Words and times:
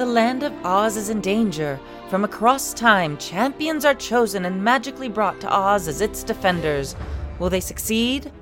The 0.00 0.06
land 0.06 0.42
of 0.44 0.54
Oz 0.64 0.96
is 0.96 1.10
in 1.10 1.20
danger. 1.20 1.78
From 2.08 2.24
across 2.24 2.72
time, 2.72 3.18
champions 3.18 3.84
are 3.84 3.92
chosen 3.92 4.46
and 4.46 4.64
magically 4.64 5.10
brought 5.10 5.38
to 5.42 5.54
Oz 5.54 5.88
as 5.88 6.00
its 6.00 6.22
defenders. 6.22 6.96
Will 7.38 7.50
they 7.50 7.60
succeed? 7.60 8.32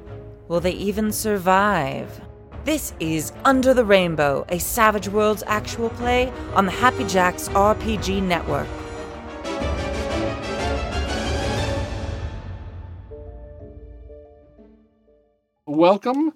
Will 0.46 0.60
they 0.60 0.70
even 0.70 1.10
survive? 1.10 2.20
This 2.62 2.92
is 3.00 3.32
Under 3.44 3.74
the 3.74 3.84
Rainbow, 3.84 4.46
a 4.50 4.60
Savage 4.60 5.08
Worlds 5.08 5.42
actual 5.48 5.90
play 5.90 6.32
on 6.54 6.64
the 6.64 6.70
Happy 6.70 7.02
Jacks 7.02 7.48
RPG 7.48 8.22
network. 8.22 8.68
Welcome. 15.66 16.34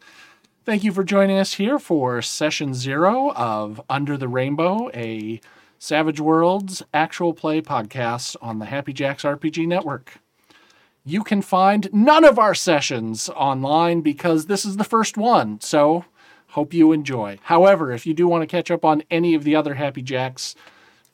Thank 0.64 0.84
you 0.84 0.92
for 0.92 1.02
joining 1.02 1.38
us 1.38 1.54
here 1.54 1.80
for 1.80 2.22
session 2.22 2.72
zero 2.72 3.32
of 3.32 3.80
Under 3.90 4.16
the 4.16 4.28
Rainbow, 4.28 4.92
a 4.94 5.40
Savage 5.80 6.20
Worlds 6.20 6.84
actual 6.94 7.34
play 7.34 7.60
podcast 7.60 8.36
on 8.40 8.60
the 8.60 8.66
Happy 8.66 8.92
Jacks 8.92 9.24
RPG 9.24 9.66
network. 9.66 10.18
You 11.04 11.24
can 11.24 11.42
find 11.42 11.92
none 11.92 12.22
of 12.24 12.38
our 12.38 12.54
sessions 12.54 13.28
online 13.30 14.02
because 14.02 14.46
this 14.46 14.64
is 14.64 14.76
the 14.76 14.84
first 14.84 15.16
one, 15.16 15.60
so 15.60 16.04
hope 16.50 16.72
you 16.72 16.92
enjoy. 16.92 17.38
However, 17.42 17.90
if 17.90 18.06
you 18.06 18.14
do 18.14 18.28
want 18.28 18.42
to 18.42 18.46
catch 18.46 18.70
up 18.70 18.84
on 18.84 19.02
any 19.10 19.34
of 19.34 19.42
the 19.42 19.56
other 19.56 19.74
Happy 19.74 20.00
Jacks 20.00 20.54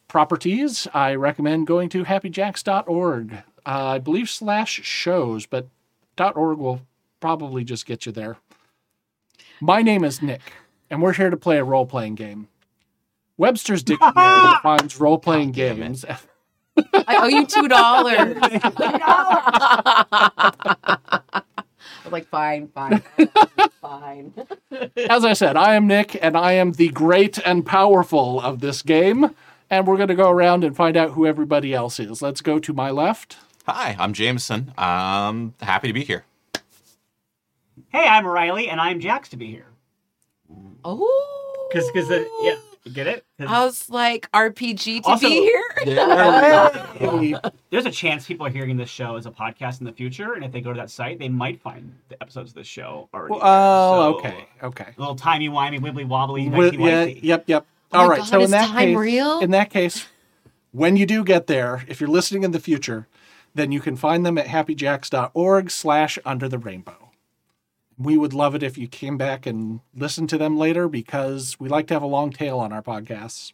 properties, 0.08 0.86
I 0.92 1.14
recommend 1.14 1.66
going 1.66 1.88
to 1.88 2.04
happyjacks.org. 2.04 3.32
Uh, 3.32 3.40
I 3.64 3.98
believe 3.98 4.28
slash 4.28 4.82
shows, 4.82 5.46
but 5.46 5.68
.org 6.18 6.58
will 6.58 6.82
probably 7.18 7.64
just 7.64 7.86
get 7.86 8.04
you 8.04 8.12
there. 8.12 8.36
My 9.60 9.82
name 9.82 10.04
is 10.04 10.22
Nick, 10.22 10.52
and 10.88 11.02
we're 11.02 11.14
here 11.14 11.30
to 11.30 11.36
play 11.36 11.58
a 11.58 11.64
role 11.64 11.86
playing 11.86 12.14
game. 12.14 12.46
Webster's 13.36 13.82
Dictionary 13.82 14.12
defines 14.54 15.00
role 15.00 15.18
playing 15.18 15.50
games. 15.52 16.04
I 16.76 17.16
owe 17.16 17.26
you 17.26 17.44
two 17.44 17.66
dollars. 17.66 18.36
I'm 22.04 22.12
like, 22.12 22.28
fine, 22.28 22.68
fine, 22.68 23.02
fine. 23.80 24.32
As 25.10 25.24
I 25.24 25.32
said, 25.32 25.56
I 25.56 25.74
am 25.74 25.88
Nick, 25.88 26.16
and 26.22 26.36
I 26.36 26.52
am 26.52 26.72
the 26.72 26.90
great 26.90 27.38
and 27.44 27.66
powerful 27.66 28.40
of 28.40 28.60
this 28.60 28.82
game. 28.82 29.34
And 29.70 29.86
we're 29.86 29.96
going 29.96 30.08
to 30.08 30.14
go 30.14 30.30
around 30.30 30.64
and 30.64 30.74
find 30.74 30.96
out 30.96 31.10
who 31.10 31.26
everybody 31.26 31.74
else 31.74 32.00
is. 32.00 32.22
Let's 32.22 32.40
go 32.40 32.58
to 32.60 32.72
my 32.72 32.90
left. 32.90 33.36
Hi, 33.66 33.96
I'm 33.98 34.14
Jameson. 34.14 34.72
I'm 34.78 35.52
happy 35.60 35.88
to 35.88 35.92
be 35.92 36.04
here. 36.04 36.24
Hey, 37.90 38.06
I'm 38.06 38.26
Riley, 38.26 38.68
and 38.68 38.80
I'm 38.80 39.00
Jax 39.00 39.30
to 39.30 39.36
be 39.36 39.46
here. 39.46 39.66
Oh, 40.84 41.68
Because, 41.72 41.90
because, 41.90 42.08
yeah, 42.42 42.56
you 42.84 42.92
get 42.92 43.06
it? 43.06 43.24
I 43.38 43.64
was 43.64 43.88
like, 43.90 44.30
RPG 44.32 45.02
to 45.04 45.08
Also- 45.08 45.28
be 45.28 45.40
here. 45.40 45.62
There's 47.70 47.86
a 47.86 47.90
chance 47.90 48.26
people 48.26 48.46
are 48.46 48.50
hearing 48.50 48.76
this 48.76 48.90
show 48.90 49.16
as 49.16 49.26
a 49.26 49.30
podcast 49.30 49.80
in 49.80 49.86
the 49.86 49.92
future, 49.92 50.34
and 50.34 50.44
if 50.44 50.52
they 50.52 50.60
go 50.60 50.72
to 50.72 50.78
that 50.78 50.90
site, 50.90 51.18
they 51.18 51.28
might 51.28 51.60
find 51.60 51.94
the 52.08 52.20
episodes 52.22 52.50
of 52.50 52.54
this 52.56 52.66
show 52.66 53.08
already. 53.14 53.34
Oh, 53.40 54.20
there. 54.22 54.30
So, 54.30 54.30
okay, 54.30 54.48
okay. 54.62 54.92
A 54.96 55.00
little 55.00 55.16
timey 55.16 55.48
wimey, 55.48 55.80
wibbly 55.80 56.06
wobbly. 56.06 56.46
Wi- 56.46 56.76
yeah, 56.78 57.04
yep, 57.04 57.44
yep. 57.46 57.66
Oh 57.92 58.00
All 58.00 58.04
my 58.06 58.10
right. 58.10 58.18
God, 58.18 58.26
so 58.28 58.40
in 58.42 58.50
that 58.50 58.68
time 58.68 58.88
case, 58.88 58.96
real? 58.98 59.40
in 59.40 59.50
that 59.52 59.70
case, 59.70 60.06
when 60.72 60.96
you 60.98 61.06
do 61.06 61.24
get 61.24 61.46
there, 61.46 61.84
if 61.88 62.00
you're 62.02 62.10
listening 62.10 62.42
in 62.42 62.50
the 62.52 62.60
future, 62.60 63.06
then 63.54 63.72
you 63.72 63.80
can 63.80 63.96
find 63.96 64.26
them 64.26 64.36
at 64.36 64.46
happyjacks.org 64.46 65.70
slash 65.70 66.18
under 66.26 66.48
the 66.50 66.58
rainbow. 66.58 67.07
We 67.98 68.16
would 68.16 68.32
love 68.32 68.54
it 68.54 68.62
if 68.62 68.78
you 68.78 68.86
came 68.86 69.18
back 69.18 69.44
and 69.44 69.80
listened 69.94 70.28
to 70.30 70.38
them 70.38 70.56
later 70.56 70.88
because 70.88 71.58
we 71.58 71.68
like 71.68 71.88
to 71.88 71.94
have 71.94 72.02
a 72.02 72.06
long 72.06 72.30
tail 72.30 72.58
on 72.58 72.72
our 72.72 72.82
podcasts. 72.82 73.52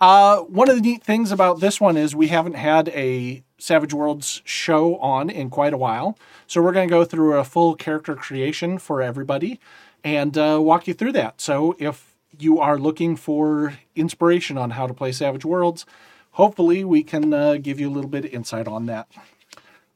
Uh, 0.00 0.40
one 0.40 0.68
of 0.68 0.76
the 0.76 0.82
neat 0.82 1.02
things 1.02 1.32
about 1.32 1.60
this 1.60 1.80
one 1.80 1.96
is 1.96 2.14
we 2.14 2.28
haven't 2.28 2.54
had 2.54 2.88
a 2.90 3.42
Savage 3.58 3.94
Worlds 3.94 4.42
show 4.44 4.96
on 4.98 5.30
in 5.30 5.48
quite 5.50 5.72
a 5.72 5.78
while. 5.78 6.18
So 6.46 6.62
we're 6.62 6.72
going 6.72 6.88
to 6.88 6.94
go 6.94 7.04
through 7.04 7.34
a 7.34 7.44
full 7.44 7.74
character 7.74 8.14
creation 8.14 8.78
for 8.78 9.02
everybody 9.02 9.58
and 10.04 10.36
uh, 10.36 10.60
walk 10.60 10.86
you 10.86 10.94
through 10.94 11.12
that. 11.12 11.40
So 11.40 11.74
if 11.78 12.14
you 12.38 12.60
are 12.60 12.78
looking 12.78 13.16
for 13.16 13.78
inspiration 13.94 14.58
on 14.58 14.70
how 14.72 14.86
to 14.86 14.94
play 14.94 15.12
Savage 15.12 15.44
Worlds, 15.44 15.86
hopefully 16.32 16.84
we 16.84 17.02
can 17.02 17.32
uh, 17.32 17.56
give 17.56 17.80
you 17.80 17.88
a 17.88 17.94
little 17.94 18.10
bit 18.10 18.26
of 18.26 18.32
insight 18.32 18.68
on 18.68 18.86
that. 18.86 19.08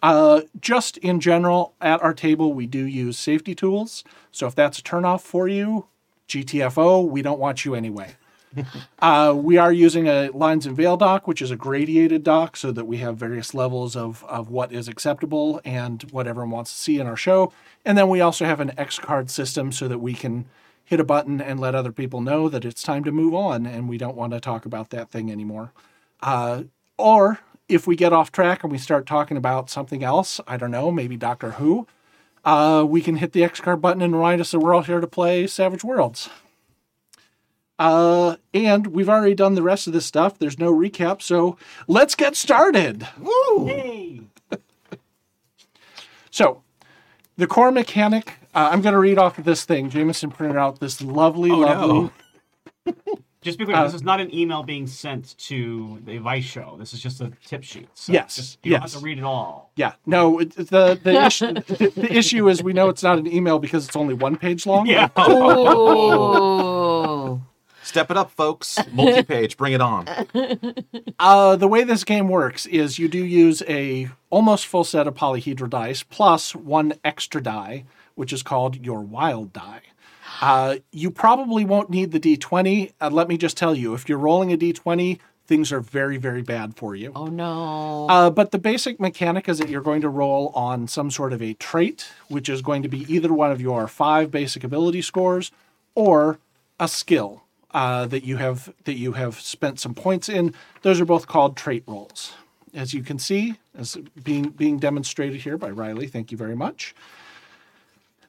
Uh, 0.03 0.43
just 0.61 0.97
in 0.99 1.21
general, 1.21 1.75
at 1.81 2.03
our 2.03 2.15
table, 2.15 2.53
we 2.53 2.67
do 2.67 2.85
use 2.85 3.19
safety 3.19 3.55
tools. 3.55 4.05
So 4.33 4.47
if 4.47 4.55
that's 4.55 4.79
a 4.79 4.83
turnoff 4.83 5.21
for 5.21 5.49
you, 5.49 5.87
GTFO, 6.29 7.07
we 7.07 7.23
don't 7.23 7.41
want 7.41 7.65
you 7.65 7.75
anyway. 7.75 8.17
Uh, 8.99 9.33
we 9.35 9.57
are 9.57 9.73
using 9.73 10.09
a 10.09 10.29
lines 10.35 10.67
and 10.67 10.77
veil 10.77 10.97
doc, 10.97 11.27
which 11.27 11.41
is 11.41 11.51
a 11.51 11.57
gradiated 11.57 12.23
doc, 12.23 12.57
so 12.57 12.71
that 12.73 12.85
we 12.85 12.99
have 12.99 13.17
various 13.17 13.55
levels 13.55 13.97
of, 13.97 14.25
of 14.25 14.51
what 14.51 14.73
is 14.73 14.89
acceptable 14.89 15.61
and 15.65 16.03
what 16.11 16.27
everyone 16.27 16.51
wants 16.51 16.73
to 16.73 16.79
see 16.79 16.99
in 16.99 17.07
our 17.07 17.17
show. 17.17 17.53
And 17.85 17.97
then 17.97 18.09
we 18.09 18.21
also 18.21 18.45
have 18.45 18.61
an 18.61 18.73
X 18.77 18.99
card 18.99 19.31
system 19.31 19.73
so 19.73 19.89
that 19.89 20.01
we 20.01 20.15
can 20.15 20.47
hit 20.85 21.01
a 21.01 21.05
button 21.05 21.41
and 21.41 21.61
let 21.61 21.75
other 21.75 21.93
people 21.93 22.21
know 22.21 22.49
that 22.49 22.65
it's 22.65 22.83
time 22.83 23.05
to 23.05 23.13
move 23.13 23.33
on 23.33 23.65
and 23.65 23.89
we 23.89 23.97
don't 23.97 24.17
want 24.17 24.33
to 24.33 24.41
talk 24.41 24.67
about 24.67 24.91
that 24.91 25.11
thing 25.11 25.31
anymore. 25.31 25.73
Uh, 26.21 26.65
or 26.99 27.39
if 27.71 27.87
we 27.87 27.97
get 27.97 28.13
off 28.13 28.33
track 28.33 28.63
and 28.63 28.71
we 28.73 28.79
start 28.79 29.07
talking 29.07 29.37
about 29.37 29.71
something 29.71 30.03
else, 30.05 30.41
I 30.47 30.57
don't 30.57 30.71
know, 30.71 30.91
maybe 30.91 31.17
Doctor 31.17 31.53
Who, 31.53 31.87
uh, 32.45 32.85
we 32.89 33.01
can 33.01 33.17
hit 33.17 33.33
the 33.33 33.45
X 33.45 33.61
card 33.61 33.81
button 33.81 34.03
and 34.03 34.15
remind 34.15 34.41
us 34.41 34.51
that 34.51 34.59
we're 34.61 34.75
all 34.75 34.83
here 34.83 35.01
to 35.01 35.07
play 35.07 35.47
Savage 35.47 35.85
Worlds. 35.85 36.29
Uh, 37.79 38.37
and 38.53 38.89
we've 38.89 39.09
already 39.09 39.35
done 39.35 39.55
the 39.55 39.63
rest 39.63 39.87
of 39.87 39.93
this 39.95 40.05
stuff. 40.05 40.39
There's 40.39 40.59
no 40.59 40.73
recap, 40.73 41.23
so 41.23 41.57
let's 41.89 42.15
get 42.15 42.37
started. 42.37 43.07
Hey. 43.67 44.21
So, 46.31 46.63
the 47.37 47.47
core 47.47 47.73
mechanic. 47.73 48.35
Uh, 48.55 48.69
I'm 48.73 48.83
going 48.83 48.93
to 48.93 48.99
read 48.99 49.17
off 49.19 49.39
of 49.39 49.45
this 49.45 49.65
thing. 49.65 49.91
Jameson 49.91 50.31
printed 50.31 50.57
out 50.57 50.81
this 50.81 51.01
lovely, 51.01 51.51
Oh, 51.51 51.59
lovely. 51.59 52.11
no. 52.87 52.95
Just 53.43 53.59
be 53.59 53.65
clear, 53.65 53.77
Uh, 53.79 53.85
this 53.85 53.95
is 53.95 54.03
not 54.03 54.21
an 54.21 54.35
email 54.35 54.63
being 54.63 54.87
sent 54.87 55.35
to 55.39 55.99
the 56.05 56.19
Vice 56.19 56.45
show. 56.45 56.77
This 56.79 56.93
is 56.93 57.01
just 57.01 57.23
a 57.23 57.33
tip 57.47 57.63
sheet. 57.65 57.89
So 57.95 58.13
Yes, 58.13 58.37
just- 58.37 58.59
you 58.63 58.73
don't 58.73 58.83
yes. 58.83 58.93
have 58.93 59.01
to 59.01 59.05
read 59.05 59.17
it 59.19 59.25
all. 59.25 59.71
Yeah, 59.77 59.93
no. 60.05 60.41
it- 60.41 60.55
The 60.57 60.99
the, 61.03 61.25
issue, 61.25 61.55
the 61.55 61.93
the 61.97 62.13
issue 62.13 62.49
is 62.51 62.63
we 62.63 62.75
know 62.75 62.91
it's 62.91 63.03
not 63.03 63.19
an 63.19 63.27
email 63.27 63.59
because 63.59 63.87
it's 63.87 63.97
only 63.97 64.13
one 64.15 64.37
page 64.37 64.67
long. 64.67 64.87
Yeah. 64.87 65.09
Oh, 65.17 67.41
Step 67.83 68.11
it 68.11 68.17
up, 68.17 68.31
folks. 68.31 68.79
Multi 68.93 69.23
page, 69.23 69.57
bring 69.57 69.73
it 69.73 69.81
on. 69.81 70.07
Uh, 71.19 71.55
the 71.57 71.69
way 71.69 71.85
this 71.85 72.03
game 72.03 72.29
works 72.29 72.65
is 72.67 72.99
you 72.99 73.07
do 73.07 73.23
use 73.23 73.63
a 73.69 74.09
almost 74.31 74.67
full 74.67 74.85
set 74.85 75.07
of 75.07 75.15
polyhedral 75.15 75.69
dice 75.69 76.03
plus 76.03 76.55
one 76.57 76.95
extra 77.05 77.43
die, 77.43 77.85
which 78.15 78.33
is 78.33 78.43
called 78.43 78.83
your 78.87 79.01
wild 79.03 79.53
die. 79.53 79.83
Uh, 80.41 80.77
you 80.91 81.11
probably 81.11 81.65
won't 81.65 81.91
need 81.91 82.13
the 82.13 82.21
d20. 82.21 82.93
Uh, 83.01 83.11
let 83.11 83.29
me 83.29 83.37
just 83.37 83.57
tell 83.57 83.75
you, 83.75 83.95
if 83.95 84.09
you're 84.09 84.19
rolling 84.19 84.53
a 84.53 84.57
d20, 84.57 85.19
things 85.47 85.73
are 85.73 85.81
very, 85.81 86.17
very 86.17 86.43
bad 86.43 86.77
for 86.77 86.95
you. 86.95 87.13
oh 87.15 87.27
no. 87.27 88.07
Uh, 88.09 88.31
but 88.31 88.53
the 88.53 88.59
basic 88.59 89.01
mechanic 89.01 89.49
is 89.49 89.59
that 89.59 89.69
you're 89.69 89.83
going 89.83 90.01
to 90.01 90.09
roll 90.09 90.49
on 90.55 90.87
some 90.87 91.11
sort 91.11 91.33
of 91.33 91.43
a 91.43 91.55
trait, 91.55 92.09
which 92.29 92.49
is 92.49 92.63
going 92.63 92.83
to 92.83 92.89
be 92.89 93.01
either 93.13 93.33
one 93.33 93.51
of 93.51 93.61
your 93.61 93.87
five 93.89 94.31
basic 94.31 94.63
ability 94.65 95.03
scores 95.03 95.51
or 95.95 96.39
a 96.79 96.89
skill 96.89 97.43
uh, 97.73 98.07
that 98.07 98.25
you 98.25 98.37
have 98.37 98.73
that 98.85 98.95
you 98.95 99.13
have 99.13 99.41
spent 99.41 99.79
some 99.81 99.95
points 99.95 100.29
in. 100.29 100.55
Those 100.83 101.01
are 101.01 101.05
both 101.05 101.27
called 101.27 101.57
trait 101.57 101.85
rolls. 101.87 102.33
As 102.73 102.95
you 102.95 103.03
can 103.03 103.19
see, 103.19 103.57
as 103.77 103.97
being 104.23 104.51
being 104.51 104.79
demonstrated 104.79 105.41
here 105.41 105.59
by 105.59 105.71
Riley. 105.71 106.07
Thank 106.07 106.31
you 106.31 106.39
very 106.39 106.55
much. 106.57 106.95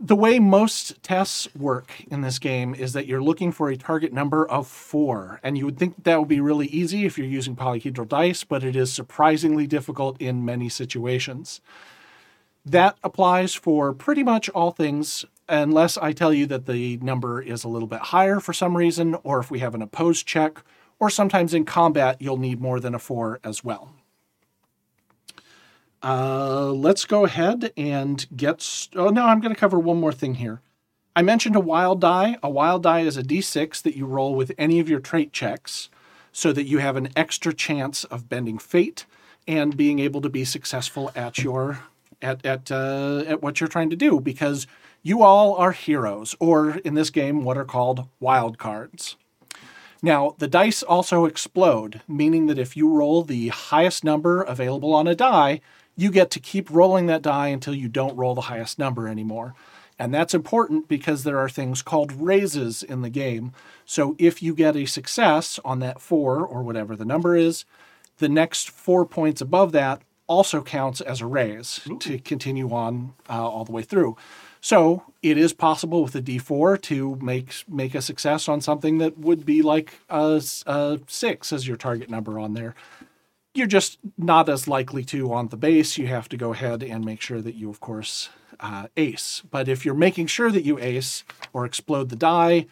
The 0.03 0.15
way 0.15 0.39
most 0.39 1.03
tests 1.03 1.47
work 1.55 2.03
in 2.09 2.21
this 2.21 2.39
game 2.39 2.73
is 2.73 2.93
that 2.93 3.05
you're 3.05 3.21
looking 3.21 3.51
for 3.51 3.69
a 3.69 3.77
target 3.77 4.11
number 4.11 4.49
of 4.49 4.65
four. 4.65 5.39
And 5.43 5.59
you 5.59 5.65
would 5.65 5.77
think 5.77 6.05
that 6.05 6.17
would 6.17 6.27
be 6.27 6.41
really 6.41 6.65
easy 6.65 7.05
if 7.05 7.19
you're 7.19 7.27
using 7.27 7.55
polyhedral 7.55 8.07
dice, 8.07 8.43
but 8.43 8.63
it 8.63 8.75
is 8.75 8.91
surprisingly 8.91 9.67
difficult 9.67 10.19
in 10.19 10.43
many 10.43 10.69
situations. 10.69 11.61
That 12.65 12.97
applies 13.03 13.53
for 13.53 13.93
pretty 13.93 14.23
much 14.23 14.49
all 14.49 14.71
things, 14.71 15.23
unless 15.47 15.99
I 15.99 16.13
tell 16.13 16.33
you 16.33 16.47
that 16.47 16.65
the 16.65 16.97
number 16.97 17.39
is 17.39 17.63
a 17.63 17.69
little 17.69 17.87
bit 17.87 17.99
higher 17.99 18.39
for 18.39 18.53
some 18.53 18.75
reason, 18.75 19.15
or 19.21 19.39
if 19.39 19.51
we 19.51 19.59
have 19.59 19.75
an 19.75 19.83
opposed 19.83 20.25
check, 20.25 20.63
or 20.97 21.11
sometimes 21.11 21.53
in 21.53 21.63
combat 21.63 22.19
you'll 22.19 22.37
need 22.37 22.59
more 22.59 22.79
than 22.79 22.95
a 22.95 22.99
four 22.99 23.39
as 23.43 23.63
well. 23.63 23.93
Uh, 26.03 26.71
let's 26.71 27.05
go 27.05 27.25
ahead 27.25 27.71
and 27.77 28.25
get. 28.35 28.61
St- 28.61 28.99
oh 28.99 29.09
no, 29.09 29.25
I'm 29.25 29.39
going 29.39 29.53
to 29.53 29.59
cover 29.59 29.79
one 29.79 29.99
more 29.99 30.11
thing 30.11 30.35
here. 30.35 30.61
I 31.15 31.21
mentioned 31.21 31.55
a 31.55 31.59
wild 31.59 32.01
die. 32.01 32.37
A 32.41 32.49
wild 32.49 32.83
die 32.83 33.01
is 33.01 33.17
a 33.17 33.23
d6 33.23 33.81
that 33.83 33.95
you 33.95 34.05
roll 34.05 34.33
with 34.33 34.53
any 34.57 34.79
of 34.79 34.89
your 34.89 34.99
trait 34.99 35.31
checks, 35.31 35.89
so 36.31 36.51
that 36.53 36.63
you 36.63 36.79
have 36.79 36.95
an 36.95 37.09
extra 37.15 37.53
chance 37.53 38.03
of 38.05 38.29
bending 38.29 38.57
fate 38.57 39.05
and 39.47 39.77
being 39.77 39.99
able 39.99 40.21
to 40.21 40.29
be 40.29 40.45
successful 40.45 41.11
at 41.15 41.39
your 41.39 41.83
at 42.21 42.43
at 42.45 42.71
uh, 42.71 43.23
at 43.27 43.41
what 43.43 43.59
you're 43.59 43.67
trying 43.67 43.89
to 43.91 43.95
do. 43.95 44.19
Because 44.19 44.65
you 45.03 45.21
all 45.21 45.55
are 45.55 45.71
heroes, 45.71 46.35
or 46.39 46.77
in 46.77 46.95
this 46.95 47.09
game, 47.09 47.43
what 47.43 47.57
are 47.57 47.65
called 47.65 48.07
wild 48.19 48.57
cards. 48.57 49.17
Now, 50.03 50.35
the 50.39 50.47
dice 50.47 50.81
also 50.81 51.25
explode, 51.25 52.01
meaning 52.07 52.47
that 52.47 52.57
if 52.57 52.75
you 52.75 52.89
roll 52.89 53.21
the 53.21 53.49
highest 53.49 54.03
number 54.03 54.41
available 54.41 54.95
on 54.95 55.07
a 55.07 55.13
die, 55.13 55.61
you 55.95 56.11
get 56.11 56.31
to 56.31 56.39
keep 56.39 56.69
rolling 56.69 57.07
that 57.07 57.21
die 57.21 57.47
until 57.47 57.73
you 57.73 57.87
don't 57.87 58.15
roll 58.15 58.35
the 58.35 58.41
highest 58.41 58.79
number 58.79 59.07
anymore. 59.07 59.53
And 59.99 60.13
that's 60.13 60.33
important 60.33 60.87
because 60.87 61.23
there 61.23 61.37
are 61.37 61.49
things 61.49 61.83
called 61.83 62.11
raises 62.13 62.81
in 62.81 63.01
the 63.01 63.09
game. 63.09 63.53
So 63.85 64.15
if 64.17 64.41
you 64.41 64.55
get 64.55 64.75
a 64.75 64.85
success 64.85 65.59
on 65.63 65.79
that 65.79 66.01
four 66.01 66.43
or 66.43 66.63
whatever 66.63 66.95
the 66.95 67.05
number 67.05 67.35
is, 67.35 67.65
the 68.17 68.29
next 68.29 68.71
four 68.71 69.05
points 69.05 69.41
above 69.41 69.73
that 69.73 70.01
also 70.25 70.61
counts 70.61 71.01
as 71.01 71.21
a 71.21 71.25
raise 71.25 71.81
to 71.99 72.17
continue 72.17 72.71
on 72.71 73.13
uh, 73.29 73.47
all 73.47 73.65
the 73.65 73.71
way 73.71 73.83
through. 73.83 74.15
So 74.61 75.03
it 75.21 75.37
is 75.37 75.53
possible 75.53 76.03
with 76.03 76.15
a 76.15 76.21
D4 76.21 76.81
to 76.83 77.17
make 77.21 77.53
make 77.67 77.95
a 77.95 78.01
success 78.01 78.47
on 78.47 78.61
something 78.61 78.99
that 78.99 79.17
would 79.17 79.45
be 79.45 79.61
like 79.61 79.99
a 80.09 80.41
six 81.07 81.51
as 81.51 81.67
your 81.67 81.77
target 81.77 82.09
number 82.09 82.39
on 82.39 82.53
there. 82.53 82.75
You're 83.53 83.67
just 83.67 83.99
not 84.17 84.47
as 84.47 84.67
likely 84.67 85.03
to 85.05 85.33
on 85.33 85.49
the 85.49 85.57
base. 85.57 85.97
You 85.97 86.07
have 86.07 86.29
to 86.29 86.37
go 86.37 86.53
ahead 86.53 86.83
and 86.83 87.03
make 87.03 87.19
sure 87.19 87.41
that 87.41 87.55
you, 87.55 87.69
of 87.69 87.81
course, 87.81 88.29
uh, 88.61 88.87
ace. 88.95 89.41
But 89.51 89.67
if 89.67 89.85
you're 89.85 89.93
making 89.93 90.27
sure 90.27 90.51
that 90.51 90.63
you 90.63 90.79
ace 90.79 91.25
or 91.51 91.65
explode 91.65 92.09
the 92.09 92.15
die, 92.15 92.67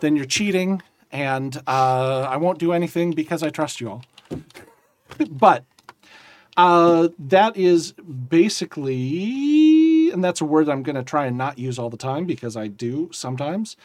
then 0.00 0.16
you're 0.16 0.24
cheating. 0.24 0.82
And 1.12 1.56
uh, 1.68 2.26
I 2.28 2.36
won't 2.36 2.58
do 2.58 2.72
anything 2.72 3.12
because 3.12 3.44
I 3.44 3.50
trust 3.50 3.80
you 3.80 3.90
all. 3.90 4.04
but 5.30 5.64
uh, 6.56 7.08
that 7.18 7.56
is 7.56 7.92
basically, 7.92 8.90
and 10.10 10.24
that's 10.24 10.40
a 10.40 10.44
word 10.44 10.68
I'm 10.68 10.82
going 10.82 10.96
to 10.96 11.04
try 11.04 11.26
and 11.26 11.38
not 11.38 11.58
use 11.58 11.78
all 11.78 11.90
the 11.90 11.96
time 11.96 12.26
because 12.26 12.56
I 12.56 12.66
do 12.66 13.08
sometimes, 13.12 13.76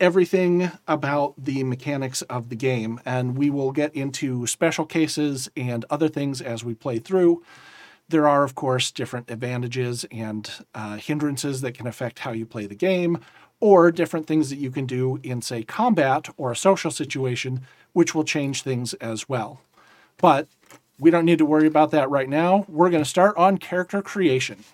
everything 0.00 0.72
about 0.88 1.34
the 1.36 1.62
mechanics 1.62 2.22
of 2.22 2.48
the 2.48 2.56
game. 2.56 3.00
And 3.04 3.36
we 3.36 3.50
will 3.50 3.70
get 3.70 3.94
into 3.94 4.46
special 4.46 4.86
cases 4.86 5.48
and 5.56 5.84
other 5.90 6.08
things 6.08 6.40
as 6.40 6.64
we 6.64 6.74
play 6.74 6.98
through. 6.98 7.42
There 8.08 8.26
are, 8.26 8.42
of 8.42 8.56
course, 8.56 8.90
different 8.90 9.30
advantages 9.30 10.04
and 10.10 10.50
uh, 10.74 10.96
hindrances 10.96 11.60
that 11.60 11.74
can 11.74 11.86
affect 11.86 12.20
how 12.20 12.32
you 12.32 12.44
play 12.44 12.66
the 12.66 12.74
game, 12.74 13.20
or 13.60 13.92
different 13.92 14.26
things 14.26 14.50
that 14.50 14.56
you 14.56 14.70
can 14.70 14.86
do 14.86 15.20
in, 15.22 15.42
say, 15.42 15.62
combat 15.62 16.28
or 16.36 16.50
a 16.50 16.56
social 16.56 16.90
situation, 16.90 17.60
which 17.92 18.14
will 18.14 18.24
change 18.24 18.62
things 18.62 18.94
as 18.94 19.28
well. 19.28 19.60
But 20.16 20.48
we 20.98 21.10
don't 21.10 21.24
need 21.24 21.38
to 21.38 21.46
worry 21.46 21.66
about 21.66 21.90
that 21.92 22.10
right 22.10 22.28
now. 22.28 22.64
We're 22.68 22.90
going 22.90 23.04
to 23.04 23.08
start 23.08 23.36
on 23.36 23.58
character 23.58 24.02
creation. 24.02 24.64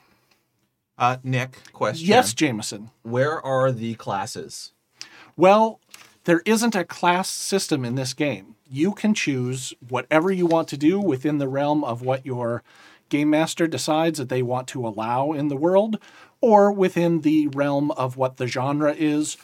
Uh, 0.96 1.18
Nick, 1.22 1.58
question. 1.72 2.06
Yes, 2.06 2.32
Jameson. 2.32 2.90
Where 3.02 3.40
are 3.44 3.70
the 3.70 3.96
classes? 3.96 4.72
Well, 5.36 5.80
there 6.24 6.40
isn't 6.46 6.74
a 6.74 6.84
class 6.84 7.28
system 7.28 7.84
in 7.84 7.94
this 7.94 8.14
game. 8.14 8.56
You 8.68 8.92
can 8.92 9.12
choose 9.12 9.74
whatever 9.86 10.32
you 10.32 10.46
want 10.46 10.66
to 10.68 10.76
do 10.76 10.98
within 10.98 11.38
the 11.38 11.48
realm 11.48 11.84
of 11.84 12.02
what 12.02 12.24
your 12.24 12.62
game 13.10 13.30
master 13.30 13.66
decides 13.66 14.18
that 14.18 14.28
they 14.28 14.42
want 14.42 14.66
to 14.68 14.86
allow 14.86 15.32
in 15.32 15.48
the 15.48 15.56
world, 15.56 15.98
or 16.40 16.72
within 16.72 17.20
the 17.20 17.48
realm 17.48 17.90
of 17.92 18.16
what 18.16 18.38
the 18.38 18.46
genre 18.46 18.92
is. 18.92 19.36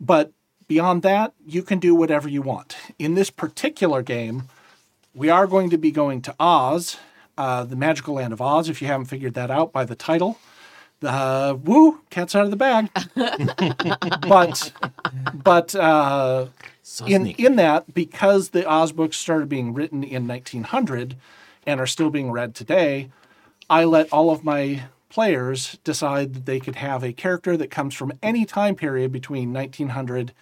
But 0.00 0.32
beyond 0.68 1.02
that, 1.02 1.32
you 1.46 1.62
can 1.62 1.78
do 1.78 1.94
whatever 1.94 2.28
you 2.28 2.42
want. 2.42 2.76
In 2.98 3.14
this 3.14 3.30
particular 3.30 4.02
game, 4.02 4.48
we 5.14 5.30
are 5.30 5.46
going 5.46 5.70
to 5.70 5.78
be 5.78 5.90
going 5.90 6.22
to 6.22 6.34
Oz, 6.38 6.98
uh, 7.38 7.64
the 7.64 7.76
magical 7.76 8.14
land 8.14 8.32
of 8.32 8.42
Oz, 8.42 8.68
if 8.68 8.82
you 8.82 8.88
haven't 8.88 9.06
figured 9.06 9.34
that 9.34 9.50
out 9.50 9.72
by 9.72 9.84
the 9.84 9.94
title. 9.94 10.38
The 11.00 11.58
woo, 11.62 12.00
cat's 12.10 12.34
out 12.34 12.44
of 12.44 12.50
the 12.50 12.56
bag. 12.56 12.88
but 14.28 14.72
but 15.34 15.74
uh, 15.74 16.46
So 16.82 17.04
in 17.06 17.22
sneaky. 17.24 17.44
in 17.44 17.56
that 17.56 17.92
because 17.94 18.50
the 18.50 18.66
Oz 18.68 18.92
books 18.92 19.16
started 19.16 19.48
being 19.48 19.74
written 19.74 20.02
in 20.02 20.26
1900 20.26 21.16
and 21.66 21.80
are 21.80 21.86
still 21.86 22.10
being 22.10 22.30
read 22.30 22.54
today, 22.54 23.10
I 23.68 23.84
let 23.84 24.10
all 24.12 24.30
of 24.30 24.44
my 24.44 24.84
players 25.08 25.78
decide 25.84 26.34
that 26.34 26.46
they 26.46 26.60
could 26.60 26.76
have 26.76 27.02
a 27.04 27.12
character 27.12 27.56
that 27.56 27.70
comes 27.70 27.94
from 27.94 28.12
any 28.22 28.44
time 28.44 28.74
period 28.74 29.12
between 29.12 29.52
1900 29.52 30.32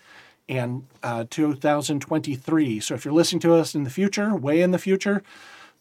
and 0.48 0.86
uh, 1.02 1.24
2023. 1.30 2.80
So 2.80 2.94
if 2.94 3.04
you're 3.04 3.14
listening 3.14 3.40
to 3.40 3.54
us 3.54 3.74
in 3.74 3.84
the 3.84 3.90
future, 3.90 4.34
way 4.34 4.60
in 4.60 4.70
the 4.70 4.78
future, 4.78 5.22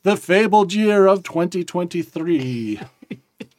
the 0.03 0.17
fabled 0.17 0.73
year 0.73 1.05
of 1.05 1.23
2023. 1.23 2.79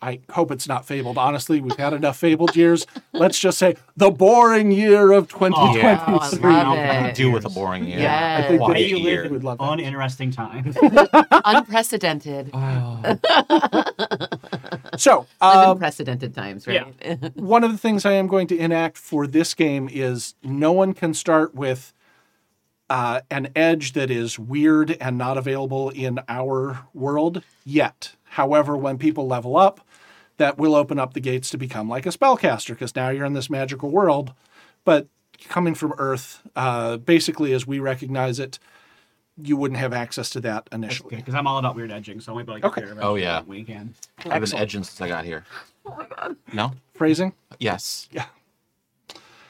I 0.04 0.20
hope 0.30 0.50
it's 0.50 0.68
not 0.68 0.84
fabled. 0.84 1.16
Honestly, 1.16 1.60
we've 1.62 1.76
had 1.78 1.94
enough 1.94 2.18
fabled 2.18 2.54
years. 2.54 2.86
Let's 3.14 3.38
just 3.38 3.56
say 3.56 3.76
the 3.96 4.10
boring 4.10 4.70
year 4.70 5.12
of 5.12 5.28
2023. 5.28 5.82
Oh, 5.82 6.18
I 6.18 6.62
love 6.62 6.76
Nothing 6.76 7.04
it. 7.06 7.14
do 7.14 7.30
with 7.30 7.46
a 7.46 7.48
boring 7.48 7.84
year. 7.86 8.00
Yes. 8.00 8.44
I 8.44 8.48
think 8.48 8.60
Why 8.60 8.68
that 8.74 8.76
a 8.76 8.86
you 8.88 8.96
year? 8.98 9.28
would 9.30 9.42
love 9.44 9.56
that. 9.58 9.64
Uninteresting 9.72 10.30
time. 10.30 10.74
Unprecedented. 11.44 12.50
Oh, 12.52 13.16
So, 14.98 15.26
Live 15.40 15.56
um, 15.68 15.72
in 15.72 15.78
precedented 15.78 16.34
times, 16.34 16.66
right? 16.68 16.84
one 17.34 17.64
of 17.64 17.72
the 17.72 17.78
things 17.78 18.04
I 18.04 18.12
am 18.12 18.26
going 18.28 18.46
to 18.48 18.58
enact 18.58 18.96
for 18.98 19.26
this 19.26 19.54
game 19.54 19.88
is 19.90 20.34
no 20.44 20.70
one 20.70 20.92
can 20.92 21.14
start 21.14 21.54
with 21.54 21.92
uh, 22.90 23.22
an 23.30 23.48
edge 23.56 23.94
that 23.94 24.10
is 24.10 24.38
weird 24.38 24.96
and 25.00 25.18
not 25.18 25.36
available 25.38 25.90
in 25.90 26.20
our 26.28 26.86
world 26.92 27.42
yet. 27.64 28.12
However, 28.24 28.76
when 28.76 28.98
people 28.98 29.26
level 29.26 29.56
up, 29.56 29.80
that 30.36 30.58
will 30.58 30.74
open 30.74 30.98
up 30.98 31.14
the 31.14 31.20
gates 31.20 31.50
to 31.50 31.58
become 31.58 31.88
like 31.88 32.06
a 32.06 32.10
spellcaster 32.10 32.68
because 32.70 32.94
now 32.96 33.08
you're 33.10 33.24
in 33.24 33.34
this 33.34 33.48
magical 33.50 33.90
world. 33.90 34.32
But 34.84 35.06
coming 35.48 35.74
from 35.74 35.94
Earth, 35.98 36.42
uh, 36.56 36.96
basically 36.98 37.52
as 37.52 37.66
we 37.66 37.78
recognize 37.78 38.38
it, 38.38 38.58
you 39.42 39.56
wouldn't 39.56 39.78
have 39.80 39.92
access 39.92 40.30
to 40.30 40.40
that 40.42 40.68
initially. 40.72 41.16
Because 41.16 41.34
I'm 41.34 41.46
all 41.46 41.58
about 41.58 41.74
weird 41.74 41.90
edging, 41.90 42.20
so 42.20 42.32
I 42.32 42.36
might 42.36 42.46
be 42.46 42.52
like, 42.52 42.64
okay. 42.64 42.84
Oh 43.00 43.16
yeah, 43.16 43.42
we 43.42 43.64
can. 43.64 43.94
I've 44.26 44.42
been 44.42 44.54
edging 44.54 44.84
since 44.84 45.00
I 45.00 45.08
got 45.08 45.24
here. 45.24 45.44
oh 45.86 45.94
my 45.96 46.06
god. 46.06 46.36
No? 46.52 46.72
Phrasing? 46.94 47.32
Yes. 47.58 48.08
Yeah. 48.12 48.26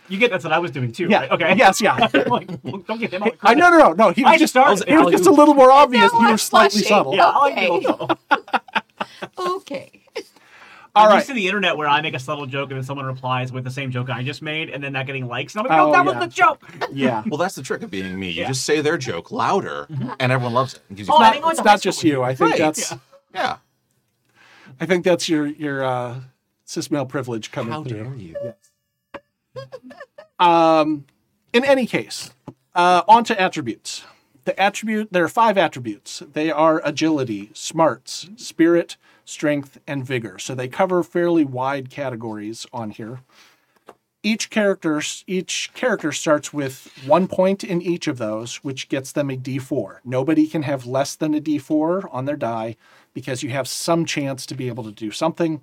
You 0.09 0.19
get 0.19 0.31
that's 0.31 0.45
what 0.45 0.53
I 0.53 0.59
was 0.59 0.71
doing 0.71 0.93
too, 0.93 1.09
Yeah. 1.09 1.21
right? 1.21 1.31
Okay. 1.33 1.55
Yes, 1.57 1.81
yeah. 1.81 1.97
like, 2.27 2.51
well, 2.63 2.79
don't 2.79 2.99
get 3.01 3.13
him 3.13 3.23
all 3.23 3.31
the 3.31 3.37
I 3.43 3.55
no 3.55 3.71
no 3.71 3.79
no 3.79 3.93
no. 3.93 4.11
He 4.11 4.23
was 4.23 4.33
I 4.33 4.37
just 4.39 4.53
started 4.53 4.87
he 4.87 4.97
was 4.97 5.13
just 5.13 5.27
a 5.27 5.31
little 5.31 5.55
more 5.55 5.71
obvious. 5.73 6.13
You 6.13 6.31
were 6.31 6.37
slightly 6.39 6.81
blushing. 6.81 6.89
subtle. 6.89 7.15
Yeah, 7.17 7.29
I 7.29 7.51
Okay. 7.51 7.69
like 7.69 7.81
people 7.81 8.09
know. 8.09 8.41
Okay. 9.57 10.01
All 10.97 11.05
I'm 11.07 11.09
right. 11.11 11.15
used 11.17 11.27
to 11.27 11.35
the 11.35 11.47
internet 11.47 11.77
where 11.77 11.89
I 11.89 12.01
make 12.03 12.15
a 12.15 12.19
subtle 12.21 12.47
joke 12.47 12.71
and 12.71 12.77
then 12.79 12.85
someone 12.85 13.05
replies 13.07 13.51
with 13.51 13.65
the 13.65 13.71
same 13.71 13.91
joke 13.91 14.11
I 14.11 14.23
just 14.23 14.43
made, 14.43 14.71
and 14.71 14.83
then 14.83 14.93
that 14.93 15.07
getting 15.07 15.27
likes, 15.27 15.55
and 15.55 15.61
I'm 15.61 15.69
like, 15.69 15.77
no, 15.77 15.89
Oh, 15.89 15.93
that 15.93 16.05
yeah. 16.05 16.19
was 16.21 16.29
the 16.29 16.33
joke. 16.35 16.63
Yeah. 16.93 17.23
Well, 17.27 17.39
that's 17.39 17.57
the 17.57 17.63
trick 17.63 17.83
of 17.83 17.91
being 17.91 18.17
me. 18.19 18.29
You 18.31 18.43
Yeah. 18.43 18.49
just 18.49 18.65
say 18.65 18.81
their 18.81 18.97
joke 18.97 19.33
louder, 19.33 19.89
and 20.21 20.31
everyone 20.31 20.55
loves 20.55 20.75
it. 20.75 20.83
It 20.91 20.95
gives 20.97 21.09
you 21.09 21.15
Oh, 21.15 21.19
I 21.19 21.23
not, 21.25 21.33
think 21.33 21.47
it's 21.47 21.59
to 21.59 21.65
not 21.65 21.81
just 21.81 22.05
you. 22.05 22.23
I 22.23 22.35
think 22.35 22.51
Right, 22.53 22.59
that's 22.61 22.93
yeah. 22.93 22.99
yeah. 23.35 23.57
I 24.81 24.87
think 24.87 25.05
that's 25.05 25.29
your 25.29 25.47
your 25.47 25.83
uh, 25.85 26.21
cis 26.65 26.91
male 26.91 27.07
privilege 27.07 27.51
coming 27.51 27.73
How 27.73 27.83
through. 27.83 28.05
dare 28.05 28.15
you? 28.15 28.55
Um, 30.39 31.07
in 31.53 31.65
any 31.65 31.87
case, 31.87 32.31
uh, 32.75 33.03
on 33.09 33.25
to 33.25 33.41
attributes. 33.41 34.05
The 34.45 34.59
attribute 34.61 35.09
there 35.13 35.25
are 35.25 35.29
five 35.29 35.57
attributes. 35.57 36.23
They 36.33 36.51
are 36.51 36.81
agility, 36.85 37.51
smarts, 37.55 38.29
spirit, 38.37 38.97
strength, 39.25 39.79
and 39.87 40.05
vigor. 40.05 40.39
So 40.39 40.55
they 40.55 40.69
cover 40.69 41.03
fairly 41.03 41.45
wide 41.45 41.91
categories 41.91 42.67
on 42.73 42.91
here. 42.91 43.21
Each 44.23 44.49
character 44.49 45.03
each 45.27 45.71
character 45.75 46.11
starts 46.11 46.53
with 46.53 46.91
one 47.07 47.29
point 47.29 47.63
in 47.63 47.83
each 47.83 48.07
of 48.07 48.17
those, 48.17 48.57
which 48.57 48.89
gets 48.89 49.13
them 49.13 49.31
a 49.31 49.37
D4. 49.37 49.99
Nobody 50.05 50.47
can 50.47 50.63
have 50.63 50.87
less 50.87 51.15
than 51.15 51.35
a 51.35 51.41
D4 51.41 52.09
on 52.11 52.25
their 52.25 52.37
die 52.37 52.77
because 53.13 53.43
you 53.43 53.51
have 53.51 53.69
some 53.69 54.07
chance 54.07 54.47
to 54.47 54.55
be 54.55 54.69
able 54.69 54.85
to 54.85 54.93
do 54.93 55.11
something. 55.11 55.63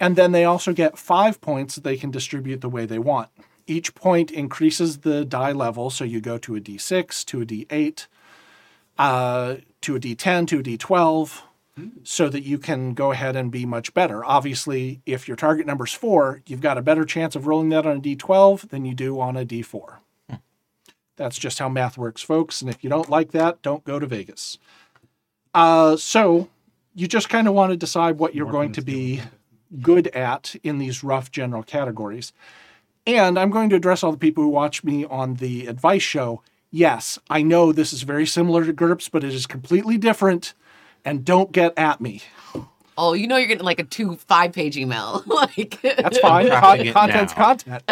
And 0.00 0.16
then 0.16 0.32
they 0.32 0.44
also 0.44 0.72
get 0.72 0.98
five 0.98 1.40
points 1.40 1.74
that 1.74 1.84
they 1.84 1.96
can 1.96 2.10
distribute 2.10 2.62
the 2.62 2.68
way 2.68 2.86
they 2.86 2.98
want. 2.98 3.28
Each 3.66 3.94
point 3.94 4.30
increases 4.30 4.98
the 4.98 5.24
die 5.24 5.52
level, 5.52 5.88
so 5.90 6.04
you 6.04 6.20
go 6.20 6.36
to 6.38 6.56
a 6.56 6.60
d6, 6.60 7.24
to 7.26 7.42
a 7.42 7.46
d8, 7.46 8.06
uh, 8.98 9.56
to 9.80 9.96
a 9.96 10.00
d10, 10.00 10.46
to 10.48 10.58
a 10.58 10.62
d12, 10.62 11.42
so 12.02 12.28
that 12.28 12.44
you 12.44 12.58
can 12.58 12.94
go 12.94 13.10
ahead 13.10 13.34
and 13.34 13.50
be 13.50 13.66
much 13.66 13.92
better. 13.94 14.24
Obviously, 14.24 15.00
if 15.06 15.26
your 15.26 15.36
target 15.36 15.66
number 15.66 15.84
is 15.84 15.92
four, 15.92 16.42
you've 16.46 16.60
got 16.60 16.78
a 16.78 16.82
better 16.82 17.04
chance 17.04 17.34
of 17.34 17.46
rolling 17.46 17.70
that 17.70 17.86
on 17.86 17.96
a 17.96 18.00
d12 18.00 18.68
than 18.68 18.84
you 18.84 18.94
do 18.94 19.18
on 19.20 19.36
a 19.36 19.44
d4. 19.44 19.96
That's 21.16 21.38
just 21.38 21.58
how 21.58 21.68
math 21.68 21.96
works, 21.96 22.22
folks. 22.22 22.60
And 22.60 22.70
if 22.70 22.82
you 22.82 22.90
don't 22.90 23.08
like 23.08 23.32
that, 23.32 23.62
don't 23.62 23.84
go 23.84 23.98
to 23.98 24.06
Vegas. 24.06 24.58
Uh, 25.52 25.96
so 25.96 26.48
you 26.94 27.06
just 27.06 27.28
kind 27.28 27.46
of 27.46 27.54
want 27.54 27.70
to 27.70 27.76
decide 27.76 28.18
what 28.18 28.34
you're 28.34 28.46
More 28.46 28.52
going 28.52 28.72
to 28.72 28.82
be 28.82 29.20
good 29.80 30.08
at 30.08 30.54
in 30.62 30.78
these 30.78 31.04
rough 31.04 31.30
general 31.30 31.62
categories. 31.62 32.32
And 33.06 33.38
I'm 33.38 33.50
going 33.50 33.70
to 33.70 33.76
address 33.76 34.02
all 34.02 34.12
the 34.12 34.18
people 34.18 34.42
who 34.42 34.50
watch 34.50 34.82
me 34.82 35.04
on 35.04 35.34
the 35.34 35.66
advice 35.66 36.02
show. 36.02 36.42
Yes, 36.70 37.18
I 37.28 37.42
know 37.42 37.70
this 37.70 37.92
is 37.92 38.02
very 38.02 38.26
similar 38.26 38.64
to 38.64 38.72
GURPS, 38.72 39.10
but 39.10 39.22
it 39.22 39.34
is 39.34 39.46
completely 39.46 39.98
different. 39.98 40.54
And 41.04 41.24
don't 41.24 41.52
get 41.52 41.74
at 41.76 42.00
me. 42.00 42.22
Oh, 42.96 43.12
you 43.12 43.26
know 43.26 43.36
you're 43.36 43.48
getting 43.48 43.64
like 43.64 43.80
a 43.80 43.84
two 43.84 44.16
five 44.16 44.52
page 44.52 44.76
email. 44.76 45.22
like 45.26 45.80
That's 45.82 46.18
fine. 46.18 46.48
Con- 46.50 46.92
content's 46.92 47.36
now. 47.36 47.56
content. 47.56 47.82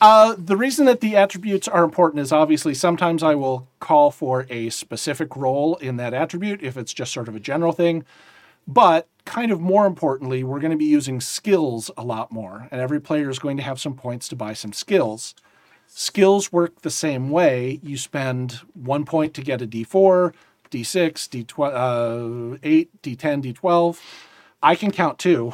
Uh, 0.02 0.36
the 0.38 0.58
reason 0.58 0.86
that 0.86 1.00
the 1.00 1.16
attributes 1.16 1.66
are 1.66 1.86
important 1.86 2.20
is 2.20 2.34
obviously 2.34 2.74
sometimes 2.74 3.24
I 3.24 3.36
will 3.36 3.70
call 3.80 4.12
for 4.12 4.46
a 4.50 4.70
specific 4.70 5.34
role 5.38 5.78
in 5.78 5.96
that 5.96 6.14
attribute 6.14 6.62
if 6.62 6.76
it's 6.76 6.94
just 6.94 7.14
sort 7.14 7.30
of 7.30 7.38
a 7.38 7.40
general 7.40 7.72
thing. 7.72 8.04
But 8.68 9.08
kind 9.24 9.50
of 9.50 9.62
more 9.62 9.86
importantly, 9.86 10.44
we're 10.44 10.60
going 10.60 10.72
to 10.72 10.78
be 10.78 10.84
using 10.84 11.22
skills 11.22 11.90
a 11.98 12.04
lot 12.04 12.34
more, 12.34 12.68
and 12.70 12.82
every 12.82 13.00
player 13.00 13.30
is 13.30 13.40
going 13.40 13.56
to 13.58 13.64
have 13.64 13.80
some 13.80 13.94
points 13.94 14.28
to 14.30 14.36
buy 14.36 14.52
some 14.52 14.74
skills. 14.74 15.36
Skills 15.96 16.52
work 16.52 16.82
the 16.82 16.90
same 16.90 17.30
way. 17.30 17.80
You 17.84 17.98
spend 17.98 18.62
one 18.74 19.06
point 19.06 19.36
to 19.36 19.44
get 19.44 19.62
a 19.62 19.68
d4, 19.68 20.34
d6, 20.72 21.46
d12, 21.46 22.56
uh, 22.56 22.58
8, 22.64 23.02
d10, 23.04 23.54
d12. 23.54 24.00
I 24.64 24.76
can 24.76 24.90
count 24.92 25.20
too. 25.20 25.54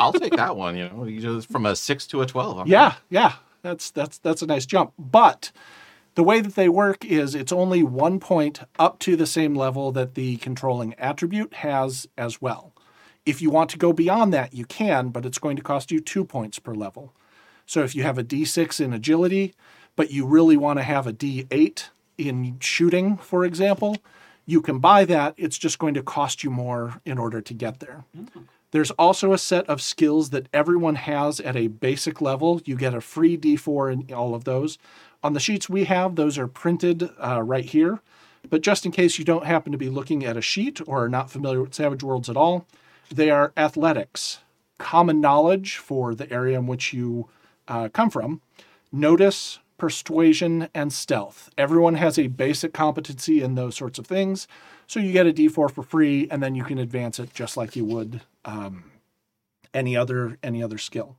I'll 0.00 0.12
take 0.12 0.34
that 0.34 0.56
one. 0.56 0.76
You 0.76 0.88
know, 0.88 1.04
you 1.04 1.20
just 1.20 1.48
from 1.48 1.64
a 1.64 1.76
six 1.76 2.06
to 2.08 2.22
a 2.22 2.26
twelve. 2.26 2.58
I'm 2.58 2.66
Yeah, 2.66 2.94
yeah, 3.08 3.34
that's 3.62 3.90
that's 3.90 4.18
that's 4.18 4.42
a 4.42 4.46
nice 4.46 4.66
jump. 4.66 4.94
But 4.98 5.52
the 6.16 6.24
way 6.24 6.40
that 6.40 6.54
they 6.56 6.68
work 6.68 7.04
is 7.04 7.34
it's 7.34 7.52
only 7.52 7.82
one 7.82 8.18
point 8.18 8.62
up 8.78 8.98
to 9.00 9.16
the 9.16 9.26
same 9.26 9.54
level 9.54 9.92
that 9.92 10.14
the 10.14 10.38
controlling 10.38 10.94
attribute 10.94 11.54
has 11.54 12.08
as 12.16 12.42
well. 12.42 12.72
If 13.26 13.42
you 13.42 13.50
want 13.50 13.70
to 13.70 13.78
go 13.78 13.92
beyond 13.92 14.32
that, 14.32 14.54
you 14.54 14.64
can, 14.64 15.10
but 15.10 15.26
it's 15.26 15.38
going 15.38 15.56
to 15.56 15.62
cost 15.62 15.92
you 15.92 16.00
two 16.00 16.24
points 16.24 16.58
per 16.58 16.74
level. 16.74 17.12
So 17.66 17.82
if 17.82 17.94
you 17.94 18.04
have 18.04 18.16
a 18.16 18.24
d6 18.24 18.80
in 18.80 18.92
agility, 18.92 19.54
but 19.96 20.10
you 20.10 20.24
really 20.24 20.56
want 20.56 20.78
to 20.78 20.82
have 20.84 21.06
a 21.06 21.12
d8 21.12 21.88
in 22.16 22.58
shooting, 22.60 23.16
for 23.18 23.44
example, 23.44 23.96
you 24.46 24.62
can 24.62 24.78
buy 24.78 25.04
that. 25.04 25.34
It's 25.36 25.58
just 25.58 25.78
going 25.78 25.94
to 25.94 26.02
cost 26.02 26.44
you 26.44 26.50
more 26.50 27.00
in 27.04 27.18
order 27.18 27.40
to 27.40 27.52
get 27.52 27.80
there. 27.80 28.04
There's 28.70 28.92
also 28.92 29.32
a 29.32 29.38
set 29.38 29.66
of 29.68 29.82
skills 29.82 30.30
that 30.30 30.48
everyone 30.52 30.96
has 30.96 31.40
at 31.40 31.56
a 31.56 31.66
basic 31.66 32.20
level. 32.20 32.60
You 32.64 32.76
get 32.76 32.94
a 32.94 33.00
free 33.00 33.36
d4 33.36 33.92
in 33.92 34.14
all 34.14 34.34
of 34.34 34.44
those. 34.44 34.78
On 35.22 35.32
the 35.32 35.40
sheets 35.40 35.68
we 35.68 35.84
have, 35.84 36.14
those 36.14 36.38
are 36.38 36.46
printed 36.46 37.10
uh, 37.18 37.42
right 37.42 37.64
here. 37.64 38.00
But 38.48 38.60
just 38.60 38.86
in 38.86 38.92
case 38.92 39.18
you 39.18 39.24
don't 39.24 39.46
happen 39.46 39.72
to 39.72 39.78
be 39.78 39.88
looking 39.88 40.24
at 40.24 40.36
a 40.36 40.42
sheet 40.42 40.80
or 40.86 41.04
are 41.04 41.08
not 41.08 41.30
familiar 41.30 41.62
with 41.62 41.74
Savage 41.74 42.02
Worlds 42.02 42.30
at 42.30 42.36
all, 42.36 42.66
they 43.10 43.30
are 43.30 43.52
athletics, 43.56 44.38
common 44.78 45.20
knowledge 45.20 45.76
for 45.78 46.14
the 46.14 46.30
area 46.32 46.58
in 46.58 46.66
which 46.66 46.92
you 46.92 47.28
uh, 47.68 47.88
come 47.88 48.10
from, 48.10 48.40
notice, 48.92 49.58
persuasion, 49.78 50.68
and 50.74 50.92
stealth. 50.92 51.50
Everyone 51.58 51.94
has 51.94 52.18
a 52.18 52.28
basic 52.28 52.72
competency 52.72 53.42
in 53.42 53.54
those 53.54 53.76
sorts 53.76 53.98
of 53.98 54.06
things. 54.06 54.48
So 54.86 55.00
you 55.00 55.12
get 55.12 55.26
a 55.26 55.32
d4 55.32 55.70
for 55.70 55.82
free, 55.82 56.28
and 56.30 56.42
then 56.42 56.54
you 56.54 56.64
can 56.64 56.78
advance 56.78 57.18
it 57.18 57.34
just 57.34 57.56
like 57.56 57.76
you 57.76 57.84
would 57.84 58.22
um, 58.44 58.84
any 59.74 59.96
other 59.96 60.38
any 60.42 60.62
other 60.62 60.78
skill. 60.78 61.16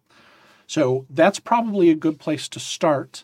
So 0.66 1.06
that's 1.10 1.40
probably 1.40 1.90
a 1.90 1.96
good 1.96 2.20
place 2.20 2.48
to 2.50 2.60
start. 2.60 3.24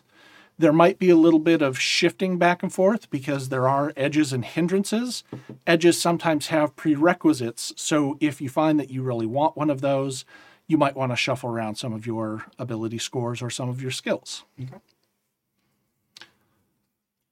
There 0.56 0.72
might 0.72 0.98
be 0.98 1.10
a 1.10 1.16
little 1.16 1.40
bit 1.40 1.62
of 1.62 1.80
shifting 1.80 2.38
back 2.38 2.62
and 2.62 2.72
forth 2.72 3.10
because 3.10 3.48
there 3.48 3.68
are 3.68 3.92
edges 3.96 4.32
and 4.32 4.44
hindrances. 4.44 5.24
Edges 5.66 6.00
sometimes 6.00 6.46
have 6.46 6.76
prerequisites. 6.76 7.72
So 7.76 8.16
if 8.20 8.40
you 8.40 8.48
find 8.48 8.78
that 8.78 8.90
you 8.90 9.02
really 9.02 9.26
want 9.26 9.56
one 9.56 9.68
of 9.68 9.80
those, 9.80 10.24
you 10.66 10.76
might 10.78 10.96
want 10.96 11.12
to 11.12 11.16
shuffle 11.16 11.50
around 11.50 11.76
some 11.76 11.92
of 11.92 12.06
your 12.06 12.44
ability 12.58 12.98
scores 12.98 13.42
or 13.42 13.50
some 13.50 13.68
of 13.68 13.82
your 13.82 13.90
skills. 13.90 14.44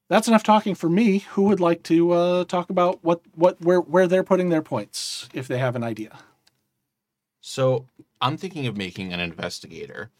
That's 0.09 0.29
enough 0.29 0.43
talking 0.43 0.75
for 0.75 0.91
me. 0.91 1.21
Who 1.31 1.45
would 1.45 1.61
like 1.61 1.83
to 1.85 2.13
uh, 2.13 2.45
talk 2.45 2.69
about 2.69 3.03
what, 3.03 3.23
what 3.35 3.61
where 3.63 3.81
where 3.81 4.07
they're 4.07 4.23
putting 4.23 4.51
their 4.51 4.61
points 4.61 5.29
if 5.33 5.49
they 5.49 5.59
have 5.59 5.75
an 5.75 5.83
idea? 5.83 6.19
So 7.41 7.87
I'm 8.21 8.37
thinking 8.37 8.67
of 8.67 8.77
making 8.77 9.13
an 9.13 9.21
investigator, 9.21 10.11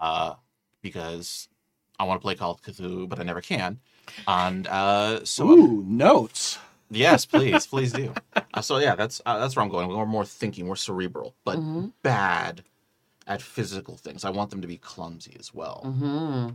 uh, 0.00 0.34
because 0.82 1.48
I 1.98 2.04
want 2.04 2.20
to 2.20 2.22
play 2.22 2.34
Call 2.34 2.52
of 2.52 2.62
Cthulhu, 2.62 3.08
but 3.08 3.20
I 3.20 3.22
never 3.22 3.40
can. 3.40 3.78
And 4.26 4.66
uh, 4.66 5.24
so 5.24 5.48
I'm- 5.48 5.96
notes. 5.96 6.58
Yes, 6.90 7.24
please, 7.24 7.66
please 7.66 7.92
do. 7.92 8.12
Uh, 8.52 8.60
so 8.60 8.78
yeah, 8.78 8.94
that's 8.94 9.20
uh, 9.24 9.38
that's 9.38 9.56
where 9.56 9.64
I'm 9.64 9.70
going. 9.70 9.88
We're 9.88 10.06
more 10.06 10.24
thinking, 10.24 10.66
more 10.66 10.76
cerebral, 10.76 11.34
but 11.44 11.58
bad 12.02 12.62
at 13.26 13.40
physical 13.40 13.96
things. 13.96 14.24
I 14.24 14.30
want 14.30 14.50
them 14.50 14.60
to 14.60 14.68
be 14.68 14.76
clumsy 14.76 15.36
as 15.38 15.54
well. 15.54 15.82
Mm-hmm. 15.84 16.54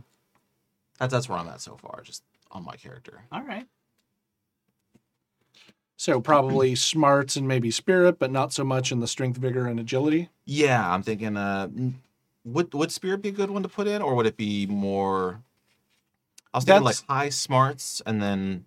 That's 0.98 1.12
that's 1.12 1.28
where 1.28 1.38
I'm 1.38 1.48
at 1.48 1.60
so 1.60 1.76
far, 1.76 2.02
just 2.02 2.22
on 2.52 2.64
my 2.64 2.76
character. 2.76 3.22
All 3.32 3.42
right. 3.42 3.66
So 5.98 6.20
probably 6.20 6.74
smarts 6.74 7.36
and 7.36 7.48
maybe 7.48 7.70
spirit, 7.70 8.18
but 8.18 8.30
not 8.30 8.52
so 8.52 8.64
much 8.64 8.92
in 8.92 9.00
the 9.00 9.06
strength, 9.06 9.38
vigor, 9.38 9.66
and 9.66 9.80
agility. 9.80 10.28
Yeah, 10.44 10.92
I'm 10.92 11.02
thinking. 11.02 11.36
Uh, 11.36 11.68
would 12.44 12.72
would 12.74 12.92
spirit 12.92 13.22
be 13.22 13.30
a 13.30 13.32
good 13.32 13.50
one 13.50 13.62
to 13.62 13.68
put 13.68 13.88
in, 13.88 14.02
or 14.02 14.14
would 14.14 14.26
it 14.26 14.36
be 14.36 14.66
more? 14.66 15.40
I 16.52 16.58
was 16.58 16.64
thinking 16.64 16.84
like 16.84 17.02
high 17.08 17.30
smarts 17.30 18.02
and 18.06 18.22
then 18.22 18.66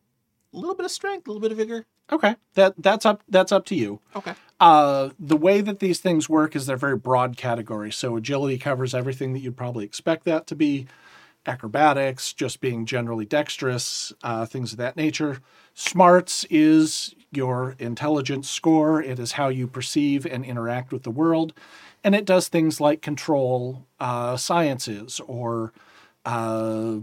a 0.54 0.58
little 0.58 0.76
bit 0.76 0.86
of 0.86 0.92
strength, 0.92 1.28
a 1.28 1.32
little 1.32 1.42
bit 1.42 1.52
of 1.52 1.58
vigor. 1.58 1.86
Okay, 2.12 2.36
that 2.56 2.74
that's 2.78 3.06
up 3.06 3.24
that's 3.30 3.52
up 3.52 3.66
to 3.66 3.76
you. 3.76 4.00
Okay. 4.16 4.34
Uh, 4.60 5.10
the 5.20 5.38
way 5.38 5.62
that 5.62 5.80
these 5.80 6.00
things 6.00 6.28
work 6.28 6.56
is 6.56 6.66
they're 6.66 6.76
very 6.76 6.98
broad 6.98 7.38
categories. 7.38 7.96
So 7.96 8.18
agility 8.18 8.58
covers 8.58 8.94
everything 8.94 9.34
that 9.34 9.40
you'd 9.40 9.58
probably 9.58 9.86
expect 9.86 10.26
that 10.26 10.48
to 10.48 10.56
be. 10.56 10.88
Acrobatics, 11.46 12.34
just 12.34 12.60
being 12.60 12.86
generally 12.86 13.26
dexterous, 13.26 14.12
uh, 14.24 14.46
things 14.46 14.74
of 14.74 14.78
that 14.78 14.98
nature. 14.98 15.40
Smarts 15.74 16.46
is 16.50 17.16
your 17.32 17.76
intelligence 17.80 18.50
score. 18.50 19.02
It 19.02 19.20
is 19.20 19.34
how 19.34 19.48
you 19.48 19.66
perceive 19.66 20.26
and 20.26 20.44
interact 20.44 20.92
with 20.92 21.04
the 21.04 21.12
world, 21.12 21.54
and 22.04 22.14
it 22.14 22.26
does 22.26 22.50
things 22.50 22.82
like 22.82 23.02
control 23.02 23.86
uh, 24.00 24.36
sciences 24.36 25.22
or 25.28 25.72
uh, 26.26 26.98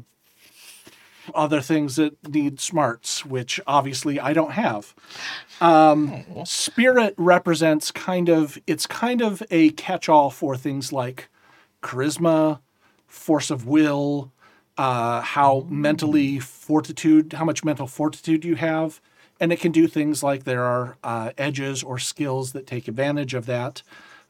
other 1.35 1.61
things 1.61 1.97
that 1.97 2.28
need 2.28 2.61
smarts, 2.61 3.25
which 3.25 3.61
obviously 3.66 4.18
I 4.21 4.33
don't 4.33 4.52
have. 4.52 4.95
Um, 5.61 6.25
spirit 6.45 7.14
represents 7.16 7.90
kind 7.90 8.28
of 8.28 8.59
it's 8.66 8.87
kind 8.87 9.21
of 9.23 9.42
a 9.50 9.71
catch-all 9.71 10.30
for 10.30 10.56
things 10.56 10.92
like 10.92 11.28
charisma, 11.83 12.61
force 13.06 13.50
of 13.50 13.66
will, 13.66 14.33
uh, 14.76 15.21
how 15.23 15.66
mentally 15.68 16.38
fortitude, 16.38 17.33
how 17.33 17.45
much 17.45 17.64
mental 17.64 17.87
fortitude 17.87 18.45
you 18.45 18.56
have, 18.56 19.00
and 19.40 19.52
it 19.52 19.61
can 19.61 19.73
do 19.73 19.87
things 19.87 20.23
like 20.23 20.45
there 20.45 20.64
are 20.64 20.97
uh, 21.02 21.33
edges 21.38 21.83
or 21.83 21.99
skills 21.99 22.52
that 22.52 22.66
take 22.66 22.88
advantage 22.88 23.35
of 23.35 23.47
that. 23.47 23.83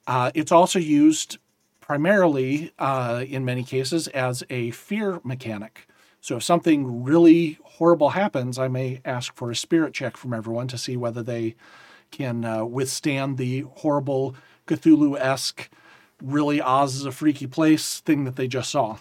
Uh, 0.07 0.31
it's 0.35 0.53
also 0.53 0.79
used 0.79 1.39
primarily, 1.81 2.73
uh, 2.79 3.25
in 3.29 3.45
many 3.45 3.63
cases, 3.63 4.09
as 4.09 4.43
a 4.51 4.71
fear 4.73 5.21
mechanic. 5.23 5.87
So 6.27 6.39
if 6.39 6.43
something 6.43 7.05
really 7.05 7.57
horrible 7.63 8.09
happens, 8.09 8.59
I 8.59 8.67
may 8.67 9.01
ask 9.05 9.33
for 9.37 9.53
a 9.53 9.55
spirit 9.55 9.95
check 9.95 10.17
from 10.17 10.35
everyone 10.35 10.67
to 10.67 10.77
see 10.77 10.97
whether 10.97 11.23
they 11.23 11.55
can 12.11 12.45
uh, 12.45 12.65
withstand 12.65 13.39
the 13.39 13.61
horrible 13.77 14.35
Cthulhu 14.67 15.17
esque, 15.21 15.71
really 16.21 16.61
Oz 16.61 16.97
is 16.97 17.05
a 17.07 17.13
freaky 17.13 17.47
place 17.47 18.01
thing 18.01 18.25
that 18.25 18.35
they 18.35 18.49
just 18.49 18.73
saw. 18.73 18.99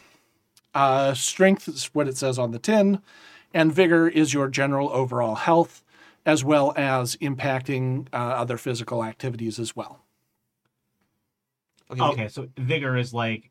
Uh, 0.76 1.16
strength 1.16 1.68
is 1.68 1.86
what 1.96 2.08
it 2.08 2.16
says 2.16 2.38
on 2.38 2.52
the 2.52 2.60
tin, 2.60 3.02
and 3.56 3.74
vigor 3.74 4.08
is 4.08 4.36
your 4.36 4.48
general 4.48 4.92
overall 4.92 5.34
health, 5.34 5.84
as 6.28 6.44
well 6.44 6.76
as 6.78 7.16
impacting 7.16 8.06
uh, 8.14 8.18
other 8.18 8.56
physical 8.56 9.04
activities 9.04 9.58
as 9.58 9.76
well. 9.76 10.00
Okay. 11.90 12.04
Okay, 12.04 12.28
so 12.28 12.50
vigor 12.56 12.96
is 12.96 13.16
like 13.16 13.50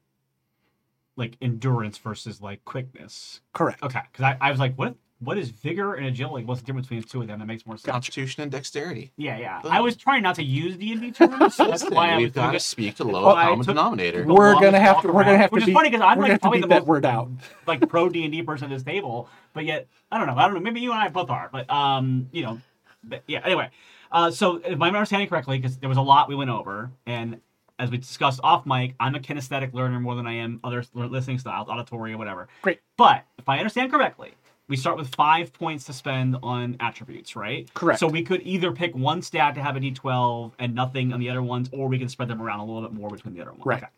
like 1.17 1.37
endurance 1.41 1.99
versus 1.99 2.41
like 2.41 2.65
quickness. 2.65 3.41
Correct. 3.53 3.83
Okay, 3.83 4.01
because 4.11 4.25
I, 4.25 4.37
I 4.41 4.51
was 4.51 4.59
like, 4.61 4.75
what 4.77 4.95
what 5.21 5.39
is 5.39 5.49
vigor 5.51 5.95
and 5.95 6.07
agility? 6.07 6.45
What's 6.45 6.61
the 6.61 6.67
difference 6.67 6.87
between 6.89 7.01
the 7.01 7.07
two 7.09 7.23
of 7.23 7.29
them? 7.29 7.39
That 7.39 7.47
makes 7.47 7.65
more 7.65 7.77
sense. 7.77 7.91
Constitution 7.91 8.43
and 8.43 8.53
dexterity. 8.53 9.13
Yeah, 9.17 9.39
yeah. 9.39 9.61
Boom. 9.63 9.73
I 9.73 9.81
was 9.81 9.97
trying 9.97 10.23
not 10.23 10.35
to 10.35 10.43
use 10.43 10.77
D 10.77 10.93
and 10.93 11.01
D 11.01 11.13
terms. 11.13 11.55
so 11.55 11.67
that's 11.69 11.85
why 11.89 12.11
I 12.11 12.15
was 12.17 12.23
we've 12.25 12.35
got 12.35 12.51
to 12.51 12.61
speak 12.61 12.97
to 12.97 13.05
the 13.05 13.11
Well, 13.11 13.23
lowest 13.23 13.37
common 13.47 13.67
denominator. 13.67 14.25
We're 14.27 14.55
gonna 14.55 14.81
have 14.81 15.01
to. 15.03 15.07
walk 15.09 15.15
We're 15.17 15.25
gonna 15.25 15.39
have 15.39 15.51
to 15.51 15.55
which 15.55 15.65
beat. 15.67 15.71
is 15.71 15.75
funny 15.75 15.89
because 15.91 16.03
I'm 16.03 16.09
like 16.09 16.17
gonna 16.19 16.29
have 16.33 16.41
to 16.41 16.43
probably 16.43 16.59
beat 16.59 16.63
the 16.63 16.69
that 16.69 16.81
most 16.81 16.89
word 16.89 17.05
out. 17.07 17.31
like 17.67 17.89
pro 17.89 18.09
D 18.09 18.25
and 18.25 18.33
D 18.33 18.43
person 18.43 18.65
at 18.71 18.75
this 18.75 18.83
table, 18.83 19.29
but 19.55 19.65
yet 19.65 19.87
I 20.11 20.19
don't 20.19 20.27
know. 20.27 20.35
I 20.37 20.43
don't 20.47 20.55
know. 20.55 20.61
Maybe 20.61 20.81
you 20.81 20.91
and 20.93 21.01
I 21.01 21.09
both 21.09 21.31
are, 21.31 21.49
but 21.51 21.71
um, 21.71 22.29
you 22.33 22.43
know, 22.43 22.61
but 23.05 23.23
yeah. 23.27 23.41
Anyway, 23.45 23.71
uh, 24.13 24.31
so 24.31 24.57
if 24.57 24.75
I'm 24.83 24.95
understanding 24.95 25.29
correctly, 25.29 25.59
because 25.59 25.79
there 25.79 25.89
was 25.89 25.99
a 25.99 26.03
lot 26.03 26.29
we 26.29 26.35
went 26.35 26.51
over, 26.51 26.91
and 27.07 27.41
as 27.79 27.91
we 27.91 27.99
discussed 27.99 28.41
off 28.43 28.67
mic, 28.67 28.95
I'm 29.01 29.15
a 29.15 29.21
kinesthetic 29.21 29.73
learner 29.73 30.01
more 30.01 30.15
than 30.15 30.27
I 30.27 30.35
am 30.35 30.61
other 30.65 30.85
listening 30.95 31.39
styles, 31.39 31.69
auditory 31.69 32.13
or 32.13 32.19
whatever. 32.19 32.49
Great. 32.63 32.81
But 32.97 33.25
if 33.39 33.49
I 33.49 33.59
understand 33.59 33.91
correctly, 33.91 34.35
we 34.69 34.77
start 34.77 34.97
with 34.97 35.15
five 35.15 35.53
points 35.53 35.85
to 35.85 35.93
spend 35.93 36.37
on 36.43 36.77
attributes, 36.81 37.37
right? 37.37 37.73
Correct. 37.75 38.01
So 38.01 38.07
we 38.07 38.23
could 38.23 38.43
either 38.43 38.73
pick 38.73 38.95
one 38.95 39.21
stat 39.21 39.55
to 39.57 39.63
have 39.63 39.77
a 39.77 39.81
D12 39.81 40.53
and 40.59 40.75
nothing 40.75 41.13
on 41.13 41.21
the 41.21 41.29
other 41.29 41.43
ones, 41.43 41.69
or 41.73 41.89
we 41.89 41.99
can 41.99 42.09
spread 42.09 42.29
them 42.29 42.41
around 42.41 42.61
a 42.61 42.65
little 42.65 42.83
bit 42.83 42.93
more 42.93 43.11
between 43.11 43.35
the 43.35 43.43
other 43.43 43.53
ones. 43.53 43.67
Right. 43.67 43.83
Okay. 43.83 43.93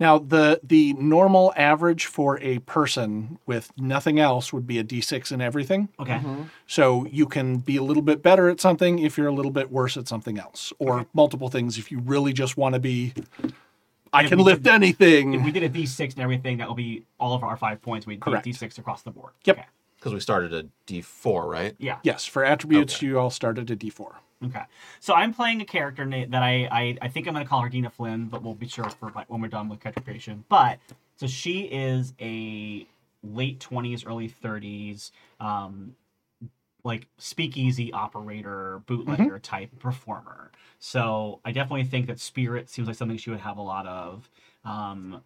Now, 0.00 0.18
the 0.18 0.58
the 0.64 0.94
normal 0.94 1.52
average 1.56 2.06
for 2.06 2.40
a 2.40 2.58
person 2.60 3.38
with 3.46 3.70
nothing 3.76 4.18
else 4.18 4.50
would 4.52 4.66
be 4.66 4.78
a 4.78 4.84
D6 4.84 5.30
in 5.30 5.40
everything. 5.42 5.90
Okay. 6.00 6.14
Mm-hmm. 6.14 6.44
So 6.66 7.06
you 7.12 7.26
can 7.26 7.58
be 7.58 7.76
a 7.76 7.82
little 7.82 8.02
bit 8.02 8.22
better 8.22 8.48
at 8.48 8.60
something 8.60 8.98
if 8.98 9.18
you're 9.18 9.28
a 9.28 9.32
little 9.34 9.52
bit 9.52 9.70
worse 9.70 9.96
at 9.98 10.08
something 10.08 10.38
else, 10.38 10.72
or 10.78 11.06
multiple 11.12 11.48
things 11.50 11.76
if 11.78 11.92
you 11.92 11.98
really 12.00 12.32
just 12.32 12.56
want 12.56 12.72
to 12.74 12.80
be 12.80 13.12
I 14.12 14.24
If 14.24 14.30
can 14.30 14.38
lift 14.40 14.62
did- 14.64 14.72
anything. 14.72 15.34
If 15.34 15.44
we 15.44 15.52
did 15.52 15.62
a 15.62 15.68
D6 15.68 16.14
and 16.14 16.18
everything, 16.20 16.56
that 16.58 16.66
will 16.66 16.74
be 16.74 17.04
all 17.20 17.34
of 17.34 17.44
our 17.44 17.56
five 17.56 17.80
points. 17.80 18.06
We'd 18.06 18.16
do 18.20 18.30
a 18.30 18.40
Correct. 18.40 18.46
D6 18.46 18.78
across 18.78 19.02
the 19.02 19.10
board. 19.12 19.34
Yep. 19.44 19.58
Okay. 19.58 19.66
Because 19.98 20.14
we 20.14 20.20
started 20.20 20.52
at 20.54 20.64
D4, 20.86 21.44
right? 21.44 21.76
Yeah. 21.78 21.98
yes, 22.02 22.24
for 22.24 22.42
attributes, 22.42 22.96
Okay. 22.96 23.06
you 23.06 23.18
all 23.20 23.28
started 23.30 23.70
at 23.70 23.78
D4. 23.78 24.14
Okay. 24.44 24.62
So 25.00 25.14
I'm 25.14 25.34
playing 25.34 25.60
a 25.60 25.64
character 25.64 26.06
that 26.06 26.42
I 26.42 26.68
I, 26.70 26.98
I 27.02 27.08
think 27.08 27.26
I'm 27.26 27.34
going 27.34 27.44
to 27.44 27.48
call 27.48 27.60
her 27.60 27.68
Dina 27.68 27.90
Flynn, 27.90 28.26
but 28.26 28.42
we'll 28.42 28.54
be 28.54 28.68
sure 28.68 28.88
for 28.88 29.08
when 29.28 29.40
we're 29.40 29.48
done 29.48 29.68
with 29.68 29.80
character 29.80 30.02
creation. 30.02 30.44
But 30.48 30.78
so 31.16 31.26
she 31.26 31.62
is 31.62 32.14
a 32.20 32.86
late 33.22 33.60
20s, 33.60 34.06
early 34.06 34.30
30s, 34.30 35.10
um, 35.40 35.94
like 36.84 37.06
speakeasy 37.18 37.92
operator, 37.92 38.80
bootlegger 38.86 39.38
type 39.38 39.78
performer. 39.78 40.50
So 40.78 41.40
I 41.44 41.52
definitely 41.52 41.84
think 41.84 42.06
that 42.06 42.18
spirit 42.18 42.70
seems 42.70 42.88
like 42.88 42.96
something 42.96 43.18
she 43.18 43.28
would 43.28 43.40
have 43.40 43.58
a 43.58 43.62
lot 43.62 43.86
of. 43.86 44.30
Um, 44.64 45.22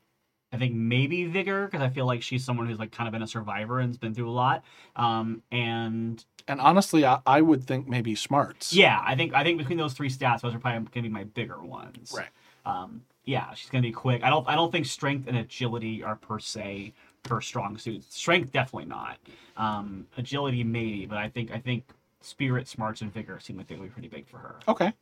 I 0.54 0.58
think 0.58 0.73
maybe 0.75 1.25
vigor 1.26 1.66
because 1.66 1.82
I 1.82 1.88
feel 1.88 2.06
like 2.06 2.23
she's 2.23 2.44
someone 2.44 2.66
who's 2.68 2.78
like 2.78 2.92
kind 2.92 3.08
of 3.08 3.12
been 3.12 3.23
a 3.23 3.26
survivor 3.26 3.80
and's 3.80 3.99
been 3.99 4.14
through 4.14 4.30
a 4.30 4.32
lot. 4.32 4.62
Um, 4.94 5.42
and 5.50 6.25
And 6.46 6.61
honestly, 6.61 7.04
I, 7.04 7.18
I 7.26 7.40
would 7.40 7.64
think 7.64 7.88
maybe 7.88 8.14
smarts. 8.14 8.73
yeah, 8.73 9.02
I 9.04 9.16
think 9.16 9.34
I 9.34 9.42
think 9.42 9.58
between 9.58 9.78
those 9.78 9.92
three 9.94 10.08
stats, 10.08 10.42
those 10.42 10.54
are 10.54 10.58
probably 10.61 10.78
going 10.80 10.90
to 10.92 11.02
be 11.02 11.08
my 11.08 11.25
bigger 11.25 11.61
ones. 11.62 12.14
Right. 12.16 12.28
Um, 12.64 13.02
yeah, 13.25 13.52
she's 13.54 13.68
going 13.70 13.82
to 13.82 13.88
be 13.88 13.92
quick. 13.92 14.23
I 14.23 14.30
don't 14.30 14.46
I 14.49 14.54
don't 14.54 14.70
think 14.70 14.87
strength 14.87 15.26
and 15.28 15.37
agility 15.37 16.02
are 16.04 16.16
per 16.16 16.38
se 16.38 16.92
her 17.28 17.40
strong 17.40 17.76
suits. 17.78 18.14
Strength 18.14 18.52
definitely 18.52 18.88
not. 18.88 19.18
Um, 19.56 20.06
agility 20.16 20.62
maybe, 20.62 21.06
but 21.06 21.18
I 21.18 21.28
think 21.28 21.50
I 21.50 21.58
think 21.58 21.84
spirit, 22.20 22.68
smarts, 22.68 23.00
and 23.00 23.12
vigor 23.12 23.40
seem 23.40 23.56
like 23.56 23.66
they 23.66 23.75
would 23.76 23.84
be 23.84 23.90
pretty 23.90 24.08
big 24.08 24.28
for 24.28 24.38
her. 24.38 24.56
Okay. 24.68 24.92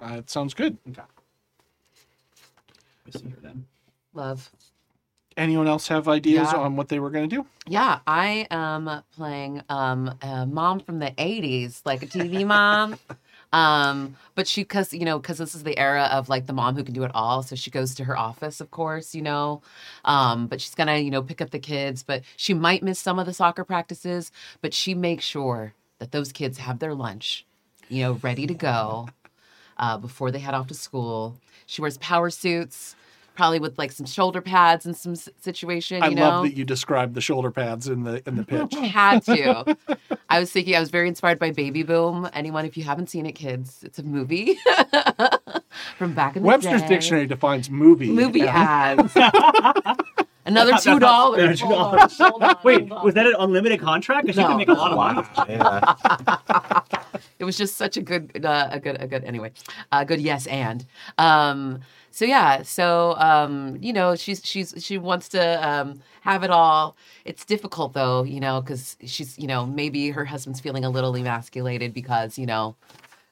Uh, 0.00 0.14
it 0.18 0.30
sounds 0.30 0.54
good. 0.54 0.78
Okay. 0.88 1.02
Let 3.06 3.14
me 3.14 3.20
see 3.20 3.26
here 3.28 3.38
then. 3.42 3.66
Love. 4.14 4.50
Anyone 5.36 5.66
else 5.66 5.88
have 5.88 6.08
ideas 6.08 6.52
Yeah. 6.52 6.58
on 6.58 6.76
what 6.76 6.88
they 6.88 6.98
were 6.98 7.10
going 7.10 7.28
to 7.28 7.36
do? 7.36 7.46
Yeah, 7.66 8.00
I 8.06 8.46
am 8.50 9.02
playing 9.16 9.62
um, 9.68 10.14
a 10.20 10.46
mom 10.46 10.80
from 10.80 10.98
the 10.98 11.12
80s, 11.12 11.82
like 11.84 12.02
a 12.02 12.06
TV 12.06 12.44
mom. 12.44 12.96
um, 13.52 14.16
but 14.34 14.48
she, 14.48 14.62
because, 14.62 14.92
you 14.92 15.04
know, 15.04 15.18
because 15.18 15.38
this 15.38 15.54
is 15.54 15.62
the 15.62 15.78
era 15.78 16.08
of 16.12 16.28
like 16.28 16.46
the 16.46 16.52
mom 16.52 16.74
who 16.74 16.82
can 16.82 16.94
do 16.94 17.04
it 17.04 17.10
all. 17.14 17.42
So 17.42 17.54
she 17.54 17.70
goes 17.70 17.94
to 17.96 18.04
her 18.04 18.18
office, 18.18 18.60
of 18.60 18.70
course, 18.70 19.14
you 19.14 19.22
know. 19.22 19.62
Um, 20.04 20.48
but 20.48 20.60
she's 20.60 20.74
going 20.74 20.88
to, 20.88 20.98
you 20.98 21.10
know, 21.10 21.22
pick 21.22 21.40
up 21.40 21.50
the 21.50 21.58
kids, 21.58 22.02
but 22.02 22.22
she 22.36 22.52
might 22.52 22.82
miss 22.82 22.98
some 22.98 23.18
of 23.18 23.26
the 23.26 23.32
soccer 23.32 23.64
practices, 23.64 24.32
but 24.60 24.74
she 24.74 24.94
makes 24.94 25.24
sure 25.24 25.74
that 25.98 26.10
those 26.12 26.32
kids 26.32 26.58
have 26.58 26.80
their 26.80 26.94
lunch, 26.94 27.46
you 27.88 28.02
know, 28.02 28.14
ready 28.22 28.46
to 28.46 28.54
go 28.54 29.08
uh, 29.78 29.96
before 29.98 30.30
they 30.32 30.40
head 30.40 30.54
off 30.54 30.66
to 30.66 30.74
school. 30.74 31.36
She 31.66 31.80
wears 31.80 31.96
power 31.98 32.28
suits. 32.28 32.96
Probably 33.34 33.58
with 33.60 33.78
like 33.78 33.92
some 33.92 34.04
shoulder 34.06 34.40
pads 34.42 34.84
and 34.84 34.94
some 34.96 35.14
situation, 35.16 35.98
you 35.98 36.02
I 36.02 36.08
know. 36.10 36.22
love 36.28 36.44
that 36.44 36.54
you 36.56 36.64
described 36.64 37.14
the 37.14 37.20
shoulder 37.20 37.50
pads 37.50 37.88
in 37.88 38.04
the 38.04 38.22
in 38.28 38.36
the 38.36 38.44
pitch. 38.46 38.74
I 38.76 38.84
had 38.86 39.24
to. 39.24 39.76
I 40.30 40.38
was 40.38 40.50
thinking 40.52 40.76
I 40.76 40.80
was 40.80 40.90
very 40.90 41.08
inspired 41.08 41.38
by 41.38 41.50
Baby 41.50 41.82
Boom. 41.82 42.28
Anyone, 42.34 42.64
if 42.66 42.76
you 42.76 42.84
haven't 42.84 43.08
seen 43.10 43.24
it, 43.26 43.32
kids, 43.32 43.82
it's 43.84 43.98
a 43.98 44.02
movie 44.02 44.56
from 45.98 46.12
back 46.14 46.36
in 46.36 46.42
the 46.42 46.46
Webster's 46.48 46.82
day. 46.82 46.88
dictionary 46.88 47.26
defines 47.26 47.70
movie. 47.70 48.10
Movie 48.10 48.42
as- 48.42 49.16
ads. 49.16 49.16
Another 50.44 50.72
two 50.76 50.98
dollars. 50.98 51.60
Another 51.62 51.98
$2. 51.98 52.64
Wait, 52.64 52.88
was 53.04 53.14
that 53.14 53.26
an 53.26 53.34
unlimited 53.38 53.80
contract? 53.80 54.26
Because 54.26 54.34
she 54.34 54.42
No. 54.42 54.48
could 54.48 54.56
make 54.56 54.68
a 54.68 54.72
lot 54.72 55.16
of 55.16 55.36
money. 55.36 55.52
Yeah. 55.54 56.71
It 57.42 57.44
was 57.44 57.58
just 57.58 57.76
such 57.76 57.96
a 57.96 58.02
good, 58.02 58.44
uh, 58.44 58.68
a 58.70 58.78
good, 58.78 59.02
a 59.02 59.06
good. 59.08 59.24
Anyway, 59.24 59.50
a 59.90 60.04
good 60.04 60.20
yes 60.20 60.46
and. 60.46 60.86
Um, 61.18 61.80
so 62.12 62.24
yeah, 62.24 62.62
so 62.62 63.16
um, 63.16 63.78
you 63.80 63.92
know, 63.92 64.14
she's 64.14 64.42
she's 64.44 64.72
she 64.78 64.96
wants 64.96 65.28
to 65.30 65.68
um, 65.68 66.00
have 66.20 66.44
it 66.44 66.50
all. 66.50 66.96
It's 67.24 67.44
difficult 67.44 67.94
though, 67.94 68.22
you 68.22 68.38
know, 68.38 68.60
because 68.60 68.96
she's 69.06 69.36
you 69.40 69.48
know 69.48 69.66
maybe 69.66 70.10
her 70.10 70.24
husband's 70.24 70.60
feeling 70.60 70.84
a 70.84 70.90
little 70.90 71.16
emasculated 71.16 71.92
because 71.92 72.38
you 72.38 72.46
know, 72.46 72.76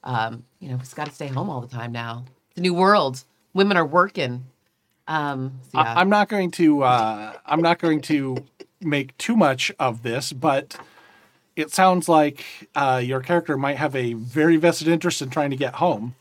um, 0.03 0.43
you 0.59 0.69
know, 0.69 0.77
he's 0.77 0.93
got 0.93 1.07
to 1.07 1.13
stay 1.13 1.29
home 1.29 1.49
all 1.49 1.61
the 1.61 1.69
time 1.69 1.93
now. 1.93 2.25
The 2.57 2.63
new 2.63 2.75
world, 2.75 3.23
women 3.55 3.77
are 3.77 3.87
working. 3.87 4.45
Um, 5.07 5.61
so 5.71 5.79
yeah. 5.79 5.95
I, 5.95 6.01
I'm 6.01 6.09
not 6.09 6.29
going 6.29 6.51
to. 6.53 6.83
Uh, 6.83 7.35
I'm 7.47 7.63
not 7.63 7.79
going 7.79 8.01
to 8.03 8.39
make 8.81 9.17
too 9.19 9.37
much 9.37 9.71
of 9.79 10.03
this, 10.03 10.33
but 10.33 10.77
it 11.61 11.71
sounds 11.73 12.09
like 12.09 12.45
uh, 12.75 13.01
your 13.05 13.21
character 13.21 13.57
might 13.57 13.77
have 13.77 13.95
a 13.95 14.15
very 14.15 14.57
vested 14.57 14.89
interest 14.89 15.23
in 15.23 15.31
trying 15.31 15.51
to 15.51 15.57
get 15.57 15.75
home. 15.77 16.15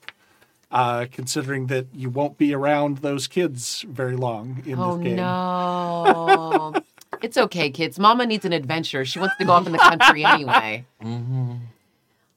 Uh, 0.71 1.07
considering 1.11 1.65
that 1.65 1.87
you 1.95 2.11
won't 2.11 2.37
be 2.37 2.53
around 2.53 2.99
those 2.99 3.25
kids 3.27 3.83
very 3.89 4.15
long 4.15 4.61
in 4.67 4.77
Oh 4.77 4.97
this 4.97 5.03
game. 5.07 5.15
no. 5.15 6.75
it's 7.23 7.37
okay, 7.37 7.71
kids. 7.71 7.97
Mama 7.97 8.27
needs 8.27 8.45
an 8.45 8.53
adventure. 8.53 9.03
She 9.03 9.17
wants 9.17 9.35
to 9.37 9.45
go 9.45 9.51
off 9.53 9.65
in 9.65 9.71
the 9.71 9.79
country 9.79 10.23
anyway. 10.23 10.85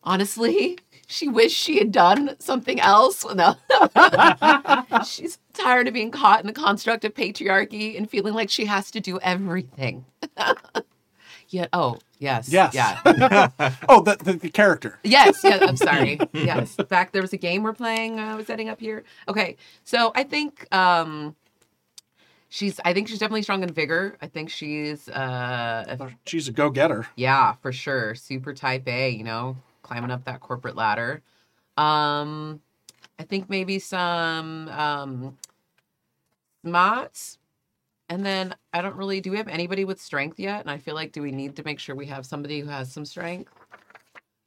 Honestly, 0.02 0.78
she 1.06 1.28
wished 1.28 1.54
she 1.56 1.76
had 1.78 1.92
done 1.92 2.34
something 2.38 2.80
else. 2.80 3.22
No. 3.34 3.54
She's 5.06 5.38
tired 5.52 5.86
of 5.88 5.92
being 5.94 6.10
caught 6.10 6.40
in 6.40 6.46
the 6.46 6.52
construct 6.54 7.04
of 7.04 7.12
patriarchy 7.12 7.98
and 7.98 8.08
feeling 8.08 8.32
like 8.32 8.48
she 8.48 8.64
has 8.64 8.90
to 8.92 9.00
do 9.00 9.18
everything. 9.20 10.06
Yet, 11.52 11.68
oh, 11.74 11.98
yes. 12.18 12.48
Yes. 12.48 12.72
Yeah. 12.74 12.98
Oh, 13.88 14.00
the, 14.00 14.16
the, 14.16 14.32
the 14.32 14.48
character. 14.50 14.98
Yes, 15.04 15.44
yeah, 15.44 15.58
I'm 15.60 15.76
sorry. 15.76 16.18
yes. 16.32 16.76
In 16.76 16.86
fact, 16.86 17.12
there 17.12 17.20
was 17.20 17.32
a 17.34 17.36
game 17.36 17.62
we're 17.62 17.74
playing, 17.74 18.18
uh, 18.18 18.22
I 18.32 18.34
was 18.36 18.46
setting 18.46 18.70
up 18.70 18.80
here. 18.80 19.04
Okay. 19.28 19.56
So 19.84 20.12
I 20.14 20.22
think 20.22 20.66
um 20.74 21.36
she's 22.48 22.80
I 22.86 22.94
think 22.94 23.08
she's 23.08 23.18
definitely 23.18 23.42
strong 23.42 23.62
in 23.62 23.70
vigor. 23.72 24.16
I 24.22 24.28
think 24.28 24.48
she's 24.48 25.08
uh 25.10 26.08
She's 26.26 26.48
a 26.48 26.52
go-getter. 26.52 27.06
yeah, 27.16 27.52
for 27.60 27.70
sure. 27.70 28.14
Super 28.14 28.54
type 28.54 28.88
A, 28.88 29.10
you 29.10 29.24
know, 29.24 29.56
climbing 29.82 30.10
up 30.10 30.24
that 30.24 30.40
corporate 30.40 30.74
ladder. 30.76 31.20
Um 31.76 32.62
I 33.18 33.24
think 33.24 33.50
maybe 33.50 33.78
some 33.78 34.68
um 34.68 35.36
smarts. 36.64 37.38
And 38.12 38.26
then 38.26 38.54
I 38.74 38.82
don't 38.82 38.94
really 38.96 39.22
do 39.22 39.30
we 39.30 39.38
have 39.38 39.48
anybody 39.48 39.86
with 39.86 39.98
strength 39.98 40.38
yet? 40.38 40.60
And 40.60 40.70
I 40.70 40.76
feel 40.76 40.94
like 40.94 41.12
do 41.12 41.22
we 41.22 41.32
need 41.32 41.56
to 41.56 41.64
make 41.64 41.78
sure 41.78 41.94
we 41.96 42.04
have 42.06 42.26
somebody 42.26 42.60
who 42.60 42.68
has 42.68 42.92
some 42.92 43.06
strength? 43.06 43.50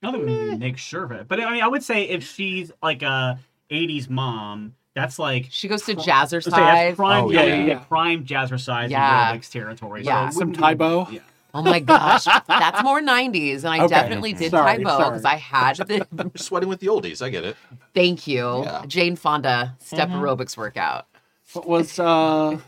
I 0.03 0.11
don't 0.11 0.13
think 0.13 0.25
we 0.39 0.45
need 0.45 0.51
to 0.51 0.57
make 0.59 0.77
sure 0.77 1.03
of 1.03 1.11
it. 1.11 1.27
But 1.27 1.39
I 1.39 1.51
mean, 1.51 1.63
I 1.63 1.67
would 1.67 1.81
say 1.83 2.03
if 2.03 2.23
she's 2.23 2.71
like 2.83 3.01
a 3.01 3.39
80s 3.71 4.07
mom, 4.07 4.75
that's 4.93 5.17
like. 5.17 5.47
She 5.49 5.67
goes 5.67 5.81
to 5.85 5.95
let's 5.95 6.05
say 6.05 6.51
that's 6.51 6.95
prime, 6.95 7.23
Oh, 7.25 7.31
yeah, 7.31 7.41
yeah, 7.41 7.47
yeah, 7.47 7.55
yeah. 7.55 7.65
yeah, 7.73 7.79
prime 7.79 8.23
jazzercise 8.23 8.91
Yeah. 8.91 9.31
aerobics 9.33 9.49
territory. 9.49 10.03
Yeah. 10.03 10.29
So 10.29 10.39
Some 10.41 10.53
Tae 10.53 10.75
Bo? 10.75 11.07
Yeah. 11.09 11.21
Oh 11.55 11.63
my 11.63 11.79
gosh, 11.79 12.25
that's 12.47 12.83
more 12.83 13.01
'90s, 13.01 13.63
and 13.63 13.69
I 13.69 13.79
Okay. 13.79 13.87
definitely 13.87 14.33
did 14.33 14.51
Sorry, 14.51 14.77
Tae 14.77 14.83
Bo 14.83 14.97
because 15.09 15.25
I 15.25 15.37
had 15.37 15.77
the. 15.87 16.05
You're 16.15 16.31
sweating 16.35 16.69
with 16.69 16.81
the 16.81 16.87
oldies. 16.87 17.23
I 17.23 17.29
get 17.29 17.45
it. 17.45 17.57
Thank 17.95 18.27
you, 18.27 18.61
Yeah. 18.61 18.83
Jane 18.85 19.15
Fonda 19.15 19.75
step 19.79 20.09
Mm-hmm. 20.09 20.17
aerobics 20.17 20.55
workout. 20.55 21.07
What 21.53 21.67
was? 21.67 21.97
uh 21.97 22.59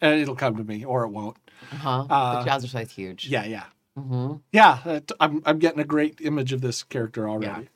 and 0.00 0.20
It'll 0.20 0.36
come 0.36 0.56
to 0.56 0.64
me, 0.64 0.84
or 0.84 1.04
it 1.04 1.08
won't. 1.08 1.36
Uh-huh. 1.72 2.06
Uh, 2.08 2.44
the 2.44 2.50
jazzercise 2.50 2.90
huge. 2.90 3.28
Yeah, 3.28 3.44
yeah, 3.44 3.64
hmm 3.96 4.34
yeah. 4.52 4.78
uh, 4.84 5.00
t- 5.00 5.14
I'm 5.20 5.42
I'm 5.46 5.58
getting 5.58 5.80
a 5.80 5.84
great 5.84 6.20
image 6.20 6.52
of 6.52 6.60
this 6.60 6.82
character 6.82 7.28
already. 7.28 7.68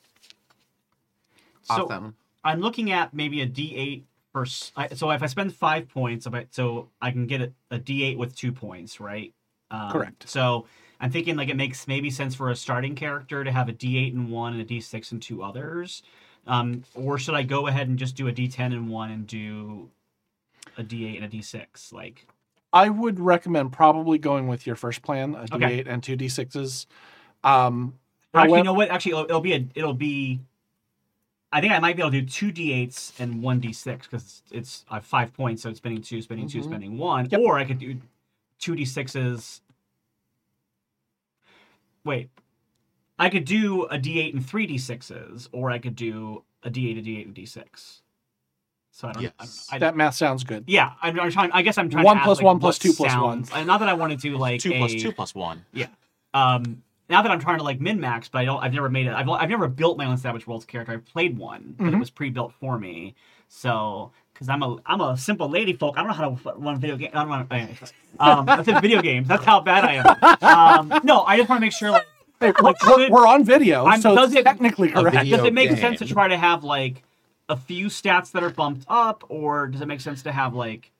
So 1.65 1.85
Awesome. 1.87 2.15
I'm 2.45 2.61
looking 2.61 2.91
at 2.91 3.13
maybe 3.15 3.43
a 3.43 3.47
D8 3.47 4.03
for. 4.33 4.47
So 4.47 5.11
if 5.11 5.23
I 5.23 5.27
spend 5.27 5.55
five 5.55 5.89
points, 5.89 6.27
so 6.51 6.89
I 7.01 7.11
can 7.11 7.27
get 7.27 7.41
a, 7.43 7.53
a 7.71 7.79
D8 7.79 8.17
with 8.17 8.35
two 8.35 8.53
points, 8.53 9.01
right? 9.01 9.33
Um, 9.71 9.91
Correct. 9.91 10.29
So 10.29 10.67
I'm 11.01 11.11
thinking 11.11 11.37
like 11.37 11.49
it 11.49 11.57
makes 11.57 11.87
maybe 11.87 12.11
sense 12.11 12.35
for 12.35 12.51
a 12.51 12.57
starting 12.57 12.95
character 12.95 13.45
to 13.45 13.53
have 13.53 13.69
a 13.69 13.73
D8 13.73 14.13
and 14.15 14.31
one 14.31 14.53
and 14.53 14.63
a 14.63 14.65
D6 14.65 15.13
and 15.13 15.23
two 15.23 15.43
others. 15.43 16.03
Um, 16.47 16.85
or 16.95 17.19
should 17.19 17.35
I 17.35 17.43
go 17.43 17.67
ahead 17.67 17.89
and 17.89 17.99
just 17.99 18.17
do 18.17 18.27
a 18.29 18.33
D10 18.33 18.73
and 18.73 18.89
one 18.89 19.11
and 19.11 19.27
do 19.27 19.91
a 20.79 20.83
D8 20.83 21.17
and 21.17 21.25
a 21.25 21.29
D6? 21.29 21.93
Like, 21.93 22.27
I 22.73 22.89
would 22.89 23.19
recommend 23.21 23.73
probably 23.73 24.19
going 24.19 24.47
with 24.49 24.67
your 24.67 24.77
first 24.77 25.03
plan, 25.03 25.35
a 25.35 25.45
D8 25.45 25.55
Okay. 25.55 25.85
and 25.87 26.03
two 26.03 26.17
D6s. 26.17 26.87
Um, 27.43 27.95
actually, 28.35 28.49
however- 28.51 28.57
you 28.59 28.65
know 28.65 28.75
what? 28.75 28.91
Actually, 28.91 29.13
it'll, 29.13 29.25
it'll 29.25 29.41
be 29.41 29.53
a. 29.55 29.67
It'll 29.75 29.95
be. 29.95 30.41
I 31.53 31.61
think 31.61 31.73
I 31.73 31.81
might 31.81 31.97
be 31.97 32.03
able 32.03 32.13
to 32.13 32.21
do 32.21 32.27
two 32.29 32.53
d8s 32.53 33.19
and 33.19 33.43
one 33.43 33.61
d6 33.61 34.03
because 34.03 34.43
it's 34.53 34.85
I 34.89 34.95
have 34.95 35.05
five 35.05 35.33
points, 35.35 35.63
so 35.63 35.71
it's 35.71 35.79
spending 35.79 36.01
two, 36.01 36.23
spending 36.23 36.47
two, 36.49 36.61
Mhm. 36.61 36.65
spending 36.65 36.97
one. 36.99 37.27
Yep. 37.29 37.41
Or 37.41 37.59
I 37.59 37.65
could 37.65 37.79
do 37.81 37.97
two 38.61 38.77
d6s. 38.77 39.61
Wait, 42.05 42.31
I 43.19 43.29
could 43.29 43.45
do 43.45 43.85
a 43.87 43.99
d8 43.99 44.33
and 44.35 44.47
three 44.47 44.67
d6s, 44.67 45.49
or 45.53 45.71
I 45.73 45.79
could 45.79 45.97
do 45.97 46.45
a 46.63 46.71
d8, 46.71 46.99
a 46.99 47.03
d8, 47.03 47.25
and 47.27 47.35
d6. 47.35 48.01
So 48.93 49.09
I 49.09 49.13
don't. 49.13 49.23
Yes. 49.23 49.69
I, 49.71 49.77
I, 49.77 49.79
that 49.79 49.97
math 49.97 50.15
sounds 50.15 50.45
good. 50.45 50.65
yeah, 50.67 50.93
I'm, 51.01 51.19
I'm 51.19 51.31
trying. 51.31 51.51
I 51.53 51.63
guess 51.63 51.79
I'm 51.79 51.89
trying. 51.89 52.05
One 52.05 52.17
to 52.17 52.21
ask, 52.21 52.27
plus 52.27 52.39
like, 52.39 52.45
one 52.45 52.57
what 52.57 52.61
plus 52.61 52.79
two 52.79 52.93
plus 52.93 53.13
sounds- 53.13 53.51
one. 53.51 53.67
Not 53.67 53.79
that 53.81 53.89
I 53.89 53.95
wanted 53.95 54.21
to 54.21 54.37
like 54.37 54.61
Two 54.61 54.73
a, 54.73 54.79
plus 54.79 54.93
two 54.95 55.13
plus 55.13 55.35
one. 55.35 55.65
Yeah. 55.73 55.87
Um 56.35 56.83
now 57.09 57.23
that 57.23 57.31
I'm 57.33 57.41
trying 57.41 57.59
to 57.59 57.65
like 57.65 57.81
min 57.81 57.99
max, 58.01 58.29
but 58.29 58.39
I 58.41 58.45
don't. 58.45 58.63
I've 58.63 58.73
never 58.73 58.89
made 58.89 59.07
it. 59.07 59.13
I've, 59.13 59.29
I've 59.29 59.49
never 59.51 59.67
built 59.69 59.99
my 59.99 60.07
own 60.07 60.17
Savage 60.17 60.47
Worlds 60.47 60.65
character. 60.65 60.93
I've 60.93 61.05
played 61.07 61.37
one, 61.39 61.75
but 61.79 61.89
it 61.89 61.93
Mhm. 61.95 61.99
was 62.01 62.11
pre 62.11 62.31
built 62.31 62.53
for 62.61 62.79
me. 62.79 63.15
So 63.49 64.13
because 64.33 64.49
I'm 64.49 64.63
a 64.63 64.77
I'm 64.87 65.01
a 65.01 65.17
simple 65.17 65.49
lady 65.49 65.73
folk. 65.73 65.97
I 65.97 66.01
don't 66.03 66.09
know 66.09 66.15
how 66.15 66.53
to 66.53 66.59
run 66.59 66.79
video 66.81 66.97
game. 66.97 67.11
I 67.13 67.21
don't 67.21 67.29
want 67.29 67.51
to. 67.51 67.57
Um, 68.19 68.49
I 68.49 68.63
said 68.63 68.81
video 68.81 69.03
games. 69.03 69.27
That's 69.29 69.45
how 69.45 69.61
bad 69.61 69.85
I 69.85 69.95
am. 69.95 70.91
Um, 70.91 71.01
no, 71.05 71.23
I 71.23 71.37
just 71.37 71.49
want 71.49 71.61
to 71.61 71.67
make 71.67 71.73
sure 71.73 71.91
like 71.91 72.07
Hey, 72.41 72.53
we're, 72.59 72.63
Like, 72.71 72.83
we're- 72.87 73.03
should- 73.05 73.13
we're 73.13 73.27
on 73.27 73.45
video, 73.45 73.85
I'm- 73.85 74.01
so 74.01 74.15
does 74.15 74.33
it- 74.35 74.45
technically 74.45 74.89
correct. 74.89 75.29
does 75.29 75.45
it 75.45 75.53
make 75.53 75.69
game. 75.69 75.79
sense 75.79 75.99
to 75.99 76.07
try 76.07 76.27
to 76.29 76.39
have 76.39 76.65
like 76.65 77.03
a 77.51 77.57
few 77.57 77.87
stats 77.89 78.31
that 78.33 78.43
are 78.43 78.51
bumped 78.51 78.87
up, 78.89 79.25
or 79.29 79.67
does 79.67 79.81
it 79.81 79.87
make 79.87 80.01
sense 80.01 80.23
to 80.23 80.33
have 80.33 80.55
like 80.55 80.93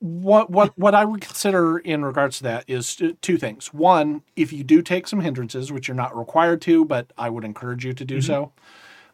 what 0.00 0.50
what 0.50 0.76
what 0.76 0.94
I 0.96 1.04
would 1.04 1.20
consider 1.20 1.78
in 1.78 2.04
regards 2.04 2.38
to 2.38 2.42
that 2.44 2.64
is 2.66 3.00
two 3.20 3.36
things. 3.38 3.72
One, 3.72 4.22
if 4.34 4.52
you 4.52 4.64
do 4.64 4.82
take 4.82 5.06
some 5.06 5.20
hindrances, 5.20 5.70
which 5.70 5.86
you're 5.86 5.94
not 5.94 6.16
required 6.16 6.60
to, 6.62 6.84
but 6.84 7.12
I 7.16 7.30
would 7.30 7.44
encourage 7.44 7.84
you 7.84 7.92
to 7.92 8.04
do 8.04 8.20
so, 8.20 8.52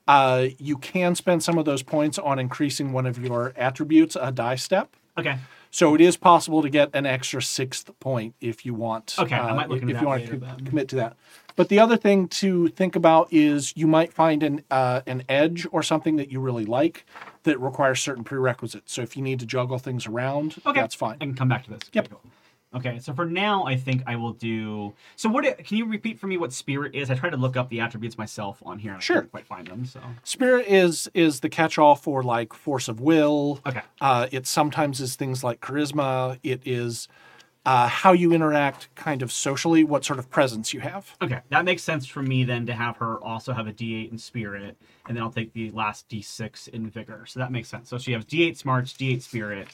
uh, 0.06 0.46
you 0.58 0.78
can 0.78 1.14
spend 1.14 1.42
some 1.42 1.58
of 1.58 1.66
those 1.66 1.82
points 1.82 2.18
on 2.18 2.38
increasing 2.38 2.92
one 2.92 3.04
of 3.04 3.18
your 3.18 3.52
attributes 3.54 4.16
a 4.18 4.32
die 4.32 4.54
step. 4.56 4.96
okay? 5.18 5.36
So 5.70 5.94
it 5.94 6.00
is 6.00 6.16
possible 6.16 6.62
to 6.62 6.70
get 6.70 6.88
an 6.94 7.04
extra 7.04 7.42
sixth 7.42 7.90
point 8.00 8.34
if 8.40 8.64
you 8.64 8.72
want. 8.72 9.14
Okay, 9.18 9.34
I 9.34 9.50
uh, 9.50 9.54
might 9.54 9.68
look 9.68 9.82
if 9.82 9.82
into 9.82 10.00
you 10.00 10.06
want 10.06 10.22
later, 10.22 10.32
to 10.32 10.38
but- 10.38 10.64
commit 10.64 10.88
to 10.88 10.96
that. 10.96 11.16
But 11.58 11.68
the 11.70 11.80
other 11.80 11.96
thing 11.96 12.28
to 12.28 12.68
think 12.68 12.94
about 12.94 13.32
is 13.32 13.72
you 13.76 13.88
might 13.88 14.12
find 14.12 14.44
an 14.44 14.62
uh, 14.70 15.00
an 15.08 15.24
edge 15.28 15.66
or 15.72 15.82
something 15.82 16.14
that 16.16 16.30
you 16.30 16.38
really 16.38 16.64
like 16.64 17.04
that 17.42 17.58
requires 17.60 18.00
certain 18.00 18.22
prerequisites. 18.22 18.92
So 18.92 19.02
if 19.02 19.16
you 19.16 19.22
need 19.24 19.40
to 19.40 19.46
juggle 19.46 19.78
things 19.80 20.06
around, 20.06 20.54
Okay, 20.64 20.80
that's 20.80 20.94
fine. 20.94 21.16
I 21.20 21.24
can 21.24 21.34
come 21.34 21.48
back 21.48 21.64
to 21.64 21.70
this. 21.70 21.80
Yep. 21.92 22.04
Okay, 22.06 22.14
cool. 22.22 22.30
Okay, 22.76 22.98
so 23.00 23.12
for 23.12 23.24
now, 23.24 23.64
I 23.64 23.74
think 23.74 24.02
I 24.06 24.14
will 24.14 24.34
do. 24.34 24.94
So 25.16 25.28
what? 25.28 25.42
Can 25.64 25.78
you 25.78 25.86
repeat 25.86 26.20
for 26.20 26.28
me 26.28 26.36
what 26.36 26.52
spirit 26.52 26.94
is? 26.94 27.10
I 27.10 27.16
tried 27.16 27.30
to 27.30 27.36
look 27.38 27.56
up 27.56 27.70
the 27.70 27.80
attributes 27.80 28.16
myself 28.16 28.62
on 28.64 28.78
here. 28.78 28.92
And 28.92 29.02
Sure. 29.02 29.16
I 29.16 29.18
couldn't 29.20 29.30
quite 29.32 29.46
find 29.46 29.66
them. 29.66 29.84
So 29.84 30.00
Spirit 30.22 30.66
is 30.68 31.10
is 31.12 31.40
the 31.40 31.48
catch-all 31.48 31.96
for 31.96 32.22
like 32.22 32.52
force 32.52 32.86
of 32.86 33.00
will. 33.00 33.58
okay, 33.66 33.82
Uh, 34.00 34.28
it 34.30 34.46
sometimes 34.46 35.00
is 35.00 35.16
things 35.16 35.42
like 35.42 35.60
charisma. 35.60 36.38
It 36.44 36.62
is 36.64 37.08
uh, 37.66 37.88
how 37.88 38.12
you 38.12 38.32
interact, 38.32 38.88
kind 38.94 39.22
of 39.22 39.30
socially, 39.30 39.84
what 39.84 40.04
sort 40.04 40.18
of 40.18 40.30
presence 40.30 40.72
you 40.72 40.80
have. 40.80 41.14
okay, 41.20 41.40
that 41.50 41.64
makes 41.64 41.82
sense 41.82 42.06
for 42.06 42.22
me 42.22 42.44
then 42.44 42.64
to 42.66 42.72
have 42.72 42.96
her 42.96 43.22
also 43.22 43.52
have 43.52 43.66
a 43.66 43.72
D8 43.72 44.10
in 44.10 44.18
spirit, 44.18 44.76
and 45.06 45.16
then 45.16 45.22
I'll 45.22 45.30
take 45.30 45.52
the 45.52 45.70
last 45.72 46.08
D6 46.08 46.68
in 46.68 46.88
vigor. 46.88 47.24
So 47.26 47.40
that 47.40 47.52
makes 47.52 47.68
sense. 47.68 47.88
So 47.88 47.98
she 47.98 48.12
has 48.12 48.24
D8 48.24 48.56
smarts, 48.56 48.92
D8 48.94 49.22
spirit, 49.22 49.68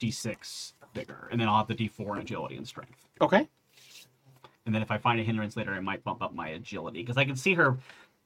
D6 0.00 0.72
vigor, 0.94 1.28
and 1.30 1.40
then 1.40 1.48
I'll 1.48 1.58
have 1.58 1.68
the 1.68 1.74
D4 1.74 2.16
in 2.16 2.22
agility 2.22 2.56
and 2.56 2.66
strength. 2.66 3.08
Okay. 3.20 3.48
And 4.66 4.74
then 4.74 4.80
if 4.80 4.90
I 4.90 4.96
find 4.96 5.20
a 5.20 5.22
hindrance 5.22 5.56
later, 5.56 5.72
I 5.72 5.80
might 5.80 6.02
bump 6.04 6.22
up 6.22 6.34
my 6.34 6.48
agility 6.48 7.02
because 7.02 7.18
I 7.18 7.24
can 7.24 7.36
see 7.36 7.54
her. 7.54 7.76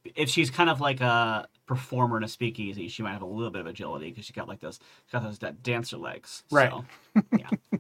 If 0.05 0.29
she's 0.29 0.51
kind 0.51 0.71
of 0.71 0.81
like 0.81 1.01
a 1.01 1.49
performer 1.67 2.17
in 2.17 2.25
a 2.25 2.29
speakeasy, 2.29 2.89
she 2.89 3.03
might 3.03 3.13
have 3.13 3.23
a 3.23 3.27
little 3.27 3.51
bit 3.51 3.61
of 3.61 3.67
agility 3.67 4.11
because 4.11 4.25
she 4.25 4.33
got 4.33 4.49
like 4.49 4.61
those, 4.61 4.81
got 5.13 5.23
those 5.23 5.39
dancer 5.63 5.97
legs. 5.97 6.45
Right. 6.51 6.71
So, 6.71 6.85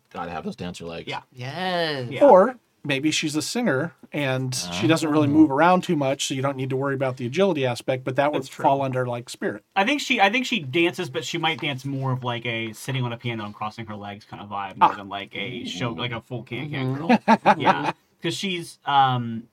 Gotta 0.12 0.30
have 0.30 0.44
those 0.44 0.56
dancer 0.56 0.84
legs. 0.84 1.08
Yeah. 1.08 1.22
Yes. 1.32 2.10
Yeah. 2.10 2.24
Or 2.24 2.58
maybe 2.84 3.10
she's 3.10 3.36
a 3.36 3.42
singer 3.42 3.92
and 4.12 4.54
she 4.54 4.68
uh-huh. 4.68 4.86
doesn't 4.86 5.10
really 5.10 5.26
move 5.26 5.50
around 5.50 5.82
too 5.82 5.96
much, 5.96 6.26
so 6.26 6.34
you 6.34 6.42
don't 6.42 6.56
need 6.56 6.70
to 6.70 6.76
worry 6.76 6.94
about 6.94 7.18
the 7.18 7.26
agility 7.26 7.66
aspect. 7.66 8.04
But 8.04 8.16
that 8.16 8.32
would 8.32 8.46
true. 8.46 8.62
fall 8.62 8.82
under 8.82 9.06
like 9.06 9.28
spirit. 9.28 9.64
I 9.76 9.84
think 9.84 10.00
she, 10.00 10.20
I 10.20 10.30
think 10.30 10.46
she 10.46 10.60
dances, 10.60 11.10
but 11.10 11.24
she 11.24 11.38
might 11.38 11.60
dance 11.60 11.84
more 11.84 12.12
of 12.12 12.24
like 12.24 12.46
a 12.46 12.72
sitting 12.72 13.04
on 13.04 13.12
a 13.12 13.16
piano 13.16 13.44
and 13.44 13.54
crossing 13.54 13.86
her 13.86 13.96
legs 13.96 14.24
kind 14.24 14.42
of 14.42 14.48
vibe, 14.48 14.76
ah. 14.80 14.88
more 14.88 14.96
than 14.96 15.08
like 15.08 15.34
a 15.36 15.64
show, 15.64 15.92
like 15.92 16.12
a 16.12 16.20
full 16.20 16.42
can 16.42 16.70
can 16.70 16.96
mm-hmm. 16.96 17.06
girl. 17.06 17.54
yeah, 17.58 17.92
because 18.20 18.34
she's, 18.34 18.78
um, 18.86 19.44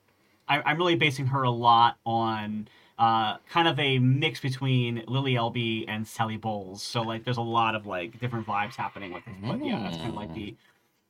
I, 0.48 0.62
I'm 0.62 0.76
really 0.78 0.96
basing 0.96 1.26
her 1.26 1.42
a 1.42 1.50
lot 1.50 1.98
on. 2.04 2.68
Uh, 2.98 3.36
kind 3.50 3.68
of 3.68 3.78
a 3.78 3.98
mix 3.98 4.40
between 4.40 5.04
Lili 5.06 5.36
Elbe 5.36 5.84
and 5.86 6.08
Sally 6.08 6.38
Bowles. 6.38 6.82
So 6.82 7.02
like, 7.02 7.24
there's 7.24 7.36
a 7.36 7.42
lot 7.42 7.74
of 7.74 7.84
like 7.86 8.18
different 8.20 8.46
vibes 8.46 8.74
happening 8.74 9.12
with 9.12 9.22
this. 9.26 9.34
But 9.42 9.62
yeah, 9.62 9.80
that's 9.82 9.98
kind 9.98 10.08
of 10.08 10.14
like 10.14 10.32
the 10.32 10.56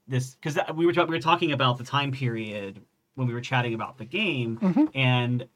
this 0.09 0.35
because 0.35 0.59
we 0.75 0.85
were 0.85 0.93
we 0.93 1.05
were 1.05 1.21
talking 1.21 1.53
about 1.53 1.79
the 1.79 1.85
time 1.85 2.11
period 2.11 2.81
when 3.15 3.29
we 3.29 3.35
were 3.35 3.41
chatting 3.41 3.73
about 3.73 3.99
the 3.99 4.05
game, 4.05 4.59
and 4.97 5.47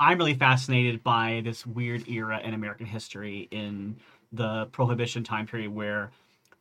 I'm 0.00 0.16
really 0.16 0.32
fascinated 0.34 1.02
by 1.02 1.42
this 1.44 1.66
weird 1.66 2.08
era 2.08 2.40
in 2.42 2.54
American 2.54 2.86
history 2.86 3.46
in 3.50 3.96
the 4.32 4.66
Prohibition 4.72 5.22
time 5.22 5.46
period 5.46 5.74
where 5.74 6.10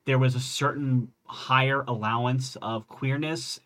there 0.05 0.19
was 0.19 0.35
a 0.35 0.39
certain 0.41 1.13
higher 1.25 1.83
allowance 1.87 2.57
of 2.61 2.87
queerness, 2.89 3.59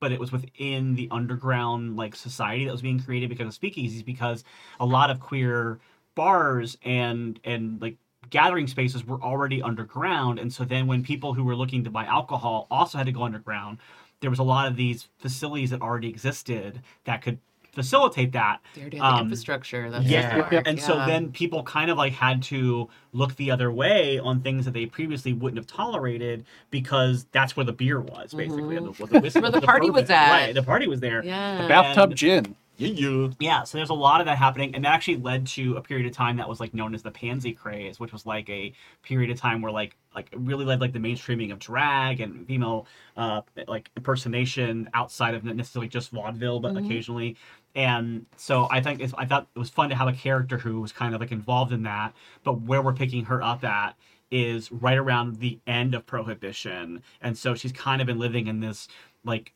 but 0.00 0.12
it 0.12 0.20
was 0.20 0.32
within 0.32 0.94
the 0.94 1.08
underground 1.10 1.96
like 1.96 2.14
society 2.16 2.64
that 2.64 2.72
was 2.72 2.82
being 2.82 3.00
created 3.00 3.28
because 3.28 3.46
of 3.46 3.60
speakeasies, 3.60 4.04
because 4.04 4.44
a 4.80 4.86
lot 4.86 5.10
of 5.10 5.20
queer 5.20 5.80
bars 6.14 6.76
and 6.84 7.40
and 7.44 7.80
like 7.82 7.96
gathering 8.30 8.66
spaces 8.66 9.06
were 9.06 9.20
already 9.20 9.62
underground. 9.62 10.38
And 10.38 10.52
so 10.52 10.64
then 10.64 10.86
when 10.86 11.02
people 11.02 11.34
who 11.34 11.44
were 11.44 11.56
looking 11.56 11.84
to 11.84 11.90
buy 11.90 12.04
alcohol 12.06 12.66
also 12.70 12.98
had 12.98 13.06
to 13.06 13.12
go 13.12 13.22
underground 13.22 13.78
there 14.24 14.30
was 14.30 14.38
a 14.38 14.42
lot 14.42 14.66
of 14.66 14.76
these 14.76 15.08
facilities 15.18 15.68
that 15.68 15.82
already 15.82 16.08
existed 16.08 16.80
that 17.04 17.20
could 17.20 17.38
facilitate 17.74 18.32
that 18.32 18.60
They 18.74 18.80
already 18.82 18.96
have 18.98 19.04
the 19.12 19.14
Um, 19.16 19.22
infrastructure. 19.22 19.90
That's 19.90 20.04
yeah. 20.06 20.46
smart, 20.48 20.66
And 20.66 20.80
so 20.80 21.04
then 21.06 21.30
people 21.32 21.62
kind 21.64 21.90
of 21.90 21.96
like 21.98 22.12
had 22.12 22.42
to 22.44 22.88
look 23.12 23.34
the 23.36 23.50
other 23.50 23.70
way 23.72 24.18
on 24.18 24.40
things 24.40 24.64
that 24.64 24.72
they 24.74 24.86
previously 24.86 25.32
wouldn't 25.32 25.58
have 25.58 25.66
tolerated 25.66 26.44
because 26.70 27.24
that's 27.32 27.56
where 27.56 27.64
the 27.66 27.72
beer 27.72 28.00
was, 28.00 28.32
basically. 28.34 28.76
Mhm. 28.76 28.86
and 28.88 28.94
the, 28.94 29.06
the 29.06 29.20
whiskey- 29.20 29.40
Where 29.40 29.50
the 29.50 29.60
party 29.60 29.90
was 29.90 30.02
bourbon. 30.04 30.16
at. 30.16 30.30
Right, 30.46 30.54
the 30.54 30.62
party 30.62 30.86
was 30.88 31.00
there. 31.00 31.24
Yeah. 31.24 31.62
The 31.62 31.68
Bathtub 31.68 32.10
And- 32.10 32.16
gin. 32.18 32.56
Yeah, 32.76 32.88
yeah. 32.88 33.28
Yeah, 33.38 33.62
so 33.62 33.78
there's 33.78 33.90
a 33.90 33.94
lot 33.94 34.20
of 34.20 34.26
that 34.26 34.36
happening, 34.36 34.74
and 34.74 34.84
that 34.84 34.92
actually 34.92 35.18
led 35.18 35.46
to 35.48 35.76
a 35.76 35.80
period 35.80 36.08
of 36.08 36.12
time 36.12 36.38
that 36.38 36.48
was 36.48 36.58
like 36.58 36.74
known 36.74 36.92
as 36.92 37.02
the 37.04 37.10
pansy 37.12 37.52
craze, 37.52 38.00
which 38.00 38.12
was 38.12 38.26
like 38.26 38.50
a 38.50 38.72
period 39.04 39.30
of 39.30 39.38
time 39.38 39.62
where 39.62 39.70
like 39.70 39.96
like 40.12 40.26
really 40.36 40.64
led 40.64 40.80
like 40.80 40.92
the 40.92 40.98
mainstreaming 40.98 41.52
of 41.52 41.60
drag 41.60 42.20
and 42.20 42.44
female 42.48 42.88
uh 43.16 43.42
like 43.68 43.90
impersonation 43.96 44.88
outside 44.92 45.34
of 45.34 45.44
necessarily 45.44 45.88
just 45.88 46.10
vaudeville, 46.10 46.58
but 46.58 46.74
Mhm. 46.74 46.84
occasionally. 46.84 47.36
And 47.74 48.26
so 48.36 48.68
I 48.70 48.80
think 48.80 49.00
it's, 49.00 49.12
I 49.18 49.26
thought 49.26 49.48
it 49.54 49.58
was 49.58 49.70
fun 49.70 49.88
to 49.88 49.96
have 49.96 50.08
a 50.08 50.12
character 50.12 50.58
who 50.58 50.80
was 50.80 50.92
kind 50.92 51.14
of 51.14 51.20
like 51.20 51.32
involved 51.32 51.72
in 51.72 51.82
that, 51.82 52.14
but 52.44 52.60
where 52.60 52.80
we're 52.80 52.92
picking 52.92 53.24
her 53.24 53.42
up 53.42 53.64
at 53.64 53.96
is 54.30 54.70
right 54.72 54.98
around 54.98 55.36
the 55.36 55.58
end 55.66 55.94
of 55.94 56.06
prohibition, 56.06 57.02
and 57.20 57.36
so 57.36 57.54
she's 57.54 57.72
kind 57.72 58.00
of 58.00 58.06
been 58.06 58.18
living 58.18 58.46
in 58.46 58.60
this 58.60 58.88
like 59.24 59.52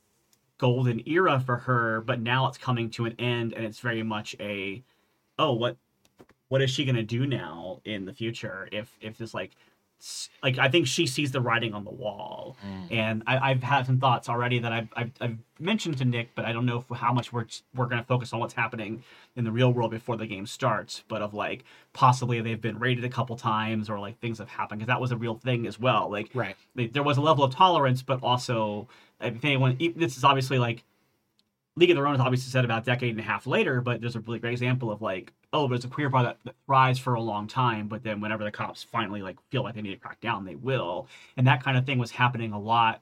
golden 0.59 1.02
era 1.09 1.40
for 1.40 1.57
her, 1.57 2.00
but 2.00 2.20
now 2.20 2.46
it's 2.46 2.59
coming 2.59 2.90
to 2.90 3.04
an 3.07 3.14
end, 3.18 3.52
and 3.54 3.64
it's 3.64 3.81
very 3.81 4.02
much 4.02 4.37
a, 4.40 4.83
oh, 5.38 5.52
what, 5.52 5.76
what 6.48 6.62
is 6.62 6.70
she 6.70 6.85
gonna 6.85 7.02
do 7.02 7.26
now 7.26 7.81
in 7.85 8.04
the 8.04 8.12
future? 8.12 8.68
If 8.72 8.96
if 9.00 9.18
this 9.18 9.35
like, 9.35 9.52
like 10.42 10.58
I 10.58 10.68
think 10.68 10.87
she 10.87 11.06
sees 11.06 11.32
the 11.32 11.40
writing 11.40 11.74
on 11.74 11.84
the 11.84 11.90
wall, 11.90 12.56
mm. 12.64 12.92
and 12.96 13.22
I, 13.26 13.50
I've 13.50 13.62
had 13.62 13.87
some 13.87 13.98
thoughts 13.98 14.28
already 14.28 14.58
that 14.61 14.72
I've, 14.72 14.88
I've 14.94 15.11
I've 15.20 15.37
mentioned 15.58 15.98
to 15.98 16.04
Nick, 16.04 16.30
but 16.34 16.44
I 16.44 16.52
don't 16.52 16.66
know 16.66 16.84
if, 16.88 16.96
how 16.96 17.12
much 17.12 17.32
we're 17.32 17.46
we're 17.74 17.87
gonna 17.87 18.04
focus 18.04 18.32
on 18.32 18.40
what's 18.40 18.54
happening 18.54 19.02
in 19.37 19.44
the 19.44 19.50
real 19.50 19.72
world 19.72 19.90
before 19.90 20.16
the 20.16 20.26
game 20.26 20.46
starts, 20.46 21.02
but 21.08 21.20
of 21.20 21.34
like 21.34 21.64
possibly 21.92 22.40
they've 22.40 22.61
been 22.61 22.78
raided 22.78 23.04
a 23.04 23.08
couple 23.08 23.37
times 23.37 23.90
or 23.90 23.98
like 23.98 24.18
things 24.20 24.38
have 24.38 24.48
happened 24.48 24.80
because 24.80 24.88
that 24.88 25.00
was 25.00 25.11
a 25.11 25.16
real 25.16 25.34
thing 25.34 25.66
as 25.66 25.80
well. 25.80 26.11
Like 26.11 26.30
Right. 26.32 26.56
they, 26.74 26.87
there 26.87 27.02
was 27.02 27.16
a 27.16 27.22
level 27.22 27.42
of 27.42 27.54
tolerance, 27.54 28.02
but 28.02 28.22
also 28.22 28.88
if 29.20 29.44
anyone, 29.44 29.76
this 29.96 30.16
is 30.16 30.24
obviously 30.24 30.58
like 30.58 30.84
League 31.78 31.90
of 31.90 31.96
Their 31.96 32.06
Own 32.06 32.14
is 32.14 32.20
obviously 32.20 32.50
set 32.50 32.64
about 32.64 32.82
a 32.82 32.84
decade 32.84 33.11
and 33.11 33.20
a 33.20 33.22
half 33.22 33.46
later, 33.46 33.80
but 33.80 34.00
there's 34.00 34.16
a 34.16 34.20
really 34.20 34.38
great 34.38 34.52
example 34.52 34.90
of 34.90 35.00
like, 35.00 35.32
oh, 35.52 35.66
there's 35.68 35.84
a 35.84 35.88
queer 35.88 36.08
bar 36.08 36.22
that, 36.24 36.38
that 36.44 36.54
thrives 36.66 36.98
for 36.98 37.14
a 37.14 37.20
long 37.20 37.46
time, 37.46 37.88
but 37.88 38.02
then 38.02 38.20
whenever 38.20 38.44
the 38.44 38.50
cops 38.50 38.82
finally 38.82 39.22
like 39.22 39.37
feel 39.50 39.62
like 39.62 39.74
they 39.74 39.82
need 39.82 39.90
to 39.92 39.96
crack 39.96 40.20
down, 40.20 40.44
they 40.44 40.56
will, 40.56 41.06
and 41.37 41.46
that 41.46 41.62
kind 41.62 41.76
of 41.78 41.87
thing 41.87 41.98
was 41.98 42.11
happening 42.11 42.52
a 42.52 42.58
lot 42.58 43.00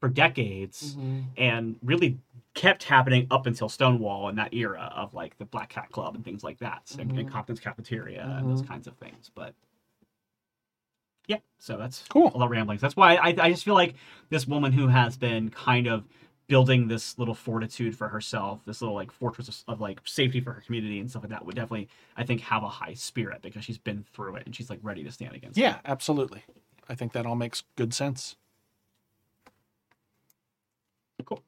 for 0.00 0.08
decades, 0.08 0.96
Mhm. 0.98 1.24
and 1.36 1.76
really 1.82 2.18
kept 2.54 2.84
happening 2.84 3.26
up 3.30 3.46
until 3.46 3.68
Stonewall 3.68 4.28
and 4.28 4.38
that 4.38 4.52
era 4.54 4.92
of 4.94 5.14
like 5.14 5.36
the 5.38 5.44
Black 5.44 5.68
Cat 5.68 5.90
Club 5.90 6.14
and 6.14 6.24
things 6.24 6.44
like 6.44 6.58
that, 6.58 6.94
and, 6.98 7.10
and 7.12 7.28
Mhm. 7.28 7.30
Compton's 7.30 7.60
Cafeteria 7.60 8.24
and 8.38 8.48
those 8.50 8.62
Mhm. 8.62 8.68
kinds 8.68 8.86
of 8.86 8.96
things, 8.96 9.30
but. 9.34 9.54
Yeah, 11.26 11.38
so 11.58 11.78
that's 11.78 12.06
Cool. 12.08 12.30
a 12.34 12.36
lot 12.36 12.44
of 12.44 12.50
ramblings. 12.50 12.82
That's 12.82 12.96
why 12.96 13.14
I, 13.16 13.28
I 13.38 13.50
just 13.50 13.64
feel 13.64 13.72
like 13.74 13.94
this 14.28 14.46
woman 14.46 14.72
who 14.72 14.88
has 14.88 15.16
been 15.16 15.48
kind 15.48 15.86
of 15.86 16.04
building 16.46 16.88
this 16.88 17.18
little 17.18 17.34
fortitude 17.34 17.96
for 17.96 18.08
herself, 18.08 18.60
this 18.66 18.82
little 18.82 18.94
like 18.94 19.10
fortress 19.10 19.48
of, 19.48 19.74
of 19.74 19.80
like 19.80 20.00
safety 20.04 20.40
for 20.40 20.52
her 20.52 20.60
community 20.60 21.00
and 21.00 21.10
stuff 21.10 21.22
like 21.22 21.30
that 21.30 21.44
would 21.44 21.54
definitely, 21.54 21.88
I 22.16 22.24
think, 22.24 22.42
have 22.42 22.62
a 22.62 22.68
high 22.68 22.94
spirit 22.94 23.40
because 23.42 23.64
she's 23.64 23.78
been 23.78 24.04
through 24.12 24.36
it 24.36 24.46
and 24.46 24.54
she's 24.54 24.68
like 24.70 24.80
ready 24.82 25.02
to 25.04 25.10
stand 25.10 25.34
against 25.34 25.58
it. 25.58 25.62
Yeah, 25.62 25.78
absolutely. 25.84 26.42
I 26.88 26.94
think 26.94 27.12
that 27.12 27.24
all 27.24 27.36
makes 27.36 27.62
good 27.76 27.94
sense. 27.94 28.36
Cool. 31.24 31.42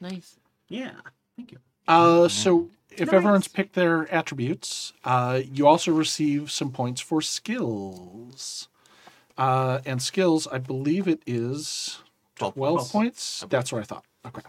Nice. 0.00 0.36
Yeah. 0.68 0.92
Thank 1.36 1.52
you. 1.52 1.58
Uh, 1.88 2.28
so 2.28 2.68
if 2.90 3.06
Nice. 3.06 3.12
everyone's 3.14 3.48
picked 3.48 3.74
their 3.74 4.12
attributes, 4.12 4.92
uh, 5.04 5.40
you 5.50 5.66
also 5.66 5.92
receive 5.92 6.50
some 6.50 6.70
points 6.70 7.00
for 7.00 7.22
skills. 7.22 8.68
Uh, 9.38 9.80
and 9.86 10.02
skills, 10.02 10.46
I 10.46 10.58
believe 10.58 11.08
it 11.08 11.22
is 11.26 12.00
12 12.50 12.54
12 12.54 12.76
points. 12.78 12.92
points. 12.92 13.44
That's 13.48 13.72
what 13.72 13.80
I 13.80 13.84
thought. 13.84 14.04
Okay. 14.26 14.42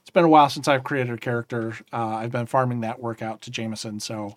It's 0.00 0.10
been 0.10 0.24
a 0.24 0.28
while 0.28 0.48
since 0.48 0.68
I've 0.68 0.84
created 0.84 1.12
a 1.14 1.18
character. 1.18 1.74
Uh, 1.92 2.06
I've 2.06 2.30
been 2.32 2.46
farming 2.46 2.80
that 2.82 3.00
workout 3.00 3.42
to 3.42 3.50
Jameson, 3.50 4.00
so 4.00 4.34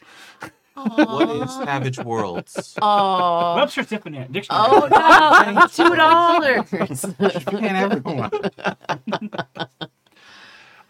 What 0.74 1.30
is 1.30 1.54
Savage 1.56 2.00
Worlds? 2.00 2.76
Oh. 2.82 3.56
Webster's 3.58 3.88
Dictionary. 3.88 4.28
Dictionary. 4.32 4.66
Oh 4.70 4.88
no! 4.90 5.68
Two 5.68 5.96
dollars. 5.96 7.04
And 7.04 7.78
everyone. 7.78 8.32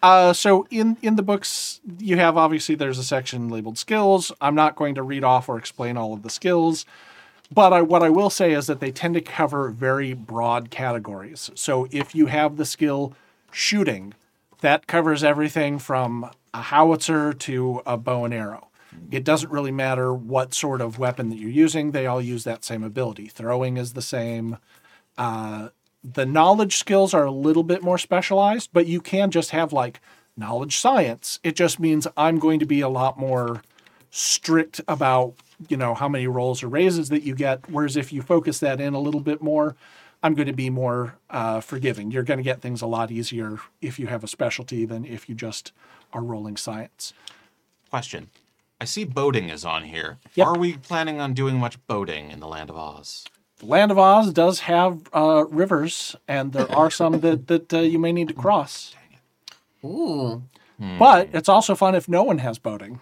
Uh, 0.01 0.31
so 0.31 0.65
in 0.71 0.95
in 1.01 1.17
the 1.17 1.21
books, 1.21 1.81
you 1.97 2.15
have 2.15 2.37
obviously 2.37 2.73
there's 2.73 2.97
a 2.97 3.03
section 3.03 3.49
labeled 3.49 3.77
skills. 3.77 4.31
I'm 4.39 4.55
not 4.55 4.77
going 4.77 4.95
to 4.95 5.03
read 5.03 5.25
off 5.25 5.49
or 5.49 5.57
explain 5.57 5.97
all 5.97 6.13
of 6.13 6.23
the 6.23 6.29
skills, 6.29 6.85
but 7.51 7.73
I, 7.73 7.81
what 7.81 8.03
I 8.03 8.09
will 8.09 8.29
say 8.29 8.51
is 8.53 8.67
that 8.67 8.79
they 8.79 8.91
tend 8.91 9.15
to 9.15 9.21
cover 9.21 9.69
very 9.69 10.13
broad 10.13 10.69
categories. 10.69 11.49
So 11.55 11.87
if 11.91 12.13
you 12.13 12.27
have 12.27 12.57
the 12.57 12.65
skill 12.65 13.13
shooting, 13.51 14.13
that 14.61 14.87
covers 14.87 15.23
everything 15.23 15.79
from 15.79 16.29
a 16.53 16.61
howitzer 16.61 17.33
to 17.33 17.81
a 17.85 17.97
bow 17.97 18.25
and 18.25 18.33
arrow. 18.33 18.67
It 19.11 19.23
doesn't 19.23 19.51
really 19.51 19.71
matter 19.71 20.13
what 20.13 20.53
sort 20.53 20.81
of 20.81 20.99
weapon 20.99 21.29
that 21.29 21.37
you're 21.37 21.49
using; 21.49 21.91
they 21.91 22.05
all 22.05 22.21
use 22.21 22.43
that 22.43 22.65
same 22.65 22.83
ability. 22.83 23.27
Throwing 23.27 23.77
is 23.77 23.93
the 23.93 24.01
same. 24.01 24.57
Uh, 25.17 25.69
the 26.03 26.25
knowledge 26.25 26.77
skills 26.77 27.13
are 27.13 27.25
a 27.25 27.31
little 27.31 27.63
bit 27.63 27.83
more 27.83 27.97
specialized, 27.97 28.69
but 28.73 28.87
you 28.87 29.01
can 29.01 29.31
just 29.31 29.51
have 29.51 29.73
like 29.73 29.99
knowledge 30.35 30.77
science. 30.77 31.39
It 31.43 31.55
just 31.55 31.79
means 31.79 32.07
I'm 32.17 32.39
going 32.39 32.59
to 32.59 32.65
be 32.65 32.81
a 32.81 32.89
lot 32.89 33.19
more 33.19 33.61
strict 34.09 34.81
about, 34.87 35.35
you 35.67 35.77
know, 35.77 35.93
how 35.93 36.07
many 36.07 36.27
rolls 36.27 36.63
or 36.63 36.67
raises 36.67 37.09
that 37.09 37.23
you 37.23 37.35
get. 37.35 37.69
Whereas 37.69 37.97
if 37.97 38.13
you 38.13 38.21
focus 38.21 38.59
that 38.59 38.79
in 38.79 38.93
a 38.93 38.99
little 38.99 39.19
bit 39.19 39.41
more, 39.41 39.75
I'm 40.23 40.33
going 40.33 40.47
to 40.47 40.53
be 40.53 40.69
more 40.69 41.15
uh, 41.29 41.61
forgiving. 41.61 42.11
You're 42.11 42.23
going 42.23 42.37
to 42.37 42.43
get 42.43 42.61
things 42.61 42.81
a 42.81 42.87
lot 42.87 43.11
easier 43.11 43.59
if 43.81 43.99
you 43.99 44.07
have 44.07 44.23
a 44.23 44.27
specialty 44.27 44.85
than 44.85 45.05
if 45.05 45.29
you 45.29 45.35
just 45.35 45.71
are 46.13 46.21
rolling 46.21 46.57
science. 46.57 47.13
Question. 47.89 48.29
I 48.81 48.85
see 48.85 49.03
boating 49.03 49.49
is 49.49 49.65
on 49.65 49.83
here. 49.83 50.17
Yep. 50.35 50.47
Are 50.47 50.57
we 50.57 50.77
planning 50.77 51.19
on 51.19 51.33
doing 51.33 51.57
much 51.57 51.85
boating 51.87 52.31
in 52.31 52.39
the 52.39 52.47
Land 52.47 52.69
of 52.69 52.77
Oz? 52.77 53.25
The 53.57 53.65
Land 53.65 53.91
of 53.91 53.99
Oz 53.99 54.31
does 54.31 54.61
have 54.61 55.01
uh, 55.13 55.45
rivers, 55.49 56.15
and 56.27 56.53
there 56.53 56.71
are 56.75 56.89
some 56.89 57.19
that, 57.19 57.47
that 57.47 57.73
uh, 57.73 57.79
you 57.79 57.99
may 57.99 58.13
need 58.13 58.29
to 58.29 58.33
cross. 58.33 58.95
Ooh. 59.83 60.43
But 60.97 61.29
it's 61.33 61.49
also 61.49 61.75
fun 61.75 61.93
if 61.93 62.07
no 62.07 62.23
one 62.23 62.37
has 62.37 62.57
boating. 62.57 63.01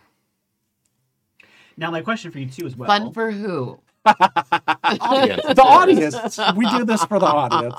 Now, 1.78 1.92
my 1.92 2.02
question 2.02 2.32
for 2.32 2.40
you 2.40 2.48
too, 2.48 2.66
as 2.66 2.76
well. 2.76 2.88
Fun 2.88 3.14
for 3.14 3.32
who? 3.32 3.80
Audience. 4.06 5.42
The 5.44 5.62
audience. 5.64 6.40
We 6.56 6.70
do 6.70 6.84
this 6.86 7.04
for 7.06 7.20
the 7.20 7.26
audience. 7.26 7.76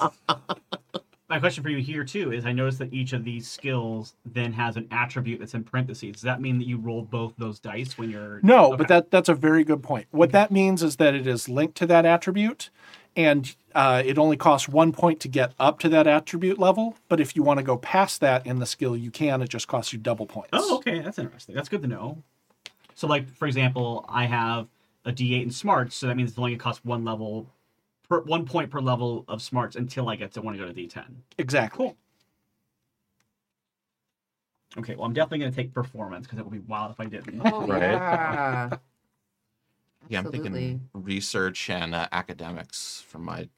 my 1.29 1.39
question 1.41 1.63
for 1.63 1.71
you 1.71 1.79
here 1.79 2.05
too 2.05 2.33
is: 2.33 2.45
I 2.47 2.53
noticed 2.53 2.79
that 2.79 2.93
each 2.93 3.13
of 3.13 3.25
these 3.25 3.49
skills 3.49 4.15
then 4.25 4.53
has 4.53 4.77
an 4.77 4.87
attribute 4.91 5.41
that's 5.41 5.55
in 5.55 5.65
parentheses. 5.65 6.13
Does 6.13 6.23
that 6.23 6.41
mean 6.41 6.59
that 6.59 6.67
you 6.67 6.79
roll 6.79 7.03
both 7.03 7.35
those 7.39 7.59
dice 7.59 7.97
when 7.99 8.11
you're? 8.11 8.41
No, 8.43 8.69
Okay. 8.69 8.77
but 8.77 8.89
that 8.89 9.11
that's 9.11 9.29
a 9.29 9.35
very 9.35 9.65
good 9.65 9.83
point. 9.83 10.07
What 10.11 10.33
that 10.33 10.51
means 10.51 10.83
is 10.83 10.97
that 10.97 11.15
it 11.15 11.27
is 11.27 11.49
linked 11.49 11.77
to 11.79 11.87
that 11.87 12.05
attribute, 12.05 12.69
and 13.17 13.55
uh, 13.75 14.03
it 14.05 14.19
only 14.19 14.37
costs 14.37 14.69
one 14.69 14.93
point 14.93 15.21
to 15.21 15.29
get 15.29 15.55
up 15.59 15.79
to 15.81 15.89
that 15.89 16.07
attribute 16.07 16.59
level. 16.59 16.97
But 17.09 17.21
if 17.21 17.35
you 17.37 17.43
want 17.43 17.59
to 17.59 17.65
go 17.65 17.79
past 17.79 18.21
that 18.21 18.47
in 18.47 18.59
the 18.59 18.67
skill, 18.67 18.97
you 18.97 19.11
can. 19.11 19.41
It 19.41 19.49
just 19.49 19.67
costs 19.67 19.93
you 19.95 19.99
double 19.99 20.27
points. 20.27 20.51
Oh, 20.53 20.77
okay, 20.77 21.01
that's 21.01 21.19
interesting. 21.19 21.55
That's 21.55 21.69
good 21.71 21.83
to 21.83 21.89
know. 21.89 22.23
So, 22.99 23.07
like 23.07 23.33
for 23.33 23.47
example, 23.47 24.05
I 24.09 24.27
have 24.27 24.67
a 25.05 25.13
D8 25.13 25.45
in 25.45 25.51
smarts, 25.53 25.95
so 25.95 26.09
that 26.09 26.17
means 26.17 26.31
it's 26.31 26.39
only 26.39 26.51
going 26.51 26.59
to 26.59 26.63
cost 26.65 26.85
one 26.85 27.05
level, 27.05 27.49
per 28.09 28.23
one 28.23 28.45
point 28.45 28.71
per 28.73 28.81
level 28.81 29.25
of 29.29 29.41
smarts 29.41 29.77
until 29.77 30.09
I 30.09 30.17
get 30.17 30.33
to 30.33 30.43
want 30.43 30.59
to 30.59 30.65
go 30.65 30.69
to 30.69 30.75
D10. 30.75 31.05
Exactly. 31.39 31.77
Cool. 31.87 31.97
Okay, 34.79 34.97
well, 34.97 35.05
I'm 35.05 35.13
definitely 35.13 35.39
going 35.39 35.53
to 35.53 35.57
take 35.57 35.73
performance 35.73 36.27
because 36.27 36.41
it 36.41 36.45
would 36.45 36.53
be 36.53 36.59
wild 36.59 36.91
if 36.91 36.99
I 36.99 37.05
didn't. 37.05 37.41
Oh 37.45 37.67
Right. 37.69 37.81
yeah. 37.83 38.71
Yeah, 40.09 40.21
I'm 40.21 40.27
Absolutely. 40.27 40.51
thinking 40.51 40.89
research 40.95 41.71
and 41.71 41.95
uh, 41.95 42.09
academics 42.11 43.05
from 43.07 43.25
my 43.25 43.49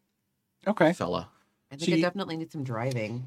Okay. 0.66 0.92
fella. 0.92 1.28
I 1.72 1.76
So 1.76 1.86
think 1.86 1.94
I 1.94 1.96
you- 1.96 2.02
definitely 2.02 2.36
need 2.36 2.52
some 2.52 2.64
driving. 2.64 3.26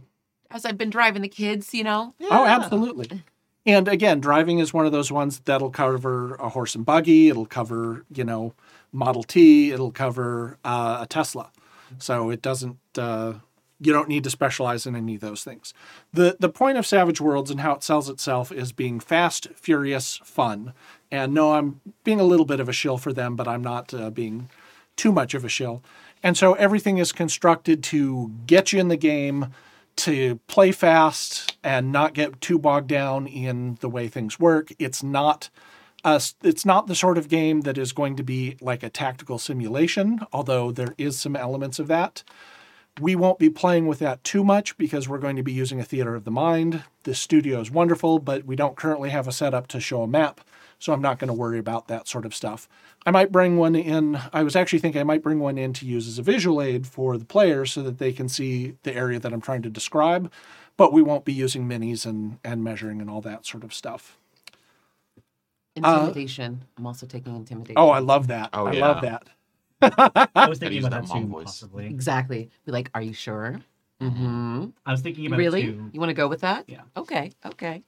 As 0.51 0.63
I've 0.65 0.77
been 0.77 0.89
driving 0.91 1.21
the 1.23 1.27
kids, 1.29 1.73
you 1.73 1.83
know. 1.83 2.13
Oh, 2.29 2.45
absolutely. 2.45 3.23
And 3.65 3.87
again, 3.87 4.19
driving 4.19 4.59
is 4.59 4.73
one 4.73 4.85
of 4.85 4.91
those 4.91 5.11
ones 5.11 5.39
that'll 5.39 5.69
cover 5.69 6.35
a 6.35 6.49
horse 6.49 6.75
and 6.75 6.85
buggy. 6.85 7.29
It'll 7.29 7.45
cover, 7.45 8.05
you 8.13 8.23
know, 8.23 8.53
Model 8.91 9.23
T. 9.23 9.71
It'll 9.71 9.91
cover 9.91 10.57
uh, 10.65 10.99
a 11.01 11.07
Tesla. 11.07 11.51
So 11.97 12.29
it 12.29 12.41
doesn't. 12.41 12.77
Uh, 12.97 13.33
you 13.79 13.91
don't 13.91 14.07
need 14.07 14.23
to 14.23 14.29
specialize 14.29 14.85
in 14.85 14.95
any 14.95 15.15
of 15.15 15.21
those 15.21 15.43
things. 15.43 15.73
the 16.11 16.37
The 16.39 16.49
point 16.49 16.77
of 16.77 16.85
Savage 16.85 17.19
Worlds 17.19 17.51
and 17.51 17.61
how 17.61 17.73
it 17.73 17.83
sells 17.83 18.09
itself 18.09 18.51
is 18.51 18.71
being 18.71 18.99
fast, 18.99 19.47
furious, 19.55 20.17
fun. 20.23 20.73
And 21.11 21.33
no, 21.33 21.53
I'm 21.53 21.81
being 22.03 22.19
a 22.19 22.25
little 22.25 22.45
bit 22.45 22.59
of 22.59 22.69
a 22.69 22.73
shill 22.73 22.97
for 22.97 23.13
them, 23.13 23.35
but 23.35 23.47
I'm 23.47 23.61
not 23.61 23.93
uh, 23.93 24.09
being 24.09 24.49
too 24.95 25.11
much 25.11 25.33
of 25.33 25.43
a 25.43 25.49
shill. 25.49 25.83
And 26.21 26.37
so 26.37 26.53
everything 26.53 26.97
is 26.97 27.11
constructed 27.11 27.83
to 27.85 28.31
get 28.47 28.71
you 28.71 28.79
in 28.79 28.87
the 28.87 28.97
game, 28.97 29.47
to 29.95 30.39
play 30.47 30.71
fast 30.71 31.57
and 31.63 31.91
not 31.91 32.13
get 32.13 32.41
too 32.41 32.57
bogged 32.59 32.87
down 32.87 33.27
in 33.27 33.77
the 33.81 33.89
way 33.89 34.07
things 34.07 34.39
work. 34.39 34.71
It's 34.79 35.03
not 35.03 35.49
a, 36.03 36.21
it's 36.43 36.65
not 36.65 36.87
the 36.87 36.95
sort 36.95 37.17
of 37.17 37.29
game 37.29 37.61
that 37.61 37.77
is 37.77 37.93
going 37.93 38.15
to 38.17 38.23
be 38.23 38.57
like 38.61 38.83
a 38.83 38.89
tactical 38.89 39.37
simulation, 39.37 40.21
although 40.33 40.71
there 40.71 40.93
is 40.97 41.19
some 41.19 41.35
elements 41.35 41.79
of 41.79 41.87
that. 41.87 42.23
We 42.99 43.15
won't 43.15 43.39
be 43.39 43.49
playing 43.49 43.87
with 43.87 43.99
that 43.99 44.23
too 44.23 44.43
much 44.43 44.77
because 44.77 45.09
we're 45.09 45.17
going 45.17 45.35
to 45.37 45.43
be 45.43 45.53
using 45.53 45.79
a 45.79 45.85
theater 45.85 46.13
of 46.13 46.25
the 46.25 46.31
mind. 46.31 46.83
The 47.03 47.15
studio 47.15 47.59
is 47.59 47.71
wonderful, 47.71 48.19
but 48.19 48.45
we 48.45 48.55
don't 48.55 48.75
currently 48.75 49.09
have 49.09 49.27
a 49.27 49.31
setup 49.31 49.67
to 49.69 49.79
show 49.79 50.03
a 50.03 50.07
map, 50.07 50.41
so 50.77 50.93
I'm 50.93 51.01
not 51.01 51.17
going 51.17 51.29
to 51.29 51.33
worry 51.33 51.57
about 51.57 51.87
that 51.87 52.07
sort 52.07 52.25
of 52.25 52.35
stuff. 52.35 52.67
I 53.05 53.11
might 53.11 53.31
bring 53.31 53.57
one 53.57 53.75
in. 53.75 54.17
I 54.31 54.43
was 54.43 54.55
actually 54.55 54.79
thinking 54.79 55.01
I 55.01 55.03
might 55.03 55.21
bring 55.21 55.39
one 55.39 55.57
in 55.57 55.73
to 55.73 55.85
use 55.85 56.07
as 56.07 56.17
a 56.17 56.21
visual 56.21 56.61
aid 56.61 56.87
for 56.87 57.17
the 57.17 57.25
players 57.25 57.71
so 57.73 57.83
that 57.83 57.97
they 57.97 58.13
can 58.13 58.29
see 58.29 58.77
the 58.83 58.95
area 58.95 59.19
that 59.19 59.33
I'm 59.33 59.41
trying 59.41 59.61
to 59.63 59.69
describe, 59.69 60.31
but 60.77 60.93
we 60.93 61.01
won't 61.01 61.25
be 61.25 61.33
using 61.33 61.67
minis 61.67 62.05
and, 62.05 62.39
and 62.43 62.63
measuring 62.63 63.01
and 63.01 63.09
all 63.09 63.21
that 63.21 63.45
sort 63.45 63.63
of 63.63 63.73
stuff. 63.73 64.17
Intimidation. 65.75 66.63
I'm 66.77 66.85
also 66.85 67.05
taking 67.05 67.35
intimidation. 67.35 67.75
Oh, 67.77 67.89
I 67.89 67.99
love 67.99 68.27
that. 68.27 68.49
Oh, 68.53 68.67
I 68.67 68.73
yeah. 68.73 68.87
love 68.87 69.01
that. 69.01 70.29
I 70.35 70.47
was 70.47 70.59
thinking 70.59 70.77
use 70.77 70.85
about 70.85 71.01
that 71.01 71.09
that 71.11 71.19
too, 71.19 71.27
voice. 71.27 71.45
possibly. 71.45 71.87
exactly. 71.87 72.49
Be 72.65 72.71
like, 72.71 72.89
are 72.93 73.01
you 73.01 73.11
sure? 73.13 73.59
Mm-hmm. 74.01 74.67
I 74.85 74.91
was 74.91 75.01
thinking 75.01 75.25
about 75.25 75.39
it 75.39 75.43
Really? 75.43 75.61
too. 75.63 75.89
You 75.91 75.99
want 75.99 76.09
to 76.09 76.13
go 76.13 76.27
with 76.27 76.41
that? 76.41 76.65
Yeah. 76.67 76.81
Okay. 76.95 77.31
Okay. 77.45 77.83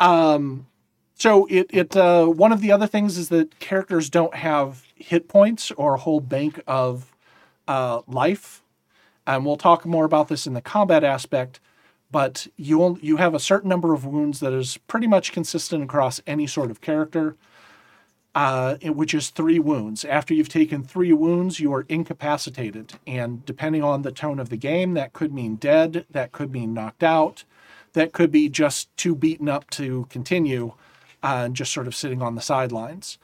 Um, 0.00 0.66
so 1.14 1.46
it 1.46 1.68
it 1.70 1.96
uh, 1.96 2.26
one 2.26 2.52
of 2.52 2.60
the 2.60 2.72
other 2.72 2.86
things 2.86 3.16
is 3.16 3.28
that 3.28 3.58
characters 3.60 4.10
don't 4.10 4.34
have 4.34 4.82
hit 4.94 5.28
points 5.28 5.70
or 5.72 5.94
a 5.94 5.98
whole 5.98 6.20
bank 6.20 6.60
of 6.66 7.12
uh, 7.68 8.02
life, 8.06 8.62
and 9.26 9.44
we'll 9.44 9.56
talk 9.56 9.84
more 9.86 10.04
about 10.04 10.28
this 10.28 10.46
in 10.46 10.54
the 10.54 10.60
combat 10.60 11.04
aspect. 11.04 11.60
But 12.10 12.46
you 12.56 12.98
you 13.00 13.16
have 13.18 13.34
a 13.34 13.40
certain 13.40 13.68
number 13.68 13.94
of 13.94 14.04
wounds 14.04 14.40
that 14.40 14.52
is 14.52 14.78
pretty 14.86 15.06
much 15.06 15.32
consistent 15.32 15.82
across 15.84 16.20
any 16.26 16.46
sort 16.46 16.70
of 16.70 16.80
character, 16.80 17.36
uh, 18.34 18.76
which 18.82 19.14
is 19.14 19.30
three 19.30 19.58
wounds. 19.58 20.04
After 20.04 20.34
you've 20.34 20.48
taken 20.48 20.82
three 20.82 21.12
wounds, 21.12 21.60
you 21.60 21.72
are 21.72 21.86
incapacitated, 21.88 22.94
and 23.06 23.44
depending 23.46 23.82
on 23.82 24.02
the 24.02 24.12
tone 24.12 24.38
of 24.38 24.48
the 24.48 24.56
game, 24.56 24.94
that 24.94 25.12
could 25.12 25.32
mean 25.32 25.56
dead, 25.56 26.04
that 26.10 26.32
could 26.32 26.52
mean 26.52 26.74
knocked 26.74 27.02
out, 27.02 27.44
that 27.92 28.12
could 28.12 28.32
be 28.32 28.48
just 28.48 28.94
too 28.96 29.14
beaten 29.14 29.48
up 29.48 29.70
to 29.70 30.06
continue 30.10 30.72
and 31.22 31.56
just 31.56 31.72
sort 31.72 31.86
of 31.86 31.94
sitting 31.94 32.22
on 32.22 32.34
the 32.34 32.40
sidelines. 32.40 33.18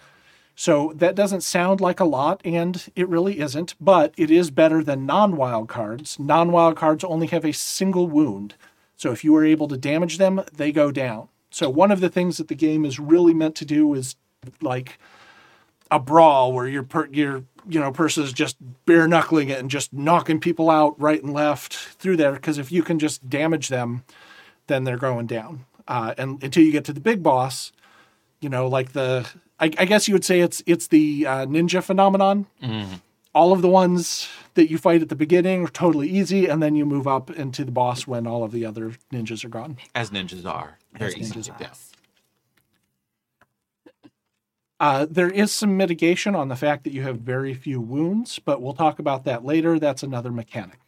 So 0.54 0.92
that 0.96 1.14
doesn't 1.14 1.42
sound 1.42 1.80
like 1.80 2.00
a 2.00 2.04
lot, 2.04 2.40
and 2.44 2.90
it 2.96 3.08
really 3.08 3.38
isn't, 3.38 3.76
but 3.80 4.12
it 4.16 4.28
is 4.28 4.50
better 4.50 4.82
than 4.82 5.06
non 5.06 5.36
wild 5.36 5.68
cards. 5.68 6.18
Non 6.18 6.50
wild 6.50 6.76
cards 6.76 7.04
only 7.04 7.28
have 7.28 7.44
a 7.44 7.52
single 7.52 8.08
wound. 8.08 8.56
So 8.96 9.12
if 9.12 9.22
you 9.22 9.36
are 9.36 9.44
able 9.44 9.68
to 9.68 9.76
damage 9.76 10.18
them, 10.18 10.42
they 10.52 10.72
go 10.72 10.90
down. 10.90 11.28
So 11.50 11.70
one 11.70 11.92
of 11.92 12.00
the 12.00 12.08
things 12.08 12.38
that 12.38 12.48
the 12.48 12.56
game 12.56 12.84
is 12.84 12.98
really 12.98 13.32
meant 13.32 13.54
to 13.56 13.64
do 13.64 13.94
is 13.94 14.16
like 14.60 14.98
a 15.92 16.00
brawl 16.00 16.52
where 16.52 16.66
your 16.66 16.82
per, 16.82 17.06
your 17.06 17.44
you 17.68 17.78
know 17.78 17.92
person 17.92 18.24
is 18.24 18.32
just 18.32 18.56
bare 18.84 19.06
knuckling 19.06 19.50
it 19.50 19.60
and 19.60 19.70
just 19.70 19.92
knocking 19.92 20.40
people 20.40 20.70
out 20.70 21.00
right 21.00 21.22
and 21.22 21.32
left 21.32 21.72
through 21.72 22.16
there. 22.16 22.32
Because 22.32 22.58
if 22.58 22.72
you 22.72 22.82
can 22.82 22.98
just 22.98 23.30
damage 23.30 23.68
them, 23.68 24.02
then 24.66 24.82
they're 24.82 24.96
going 24.96 25.26
down. 25.26 25.66
Uh, 25.86 26.14
and 26.18 26.42
until 26.42 26.64
you 26.64 26.72
get 26.72 26.84
to 26.84 26.92
the 26.92 27.00
big 27.00 27.22
boss, 27.22 27.72
you 28.40 28.48
know, 28.48 28.66
like 28.68 28.92
the 28.92 29.28
I, 29.60 29.66
I 29.78 29.84
guess 29.84 30.08
you 30.08 30.14
would 30.14 30.24
say 30.24 30.40
it's 30.40 30.62
it's 30.66 30.88
the 30.88 31.26
uh, 31.26 31.46
ninja 31.46 31.82
phenomenon. 31.82 32.46
All 33.34 33.52
of 33.52 33.62
the 33.62 33.68
ones 33.68 34.28
that 34.54 34.70
you 34.70 34.78
fight 34.78 35.02
at 35.02 35.10
the 35.10 35.14
beginning 35.14 35.64
are 35.64 35.68
totally 35.68 36.08
easy, 36.08 36.46
and 36.46 36.62
then 36.62 36.74
you 36.74 36.84
move 36.86 37.06
up 37.06 37.30
into 37.30 37.64
the 37.64 37.70
boss 37.70 38.06
when 38.06 38.26
all 38.26 38.42
of 38.42 38.50
the 38.52 38.64
other 38.64 38.92
ninjas 39.12 39.44
are 39.44 39.48
gone. 39.48 39.76
As 39.94 40.10
ninjas 40.10 40.44
are. 40.44 40.78
Very 40.94 41.12
As 41.12 41.18
easy 41.18 41.34
ninjas 41.34 41.44
to 41.44 41.52
are. 41.52 41.58
take 41.58 41.66
down. 41.68 41.76
Uh, 44.80 45.06
there 45.10 45.28
is 45.28 45.50
some 45.52 45.76
mitigation 45.76 46.34
on 46.36 46.48
the 46.48 46.54
fact 46.56 46.84
that 46.84 46.92
you 46.92 47.02
have 47.02 47.18
very 47.18 47.52
few 47.52 47.80
wounds, 47.80 48.38
but 48.38 48.62
we'll 48.62 48.72
talk 48.72 48.98
about 49.00 49.24
that 49.24 49.44
later. 49.44 49.78
That's 49.78 50.04
another 50.04 50.30
mechanic. 50.30 50.78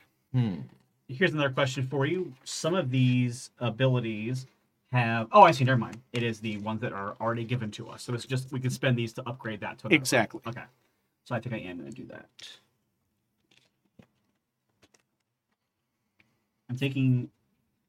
Here's 1.09 1.33
another 1.33 1.51
question 1.51 1.89
for 1.89 2.07
you. 2.07 2.33
Some 2.45 2.75
of 2.75 2.91
these 2.91 3.51
abilities 3.59 4.47
have. 4.92 5.29
Oh, 5.33 5.42
I 5.42 5.50
see. 5.50 5.64
Never 5.64 5.79
mind. 5.79 6.00
It 6.12 6.22
is 6.22 6.40
the 6.40 6.59
ones 6.59 6.81
that 6.81 6.92
are 6.92 7.16
already 7.20 7.44
given 7.44 7.70
to 7.72 7.88
us. 7.88 8.03
So 8.03 8.14
it's 8.14 8.24
just 8.24 8.53
we 8.53 8.61
can 8.61 8.70
spend 8.70 8.96
these 8.96 9.12
to 9.14 9.22
upgrade 9.29 9.61
that 9.61 9.79
to 9.79 9.87
another 9.87 9.94
one. 9.96 10.00
Exactly. 10.00 10.40
Okay. 10.46 10.64
So 11.24 11.35
I 11.35 11.40
think 11.40 11.55
I 11.55 11.59
am 11.59 11.79
going 11.79 11.90
to 11.90 11.96
do 11.96 12.07
that. 12.07 12.26
I'm 16.68 16.76
taking 16.76 17.29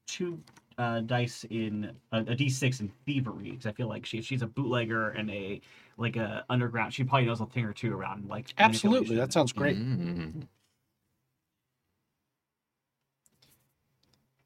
two 0.08 0.40
uh, 0.78 1.02
dice 1.02 1.46
in 1.50 1.92
a 2.12 2.20
a 2.20 2.36
d6 2.36 2.82
in 2.82 2.92
thievery 3.06 3.52
because 3.52 3.66
I 3.66 3.72
feel 3.72 3.88
like 3.88 4.06
she, 4.06 4.18
if 4.18 4.26
she's 4.26 4.42
a 4.42 4.48
bootlegger 4.48 5.10
and 5.10 5.30
a 5.30 5.62
like 5.98 6.16
a 6.16 6.44
underground, 6.50 6.94
she 6.94 7.04
probably 7.04 7.28
knows 7.28 7.42
a 7.42 7.46
thing 7.46 7.66
or 7.66 7.74
two 7.74 7.94
around 7.94 8.28
like 8.28 8.54
Absolutely. 8.58 9.16
That 9.16 9.32
sounds 9.32 9.54
great. 9.54 9.78
Mm. 9.78 10.48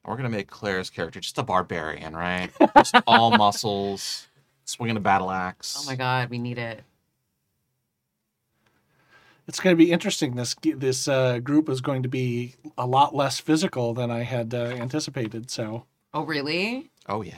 We're 0.08 0.18
gonna 0.18 0.30
make 0.30 0.48
Claire's 0.48 0.90
character 0.90 1.20
just 1.20 1.38
a 1.38 1.44
barbarian, 1.44 2.16
right? 2.16 2.50
Just 2.78 2.96
all 3.08 3.32
muscles, 3.38 4.28
swinging 4.66 4.98
a 4.98 5.02
battle 5.02 5.32
axe. 5.32 5.76
Oh 5.80 5.86
my 5.86 5.96
god, 5.96 6.30
we 6.30 6.38
need 6.38 6.58
it. 6.58 6.84
It's 9.48 9.60
going 9.60 9.76
to 9.76 9.78
be 9.78 9.92
interesting. 9.92 10.36
This 10.36 10.56
this 10.64 11.08
uh, 11.08 11.38
group 11.38 11.70
is 11.70 11.80
going 11.80 12.02
to 12.02 12.10
be 12.10 12.56
a 12.80 12.88
lot 12.88 13.14
less 13.14 13.40
physical 13.40 13.94
than 13.94 14.10
I 14.10 14.24
had 14.24 14.56
uh, 14.56 14.58
anticipated. 14.58 15.52
So, 15.52 15.86
Oh 16.16 16.24
really? 16.24 16.90
Oh 17.10 17.22
yeah. 17.22 17.36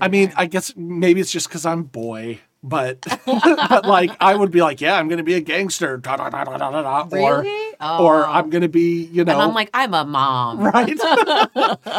I 0.00 0.08
mean, 0.08 0.32
I 0.36 0.46
guess 0.46 0.74
maybe 0.76 1.20
it's 1.20 1.32
just 1.32 1.48
because 1.48 1.64
I'm 1.64 1.82
boy, 1.82 2.40
but 2.62 3.00
but 3.26 3.86
like 3.86 4.10
I 4.20 4.36
would 4.36 4.50
be 4.50 4.60
like, 4.60 4.80
yeah, 4.82 4.94
I'm 4.96 5.08
going 5.08 5.18
to 5.18 5.24
be 5.24 5.34
a 5.34 5.40
gangster, 5.40 5.96
da, 5.96 6.16
da, 6.16 6.28
da, 6.28 6.44
da, 6.44 6.58
da, 6.58 6.70
da, 6.70 7.04
da, 7.04 7.16
or 7.16 7.44
Really? 7.80 8.04
or 8.04 8.26
Oh. 8.26 8.30
I'm 8.30 8.50
going 8.50 8.62
to 8.62 8.68
be, 8.68 9.04
you 9.06 9.24
know, 9.24 9.32
and 9.32 9.42
I'm 9.42 9.54
like, 9.54 9.70
I'm 9.72 9.94
a 9.94 10.04
mom. 10.04 10.58
right, 10.74 10.98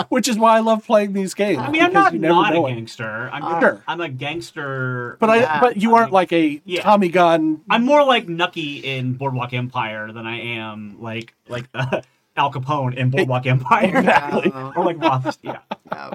which 0.10 0.28
is 0.28 0.38
why 0.38 0.56
I 0.58 0.60
love 0.60 0.86
playing 0.86 1.14
these 1.14 1.34
games. 1.34 1.58
I 1.60 1.70
mean, 1.72 1.82
I'm 1.82 1.90
because 1.90 2.04
not 2.06 2.14
you 2.14 2.20
never 2.20 2.34
not 2.36 2.52
a 2.52 2.56
know 2.56 2.68
gangster. 2.68 3.30
I'm 3.34 3.44
Uh, 3.44 3.60
Sure. 3.60 3.84
I'm 3.88 4.02
a 4.02 4.10
gangster. 4.10 5.18
But 5.20 5.30
I, 5.32 5.36
Yeah. 5.38 5.60
but 5.62 5.78
you 5.78 5.96
aren't 5.96 6.12
like 6.12 6.32
a 6.32 6.62
Yeah. 6.66 6.82
Tommy 6.84 7.10
gun. 7.10 7.62
I'm 7.70 7.84
more 7.84 8.04
like 8.06 8.28
Nucky 8.30 8.78
in 8.78 9.14
Boardwalk 9.14 9.54
Empire 9.54 10.12
than 10.12 10.28
I 10.28 10.40
am 10.42 10.98
like 11.02 11.34
like 11.48 11.68
uh, 11.74 12.02
Al 12.38 12.52
Capone 12.54 12.96
in 12.96 13.10
Boardwalk 13.10 13.46
Empire. 13.48 13.98
Exactly. 13.98 14.52
Oh. 14.54 14.74
or 14.76 14.86
like 14.86 15.00
Roth. 15.02 15.38
Yeah, 15.42 15.60
No. 15.92 16.14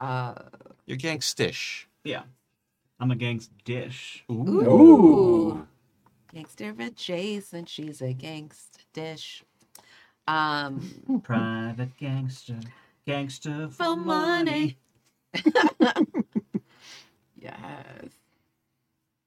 Uh, 0.00 0.34
You're 0.86 0.98
gangstish. 0.98 1.84
yeah. 2.04 2.22
I'm 2.98 3.10
a 3.10 3.16
gang's 3.16 3.48
dish. 3.64 4.24
ooh. 4.30 5.66
Gangster 6.32 6.74
adjacent, 6.78 7.68
she's 7.68 8.00
a 8.00 8.14
gangsta 8.14 8.84
dish. 8.92 9.44
Um, 10.28 11.20
Private 11.24 11.96
gangster, 11.96 12.60
gangster 13.06 13.68
for, 13.68 13.84
for 13.84 13.96
money. 13.96 14.76
money. 15.34 15.44
yes. 17.36 17.54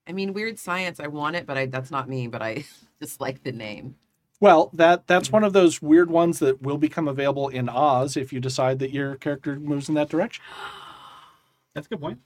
I 0.06 0.12
mean, 0.12 0.32
weird 0.32 0.58
science. 0.58 1.00
I 1.00 1.08
want 1.08 1.36
it, 1.36 1.46
but 1.46 1.58
I, 1.58 1.66
that's 1.66 1.90
not 1.90 2.08
me. 2.08 2.26
But 2.26 2.42
I 2.42 2.64
just 3.02 3.20
like 3.20 3.42
the 3.42 3.52
name. 3.52 3.96
Well, 4.40 4.70
that 4.74 5.06
that's 5.06 5.30
one 5.30 5.44
of 5.44 5.52
those 5.52 5.80
weird 5.80 6.10
ones 6.10 6.38
that 6.40 6.60
will 6.60 6.78
become 6.78 7.08
available 7.08 7.48
in 7.48 7.68
Oz 7.68 8.16
if 8.16 8.32
you 8.32 8.40
decide 8.40 8.78
that 8.80 8.90
your 8.90 9.16
character 9.16 9.58
moves 9.58 9.88
in 9.88 9.94
that 9.94 10.08
direction. 10.08 10.44
That's 11.74 11.86
a 11.86 11.90
good 11.90 12.00
point. 12.00 12.20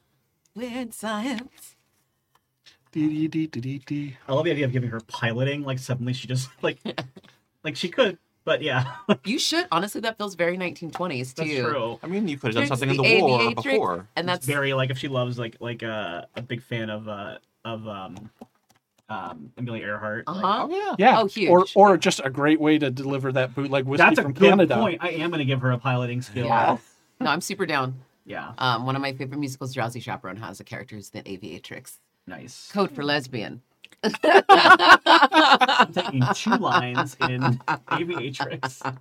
Weird 0.54 0.92
science. 0.92 1.76
Dee, 2.98 3.28
dee, 3.28 3.28
dee, 3.28 3.46
dee, 3.46 3.60
dee, 3.60 3.82
dee. 3.86 4.16
I 4.28 4.32
love 4.32 4.44
the 4.44 4.50
idea 4.50 4.64
of 4.64 4.72
giving 4.72 4.90
her 4.90 4.98
piloting. 5.06 5.62
Like 5.62 5.78
suddenly 5.78 6.12
she 6.12 6.26
just 6.26 6.50
like, 6.62 6.78
like 7.64 7.76
she 7.76 7.88
could, 7.88 8.18
but 8.44 8.60
yeah, 8.60 8.94
You 9.24 9.38
should 9.38 9.66
honestly. 9.70 10.00
That 10.00 10.18
feels 10.18 10.34
very 10.34 10.56
1920s 10.56 11.34
too. 11.34 11.44
that's 11.44 11.50
true. 11.60 11.98
I 12.02 12.06
mean, 12.08 12.26
you 12.26 12.36
could 12.38 12.48
have 12.48 12.54
done 12.56 12.66
Tricks 12.66 12.80
something 12.80 12.90
in 12.90 12.96
the 12.96 13.02
the 13.04 13.20
war 13.24 13.38
aviatrix, 13.40 13.54
before. 13.54 14.06
and 14.16 14.28
That's 14.28 14.38
that's 14.38 14.46
very 14.46 14.72
like 14.74 14.90
if 14.90 14.98
she 14.98 15.06
loves 15.08 15.38
like 15.38 15.56
like 15.60 15.82
uh, 15.84 16.24
a 16.34 16.42
big 16.42 16.60
fan 16.62 16.90
of 16.90 17.08
uh 17.08 17.38
of 17.64 17.86
um 17.86 18.30
um 19.08 19.52
Amelia 19.56 19.84
Earhart. 19.86 20.24
uh 20.26 20.32
like, 20.32 20.44
huh. 20.44 20.66
Oh 20.68 20.70
yeah. 20.70 20.94
Yeah. 20.98 21.20
Oh, 21.20 21.26
huge. 21.26 21.50
Or 21.50 21.66
or 21.76 21.96
just 21.96 22.20
a 22.24 22.30
great 22.30 22.60
way 22.60 22.78
to 22.78 22.90
deliver 22.90 23.30
that 23.32 23.54
bootleg 23.54 23.84
whiskey 23.84 24.04
that's 24.04 24.18
a 24.18 24.22
from 24.22 24.32
good 24.32 24.48
Canada. 24.50 24.74
point. 24.76 24.98
I 25.02 25.10
am 25.10 25.30
going 25.30 25.38
to 25.38 25.44
give 25.44 25.60
her 25.60 25.70
a 25.70 25.78
piloting 25.78 26.20
skill. 26.22 26.46
Yeah. 26.46 26.78
No, 27.20 27.30
I'm 27.30 27.40
super 27.40 27.64
down. 27.66 27.94
Yeah, 28.26 28.52
Um, 28.58 28.84
one 28.84 28.94
of 28.94 29.00
my 29.00 29.14
favorite 29.14 29.38
musicals, 29.38 29.72
Drowsy 29.72 30.00
Chaperone, 30.00 30.36
has 30.36 30.60
a 30.60 30.64
character 30.64 30.96
who's 30.96 31.08
the 31.08 31.22
aviatrix. 31.22 31.96
Nice. 32.28 32.70
Code 32.72 32.90
for 32.92 33.02
lesbian. 33.02 33.62
I'm 34.04 35.92
taking 35.92 36.22
two 36.34 36.56
lines 36.56 37.16
in 37.20 37.40
Aviatrix. 37.88 38.96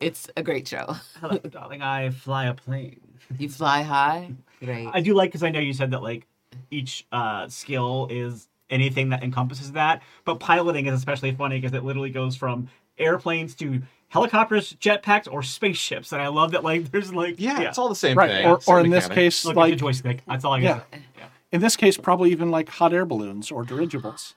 It's 0.00 0.28
a 0.36 0.42
great 0.42 0.66
show. 0.66 0.96
Hello, 1.20 1.38
darling. 1.38 1.82
I 1.82 2.10
fly 2.10 2.46
a 2.46 2.54
plane. 2.54 3.00
You 3.38 3.48
fly 3.48 3.82
high. 3.82 4.32
Great. 4.60 4.88
I 4.92 5.00
do 5.00 5.14
like 5.14 5.30
because 5.30 5.42
I 5.42 5.50
know 5.50 5.60
you 5.60 5.72
said 5.72 5.92
that 5.92 6.02
like 6.02 6.26
each 6.70 7.06
uh, 7.12 7.48
skill 7.48 8.08
is 8.10 8.48
anything 8.68 9.10
that 9.10 9.22
encompasses 9.22 9.72
that, 9.72 10.02
but 10.24 10.40
piloting 10.40 10.86
is 10.86 10.94
especially 10.94 11.32
funny 11.32 11.60
because 11.60 11.74
it 11.74 11.84
literally 11.84 12.10
goes 12.10 12.36
from 12.36 12.68
airplanes 12.98 13.54
to 13.54 13.82
helicopters, 14.08 14.74
jetpacks, 14.80 15.30
or 15.30 15.42
spaceships, 15.42 16.12
and 16.12 16.20
I 16.22 16.28
love 16.28 16.52
that 16.52 16.64
like 16.64 16.90
there's 16.90 17.12
like 17.12 17.36
Yeah, 17.38 17.60
it's 17.60 17.78
all 17.78 17.88
the 17.88 17.94
same 17.94 18.16
Right. 18.16 18.30
thing. 18.30 18.46
Or, 18.46 18.54
or 18.56 18.60
Same 18.60 18.86
in 18.86 18.90
this 18.90 19.08
case, 19.08 19.44
look 19.44 19.52
at 19.52 19.54
the 19.54 19.60
like 19.60 19.78
joystick. 19.78 20.22
That's 20.26 20.44
all 20.44 20.52
I 20.54 20.58
yeah. 20.58 20.68
got. 20.78 20.86
Yeah. 21.18 21.24
in 21.52 21.60
this 21.60 21.76
case, 21.76 21.96
probably 21.96 22.30
even 22.30 22.50
like 22.50 22.68
hot 22.68 22.92
air 22.92 23.04
balloons 23.04 23.50
or 23.50 23.64
dirigibles. 23.64 24.34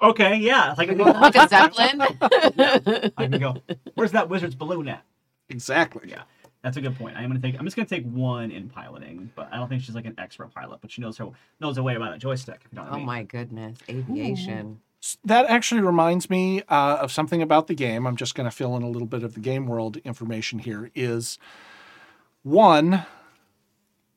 Okay, 0.00 0.36
yeah, 0.36 0.74
like 0.78 0.90
like 0.96 1.34
a 1.36 1.48
zeppelin. 1.48 2.02
I 3.16 3.26
can 3.28 3.38
go. 3.40 3.56
Where's 3.94 4.12
that 4.12 4.28
wizard's 4.28 4.54
balloon 4.54 4.88
at? 4.88 5.02
Exactly. 5.48 6.08
Yeah. 6.08 6.22
That's 6.62 6.76
a 6.76 6.80
good 6.80 6.96
point. 6.96 7.16
I'm 7.16 7.28
gonna 7.28 7.40
take. 7.40 7.58
I'm 7.58 7.64
just 7.64 7.76
gonna 7.76 7.88
take 7.88 8.04
one 8.04 8.50
in 8.50 8.68
piloting, 8.68 9.30
but 9.36 9.48
I 9.52 9.56
don't 9.56 9.68
think 9.68 9.82
she's 9.82 9.94
like 9.94 10.06
an 10.06 10.14
expert 10.18 10.52
pilot. 10.52 10.80
But 10.80 10.90
she 10.90 11.00
knows 11.00 11.16
her 11.18 11.26
knows 11.60 11.76
her 11.76 11.82
way 11.82 11.94
about 11.94 12.14
a 12.14 12.18
joystick. 12.18 12.60
You 12.70 12.76
know 12.76 12.82
what 12.82 12.92
I 12.92 12.94
oh 12.94 12.98
mean. 12.98 13.06
my 13.06 13.22
goodness, 13.22 13.78
aviation. 13.88 14.80
That 15.24 15.46
actually 15.46 15.80
reminds 15.80 16.28
me 16.28 16.62
uh, 16.68 16.98
of 17.00 17.12
something 17.12 17.40
about 17.40 17.66
the 17.66 17.74
game. 17.74 18.06
I'm 18.06 18.16
just 18.16 18.34
going 18.34 18.48
to 18.48 18.54
fill 18.54 18.76
in 18.76 18.82
a 18.82 18.88
little 18.88 19.06
bit 19.06 19.22
of 19.22 19.34
the 19.34 19.40
game 19.40 19.66
world 19.66 19.96
information 19.98 20.58
here. 20.58 20.90
Is 20.94 21.38
one, 22.42 23.04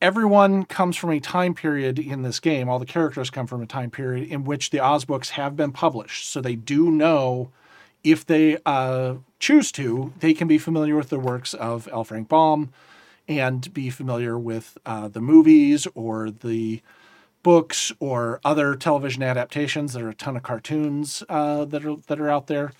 everyone 0.00 0.64
comes 0.64 0.96
from 0.96 1.10
a 1.10 1.20
time 1.20 1.54
period 1.54 1.98
in 1.98 2.22
this 2.22 2.40
game. 2.40 2.68
All 2.68 2.80
the 2.80 2.86
characters 2.86 3.30
come 3.30 3.46
from 3.46 3.62
a 3.62 3.66
time 3.66 3.90
period 3.90 4.28
in 4.28 4.44
which 4.44 4.70
the 4.70 4.80
Oz 4.80 5.04
books 5.04 5.30
have 5.30 5.56
been 5.56 5.72
published, 5.72 6.28
so 6.28 6.40
they 6.40 6.56
do 6.56 6.90
know 6.90 7.50
if 8.02 8.26
they 8.26 8.58
uh, 8.66 9.14
choose 9.38 9.70
to, 9.72 10.12
they 10.18 10.34
can 10.34 10.48
be 10.48 10.58
familiar 10.58 10.96
with 10.96 11.08
the 11.08 11.20
works 11.20 11.54
of 11.54 11.88
L. 11.92 12.04
Frank 12.04 12.28
Baum 12.28 12.72
and 13.28 13.72
be 13.72 13.90
familiar 13.90 14.36
with 14.36 14.76
uh, 14.84 15.06
the 15.08 15.20
movies 15.20 15.86
or 15.94 16.30
the 16.30 16.82
books 17.42 17.92
or 17.98 18.40
other 18.44 18.74
television 18.74 19.22
adaptations. 19.22 19.92
There 19.92 20.06
are 20.06 20.10
a 20.10 20.14
ton 20.14 20.36
of 20.36 20.42
cartoons 20.42 21.22
uh, 21.28 21.64
that 21.66 21.84
are 21.84 21.96
that 22.06 22.20
are 22.20 22.30
out 22.30 22.46
there, 22.46 22.72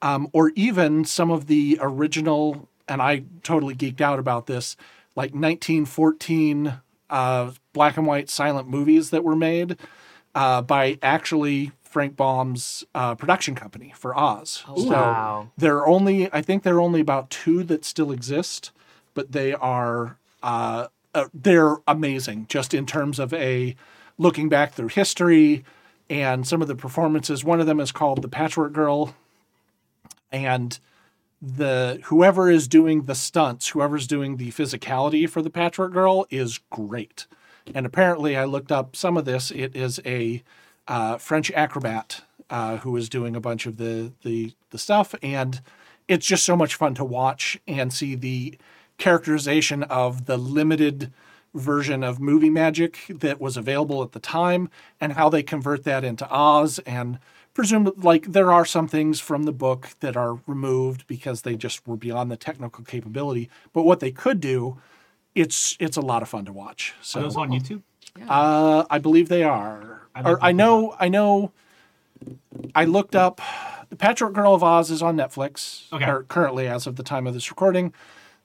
um, 0.00 0.28
or 0.32 0.50
even 0.54 1.04
some 1.04 1.30
of 1.30 1.46
the 1.46 1.78
original. 1.80 2.68
And 2.88 3.00
I 3.00 3.24
totally 3.42 3.74
geeked 3.74 4.00
out 4.00 4.18
about 4.18 4.46
this, 4.46 4.76
like 5.14 5.32
1914 5.32 6.80
uh, 7.10 7.52
black 7.72 7.96
and 7.96 8.06
white 8.06 8.28
silent 8.28 8.68
movies 8.68 9.10
that 9.10 9.22
were 9.22 9.36
made 9.36 9.76
uh, 10.34 10.62
by 10.62 10.98
actually 11.02 11.72
Frank 11.84 12.16
Baum's 12.16 12.84
uh, 12.94 13.14
production 13.14 13.54
company 13.54 13.92
for 13.96 14.18
Oz. 14.18 14.64
Oh, 14.66 14.84
wow. 14.88 15.50
There 15.56 15.76
are 15.76 15.86
only, 15.86 16.32
I 16.32 16.42
think 16.42 16.62
there 16.62 16.76
are 16.76 16.80
only 16.80 17.00
about 17.00 17.30
two 17.30 17.62
that 17.64 17.84
still 17.84 18.10
exist, 18.10 18.72
but 19.14 19.32
they 19.32 19.52
are 19.52 20.16
uh, 20.42 20.88
uh, 21.14 21.26
they're 21.34 21.76
amazing 21.86 22.46
just 22.48 22.74
in 22.74 22.86
terms 22.86 23.18
of 23.18 23.32
a 23.34 23.76
looking 24.18 24.48
back 24.48 24.72
through 24.74 24.88
history 24.88 25.64
and 26.08 26.46
some 26.46 26.62
of 26.62 26.68
the 26.68 26.74
performances. 26.74 27.44
One 27.44 27.60
of 27.60 27.66
them 27.66 27.80
is 27.80 27.92
called 27.92 28.22
The 28.22 28.28
Patchwork 28.28 28.72
Girl, 28.72 29.14
and 30.30 30.78
the 31.40 32.00
whoever 32.04 32.50
is 32.50 32.68
doing 32.68 33.04
the 33.04 33.14
stunts, 33.14 33.68
whoever's 33.68 34.06
doing 34.06 34.36
the 34.36 34.50
physicality 34.50 35.28
for 35.28 35.42
the 35.42 35.50
Patchwork 35.50 35.92
Girl 35.92 36.26
is 36.30 36.58
great. 36.70 37.26
And 37.74 37.86
apparently, 37.86 38.36
I 38.36 38.44
looked 38.44 38.72
up 38.72 38.94
some 38.96 39.16
of 39.16 39.24
this. 39.24 39.50
It 39.50 39.74
is 39.74 40.00
a 40.04 40.42
uh, 40.86 41.18
French 41.18 41.50
acrobat 41.52 42.22
uh, 42.50 42.78
who 42.78 42.96
is 42.96 43.08
doing 43.08 43.34
a 43.34 43.40
bunch 43.40 43.66
of 43.66 43.76
the, 43.76 44.12
the 44.22 44.52
the 44.70 44.78
stuff, 44.78 45.14
and 45.22 45.60
it's 46.08 46.26
just 46.26 46.44
so 46.44 46.56
much 46.56 46.74
fun 46.74 46.94
to 46.94 47.04
watch 47.04 47.58
and 47.66 47.92
see 47.92 48.14
the 48.14 48.58
characterization 48.98 49.82
of 49.84 50.26
the 50.26 50.36
limited 50.36 51.12
version 51.54 52.02
of 52.02 52.18
movie 52.20 52.50
magic 52.50 53.04
that 53.08 53.40
was 53.40 53.56
available 53.56 54.02
at 54.02 54.12
the 54.12 54.20
time 54.20 54.68
and 55.00 55.12
how 55.14 55.28
they 55.28 55.42
convert 55.42 55.84
that 55.84 56.02
into 56.04 56.26
Oz 56.30 56.78
and 56.80 57.18
presume 57.54 57.92
like 57.98 58.32
there 58.32 58.50
are 58.50 58.64
some 58.64 58.88
things 58.88 59.20
from 59.20 59.42
the 59.42 59.52
book 59.52 59.90
that 60.00 60.16
are 60.16 60.38
removed 60.46 61.06
because 61.06 61.42
they 61.42 61.54
just 61.54 61.86
were 61.86 61.96
beyond 61.96 62.30
the 62.30 62.36
technical 62.36 62.82
capability 62.84 63.50
but 63.74 63.82
what 63.82 64.00
they 64.00 64.10
could 64.10 64.40
do 64.40 64.78
it's 65.34 65.76
it's 65.78 65.96
a 65.96 66.00
lot 66.00 66.22
of 66.22 66.28
fun 66.28 66.44
to 66.46 66.52
watch 66.52 66.94
so 67.02 67.20
Are 67.20 67.22
those 67.24 67.36
on 67.36 67.50
YouTube? 67.50 67.82
uh, 68.28 68.84
I 68.90 68.98
believe 68.98 69.28
they 69.28 69.42
are. 69.42 70.02
I'd 70.14 70.26
or 70.26 70.38
I 70.42 70.52
know. 70.52 70.94
I 70.98 71.08
know. 71.08 71.52
I 72.74 72.84
looked 72.84 73.16
up 73.16 73.40
the 73.88 73.96
Patchwork 73.96 74.32
Girl 74.32 74.54
of 74.54 74.62
Oz 74.62 74.90
is 74.90 75.02
on 75.02 75.16
Netflix. 75.16 75.92
Okay. 75.92 76.06
Or 76.08 76.22
currently, 76.24 76.66
as 76.66 76.86
of 76.86 76.96
the 76.96 77.02
time 77.02 77.26
of 77.26 77.34
this 77.34 77.50
recording. 77.50 77.92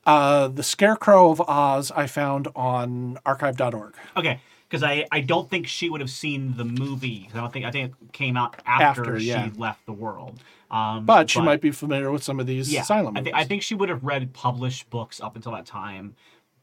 Uh, 0.07 0.47
the 0.47 0.63
Scarecrow 0.63 1.29
of 1.31 1.41
Oz 1.41 1.91
I 1.91 2.07
found 2.07 2.47
on 2.55 3.19
archive.org. 3.25 3.93
Okay, 4.15 4.39
because 4.69 4.81
I, 4.81 5.05
I 5.11 5.19
don't 5.19 5.49
think 5.49 5.67
she 5.67 5.89
would 5.89 5.99
have 6.01 6.09
seen 6.09 6.55
the 6.55 6.63
movie. 6.65 7.29
I 7.33 7.37
don't 7.37 7.51
think 7.53 7.65
I 7.65 7.71
think 7.71 7.91
it 8.01 8.13
came 8.13 8.37
out 8.37 8.55
after, 8.65 9.01
After, 9.01 9.17
yeah. 9.19 9.45
she 9.45 9.51
left 9.59 9.85
the 9.85 9.91
world. 9.93 10.39
Um, 10.71 11.05
But 11.05 11.29
she 11.29 11.41
might 11.41 11.61
be 11.61 11.71
familiar 11.71 12.09
with 12.11 12.23
some 12.23 12.39
of 12.39 12.47
these 12.47 12.71
yeah. 12.71 12.81
silent 12.83 13.17
I, 13.17 13.21
movies. 13.21 13.33
thi- 13.33 13.39
I 13.39 13.43
think 13.45 13.61
she 13.63 13.75
would 13.75 13.89
have 13.89 14.03
read 14.03 14.33
published 14.33 14.89
books 14.89 15.19
up 15.21 15.35
until 15.35 15.51
that 15.53 15.65
time, 15.65 16.15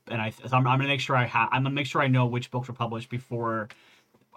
and 0.08 0.20
I 0.20 0.30
so 0.30 0.44
I'm, 0.56 0.66
I'm 0.66 0.78
gonna 0.78 0.88
make 0.88 1.00
sure 1.00 1.14
I 1.16 1.24
have 1.26 1.48
I'm 1.52 1.62
gonna 1.64 1.74
make 1.74 1.86
sure 1.86 2.00
I 2.02 2.08
know 2.08 2.26
which 2.26 2.50
books 2.50 2.68
were 2.68 2.74
published 2.74 3.08
before 3.10 3.68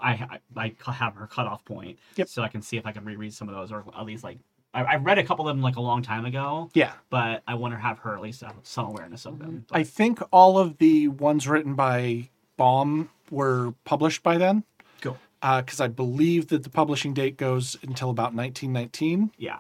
I 0.02 0.12
I, 0.12 0.40
I 0.58 0.70
cu- 0.70 0.92
have 0.92 1.16
her 1.16 1.28
cutoff 1.28 1.64
point. 1.66 1.98
Yep. 2.18 2.28
So 2.30 2.44
I 2.44 2.50
can 2.50 2.62
see 2.62 2.76
if 2.78 2.86
I 2.86 2.92
can 2.92 3.04
reread 3.06 3.34
some 3.34 3.48
of 3.50 3.56
those 3.56 3.72
or 3.72 3.86
at 3.98 4.06
least 4.06 4.24
like. 4.26 4.38
I, 4.74 4.84
I 4.84 4.96
read 4.98 5.18
a 5.18 5.24
couple 5.24 5.48
of 5.48 5.56
them 5.56 5.62
like 5.64 5.76
a 5.78 5.82
long 5.82 6.02
time 6.04 6.26
ago, 6.26 6.70
Yeah. 6.74 6.92
but 7.10 7.42
I 7.48 7.56
want 7.56 7.74
to 7.74 7.80
have 7.80 8.00
her 8.00 8.14
at 8.16 8.22
least 8.22 8.42
have 8.42 8.56
some 8.64 8.86
awareness 8.88 9.26
of 9.26 9.40
them. 9.40 9.66
But- 9.70 9.78
I 9.78 9.84
think 9.84 10.20
all 10.32 10.58
of 10.60 10.78
the 10.78 11.08
ones 11.08 11.48
written 11.48 11.74
by 11.76 12.30
Baum 12.58 13.10
were 13.32 13.74
published 13.86 14.24
by 14.24 14.38
then. 14.38 14.64
Cool. 15.02 15.18
Because 15.42 15.80
I 15.80 15.88
believe 15.88 16.48
that 16.48 16.64
the 16.64 16.70
publishing 16.70 17.14
date 17.14 17.38
goes 17.38 17.76
until 17.82 18.10
about 18.10 18.34
1919. 18.34 19.32
yeah. 19.38 19.60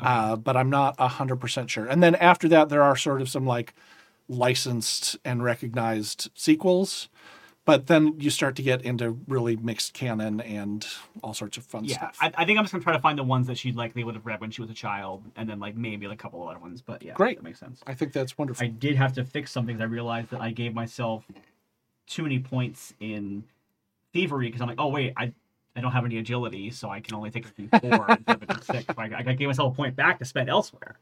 uh, 0.00 0.36
but 0.36 0.56
I'm 0.56 0.70
not 0.70 0.98
hundred 0.98 1.36
percent 1.36 1.70
sure. 1.70 1.86
And 1.86 2.02
then 2.02 2.14
after 2.16 2.48
that, 2.48 2.68
there 2.68 2.82
are 2.82 2.96
sort 2.96 3.20
of 3.22 3.28
some 3.28 3.46
like 3.46 3.74
licensed 4.28 5.16
and 5.24 5.42
recognized 5.42 6.30
sequels, 6.34 7.08
but 7.66 7.86
then 7.86 8.18
you 8.20 8.28
start 8.30 8.56
to 8.56 8.62
get 8.62 8.82
into 8.82 9.18
really 9.26 9.56
mixed 9.56 9.94
canon 9.94 10.40
and 10.40 10.86
all 11.22 11.32
sorts 11.34 11.56
of 11.56 11.64
fun 11.64 11.84
Yeah, 11.84 11.96
stuff. 12.10 12.18
I, 12.20 12.32
I 12.42 12.44
think 12.44 12.58
I'm 12.58 12.64
just 12.64 12.72
gonna 12.72 12.84
try 12.84 12.92
to 12.92 13.00
find 13.00 13.18
the 13.18 13.22
ones 13.24 13.46
that 13.46 13.56
she 13.58 13.72
likely 13.72 14.04
would 14.04 14.14
have 14.14 14.26
read 14.26 14.40
when 14.40 14.50
she 14.50 14.60
was 14.60 14.70
a 14.70 14.74
child, 14.74 15.22
and 15.36 15.48
then 15.48 15.60
like 15.60 15.76
maybe 15.76 16.06
like 16.06 16.18
a 16.18 16.22
couple 16.22 16.42
of 16.42 16.48
other 16.50 16.58
ones. 16.58 16.82
But 16.82 17.02
yeah, 17.02 17.14
Great. 17.14 17.38
that 17.38 17.42
makes 17.42 17.58
sense. 17.60 17.80
I 17.86 17.94
think 17.94 18.12
that's 18.12 18.36
wonderful. 18.36 18.64
I 18.64 18.68
did 18.68 18.96
have 18.96 19.12
to 19.14 19.24
fix 19.24 19.50
something. 19.50 19.76
'cause 19.76 19.82
I 19.82 19.86
realized 19.86 20.30
that 20.30 20.40
I 20.40 20.50
gave 20.50 20.74
myself 20.74 21.24
too 22.06 22.22
many 22.22 22.38
points 22.38 22.92
in 23.00 23.44
thievery 24.12 24.46
because 24.48 24.60
I'm 24.60 24.68
like, 24.68 24.80
oh 24.80 24.88
wait, 24.88 25.12
I 25.16 25.32
I 25.76 25.80
don't 25.80 25.90
have 25.92 26.04
any 26.04 26.18
agility, 26.18 26.70
so 26.70 26.88
I 26.90 27.00
can 27.00 27.14
only 27.14 27.30
take 27.30 27.46
a 27.46 27.50
D4 27.50 28.16
instead 28.18 28.36
of 28.36 28.42
a 28.42 28.46
D6. 28.46 28.86
So 28.94 28.94
I, 28.98 29.10
I 29.16 29.32
gave 29.32 29.48
myself 29.48 29.72
a 29.72 29.76
point 29.76 29.96
back 29.96 30.18
to 30.20 30.24
spend 30.24 30.48
elsewhere. 30.48 30.98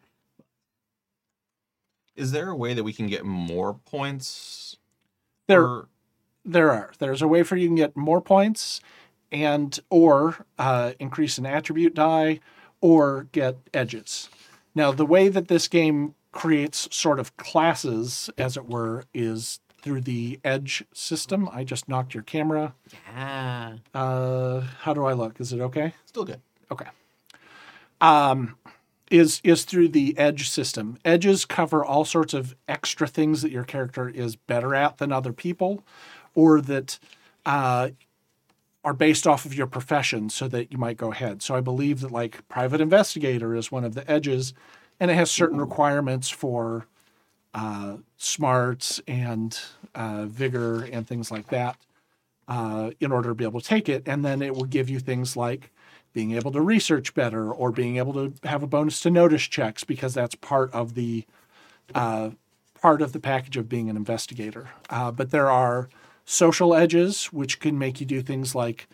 Is 2.15 2.31
there 2.33 2.49
a 2.51 2.57
way 2.57 2.75
that 2.75 2.85
we 2.85 2.93
can 2.93 3.07
get 3.07 3.25
more 3.25 3.75
points? 3.75 4.77
there, 5.49 5.61
for- 5.63 5.89
there 6.45 6.71
are. 6.71 6.93
There's 6.99 7.23
a 7.23 7.29
way 7.29 7.43
for 7.43 7.57
you 7.57 7.69
can 7.69 7.77
get 7.77 7.97
more 7.97 8.21
points, 8.21 8.81
and 9.31 9.79
or 9.91 10.47
uh, 10.59 10.93
increase 10.99 11.39
an 11.39 11.47
attribute 11.47 11.95
die, 11.95 12.41
or 12.81 13.29
get 13.33 13.57
edges. 13.73 14.29
Now, 14.75 14.93
the 14.93 15.07
way 15.07 15.29
that 15.29 15.49
this 15.49 15.69
game 15.69 16.15
creates 16.33 16.89
sort 16.91 17.21
of 17.21 17.37
classes, 17.37 18.31
as 18.39 18.57
it 18.57 18.67
were, 18.67 19.05
is 19.13 19.61
through 19.83 20.01
the 20.01 20.41
edge 20.45 20.85
system. 20.95 21.49
I 21.53 21.65
just 21.65 21.89
knocked 21.89 22.15
your 22.15 22.23
camera. 22.23 22.75
Yeah. 23.15 23.77
Uh, 23.93 24.61
how 24.81 24.95
do 24.95 25.05
I 25.05 25.13
look? 25.13 25.41
Is 25.41 25.53
it 25.53 25.61
okay? 25.61 25.93
Still 26.07 26.25
good. 26.25 26.41
Okay. 26.71 26.87
Um, 28.01 28.57
is 29.11 29.41
is 29.45 29.65
through 29.65 29.89
the 29.89 30.17
edge 30.17 30.49
system. 30.49 30.99
Edges 31.05 31.45
cover 31.45 31.85
all 31.85 32.05
sorts 32.05 32.33
of 32.33 32.57
extra 32.67 33.07
things 33.07 33.43
that 33.43 33.53
your 33.53 33.65
character 33.65 34.09
is 34.09 34.37
better 34.37 34.75
at 34.75 34.99
than 34.99 35.13
other 35.13 35.33
people, 35.33 35.85
or 36.35 36.61
that 36.61 36.99
uh, 37.47 37.91
are 38.85 38.95
based 38.95 39.27
off 39.27 39.45
of 39.45 39.55
your 39.55 39.67
profession, 39.67 40.29
so 40.29 40.49
that 40.49 40.73
you 40.73 40.79
might 40.79 40.97
go 40.97 41.13
ahead. 41.13 41.43
So 41.43 41.55
I 41.55 41.61
believe 41.61 42.01
that 42.01 42.11
like 42.11 42.47
private 42.49 42.81
investigator 42.81 43.55
is 43.55 43.71
one 43.71 43.85
of 43.85 43.95
the 43.95 44.09
edges, 44.11 44.55
and 44.99 45.11
it 45.11 45.15
has 45.15 45.31
certain 45.31 45.59
requirements 45.59 46.29
for 46.29 46.87
uh, 47.55 47.97
smarts 48.17 49.01
and 49.07 49.59
uh, 49.95 50.25
vigor 50.27 50.85
and 50.85 51.07
things 51.07 51.31
like 51.31 51.49
that 51.49 51.77
uh, 52.49 52.91
in 53.01 53.13
order 53.13 53.31
to 53.31 53.35
be 53.35 53.45
able 53.45 53.61
to 53.61 53.67
take 53.67 53.89
it. 53.89 54.03
And 54.07 54.25
then 54.25 54.43
it 54.43 54.55
will 54.55 54.65
give 54.65 54.89
you 54.89 54.99
things 54.99 55.37
like 55.37 55.71
being 56.13 56.33
able 56.33 56.53
to 56.53 56.61
research 56.61 57.15
better 57.15 57.51
or 57.51 57.71
being 57.71 57.97
able 57.97 58.13
to 58.15 58.35
have 58.47 58.63
a 58.63 58.67
bonus 58.67 59.01
to 59.01 59.11
notice 59.11 59.43
checks 59.43 59.85
because 59.85 60.15
that's 60.15 60.35
part 60.35 60.73
of 60.73 60.95
the 60.95 61.25
uh, 61.95 62.31
part 62.81 63.01
of 63.03 63.13
the 63.13 63.21
package 63.21 63.57
of 63.57 63.69
being 63.69 63.89
an 63.89 63.97
investigator. 63.97 64.71
Uh, 64.91 65.11
but 65.11 65.31
there 65.31 65.51
are 65.51 65.89
social 66.25 66.75
edges 66.75 67.27
which 67.27 67.61
can 67.61 67.79
make 67.79 68.01
you 68.01 68.07
do 68.07 68.23
things 68.23 68.55
like 68.55 68.89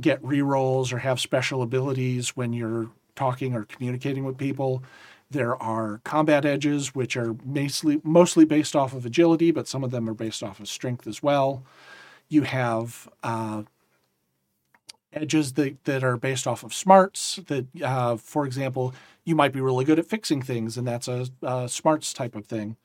get 0.00 0.22
rerolls 0.22 0.92
or 0.92 0.98
have 0.98 1.20
special 1.20 1.62
abilities 1.62 2.30
when 2.30 2.52
you're 2.52 2.90
talking 3.14 3.54
or 3.54 3.64
communicating 3.64 4.24
with 4.24 4.38
people. 4.38 4.82
There 5.30 5.60
are 5.62 6.00
combat 6.04 6.44
edges, 6.44 6.94
which 6.94 7.16
are 7.16 7.36
mostly 7.44 8.00
mostly 8.02 8.44
based 8.44 8.74
off 8.74 8.94
of 8.94 9.06
agility, 9.06 9.50
but 9.50 9.68
some 9.68 9.84
of 9.84 9.90
them 9.90 10.08
are 10.08 10.14
based 10.14 10.42
off 10.42 10.58
of 10.58 10.68
strength 10.68 11.06
as 11.06 11.22
well. 11.22 11.62
You 12.28 12.42
have 12.42 13.08
uh, 13.22 13.62
edges 15.12 15.52
that, 15.54 15.84
that 15.84 16.02
are 16.02 16.16
based 16.16 16.46
off 16.46 16.64
of 16.64 16.74
smarts. 16.74 17.40
That, 17.46 17.66
uh, 17.82 18.16
for 18.16 18.44
example, 18.44 18.94
you 19.24 19.36
might 19.36 19.52
be 19.52 19.60
really 19.60 19.84
good 19.84 19.98
at 19.98 20.06
fixing 20.06 20.42
things, 20.42 20.76
and 20.76 20.86
that's 20.86 21.08
a, 21.08 21.28
a 21.42 21.68
smarts 21.68 22.12
type 22.12 22.34
of 22.34 22.46
thing. 22.46 22.76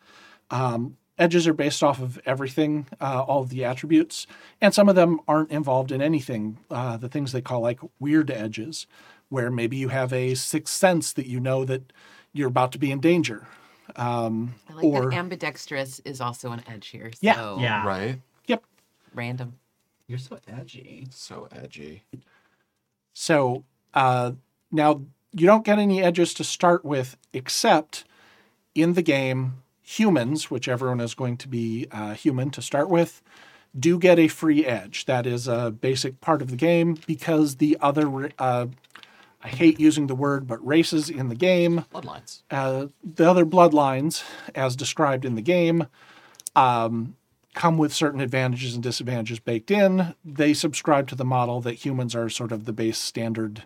Um, 0.52 0.98
edges 1.18 1.48
are 1.48 1.54
based 1.54 1.84
off 1.84 2.02
of 2.02 2.20
everything, 2.26 2.88
uh, 3.00 3.22
all 3.22 3.42
of 3.42 3.50
the 3.50 3.64
attributes, 3.64 4.28
and 4.62 4.74
some 4.74 4.90
of 4.90 4.96
them 4.96 5.20
aren't 5.28 5.52
involved 5.52 5.92
in 5.92 6.02
anything. 6.02 6.58
Uh, 6.70 6.98
the 6.98 7.10
things 7.10 7.32
they 7.32 7.42
call 7.42 7.62
like 7.62 7.80
weird 8.00 8.30
edges, 8.30 8.88
where 9.30 9.50
maybe 9.50 9.78
you 9.78 9.90
have 9.90 10.12
a 10.14 10.36
sixth 10.36 10.74
sense 10.74 11.14
that 11.14 11.28
you 11.28 11.40
know 11.40 11.66
that 11.66 11.94
you're 12.34 12.50
about 12.50 12.72
to 12.74 12.78
be 12.78 12.92
in 12.92 13.00
danger. 13.00 13.48
Um, 13.96 14.56
I 14.70 14.74
like 14.74 14.84
or 14.84 15.10
that 15.10 15.16
ambidextrous 15.16 16.00
is 16.06 16.20
also 16.20 16.52
an 16.52 16.64
edge 16.68 16.88
here. 16.88 17.12
So 17.12 17.20
Yeah. 17.22 17.58
Yeah. 17.60 17.86
Right? 17.86 18.22
yep. 18.48 18.64
Random. 19.14 19.58
You're 20.08 20.20
so 20.20 20.40
edgy. 20.48 21.08
So 21.12 21.48
edgy. 21.52 22.04
So 23.14 23.64
uh, 23.94 24.34
now 24.72 25.02
you 25.32 25.46
don't 25.48 25.66
get 25.66 25.80
any 25.80 26.02
edges 26.02 26.34
to 26.36 26.44
start 26.44 26.84
with, 26.84 27.18
except 27.34 28.04
in 28.74 28.94
the 28.94 29.02
game, 29.02 29.64
humans, 29.88 30.50
which 30.50 30.68
everyone 30.68 31.00
is 31.00 31.14
going 31.14 31.38
to 31.38 31.48
be 31.48 31.88
uh, 31.92 32.16
human 32.16 32.50
to 32.50 32.62
start 32.62 32.90
with, 32.90 33.22
do 33.78 34.00
get 34.00 34.18
a 34.18 34.28
free 34.28 34.66
edge. 34.66 35.06
That 35.06 35.28
is 35.28 35.48
a 35.48 35.70
basic 35.70 36.20
part 36.22 36.42
of 36.42 36.50
the 36.50 36.56
game 36.56 36.98
because 37.06 37.58
the 37.58 37.78
other, 37.80 38.32
uh, 38.40 38.66
I 39.44 39.48
hate 39.48 39.80
using 39.80 40.08
the 40.08 40.16
word, 40.16 40.48
but 40.48 40.66
races 40.66 41.10
in 41.10 41.30
the 41.30 41.36
game 41.36 41.86
Bloodlines. 41.94 42.42
uh, 42.50 42.88
the 43.04 43.30
other 43.30 43.46
bloodlines, 43.46 44.24
as 44.56 44.76
described 44.76 45.24
in 45.24 45.36
the 45.36 45.42
game, 45.42 45.86
um, 46.56 47.16
come 47.54 47.78
with 47.78 47.94
certain 47.94 48.22
advantages 48.22 48.74
and 48.74 48.82
disadvantages 48.82 49.40
baked 49.40 49.70
in. 49.70 50.16
They 50.26 50.54
subscribe 50.54 51.08
to 51.10 51.16
the 51.16 51.24
model 51.24 51.62
that 51.62 51.86
humans 51.86 52.16
are 52.16 52.28
sort 52.28 52.52
of 52.52 52.66
the 52.66 52.74
base 52.74 52.98
standard 52.98 53.64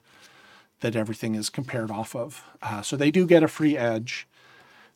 that 0.81 0.95
everything 0.95 1.35
is 1.35 1.49
compared 1.49 1.91
off 1.91 2.15
of. 2.15 2.43
Uh, 2.61 2.81
so 2.81 2.97
they 2.97 3.11
do 3.11 3.25
get 3.25 3.43
a 3.43 3.47
free 3.47 3.77
edge. 3.77 4.27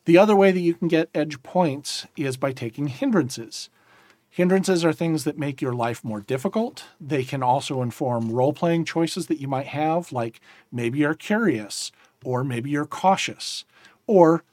The 0.06 0.18
other 0.18 0.36
way 0.36 0.52
that 0.52 0.60
you 0.60 0.74
can 0.74 0.88
get 0.88 1.10
edge 1.14 1.42
points 1.44 2.06
is 2.18 2.36
by 2.36 2.52
taking 2.52 2.88
hindrances. 2.88 3.70
Hindrances 4.30 4.84
are 4.84 4.92
things 4.92 5.24
that 5.24 5.38
make 5.38 5.62
your 5.62 5.74
life 5.74 6.04
more 6.04 6.20
difficult. 6.20 6.86
They 7.00 7.24
can 7.24 7.44
also 7.44 7.82
inform 7.82 8.32
role 8.32 8.52
playing 8.52 8.86
choices 8.86 9.28
that 9.28 9.40
you 9.40 9.48
might 9.48 9.68
have, 9.68 10.12
like 10.12 10.42
maybe 10.72 11.00
you're 11.00 11.14
curious, 11.14 11.92
or 12.26 12.44
maybe 12.44 12.70
you're 12.70 12.86
cautious, 12.86 13.64
or 14.08 14.44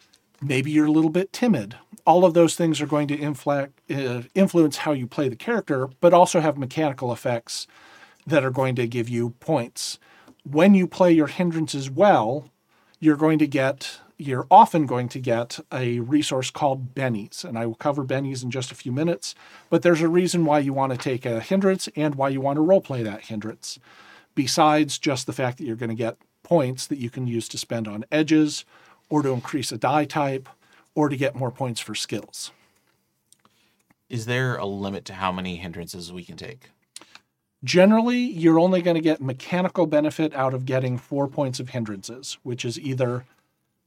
maybe 0.43 0.71
you're 0.71 0.87
a 0.87 0.93
little 0.93 1.11
bit 1.11 1.33
timid. 1.33 1.77
All 2.07 2.25
of 2.25 2.35
those 2.35 2.55
things 2.55 2.81
are 2.81 2.87
going 2.87 3.09
to 3.09 3.19
inflect, 3.19 3.81
uh, 3.91 4.23
influence 4.35 4.79
how 4.79 4.93
you 4.93 5.07
play 5.07 5.29
the 5.29 5.37
character, 5.37 5.89
but 6.01 6.15
also 6.15 6.41
have 6.41 6.59
mechanical 6.59 7.13
effects 7.13 7.67
that 8.27 8.45
are 8.45 8.51
going 8.51 8.77
to 8.77 8.87
give 8.87 9.09
you 9.09 9.31
points. 9.41 9.99
When 10.45 10.75
you 10.75 10.87
play 10.87 11.13
your 11.13 11.27
hindrances 11.27 11.91
well, 11.91 12.51
you're 12.99 13.17
going 13.17 13.39
to 13.39 13.47
get 13.47 14.01
you're 14.21 14.47
often 14.51 14.87
going 14.87 15.09
to 15.09 15.21
get 15.21 15.59
a 15.73 16.01
resource 16.01 16.51
called 16.51 16.95
bennies 16.95 17.45
and 17.45 17.59
i 17.59 17.67
will 17.67 17.75
cover 17.75 18.05
bennies 18.05 18.43
in 18.43 18.51
just 18.51 18.71
a 18.73 18.75
few 18.75 18.93
minutes 18.93 19.35
but 19.71 19.83
there's 19.83 20.03
a 20.03 20.09
reason 20.09 20.45
why 20.45 20.59
you 20.59 20.73
want 20.73 20.93
to 20.93 20.99
take 20.99 21.27
a 21.27 21.41
hindrance 21.41 21.89
and 21.97 22.15
why 22.17 22.29
you 22.29 22.41
want 22.41 22.57
to 22.57 22.63
roleplay 22.63 23.03
that 23.05 23.27
hindrance 23.27 23.79
besides 24.35 24.99
just 24.99 25.27
the 25.27 25.33
fact 25.33 25.59
that 25.59 25.65
you're 25.65 25.77
going 25.77 25.91
to 25.91 25.95
get 25.97 26.19
points 26.43 26.87
that 26.87 26.99
you 26.99 27.11
can 27.11 27.27
use 27.27 27.49
to 27.49 27.59
spend 27.59 27.89
on 27.89 28.05
edges 28.13 28.65
or 29.09 29.23
to 29.23 29.31
increase 29.31 29.73
a 29.73 29.79
die 29.79 30.05
type 30.05 30.49
or 30.95 31.09
to 31.09 31.17
get 31.17 31.35
more 31.37 31.51
points 31.51 31.81
for 31.81 31.95
skills 31.95 32.53
Is 34.09 34.27
there 34.27 34.57
a 34.57 34.67
limit 34.67 35.05
to 35.07 35.15
how 35.15 35.33
many 35.33 35.57
hindrances 35.57 36.13
we 36.13 36.25
can 36.25 36.37
take? 36.37 36.71
Generally, 37.63 38.19
you're 38.19 38.59
only 38.59 38.83
going 38.83 38.95
to 38.95 39.03
get 39.03 39.21
mechanical 39.21 39.87
benefit 39.87 40.35
out 40.35 40.55
of 40.55 40.65
getting 40.65 40.97
four 40.99 41.29
points 41.29 41.61
of 41.61 41.71
hindrances, 41.71 42.39
which 42.43 42.65
is 42.65 42.81
either 42.81 43.27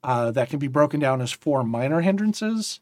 uh, 0.03 0.31
that 0.31 0.49
can 0.49 0.59
be 0.59 0.67
broken 0.67 0.99
down 0.99 1.21
as 1.21 1.31
four 1.31 1.63
minor 1.63 2.01
hindrances, 2.01 2.79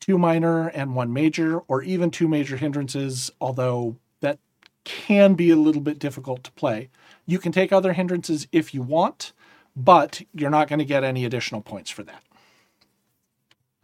two 0.00 0.18
minor 0.18 0.68
and 0.68 0.94
one 0.94 1.12
major, 1.12 1.58
or 1.68 1.82
even 1.82 2.10
two 2.10 2.28
major 2.28 2.56
hindrances, 2.56 3.30
although 3.40 3.96
that 4.20 4.38
can 4.84 5.34
be 5.34 5.50
a 5.50 5.56
little 5.56 5.82
bit 5.82 5.98
difficult 5.98 6.44
to 6.44 6.52
play. 6.52 6.88
You 7.26 7.38
can 7.38 7.52
take 7.52 7.72
other 7.72 7.92
hindrances 7.92 8.46
if 8.52 8.72
you 8.72 8.82
want, 8.82 9.32
but 9.76 10.22
you're 10.32 10.50
not 10.50 10.68
going 10.68 10.78
to 10.78 10.84
get 10.84 11.04
any 11.04 11.24
additional 11.24 11.60
points 11.60 11.90
for 11.90 12.02
that. 12.04 12.22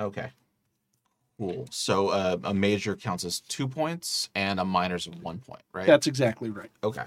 Okay. 0.00 0.30
Cool. 1.38 1.66
So 1.70 2.08
uh, 2.08 2.36
a 2.44 2.54
major 2.54 2.94
counts 2.94 3.24
as 3.24 3.40
two 3.40 3.66
points 3.66 4.28
and 4.34 4.60
a 4.60 4.64
minor's 4.64 5.08
one 5.08 5.38
point, 5.38 5.62
right? 5.72 5.86
That's 5.86 6.06
exactly 6.06 6.50
right. 6.50 6.70
okay. 6.82 7.04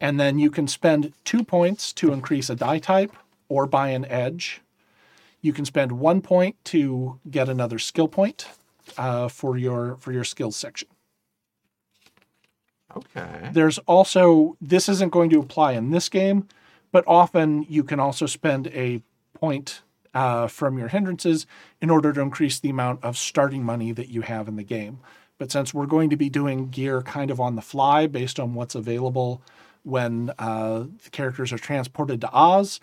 And 0.00 0.18
then 0.18 0.38
you 0.38 0.50
can 0.50 0.66
spend 0.66 1.12
two 1.24 1.44
points 1.44 1.92
to 1.94 2.12
increase 2.12 2.48
a 2.48 2.54
die 2.54 2.78
type 2.78 3.14
or 3.50 3.66
buy 3.66 3.88
an 3.88 4.06
edge. 4.06 4.62
You 5.42 5.52
can 5.52 5.66
spend 5.66 5.92
one 5.92 6.22
point 6.22 6.56
to 6.66 7.18
get 7.30 7.50
another 7.50 7.78
skill 7.78 8.08
point 8.08 8.46
uh, 8.96 9.28
for 9.28 9.58
your 9.58 9.96
for 9.96 10.12
your 10.12 10.24
skills 10.24 10.56
section. 10.56 10.88
Okay. 12.96 13.50
There's 13.52 13.78
also 13.80 14.56
this 14.60 14.88
isn't 14.88 15.12
going 15.12 15.30
to 15.30 15.40
apply 15.40 15.72
in 15.72 15.90
this 15.90 16.08
game, 16.08 16.48
but 16.92 17.04
often 17.06 17.66
you 17.68 17.84
can 17.84 18.00
also 18.00 18.26
spend 18.26 18.68
a 18.68 19.02
point 19.34 19.82
uh, 20.12 20.46
from 20.48 20.78
your 20.78 20.88
hindrances 20.88 21.46
in 21.80 21.90
order 21.90 22.12
to 22.12 22.20
increase 22.20 22.58
the 22.58 22.70
amount 22.70 23.02
of 23.04 23.16
starting 23.16 23.62
money 23.62 23.92
that 23.92 24.08
you 24.08 24.22
have 24.22 24.48
in 24.48 24.56
the 24.56 24.64
game. 24.64 24.98
But 25.38 25.50
since 25.50 25.72
we're 25.72 25.86
going 25.86 26.10
to 26.10 26.16
be 26.16 26.28
doing 26.28 26.68
gear 26.68 27.00
kind 27.00 27.30
of 27.30 27.40
on 27.40 27.56
the 27.56 27.62
fly 27.62 28.06
based 28.06 28.38
on 28.38 28.54
what's 28.54 28.74
available 28.74 29.40
when 29.82 30.32
uh, 30.38 30.80
the 31.02 31.10
characters 31.10 31.52
are 31.52 31.58
transported 31.58 32.20
to 32.20 32.30
Oz, 32.32 32.80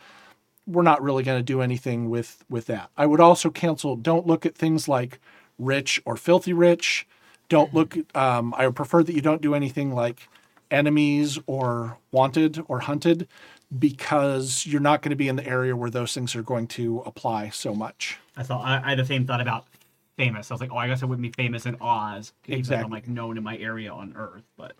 we're 0.67 0.83
not 0.83 1.01
really 1.01 1.23
going 1.23 1.39
to 1.39 1.43
do 1.43 1.61
anything 1.61 2.09
with 2.09 2.43
with 2.49 2.67
that. 2.67 2.91
I 2.97 3.05
would 3.05 3.21
also 3.21 3.49
cancel. 3.49 3.95
Don't 3.95 4.27
look 4.27 4.45
at 4.45 4.55
things 4.55 4.87
like 4.87 5.19
rich 5.57 6.01
or 6.05 6.17
filthy 6.17 6.53
rich. 6.53 7.07
Don't 7.49 7.73
look. 7.73 7.97
Um, 8.15 8.53
I 8.57 8.67
would 8.67 8.75
prefer 8.75 9.03
that 9.03 9.13
you 9.13 9.21
don't 9.21 9.41
do 9.41 9.55
anything 9.55 9.93
like 9.93 10.27
enemies 10.69 11.39
or 11.47 11.97
wanted 12.11 12.61
or 12.67 12.81
hunted 12.81 13.27
because 13.79 14.65
you're 14.65 14.81
not 14.81 15.01
going 15.01 15.09
to 15.11 15.15
be 15.15 15.27
in 15.27 15.35
the 15.35 15.47
area 15.47 15.75
where 15.75 15.89
those 15.89 16.13
things 16.13 16.35
are 16.35 16.43
going 16.43 16.67
to 16.67 17.01
apply 17.05 17.49
so 17.49 17.73
much. 17.73 18.17
I 18.35 18.43
thought 18.43 18.65
I, 18.65 18.81
I 18.83 18.89
had 18.89 18.99
the 18.99 19.05
same 19.05 19.25
thought 19.25 19.41
about 19.41 19.65
famous. 20.17 20.51
I 20.51 20.53
was 20.53 20.61
like, 20.61 20.71
oh, 20.71 20.77
I 20.77 20.87
guess 20.87 21.03
I 21.03 21.05
wouldn't 21.05 21.23
be 21.23 21.31
famous 21.41 21.65
in 21.65 21.77
Oz 21.79 22.33
because 22.43 22.59
Exactly. 22.59 22.85
I'm 22.85 22.91
like 22.91 23.07
known 23.07 23.37
in 23.37 23.43
my 23.43 23.57
area 23.57 23.91
on 23.91 24.13
Earth. 24.15 24.43
But 24.57 24.75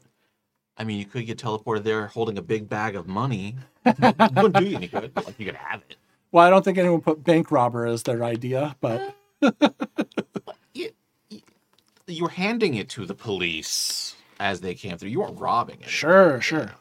I 0.78 0.84
mean, 0.84 1.00
you 1.00 1.06
could 1.06 1.26
get 1.26 1.38
teleported 1.40 1.84
there 1.84 2.08
holding 2.08 2.38
a 2.38 2.42
big 2.42 2.70
bag 2.70 2.96
of 2.96 3.08
money. 3.08 3.56
Wouldn't 3.86 4.56
do 4.56 4.66
you 4.66 4.78
any 4.78 4.88
good. 4.88 5.12
Like 5.16 5.40
you 5.40 5.46
could 5.46 5.56
have 5.56 5.82
it. 5.90 5.96
Well, 6.32 6.46
I 6.46 6.50
don't 6.50 6.64
think 6.64 6.78
anyone 6.78 7.02
put 7.02 7.24
bank 7.24 7.52
robber 7.52 7.86
as 7.88 8.04
their 8.04 8.24
idea, 8.24 8.76
but 8.80 9.16
You, 10.74 10.92
you, 11.30 11.42
you 12.08 12.24
were 12.24 12.30
handing 12.30 12.76
it 12.76 12.90
to 12.90 13.06
the 13.06 13.16
police 13.16 14.16
as 14.40 14.62
they 14.62 14.76
came 14.76 14.98
through. 14.98 15.10
You 15.10 15.22
weren't 15.22 15.40
robbing 15.40 15.82
it. 15.82 15.90
sure, 15.90 16.40
sure. 16.42 16.72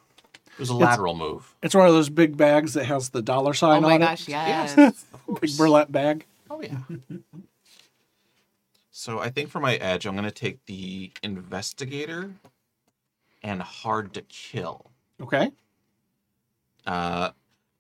It 0.53 0.61
was 0.61 0.71
a 0.71 0.75
lateral 0.75 1.15
move. 1.15 1.55
It's 1.63 1.75
one 1.75 1.87
of 1.87 1.93
those 1.93 2.09
big 2.09 2.37
bags 2.37 2.75
that 2.75 2.85
has 2.85 3.11
the 3.11 3.21
dollar 3.21 3.53
sign 3.53 3.85
oh 3.85 3.89
on 3.89 4.03
it. 4.03 4.05
Oh 4.05 4.15
sign 4.15 4.35
my 4.35 4.43
gosh, 4.47 4.77
it. 4.77 4.79
yes. 4.79 5.05
Big 5.41 5.57
burlap 5.59 5.93
bag. 5.93 6.25
Oh 6.49 6.63
yeah. 6.63 6.79
so 8.91 9.19
I 9.19 9.29
think 9.29 9.51
for 9.51 9.61
my 9.61 9.75
edge, 9.77 10.07
I'm 10.07 10.15
gonna 10.15 10.31
take 10.31 10.65
the 10.65 11.11
investigator 11.23 12.31
and 13.47 13.63
hard 13.63 14.13
to 14.13 14.23
kill. 14.23 14.91
Okay. 15.23 15.53
Uh, 16.85 17.31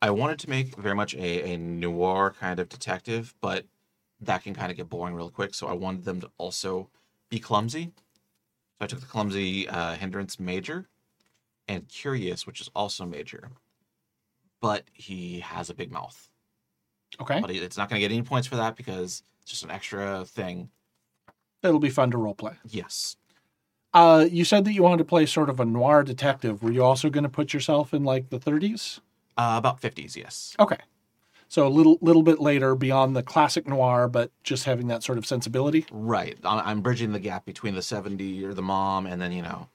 I 0.00 0.10
wanted 0.10 0.38
to 0.40 0.50
make 0.50 0.76
very 0.76 0.94
much 0.94 1.12
a, 1.14 1.54
a 1.54 1.58
noir 1.58 2.32
kind 2.38 2.60
of 2.60 2.68
detective, 2.68 3.34
but 3.40 3.66
that 4.20 4.44
can 4.44 4.54
kind 4.54 4.70
of 4.70 4.76
get 4.76 4.88
boring 4.88 5.14
real 5.14 5.28
quick. 5.28 5.54
So 5.54 5.66
I 5.66 5.72
wanted 5.72 6.04
them 6.04 6.20
to 6.20 6.30
also 6.38 6.88
be 7.30 7.40
clumsy. 7.40 7.92
So 8.78 8.84
I 8.84 8.86
took 8.86 9.00
the 9.00 9.06
clumsy 9.06 9.68
uh, 9.68 9.96
hindrance 9.96 10.38
major 10.38 10.86
and 11.66 11.88
curious, 11.88 12.46
which 12.46 12.60
is 12.60 12.70
also 12.76 13.04
major, 13.04 13.50
but 14.60 14.84
he 14.92 15.40
has 15.40 15.68
a 15.68 15.74
big 15.74 15.90
mouth. 15.90 16.28
Okay. 17.20 17.40
But 17.40 17.50
it's 17.50 17.76
not 17.76 17.88
going 17.88 18.00
to 18.00 18.08
get 18.08 18.14
any 18.14 18.22
points 18.22 18.46
for 18.46 18.56
that 18.56 18.76
because 18.76 19.24
it's 19.42 19.50
just 19.50 19.64
an 19.64 19.72
extra 19.72 20.24
thing. 20.26 20.70
It'll 21.64 21.80
be 21.80 21.90
fun 21.90 22.12
to 22.12 22.18
role 22.18 22.34
play. 22.36 22.52
Yes. 22.64 23.16
Uh, 23.95 24.26
you 24.30 24.45
said 24.45 24.64
that 24.64 24.72
you 24.74 24.82
wanted 24.82 24.99
to 24.99 25.05
play 25.05 25.24
sort 25.26 25.49
of 25.49 25.59
a 25.61 25.64
noir 25.64 26.03
detective. 26.03 26.62
Were 26.62 26.70
you 26.70 26.82
also 26.84 27.09
going 27.11 27.24
to 27.24 27.30
put 27.30 27.55
yourself 27.55 27.95
in 27.95 28.05
like 28.05 28.28
the 28.30 28.39
30s? 28.39 29.01
Uh, 29.39 29.55
about 29.59 29.80
50s, 29.80 30.16
yes. 30.16 30.55
Okay. 30.59 30.78
So 31.49 31.66
a 31.66 31.68
little 31.70 31.97
little 32.01 32.24
bit 32.24 32.41
later 32.41 32.74
beyond 32.74 33.14
the 33.14 33.22
classic 33.22 33.68
noir, 33.68 34.09
but 34.09 34.32
just 34.43 34.64
having 34.64 34.89
that 34.89 35.03
sort 35.05 35.16
of 35.16 35.24
sensibility. 35.24 35.87
Right. 35.93 36.37
I- 36.45 36.70
I'm 36.70 36.80
bridging 36.80 37.12
the 37.12 37.20
gap 37.20 37.45
between 37.45 37.74
the 37.74 37.82
70 37.82 38.45
or 38.45 38.53
the 38.53 38.62
mom 38.62 39.07
and 39.07 39.20
then, 39.22 39.30
you 39.32 39.43
know, 39.43 39.68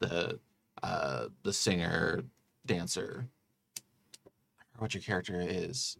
the 0.00 0.38
uh 0.82 1.26
the 1.42 1.52
singer, 1.52 2.24
dancer. 2.66 3.26
What 4.78 4.92
your 4.92 5.02
character 5.02 5.40
is. 5.40 5.96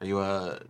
Are 0.00 0.06
you 0.06 0.20
a 0.20 0.60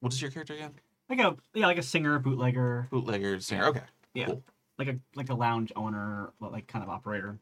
what 0.00 0.12
is 0.12 0.20
your 0.20 0.30
character 0.32 0.54
again? 0.54 0.72
like 1.08 1.20
a 1.20 1.36
yeah, 1.54 1.66
like 1.66 1.78
a 1.78 1.82
singer, 1.82 2.18
bootlegger, 2.18 2.88
Bootlegger 2.90 3.38
singer. 3.40 3.66
Okay. 3.66 3.82
yeah, 4.14 4.26
Cool. 4.26 4.42
Like 4.78 4.88
a 4.88 4.96
like 5.14 5.30
a 5.30 5.34
lounge 5.34 5.72
owner, 5.76 6.32
like 6.40 6.66
kind 6.66 6.82
of 6.82 6.88
operator. 6.88 7.38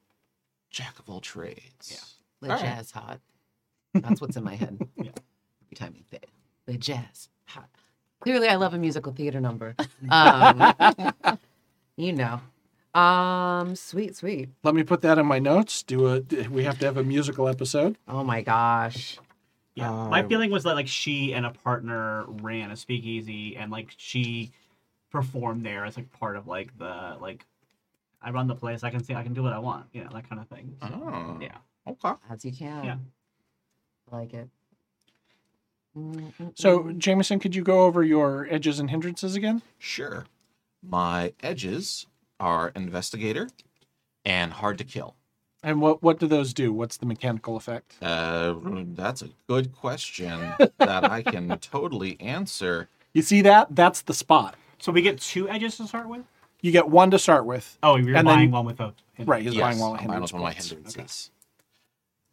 Jack 0.71 0.99
of 0.99 1.09
all 1.09 1.21
trades. 1.21 2.15
The 2.41 2.49
All 2.51 2.55
right. 2.57 2.61
jazz 2.65 2.91
hot. 2.91 3.21
That's 3.95 4.21
what's 4.21 4.37
in 4.37 4.45
my 4.45 4.55
head. 4.57 4.79
Yeah. 4.97 5.11
Every 5.67 5.75
time 5.77 5.95
you 5.97 6.03
say 6.11 6.19
it. 6.23 6.29
The 6.67 6.77
jazz 6.77 7.29
hot. 7.47 7.69
Clearly, 8.21 8.49
I 8.49 8.57
love 8.57 8.75
a 8.75 8.79
musical 8.79 9.13
theater 9.13 9.41
number. 9.41 9.75
Um, 10.11 10.75
you 11.97 12.13
know. 12.13 12.41
Um, 13.01 13.77
sweet, 13.77 14.17
sweet. 14.17 14.49
Let 14.63 14.75
me 14.75 14.83
put 14.83 15.03
that 15.03 15.19
in 15.19 15.27
my 15.27 15.39
notes. 15.39 15.83
Do 15.83 16.07
a 16.09 16.21
we 16.51 16.65
have 16.65 16.79
to 16.81 16.87
have 16.87 16.97
a 16.97 17.05
musical 17.05 17.47
episode. 17.49 17.97
Oh 18.09 18.25
my 18.25 18.41
gosh. 18.43 19.19
Yeah, 19.75 19.91
Uh, 19.93 20.09
my 20.09 20.23
feeling 20.23 20.51
was 20.51 20.65
that 20.65 20.75
like 20.75 20.89
she 20.89 21.35
and 21.35 21.45
a 21.45 21.51
partner 21.51 22.25
ran 22.27 22.71
a 22.71 22.77
speakeasy, 22.77 23.57
and 23.57 23.71
like 23.71 23.93
she 23.99 24.51
performed 25.17 25.65
there 25.65 25.85
as 25.85 25.97
like 25.97 26.11
part 26.13 26.37
of 26.37 26.47
like 26.47 26.77
the 26.79 27.17
like 27.21 27.45
I 28.23 28.31
run 28.31 28.47
the 28.47 28.55
place. 28.55 28.83
I 28.85 28.91
can 28.91 29.03
see 29.03 29.15
I 29.15 29.23
can 29.23 29.35
do 29.35 29.43
what 29.43 29.53
I 29.53 29.59
want. 29.59 29.87
You 29.93 30.05
know 30.05 30.11
that 30.13 30.29
kind 30.29 30.41
of 30.41 30.49
thing. 30.49 30.75
So, 30.83 30.89
Oh. 30.95 31.39
Yeah. 31.41 31.59
Okay. 31.87 32.15
As 32.31 32.45
you 32.45 32.53
can. 32.53 32.85
Yeah. 32.85 32.97
I 34.13 34.17
like 34.17 34.35
it. 34.35 34.49
So 36.55 36.93
Jameson, 36.93 37.39
could 37.39 37.55
you 37.55 37.63
go 37.63 37.85
over 37.85 38.03
your 38.03 38.47
edges 38.51 38.79
and 38.79 38.91
hindrances 38.91 39.35
again? 39.35 39.63
Sure. 39.79 40.27
My 40.83 41.33
edges 41.43 42.07
are 42.39 42.71
investigator 42.77 43.49
and 44.25 44.53
hard 44.53 44.77
to 44.79 44.85
kill. 44.85 45.17
And 45.63 45.81
what 45.81 46.03
what 46.03 46.19
do 46.21 46.27
those 46.27 46.53
do? 46.53 46.73
What's 46.73 46.99
the 46.99 47.07
mechanical 47.07 47.57
effect? 47.57 47.97
Uh, 48.03 48.55
that's 48.95 49.23
a 49.23 49.31
good 49.49 49.73
question 49.75 50.53
that 50.79 51.11
I 51.11 51.23
can 51.23 51.59
totally 51.61 52.21
answer. 52.21 52.89
You 53.15 53.23
see 53.23 53.41
that? 53.43 53.75
That's 53.75 54.03
the 54.03 54.13
spot. 54.15 54.55
So 54.79 54.93
we 54.93 55.03
get 55.03 55.21
two 55.21 55.49
edges 55.49 55.77
to 55.79 55.87
start 55.87 56.09
with. 56.09 56.23
You 56.61 56.73
get 56.73 56.89
one 56.89 57.11
to 57.11 57.19
start 57.19 57.45
with. 57.45 57.79
Oh, 57.83 57.97
you're 57.97 58.17
And 58.17 58.27
then- 58.27 58.37
buying 58.37 58.51
one 58.51 58.65
with 58.65 58.81
a 58.81 58.95
Right, 59.19 59.43
he's 59.43 59.55
buying 59.57 59.79
one 59.79 59.93
with 59.93 60.01
I'm 60.03 60.07
buying 60.09 60.13
hindrance 60.21 60.33
one 60.33 60.41
of 60.41 60.45
my 60.45 60.53
points. 60.53 60.69
hindrances. 60.71 61.31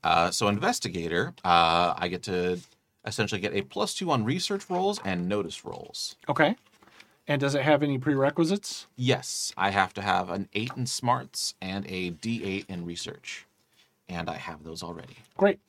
Uh, 0.03 0.31
so 0.31 0.47
investigator, 0.49 1.33
uh, 1.45 1.93
I 1.97 2.07
get 2.09 2.23
to 2.23 2.59
essentially 3.05 3.39
get 3.39 3.53
a 3.53 3.61
plus 3.61 3.93
two 3.93 4.11
on 4.11 4.25
research 4.25 4.69
rolls 4.69 4.99
and 5.05 5.29
notice 5.29 5.63
rolls. 5.63 6.17
Okay. 6.27 6.55
And 7.25 7.39
does 7.39 7.55
it 7.55 7.61
have 7.63 7.83
any 7.83 7.97
prerequisites? 7.97 8.87
Yes, 8.97 9.53
I 9.55 9.69
have 9.69 9.93
to 9.93 10.01
have 10.01 10.29
an 10.29 10.49
eight 10.53 10.71
in 10.75 10.85
smarts 10.87 11.53
and 11.61 11.85
a 11.87 12.11
D8 12.11 12.65
in 12.67 12.85
research, 12.85 13.45
and 14.09 14.29
I 14.29 14.35
have 14.35 14.63
those 14.65 14.83
already. 14.83 15.17
Great. 15.37 15.59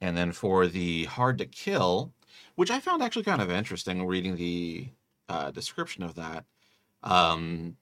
And 0.00 0.16
then 0.16 0.32
for 0.32 0.66
the 0.66 1.04
hard 1.04 1.36
to 1.38 1.44
kill, 1.44 2.12
which 2.54 2.70
I 2.70 2.80
found 2.80 3.02
actually 3.02 3.24
kind 3.24 3.42
of 3.42 3.50
interesting 3.50 4.06
reading 4.06 4.36
the 4.36 4.88
uh, 5.28 5.50
description 5.50 6.02
of 6.02 6.14
that, 6.14 6.44
um, 7.02 7.76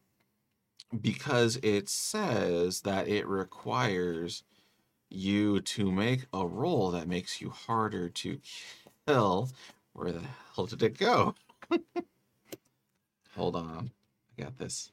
because 1.00 1.58
it 1.62 1.88
says 1.88 2.82
that 2.82 3.08
it 3.08 3.26
requires 3.26 4.42
you 5.08 5.60
to 5.60 5.90
make 5.90 6.26
a 6.32 6.46
roll 6.46 6.90
that 6.92 7.08
makes 7.08 7.40
you 7.40 7.50
harder 7.50 8.08
to 8.08 8.38
kill. 9.06 9.50
Where 9.92 10.12
the 10.12 10.22
hell 10.54 10.66
did 10.66 10.82
it 10.82 10.98
go? 10.98 11.34
Hold 13.36 13.56
on. 13.56 13.90
I 14.38 14.42
got 14.42 14.58
this. 14.58 14.92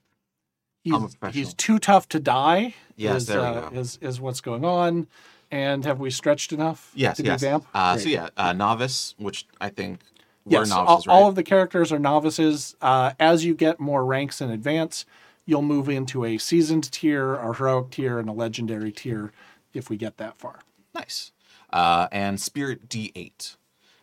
He's, 0.83 0.93
I'm 0.93 1.03
a 1.03 1.07
professional. 1.07 1.33
he's 1.33 1.53
too 1.53 1.79
tough 1.79 2.07
to 2.09 2.19
die. 2.19 2.73
Yes, 2.95 3.21
is, 3.21 3.27
there 3.27 3.41
we 3.41 3.45
uh, 3.45 3.69
go. 3.69 3.79
Is, 3.79 3.99
is 4.01 4.21
what's 4.21 4.41
going 4.41 4.65
on. 4.65 5.07
And 5.49 5.85
have 5.85 5.99
we 5.99 6.09
stretched 6.09 6.51
enough 6.51 6.91
Yes, 6.93 7.17
to 7.17 7.23
yes. 7.23 7.41
be 7.41 7.47
vamp? 7.47 7.65
Uh, 7.73 7.97
so 7.97 8.09
yeah, 8.09 8.29
uh, 8.35 8.53
novice, 8.53 9.15
which 9.17 9.45
I 9.61 9.69
think 9.69 10.01
Yes, 10.49 10.71
all, 10.71 10.85
novices, 10.85 11.07
right? 11.07 11.13
all 11.13 11.27
of 11.27 11.35
the 11.35 11.43
characters 11.43 11.91
are 11.91 11.99
novices. 11.99 12.75
Uh, 12.81 13.13
as 13.19 13.45
you 13.45 13.53
get 13.53 13.79
more 13.79 14.05
ranks 14.05 14.41
in 14.41 14.49
advance, 14.49 15.05
you'll 15.45 15.61
move 15.61 15.89
into 15.89 16.25
a 16.25 16.37
seasoned 16.37 16.91
tier, 16.91 17.35
a 17.35 17.53
heroic 17.53 17.89
tier, 17.91 18.19
and 18.19 18.29
a 18.29 18.33
legendary 18.33 18.91
tier 18.91 19.31
if 19.73 19.89
we 19.89 19.97
get 19.97 20.17
that 20.17 20.37
far. 20.37 20.59
Nice. 20.93 21.31
Uh, 21.71 22.07
and 22.11 22.39
Spirit 22.39 22.87
D8. 22.87 23.57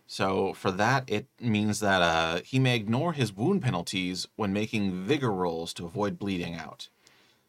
So 0.07 0.53
for 0.53 0.71
that, 0.71 1.11
it 1.11 1.27
means 1.41 1.81
that 1.81 2.03
uh, 2.03 2.41
he 2.45 2.59
may 2.59 2.77
ignore 2.77 3.15
his 3.15 3.33
wound 3.33 3.63
penalties 3.63 4.29
when 4.37 4.53
making 4.53 5.05
vigor 5.05 5.33
rolls 5.33 5.73
to 5.75 5.87
avoid 5.87 6.19
bleeding 6.19 6.55
out. 6.55 6.89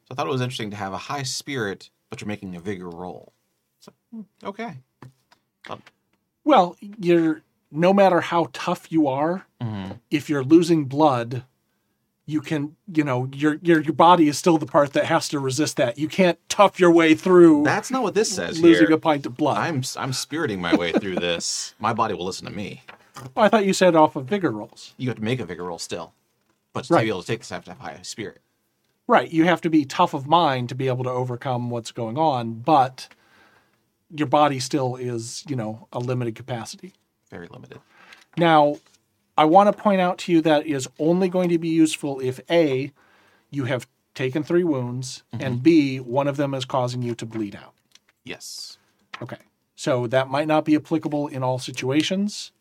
So 0.06 0.12
I 0.12 0.16
thought 0.16 0.28
it 0.28 0.32
was 0.32 0.42
interesting 0.42 0.72
to 0.72 0.78
have 0.78 0.94
a 0.94 0.98
high 0.98 1.24
spirit, 1.24 1.90
but 2.10 2.22
you're 2.22 2.28
making 2.28 2.56
a 2.56 2.60
vigor 2.60 2.90
roll. 2.90 3.34
So, 3.80 3.92
hmm, 4.12 4.22
okay. 4.44 4.78
Well, 6.44 6.78
you're 6.80 7.42
no 7.76 7.94
matter 7.94 8.22
how 8.22 8.50
tough 8.54 8.92
you 8.92 9.08
are, 9.08 9.46
Mhm. 9.62 10.00
if 10.10 10.30
you're 10.30 10.44
losing 10.44 10.86
blood, 10.86 11.44
you 12.26 12.42
can, 12.42 12.76
you 12.92 13.04
know, 13.04 13.30
your 13.34 13.60
your 13.62 13.82
your 13.82 13.94
body 13.94 14.28
is 14.28 14.38
still 14.38 14.58
the 14.58 14.66
part 14.66 14.94
that 14.94 15.06
has 15.06 15.30
to 15.30 15.40
resist 15.40 15.78
that. 15.78 15.98
You 16.00 16.08
can't 16.08 16.40
tough 16.50 16.80
your 16.80 16.90
way 16.92 17.14
through 17.14 17.64
That's 17.64 17.92
not 17.92 18.02
what 18.04 18.16
this 18.16 18.34
says 18.34 18.60
losing 18.62 18.88
here. 18.88 18.96
a 18.96 19.00
pint 19.00 19.26
of 19.28 19.38
blood. 19.38 19.58
I'm 19.58 19.84
I'm 19.96 20.14
spiriting 20.14 20.60
my 20.60 20.76
way 20.76 20.92
through 20.92 21.18
this. 21.20 21.76
My 21.80 21.94
body 21.94 22.14
will 22.16 22.26
listen 22.26 22.48
to 22.48 22.54
me. 22.54 22.82
Oh, 23.38 23.42
I 23.42 23.50
thought 23.50 23.66
you 23.66 23.74
said 23.74 23.96
off 23.96 24.16
of 24.16 24.26
vigor 24.26 24.52
rolls. 24.52 24.94
You 24.98 25.10
have 25.10 25.18
to 25.18 25.24
make 25.24 25.40
a 25.40 25.46
vigor 25.46 25.64
roll 25.66 25.78
still, 25.80 26.14
but 26.74 26.86
to 26.86 26.94
Right. 26.96 27.04
be 27.04 27.10
able 27.10 27.22
to 27.22 27.28
take 27.28 27.40
this, 27.40 27.52
I 27.52 27.56
have 27.56 27.66
to 27.66 27.72
have 27.72 27.80
high 27.80 28.00
spirit. 28.02 28.42
Right, 29.08 29.32
you 29.32 29.44
have 29.46 29.62
to 29.62 29.70
be 29.70 29.86
tough 29.86 30.16
of 30.16 30.26
mind 30.28 30.68
to 30.70 30.76
be 30.76 30.88
able 30.88 31.04
to 31.04 31.12
overcome 31.12 31.70
what's 31.70 31.92
going 31.92 32.18
on, 32.18 32.56
but 32.56 33.08
your 34.10 34.28
body 34.28 34.60
still 34.60 34.96
is, 34.96 35.44
you 35.48 35.56
know, 35.56 35.88
a 35.94 36.00
limited 36.00 36.34
capacity. 36.36 36.94
Very 37.30 37.48
limited. 37.48 37.80
Now, 38.38 38.78
I 39.38 39.46
want 39.46 39.76
to 39.76 39.82
point 39.82 40.02
out 40.02 40.18
to 40.20 40.32
you 40.32 40.42
that 40.42 40.66
is 40.66 40.88
only 41.00 41.30
going 41.30 41.50
to 41.50 41.58
be 41.58 41.70
useful 41.70 42.20
if 42.20 42.40
A, 42.50 42.92
you 43.50 43.66
have 43.66 43.88
taken 44.14 44.44
three 44.44 44.64
wounds, 44.64 45.24
and 45.34 45.62
B, 45.62 45.98
one 46.00 46.28
of 46.28 46.38
them 46.38 46.54
is 46.54 46.64
causing 46.66 47.02
you 47.02 47.16
to 47.16 47.26
bleed 47.26 47.56
out. 47.56 47.74
Yes, 48.24 48.78
Okay. 49.22 49.38
So 49.78 50.08
that 50.08 50.30
might 50.30 50.48
not 50.48 50.66
be 50.66 50.76
applicable 50.76 51.28
in 51.28 51.44
all 51.44 51.60
situations. 51.60 52.52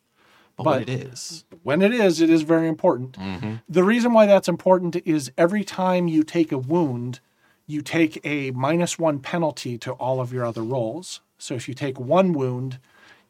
but, 0.57 0.63
But- 0.63 0.79
what 0.79 0.81
it 0.83 0.89
is. 0.89 1.43
When 1.63 1.81
it 1.81 1.93
is, 1.93 2.21
it 2.21 2.29
is 2.29 2.43
very 2.43 2.67
important. 2.67 3.13
Mm-hmm. 3.17 3.55
The 3.67 3.83
reason 3.83 4.13
why 4.13 4.25
that's 4.25 4.47
important 4.47 4.95
is 5.05 5.31
every 5.37 5.63
time 5.65 6.07
you 6.07 6.23
take 6.23 6.51
a 6.53 6.57
wound, 6.57 7.19
you 7.67 7.81
take 7.81 8.19
a 8.25 8.51
minus 8.51 8.97
one 8.99 9.19
penalty 9.19 9.77
to 9.79 9.91
all 9.93 10.21
of 10.21 10.31
your 10.31 10.45
other 10.45 10.61
rolls. 10.63 11.19
So 11.37 11.55
if 11.55 11.67
you 11.67 11.73
take 11.73 11.99
one 11.99 12.31
wound, 12.31 12.79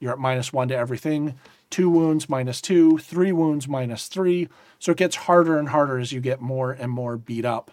you're 0.05 0.13
at 0.13 0.19
minus 0.19 0.53
one 0.53 0.67
to 0.67 0.77
everything. 0.77 1.33
Two 1.71 1.89
wounds, 1.89 2.29
minus 2.29 2.61
two. 2.61 2.99
Three 2.99 3.31
wounds, 3.31 3.67
minus 3.67 4.07
three. 4.07 4.47
So 4.77 4.91
it 4.91 4.99
gets 4.99 5.15
harder 5.15 5.57
and 5.57 5.69
harder 5.69 5.97
as 5.97 6.11
you 6.11 6.21
get 6.21 6.39
more 6.39 6.71
and 6.71 6.91
more 6.91 7.17
beat 7.17 7.43
up. 7.43 7.71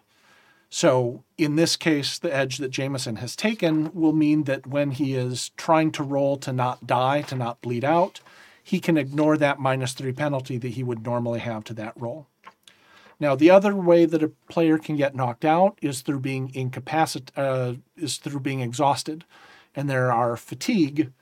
So 0.71 1.23
in 1.37 1.57
this 1.57 1.77
case, 1.77 2.19
the 2.19 2.35
edge 2.35 2.57
that 2.57 2.71
Jameson 2.71 3.17
has 3.17 3.37
taken 3.37 3.93
will 3.93 4.15
mean 4.15 4.45
that 4.45 4.67
when 4.67 4.93
he 4.93 5.15
is 5.15 5.51
trying 5.59 5.93
to 5.93 6.03
roll 6.03 6.39
to 6.39 6.53
not 6.55 6.87
die, 6.87 7.21
to 7.23 7.37
not 7.37 7.61
bleed 7.61 7.85
out, 7.85 8.21
he 8.63 8.81
can 8.81 8.97
ignore 8.97 9.37
that 9.37 9.61
minus 9.61 9.93
three 9.93 10.13
penalty 10.13 10.57
that 10.57 10.69
he 10.71 10.83
would 10.83 11.05
normally 11.05 11.41
have 11.41 11.65
to 11.65 11.75
that 11.75 11.93
roll. 12.01 12.27
Now, 13.21 13.37
the 13.37 13.51
other 13.51 13.77
way 13.77 14.07
that 14.07 14.23
a 14.23 14.33
player 14.49 14.79
can 14.79 14.97
get 14.97 15.15
knocked 15.15 15.45
out 15.45 15.79
is 15.83 16.01
through 16.01 16.21
being 16.21 16.49
incapacit 16.55 17.31
uh, 17.37 17.75
is 17.95 18.17
through 18.17 18.41
being 18.41 18.61
exhausted, 18.61 19.27
and 19.77 19.91
there 19.91 20.11
are 20.11 20.37
fatigue, 20.37 21.13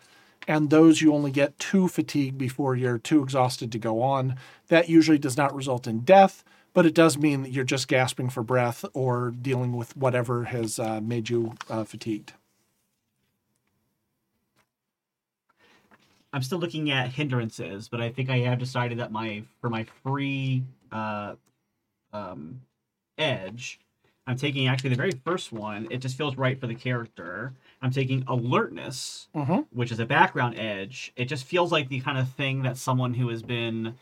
and 0.50 0.68
those 0.68 1.00
you 1.00 1.14
only 1.14 1.30
get 1.30 1.56
two 1.60 1.86
fatigue 1.86 2.36
before 2.36 2.74
you're 2.74 2.98
too 2.98 3.22
exhausted 3.22 3.70
to 3.70 3.78
go 3.78 4.02
on. 4.02 4.34
That 4.66 4.88
usually 4.88 5.16
does 5.16 5.36
not 5.36 5.54
result 5.54 5.86
in 5.86 6.00
death, 6.00 6.42
but 6.72 6.84
it 6.84 6.92
does 6.92 7.16
mean 7.16 7.42
that 7.42 7.52
you're 7.52 7.62
just 7.62 7.86
gasping 7.86 8.28
for 8.30 8.42
breath 8.42 8.84
or 8.92 9.30
dealing 9.30 9.76
with 9.76 9.96
whatever 9.96 10.44
has 10.46 10.80
uh, 10.80 11.00
made 11.00 11.30
you 11.30 11.54
uh, 11.68 11.84
fatigued. 11.84 12.32
I'm 16.32 16.42
still 16.42 16.58
looking 16.58 16.90
at 16.90 17.12
hindrances, 17.12 17.88
but 17.88 18.00
I 18.00 18.10
think 18.10 18.28
I 18.28 18.38
have 18.38 18.58
decided 18.58 18.98
that 18.98 19.12
my 19.12 19.44
for 19.60 19.70
my 19.70 19.86
free 20.02 20.64
uh, 20.90 21.36
um, 22.12 22.60
edge, 23.18 23.78
I'm 24.26 24.36
taking 24.36 24.66
actually 24.66 24.90
the 24.90 24.96
very 24.96 25.12
first 25.24 25.52
one. 25.52 25.86
It 25.90 25.98
just 25.98 26.18
feels 26.18 26.36
right 26.36 26.58
for 26.58 26.66
the 26.66 26.74
character. 26.74 27.52
I'm 27.82 27.90
taking 27.90 28.24
alertness, 28.26 29.28
Mhm. 29.34 29.66
which 29.70 29.90
is 29.90 30.00
a 30.00 30.06
background 30.06 30.58
edge. 30.58 31.12
It 31.16 31.26
just 31.26 31.44
feels 31.44 31.72
like 31.72 31.88
the 31.88 32.00
kind 32.00 32.18
of 32.18 32.28
thing 32.30 32.62
that 32.62 32.76
someone 32.76 33.14
who 33.14 33.28
has 33.28 33.42
been 33.42 33.94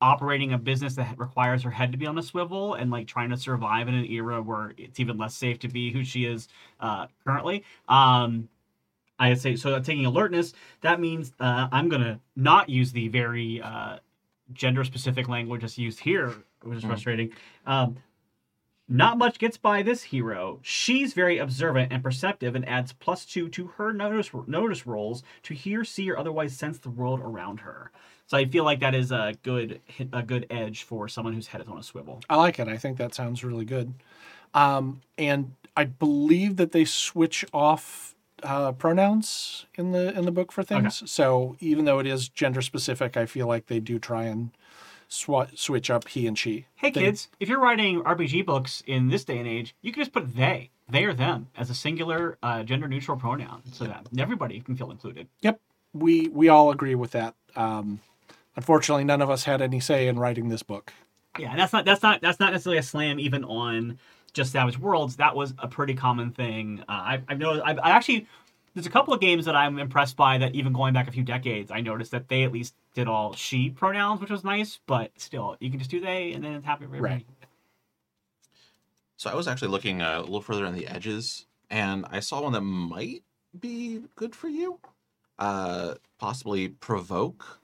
operating 0.00 0.52
a 0.52 0.58
business 0.58 0.94
that 0.94 1.18
requires 1.18 1.62
her 1.62 1.70
head 1.70 1.90
to 1.92 1.98
be 1.98 2.06
on 2.06 2.18
a 2.18 2.22
swivel 2.22 2.74
and 2.74 2.90
like 2.90 3.06
trying 3.06 3.30
to 3.30 3.36
survive 3.36 3.88
in 3.88 3.94
an 3.94 4.04
era 4.06 4.40
where 4.40 4.72
it's 4.76 5.00
even 5.00 5.18
less 5.18 5.34
safe 5.34 5.58
to 5.58 5.68
be 5.68 5.92
who 5.92 6.04
she 6.04 6.24
is 6.24 6.48
uh, 6.80 7.06
currently. 7.24 7.64
Um, 7.88 8.48
I 9.20 9.34
say 9.34 9.56
so. 9.56 9.80
Taking 9.80 10.06
alertness, 10.06 10.52
that 10.82 11.00
means 11.00 11.32
uh, 11.40 11.68
I'm 11.72 11.88
gonna 11.88 12.20
not 12.36 12.68
use 12.68 12.92
the 12.92 13.08
very 13.08 13.60
uh, 13.60 13.98
gender-specific 14.52 15.28
language 15.28 15.62
that's 15.62 15.76
used 15.76 15.98
here, 15.98 16.32
which 16.62 16.78
is 16.78 16.84
Mm. 16.84 16.88
frustrating. 16.88 17.32
Um, 17.66 17.96
not 18.88 19.18
much 19.18 19.38
gets 19.38 19.58
by 19.58 19.82
this 19.82 20.04
hero. 20.04 20.60
She's 20.62 21.12
very 21.12 21.38
observant 21.38 21.92
and 21.92 22.02
perceptive, 22.02 22.54
and 22.54 22.66
adds 22.66 22.92
plus 22.92 23.24
two 23.24 23.48
to 23.50 23.68
her 23.76 23.92
notice 23.92 24.30
notice 24.46 24.86
rolls 24.86 25.22
to 25.44 25.54
hear, 25.54 25.84
see, 25.84 26.10
or 26.10 26.18
otherwise 26.18 26.56
sense 26.56 26.78
the 26.78 26.90
world 26.90 27.20
around 27.20 27.60
her. 27.60 27.90
So 28.26 28.36
I 28.36 28.44
feel 28.44 28.64
like 28.64 28.80
that 28.80 28.94
is 28.94 29.10
a 29.12 29.34
good 29.42 29.80
a 30.12 30.22
good 30.22 30.46
edge 30.50 30.82
for 30.82 31.08
someone 31.08 31.34
whose 31.34 31.48
head 31.48 31.60
is 31.60 31.68
on 31.68 31.78
a 31.78 31.82
swivel. 31.82 32.20
I 32.28 32.36
like 32.36 32.58
it. 32.58 32.68
I 32.68 32.76
think 32.76 32.98
that 32.98 33.14
sounds 33.14 33.44
really 33.44 33.64
good. 33.64 33.94
Um, 34.54 35.02
and 35.16 35.54
I 35.76 35.84
believe 35.84 36.56
that 36.56 36.72
they 36.72 36.84
switch 36.84 37.44
off 37.52 38.14
uh, 38.42 38.72
pronouns 38.72 39.66
in 39.76 39.92
the 39.92 40.16
in 40.16 40.24
the 40.24 40.30
book 40.30 40.52
for 40.52 40.62
things. 40.62 41.02
So 41.10 41.56
even 41.60 41.84
though 41.84 41.98
it 41.98 42.06
is 42.06 42.28
gender 42.28 42.62
specific, 42.62 43.16
I 43.16 43.26
feel 43.26 43.46
like 43.46 43.66
they 43.66 43.80
do 43.80 43.98
try 43.98 44.24
and 44.24 44.50
swa- 45.08 45.56
switch 45.58 45.90
up 45.90 46.08
he 46.08 46.26
and 46.26 46.38
she. 46.38 46.66
Hey 46.76 46.90
They- 46.90 47.02
kids, 47.02 47.28
if 47.40 47.48
you're 47.48 47.60
writing 47.60 48.02
RPG 48.02 48.44
books 48.46 48.82
in 48.86 49.08
this 49.08 49.24
day 49.24 49.38
and 49.38 49.46
age, 49.48 49.74
you 49.82 49.92
can 49.92 50.02
just 50.02 50.12
put 50.12 50.34
they, 50.36 50.70
they 50.88 51.04
or 51.04 51.14
them 51.14 51.48
as 51.56 51.70
a 51.70 51.74
singular 51.74 52.38
uh, 52.42 52.62
gender 52.62 52.88
neutral 52.88 53.16
pronoun 53.16 53.62
so 53.72 53.84
that 53.84 54.06
everybody 54.18 54.60
can 54.60 54.76
feel 54.76 54.90
included. 54.90 55.28
Yep, 55.42 55.60
we 55.92 56.28
we 56.28 56.48
all 56.48 56.70
agree 56.70 56.94
with 56.94 57.10
that. 57.12 57.34
Um, 57.56 58.00
unfortunately, 58.56 59.04
none 59.04 59.22
of 59.22 59.30
us 59.30 59.44
had 59.44 59.60
any 59.62 59.80
say 59.80 60.08
in 60.08 60.18
writing 60.18 60.48
this 60.48 60.62
book. 60.62 60.92
Yeah, 61.38 61.50
and 61.50 61.58
that's 61.60 61.72
not 61.72 61.84
that's 61.84 62.02
not 62.02 62.20
that's 62.20 62.40
not 62.40 62.52
necessarily 62.52 62.78
a 62.78 62.82
slam 62.82 63.20
even 63.20 63.44
on 63.44 63.98
just 64.32 64.52
Savage 64.52 64.78
Worlds. 64.78 65.16
That 65.16 65.34
was 65.36 65.54
a 65.58 65.68
pretty 65.68 65.94
common 65.94 66.32
thing. 66.32 66.82
Uh, 66.88 67.02
I've, 67.04 67.24
I've 67.28 67.38
noticed. 67.38 67.64
I've, 67.66 67.78
I 67.78 67.90
actually 67.90 68.26
there's 68.78 68.86
a 68.86 68.90
couple 68.90 69.12
of 69.12 69.20
games 69.20 69.44
that 69.46 69.56
I'm 69.56 69.76
impressed 69.80 70.16
by 70.16 70.38
that 70.38 70.54
even 70.54 70.72
going 70.72 70.94
back 70.94 71.08
a 71.08 71.10
few 71.10 71.24
decades, 71.24 71.72
I 71.72 71.80
noticed 71.80 72.12
that 72.12 72.28
they 72.28 72.44
at 72.44 72.52
least 72.52 72.76
did 72.94 73.08
all 73.08 73.34
she 73.34 73.70
pronouns, 73.70 74.20
which 74.20 74.30
was 74.30 74.44
nice. 74.44 74.78
But 74.86 75.10
still, 75.16 75.56
you 75.58 75.68
can 75.68 75.80
just 75.80 75.90
do 75.90 76.00
they, 76.00 76.32
and 76.32 76.44
then 76.44 76.52
it's 76.52 76.64
happy 76.64 76.86
for 76.86 76.94
everybody. 76.94 77.26
So 79.16 79.30
I 79.30 79.34
was 79.34 79.48
actually 79.48 79.68
looking 79.68 80.00
uh, 80.00 80.18
a 80.18 80.20
little 80.20 80.40
further 80.40 80.64
on 80.64 80.76
the 80.76 80.86
edges, 80.86 81.46
and 81.70 82.06
I 82.08 82.20
saw 82.20 82.40
one 82.40 82.52
that 82.52 82.60
might 82.60 83.24
be 83.58 84.02
good 84.14 84.36
for 84.36 84.46
you. 84.46 84.78
Uh, 85.40 85.94
possibly 86.20 86.68
provoke. 86.68 87.58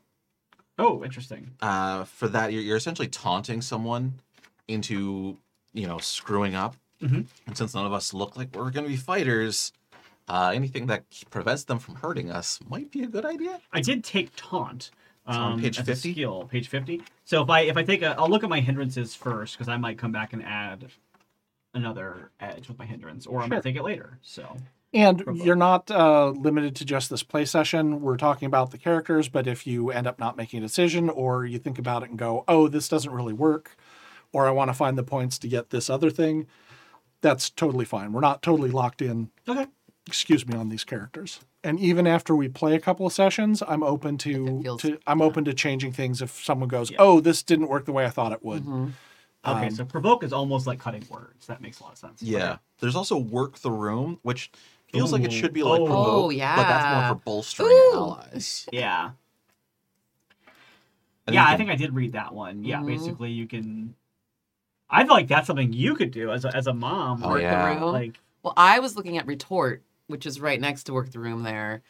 Oh, 0.80 1.04
interesting. 1.04 1.52
Uh, 1.62 2.02
for 2.02 2.26
that, 2.26 2.52
you're, 2.52 2.62
you're 2.62 2.76
essentially 2.76 3.06
taunting 3.06 3.62
someone 3.62 4.14
into, 4.66 5.38
you 5.72 5.86
know, 5.86 5.98
screwing 5.98 6.56
up. 6.56 6.74
Mhm. 7.00 7.26
And 7.46 7.56
since 7.56 7.72
none 7.72 7.86
of 7.86 7.92
us 7.92 8.12
look 8.12 8.36
like 8.36 8.54
we're 8.54 8.70
going 8.70 8.84
to 8.84 8.90
be 8.90 8.96
fighters, 8.96 9.72
uh, 10.28 10.52
anything 10.54 10.86
that 10.86 11.04
prevents 11.30 11.64
them 11.64 11.78
from 11.78 11.96
hurting 11.96 12.30
us 12.30 12.58
might 12.68 12.90
be 12.90 13.02
a 13.02 13.06
good 13.06 13.24
idea. 13.24 13.60
I 13.72 13.80
did 13.80 14.02
take 14.04 14.30
taunt. 14.36 14.90
It's 15.26 15.36
on 15.36 15.52
Um, 15.54 15.60
page 15.60 15.78
50? 15.80 16.12
skill, 16.12 16.44
page 16.50 16.68
fifty. 16.68 17.02
So 17.24 17.42
if 17.42 17.48
I 17.50 17.60
if 17.60 17.76
I 17.76 17.82
take 17.82 18.02
a, 18.02 18.14
I'll 18.18 18.28
look 18.28 18.44
at 18.44 18.50
my 18.50 18.60
hindrances 18.60 19.14
first 19.14 19.54
because 19.54 19.68
I 19.68 19.76
might 19.78 19.96
come 19.98 20.12
back 20.12 20.32
and 20.34 20.42
add 20.42 20.90
another 21.72 22.30
edge 22.40 22.68
with 22.68 22.78
my 22.78 22.86
hindrance, 22.86 23.26
or 23.26 23.38
I'm 23.40 23.44
Sure. 23.48 23.50
gonna 23.56 23.62
take 23.62 23.76
it 23.76 23.82
later. 23.82 24.18
So 24.22 24.56
And 24.92 25.24
you're 25.34 25.56
not 25.56 25.90
uh, 25.90 26.28
limited 26.28 26.76
to 26.76 26.84
just 26.84 27.10
this 27.10 27.22
play 27.22 27.44
session. 27.46 28.00
We're 28.00 28.16
talking 28.16 28.46
about 28.46 28.70
the 28.70 28.78
characters, 28.78 29.28
but 29.28 29.46
if 29.46 29.66
you 29.66 29.90
end 29.90 30.06
up 30.06 30.18
not 30.20 30.36
making 30.36 30.58
a 30.60 30.62
decision 30.62 31.10
or 31.10 31.44
you 31.44 31.58
think 31.58 31.78
about 31.78 32.02
it 32.04 32.10
and 32.10 32.18
go, 32.18 32.44
oh, 32.46 32.68
this 32.68 32.86
doesn't 32.88 33.10
really 33.12 33.32
work, 33.32 33.76
or 34.32 34.46
I 34.46 34.52
want 34.52 34.68
to 34.68 34.74
find 34.74 34.96
the 34.96 35.02
points 35.02 35.36
to 35.40 35.48
get 35.48 35.70
this 35.70 35.90
other 35.90 36.10
thing, 36.10 36.46
that's 37.22 37.50
totally 37.50 37.84
fine. 37.84 38.12
We're 38.12 38.20
not 38.20 38.40
totally 38.42 38.70
locked 38.70 39.02
in, 39.02 39.30
okay, 39.48 39.66
excuse 40.06 40.46
me, 40.46 40.56
on 40.56 40.68
these 40.68 40.84
characters. 40.84 41.40
And 41.62 41.80
even 41.80 42.06
after 42.06 42.34
we 42.36 42.48
play 42.48 42.74
a 42.74 42.80
couple 42.80 43.06
of 43.06 43.12
sessions, 43.12 43.62
I'm 43.66 43.82
open 43.82 44.18
to, 44.18 44.62
feels- 44.62 44.80
to 44.82 44.98
I'm 45.06 45.22
open 45.22 45.44
to 45.46 45.54
changing 45.54 45.92
things 45.92 46.20
if 46.20 46.44
someone 46.44 46.68
goes, 46.68 46.90
Yeah. 46.90 46.98
oh, 47.00 47.20
this 47.20 47.42
didn't 47.42 47.68
work 47.68 47.84
the 47.86 47.92
way 47.92 48.04
I 48.04 48.10
thought 48.10 48.32
it 48.32 48.44
would. 48.44 48.64
Mhm. 48.64 48.92
okay. 49.46 49.66
Um, 49.68 49.70
so 49.74 49.84
provoke 49.84 50.22
is 50.24 50.32
almost 50.32 50.66
like 50.66 50.78
cutting 50.78 51.04
words. 51.10 51.46
That 51.46 51.60
makes 51.62 51.80
a 51.80 51.84
lot 51.84 51.92
of 51.92 51.98
sense. 51.98 52.22
Yeah. 52.22 52.50
Okay. 52.52 52.58
There's 52.80 52.96
also 52.96 53.16
work 53.16 53.58
the 53.60 53.70
room, 53.70 54.18
which 54.22 54.50
feels 54.92 55.12
like 55.12 55.22
it 55.24 55.32
should 55.32 55.52
be 55.52 55.62
like 55.62 55.80
Oh. 55.80 55.86
provoke, 55.86 56.06
Oh, 56.24 56.28
but 56.28 56.36
that's 56.68 56.94
more 56.96 57.08
for 57.16 57.22
bolstering 57.24 57.68
Ooh. 57.70 57.92
allies. 57.94 58.66
Yeah. 58.72 59.10
And 61.26 61.34
yeah, 61.34 61.48
you 61.48 61.54
I 61.54 61.56
think 61.56 61.70
I 61.70 61.76
did 61.76 61.94
read 61.94 62.12
that 62.12 62.34
one. 62.34 62.64
Yeah, 62.64 62.80
Mhm. 62.80 62.86
basically 62.86 63.30
you 63.30 63.46
can. 63.46 63.94
I 64.90 65.04
feel 65.04 65.14
like 65.14 65.28
that's 65.28 65.46
something 65.46 65.72
you 65.72 65.94
could 65.94 66.10
do 66.10 66.30
as 66.30 66.44
a, 66.44 66.54
as 66.54 66.66
a 66.66 66.74
mom. 66.74 67.22
Oh, 67.24 67.28
Work 67.30 67.36
the 67.38 67.42
yeah. 67.42 67.74
room. 67.80 67.92
Like 67.92 68.20
Well, 68.42 68.52
I 68.56 68.78
was 68.80 68.94
looking 68.96 69.16
at 69.16 69.26
retort, 69.26 69.82
which 70.06 70.26
is 70.26 70.40
right 70.40 70.60
next 70.60 70.84
to 70.84 70.92
work 70.92 71.10
the 71.10 71.18
room 71.20 71.42
there. 71.42 71.82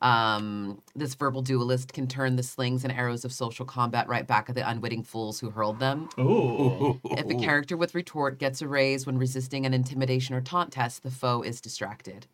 Um, 0.00 0.82
this 0.96 1.14
verbal 1.14 1.42
duelist 1.42 1.92
can 1.92 2.08
turn 2.08 2.34
the 2.34 2.42
slings 2.42 2.82
and 2.82 2.92
arrows 2.92 3.24
of 3.24 3.32
social 3.32 3.64
combat 3.64 4.08
right 4.08 4.26
back 4.26 4.48
at 4.48 4.56
the 4.56 4.68
unwitting 4.68 5.04
fools 5.04 5.38
who 5.38 5.50
hurled 5.50 5.78
them. 5.78 6.08
ooh. 6.18 7.00
If 7.04 7.30
a 7.30 7.34
character 7.36 7.76
with 7.76 7.94
retort 7.94 8.38
gets 8.40 8.60
a 8.62 8.66
raise 8.68 9.06
when 9.06 9.16
resisting 9.16 9.64
an 9.64 9.72
intimidation 9.74 10.34
or 10.34 10.40
taunt 10.40 10.72
test, 10.72 11.04
the 11.04 11.10
foe 11.12 11.42
is 11.42 11.60
distracted. 11.60 12.26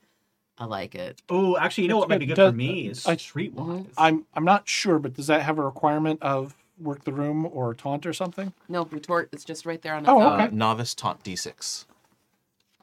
I 0.57 0.65
like 0.65 0.95
it. 0.95 1.21
Oh, 1.29 1.59
actually, 1.59 1.85
you 1.85 1.89
know 1.91 1.99
what 1.99 2.09
might 2.09 2.19
be 2.21 2.27
good 2.27 2.37
Does- 2.37 2.53
for 2.53 2.57
me 2.57 2.87
is 2.89 3.07
I- 3.07 3.17
Streetwise. 3.17 3.87
I'm 3.99 4.25
I'm 4.35 4.45
not 4.47 4.67
sure, 4.67 4.99
but 4.99 5.13
does 5.13 5.27
that 5.27 5.43
have 5.43 5.59
a 5.59 5.63
requirement 5.63 6.23
of 6.23 6.57
work 6.81 7.05
the 7.05 7.13
room 7.13 7.47
or 7.53 7.75
taunt 7.75 8.07
or 8.07 8.13
something? 8.15 8.55
No, 8.69 8.87
retort 8.87 9.29
is 9.33 9.45
just 9.45 9.67
right 9.67 9.81
there 9.83 9.95
on 9.95 10.05
the. 10.05 10.11
Oh, 10.11 10.21
own. 10.23 10.33
okay. 10.41 10.45
Uh, 10.45 10.51
novice 10.53 10.95
taunt 10.95 11.23
d6. 11.23 11.85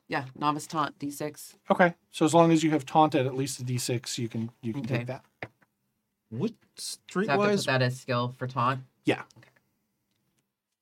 Yeah, 0.07 0.25
novice 0.37 0.67
taunt 0.67 0.97
D6. 0.99 1.55
Okay, 1.71 1.93
so 2.11 2.25
as 2.25 2.33
long 2.33 2.51
as 2.51 2.63
you 2.63 2.71
have 2.71 2.85
taunted 2.85 3.25
at 3.25 3.35
least 3.35 3.59
a 3.59 3.63
d6, 3.63 4.17
you 4.17 4.27
can 4.29 4.51
you 4.61 4.73
can 4.73 4.81
Okay. 4.83 4.97
take 4.99 5.07
that. 5.07 5.23
What 6.29 6.51
So 6.77 6.97
I 7.17 7.21
have 7.21 7.27
to 7.27 7.37
put 7.37 7.37
Streetwise 7.61 7.65
that 7.65 7.81
as 7.81 7.99
skill 7.99 8.33
for 8.37 8.47
taunt. 8.47 8.81
Yeah. 9.05 9.23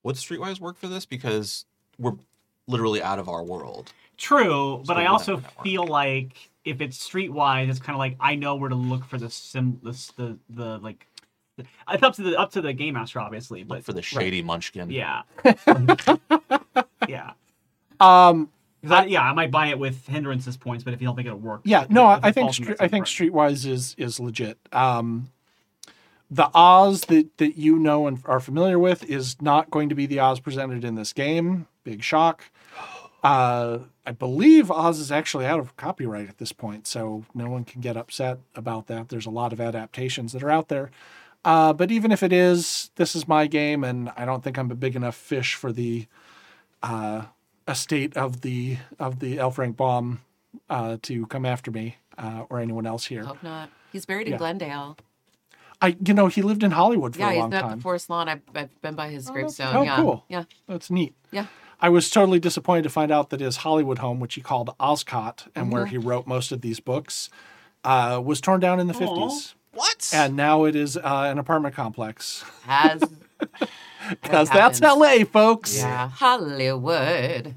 would 0.02 0.16
Streetwise 0.16 0.60
work 0.60 0.76
for 0.78 0.88
this 0.88 1.06
because 1.06 1.64
we're 1.98 2.14
literally 2.66 3.02
out 3.02 3.18
of 3.18 3.28
our 3.28 3.42
world. 3.42 3.92
True, 4.16 4.78
but 4.86 4.94
So 4.94 5.00
I 5.00 5.02
you 5.02 5.08
also 5.08 5.34
have 5.36 5.44
that 5.44 5.56
one. 5.56 5.64
feel 5.64 5.86
like 5.86 6.50
if 6.64 6.80
it's 6.80 6.98
streetwise, 7.08 7.68
it's 7.68 7.78
kind 7.78 7.94
of 7.94 7.98
like 7.98 8.16
I 8.20 8.34
know 8.34 8.56
where 8.56 8.68
to 8.68 8.74
look 8.74 9.04
for 9.04 9.18
the 9.18 9.30
sim, 9.30 9.80
the 9.82 9.90
the, 10.16 10.38
the 10.50 10.78
like. 10.78 11.06
It's 11.56 12.02
up 12.02 12.14
to 12.16 12.22
the 12.22 12.36
up 12.38 12.50
to 12.52 12.60
the 12.60 12.72
game 12.72 12.94
master, 12.94 13.20
obviously, 13.20 13.60
Look 13.60 13.68
but 13.68 13.84
for 13.84 13.92
the 13.92 14.02
shady 14.02 14.42
munchkin. 14.42 14.90
yeah, 14.90 15.22
yeah, 17.08 17.32
Um, 18.00 18.46
'Cause 18.46 18.53
I, 18.90 19.04
yeah. 19.06 19.22
I 19.22 19.32
might 19.32 19.50
buy 19.50 19.68
it 19.68 19.78
with 19.78 20.06
hindrances 20.06 20.56
points, 20.56 20.84
but 20.84 20.94
if 20.94 21.00
you 21.00 21.06
don't 21.06 21.16
think 21.16 21.26
it'll 21.26 21.38
work, 21.38 21.62
yeah, 21.64 21.86
no, 21.88 22.06
I, 22.06 22.20
I 22.22 22.32
think 22.32 22.50
I 22.80 22.88
think 22.88 23.06
Streetwise 23.06 23.66
is 23.66 23.94
is 23.98 24.20
legit. 24.20 24.58
Um, 24.72 25.30
the 26.30 26.50
Oz 26.54 27.02
that 27.02 27.36
that 27.38 27.56
you 27.56 27.78
know 27.78 28.06
and 28.06 28.22
are 28.24 28.40
familiar 28.40 28.78
with 28.78 29.04
is 29.04 29.40
not 29.40 29.70
going 29.70 29.88
to 29.88 29.94
be 29.94 30.06
the 30.06 30.20
Oz 30.20 30.40
presented 30.40 30.84
in 30.84 30.94
this 30.94 31.12
game. 31.12 31.66
Big 31.84 32.02
shock. 32.02 32.44
Uh, 33.22 33.78
I 34.06 34.12
believe 34.12 34.70
Oz 34.70 34.98
is 34.98 35.10
actually 35.10 35.46
out 35.46 35.58
of 35.58 35.76
copyright 35.76 36.28
at 36.28 36.38
this 36.38 36.52
point, 36.52 36.86
so 36.86 37.24
no 37.34 37.48
one 37.48 37.64
can 37.64 37.80
get 37.80 37.96
upset 37.96 38.38
about 38.54 38.86
that. 38.88 39.08
There's 39.08 39.26
a 39.26 39.30
lot 39.30 39.52
of 39.52 39.60
adaptations 39.60 40.32
that 40.32 40.42
are 40.42 40.50
out 40.50 40.68
there. 40.68 40.90
Uh, 41.44 41.72
but 41.72 41.90
even 41.90 42.10
if 42.10 42.22
it 42.22 42.32
is, 42.32 42.90
this 42.96 43.14
is 43.14 43.28
my 43.28 43.46
game, 43.46 43.84
and 43.84 44.10
I 44.16 44.24
don't 44.24 44.42
think 44.42 44.58
I'm 44.58 44.70
a 44.70 44.74
big 44.74 44.96
enough 44.96 45.14
fish 45.14 45.54
for 45.54 45.72
the 45.72 46.06
uh, 46.82 47.24
estate 47.68 48.16
of 48.16 48.40
the 48.42 48.78
of 48.98 49.20
the 49.20 49.38
L. 49.38 49.50
Frank 49.50 49.76
Baum 49.76 50.20
uh, 50.70 50.96
to 51.02 51.26
come 51.26 51.44
after 51.46 51.70
me 51.70 51.96
uh, 52.18 52.44
or 52.50 52.60
anyone 52.60 52.86
else 52.86 53.06
here. 53.06 53.24
Hope 53.24 53.42
not. 53.42 53.70
He's 53.92 54.06
buried 54.06 54.26
Yeah. 54.26 54.34
in 54.34 54.38
Glendale. 54.38 54.96
I, 55.82 55.96
you 56.04 56.14
know, 56.14 56.28
he 56.28 56.40
lived 56.40 56.62
in 56.62 56.70
Hollywood 56.70 57.14
for 57.14 57.20
Yeah, 57.20 57.28
a 57.28 57.32
he's 57.32 57.40
long 57.40 57.50
not 57.50 57.60
time. 57.62 57.76
the 57.78 57.82
Forest 57.82 58.08
Lawn. 58.08 58.28
I've, 58.28 58.40
I've 58.54 58.80
been 58.80 58.94
by 58.94 59.08
his 59.08 59.28
gravestone. 59.28 59.76
oh, 59.76 59.82
yeah. 59.82 59.96
cool. 59.96 60.24
Yeah. 60.28 60.44
That's 60.66 60.90
neat. 60.90 61.14
Yeah. 61.30 61.46
I 61.80 61.88
was 61.90 62.08
totally 62.08 62.38
disappointed 62.38 62.82
to 62.84 62.90
find 62.90 63.10
out 63.10 63.30
that 63.30 63.40
his 63.40 63.58
Hollywood 63.58 63.98
home, 63.98 64.20
which 64.20 64.34
he 64.34 64.40
called 64.40 64.70
Ozcot, 64.80 65.48
and 65.54 65.70
where 65.72 65.82
Mm-hmm. 65.84 65.90
he 65.90 65.98
wrote 65.98 66.26
most 66.26 66.52
of 66.52 66.60
these 66.62 66.80
books, 66.80 67.28
uh, 67.82 68.20
was 68.24 68.40
torn 68.40 68.60
down 68.60 68.80
in 68.80 68.86
the 68.86 68.94
fifties, 68.94 69.54
What? 69.72 70.10
and 70.14 70.36
now 70.36 70.64
it 70.64 70.74
is 70.76 70.96
uh, 70.96 71.02
an 71.30 71.38
apartment 71.38 71.74
complex. 71.74 72.44
Has. 72.62 73.02
Because 74.22 74.48
that's. 74.50 74.80
L.A., 74.82 75.24
folks. 75.24 75.76
yeah. 75.78 76.08
Hollywood. 76.08 77.54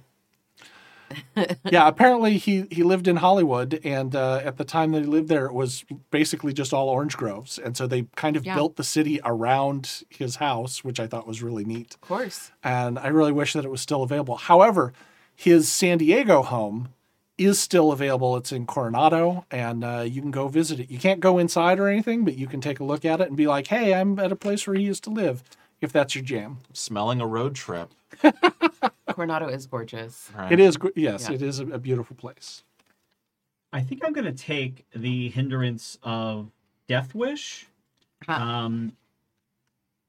yeah, 1.72 1.88
apparently 1.88 2.38
he 2.38 2.66
he 2.70 2.84
lived 2.84 3.08
in 3.08 3.16
Hollywood, 3.18 3.80
and 3.86 4.14
uh, 4.16 4.42
at 4.44 4.58
the 4.58 4.66
time 4.66 4.92
that 4.92 5.02
he 5.02 5.06
lived 5.06 5.30
there, 5.30 5.46
it 5.46 5.54
was 5.54 5.86
basically 6.12 6.52
just 6.52 6.74
all 6.74 6.90
orange 6.90 7.16
groves, 7.16 7.58
and 7.58 7.78
so 7.78 7.88
they 7.88 8.04
kind 8.18 8.36
of 8.36 8.46
Yeah. 8.46 8.56
built 8.56 8.76
the 8.76 8.84
city 8.84 9.20
around 9.24 10.04
his 10.10 10.36
house, 10.36 10.84
which 10.84 11.00
I 11.00 11.08
thought 11.08 11.26
was 11.26 11.42
really 11.42 11.64
neat. 11.64 11.96
Of 11.96 12.02
course. 12.02 12.52
And 12.64 13.00
I 13.00 13.08
really 13.08 13.32
wish 13.32 13.54
that 13.54 13.64
it 13.64 13.72
was 13.72 13.80
still 13.80 14.04
available. 14.04 14.36
However, 14.36 14.92
his 15.34 15.72
San 15.72 16.00
Diego 16.00 16.42
home 16.44 16.90
is 17.38 17.58
still 17.58 17.92
available. 17.94 18.36
It's 18.36 18.52
in 18.52 18.66
Coronado, 18.66 19.46
and 19.50 19.86
uh, 19.86 20.04
you 20.06 20.22
can 20.22 20.32
go 20.32 20.50
visit 20.50 20.80
it. 20.82 20.92
You 20.92 21.00
can't 21.00 21.22
go 21.22 21.38
inside 21.38 21.80
or 21.80 21.88
anything, 21.88 22.26
but 22.26 22.38
you 22.38 22.48
can 22.48 22.60
take 22.60 22.82
a 22.82 22.84
look 22.84 23.06
at 23.06 23.22
it 23.22 23.28
and 23.30 23.38
be 23.38 23.48
like, 23.48 23.68
"Hey, 23.68 23.94
I'm 23.94 24.20
at 24.20 24.34
a 24.34 24.36
place 24.36 24.68
where 24.68 24.76
he 24.76 24.84
used 24.84 25.06
to 25.06 25.10
live." 25.10 25.42
If 25.82 25.92
that's 25.92 26.16
your 26.16 26.24
jam, 26.24 26.58
Smelling 26.74 27.22
a 27.22 27.28
road 27.28 27.56
trip. 27.56 27.92
Coronado 29.10 29.48
is 29.48 29.66
gorgeous. 29.66 30.30
Right? 30.36 30.52
it 30.52 30.60
is. 30.60 30.78
Yes, 30.96 31.28
Yeah. 31.30 31.36
it 31.36 31.42
is 31.42 31.60
a, 31.60 31.68
a 31.68 31.80
beautiful 31.80 32.16
place. 32.16 32.64
I 33.74 33.82
think 33.82 34.04
I'm 34.04 34.14
gonna 34.14 34.32
take 34.32 34.86
the 34.96 35.30
hindrance 35.30 35.98
of 36.04 36.50
Death 36.88 37.14
Wish. 37.14 37.68
Huh. 38.26 38.34
Um, 38.34 38.94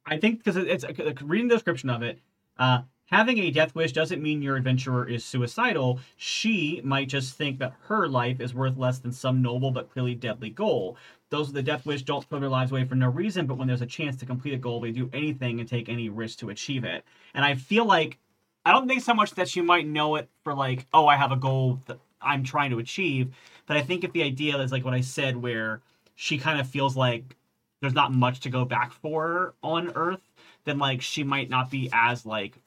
I 0.07 0.19
think 0.19 0.39
because 0.43 0.57
it's 0.57 0.85
uh, 0.85 1.13
reading 1.23 1.49
the 1.49 1.55
description 1.57 1.91
of 1.91 2.03
it, 2.03 2.19
uh, 2.59 2.83
having 3.07 3.39
a 3.39 3.51
death 3.51 3.75
wish 3.75 3.93
doesn't 3.93 4.23
mean 4.23 4.41
your 4.41 4.57
adventurer 4.57 5.07
is 5.07 5.25
suicidal. 5.25 6.01
She 6.17 6.81
might 6.83 7.09
just 7.09 7.37
think 7.37 7.59
that 7.59 7.75
her 7.89 8.09
life 8.09 8.41
is 8.41 8.55
worth 8.55 8.79
less 8.79 8.99
than 9.01 9.13
some 9.13 9.43
noble 9.43 9.71
but 9.71 9.91
clearly 9.91 10.15
deadly 10.15 10.49
goal. 10.51 10.97
Those 11.31 11.49
with 11.49 11.57
the 11.57 11.63
death 11.63 11.85
wish 11.85 12.03
don't 12.03 12.25
throw 12.25 12.41
their 12.41 12.49
lives 12.49 12.71
away 12.71 12.85
for 12.85 12.95
no 12.95 13.09
reason, 13.09 13.47
but 13.47 13.59
when 13.59 13.69
there's 13.69 13.83
a 13.83 13.87
chance 13.87 14.17
to 14.17 14.27
complete 14.27 14.55
a 14.55 14.59
goal, 14.59 14.81
they 14.81 14.91
do 14.91 15.11
anything 15.13 15.61
and 15.61 15.69
take 15.69 15.89
any 15.89 16.09
risk 16.09 16.39
to 16.39 16.51
achieve 16.51 16.85
it. 16.85 17.05
And 17.35 17.45
I 17.45 17.55
feel 17.55 17.85
like 17.85 18.19
I 18.65 18.73
don't 18.73 18.89
think 18.89 19.03
so 19.03 19.15
much 19.15 19.33
that 19.33 19.49
she 19.49 19.61
might 19.61 19.87
know 19.87 20.17
it 20.17 20.29
for 20.43 20.55
like, 20.55 20.87
oh, 20.93 21.07
I 21.07 21.17
have 21.17 21.33
a 21.33 21.37
goal 21.37 21.81
that 21.87 21.99
I'm 22.21 22.45
trying 22.45 22.71
to 22.71 22.79
achieve, 22.79 23.35
but 23.67 23.77
I 23.77 23.83
think 23.83 24.05
if 24.05 24.13
the 24.13 24.23
idea 24.23 24.59
is 24.59 24.73
like 24.73 24.85
what 24.85 24.95
I 24.95 25.03
said, 25.03 25.37
where 25.37 25.81
she 26.15 26.39
kind 26.39 26.59
of 26.59 26.67
feels 26.67 26.97
like 26.97 27.37
there's 27.81 27.95
not 27.95 28.13
much 28.13 28.41
to 28.41 28.51
go 28.51 28.65
back 28.65 28.93
for 28.93 29.55
on 29.63 29.93
Earth, 29.95 30.23
then 30.65 30.79
like 30.79 31.01
she 31.03 31.25
might 31.25 31.49
not 31.49 31.71
be 31.71 31.89
as 31.93 32.27
like 32.27 32.59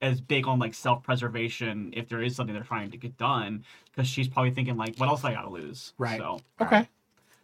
as 0.00 0.20
big 0.20 0.46
on 0.46 0.58
like 0.58 0.74
self-preservation 0.74 1.92
if 1.96 2.08
there 2.08 2.22
is 2.22 2.36
something 2.36 2.54
they're 2.54 2.62
trying 2.62 2.90
to 2.90 2.96
get 2.96 3.16
done 3.16 3.64
because 3.90 4.06
she's 4.08 4.28
probably 4.28 4.52
thinking 4.52 4.76
like 4.76 4.96
what 4.96 5.08
else 5.08 5.24
I 5.24 5.32
gotta 5.32 5.50
lose 5.50 5.92
Right. 5.98 6.18
so 6.18 6.40
Okay. 6.60 6.88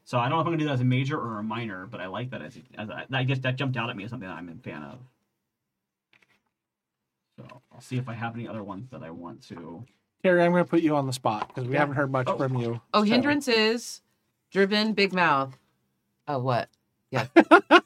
So 0.05 0.18
I 0.18 0.28
don't 0.28 0.36
know 0.38 0.40
if 0.40 0.46
I'm 0.46 0.52
gonna 0.52 0.59
do 0.59 0.66
that 0.66 0.74
as 0.74 0.80
a 0.80 0.84
major 0.84 1.18
or 1.18 1.38
a 1.38 1.42
minor 1.42 1.86
but 1.86 2.00
I 2.00 2.07
like 2.07 2.30
that 2.30 2.42
as, 2.42 2.57
as 2.78 2.88
a, 2.88 3.07
I 3.12 3.24
guess 3.24 3.38
that 3.40 3.57
jumped 3.57 3.76
out 3.76 3.90
at 3.90 3.96
me 3.96 4.05
as 4.05 4.11
something 4.11 4.28
that 4.28 4.36
I'm 4.36 4.48
a 4.48 4.55
fan 4.62 4.82
of 4.82 4.98
so 7.36 7.62
I'll 7.72 7.80
see 7.80 7.96
if 7.96 8.09
I 8.09 8.14
have 8.14 8.34
any 8.34 8.46
other 8.46 8.62
ones 8.62 8.88
that 8.90 9.02
I 9.02 9.11
want 9.11 9.42
to 9.48 9.84
Terry, 10.22 10.42
I'm 10.42 10.52
going 10.52 10.64
to 10.64 10.70
put 10.70 10.80
you 10.80 10.96
on 10.96 11.07
the 11.07 11.12
spot 11.12 11.48
because 11.48 11.66
we 11.68 11.74
Yeah. 11.74 11.80
haven't 11.80 11.96
heard 11.96 12.11
much 12.11 12.28
Oh. 12.28 12.38
from 12.38 12.57
you. 12.57 12.80
Oh, 12.94 13.00
So- 13.00 13.11
hindrances, 13.11 14.00
driven, 14.50 14.94
big 14.94 15.12
mouth. 15.12 15.59
Oh, 16.26 16.38
what? 16.38 16.70
Yeah. 17.11 17.26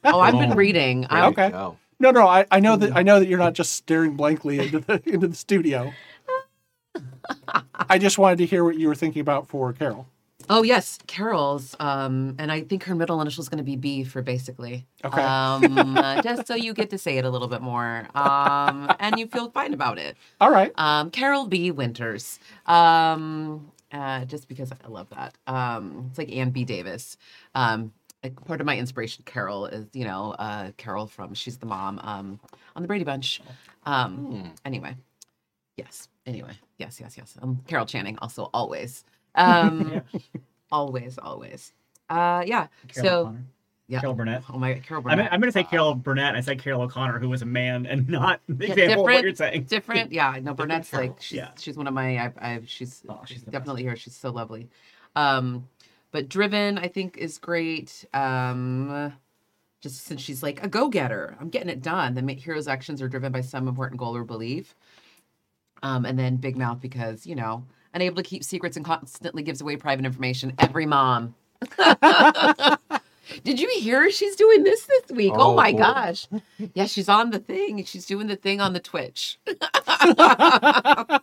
Oh, 0.04 0.20
I've 0.20 0.34
been 0.34 0.52
Oh, 0.52 0.54
reading. 0.54 1.04
I'm, 1.10 1.32
Okay. 1.32 1.50
go. 1.50 1.76
No, 1.98 2.12
no, 2.12 2.28
I, 2.28 2.46
I 2.52 2.60
know 2.60 2.76
that 2.76 2.96
I 2.96 3.02
mm. 3.02 3.06
know 3.06 3.18
that 3.18 3.26
you're 3.26 3.40
not 3.40 3.54
just 3.54 3.72
staring 3.74 4.14
blankly 4.16 4.60
into 4.60 4.78
the 4.78 5.02
into 5.04 5.26
the 5.26 5.34
studio. 5.34 5.92
I 7.74 7.98
just 7.98 8.16
wanted 8.18 8.38
to 8.38 8.46
hear 8.46 8.62
what 8.64 8.78
you 8.78 8.86
were 8.86 8.94
thinking 8.94 9.20
about 9.20 9.48
for 9.48 9.72
Carol. 9.72 10.06
Oh 10.50 10.62
yes, 10.62 10.98
Carol's. 11.06 11.76
Um, 11.80 12.36
and 12.38 12.50
I 12.50 12.62
think 12.62 12.84
her 12.84 12.94
middle 12.94 13.20
initial 13.20 13.42
is 13.42 13.48
going 13.48 13.58
to 13.58 13.64
be 13.64 13.76
B 13.76 14.04
for 14.04 14.22
basically. 14.22 14.86
Okay. 15.04 15.22
Um, 15.22 15.96
uh, 15.96 16.22
just 16.22 16.46
so 16.46 16.54
you 16.54 16.72
get 16.74 16.90
to 16.90 16.98
say 16.98 17.18
it 17.18 17.24
a 17.24 17.30
little 17.30 17.48
bit 17.48 17.60
more, 17.62 18.08
um, 18.14 18.90
and 19.00 19.18
you 19.18 19.26
feel 19.26 19.50
fine 19.50 19.74
about 19.74 19.98
it. 19.98 20.16
All 20.40 20.50
right. 20.50 20.72
Um, 20.76 21.10
Carol 21.10 21.46
B. 21.46 21.70
Winters. 21.70 22.38
Um, 22.66 23.70
uh, 23.92 24.24
just 24.26 24.48
because 24.48 24.72
I 24.72 24.88
love 24.88 25.08
that. 25.10 25.34
Um, 25.46 26.06
it's 26.10 26.18
like 26.18 26.30
Ann 26.32 26.50
B. 26.50 26.64
Davis. 26.64 27.16
Um, 27.54 27.92
like, 28.22 28.44
part 28.44 28.60
of 28.60 28.66
my 28.66 28.76
inspiration, 28.76 29.22
Carol, 29.26 29.66
is 29.66 29.86
you 29.92 30.04
know 30.04 30.32
uh, 30.38 30.72
Carol 30.76 31.06
from 31.06 31.34
She's 31.34 31.58
the 31.58 31.66
Mom 31.66 31.98
um, 32.02 32.40
on 32.74 32.82
the 32.82 32.88
Brady 32.88 33.04
Bunch. 33.04 33.40
Um, 33.86 34.16
Hmm. 34.16 34.48
Anyway, 34.64 34.96
yes. 35.76 36.08
Anyway, 36.26 36.52
yes, 36.78 37.00
yes, 37.00 37.16
yes. 37.16 37.36
Um, 37.40 37.62
Carol 37.66 37.86
Channing 37.86 38.18
also 38.20 38.50
always, 38.52 39.04
um, 39.38 40.02
always, 40.72 41.18
always. 41.18 41.72
Uh, 42.10 42.42
yeah. 42.46 42.66
Carol 42.88 43.08
so 43.08 43.20
O'Connor. 43.20 43.44
yeah. 43.88 44.00
Carol 44.00 44.14
Burnett 44.14 44.42
Oh 44.52 44.58
my, 44.58 44.74
Carol 44.74 45.02
I'm, 45.06 45.16
Burnett. 45.18 45.32
I'm 45.32 45.40
going 45.40 45.48
to 45.52 45.52
say 45.52 45.64
Carol 45.64 45.94
Burnett. 45.94 46.34
I 46.34 46.40
said 46.40 46.58
Carroll 46.58 46.82
O'Connor, 46.82 47.18
who 47.18 47.28
was 47.28 47.42
a 47.42 47.46
man 47.46 47.86
and 47.86 48.08
not 48.10 48.40
the 48.48 48.66
Yeah, 48.66 48.72
example 48.72 49.00
of 49.00 49.04
what 49.04 49.08
different- 49.10 49.24
you're 49.24 49.34
saying. 49.34 49.62
different. 49.64 50.12
Yeah, 50.12 50.38
no, 50.42 50.54
Burnett's 50.54 50.92
like 50.92 51.20
she's 51.20 51.36
Yeah. 51.38 51.50
she's 51.58 51.76
one 51.76 51.86
of 51.86 51.94
my 51.94 52.18
I, 52.18 52.32
I 52.40 52.60
she's 52.66 53.02
Oh, 53.08 53.20
she's 53.26 53.42
definitely 53.42 53.82
here. 53.82 53.96
She's 53.96 54.16
so 54.16 54.30
lovely. 54.30 54.68
Um, 55.16 55.68
but 56.10 56.28
driven, 56.28 56.78
I 56.78 56.88
think, 56.88 57.18
is 57.18 57.38
great. 57.38 58.04
Um, 58.14 59.12
just 59.80 60.04
since 60.06 60.20
she's 60.22 60.42
like 60.42 60.62
a 60.64 60.68
go 60.68 60.88
getter, 60.88 61.36
I'm 61.40 61.50
getting 61.50 61.68
it 61.68 61.82
done. 61.82 62.14
The 62.14 62.32
hero's 62.34 62.66
actions 62.68 63.00
are 63.02 63.08
driven 63.08 63.30
by 63.32 63.42
some 63.42 63.68
important 63.68 64.00
goal 64.00 64.16
or 64.16 64.24
belief. 64.24 64.74
Um, 65.82 66.04
and 66.06 66.18
then 66.18 66.36
big 66.36 66.56
mouth 66.56 66.80
because 66.80 67.26
you 67.26 67.34
know 67.36 67.64
unable 67.94 68.16
to 68.16 68.22
keep 68.22 68.44
secrets 68.44 68.76
and 68.76 68.84
constantly 68.84 69.42
gives 69.42 69.60
away 69.60 69.76
private 69.76 70.04
information. 70.04 70.52
Every 70.58 70.86
mom. 70.86 71.34
Did 73.44 73.60
you 73.60 73.68
hear 73.78 74.10
she's 74.10 74.36
doing 74.36 74.62
this 74.64 74.86
this 74.86 75.10
week? 75.10 75.32
Oh, 75.36 75.52
Oh, 75.52 75.54
my 75.56 75.72
boy. 75.72 75.78
gosh. 75.78 76.26
Yeah, 76.74 76.86
she's 76.86 77.08
on 77.08 77.30
the 77.30 77.38
thing. 77.38 77.84
She's 77.84 78.06
doing 78.06 78.26
the 78.26 78.36
thing 78.36 78.60
on 78.60 78.72
the 78.72 78.80
Twitch. 78.80 79.38
yeah, 79.46 81.18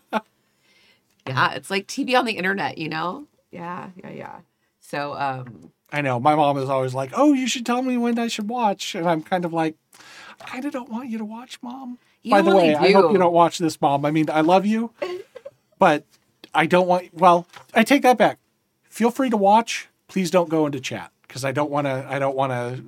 it's 1.53 1.70
like 1.70 1.88
TV 1.88 2.18
on 2.18 2.26
the 2.26 2.34
internet, 2.34 2.78
you 2.78 2.89
know? 2.89 3.26
Yeah, 3.51 3.89
yeah, 4.03 4.09
yeah. 4.11 4.39
So, 4.82 5.13
um, 5.16 5.72
I 5.91 6.01
know. 6.01 6.20
My 6.20 6.36
mom 6.36 6.57
is 6.57 6.70
always 6.70 6.93
like, 6.93 7.11
"Oh, 7.16 7.34
you 7.34 7.47
should 7.47 7.66
tell 7.66 7.82
me 7.82 7.97
when 7.97 8.20
I 8.20 8.28
should 8.28 8.49
watch," 8.49 8.93
and 8.95 9.07
I'm 9.07 9.24
kind 9.24 9.45
of 9.45 9.53
like, 9.53 9.76
"I 10.41 10.45
kind 10.45 10.66
of 10.66 10.72
don't 10.74 10.89
want 10.89 11.09
you 11.09 11.18
to 11.18 11.26
watch, 11.26 11.57
mom." 11.61 11.97
you 12.22 12.32
By 12.32 12.41
the 12.41 12.51
really 12.51 12.70
way, 12.70 12.76
I 12.76 12.91
hope 12.91 13.11
you 13.11 13.18
don't 13.18 13.34
watch 13.34 13.57
this, 13.57 13.80
mom. 13.82 14.05
I 14.05 14.11
mean, 14.11 14.30
I 14.30 14.41
love 14.41 14.66
you, 14.66 14.91
but 15.80 16.03
I 16.56 16.66
don't 16.66 16.88
want. 16.88 17.14
Well, 17.14 17.45
I 17.74 17.84
take 17.84 18.01
that 18.03 18.18
back. 18.18 18.39
feel 18.89 19.12
free 19.12 19.30
to 19.30 19.38
watch. 19.38 19.88
Please 20.08 20.32
don't 20.32 20.49
go 20.49 20.66
into 20.66 20.80
chat 20.80 21.12
because 21.28 21.43
I 21.43 21.51
don't 21.51 21.70
want 21.70 21.86
to. 21.86 22.06
I 22.10 22.18
don't 22.18 22.36
want 22.36 22.51
to. 22.51 22.84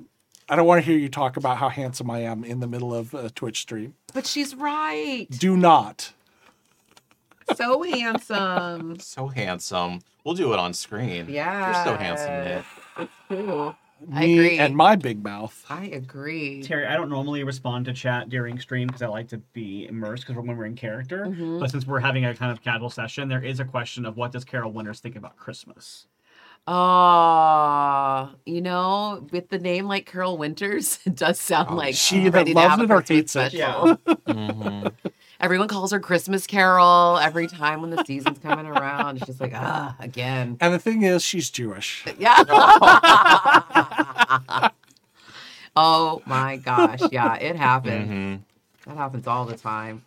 I 0.48 0.56
don't 0.56 0.66
want 0.66 0.82
to 0.82 0.90
hear 0.90 0.98
you 0.98 1.10
talk 1.10 1.36
about 1.36 1.58
how 1.58 1.68
handsome 1.68 2.10
I 2.10 2.20
am 2.20 2.42
in 2.42 2.60
the 2.60 2.66
middle 2.66 2.94
of 2.94 3.12
a 3.12 3.28
Twitch 3.28 3.60
stream. 3.60 3.94
But 4.14 4.26
she's 4.26 4.54
right. 4.54 5.26
Do 5.30 5.56
not. 5.56 6.12
So 7.54 7.82
handsome. 7.82 8.98
So 9.00 9.28
handsome. 9.28 10.00
We'll 10.24 10.34
do 10.34 10.52
it 10.54 10.58
on 10.58 10.72
screen. 10.72 11.26
Yeah. 11.28 11.66
You're 11.66 11.84
so 11.84 11.96
handsome, 12.02 12.44
Nick. 12.44 12.64
It's 12.98 13.12
true. 13.28 13.74
I 14.14 14.24
Me 14.26 14.34
agree. 14.38 14.58
and 14.58 14.76
my 14.76 14.96
big 14.96 15.22
mouth. 15.22 15.64
I 15.68 15.86
agree. 15.86 16.62
Terry, 16.62 16.86
I 16.86 16.96
don't 16.96 17.08
normally 17.10 17.44
respond 17.44 17.84
to 17.86 17.92
chat 17.92 18.28
during 18.28 18.58
stream 18.58 18.86
because 18.86 19.02
I 19.02 19.06
like 19.08 19.28
to 19.28 19.38
be 19.52 19.86
immersed 19.86 20.24
because 20.26 20.36
when 20.42 20.56
we're 20.56 20.64
in 20.66 20.76
character. 20.76 21.26
Mhm. 21.26 21.60
But 21.60 21.70
since 21.70 21.86
we're 21.86 22.00
having 22.00 22.24
a 22.24 22.34
kind 22.34 22.50
of 22.52 22.62
casual 22.62 22.90
session, 22.90 23.28
there 23.28 23.42
is 23.44 23.60
a 23.60 23.64
question 23.64 24.06
of 24.06 24.16
what 24.16 24.32
does 24.32 24.44
Carol 24.44 24.72
Winters 24.72 25.00
think 25.00 25.16
about 25.16 25.36
Christmas? 25.36 26.06
Oh, 26.66 28.30
you 28.46 28.60
know, 28.60 29.26
with 29.32 29.48
the 29.48 29.58
name 29.58 29.86
like 29.86 30.06
Carol 30.06 30.36
Winters, 30.38 31.00
it 31.06 31.14
does 31.16 31.40
sound 31.40 31.68
Oh, 31.70 31.76
like 31.76 31.94
she 31.94 32.16
she's 32.16 32.26
either 32.26 32.38
ready 32.38 32.52
to 32.54 32.56
loves 32.60 32.70
have 32.70 32.80
a 32.80 32.84
it 32.84 32.90
or 32.90 33.02
Christmas 33.02 33.32
hates 33.32 33.36
it. 33.36 33.52
special. 33.52 33.98
Mhm. 34.28 34.92
Everyone 35.40 35.68
calls 35.68 35.92
her 35.92 36.00
Christmas 36.00 36.48
Carol 36.48 37.16
every 37.18 37.46
time 37.46 37.80
when 37.80 37.90
the 37.90 38.02
season's 38.04 38.40
coming 38.40 38.66
around. 38.66 39.24
She's 39.24 39.40
like, 39.40 39.52
ah, 39.54 39.94
again. 40.00 40.56
And 40.60 40.74
the 40.74 40.80
thing 40.80 41.02
is, 41.02 41.22
she's 41.22 41.48
Jewish. 41.48 42.04
Yeah. 42.18 42.42
oh 45.76 46.22
my 46.26 46.56
gosh. 46.56 46.98
Yeah, 47.12 47.34
it 47.36 47.54
happens. 47.54 48.10
Mhm. 48.10 48.40
That 48.86 48.96
happens 48.96 49.28
all 49.28 49.44
the 49.44 49.56
time. 49.56 50.04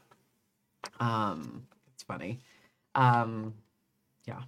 Um, 0.99 1.65
it's 1.93 2.03
funny. 2.03 2.39
Um, 2.95 3.53
yeah. 4.25 4.41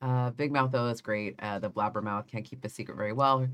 Uh, 0.00 0.30
Big 0.30 0.52
Mouth 0.52 0.70
though 0.70 0.86
is 0.86 1.00
great. 1.00 1.34
Uh, 1.40 1.58
the 1.58 1.70
Blabbermouth 1.70 2.28
can't 2.28 2.44
keep 2.44 2.64
a 2.64 2.68
secret 2.68 2.96
very 2.96 3.12
well. 3.12 3.48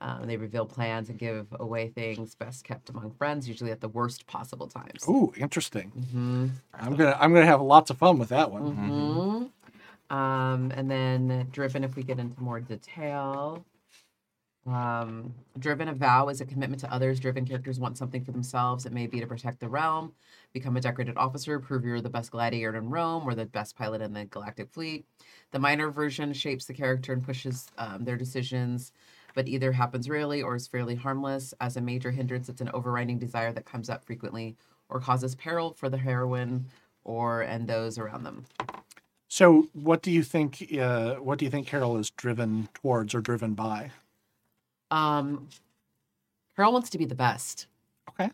Um, 0.00 0.26
they 0.26 0.36
reveal 0.36 0.64
plans 0.64 1.08
and 1.08 1.18
give 1.18 1.46
away 1.58 1.88
things 1.88 2.34
best 2.34 2.64
kept 2.64 2.88
among 2.88 3.10
friends, 3.12 3.48
usually 3.48 3.72
at 3.72 3.80
the 3.80 3.88
worst 3.88 4.26
possible 4.26 4.68
times. 4.68 5.04
Ooh, 5.08 5.32
interesting. 5.36 5.92
Mm-hmm. 5.98 6.46
I'm 6.74 6.94
gonna 6.94 7.16
I'm 7.20 7.32
gonna 7.32 7.46
have 7.46 7.60
lots 7.60 7.90
of 7.90 7.98
fun 7.98 8.18
with 8.18 8.28
that 8.28 8.50
one. 8.50 8.62
Mm-hmm. 8.62 10.16
Um, 10.16 10.72
and 10.74 10.90
then 10.90 11.48
Driven, 11.50 11.84
if 11.84 11.96
we 11.96 12.02
get 12.02 12.18
into 12.18 12.40
more 12.40 12.60
detail. 12.60 13.64
Um, 14.66 15.34
driven, 15.58 15.88
a 15.88 15.94
vow 15.94 16.28
is 16.28 16.40
a 16.40 16.44
commitment 16.44 16.80
to 16.80 16.92
others. 16.92 17.18
Driven 17.20 17.46
characters 17.46 17.80
want 17.80 17.96
something 17.96 18.22
for 18.22 18.32
themselves. 18.32 18.84
It 18.84 18.92
may 18.92 19.06
be 19.06 19.20
to 19.20 19.26
protect 19.26 19.60
the 19.60 19.68
realm, 19.68 20.12
become 20.52 20.76
a 20.76 20.80
decorated 20.80 21.16
officer, 21.16 21.58
prove 21.58 21.84
you're 21.84 22.02
the 22.02 22.10
best 22.10 22.32
gladiator 22.32 22.76
in 22.76 22.90
Rome, 22.90 23.24
or 23.26 23.34
the 23.34 23.46
best 23.46 23.76
pilot 23.76 24.02
in 24.02 24.12
the 24.12 24.26
galactic 24.26 24.70
fleet. 24.70 25.06
The 25.52 25.58
minor 25.58 25.90
version 25.90 26.34
shapes 26.34 26.66
the 26.66 26.74
character 26.74 27.14
and 27.14 27.24
pushes 27.24 27.68
um, 27.78 28.04
their 28.04 28.16
decisions, 28.16 28.92
but 29.34 29.48
either 29.48 29.72
happens 29.72 30.08
rarely 30.08 30.42
or 30.42 30.56
is 30.56 30.66
fairly 30.66 30.94
harmless. 30.94 31.54
As 31.60 31.76
a 31.76 31.80
major 31.80 32.10
hindrance, 32.10 32.48
it's 32.48 32.60
an 32.60 32.70
overriding 32.74 33.18
desire 33.18 33.52
that 33.52 33.64
comes 33.64 33.90
up 33.90 34.04
frequently 34.04 34.56
or 34.88 35.00
causes 35.00 35.34
peril 35.34 35.72
for 35.72 35.88
the 35.88 35.98
heroine 35.98 36.66
or 37.04 37.42
and 37.42 37.68
those 37.68 37.98
around 37.98 38.24
them. 38.24 38.44
So, 39.28 39.68
what 39.74 40.02
do 40.02 40.10
you 40.10 40.22
think? 40.22 40.66
Uh, 40.78 41.16
what 41.16 41.38
do 41.38 41.44
you 41.44 41.50
think 41.50 41.66
Carol 41.66 41.98
is 41.98 42.10
driven 42.10 42.68
towards 42.74 43.14
or 43.14 43.20
driven 43.20 43.54
by? 43.54 43.90
Um, 44.90 45.48
Carol 46.56 46.72
wants 46.72 46.90
to 46.90 46.98
be 46.98 47.04
the 47.04 47.14
best. 47.14 47.66
Okay. 48.08 48.30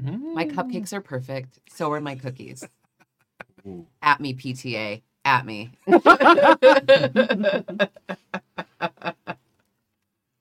My 0.00 0.46
cupcakes 0.46 0.92
are 0.92 1.00
perfect. 1.00 1.58
So 1.70 1.92
are 1.92 2.00
my 2.00 2.14
cookies. 2.14 2.66
At 4.02 4.20
me, 4.20 4.34
PTA. 4.34 5.02
At 5.24 5.44
me. 5.44 5.72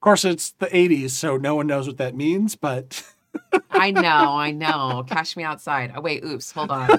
Of 0.08 0.12
course, 0.12 0.24
it's 0.24 0.52
the 0.52 0.68
'80s, 0.68 1.10
so 1.10 1.36
no 1.36 1.56
one 1.56 1.68
knows 1.68 1.86
what 1.86 1.98
that 1.98 2.16
means. 2.16 2.56
But 2.56 3.04
I 3.70 3.92
know, 3.92 4.38
I 4.38 4.52
know. 4.52 5.04
Cash 5.06 5.36
me 5.36 5.44
outside. 5.44 5.92
Oh 5.94 6.00
wait, 6.00 6.24
oops, 6.24 6.50
hold 6.50 6.72
on. 6.72 6.90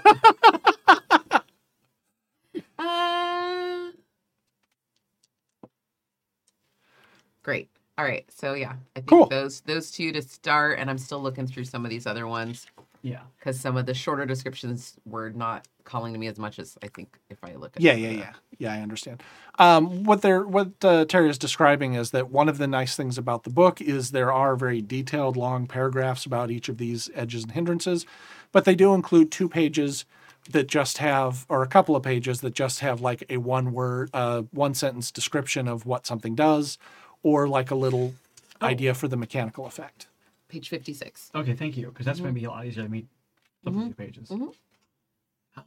uh, 2.78 3.92
great. 7.42 7.70
All 7.96 8.04
right. 8.04 8.26
So 8.30 8.52
yeah, 8.52 8.74
I 8.94 9.00
think 9.00 9.08
Cool. 9.08 9.28
those 9.28 9.62
those 9.62 9.90
two 9.90 10.12
to 10.12 10.20
start, 10.20 10.78
and 10.78 10.90
I'm 10.90 10.98
still 10.98 11.22
looking 11.22 11.46
through 11.46 11.64
some 11.64 11.86
of 11.86 11.90
these 11.90 12.06
other 12.06 12.26
ones 12.26 12.66
Yeah. 13.02 13.20
because 13.38 13.58
some 13.60 13.76
of 13.76 13.86
the 13.86 13.94
shorter 13.94 14.26
descriptions 14.26 14.96
were 15.06 15.30
not 15.30 15.66
calling 15.84 16.12
to 16.12 16.18
me 16.18 16.26
as 16.26 16.38
much 16.38 16.58
as 16.58 16.76
I 16.82 16.88
think 16.88 17.18
if 17.30 17.38
I 17.42 17.54
look 17.54 17.76
at 17.76 17.82
yeah, 17.82 17.94
yeah, 17.94 18.08
the- 18.08 18.14
yeah, 18.16 18.32
yeah. 18.58 18.72
I 18.74 18.80
understand. 18.80 19.22
Um, 19.58 20.04
what 20.04 20.22
they're 20.22 20.46
what 20.46 20.72
uh, 20.82 21.04
Terry 21.06 21.30
is 21.30 21.38
describing 21.38 21.94
is 21.94 22.10
that 22.10 22.30
one 22.30 22.48
of 22.48 22.58
the 22.58 22.66
nice 22.66 22.96
things 22.96 23.16
about 23.16 23.44
the 23.44 23.50
book 23.50 23.80
is 23.80 24.10
there 24.10 24.32
are 24.32 24.56
very 24.56 24.82
detailed, 24.82 25.36
long 25.36 25.66
paragraphs 25.66 26.26
about 26.26 26.50
each 26.50 26.68
of 26.68 26.78
these 26.78 27.08
edges 27.14 27.44
and 27.44 27.52
hindrances, 27.52 28.04
but 28.52 28.64
they 28.64 28.74
do 28.74 28.94
include 28.94 29.30
two 29.30 29.48
pages 29.48 30.04
that 30.50 30.66
just 30.66 30.98
have, 30.98 31.44
or 31.48 31.62
a 31.62 31.66
couple 31.66 31.94
of 31.94 32.02
pages 32.02 32.40
that 32.40 32.54
just 32.54 32.80
have 32.80 33.00
like 33.00 33.24
a 33.28 33.36
one 33.36 33.72
word, 33.72 34.10
uh, 34.14 34.42
one 34.50 34.74
sentence 34.74 35.10
description 35.10 35.68
of 35.68 35.84
what 35.86 36.06
something 36.06 36.34
does, 36.34 36.78
or 37.22 37.46
like 37.48 37.70
a 37.70 37.74
little 37.74 38.14
idea 38.62 38.94
for 38.94 39.08
the 39.08 39.16
mechanical 39.16 39.66
effect. 39.66 40.06
Page 40.48 40.68
56. 40.68 41.30
Okay, 41.34 41.54
thank 41.54 41.76
you, 41.76 41.86
because 41.88 42.06
that's 42.06 42.20
going 42.20 42.34
to 42.34 42.38
be 42.40 42.46
a 42.46 42.50
lot 42.50 42.64
easier 42.66 42.82
to 42.84 42.88
me 42.88 43.06
flipping 43.62 43.80
Mhm. 43.82 43.86
through 43.94 44.06
pages. 44.06 44.28
Mhm. 44.30 44.54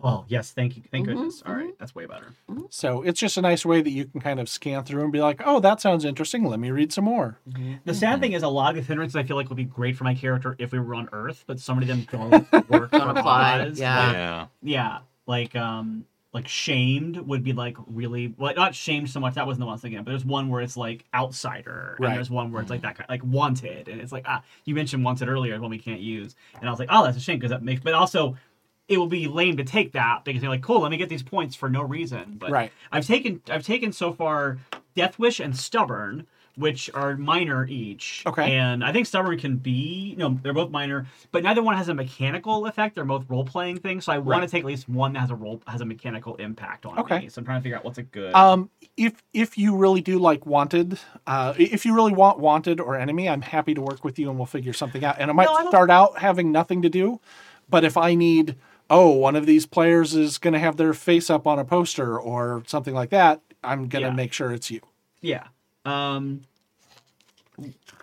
Oh 0.02 0.24
yes, 0.30 0.52
thank 0.54 0.78
you, 0.78 0.84
thank 0.90 1.06
Mhm, 1.06 1.10
goodness. 1.16 1.44
All 1.46 1.54
right, 1.54 1.78
that's 1.78 1.94
way 1.94 2.06
better. 2.06 2.34
So 2.70 3.02
it's 3.02 3.20
just 3.20 3.36
a 3.38 3.42
nice 3.42 3.66
way 3.66 3.82
that 3.82 3.90
you 3.90 4.06
can 4.06 4.22
kind 4.22 4.40
of 4.40 4.48
scan 4.48 4.84
through 4.86 5.04
and 5.04 5.12
be 5.12 5.20
like, 5.20 5.42
oh, 5.46 5.60
that 5.60 5.82
sounds 5.82 6.06
interesting. 6.06 6.46
Let 6.46 6.60
me 6.62 6.72
read 6.72 6.94
some 6.94 7.04
more. 7.04 7.40
The 7.84 7.94
sad 7.94 8.22
thing 8.22 8.32
is, 8.32 8.42
a 8.44 8.48
lot 8.48 8.70
of 8.70 8.76
the 8.78 8.88
hindrances 8.88 9.18
I 9.18 9.24
feel 9.24 9.36
like 9.36 9.50
would 9.50 9.58
be 9.58 9.66
great 9.66 9.98
for 9.98 10.06
my 10.06 10.16
character 10.16 10.56
if 10.60 10.72
we 10.72 10.80
were 10.80 10.96
on 10.96 11.10
Earth, 11.12 11.44
but 11.46 11.60
some 11.60 11.78
of 11.82 11.88
them 11.88 12.08
don't 12.10 12.32
work 12.70 12.92
Don't 12.92 13.02
for 13.14 13.20
apply, 13.20 13.66
yeah. 13.76 14.06
Like, 14.08 14.14
Yeah. 14.14 14.48
yeah, 14.64 15.00
like 15.28 15.56
um, 15.58 16.06
like 16.34 16.48
shamed 16.48 17.18
would 17.18 17.44
be 17.44 17.52
like 17.54 17.76
really 17.88 18.34
well, 18.38 18.54
not 18.56 18.74
shamed 18.74 19.10
so 19.10 19.20
much. 19.20 19.34
That 19.36 19.46
wasn't 19.46 19.62
the 19.62 19.66
one 19.66 19.74
I 19.74 19.76
was 19.76 19.82
thinking 19.82 20.00
of, 20.00 20.06
but 20.06 20.12
there's 20.12 20.26
one 20.26 20.48
where 20.50 20.62
it's 20.62 20.78
like 20.78 21.04
outsider, 21.14 21.98
Right. 22.00 22.08
and 22.10 22.16
there's 22.18 22.30
one 22.30 22.52
where 22.52 22.62
it's 22.62 22.70
like 22.72 22.82
that 22.84 22.96
kind, 22.98 23.10
like 23.10 23.24
wanted, 23.24 23.88
and 23.90 24.00
it's 24.00 24.12
like 24.12 24.24
ah, 24.26 24.42
you 24.66 24.74
mentioned 24.76 25.04
wanted 25.04 25.28
earlier, 25.28 25.60
one 25.60 25.70
we 25.70 25.78
can't 25.78 26.00
use, 26.00 26.36
and 26.60 26.68
I 26.68 26.72
was 26.72 26.80
like, 26.80 26.90
oh, 26.92 27.04
that's 27.04 27.18
a 27.18 27.20
shame 27.20 27.38
because 27.38 27.52
that 27.52 27.64
makes, 27.64 27.82
but 27.82 27.94
also. 27.94 28.38
It 28.88 28.98
will 28.98 29.08
be 29.08 29.26
lame 29.28 29.56
to 29.56 29.64
take 29.64 29.94
that 29.94 30.26
because 30.26 30.42
you're 30.42 30.52
like, 30.52 30.64
cool, 30.64 30.82
let 30.82 30.92
me 30.92 30.98
get 30.98 31.08
these 31.08 31.24
points 31.24 31.56
for 31.56 31.70
no 31.70 31.82
reason. 31.82 32.36
But 32.38 32.52
Right. 32.52 32.74
I've 32.92 33.08
taken 33.08 33.42
I've 33.50 33.64
taken 33.66 33.94
so 33.94 34.12
far 34.12 34.58
Death 34.98 35.18
Wish 35.18 35.40
and 35.40 35.56
Stubborn, 35.56 36.28
which 36.56 36.90
are 36.94 37.16
minor 37.18 37.66
each. 37.68 38.24
Okay. 38.26 38.54
And 38.56 38.84
I 38.84 38.92
think 38.92 39.08
Stubborn 39.08 39.38
can 39.40 39.58
be 39.58 40.16
no, 40.18 40.38
they're 40.44 40.54
both 40.54 40.72
minor, 40.72 41.08
but 41.32 41.44
neither 41.44 41.62
one 41.64 41.76
has 41.78 41.90
a 41.90 41.94
mechanical 41.94 42.66
effect. 42.66 42.96
They're 42.96 43.06
both 43.06 43.26
role 43.30 43.46
playing 43.46 43.78
things. 43.80 44.06
So 44.06 44.14
I 44.14 44.18
want 44.18 44.28
Right. 44.30 44.42
to 44.42 44.48
take 44.52 44.62
at 44.62 44.68
least 44.68 44.90
one 44.90 45.14
that 45.14 45.20
has 45.20 45.32
a 45.32 45.36
role 45.36 45.62
has 45.68 45.82
a 45.82 45.86
mechanical 45.86 46.36
impact 46.36 46.86
on 46.86 47.00
Okay. 47.00 47.20
me. 47.22 47.30
So 47.30 47.40
I'm 47.40 47.46
trying 47.46 47.60
to 47.60 47.64
figure 47.64 47.78
out 47.78 47.86
what's 47.86 47.98
a 47.98 48.04
good. 48.04 48.36
Um, 48.36 48.70
if 48.98 49.24
if 49.34 49.58
you 49.58 49.76
really 49.76 50.02
do 50.02 50.20
like 50.20 50.46
Wanted, 50.46 51.00
uh, 51.28 51.54
if 51.58 51.86
you 51.86 51.96
really 51.96 52.14
want 52.14 52.40
Wanted 52.40 52.80
or 52.80 52.96
Enemy, 52.98 53.30
I'm 53.30 53.42
happy 53.42 53.74
to 53.74 53.82
work 53.82 54.04
with 54.04 54.20
you 54.20 54.30
and 54.30 54.38
we'll 54.38 54.46
figure 54.46 54.74
something 54.74 55.04
out. 55.04 55.16
And 55.20 55.30
it 55.30 55.34
might 55.34 55.46
No, 55.46 55.54
I 55.54 55.66
start 55.68 55.90
out 55.90 56.20
having 56.20 56.52
nothing 56.52 56.82
to 56.82 56.90
do, 56.90 57.20
but 57.70 57.84
if 57.84 57.96
I 57.98 58.16
need, 58.16 58.56
oh, 58.90 59.10
one 59.12 59.36
of 59.36 59.46
these 59.46 59.66
players 59.66 60.14
is 60.14 60.38
going 60.38 60.54
to 60.54 60.60
have 60.60 60.76
their 60.78 60.94
face 60.94 61.30
up 61.30 61.48
on 61.48 61.58
a 61.60 61.64
poster 61.66 62.20
or 62.20 62.64
something 62.68 62.94
like 62.94 63.10
that, 63.12 63.42
I'm 63.64 63.88
going 63.88 64.04
to 64.04 64.10
Yeah. 64.10 64.16
make 64.16 64.34
sure 64.34 64.52
it's 64.52 64.70
you. 64.70 64.82
yeah. 65.22 65.46
Um, 65.86 66.42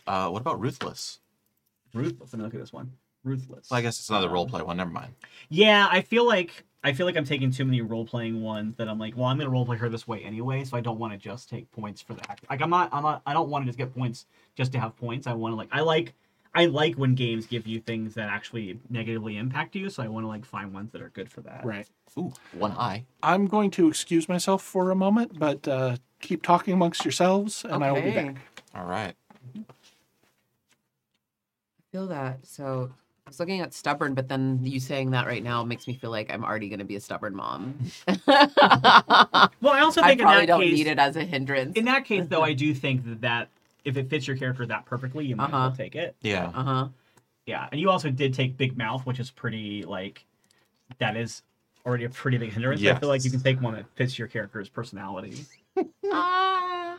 Uh, 0.06 0.28
what 0.28 0.40
about 0.40 0.60
Ruthless? 0.60 1.18
ruthless. 1.94 2.32
Let 2.32 2.38
me 2.38 2.44
look 2.44 2.54
at 2.54 2.60
this 2.60 2.72
one. 2.72 2.92
Ruthless. 3.24 3.70
Well, 3.70 3.78
I 3.78 3.82
guess 3.82 3.98
it's 3.98 4.08
another 4.10 4.28
role 4.28 4.46
play 4.46 4.62
one. 4.62 4.76
Never 4.76 4.90
mind. 4.90 5.14
Yeah, 5.48 5.88
I 5.90 6.00
feel 6.00 6.26
like 6.26 6.64
I 6.84 6.92
feel 6.92 7.06
like 7.06 7.16
I'm 7.16 7.24
taking 7.24 7.50
too 7.50 7.64
many 7.64 7.80
role 7.80 8.04
playing 8.04 8.40
ones 8.40 8.76
that 8.76 8.88
I'm 8.88 8.98
like, 8.98 9.16
well, 9.16 9.26
I'm 9.26 9.36
gonna 9.38 9.50
role 9.50 9.66
play 9.66 9.76
her 9.78 9.88
this 9.88 10.06
way 10.06 10.22
anyway, 10.22 10.64
so 10.64 10.76
I 10.76 10.80
don't 10.80 10.98
want 10.98 11.12
to 11.12 11.18
just 11.18 11.48
take 11.48 11.70
points 11.72 12.00
for 12.00 12.14
that. 12.14 12.40
Like 12.48 12.62
I'm 12.62 12.70
not, 12.70 12.88
I'm 12.92 13.02
not, 13.02 13.22
I 13.26 13.32
don't 13.32 13.48
want 13.48 13.64
to 13.64 13.66
just 13.66 13.78
get 13.78 13.92
points 13.94 14.26
just 14.54 14.72
to 14.72 14.80
have 14.80 14.96
points. 14.96 15.26
I 15.26 15.32
want 15.32 15.52
to 15.52 15.56
like, 15.56 15.68
I 15.72 15.80
like, 15.80 16.14
I 16.54 16.66
like 16.66 16.94
when 16.94 17.14
games 17.14 17.46
give 17.46 17.66
you 17.66 17.80
things 17.80 18.14
that 18.14 18.28
actually 18.28 18.78
negatively 18.88 19.36
impact 19.36 19.74
you, 19.74 19.90
so 19.90 20.02
I 20.02 20.08
want 20.08 20.24
to 20.24 20.28
like 20.28 20.44
find 20.44 20.72
ones 20.72 20.92
that 20.92 21.02
are 21.02 21.10
good 21.10 21.30
for 21.30 21.40
that. 21.42 21.64
Right. 21.64 21.88
Ooh, 22.16 22.32
one 22.52 22.72
eye. 22.72 23.04
I'm 23.22 23.46
going 23.46 23.70
to 23.72 23.88
excuse 23.88 24.28
myself 24.28 24.62
for 24.62 24.90
a 24.90 24.94
moment, 24.94 25.38
but 25.38 25.66
uh, 25.68 25.96
keep 26.20 26.42
talking 26.42 26.72
amongst 26.74 27.04
yourselves, 27.04 27.64
and 27.68 27.82
I 27.84 27.92
will 27.92 28.02
be 28.02 28.10
back. 28.12 28.36
All 28.74 28.84
right. 28.84 29.14
I 29.56 29.62
feel 31.92 32.06
that. 32.08 32.46
So 32.46 32.90
I 33.26 33.30
was 33.30 33.40
looking 33.40 33.60
at 33.60 33.72
stubborn, 33.74 34.14
but 34.14 34.28
then 34.28 34.60
you 34.62 34.78
saying 34.80 35.10
that 35.12 35.26
right 35.26 35.42
now 35.42 35.64
makes 35.64 35.86
me 35.86 35.94
feel 35.94 36.10
like 36.10 36.30
I'm 36.32 36.44
already 36.44 36.68
going 36.68 36.78
to 36.80 36.84
be 36.84 36.96
a 36.96 37.00
stubborn 37.00 37.34
mom. 37.34 37.78
I 38.06 39.48
Well, 39.60 39.72
I 39.74 39.80
also 39.80 40.02
think 40.04 40.20
in 40.20 40.24
probably 40.26 40.42
that 40.42 40.46
don't 40.46 40.60
case, 40.60 40.74
need 40.74 40.86
it 40.86 40.98
as 40.98 41.16
a 41.16 41.24
hindrance. 41.24 41.76
in 41.76 41.84
that 41.86 42.04
case 42.04 42.26
though, 42.28 42.42
I 42.42 42.52
do 42.52 42.74
think 42.74 43.04
that 43.04 43.20
that 43.22 43.48
if 43.84 43.96
it 43.96 44.10
fits 44.10 44.26
your 44.26 44.36
character 44.36 44.66
that 44.66 44.84
perfectly, 44.84 45.24
you 45.24 45.36
might 45.36 45.46
as 45.46 45.52
well 45.52 45.62
Uh-huh. 45.66 45.76
take 45.76 45.94
it. 45.94 46.14
Yeah. 46.20 46.50
Uh 46.54 46.62
huh. 46.62 46.88
Yeah, 47.46 47.66
and 47.72 47.80
you 47.80 47.88
also 47.88 48.10
did 48.10 48.34
take 48.34 48.58
Big 48.58 48.76
Mouth, 48.76 49.06
which 49.06 49.18
is 49.18 49.30
pretty 49.30 49.82
like 49.84 50.24
that 50.98 51.16
is 51.16 51.42
already 51.86 52.04
a 52.04 52.08
pretty 52.10 52.38
big 52.38 52.52
hindrance. 52.52 52.82
I 52.84 52.94
feel 52.98 53.08
like 53.08 53.24
you 53.24 53.30
can 53.30 53.40
take 53.40 53.60
one 53.60 53.74
that 53.74 53.86
fits 53.94 54.18
your 54.18 54.28
character's 54.28 54.68
personality. 54.68 55.44
Ah. 56.10 56.98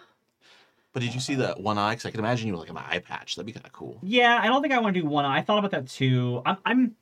But 0.93 1.01
did 1.01 1.13
you 1.13 1.19
see 1.19 1.35
the 1.35 1.49
one 1.57 1.77
eye? 1.77 1.91
Because 1.91 2.05
I 2.05 2.11
can 2.11 2.19
imagine 2.21 2.47
you 2.47 2.53
with 2.53 2.61
like 2.61 2.69
an 2.69 2.77
eye 2.77 2.99
patch. 2.99 3.35
That'd 3.35 3.45
be 3.45 3.51
kind 3.51 3.65
of 3.65 3.73
cool. 3.73 3.99
Yeah, 4.01 4.39
I 4.41 4.47
don't 4.47 4.61
think 4.61 4.73
I 4.73 4.79
want 4.79 4.95
to 4.95 5.01
do 5.01 5.05
one. 5.07 5.25
Eye. 5.25 5.37
I 5.39 5.41
thought 5.41 5.59
about 5.59 5.71
that 5.71 5.87
too. 5.87 6.41
I'm, 6.45 6.57
I'm 6.65 6.95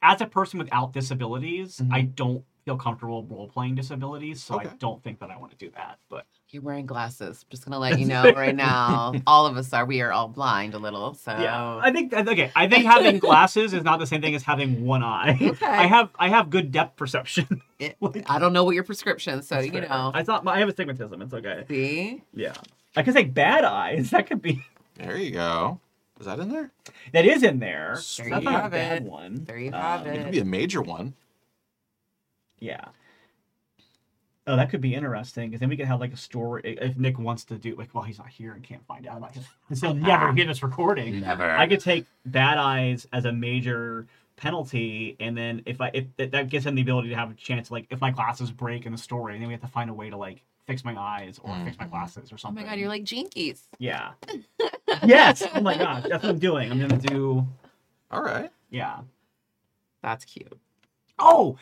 as 0.00 0.20
a 0.20 0.26
person 0.26 0.58
without 0.58 0.92
disabilities, 0.92 1.78
Mhm. 1.78 1.92
I 1.92 2.02
don't 2.02 2.44
feel 2.64 2.76
comfortable 2.76 3.24
role 3.24 3.48
playing 3.48 3.74
disabilities, 3.74 4.42
so 4.42 4.60
I 4.60 4.64
don't 4.78 5.02
think 5.02 5.18
that 5.18 5.30
I 5.30 5.36
want 5.36 5.50
to 5.50 5.58
do 5.58 5.70
that. 5.72 5.98
But 6.08 6.26
You're 6.50 6.62
wearing 6.62 6.86
glasses. 6.86 7.44
Just 7.50 7.64
gonna 7.66 7.78
let 7.78 7.98
you 7.98 8.06
know 8.06 8.22
right 8.32 8.56
now. 8.70 9.12
All 9.26 9.44
of 9.46 9.56
us 9.58 9.70
are. 9.74 9.84
We 9.84 10.00
are 10.00 10.10
all 10.12 10.28
blind 10.28 10.72
a 10.72 10.78
little. 10.78 11.12
So 11.12 11.30
yeah, 11.32 11.78
I 11.82 11.92
think 11.92 12.12
okay. 12.14 12.50
I 12.56 12.66
think 12.68 12.86
having 12.86 13.18
glasses 13.18 13.74
is 13.74 13.84
not 13.84 13.98
the 13.98 14.06
same 14.06 14.22
thing 14.22 14.34
as 14.34 14.42
having 14.42 14.84
one 14.86 15.02
eye. 15.02 15.36
Okay. 15.42 15.66
I 15.66 15.86
have 15.86 16.08
I 16.18 16.28
have 16.30 16.48
good 16.50 16.72
depth 16.72 16.96
perception. 16.96 17.62
It- 17.78 17.96
I 18.28 18.38
don't 18.40 18.52
know 18.52 18.64
what 18.64 18.74
your 18.74 18.82
prescription. 18.82 19.42
So 19.42 19.60
you 19.60 19.70
Fair. 19.70 19.82
know. 19.82 20.10
I 20.14 20.22
thought 20.24 20.46
I 20.48 20.58
have 20.58 20.68
astigmatism. 20.68 21.20
It's 21.22 21.32
okay. 21.34 21.64
See. 21.68 22.22
Yeah, 22.34 22.54
I 22.96 23.02
could 23.02 23.14
say 23.14 23.24
bad 23.24 23.62
eyes. 23.64 24.10
That 24.10 24.26
could 24.26 24.40
be 24.42 24.64
There 24.96 25.16
you 25.16 25.30
go. 25.32 25.80
Is 26.18 26.26
that 26.26 26.40
in 26.40 26.48
there? 26.48 26.72
that 27.12 27.24
is 27.26 27.42
in 27.44 27.60
there. 27.60 27.90
There 27.90 27.94
That's 27.94 28.18
you 28.18 28.30
not 28.30 28.44
a 28.46 28.50
have 28.62 28.70
bad 28.72 29.02
it. 29.02 29.08
one. 29.08 29.44
There 29.44 29.58
you 29.58 29.68
Um, 29.68 29.74
have 29.80 30.06
It 30.08 30.16
it. 30.16 30.22
could 30.24 30.32
be 30.32 30.38
a 30.40 30.44
major 30.44 30.80
one. 30.82 31.14
Yeah. 32.58 32.86
Oh, 34.48 34.56
that 34.56 34.70
could 34.70 34.80
be 34.80 34.94
interesting 34.94 35.50
because 35.50 35.60
then 35.60 35.68
we 35.68 35.76
could 35.76 35.86
have 35.86 36.00
like 36.00 36.12
a 36.12 36.16
story 36.16 36.76
if 36.80 36.96
Nick 36.96 37.18
wants 37.18 37.44
to 37.44 37.56
do 37.56 37.76
like, 37.76 37.94
well, 37.94 38.02
he's 38.02 38.18
not 38.18 38.28
here 38.28 38.52
and 38.54 38.62
can't 38.62 38.84
find 38.86 39.06
out 39.06 39.18
about 39.18 39.34
him. 39.34 39.44
Because 39.68 39.80
he'll 39.82 39.94
never 39.94 40.32
hear 40.32 40.46
this 40.46 40.62
recording. 40.62 41.20
Never. 41.20 41.48
I 41.50 41.66
could 41.68 41.80
take 41.80 42.06
bad 42.26 42.58
eyes 42.58 43.06
as 43.12 43.24
a 43.26 43.32
major 43.32 44.06
penalty, 44.36 45.16
and 45.20 45.36
then 45.36 45.62
if 45.66 45.80
I 45.80 45.90
if 45.92 46.04
that, 46.16 46.30
that 46.32 46.48
gives 46.48 46.64
him 46.66 46.74
the 46.76 46.82
ability 46.82 47.08
to 47.10 47.14
have 47.16 47.30
a 47.30 47.34
chance, 47.34 47.70
like 47.70 47.86
if 47.90 48.00
my 48.00 48.10
glasses 48.10 48.50
break 48.50 48.86
in 48.86 48.92
the 48.92 48.98
story, 48.98 49.38
then 49.38 49.46
we 49.48 49.52
have 49.52 49.60
to 49.62 49.66
find 49.68 49.90
a 49.90 49.94
way 49.94 50.10
to 50.10 50.16
like 50.16 50.42
fix 50.66 50.84
my 50.84 50.96
eyes 50.96 51.40
or 51.42 51.56
fix 51.64 51.78
my 51.78 51.86
Mhm. 51.86 51.90
glasses 51.90 52.30
or 52.32 52.38
something. 52.38 52.62
Oh 52.62 52.66
my 52.66 52.72
god, 52.72 52.78
you're 52.78 52.88
like 52.88 53.04
jinkies. 53.04 53.62
yeah. 53.78 54.12
yes. 55.04 55.42
Oh 55.54 55.60
my 55.60 55.76
gosh, 55.76 56.04
that's 56.08 56.22
what 56.22 56.30
I'm 56.30 56.38
doing. 56.38 56.70
I'm 56.70 56.78
gonna 56.80 56.96
do 56.98 57.46
All 58.10 58.22
right. 58.22 58.50
yeah. 58.70 59.00
That's 60.02 60.24
cute. 60.24 60.56
Oh, 61.18 61.56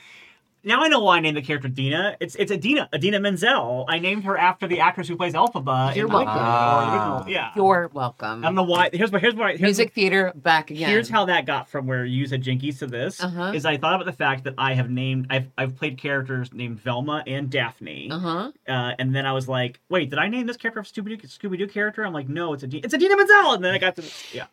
now 0.66 0.82
I 0.82 0.88
know 0.88 1.00
why 1.00 1.16
I 1.16 1.20
named 1.20 1.36
the 1.38 1.42
character 1.42 1.68
Dina. 1.68 2.16
It's 2.20 2.34
it's 2.34 2.50
Idina 2.52 2.88
Idina 2.94 3.20
Menzel. 3.20 3.86
I 3.88 3.98
named 3.98 4.24
her 4.24 4.36
after 4.36 4.66
the 4.66 4.80
actress 4.80 5.08
who 5.08 5.16
plays 5.16 5.32
Elphaba. 5.32 5.94
You're 5.96 6.08
welcome. 6.08 6.34
original- 6.36 7.24
yeah. 7.30 7.52
You're 7.56 7.88
welcome. 7.94 8.44
I 8.44 8.48
don't 8.48 8.54
know 8.54 8.62
why. 8.64 8.90
Here's 8.92 9.10
what. 9.10 9.22
Here's 9.22 9.34
what. 9.34 9.50
Here's, 9.52 9.60
Music 9.62 9.92
theater 9.94 10.32
back 10.34 10.70
again. 10.70 10.90
Here's 10.90 11.08
how 11.08 11.24
that 11.26 11.46
got 11.46 11.68
from 11.68 11.86
where 11.86 12.04
you 12.04 12.26
said 12.26 12.42
Jinkies 12.42 12.78
to 12.80 12.86
this. 12.86 13.22
Uh-huh. 13.22 13.52
Is 13.54 13.64
I 13.64 13.76
thought 13.76 13.94
about 13.94 14.04
the 14.06 14.12
fact 14.12 14.44
that 14.44 14.54
I 14.58 14.74
have 14.74 14.90
named 14.90 15.28
I've 15.30 15.50
I've 15.56 15.76
played 15.76 15.96
characters 15.98 16.52
named 16.52 16.80
Velma 16.80 17.22
and 17.26 17.48
Daphne, 17.48 18.10
Uh 18.10 18.18
huh. 18.18 18.52
uh, 18.68 18.92
and 18.98 19.14
then 19.14 19.24
I 19.24 19.32
was 19.32 19.48
like, 19.48 19.80
wait, 19.88 20.10
did 20.10 20.18
I 20.18 20.28
name 20.28 20.46
this 20.46 20.56
character 20.56 20.82
Scooby 20.82 21.58
Doo 21.58 21.66
character? 21.68 22.04
I'm 22.04 22.12
like, 22.12 22.28
no, 22.28 22.52
it's 22.52 22.62
a 22.62 22.66
D- 22.66 22.80
it's 22.82 22.92
a 22.94 22.98
Dina 22.98 23.16
Menzel, 23.16 23.52
and 23.52 23.64
then 23.64 23.72
I 23.74 23.78
got 23.78 23.96
to 23.96 24.04
yeah. 24.32 24.46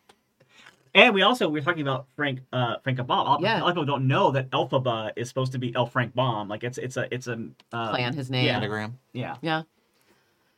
And 0.95 1.13
we 1.13 1.23
also 1.23 1.49
we're 1.49 1.63
talking 1.63 1.81
about 1.81 2.07
Frank 2.15 2.41
uh 2.53 2.75
Frank 2.83 3.05
Baum. 3.05 3.41
Yeah. 3.43 3.59
A 3.59 3.61
lot 3.61 3.69
of 3.69 3.73
people 3.75 3.85
don't 3.85 4.07
know 4.07 4.31
that 4.31 4.49
Elphaba 4.51 5.11
is 5.15 5.27
supposed 5.27 5.53
to 5.53 5.57
be 5.57 5.73
L. 5.75 5.85
Frank 5.87 6.13
Baum. 6.13 6.47
Like 6.47 6.63
it's 6.63 6.77
it's 6.77 6.97
a 6.97 7.11
it's 7.13 7.27
a 7.27 7.47
uh, 7.71 7.89
Plan 7.91 8.13
his 8.13 8.29
name. 8.29 8.45
yeah. 8.45 8.57
Anagram. 8.57 8.99
Yeah, 9.11 9.35
Yeah. 9.41 9.63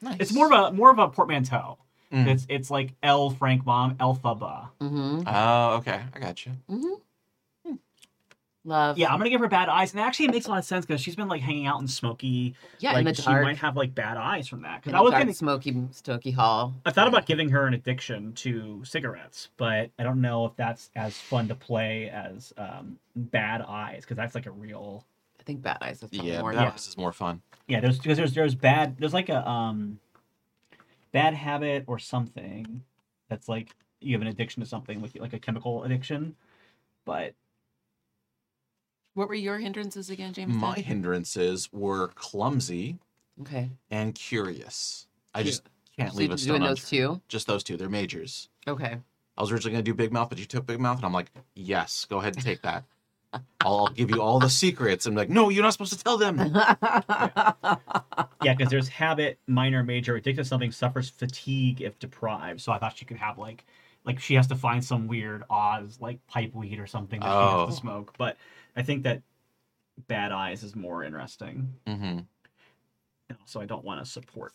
Nice. 0.01 0.17
it's 0.19 0.33
more 0.33 0.51
of 0.53 0.73
a 0.73 0.75
more 0.75 0.91
of 0.91 0.99
a 0.99 1.07
portmanteau. 1.07 1.77
Mm. 2.11 2.27
It's 2.27 2.45
it's 2.49 2.69
like 2.69 2.93
L. 3.01 3.29
Frank 3.29 3.63
Baum 3.63 3.95
Elphaba. 3.95 4.69
Mm-hmm. 4.81 5.23
Oh, 5.25 5.75
okay. 5.77 6.01
I 6.13 6.19
got 6.19 6.45
you. 6.45 6.51
Mm-hmm. 6.69 6.93
Love. 8.67 8.97
Yeah, 8.97 9.11
I'm 9.13 9.19
gonna 9.19 9.29
give 9.29 9.41
her 9.41 9.47
bad 9.47 9.69
eyes, 9.69 9.93
and 9.93 10.01
actually 10.01 10.25
it 10.25 10.31
makes 10.31 10.47
a 10.47 10.49
lot 10.49 10.57
of 10.57 10.65
sense 10.65 10.85
because 10.87 10.99
she's 10.99 11.15
been 11.15 11.27
like 11.27 11.41
hanging 11.41 11.67
out 11.67 11.79
in 11.79 11.87
smoky. 11.87 12.55
Yeah, 12.79 12.93
like 12.93 12.99
in 13.01 13.05
the 13.05 13.13
she 13.13 13.21
dark. 13.21 13.43
might 13.43 13.57
have 13.57 13.77
like 13.77 13.93
bad 13.93 14.17
eyes 14.17 14.47
from 14.47 14.63
that. 14.63 14.81
Because 14.81 14.97
I 14.97 15.01
was 15.01 15.11
dark, 15.11 15.21
gonna, 15.21 15.33
smoky, 15.35 15.83
stoky 15.91 16.31
hall. 16.31 16.73
I 16.83 16.89
thought 16.89 17.07
about 17.07 17.27
giving 17.27 17.47
her 17.51 17.67
an 17.67 17.75
addiction 17.75 18.33
to 18.33 18.83
cigarettes, 18.83 19.49
but 19.57 19.91
I 19.99 20.03
don't 20.03 20.19
know 20.19 20.45
if 20.45 20.55
that's 20.55 20.89
as 20.95 21.15
fun 21.15 21.47
to 21.49 21.55
play 21.55 22.09
as 22.09 22.53
um, 22.57 22.97
bad 23.15 23.61
eyes 23.61 24.01
because 24.01 24.17
that's 24.17 24.33
like 24.33 24.47
a 24.47 24.51
real. 24.51 25.05
I 25.39 25.43
think 25.43 25.61
Bad 25.61 25.77
Eyes 25.81 26.01
is 26.01 26.09
probably 26.09 26.31
Yeah, 26.31 26.41
more. 26.41 26.53
that 26.55 26.61
yeah. 26.63 26.73
is 26.73 26.97
more 26.97 27.13
fun. 27.13 27.39
Yeah, 27.67 27.79
there's 27.81 27.99
because 27.99 28.17
there's 28.17 28.33
there's 28.33 28.55
bad 28.55 28.97
there's 28.97 29.13
like 29.13 29.29
a 29.29 29.47
um, 29.47 29.99
bad 31.11 31.35
habit 31.35 31.83
or 31.85 31.99
something 31.99 32.81
that's 33.29 33.47
like 33.47 33.75
you 34.01 34.13
have 34.13 34.23
an 34.23 34.27
addiction 34.27 34.63
to 34.63 34.67
something 34.67 35.03
like 35.03 35.11
like 35.19 35.33
a 35.33 35.39
chemical 35.39 35.83
addiction, 35.83 36.35
but 37.05 37.35
What 39.15 39.27
were 39.29 39.33
your 39.33 39.57
hindrances 39.57 40.09
again, 40.09 40.33
James? 40.33 40.53
My 40.53 40.75
hindrances 40.75 41.69
were 41.73 42.09
clumsy 42.09 42.99
Okay. 43.41 43.69
and 43.89 44.13
curious. 44.13 45.07
I 45.33 45.39
Cu- 45.41 45.47
just 45.47 45.63
can't 45.97 46.11
So 46.11 46.17
leave 46.17 46.27
you're 46.29 46.35
a 46.35 46.37
stone 46.37 46.59
doing 46.59 46.69
those 46.69 46.87
two. 46.87 47.21
Just 47.27 47.47
those 47.47 47.63
two. 47.63 47.77
They're 47.77 47.89
majors. 47.89 48.49
Okay. 48.67 48.97
I 49.37 49.41
was 49.41 49.51
originally 49.51 49.71
going 49.73 49.83
to 49.85 49.89
do 49.91 49.95
Big 49.95 50.11
Mouth, 50.13 50.29
but 50.29 50.37
you 50.37 50.45
took 50.45 50.65
Big 50.65 50.79
Mouth, 50.79 50.97
and 50.97 51.05
I'm 51.05 51.11
like, 51.13 51.31
yes, 51.55 52.05
go 52.09 52.19
ahead 52.19 52.35
and 52.35 52.43
take 52.43 52.61
that. 52.61 52.83
I'll 53.61 53.87
give 53.87 54.09
you 54.11 54.21
all 54.21 54.39
the 54.39 54.49
secrets. 54.49 55.05
I'm 55.05 55.15
like, 55.15 55.29
no, 55.29 55.49
you're 55.49 55.63
not 55.63 55.73
supposed 55.73 55.91
to 55.97 56.01
tell 56.03 56.17
them. 56.17 56.39
Yeah, 58.43 58.53
because 58.53 58.69
there's 58.69 58.87
habit, 58.87 59.39
minor, 59.47 59.83
major, 59.83 60.15
addicted 60.15 60.43
to 60.43 60.47
something, 60.47 60.71
suffers 60.71 61.09
fatigue 61.09 61.81
if 61.81 61.97
deprived. 61.97 62.61
So 62.61 62.71
I 62.71 62.77
thought 62.77 62.95
she 62.95 63.03
could 63.05 63.17
have 63.17 63.39
like, 63.39 63.65
like 64.03 64.19
she 64.19 64.35
has 64.35 64.45
to 64.47 64.55
find 64.55 64.85
some 64.85 65.07
weird 65.07 65.43
Oz 65.49 65.97
like 65.99 66.25
pipe 66.27 66.53
weed 66.53 66.77
or 66.79 66.85
something 66.85 67.19
that 67.21 67.25
she 67.25 67.31
Oh. 67.31 67.65
has 67.65 67.75
to 67.75 67.79
oh. 67.79 67.81
smoke. 67.81 68.13
But 68.19 68.37
I 68.75 68.83
think 68.83 69.03
that 69.03 69.21
Bad 70.07 70.31
Eyes 70.31 70.63
is 70.63 70.75
more 70.75 71.03
interesting. 71.03 71.73
hmm 71.87 72.19
And 73.29 73.37
also, 73.41 73.61
I 73.61 73.65
don't 73.65 73.83
want 73.83 74.03
to 74.03 74.09
support 74.09 74.53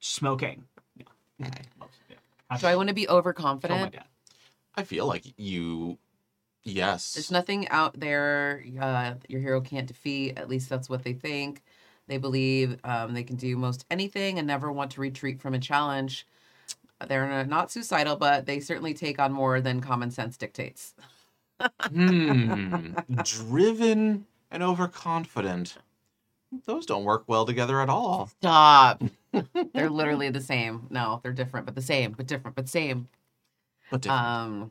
smoking. 0.00 0.64
Yeah. 0.96 1.04
Okay. 1.46 1.62
yeah. 2.10 2.56
Do 2.58 2.66
I 2.66 2.76
want 2.76 2.88
to 2.88 2.94
be 2.94 3.06
Tell 3.06 3.14
my 3.14 3.18
overconfident? 3.18 3.94
I 4.74 4.84
feel 4.84 5.06
like 5.06 5.24
you, 5.36 5.98
yes. 6.64 7.12
There's 7.12 7.30
nothing 7.30 7.68
out 7.68 7.98
there 7.98 8.64
uh, 8.80 9.14
your 9.28 9.40
hero 9.40 9.60
can't 9.60 9.86
defeat. 9.86 10.38
At 10.38 10.48
least 10.48 10.68
that's 10.68 10.88
what 10.88 11.04
they 11.04 11.12
think. 11.12 11.62
They 12.08 12.18
believe 12.18 12.78
um, 12.84 13.14
they 13.14 13.22
can 13.22 13.36
do 13.36 13.56
most 13.56 13.84
anything 13.90 14.38
and 14.38 14.46
never 14.46 14.72
want 14.72 14.92
to 14.92 15.00
retreat 15.00 15.40
from 15.40 15.54
a 15.54 15.58
challenge. 15.58 16.26
They're 17.06 17.44
not 17.44 17.70
suicidal, 17.70 18.16
but 18.16 18.46
they 18.46 18.60
certainly 18.60 18.94
take 18.94 19.18
on 19.18 19.32
more 19.32 19.60
than 19.60 19.80
common 19.80 20.10
sense 20.10 20.36
dictates. 20.36 20.94
Hmm. 21.88 22.94
Driven 23.22 24.26
and 24.50 24.62
overconfident. 24.62 25.76
Those 26.66 26.84
don't 26.84 27.04
work 27.04 27.24
well 27.26 27.46
together 27.46 27.80
at 27.80 27.88
all. 27.88 28.30
Stop. 28.40 29.02
they're 29.74 29.90
literally 29.90 30.28
the 30.28 30.40
same. 30.40 30.86
No, 30.90 31.20
they're 31.22 31.32
different, 31.32 31.66
but 31.66 31.74
the 31.74 31.82
same, 31.82 32.12
but 32.12 32.26
different, 32.26 32.56
but 32.56 32.68
same. 32.68 33.08
But 33.90 34.02
different. 34.02 34.24
Um, 34.24 34.70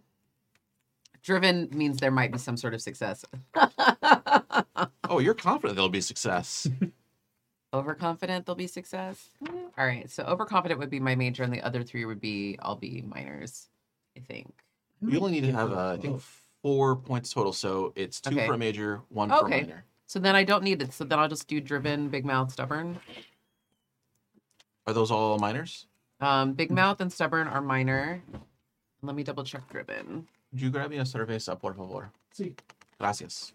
driven 1.23 1.69
means 1.71 1.97
there 1.97 2.11
might 2.11 2.31
be 2.31 2.37
some 2.37 2.57
sort 2.57 2.73
of 2.73 2.81
success. 2.81 3.25
oh, 5.09 5.19
you're 5.19 5.33
confident 5.33 5.75
there'll 5.75 5.89
be 5.89 6.01
success. 6.01 6.67
Overconfident, 7.73 8.45
there'll 8.45 8.55
be 8.55 8.67
success. 8.67 9.29
All 9.49 9.85
right, 9.85 10.09
so 10.09 10.23
overconfident 10.23 10.79
would 10.79 10.89
be 10.89 10.99
my 10.99 11.15
major, 11.15 11.43
and 11.43 11.53
the 11.53 11.61
other 11.61 11.83
three 11.83 12.03
would 12.03 12.19
be 12.19 12.57
I'll 12.61 12.75
be 12.75 13.01
minors. 13.01 13.69
I 14.17 14.19
think. 14.19 14.53
You 15.01 15.19
only 15.19 15.31
need 15.31 15.47
to 15.47 15.53
have, 15.53 15.71
uh, 15.71 15.93
I 15.93 15.97
think, 15.97 16.21
four 16.61 16.95
points 16.95 17.31
total. 17.33 17.53
So 17.53 17.93
it's 17.95 18.19
two 18.21 18.35
Okay. 18.35 18.47
for 18.47 18.53
a 18.53 18.57
major, 18.57 19.01
one 19.09 19.29
for 19.29 19.45
Okay. 19.45 19.59
a 19.59 19.61
minor. 19.65 19.85
So 20.07 20.19
then 20.19 20.35
I 20.35 20.43
don't 20.43 20.63
need 20.63 20.81
it. 20.81 20.93
So 20.93 21.03
then 21.03 21.19
I'll 21.19 21.27
just 21.29 21.47
do 21.47 21.59
driven, 21.61 22.09
big 22.09 22.25
mouth, 22.25 22.51
stubborn. 22.51 22.99
Are 24.87 24.93
those 24.93 25.11
all 25.11 25.37
minors? 25.39 25.87
Um, 26.19 26.53
big 26.53 26.69
mouth 26.71 27.01
and 27.01 27.11
stubborn 27.11 27.47
are 27.47 27.61
minor. 27.61 28.21
Let 29.01 29.15
me 29.15 29.23
double 29.23 29.43
check 29.43 29.67
driven. 29.69 30.27
Would 30.51 30.61
you 30.61 30.69
grab 30.69 30.89
me 30.91 30.97
a 30.97 31.03
cerveza, 31.03 31.59
por 31.59 31.73
favor? 31.73 32.11
Sí. 32.37 32.53
Gracias. 32.99 33.53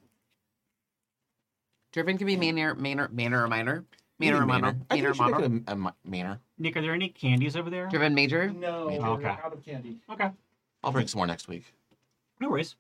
Driven 1.93 2.19
can 2.19 2.27
be 2.27 2.37
manor, 2.37 2.75
manor, 2.75 3.09
manor 3.13 3.45
or 3.45 3.49
minor. 3.49 3.85
Manor 4.19 4.39
or 4.39 4.47
Maybe 4.47 4.61
minor. 4.63 4.67
I 4.69 4.71
think 4.73 4.89
Manor 4.91 5.09
or 5.09 5.11
we 5.13 5.17
should 5.17 5.23
minor. 5.31 5.49
make 5.49 5.63
it 5.63 5.69
a, 5.69 5.73
a 5.73 5.77
mi- 5.77 5.91
manor. 6.05 6.41
Nick, 6.59 6.77
are 6.77 6.83
there 6.83 6.95
any 6.95 7.09
candies 7.11 7.55
over 7.55 7.69
there? 7.71 7.87
Driven 7.89 8.15
major. 8.15 8.51
No, 8.51 8.89
Okay. 8.89 8.99
we're 9.25 9.29
out 9.29 9.53
of 9.53 9.63
candy. 9.65 9.99
Okay. 10.11 10.31
I'll 10.83 10.91
bring 10.93 11.07
some 11.07 11.19
more 11.19 11.27
next 11.27 11.49
week. 11.49 11.65
No 12.41 12.49
worries. 12.49 12.77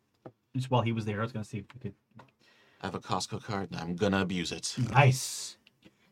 Just 0.57 0.71
while 0.71 0.83
he 0.83 0.93
was 0.93 1.05
there, 1.05 1.19
I 1.21 1.23
was 1.23 1.33
gonna 1.33 1.45
see 1.45 1.59
if 1.59 1.65
we 1.75 1.81
could. 1.81 1.95
I 2.83 2.87
have 2.87 2.95
a 2.95 3.01
Costco 3.01 3.43
card 3.43 3.71
and 3.73 3.81
I'm 3.81 3.97
gonna 3.97 4.21
abuse 4.23 4.53
it. 4.53 4.75
Nice. 4.93 5.57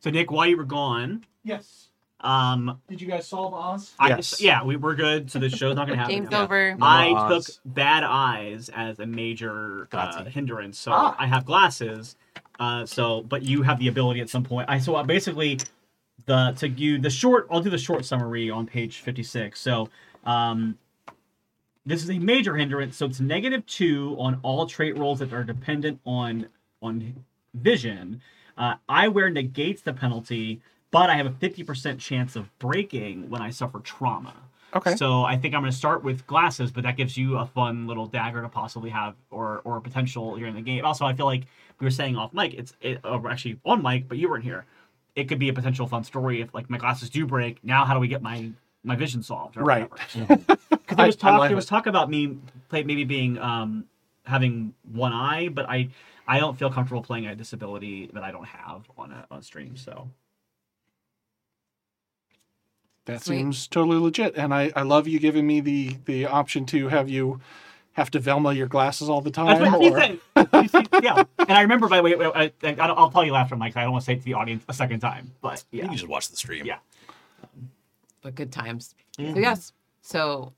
So 0.00 0.10
Nick, 0.10 0.30
while 0.30 0.46
you 0.46 0.56
were 0.56 0.64
gone, 0.64 1.24
Yes. 1.44 1.88
um, 2.20 2.80
Did 2.88 3.00
you 3.00 3.08
guys 3.08 3.26
solve 3.26 3.54
Oz? 3.54 3.92
I 3.98 4.08
Yes. 4.08 4.40
yeah, 4.40 4.62
we 4.62 4.76
were 4.76 4.94
good. 4.94 5.30
So 5.30 5.38
the 5.38 5.48
show's 5.48 5.76
not 5.76 5.86
gonna 5.86 5.98
happen. 6.00 6.14
Game's 6.14 6.30
now. 6.30 6.44
over. 6.44 6.74
No 6.76 6.84
I 6.86 7.10
more 7.10 7.28
took 7.28 7.46
bad 7.64 8.04
eyes 8.04 8.68
as 8.74 8.98
a 8.98 9.06
major 9.06 9.88
uh, 9.92 10.12
Grazie. 10.12 10.30
hindrance, 10.30 10.78
so 10.78 10.92
Ah. 10.92 11.16
I 11.18 11.26
have 11.26 11.44
glasses. 11.46 12.16
Uh, 12.60 12.86
so, 12.86 13.22
but 13.22 13.42
you 13.42 13.62
have 13.62 13.78
the 13.78 13.88
ability 13.88 14.20
at 14.20 14.28
some 14.28 14.44
point. 14.44 14.68
I 14.68 14.78
so 14.78 14.94
I 14.96 15.02
basically 15.02 15.58
the 16.26 16.52
to 16.58 16.68
you 16.68 16.98
the 16.98 17.10
short. 17.10 17.46
I'll 17.50 17.60
do 17.60 17.70
the 17.70 17.78
short 17.78 18.04
summary 18.04 18.50
on 18.50 18.66
page 18.66 18.98
fifty 18.98 19.22
six. 19.22 19.58
So, 19.60 19.88
um, 20.24 20.78
this 21.86 22.02
is 22.02 22.10
a 22.10 22.18
major 22.18 22.56
hindrance. 22.56 22.96
So 22.96 23.06
it's 23.06 23.20
negative 23.20 23.64
two 23.66 24.16
on 24.18 24.40
all 24.42 24.66
trait 24.66 24.96
rolls 24.98 25.18
that 25.18 25.32
are 25.32 25.44
dependent 25.44 26.00
on 26.04 26.48
on 26.82 27.24
vision. 27.54 28.20
Uh, 28.56 28.74
eyewear 28.88 29.32
negates 29.32 29.82
the 29.82 29.92
penalty, 29.92 30.60
but 30.90 31.10
I 31.10 31.16
have 31.16 31.26
a 31.26 31.30
50% 31.30 31.98
chance 31.98 32.36
of 32.36 32.56
breaking 32.58 33.28
when 33.28 33.42
I 33.42 33.50
suffer 33.50 33.80
trauma. 33.80 34.34
Okay. 34.74 34.96
So 34.96 35.24
I 35.24 35.36
think 35.36 35.54
I'm 35.54 35.62
going 35.62 35.72
to 35.72 35.76
start 35.76 36.04
with 36.04 36.26
glasses, 36.26 36.70
but 36.70 36.82
that 36.82 36.96
gives 36.96 37.16
you 37.16 37.38
a 37.38 37.46
fun 37.46 37.86
little 37.86 38.06
dagger 38.06 38.42
to 38.42 38.48
possibly 38.48 38.90
have, 38.90 39.14
or 39.30 39.60
or 39.64 39.76
a 39.76 39.80
potential 39.80 40.36
during 40.36 40.54
the 40.54 40.60
game. 40.60 40.84
Also, 40.84 41.04
I 41.04 41.14
feel 41.14 41.26
like 41.26 41.46
we 41.78 41.84
were 41.84 41.92
saying 41.92 42.16
off 42.16 42.32
mic, 42.32 42.54
it's 42.54 42.74
it, 42.80 43.00
or 43.04 43.30
actually 43.30 43.58
on 43.64 43.82
mic, 43.82 44.08
but 44.08 44.18
you 44.18 44.28
weren't 44.28 44.44
here. 44.44 44.66
It 45.14 45.28
could 45.28 45.38
be 45.38 45.48
a 45.48 45.52
potential 45.52 45.86
fun 45.86 46.02
story 46.02 46.40
if 46.40 46.52
like 46.54 46.68
my 46.68 46.78
glasses 46.78 47.08
do 47.08 47.24
break. 47.24 47.62
Now, 47.62 47.84
how 47.84 47.94
do 47.94 48.00
we 48.00 48.08
get 48.08 48.20
my 48.22 48.50
my 48.82 48.96
vision 48.96 49.22
solved? 49.22 49.56
Right. 49.56 49.88
Because 50.96 50.96
there 50.96 51.06
was 51.06 51.16
I- 51.24 51.28
I 51.28 51.30
talk, 51.32 51.38
like 51.40 51.48
there 51.50 51.56
was 51.56 51.64
it. 51.64 51.68
talk 51.68 51.86
about 51.86 52.10
me 52.10 52.38
play 52.68 52.82
maybe 52.84 53.04
being 53.04 53.38
um 53.38 53.84
having 54.24 54.74
one 54.92 55.12
eye, 55.12 55.48
but 55.48 55.68
I 55.68 55.88
I 56.26 56.38
don't 56.40 56.58
feel 56.58 56.70
comfortable 56.70 57.02
playing 57.02 57.26
a 57.26 57.34
disability 57.36 58.10
that 58.14 58.22
I 58.22 58.30
don't 58.32 58.46
have 58.46 58.88
on 58.96 59.12
a 59.12 59.26
on 59.30 59.42
stream. 59.42 59.76
So 59.76 60.08
That 63.06 63.22
Sweet. 63.22 63.36
seems 63.36 63.66
totally 63.68 63.98
legit, 63.98 64.34
and 64.36 64.54
I, 64.54 64.72
I 64.74 64.82
love 64.82 65.06
you 65.06 65.18
giving 65.20 65.46
me 65.46 65.60
the 65.60 65.96
the 66.06 66.26
option 66.26 66.64
to 66.66 66.88
have 66.88 67.08
you 67.10 67.40
have 67.92 68.10
to 68.12 68.18
Velma 68.18 68.52
your 68.54 68.66
glasses 68.66 69.08
all 69.10 69.20
the 69.20 69.30
That's 69.30 69.60
time. 69.60 69.72
what 69.72 69.82
he 69.82 69.90
or- 69.90 70.00
said. 70.00 70.18
He 70.62 71.04
yeah, 71.04 71.22
and 71.38 71.52
I 71.52 71.60
remember 71.62 71.86
by 71.88 71.98
the 71.98 72.02
way, 72.02 72.14
I, 72.16 72.44
I, 72.62 72.68
I, 72.70 72.74
I'll 72.88 73.10
tell 73.10 73.24
you 73.24 73.34
after, 73.34 73.56
Mike. 73.56 73.76
I 73.76 73.82
don't 73.82 73.92
want 73.92 74.02
to 74.02 74.06
say 74.06 74.14
it 74.14 74.20
to 74.20 74.24
the 74.24 74.34
audience 74.34 74.64
a 74.68 74.72
second 74.72 75.00
time, 75.00 75.30
but 75.42 75.62
yeah, 75.70 75.90
You 75.90 75.98
should 75.98 76.08
watch 76.08 76.28
the 76.30 76.36
stream. 76.36 76.64
Yeah. 76.64 76.78
but 78.22 78.34
good 78.34 78.50
times. 78.50 78.94
Mm-hmm. 79.18 79.34
So 79.34 79.38
yes, 79.40 79.72
so 80.00 80.52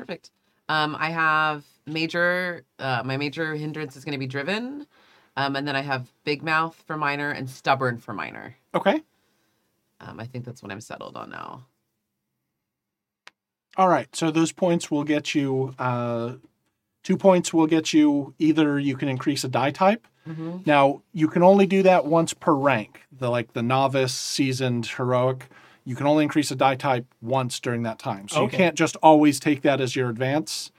perfect. 0.00 0.30
Um, 0.68 0.96
I 0.98 1.10
have 1.10 1.64
major. 1.86 2.64
Uh, 2.78 3.02
my 3.04 3.16
major 3.16 3.54
hindrance 3.54 3.96
is 3.96 4.04
going 4.04 4.12
to 4.12 4.18
be 4.18 4.26
driven, 4.26 4.86
um, 5.36 5.56
and 5.56 5.66
then 5.66 5.76
I 5.76 5.82
have 5.82 6.12
big 6.24 6.42
mouth 6.42 6.82
for 6.86 6.96
minor 6.96 7.30
and 7.30 7.48
stubborn 7.48 7.98
for 7.98 8.14
minor. 8.14 8.56
Okay. 8.74 9.02
Um, 10.00 10.18
I 10.18 10.24
think 10.24 10.44
that's 10.44 10.62
what 10.62 10.72
I'm 10.72 10.80
settled 10.80 11.16
on 11.16 11.30
now. 11.30 11.66
All 13.76 13.88
right. 13.88 14.14
So 14.14 14.30
those 14.30 14.52
points 14.52 14.90
will 14.90 15.04
get 15.04 15.34
you. 15.34 15.74
Uh, 15.78 16.34
two 17.02 17.16
points 17.16 17.52
will 17.52 17.66
get 17.66 17.92
you 17.92 18.34
either 18.38 18.78
you 18.78 18.96
can 18.96 19.08
increase 19.08 19.44
a 19.44 19.48
die 19.48 19.70
type. 19.70 20.06
Mm-hmm. 20.28 20.58
Now 20.66 21.02
you 21.12 21.28
can 21.28 21.42
only 21.42 21.66
do 21.66 21.82
that 21.82 22.06
once 22.06 22.34
per 22.34 22.52
rank. 22.52 23.02
The 23.12 23.30
like 23.30 23.52
the 23.52 23.62
novice, 23.62 24.14
seasoned, 24.14 24.86
heroic. 24.86 25.48
You 25.84 25.96
can 25.96 26.06
only 26.06 26.24
increase 26.24 26.50
a 26.50 26.56
die 26.56 26.76
type 26.76 27.06
once 27.20 27.58
during 27.60 27.82
that 27.84 27.98
time. 27.98 28.28
So 28.28 28.42
Okay. 28.42 28.44
you 28.44 28.58
can't 28.58 28.76
just 28.76 28.96
always 28.96 29.40
take 29.40 29.62
that 29.62 29.80
as 29.80 29.96
your 29.96 30.10
advance. 30.10 30.70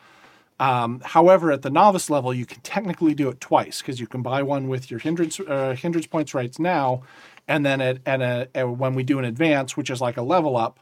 Um, 0.60 1.02
however, 1.04 1.52
at 1.52 1.64
the 1.64 1.72
novice 1.72 2.10
level, 2.10 2.32
you 2.34 2.46
can 2.46 2.62
technically 2.62 3.16
do 3.16 3.30
it 3.30 3.42
twice 3.42 3.82
because 3.82 4.00
you 4.00 4.06
can 4.06 4.22
buy 4.22 4.44
one 4.44 4.68
with 4.68 4.92
your 4.92 5.00
hindrance 5.00 5.40
uh, 5.40 5.76
hindrance 5.76 6.06
points 6.06 6.36
rights 6.36 6.60
now, 6.60 7.02
and 7.48 7.66
then 7.66 7.82
at, 7.82 7.98
at 8.06 8.22
a, 8.22 8.48
at 8.54 8.70
when 8.70 8.94
we 8.94 9.02
do 9.02 9.18
an 9.18 9.26
advance, 9.26 9.76
which 9.76 9.90
is 9.90 10.02
like 10.02 10.18
a 10.18 10.22
level 10.22 10.56
up, 10.56 10.80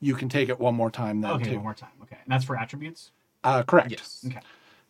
you 0.00 0.16
can 0.16 0.28
take 0.28 0.48
it 0.48 0.58
one 0.58 0.74
more 0.74 0.90
time 0.90 1.20
then 1.20 1.30
okay, 1.32 1.50
too. 1.50 1.54
one 1.54 1.62
more 1.62 1.74
time. 1.74 1.90
Okay, 2.02 2.16
and 2.24 2.32
that's 2.32 2.44
for 2.44 2.58
attributes. 2.58 3.12
Uh, 3.44 3.62
correct. 3.62 3.92
Yes. 3.92 4.24
Okay. 4.26 4.40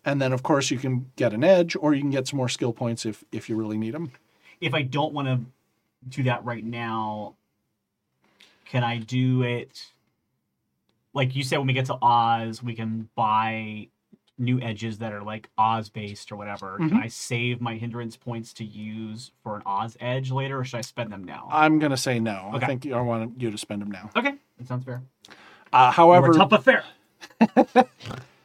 And 0.06 0.22
then 0.22 0.32
of 0.32 0.42
course 0.42 0.70
you 0.70 0.78
can 0.78 1.10
get 1.16 1.34
an 1.34 1.44
edge, 1.44 1.76
or 1.78 1.92
you 1.92 2.00
can 2.00 2.10
get 2.10 2.26
some 2.26 2.38
more 2.38 2.48
skill 2.48 2.72
points 2.72 3.04
if 3.04 3.22
if 3.32 3.50
you 3.50 3.56
really 3.56 3.76
need 3.76 3.92
them. 3.92 4.12
If 4.62 4.72
I 4.72 4.80
don't 4.80 5.12
want 5.12 5.28
to 5.28 5.40
do 6.08 6.22
that 6.22 6.42
right 6.46 6.64
now, 6.64 7.34
can 8.70 8.84
I 8.84 8.98
do 8.98 9.42
it? 9.42 9.86
Like 11.12 11.34
you 11.34 11.42
said, 11.42 11.58
when 11.58 11.66
we 11.66 11.72
get 11.72 11.86
to 11.86 11.98
Oz, 12.00 12.62
we 12.62 12.74
can 12.74 13.08
buy 13.16 13.88
new 14.38 14.60
edges 14.60 14.98
that 14.98 15.12
are 15.12 15.22
like 15.22 15.50
Oz 15.58 15.88
based 15.90 16.30
or 16.32 16.36
whatever. 16.36 16.76
Can 16.78 16.90
Mhm. 16.90 17.02
I 17.02 17.08
save 17.08 17.60
my 17.60 17.74
hindrance 17.74 18.16
points 18.16 18.52
to 18.54 18.64
use 18.64 19.32
for 19.42 19.56
an 19.56 19.62
Oz 19.66 19.96
edge 20.00 20.30
later, 20.30 20.58
or 20.60 20.64
should 20.64 20.78
I 20.78 20.82
spend 20.82 21.12
them 21.12 21.24
now? 21.24 21.48
I'm 21.50 21.78
gonna 21.78 21.96
say 21.96 22.20
no. 22.20 22.52
Okay. 22.54 22.64
I 22.64 22.68
think 22.68 22.86
I 22.86 23.00
want 23.00 23.40
you 23.40 23.50
to 23.50 23.58
spend 23.58 23.82
them 23.82 23.90
now. 23.90 24.08
okay, 24.16 24.34
that 24.58 24.66
sounds 24.68 24.84
fair. 24.84 25.02
Uh, 25.72 25.90
However, 25.90 26.28
however, 26.28 26.38
tough 26.38 26.50
but 26.50 26.64
fair. 26.64 26.84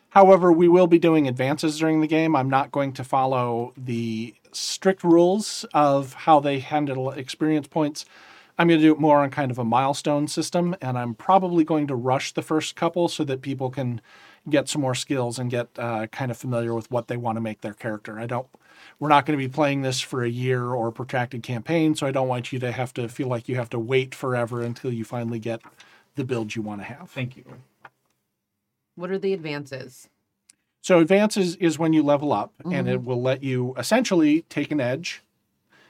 However, 0.09 0.51
we 0.51 0.67
will 0.69 0.87
be 0.87 0.97
doing 0.99 1.27
advances 1.27 1.77
during 1.77 1.99
the 2.01 2.07
game. 2.07 2.35
I'm 2.37 2.49
not 2.49 2.71
going 2.71 2.93
to 2.93 3.03
follow 3.03 3.73
the 3.75 4.33
strict 4.53 5.03
rules 5.03 5.65
of 5.73 6.13
how 6.13 6.39
they 6.39 6.59
handle 6.59 7.11
experience 7.11 7.67
points. 7.67 8.05
I'm 8.57 8.67
going 8.67 8.79
to 8.79 8.85
do 8.85 8.93
it 8.93 8.99
more 8.99 9.19
on 9.21 9.29
kind 9.31 9.51
of 9.51 9.59
a 9.59 9.65
milestone 9.65 10.27
system, 10.27 10.75
and 10.81 10.97
I'm 10.97 11.13
probably 11.13 11.63
going 11.63 11.87
to 11.87 11.95
rush 11.95 12.31
the 12.33 12.41
first 12.41 12.75
couple 12.75 13.07
so 13.09 13.23
that 13.25 13.41
people 13.41 13.69
can 13.69 13.99
get 14.49 14.69
some 14.69 14.81
more 14.81 14.95
skills 14.95 15.37
and 15.39 15.49
get 15.51 15.67
uh, 15.77 16.07
kind 16.07 16.31
of 16.31 16.37
familiar 16.37 16.73
with 16.73 16.89
what 16.89 17.07
they 17.07 17.17
want 17.17 17.35
to 17.35 17.41
make 17.41 17.61
their 17.61 17.73
character. 17.73 18.19
I 18.19 18.27
don't. 18.27 18.47
We're 18.99 19.09
not 19.09 19.25
going 19.25 19.37
to 19.37 19.43
be 19.45 19.51
playing 19.51 19.81
this 19.81 19.99
for 19.99 20.23
a 20.23 20.29
year 20.29 20.69
or 20.69 20.87
a 20.87 20.91
protracted 20.91 21.43
campaign, 21.43 21.95
so 21.95 22.07
I 22.07 22.11
don't 22.11 22.27
want 22.27 22.53
you 22.53 22.59
to 22.59 22.71
have 22.71 22.93
to 22.93 23.09
feel 23.09 23.27
like 23.27 23.49
you 23.49 23.55
have 23.55 23.69
to 23.71 23.79
wait 23.79 24.15
forever 24.15 24.61
until 24.61 24.93
you 24.93 25.03
finally 25.03 25.39
get 25.39 25.61
the 26.15 26.23
build 26.23 26.55
you 26.55 26.61
want 26.61 26.79
to 26.81 26.85
have. 26.85 27.09
Thank 27.09 27.35
you. 27.35 27.43
What 28.95 29.11
are 29.11 29.17
the 29.19 29.33
advances? 29.33 30.07
So 30.81 30.99
advances 30.99 31.55
is 31.57 31.77
when 31.79 31.91
you 31.93 32.03
level 32.03 32.31
up, 32.31 32.53
and 32.63 32.73
Mm-hmm. 32.73 32.87
it 32.87 33.03
will 33.03 33.21
let 33.21 33.43
you 33.43 33.73
essentially 33.77 34.43
take 34.43 34.71
an 34.71 34.79
edge. 34.79 35.23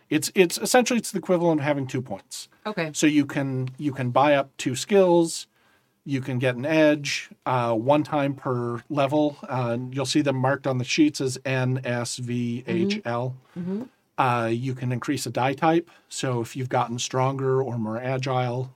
It's 0.10 0.32
it's 0.36 0.58
essentially 0.58 1.00
it's 1.00 1.12
the 1.12 1.20
equivalent 1.20 1.62
of 1.62 1.66
having 1.66 1.88
two 1.88 2.02
points. 2.02 2.48
Okay. 2.66 2.92
So 2.94 3.08
you 3.08 3.26
can 3.26 3.70
you 3.78 3.92
can 3.92 4.12
buy 4.12 4.36
up 4.36 4.56
two 4.58 4.76
skills, 4.76 5.48
you 6.06 6.22
can 6.22 6.38
get 6.38 6.56
an 6.56 6.66
edge 6.66 7.30
uh, 7.46 7.74
one 7.74 8.04
time 8.04 8.36
per 8.36 8.84
level. 8.90 9.38
Uh, 9.48 9.78
you'll 9.92 10.06
see 10.06 10.22
them 10.22 10.36
marked 10.36 10.68
on 10.68 10.78
the 10.78 10.84
sheets 10.86 11.20
as 11.20 11.40
N, 11.46 11.82
S, 11.84 12.18
V, 12.18 12.64
H, 12.68 13.02
L. 13.06 13.36
Mhm. 13.58 13.90
Uh, 14.18 14.50
you 14.52 14.74
can 14.76 14.92
increase 14.92 15.26
a 15.26 15.30
die 15.32 15.54
type. 15.54 15.90
So 16.08 16.40
if 16.40 16.56
you've 16.56 16.70
gotten 16.70 17.00
stronger 17.00 17.62
or 17.62 17.78
more 17.78 18.02
agile, 18.02 18.74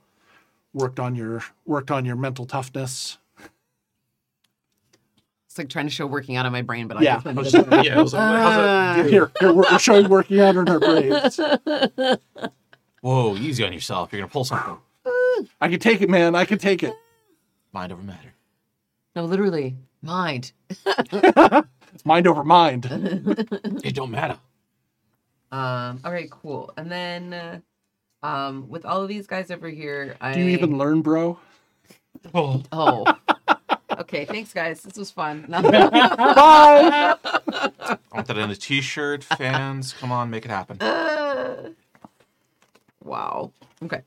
worked 0.74 1.00
on 1.00 1.14
your 1.14 1.44
worked 1.64 1.90
on 1.90 2.04
your 2.04 2.16
mental 2.16 2.44
toughness. 2.46 3.18
It's 5.60 5.66
like 5.66 5.72
trying 5.72 5.86
to 5.86 5.90
show 5.92 6.06
working 6.06 6.36
out 6.36 6.46
of 6.46 6.52
my 6.52 6.62
brain, 6.62 6.88
but 6.88 7.02
Yeah. 7.02 7.20
I 7.22 7.32
just 7.34 7.50
to- 7.54 7.66
yeah, 7.84 7.98
I 7.98 8.02
was 8.02 8.14
like, 8.14 8.22
how's 8.22 8.56
that? 8.96 9.06
Here, 9.10 9.30
here 9.40 9.52
we're 9.52 9.78
showing 9.78 10.08
working 10.08 10.40
out 10.40 10.56
in 10.56 10.66
our 10.68 10.80
brains. 10.80 11.38
Whoa, 13.02 13.36
easy 13.36 13.62
on 13.64 13.72
yourself. 13.74 14.10
You're 14.12 14.22
gonna 14.22 14.30
pull 14.32 14.44
something. 14.44 14.78
I 15.60 15.68
can 15.68 15.78
take 15.78 16.00
it, 16.00 16.08
man. 16.08 16.34
I 16.34 16.44
can 16.46 16.56
take 16.58 16.82
it. 16.82 16.94
Mind 17.72 17.92
over 17.92 18.02
matter. 18.02 18.32
no, 19.14 19.24
literally, 19.26 19.76
mind. 20.02 20.52
It's 20.86 22.04
mind 22.04 22.26
over 22.26 22.42
mind. 22.44 22.86
It 23.84 23.94
don't 23.94 24.10
matter. 24.10 24.38
Um. 25.52 26.00
All 26.04 26.12
right. 26.12 26.30
Cool. 26.30 26.72
And 26.76 26.90
then, 26.90 27.34
uh, 27.34 27.60
um, 28.26 28.68
with 28.68 28.84
all 28.86 29.02
of 29.02 29.08
these 29.08 29.26
guys 29.26 29.50
over 29.50 29.68
here, 29.68 30.16
I 30.20 30.32
Do 30.34 30.40
you 30.40 30.48
even 30.50 30.78
learn, 30.78 31.02
bro? 31.02 31.38
Oh, 32.34 32.62
Oh. 32.72 33.04
Okay. 34.00 34.24
Thanks, 34.24 34.52
guys. 34.52 34.82
This 34.82 34.96
was 34.96 35.10
fun. 35.10 35.46
Bye. 35.50 35.62
I 37.22 37.98
want 38.12 38.26
that 38.26 38.38
in 38.38 38.50
a 38.50 38.56
t-shirt. 38.56 39.24
Fans, 39.24 39.92
come 39.92 40.12
on, 40.12 40.30
make 40.30 40.44
it 40.44 40.50
happen. 40.50 40.80
Uh, 40.80 41.70
wow. 43.04 43.52
Okay. 43.82 44.02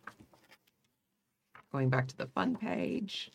Going 1.71 1.89
back 1.89 2.07
to 2.07 2.17
the 2.17 2.27
fun 2.27 2.55
page. 2.55 3.31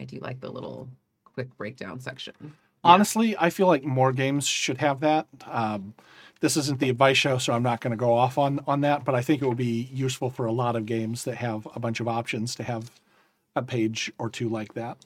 I 0.00 0.04
do 0.04 0.18
like 0.18 0.40
the 0.40 0.50
little 0.50 0.88
quick 1.24 1.56
breakdown 1.56 2.00
section. 2.00 2.34
Honestly, 2.82 3.34
I 3.38 3.48
feel 3.50 3.66
like 3.66 3.84
more 3.84 4.12
games 4.12 4.46
should 4.46 4.78
have 4.78 5.00
that. 5.00 5.26
Um, 5.46 5.94
this 6.40 6.56
isn't 6.58 6.80
the 6.80 6.90
advice 6.90 7.16
show, 7.16 7.38
so 7.38 7.54
I'm 7.54 7.62
not 7.62 7.80
going 7.80 7.92
to 7.92 7.96
go 7.96 8.12
off 8.12 8.36
on 8.36 8.60
on 8.66 8.82
that. 8.82 9.04
But 9.04 9.14
I 9.14 9.22
think 9.22 9.40
it 9.40 9.46
would 9.48 9.56
be 9.56 9.88
useful 9.92 10.28
for 10.28 10.44
a 10.44 10.52
lot 10.52 10.76
of 10.76 10.84
games 10.84 11.24
that 11.24 11.36
have 11.36 11.66
a 11.74 11.80
bunch 11.80 12.00
of 12.00 12.08
options 12.08 12.54
to 12.56 12.62
have 12.62 12.90
a 13.56 13.62
page 13.62 14.12
or 14.18 14.28
two 14.30 14.48
like 14.48 14.74
that. 14.74 14.98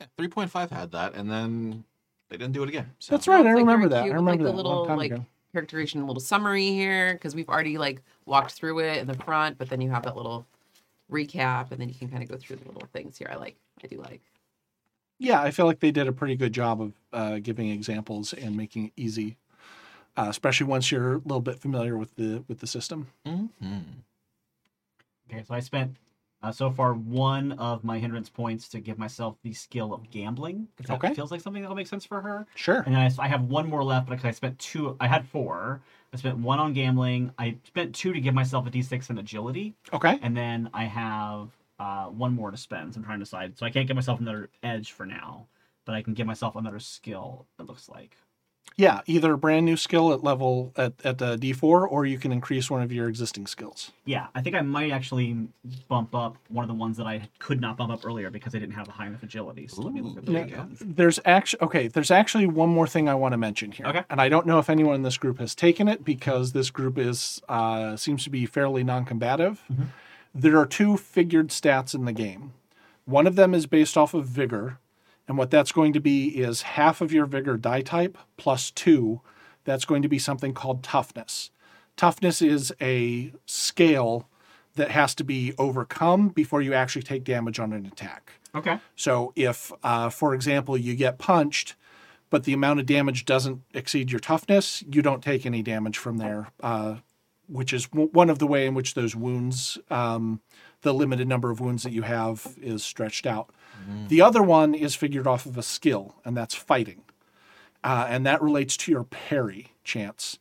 Yeah, 0.00 0.06
3.5 0.18 0.70
had 0.70 0.92
that, 0.92 1.14
and 1.14 1.30
then 1.30 1.84
they 2.28 2.36
didn't 2.36 2.52
do 2.52 2.62
it 2.62 2.68
again. 2.68 2.90
So. 2.98 3.14
That's 3.14 3.26
right. 3.28 3.46
I 3.46 3.54
like, 3.54 3.56
remember 3.58 3.88
that. 3.88 3.98
I 3.98 4.02
cute 4.02 4.14
with, 4.14 4.20
remember 4.20 4.44
like, 4.44 4.52
that 4.52 4.56
the 4.56 4.62
a 4.62 4.68
long 4.68 4.78
little 4.78 4.86
time 4.86 4.98
like 4.98 5.12
ago. 5.12 5.26
characterization, 5.52 6.06
little 6.06 6.20
summary 6.20 6.66
here 6.70 7.14
because 7.14 7.34
we've 7.34 7.48
already 7.48 7.78
like 7.78 8.02
walked 8.26 8.52
through 8.52 8.80
it 8.80 8.98
in 8.98 9.06
the 9.06 9.14
front, 9.14 9.58
but 9.58 9.68
then 9.70 9.80
you 9.80 9.90
have 9.90 10.02
that 10.04 10.16
little 10.16 10.46
recap, 11.10 11.70
and 11.70 11.80
then 11.80 11.88
you 11.88 11.94
can 11.94 12.08
kind 12.08 12.22
of 12.22 12.28
go 12.28 12.36
through 12.36 12.56
the 12.56 12.66
little 12.66 12.88
things 12.92 13.16
here. 13.16 13.28
I 13.30 13.36
like. 13.36 13.56
I 13.82 13.86
do 13.86 13.98
like. 13.98 14.20
Yeah, 15.18 15.40
I 15.40 15.50
feel 15.50 15.64
like 15.64 15.80
they 15.80 15.90
did 15.90 16.08
a 16.08 16.12
pretty 16.12 16.36
good 16.36 16.52
job 16.52 16.82
of 16.82 16.92
uh, 17.12 17.38
giving 17.38 17.70
examples 17.70 18.34
and 18.34 18.54
making 18.54 18.86
it 18.86 18.92
easy, 18.96 19.38
uh, 20.16 20.26
especially 20.28 20.66
once 20.66 20.90
you're 20.92 21.14
a 21.14 21.18
little 21.18 21.40
bit 21.40 21.58
familiar 21.58 21.96
with 21.96 22.14
the 22.16 22.44
with 22.48 22.60
the 22.60 22.66
system. 22.66 23.06
Mhm. 23.26 23.48
Okay, 25.30 25.42
so 25.46 25.54
I 25.54 25.60
spent 25.60 25.96
uh, 26.42 26.52
so 26.52 26.70
far 26.70 26.92
one 26.94 27.52
of 27.52 27.82
my 27.84 27.98
hindrance 27.98 28.28
points 28.28 28.68
to 28.68 28.80
give 28.80 28.98
myself 28.98 29.36
the 29.42 29.52
skill 29.52 29.92
of 29.94 30.10
gambling 30.10 30.68
because 30.76 30.88
That 30.90 30.96
Okay. 31.04 31.14
feels 31.14 31.30
like 31.30 31.40
something 31.40 31.62
that'll 31.62 31.76
make 31.76 31.86
sense 31.86 32.04
for 32.04 32.20
her. 32.20 32.46
Sure. 32.54 32.82
And 32.86 32.94
then 32.94 33.00
I, 33.18 33.24
I 33.24 33.28
have 33.28 33.42
one 33.44 33.68
more 33.68 33.82
left 33.82 34.08
because 34.08 34.24
I 34.24 34.30
spent 34.30 34.58
two. 34.58 34.96
I 35.00 35.06
had 35.06 35.26
four. 35.26 35.80
I 36.12 36.16
spent 36.18 36.38
one 36.38 36.58
on 36.58 36.72
gambling. 36.72 37.32
I 37.38 37.56
spent 37.64 37.94
two 37.94 38.12
to 38.12 38.20
give 38.20 38.34
myself 38.34 38.66
a 38.66 38.70
d6 38.70 39.10
in 39.10 39.18
agility, 39.18 39.74
Okay. 39.92 40.18
and 40.22 40.36
then 40.36 40.70
I 40.72 40.84
have 40.84 41.50
uh, 41.78 42.06
one 42.06 42.34
more 42.34 42.50
to 42.50 42.56
spend. 42.56 42.94
So 42.94 42.98
I'm 42.98 43.04
trying 43.04 43.18
to 43.18 43.24
decide. 43.24 43.58
So 43.58 43.66
I 43.66 43.70
can't 43.70 43.86
give 43.86 43.96
myself 43.96 44.20
another 44.20 44.48
edge 44.62 44.92
for 44.92 45.04
now, 45.04 45.46
but 45.84 45.94
I 45.94 46.02
can 46.02 46.14
give 46.14 46.26
myself 46.26 46.56
another 46.56 46.78
skill. 46.78 47.46
It 47.58 47.66
looks 47.66 47.88
like. 47.88 48.16
Yeah, 48.78 49.00
either 49.06 49.32
a 49.32 49.38
brand 49.38 49.64
new 49.64 49.78
skill 49.78 50.12
at 50.12 50.22
level 50.22 50.70
at 50.76 50.92
at 51.02 51.22
uh, 51.22 51.38
D4, 51.38 51.62
or 51.90 52.04
you 52.04 52.18
can 52.18 52.30
increase 52.30 52.70
one 52.70 52.82
of 52.82 52.92
your 52.92 53.08
existing 53.08 53.46
skills. 53.46 53.90
Yeah, 54.04 54.26
I 54.34 54.42
think 54.42 54.54
I 54.54 54.60
might 54.60 54.90
actually 54.92 55.48
bump 55.88 56.14
up 56.14 56.36
one 56.50 56.62
of 56.62 56.68
the 56.68 56.74
ones 56.74 56.98
that 56.98 57.06
I 57.06 57.26
could 57.38 57.58
not 57.58 57.78
bump 57.78 57.90
up 57.90 58.04
earlier 58.04 58.28
because 58.30 58.54
I 58.54 58.58
didn't 58.58 58.74
have 58.74 58.86
a 58.86 58.90
high 58.90 59.06
enough 59.06 59.22
agility. 59.22 59.66
So 59.66 59.80
let 59.80 59.94
me 59.94 60.02
look 60.02 60.18
at 60.18 60.26
There 60.26 60.42
those 60.42 60.50
you 60.50 60.56
go. 60.56 60.62
again. 60.62 60.76
There's 60.94 61.18
actually 61.24 61.62
okay. 61.62 61.88
There's 61.88 62.10
actually 62.10 62.46
one 62.48 62.68
more 62.68 62.86
thing 62.86 63.08
I 63.08 63.14
want 63.14 63.32
to 63.32 63.38
mention 63.38 63.72
here, 63.72 63.86
Okay. 63.86 64.02
and 64.10 64.20
I 64.20 64.28
don't 64.28 64.46
know 64.46 64.58
if 64.58 64.68
anyone 64.68 64.94
in 64.96 65.02
this 65.02 65.16
group 65.16 65.38
has 65.38 65.54
taken 65.54 65.88
it 65.88 66.04
because 66.04 66.52
this 66.52 66.68
group 66.68 66.98
is 66.98 67.40
uh, 67.48 67.96
seems 67.96 68.24
to 68.24 68.30
be 68.30 68.44
fairly 68.44 68.84
non-combative. 68.84 69.62
There 70.34 70.58
are 70.58 70.66
two 70.66 70.98
figured 70.98 71.48
stats 71.48 71.94
in 71.94 72.04
the 72.04 72.12
game. 72.12 72.52
One 73.06 73.26
of 73.26 73.36
them 73.36 73.54
is 73.54 73.64
based 73.66 73.96
off 73.96 74.12
of 74.12 74.26
vigor, 74.26 74.78
and 75.28 75.36
what 75.36 75.50
that's 75.50 75.72
going 75.72 75.92
to 75.92 76.00
be 76.00 76.28
is 76.28 76.62
half 76.62 77.00
of 77.00 77.12
your 77.12 77.26
vigor 77.26 77.56
die 77.56 77.82
type 77.82 78.16
plus 78.36 78.70
two. 78.70 79.20
That's 79.64 79.84
going 79.84 80.02
to 80.02 80.08
be 80.08 80.18
something 80.18 80.54
called 80.54 80.82
toughness. 80.82 81.50
Toughness 81.96 82.40
is 82.42 82.72
a 82.80 83.32
scale 83.46 84.28
that 84.76 84.90
has 84.90 85.14
to 85.16 85.24
be 85.24 85.54
overcome 85.58 86.28
before 86.28 86.62
you 86.62 86.74
actually 86.74 87.02
take 87.02 87.24
damage 87.24 87.58
on 87.58 87.72
an 87.72 87.86
attack. 87.86 88.32
Okay. 88.54 88.78
So 88.94 89.32
if, 89.34 89.72
uh, 89.82 90.10
for 90.10 90.34
example, 90.34 90.76
you 90.76 90.94
get 90.94 91.18
punched, 91.18 91.74
but 92.30 92.44
the 92.44 92.52
amount 92.52 92.80
of 92.80 92.86
damage 92.86 93.24
doesn't 93.24 93.62
exceed 93.74 94.10
your 94.10 94.20
toughness, 94.20 94.84
you 94.90 95.02
don't 95.02 95.22
take 95.22 95.46
any 95.46 95.62
damage 95.62 95.98
from 95.98 96.18
there, 96.18 96.48
uh, 96.62 96.96
which 97.48 97.72
is 97.72 97.86
w- 97.86 98.10
one 98.12 98.30
of 98.30 98.38
the 98.38 98.46
way 98.46 98.66
in 98.66 98.74
which 98.74 98.94
those 98.94 99.16
wounds, 99.16 99.78
um, 99.90 100.40
the 100.82 100.94
limited 100.94 101.26
number 101.28 101.50
of 101.50 101.60
wounds 101.60 101.82
that 101.82 101.92
you 101.92 102.02
have, 102.02 102.54
is 102.60 102.84
stretched 102.84 103.26
out. 103.26 103.50
The 104.08 104.20
other 104.22 104.42
one 104.42 104.74
is 104.74 104.94
figured 104.94 105.26
off 105.26 105.46
of 105.46 105.56
a 105.58 105.62
skill, 105.62 106.16
and 106.24 106.36
that's 106.36 106.54
fighting, 106.54 107.02
uh, 107.84 108.06
and 108.08 108.26
that 108.26 108.42
relates 108.42 108.76
to 108.78 108.90
your 108.90 109.04
parry 109.04 109.72
chance. 109.84 110.38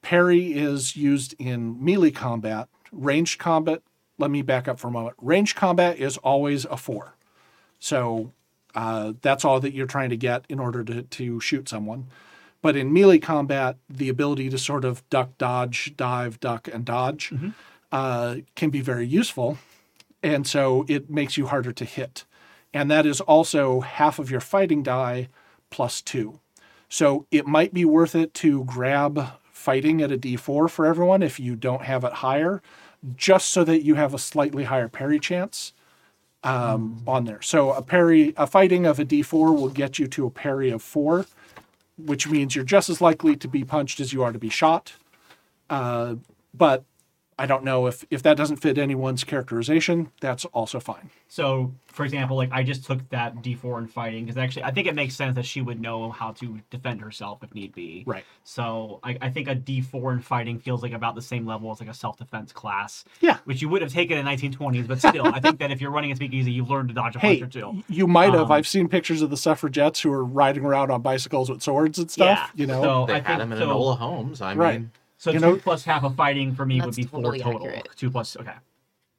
Parry 0.00 0.52
is 0.52 0.96
used 0.96 1.34
in 1.38 1.82
melee 1.84 2.12
combat. 2.12 2.68
Ranged 2.92 3.38
combat, 3.38 3.82
let 4.16 4.30
me 4.30 4.42
back 4.42 4.68
up 4.68 4.78
for 4.78 4.88
a 4.88 4.90
moment. 4.90 5.16
Ranged 5.20 5.56
combat 5.56 5.98
is 5.98 6.16
always 6.18 6.64
a 6.66 6.76
four. 6.76 7.14
So 7.78 8.32
uh, 8.74 9.14
that's 9.20 9.44
all 9.44 9.60
that 9.60 9.74
you're 9.74 9.86
trying 9.86 10.10
to 10.10 10.16
get 10.16 10.44
in 10.48 10.58
order 10.58 10.84
to, 10.84 11.02
to 11.02 11.40
shoot 11.40 11.68
someone. 11.68 12.06
But 12.62 12.76
in 12.76 12.92
melee 12.92 13.18
combat, 13.18 13.76
the 13.88 14.08
ability 14.08 14.50
to 14.50 14.58
sort 14.58 14.84
of 14.84 15.08
duck, 15.10 15.36
dodge, 15.38 15.94
dive, 15.96 16.40
duck, 16.40 16.68
and 16.72 16.84
dodge 16.84 17.32
uh, 17.92 18.36
can 18.54 18.70
be 18.70 18.80
very 18.80 19.06
useful. 19.06 19.58
And 20.22 20.46
so 20.46 20.84
it 20.88 21.08
makes 21.10 21.36
you 21.36 21.46
harder 21.46 21.72
to 21.72 21.84
hit. 21.84 22.24
And 22.74 22.90
that 22.90 23.06
is 23.06 23.20
also 23.20 23.80
half 23.80 24.18
of 24.18 24.30
your 24.30 24.40
fighting 24.40 24.82
die 24.82 25.28
plus 25.70 26.00
two. 26.02 26.40
So 26.88 27.26
it 27.30 27.46
might 27.46 27.74
be 27.74 27.84
worth 27.84 28.14
it 28.14 28.34
to 28.34 28.64
grab 28.64 29.32
fighting 29.52 30.00
at 30.00 30.12
a 30.12 30.18
d4 30.18 30.70
for 30.70 30.86
everyone 30.86 31.22
if 31.22 31.38
you 31.38 31.54
don't 31.54 31.82
have 31.82 32.04
it 32.04 32.14
higher, 32.14 32.62
just 33.16 33.50
so 33.50 33.64
that 33.64 33.82
you 33.82 33.96
have 33.96 34.14
a 34.14 34.18
slightly 34.18 34.64
higher 34.64 34.88
parry 34.88 35.18
chance 35.18 35.72
um, 36.42 37.02
on 37.06 37.24
there. 37.24 37.42
So 37.42 37.72
a 37.72 37.82
parry, 37.82 38.32
a 38.36 38.46
fighting 38.46 38.86
of 38.86 38.98
a 38.98 39.04
d4 39.04 39.54
will 39.54 39.68
get 39.68 39.98
you 39.98 40.06
to 40.08 40.26
a 40.26 40.30
parry 40.30 40.70
of 40.70 40.82
four, 40.82 41.26
which 41.96 42.28
means 42.28 42.54
you're 42.54 42.64
just 42.64 42.88
as 42.88 43.00
likely 43.00 43.36
to 43.36 43.48
be 43.48 43.64
punched 43.64 44.00
as 44.00 44.12
you 44.12 44.22
are 44.22 44.32
to 44.32 44.38
be 44.38 44.48
shot. 44.48 44.94
Uh, 45.68 46.16
but 46.54 46.84
I 47.38 47.46
don't 47.46 47.62
know 47.62 47.86
if 47.86 48.04
if 48.10 48.22
that 48.24 48.36
doesn't 48.36 48.56
fit 48.56 48.78
anyone's 48.78 49.22
characterization. 49.24 50.10
That's 50.20 50.44
also 50.46 50.80
fine. 50.80 51.10
So, 51.28 51.72
for 51.86 52.04
example, 52.04 52.36
like 52.36 52.50
I 52.52 52.62
just 52.62 52.84
took 52.84 53.06
that 53.10 53.36
D4 53.36 53.78
in 53.78 53.86
fighting 53.86 54.24
because 54.24 54.36
actually 54.38 54.64
I 54.64 54.70
think 54.72 54.86
it 54.88 54.94
makes 54.94 55.14
sense 55.14 55.34
that 55.36 55.44
she 55.46 55.60
would 55.60 55.80
know 55.80 56.10
how 56.10 56.32
to 56.32 56.58
defend 56.70 57.00
herself 57.00 57.42
if 57.42 57.54
need 57.54 57.72
be. 57.74 58.02
Right. 58.06 58.24
So 58.44 58.98
I, 59.04 59.16
I 59.20 59.30
think 59.30 59.46
a 59.48 59.54
D4 59.54 60.14
in 60.14 60.20
fighting 60.20 60.58
feels 60.58 60.82
like 60.82 60.92
about 60.92 61.14
the 61.14 61.22
same 61.22 61.46
level 61.46 61.70
as 61.70 61.80
like 61.80 61.88
a 61.88 61.94
self-defense 61.94 62.52
class. 62.52 63.04
Yeah. 63.20 63.38
Which 63.44 63.62
you 63.62 63.68
would 63.68 63.82
have 63.82 63.92
taken 63.92 64.18
in 64.18 64.26
1920s, 64.26 64.86
but 64.88 64.98
still, 64.98 65.26
I 65.26 65.38
think 65.40 65.58
that 65.60 65.70
if 65.70 65.80
you're 65.80 65.90
running 65.90 66.10
a 66.12 66.16
speakeasy, 66.16 66.50
you've 66.50 66.70
learned 66.70 66.88
to 66.88 66.94
dodge 66.94 67.14
a 67.16 67.18
Hey, 67.18 67.38
punch 67.40 67.56
or 67.56 67.60
two. 67.60 67.82
you 67.88 68.06
might 68.06 68.32
have. 68.32 68.46
Um, 68.46 68.52
I've 68.52 68.66
seen 68.66 68.88
pictures 68.88 69.22
of 69.22 69.30
the 69.30 69.36
suffragettes 69.36 70.00
who 70.00 70.10
are 70.12 70.24
riding 70.24 70.64
around 70.64 70.90
on 70.90 71.02
bicycles 71.02 71.50
with 71.50 71.62
swords 71.62 71.98
and 71.98 72.10
stuff. 72.10 72.26
Yeah. 72.54 72.60
You 72.60 72.66
know, 72.66 72.82
So 72.82 73.06
They 73.06 73.14
I 73.14 73.16
had 73.16 73.26
think 73.26 73.40
him 73.42 73.52
in 73.52 73.58
so. 73.58 73.66
Enola 73.68 73.98
Holmes. 73.98 74.40
I 74.40 74.54
Right. 74.54 74.82
Mean, 75.18 75.22
So 75.24 75.30
you 75.32 75.38
two 75.40 75.56
know- 75.56 75.56
plus 75.62 75.84
half 75.84 76.04
of 76.04 76.14
fighting 76.16 76.54
for 76.54 76.64
me 76.64 76.76
would 76.80 76.88
That's 76.88 76.96
be 76.96 77.02
four 77.04 77.20
totally 77.22 77.40
total. 77.40 77.66
accurate. 77.68 77.88
Two 77.96 78.10
plus 78.10 78.36
okay, 78.36 78.54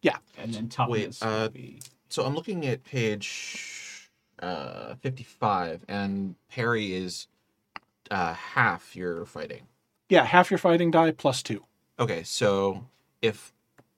yeah. 0.02 0.18
and 0.38 0.54
then 0.54 0.70
Wait, 0.88 1.18
uh, 1.22 1.40
would 1.44 1.54
be... 1.54 1.80
so 2.10 2.24
I'm 2.26 2.36
looking 2.36 2.66
at 2.66 2.84
page 2.84 4.10
uh, 4.40 4.96
55, 4.96 5.84
and 5.88 6.36
parry 6.50 6.94
is 6.94 7.28
uh, 8.12 8.34
half 8.34 8.96
your 8.96 9.26
fighting. 9.26 9.64
Yeah, 10.08 10.24
half 10.24 10.50
your 10.50 10.58
fighting 10.58 10.92
die 10.92 11.12
plus 11.12 11.44
two. 11.44 11.66
Okay, 12.00 12.24
so 12.24 12.86
if 13.22 13.54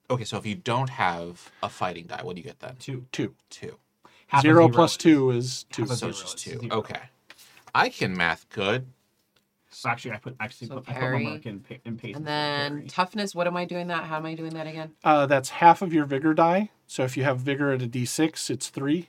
okay, 0.09 0.23
so 0.23 0.37
if 0.37 0.45
you 0.45 0.55
don't 0.55 0.89
have 0.89 1.51
a 1.61 1.69
fighting 1.69 2.05
die, 2.07 2.21
what 2.23 2.35
do 2.35 2.41
you 2.41 2.47
get 2.47 2.59
then? 2.59 2.75
two. 2.79 3.05
Two. 3.11 3.35
Two. 3.49 3.77
Half 4.27 4.41
Zero 4.41 4.67
zero 4.71 4.83
is- 4.85 4.97
two 4.97 5.31
is 5.31 5.63
two. 5.71 5.85
So 5.85 5.93
zero 5.95 6.09
it's 6.09 6.21
just 6.21 6.37
two. 6.39 6.59
zero. 6.59 6.77
Okay. 6.79 6.99
I 7.75 7.89
can 7.89 8.17
math 8.17 8.49
good. 8.49 8.87
So 9.73 9.89
actually, 9.89 10.11
I 10.11 10.17
put 10.17 10.35
actually 10.39 10.67
So 10.67 10.75
put, 10.75 10.89
I 10.89 10.93
put 10.93 10.99
parry, 10.99 11.23
my 11.23 11.29
mark 11.31 11.45
in, 11.45 11.63
in 11.85 11.97
paste. 11.97 12.17
And 12.17 12.27
then 12.27 12.71
parry. 12.77 12.87
toughness. 12.87 13.33
What 13.33 13.47
am 13.47 13.55
I 13.55 13.65
doing 13.65 13.87
that? 13.87 14.03
How 14.03 14.17
am 14.17 14.25
I 14.25 14.35
doing 14.35 14.53
that 14.53 14.67
again? 14.67 14.91
Uh, 15.03 15.25
that's 15.25 15.49
half 15.49 15.81
of 15.81 15.93
your 15.93 16.05
vigor 16.05 16.33
die. 16.33 16.69
So 16.87 17.03
if 17.03 17.15
you 17.15 17.23
have 17.23 17.39
vigor 17.39 17.71
at 17.71 17.81
a 17.81 17.87
d6, 17.87 18.49
it's 18.49 18.67
three. 18.69 19.07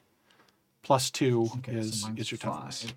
Plus 0.83 1.11
two 1.11 1.49
Okay, 1.59 1.75
is 1.75 2.03
so 2.03 2.09
is 2.17 2.31
your 2.31 2.39
toughness. 2.39 2.83
five. 2.85 2.95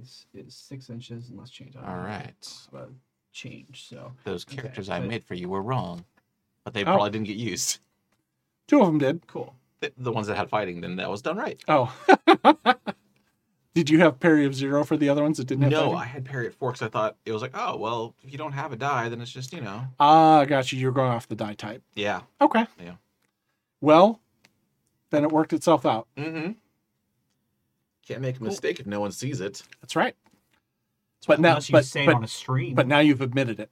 Is 0.00 0.26
is 0.34 0.54
six 0.54 0.90
inches 0.90 1.28
and 1.28 1.38
let's 1.38 1.50
change. 1.50 1.74
All 1.76 1.96
right. 1.96 2.34
But 2.72 2.88
change. 3.32 3.86
So 3.88 4.12
Those 4.24 4.44
Okay, 4.46 4.56
characters 4.56 4.88
I 4.88 5.00
but- 5.00 5.08
made 5.08 5.24
for 5.24 5.34
you 5.34 5.48
were 5.48 5.62
wrong, 5.62 6.04
but 6.64 6.72
they 6.72 6.82
Oh. 6.82 6.84
probably 6.84 7.10
didn't 7.10 7.26
get 7.26 7.36
used. 7.36 7.78
Two 8.68 8.80
of 8.80 8.86
them 8.86 8.98
did. 8.98 9.26
cool. 9.26 9.54
The, 9.80 9.92
the 9.98 10.12
ones 10.12 10.28
that 10.28 10.36
had 10.36 10.48
fighting, 10.48 10.80
then 10.80 10.96
that 10.96 11.10
was 11.10 11.20
done 11.20 11.36
right. 11.36 11.60
Oh. 11.68 11.92
did 13.74 13.90
you 13.90 13.98
have 14.00 14.20
parry 14.20 14.44
of 14.46 14.54
zero 14.54 14.84
for 14.84 14.96
the 14.96 15.08
other 15.08 15.22
ones 15.22 15.36
that 15.38 15.46
didn't 15.46 15.62
have 15.62 15.72
No, 15.72 15.80
fighting? 15.86 15.96
I 15.96 16.04
had 16.04 16.24
parry 16.24 16.46
at 16.46 16.54
four 16.54 16.70
because 16.72 16.86
I 16.86 16.88
thought 16.88 17.16
it 17.26 17.32
was 17.32 17.42
like, 17.42 17.52
oh 17.54 17.76
well, 17.76 18.14
if 18.22 18.32
you 18.32 18.38
don't 18.38 18.52
have 18.52 18.72
a 18.72 18.76
die, 18.76 19.08
then 19.08 19.20
it's 19.20 19.32
just 19.32 19.52
you 19.52 19.60
know, 19.60 19.82
Ah, 20.00 20.44
got 20.44 20.70
you. 20.72 20.78
You're 20.78 20.92
going 20.92 21.10
off 21.10 21.28
the 21.28 21.34
die 21.36 21.54
type. 21.54 21.82
yeah. 21.94 22.22
Okay. 22.40 22.66
Yeah. 22.82 22.94
Well, 23.80 24.20
then 25.10 25.24
it 25.24 25.30
worked 25.32 25.52
itself 25.52 25.84
out. 25.84 26.06
Mm-hmm. 26.16 26.52
Can't 28.06 28.20
make 28.20 28.38
a 28.38 28.42
mistake 28.44 28.80
if 28.80 28.86
no 28.86 29.00
one 29.00 29.12
sees 29.12 29.40
it. 29.40 29.62
That's 29.80 29.96
right. 29.96 30.14
But 31.26 31.40
now, 31.40 31.50
Unless 31.50 31.68
you 31.70 31.72
but, 31.72 31.84
say 31.86 32.02
it 32.02 32.06
but, 32.06 32.14
on 32.16 32.24
a 32.24 32.28
stream. 32.28 32.74
but 32.74 32.86
now 32.86 32.98
you've 33.00 33.22
admitted 33.22 33.58
it. 33.60 33.70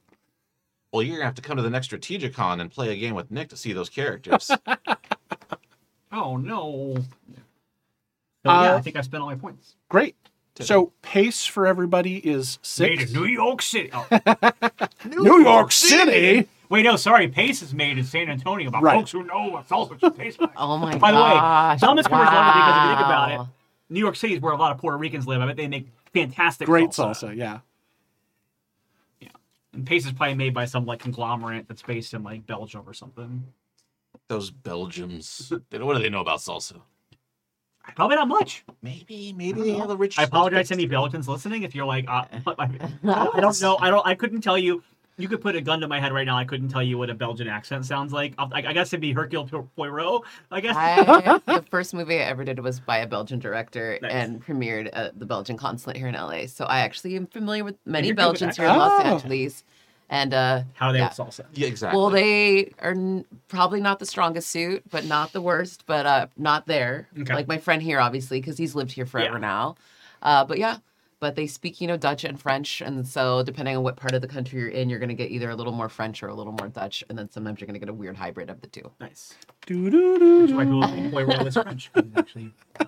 Well, 0.91 1.01
you're 1.03 1.17
gonna 1.17 1.25
have 1.25 1.35
to 1.35 1.41
come 1.41 1.57
to 1.57 1.63
the 1.63 1.69
next 1.69 1.89
Strategicon 1.91 2.59
and 2.59 2.69
play 2.71 2.91
a 2.91 2.95
game 2.97 3.13
with 3.15 3.29
Nick 3.31 3.49
to 3.49 3.57
see 3.57 3.73
those 3.73 3.89
characters. 3.89 4.49
oh 6.11 6.37
no. 6.37 6.97
So, 8.45 8.49
Uh, 8.51 8.63
yeah, 8.63 8.75
I 8.75 8.81
think 8.81 8.95
I 8.95 9.01
spent 9.01 9.21
all 9.21 9.29
my 9.29 9.35
points. 9.35 9.75
Great. 9.89 10.15
So 10.59 10.93
pace 11.01 11.45
for 11.45 11.65
everybody 11.65 12.17
is 12.17 12.59
six. 12.61 12.89
Made 12.89 12.99
six. 12.99 13.11
in 13.13 13.19
New 13.21 13.27
York 13.27 13.61
City. 13.63 13.89
Oh. 13.91 14.05
New 15.05 15.41
York 15.41 15.71
City. 15.71 16.47
Wait, 16.69 16.83
no, 16.83 16.95
sorry. 16.95 17.27
Pace 17.27 17.61
is 17.63 17.73
made 17.73 17.97
in 17.97 18.03
San 18.03 18.29
Antonio 18.29 18.69
by 18.69 18.79
Right. 18.79 18.97
folks 18.99 19.11
who 19.11 19.23
know 19.23 19.47
what 19.47 19.67
salsa 19.67 19.99
should 19.99 20.15
taste 20.15 20.39
like. 20.39 20.51
Oh 20.57 20.77
my 20.77 20.95
By 20.97 21.11
the 21.11 21.17
way, 21.17 21.23
gosh! 21.31 21.79
Thomas 21.79 22.05
Cooper's 22.05 22.25
love 22.27 22.53
because 22.53 22.77
if 22.77 22.83
you 22.83 22.95
think 22.95 23.05
about 23.05 23.31
it, 23.31 23.47
New 23.89 23.99
York 23.99 24.15
City 24.15 24.33
is 24.35 24.41
where 24.41 24.53
a 24.53 24.57
lot 24.57 24.71
of 24.71 24.77
Puerto 24.77 24.97
Ricans 24.97 25.25
live. 25.25 25.41
I 25.41 25.47
bet 25.47 25.55
they 25.57 25.67
make 25.67 25.87
fantastic 26.13 26.67
Great 26.67 26.89
salsa. 26.91 27.29
salsa. 27.29 27.35
Yeah. 27.35 27.59
And 29.73 29.87
Pace 29.87 30.05
is 30.05 30.11
probably 30.11 30.35
made 30.35 30.53
by 30.53 30.65
some 30.65 30.85
like 30.85 30.99
conglomerate 30.99 31.67
that's 31.67 31.81
based 31.81 32.13
in 32.13 32.21
like 32.23 32.45
Belgium 32.45 32.83
or 32.85 32.93
something. 32.93 33.43
those 34.27 34.51
Belgians. 34.51 35.51
They 35.71 35.79
know 35.79 35.87
what 35.87 35.97
do 35.97 36.03
they 36.03 36.09
know 36.09 36.21
about 36.21 36.39
salsa? 36.39 36.79
Probably 37.95 38.15
not 38.15 38.27
much. 38.27 38.63
Maybe, 38.81 39.33
maybe 39.33 39.61
they 39.61 39.73
have 39.73 39.87
the 39.89 39.97
rich. 39.97 40.17
I 40.17 40.23
apologize 40.23 40.69
to 40.69 40.73
any 40.73 40.85
Belgians 40.87 41.27
listening 41.27 41.63
if 41.63 41.75
you're 41.75 41.85
like, 41.85 42.05
uh, 42.07 42.23
I 42.57 43.39
don't 43.41 43.61
know. 43.61 43.77
I 43.79 43.89
don't. 43.89 44.05
I 44.07 44.15
couldn't 44.15 44.41
tell 44.41 44.57
you. 44.57 44.81
You 45.15 45.27
could 45.27 45.41
put 45.41 45.55
a 45.55 45.61
gun 45.61 45.79
to 45.81 45.87
my 45.87 45.99
head 45.99 46.11
right 46.11 46.25
now. 46.25 46.35
I 46.37 46.43
couldn't 46.43 46.69
tell 46.69 46.81
you 46.81 46.97
what 46.97 47.11
a 47.11 47.13
Belgian 47.13 47.47
accent 47.47 47.85
sounds 47.85 48.11
like. 48.11 48.33
I, 48.39 48.47
I 48.69 48.73
guess 48.73 48.87
it'd 48.89 48.99
be 48.99 49.11
Hercule 49.13 49.45
Poirot. 49.75 50.23
I 50.49 50.59
guess. 50.59 50.75
I, 50.75 51.39
the 51.45 51.63
first 51.69 51.93
movie 51.93 52.15
I 52.15 52.23
ever 52.23 52.43
did 52.43 52.57
was 52.59 52.79
by 52.79 52.97
a 52.97 53.05
Belgian 53.07 53.37
director 53.37 53.99
Nice. 54.01 54.11
and 54.11 54.43
premiered 54.43 54.89
at 54.91 55.19
the 55.19 55.27
Belgian 55.27 55.55
consulate 55.55 55.97
here 55.97 56.07
in 56.07 56.15
LA. 56.15 56.47
So 56.47 56.65
I 56.65 56.79
actually 56.79 57.15
am 57.15 57.27
familiar 57.27 57.63
with 57.63 57.75
many 57.85 58.07
you're 58.07 58.15
good 58.15 58.21
with 58.31 58.39
Belgians 58.39 58.57
here 58.57 58.65
in 58.65 58.75
Los 58.75 58.91
Oh. 58.91 59.03
Angeles. 59.03 59.63
And 60.13 60.31
uh, 60.31 60.61
How 60.73 60.91
they 60.91 60.99
yeah. 60.99 61.07
with 61.09 61.17
salsa? 61.17 61.45
Yeah, 61.53 61.67
exactly. 61.67 61.97
well, 61.99 62.11
they 62.11 62.71
are 62.79 62.91
n- 62.91 63.25
probably 63.47 63.81
not 63.81 63.97
the 63.97 64.05
strongest 64.05 64.47
suit, 64.49 64.83
but 64.91 65.05
not 65.05 65.33
the 65.33 65.41
worst, 65.41 65.85
but 65.87 66.05
uh, 66.05 66.27
not 66.37 66.67
there. 66.67 67.07
Okay. 67.19 67.33
Like 67.33 67.47
my 67.47 67.57
friend 67.57 67.81
here, 67.81 67.99
obviously, 67.99 68.39
because 68.39 68.55
he's 68.55 68.75
lived 68.75 68.91
here 68.91 69.07
forever 69.07 69.33
Yeah. 69.33 69.39
now. 69.39 69.75
Uh, 70.21 70.45
but 70.45 70.59
yeah, 70.59 70.77
but 71.23 71.35
they 71.35 71.47
speak, 71.47 71.79
you 71.79 71.87
know, 71.87 71.95
Dutch 71.95 72.25
and 72.25 72.37
French, 72.37 72.81
and 72.81 73.07
so 73.07 73.41
depending 73.43 73.77
on 73.77 73.81
what 73.83 73.95
part 73.95 74.13
of 74.13 74.21
the 74.21 74.27
country 74.27 74.59
you're 74.59 74.67
in, 74.67 74.89
you're 74.89 74.99
going 74.99 75.07
to 75.07 75.15
get 75.15 75.31
either 75.31 75.49
a 75.49 75.55
little 75.55 75.71
more 75.71 75.87
French 75.87 76.21
or 76.21 76.27
a 76.27 76.33
little 76.33 76.51
more 76.51 76.67
Dutch, 76.67 77.01
and 77.07 77.17
then 77.17 77.31
sometimes 77.31 77.61
you're 77.61 77.65
going 77.65 77.75
to 77.75 77.79
get 77.79 77.87
a 77.87 77.93
weird 77.93 78.17
hybrid 78.17 78.49
of 78.49 78.59
the 78.59 78.67
two. 78.67 78.91
Nice. 78.99 79.33
Which 79.67 80.51
why 80.51 80.65
Google 80.65 81.09
Boy 81.11 81.23
Roll 81.23 81.47
is 81.47 81.53
French. 81.53 81.89
'cause 81.93 82.03
Actually, 82.17 82.51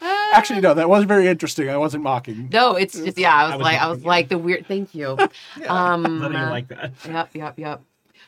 Actually, 0.00 0.60
no, 0.60 0.74
that 0.74 0.88
was 0.88 1.04
very 1.04 1.28
interesting. 1.28 1.68
I 1.70 1.76
wasn't 1.76 2.02
mocking. 2.02 2.48
No, 2.52 2.74
it's 2.74 2.94
just 2.98 3.16
yeah. 3.18 3.32
I 3.34 3.44
was, 3.44 3.52
I 3.52 3.56
was 3.56 3.62
like, 3.64 3.80
I 3.80 3.86
was 3.88 4.00
yeah. 4.02 4.08
like 4.08 4.28
the 4.28 4.38
weird. 4.38 4.66
Thank 4.66 4.94
you. 4.94 5.16
Um, 5.68 6.02
none 6.02 6.24
of 6.24 6.32
you 6.40 6.46
like 6.48 6.68
that. 6.68 6.92
Yep, 7.06 7.30
yep, 7.34 7.58
yep. 7.58 7.82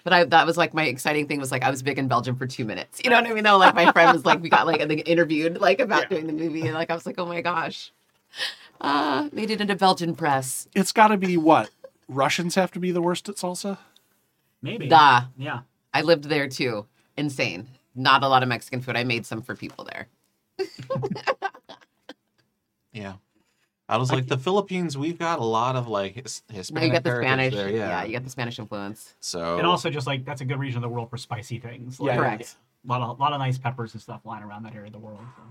But 0.04 0.12
I 0.12 0.24
that 0.24 0.46
was 0.46 0.56
like 0.56 0.72
my 0.72 0.84
exciting 0.84 1.26
thing 1.26 1.40
was 1.40 1.50
like 1.50 1.62
I 1.64 1.70
was 1.70 1.82
big 1.82 1.98
in 1.98 2.06
Belgium 2.08 2.36
for 2.36 2.46
two 2.46 2.64
minutes. 2.64 3.00
You 3.04 3.10
know 3.10 3.16
what 3.20 3.28
I 3.28 3.34
mean? 3.34 3.42
Though, 3.44 3.58
like 3.58 3.74
my 3.74 3.90
friend 3.92 4.12
was 4.12 4.24
like, 4.24 4.40
we 4.40 4.48
got 4.48 4.66
like 4.66 4.80
interviewed 5.08 5.58
like 5.60 5.80
about 5.80 6.02
Yeah. 6.02 6.08
doing 6.20 6.26
the 6.28 6.32
movie, 6.32 6.62
and 6.62 6.74
like 6.74 6.90
I 6.90 6.94
was 6.94 7.04
like, 7.06 7.16
oh 7.18 7.26
my 7.26 7.40
gosh, 7.40 7.92
uh, 8.80 9.28
made 9.32 9.50
it 9.50 9.60
into 9.60 9.74
Belgian 9.74 10.14
press. 10.14 10.68
It's 10.74 10.92
got 10.92 11.08
to 11.08 11.16
be 11.16 11.36
what? 11.36 11.70
Russians 12.08 12.54
have 12.54 12.72
to 12.72 12.78
be 12.80 12.90
the 12.90 13.02
worst 13.02 13.28
at 13.28 13.36
salsa? 13.36 13.78
Maybe. 14.62 14.88
Da. 14.88 15.24
Yeah. 15.36 15.60
I 15.92 16.02
lived 16.02 16.24
there 16.24 16.48
too. 16.48 16.86
Insane. 17.16 17.68
Not 17.94 18.22
a 18.22 18.28
lot 18.28 18.42
of 18.42 18.48
Mexican 18.48 18.80
food. 18.80 18.96
I 18.96 19.04
made 19.04 19.26
some 19.26 19.42
for 19.42 19.54
people 19.54 19.84
there. 19.84 20.08
Yeah. 22.92 23.14
I 23.88 23.96
was 23.96 24.12
like, 24.12 24.26
the 24.26 24.36
Philippines, 24.36 24.98
we've 24.98 25.18
got 25.18 25.38
a 25.38 25.44
lot 25.44 25.74
of 25.74 25.88
like 25.88 26.14
his, 26.14 26.42
Hispanic 26.52 26.88
you 26.88 26.92
got 26.92 27.04
the 27.04 27.16
Spanish. 27.16 27.54
there. 27.54 27.70
yeah. 27.70 27.88
Yeah. 27.88 28.04
you 28.04 28.12
got 28.12 28.24
the 28.24 28.30
Spanish 28.30 28.58
influence. 28.58 29.14
So 29.20 29.56
And 29.56 29.66
also, 29.66 29.88
just 29.88 30.06
like 30.06 30.26
that's 30.26 30.42
a 30.42 30.44
good 30.44 30.58
region 30.58 30.78
of 30.78 30.82
the 30.82 30.88
world 30.88 31.08
for 31.08 31.16
spicy 31.16 31.58
things. 31.58 31.98
Like, 31.98 32.10
Yeah. 32.10 32.16
Correct. 32.16 32.56
A 32.84 32.88
lot 32.88 33.00
of, 33.00 33.18
lot 33.18 33.32
of 33.32 33.38
nice 33.38 33.56
peppers 33.56 33.94
and 33.94 34.02
stuff 34.02 34.20
lying 34.24 34.42
around 34.44 34.64
that 34.64 34.74
area 34.74 34.86
of 34.86 34.92
the 34.92 34.98
world. 34.98 35.20
So. 35.36 35.42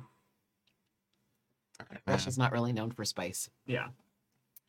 Russia's 2.08 2.38
not 2.38 2.52
really 2.52 2.74
known 2.74 2.92
for 2.92 3.04
spice. 3.06 3.50
Yeah. 3.66 3.88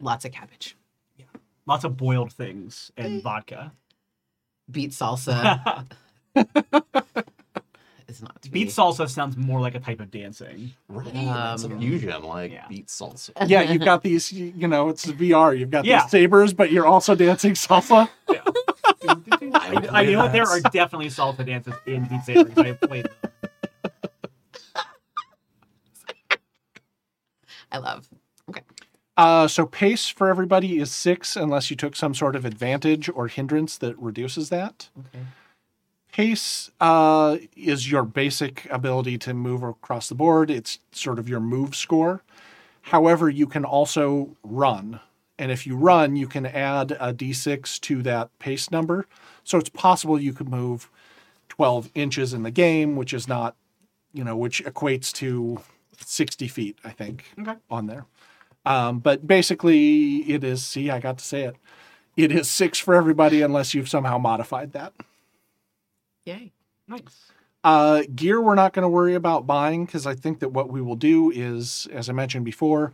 Lots 0.01 0.25
of 0.25 0.33
cabbage. 0.33 0.77
Yeah. 1.17 1.27
Lots 1.67 1.85
of 1.85 1.97
boiled 1.97 2.33
things 2.33 2.91
and 2.97 3.23
vodka. 3.23 3.73
Beet 4.71 4.91
salsa 4.91 5.87
is 8.09 8.23
not 8.23 8.41
to 8.43 8.51
be. 8.51 8.65
Beet 8.65 8.69
salsa 8.69 9.09
sounds 9.09 9.37
more 9.37 9.61
like 9.61 9.75
a 9.75 9.81
type 9.81 10.01
of 10.01 10.11
dancing. 10.11 10.73
right. 10.89 11.07
it's 11.13 11.65
a 11.65 11.67
Um, 11.73 11.79
fusion, 11.81 12.23
like 12.23 12.53
yeah. 12.53 12.67
beet 12.69 12.87
salsa. 12.87 13.31
Yeah, 13.49 13.63
you've 13.63 13.83
got 13.85 14.03
these, 14.03 14.33
you 14.33 14.53
you 14.57 14.69
know, 14.69 14.89
it's 14.89 15.05
VR. 15.07 15.59
You've 15.59 15.71
got 15.71 15.85
Yeah. 15.85 16.03
these 16.03 16.11
sabers, 16.11 16.53
but 16.53 16.71
you're 16.73 16.87
also 16.87 17.15
dancing 17.15 17.53
salsa. 17.53 18.09
I, 19.09 19.89
I 19.91 20.05
know 20.07 20.19
what? 20.19 20.33
There 20.33 20.47
are 20.47 20.61
definitely 20.61 21.09
salsa 21.09 21.45
dances 21.47 21.75
in 21.87 22.05
Beat 22.07 22.23
Saber. 22.25 22.45
'cause 22.51 22.59
I 22.59 22.67
have 22.69 22.81
played 22.81 23.05
them. 23.05 23.28
I 27.71 27.79
love. 27.79 28.09
Okay. 28.49 28.63
Uh, 29.17 29.49
so 29.49 29.67
pace 29.67 30.09
for 30.09 30.29
everybody 30.29 30.79
is 30.79 30.93
six, 30.93 31.37
unless 31.37 31.71
you 31.71 31.77
took 31.77 31.97
some 31.97 32.15
sort 32.15 32.37
of 32.37 32.45
advantage 32.45 33.09
or 33.09 33.27
hindrance 33.27 33.77
that 33.79 33.99
reduces 33.99 34.49
that. 34.49 34.91
Okay. 34.99 35.25
Pace 36.13 36.71
uh, 36.81 37.37
is 37.57 37.91
your 37.91 38.05
basic 38.05 38.67
ability 38.71 39.19
to 39.19 39.35
move 39.35 39.63
across 39.63 40.09
the 40.09 40.15
board. 40.15 40.51
It's 40.51 40.79
sort 40.93 41.19
of 41.19 41.29
your 41.29 41.41
move 41.41 41.75
score. 41.75 42.23
However, 42.83 43.29
you 43.29 43.47
can 43.47 43.65
also 43.65 44.37
run. 44.43 45.01
And 45.39 45.53
if 45.53 45.67
you 45.67 45.77
run, 45.77 46.17
you 46.17 46.27
can 46.27 46.47
add 46.47 46.93
a 46.93 47.13
d6 47.13 47.81
to 47.81 48.03
that 48.03 48.37
pace 48.39 48.71
number. 48.71 49.07
So 49.45 49.59
it's 49.59 49.69
possible 49.69 50.21
you 50.21 50.33
could 50.33 50.49
move 50.49 50.91
12 51.49 51.91
inches 51.95 52.33
in 52.33 52.43
the 52.45 52.51
game, 52.51 52.97
which 52.97 53.13
is 53.13 53.29
not, 53.29 53.57
you 54.13 54.25
know, 54.25 54.37
which 54.37 54.65
equates 54.65 55.13
to 55.15 55.61
60 56.05 56.49
feet, 56.49 56.79
I 56.85 56.91
think, 56.91 57.25
Okay. 57.41 57.55
on 57.71 57.87
there. 57.87 58.07
Um, 58.65 58.99
but 58.99 59.27
basically, 59.27 60.19
it 60.31 60.45
is, 60.45 60.65
see, 60.65 60.91
I 60.91 60.99
got 61.01 61.19
to 61.19 61.25
say 61.25 61.43
it. 61.45 61.57
It 62.17 62.33
is 62.33 62.51
six 62.51 62.79
for 62.79 62.95
everybody 62.95 63.43
unless 63.43 63.75
you've 63.75 63.89
somehow 63.89 64.19
modified 64.19 64.73
that. 64.73 64.93
Yay. 66.25 66.53
Nice. 66.87 67.33
Uh, 67.65 68.03
gear, 68.15 68.41
we're 68.41 68.55
not 68.55 68.73
going 68.73 68.83
to 68.83 68.89
worry 68.89 69.15
about 69.15 69.47
buying 69.47 69.85
because 69.87 70.07
I 70.07 70.15
think 70.15 70.41
that 70.41 70.51
what 70.51 70.69
we 70.71 70.81
will 70.81 70.97
do 70.97 71.31
is, 71.31 71.87
as 71.93 72.09
I 72.09 72.13
mentioned 72.13 72.45
before, 72.45 72.93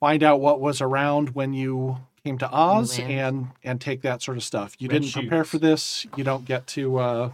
find 0.00 0.22
out 0.22 0.40
what 0.40 0.60
was 0.60 0.80
around 0.80 1.30
when 1.30 1.52
you 1.54 1.98
came 2.24 2.38
to 2.38 2.50
Oz 2.50 2.98
and 2.98 3.48
and 3.62 3.80
take 3.80 4.02
that 4.02 4.22
sort 4.22 4.36
of 4.36 4.42
stuff. 4.44 4.74
You 4.78 4.88
Red 4.88 5.02
didn't 5.02 5.14
prepare 5.14 5.44
for 5.44 5.58
this. 5.58 6.06
You 6.16 6.24
don't 6.24 6.44
get 6.44 6.66
to. 6.68 6.96
Uh, 6.98 7.32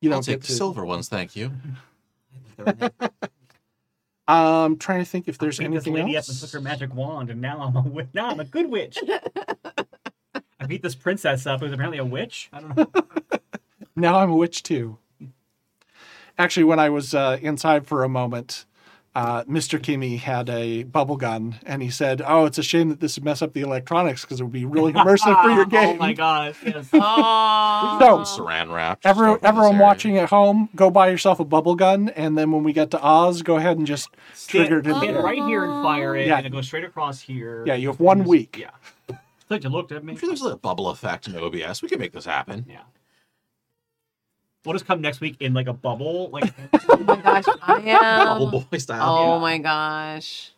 you 0.00 0.10
I'll 0.10 0.16
don't 0.16 0.22
take 0.24 0.36
get 0.36 0.40
the 0.42 0.46
to. 0.48 0.52
silver 0.52 0.84
ones, 0.86 1.08
thank 1.08 1.36
you. 1.36 1.52
I'm 4.28 4.76
trying 4.78 5.00
to 5.00 5.04
think 5.04 5.28
if 5.28 5.38
there's 5.38 5.58
I 5.58 5.64
picked 5.64 5.74
this 5.74 5.86
anything 5.86 5.94
lady 5.94 6.16
up 6.16 6.24
and 6.24 6.28
else. 6.30 6.40
took 6.40 6.50
her 6.52 6.60
magic 6.60 6.94
wand, 6.94 7.28
and 7.30 7.40
now 7.40 7.60
I'm 7.60 7.76
a 7.76 7.82
wi- 7.82 8.08
now 8.14 8.28
I'm 8.28 8.40
a 8.40 8.44
good 8.44 8.70
witch. 8.70 8.98
I 10.60 10.66
beat 10.66 10.82
this 10.82 10.94
princess 10.94 11.44
up, 11.46 11.60
who's 11.60 11.72
apparently 11.72 11.98
a 11.98 12.04
witch. 12.04 12.48
I 12.52 12.60
don't 12.60 12.76
know. 12.76 12.86
Now 13.94 14.18
I'm 14.20 14.30
a 14.30 14.36
witch 14.36 14.62
too. 14.62 14.96
Actually, 16.38 16.64
when 16.64 16.78
I 16.78 16.88
was 16.88 17.14
uh, 17.14 17.36
inside 17.42 17.86
for 17.86 18.04
a 18.04 18.08
moment, 18.08 18.64
uh, 19.14 19.44
Mr. 19.44 19.78
Kimmy 19.78 20.18
had 20.18 20.48
a 20.48 20.84
bubble 20.84 21.16
gun, 21.16 21.56
and 21.66 21.82
he 21.82 21.90
said, 21.90 22.22
"Oh, 22.26 22.46
it's 22.46 22.56
a 22.58 22.62
shame 22.62 22.88
that 22.88 23.00
this 23.00 23.16
would 23.16 23.24
mess 23.24 23.42
up 23.42 23.52
the 23.52 23.60
electronics 23.60 24.22
because 24.22 24.40
it 24.40 24.44
would 24.44 24.52
be 24.52 24.64
really 24.64 24.92
immersive 24.94 25.42
for 25.42 25.50
your 25.50 25.66
game." 25.66 25.96
Oh 25.96 25.98
my 25.98 26.12
gosh! 26.14 26.56
Yes. 26.64 26.88
Oh. 26.92 27.98
So- 28.00 28.42
Saran 28.42 28.72
wrap. 28.72 29.00
Every, 29.04 29.24
stuff 29.26 29.36
in 29.36 29.42
this 29.42 29.48
everyone 29.48 29.78
watching 29.78 30.16
at 30.18 30.30
home, 30.30 30.68
go 30.74 30.90
buy 30.90 31.08
yourself 31.08 31.40
a 31.40 31.44
bubble 31.44 31.74
gun, 31.74 32.08
and 32.10 32.36
then 32.38 32.52
when 32.52 32.62
we 32.64 32.72
get 32.72 32.90
to 32.92 33.02
Oz, 33.02 33.42
go 33.42 33.56
ahead 33.56 33.76
and 33.78 33.86
just 33.86 34.08
trigger 34.48 34.78
it 34.78 34.86
in 34.86 34.94
stand 34.96 35.16
there. 35.16 35.22
right 35.22 35.42
here 35.44 35.64
and 35.64 35.82
fire 35.84 36.16
it, 36.16 36.26
Yeah. 36.26 36.38
and 36.38 36.46
it 36.46 36.50
goes 36.50 36.66
straight 36.66 36.84
across 36.84 37.20
here. 37.20 37.64
Yeah, 37.66 37.74
you 37.74 37.88
have 37.88 38.00
one 38.00 38.18
Just- 38.18 38.28
week. 38.30 38.56
Yeah. 38.58 38.70
I 39.10 39.16
like 39.50 39.64
you 39.64 39.70
looked 39.70 39.92
at 39.92 40.02
me. 40.02 40.12
I'm 40.12 40.18
sure 40.18 40.28
there's 40.30 40.40
a 40.42 40.56
bubble 40.56 40.88
effect 40.88 41.26
in 41.28 41.36
OBS. 41.36 41.82
We 41.82 41.88
can 41.88 41.98
make 41.98 42.12
this 42.12 42.24
happen. 42.24 42.64
Yeah. 42.68 42.80
We'll 44.64 44.74
just 44.74 44.86
come 44.86 45.00
next 45.00 45.20
week 45.20 45.36
in 45.40 45.54
like 45.54 45.66
a 45.66 45.72
bubble, 45.72 46.30
like 46.30 46.52
Oh 46.88 46.96
my 46.98 47.16
gosh, 47.16 47.44
I 47.62 47.80
am 47.86 48.26
Bubble 48.38 48.60
boy 48.70 48.78
style. 48.78 49.00
Oh 49.02 49.34
Yeah. 49.34 49.40
my 49.40 49.58
gosh. 49.58 50.52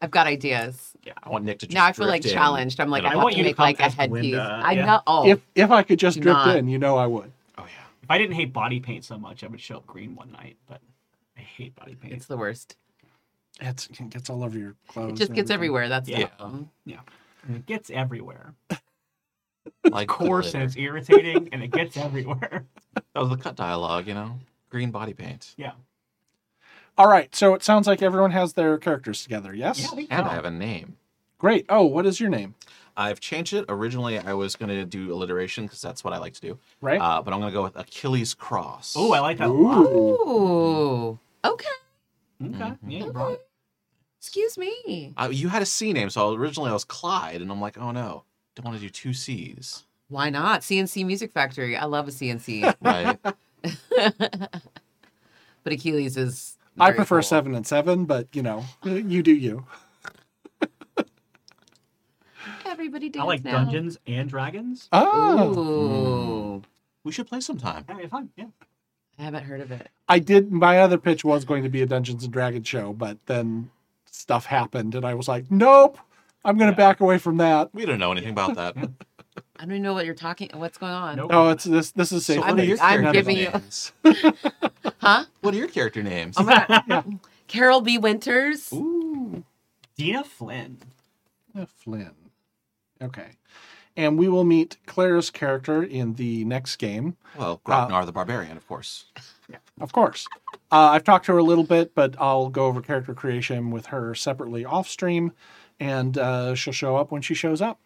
I've 0.00 0.10
got 0.12 0.26
ideas. 0.28 0.92
Yeah, 1.04 1.12
I 1.22 1.28
want 1.30 1.44
Nick 1.44 1.58
to 1.60 1.66
just 1.66 1.74
Now 1.74 1.84
I 1.84 1.92
feel 1.92 2.06
like 2.06 2.24
in 2.24 2.30
challenged. 2.32 2.78
I'm 2.80 2.88
like, 2.90 3.02
I 3.04 3.08
I 3.08 3.10
have 3.10 3.18
want 3.22 3.32
to 3.32 3.38
you 3.38 3.44
to 3.44 3.48
make 3.50 3.56
come 3.56 3.64
like 3.64 3.80
a 3.80 3.90
headpiece. 3.90 4.08
Glinda, 4.20 4.60
I 4.64 4.72
yeah. 4.72 4.84
know. 4.86 5.00
Oh, 5.06 5.26
If 5.28 5.40
if 5.54 5.70
I 5.70 5.82
could 5.82 5.98
just 5.98 6.16
Do 6.18 6.22
drift 6.22 6.38
not. 6.38 6.56
in, 6.56 6.68
you 6.68 6.78
know 6.78 6.96
I 6.96 7.06
would. 7.06 7.32
Oh 7.58 7.62
yeah. 7.64 7.70
if 8.02 8.10
I 8.10 8.18
didn't 8.18 8.34
hate 8.36 8.52
body 8.52 8.78
paint 8.80 9.04
so 9.04 9.18
much, 9.18 9.42
I 9.44 9.48
would 9.48 9.60
show 9.60 9.76
up 9.78 9.86
green 9.86 10.14
one 10.14 10.30
night. 10.32 10.56
But 10.68 10.80
I 11.36 11.40
hate 11.40 11.74
body 11.74 11.94
paint. 11.96 12.14
it's 12.14 12.26
the 12.26 12.36
worst. 12.36 12.76
It's, 13.60 13.86
it 13.88 14.10
gets 14.10 14.30
all 14.30 14.44
over 14.44 14.56
your 14.56 14.76
clothes. 14.86 15.12
It 15.12 15.16
just 15.16 15.32
gets 15.32 15.50
everything. 15.50 15.54
everywhere. 15.54 15.88
That's 15.88 16.08
the 16.08 16.26
problem. 16.38 16.70
Yeah, 16.86 17.00
it 17.52 17.66
gets 17.66 17.90
everywhere. 17.90 18.54
Like 19.90 20.08
Coarse 20.08 20.54
and 20.54 20.62
it's 20.62 20.76
irritating, 20.76 21.48
and 21.52 21.62
it 21.62 21.68
gets 21.68 21.96
everywhere. 21.96 22.64
That 23.14 23.20
was 23.20 23.30
the 23.30 23.36
cut 23.36 23.54
dialogue, 23.54 24.08
you 24.08 24.14
know. 24.14 24.40
Green 24.70 24.90
body 24.90 25.12
paint. 25.12 25.54
Yeah. 25.56 25.72
All 26.96 27.08
right, 27.08 27.32
so 27.34 27.54
it 27.54 27.62
sounds 27.62 27.86
like 27.86 28.02
everyone 28.02 28.32
has 28.32 28.54
their 28.54 28.76
characters 28.76 29.22
together. 29.22 29.54
Yes. 29.54 29.80
Yeah. 29.96 30.04
And. 30.10 30.26
I 30.26 30.34
have 30.34 30.44
a 30.44 30.50
name. 30.50 30.96
Great. 31.38 31.64
Oh, 31.68 31.84
what 31.84 32.06
is 32.06 32.18
your 32.18 32.28
name? 32.28 32.56
I've 32.96 33.20
changed 33.20 33.54
it. 33.54 33.64
Originally, 33.68 34.18
I 34.18 34.32
was 34.34 34.56
going 34.56 34.70
to 34.70 34.84
do 34.84 35.12
alliteration 35.12 35.64
because 35.64 35.80
that's 35.80 36.02
what 36.02 36.12
I 36.12 36.18
like 36.18 36.34
to 36.34 36.40
do. 36.40 36.58
Right. 36.80 37.00
Uh, 37.00 37.22
but 37.22 37.32
I'm 37.32 37.38
going 37.38 37.52
to 37.52 37.56
go 37.56 37.62
with 37.62 37.76
Achilles 37.76 38.34
Cross. 38.34 38.94
Oh, 38.96 39.12
I 39.12 39.20
like 39.20 39.38
that 39.38 39.46
a 39.48 39.52
lot. 39.52 39.86
Ooh. 39.86 40.28
Ooh. 40.28 41.18
Okay. 41.44 41.66
Okay. 42.44 42.72
Yeah, 42.88 43.04
Okay. 43.04 43.36
Excuse 44.20 44.58
me. 44.58 45.14
Uh, 45.16 45.28
you 45.30 45.48
had 45.48 45.62
a 45.62 45.66
C 45.66 45.92
name, 45.92 46.10
so 46.10 46.34
originally 46.34 46.70
I 46.70 46.72
was 46.72 46.84
Clyde, 46.84 47.40
and 47.40 47.52
I'm 47.52 47.60
like, 47.60 47.78
oh 47.78 47.92
no, 47.92 48.24
don't 48.58 48.72
want 48.72 48.76
to 48.76 48.84
do 48.84 48.90
two 48.90 49.12
C's. 49.12 49.84
Why 50.08 50.30
not? 50.30 50.64
C+C 50.64 51.04
Music 51.04 51.32
Factory. 51.32 51.76
I 51.76 51.84
love 51.84 52.08
a 52.08 52.10
CNC. 52.10 52.74
Right. 52.80 53.18
but 55.62 55.72
Achilles 55.72 56.16
is. 56.16 56.56
I 56.80 56.92
prefer 56.92 57.16
cool. 57.16 57.22
seven 57.22 57.54
and 57.54 57.66
seven, 57.66 58.04
but 58.04 58.26
you 58.34 58.42
know, 58.42 58.64
you 58.84 59.22
do 59.22 59.32
you. 59.32 59.64
Everybody 62.66 63.08
dance 63.10 63.22
I 63.22 63.26
like 63.26 63.44
now. 63.44 63.52
Dungeons 63.52 63.98
and 64.06 64.28
Dragons. 64.28 64.88
Oh, 64.92 65.58
Ooh. 65.58 66.58
Hmm. 66.58 66.64
we 67.04 67.12
should 67.12 67.26
play 67.26 67.40
sometime. 67.40 67.84
Yeah, 67.88 67.98
it's 67.98 68.10
fun. 68.10 68.30
Yeah. 68.36 68.46
I 69.18 69.22
haven't 69.22 69.44
heard 69.44 69.60
of 69.60 69.72
it. 69.72 69.88
I 70.08 70.18
did. 70.20 70.52
My 70.52 70.78
other 70.80 70.98
pitch 70.98 71.24
was 71.24 71.44
going 71.44 71.62
to 71.64 71.68
be 71.68 71.82
a 71.82 71.86
Dungeons 71.86 72.24
and 72.24 72.32
Dragons 72.32 72.66
show, 72.68 72.92
but 72.92 73.18
then 73.26 73.70
stuff 74.06 74.46
happened, 74.46 74.94
and 74.94 75.04
I 75.04 75.14
was 75.14 75.28
like, 75.28 75.50
nope. 75.50 75.98
I'm 76.44 76.56
going 76.56 76.70
to 76.70 76.76
back 76.76 77.00
away 77.00 77.18
from 77.18 77.38
that. 77.38 77.70
We 77.74 77.84
don't 77.84 77.98
know 77.98 78.12
anything 78.12 78.30
about 78.30 78.54
that. 78.56 78.76
I 78.76 79.62
don't 79.62 79.70
even 79.72 79.82
know 79.82 79.92
what 79.94 80.06
you're 80.06 80.14
talking. 80.14 80.50
What's 80.54 80.78
going 80.78 80.92
on? 80.92 81.16
Nope. 81.16 81.30
Oh, 81.32 81.48
it's 81.50 81.64
this. 81.64 81.90
This 81.92 82.12
is 82.12 82.24
So 82.24 82.34
safe. 82.34 82.40
what 82.40 82.48
I'm- 82.50 82.60
are 82.60 82.64
your 82.64 82.78
I'm 82.80 83.12
giving 83.12 83.36
you- 83.36 83.52
Huh? 85.00 85.24
What 85.40 85.54
are 85.54 85.56
your 85.56 85.68
character 85.68 86.02
names? 86.02 86.36
I'm 86.38 86.46
gonna- 86.46 87.04
Carol 87.48 87.80
B. 87.80 87.98
Winters. 87.98 88.72
Ooh, 88.72 89.42
Dina 89.96 90.22
Flynn. 90.24 90.78
Dina 91.52 91.66
Flynn. 91.66 92.14
Okay, 93.00 93.30
and 93.96 94.18
we 94.18 94.28
will 94.28 94.44
meet 94.44 94.76
Claire's 94.86 95.30
character 95.30 95.82
in 95.82 96.14
the 96.14 96.44
next 96.44 96.76
game. 96.76 97.16
Well, 97.38 97.60
Grognar 97.64 98.04
the 98.06 98.12
Barbarian, 98.12 98.56
of 98.56 98.66
course. 98.66 99.06
Of 99.80 99.92
course. 99.92 100.26
Uh, 100.70 100.90
I've 100.90 101.04
talked 101.04 101.26
to 101.26 101.32
her 101.32 101.38
a 101.38 101.42
little 101.44 101.64
bit, 101.64 101.94
but 101.94 102.16
I'll 102.18 102.48
go 102.50 102.66
over 102.66 102.80
character 102.82 103.14
creation 103.14 103.70
with 103.70 103.86
her 103.86 104.14
separately 104.14 104.64
off 104.64 104.88
stream. 104.88 105.32
And 105.80 106.16
uh, 106.18 106.54
she'll 106.54 106.72
show 106.72 106.96
up 106.96 107.10
when 107.10 107.22
she 107.22 107.34
shows 107.34 107.60
up. 107.60 107.78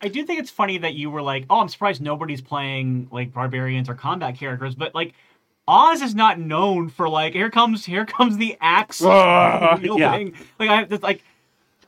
I 0.00 0.08
do 0.08 0.24
think 0.24 0.38
it's 0.40 0.50
funny 0.50 0.78
that 0.78 0.94
you 0.94 1.10
were 1.10 1.22
like, 1.22 1.44
"Oh, 1.50 1.60
I'm 1.60 1.68
surprised 1.68 2.00
nobody's 2.00 2.40
playing 2.40 3.08
like 3.10 3.32
barbarians 3.32 3.88
or 3.88 3.94
combat 3.94 4.36
characters," 4.36 4.74
but 4.74 4.94
like 4.94 5.14
Oz 5.66 6.02
is 6.02 6.14
not 6.14 6.38
known 6.38 6.88
for 6.88 7.08
like 7.08 7.32
here 7.32 7.50
comes 7.50 7.84
here 7.84 8.04
comes 8.06 8.36
the 8.36 8.56
axe 8.60 9.02
Ah, 9.04 9.78
wielding. 9.82 10.34
Like 10.58 10.70
I 10.70 10.82
it's 10.82 11.02
like 11.02 11.22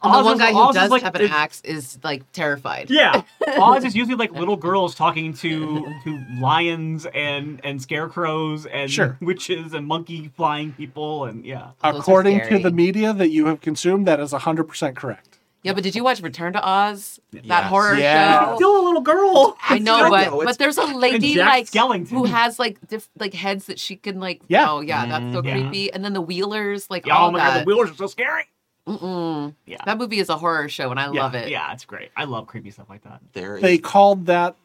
And 0.02 0.12
the 0.12 0.18
Oz 0.18 0.24
one 0.24 0.34
is- 0.34 0.40
guy 0.40 0.50
who 0.50 0.58
Oz 0.58 0.74
does 0.74 0.90
like, 0.90 1.02
have 1.02 1.14
an 1.14 1.28
axe 1.30 1.60
is 1.64 1.98
like 2.02 2.30
terrified. 2.32 2.90
Yeah, 2.90 3.22
Oz 3.58 3.84
is 3.84 3.94
usually 3.94 4.16
like 4.16 4.32
little 4.32 4.56
girls 4.56 4.96
talking 4.96 5.32
to 5.34 5.86
to 6.02 6.24
lions 6.40 7.06
and 7.14 7.60
and 7.64 7.80
scarecrows 7.80 8.66
and 8.66 8.90
Sure. 8.90 9.16
witches 9.20 9.72
and 9.72 9.86
monkey 9.86 10.32
flying 10.36 10.72
people 10.72 11.26
and 11.26 11.44
yeah. 11.46 11.70
Those 11.84 12.00
According 12.00 12.40
to 12.48 12.58
the 12.58 12.72
media 12.72 13.12
that 13.12 13.28
you 13.28 13.46
have 13.46 13.60
consumed, 13.60 14.06
that 14.08 14.18
is 14.18 14.32
100% 14.32 14.96
correct. 14.96 15.29
Yeah, 15.62 15.74
but 15.74 15.82
did 15.82 15.94
you 15.94 16.02
watch 16.02 16.22
Return 16.22 16.54
to 16.54 16.66
Oz? 16.66 17.20
That 17.32 17.44
Yes. 17.44 17.68
horror 17.68 17.94
Yeah. 17.96 18.46
show. 18.50 18.56
Still 18.56 18.80
a 18.80 18.84
little 18.84 19.02
girl. 19.02 19.56
I 19.62 19.78
know, 19.78 20.08
but 20.08 20.26
it's- 20.28 20.44
but 20.44 20.58
there's 20.58 20.78
a 20.78 20.84
lady 20.86 21.36
like 21.36 21.66
Skellington. 21.66 22.08
who 22.08 22.24
has 22.24 22.58
like 22.58 22.78
diff- 22.88 23.10
like 23.18 23.34
heads 23.34 23.66
that 23.66 23.78
she 23.78 23.96
can 23.96 24.20
like. 24.20 24.40
Yeah. 24.48 24.70
Oh 24.70 24.80
yeah, 24.80 25.04
that's 25.06 25.34
so 25.34 25.42
mm, 25.42 25.46
Yeah. 25.46 25.60
creepy. 25.60 25.92
And 25.92 26.02
then 26.04 26.14
the 26.14 26.22
Wheelers, 26.22 26.88
like 26.90 27.06
Yeah, 27.06 27.14
oh 27.16 27.18
all 27.22 27.28
oh 27.28 27.32
my 27.32 27.38
god, 27.40 27.60
the 27.60 27.64
wheelers 27.64 27.90
are 27.90 27.94
so 27.96 28.06
scary. 28.06 28.44
Mm-mm. 28.86 29.54
Yeah. 29.66 29.76
That 29.84 29.98
movie 29.98 30.18
is 30.18 30.30
a 30.30 30.36
horror 30.38 30.68
show, 30.68 30.90
and 30.90 30.98
I 30.98 31.12
yeah, 31.12 31.22
love 31.22 31.34
it. 31.34 31.48
Yeah, 31.50 31.72
it's 31.72 31.84
great. 31.84 32.10
I 32.16 32.24
love 32.24 32.46
creepy 32.46 32.70
stuff 32.70 32.88
like 32.88 33.02
that. 33.04 33.20
There 33.34 33.56
is 33.56 33.62
They 33.62 33.76
called 33.78 34.26
that 34.26 34.56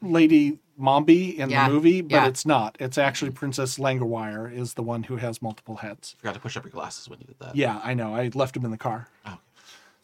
lady 0.00 0.58
Mombi 0.80 1.36
in 1.36 1.50
Yeah. 1.50 1.66
the 1.68 1.74
movie, 1.74 2.00
but 2.02 2.12
Yeah. 2.12 2.26
it's 2.26 2.46
not. 2.46 2.76
It's 2.78 2.96
actually 2.98 3.32
Princess 3.32 3.78
Langwidere 3.78 4.52
is 4.56 4.74
the 4.74 4.82
one 4.82 5.02
who 5.04 5.16
has 5.16 5.42
multiple 5.42 5.76
heads. 5.76 6.14
forgot 6.18 6.34
to 6.34 6.40
push 6.40 6.56
up 6.56 6.64
your 6.64 6.70
glasses 6.70 7.08
when 7.08 7.18
you 7.18 7.26
did 7.26 7.38
that. 7.40 7.56
Yeah, 7.56 7.80
I 7.82 7.94
know. 7.94 8.14
I 8.14 8.30
left 8.34 8.54
them 8.54 8.64
in 8.64 8.70
the 8.70 8.76
car. 8.78 9.08
Oh. 9.26 9.38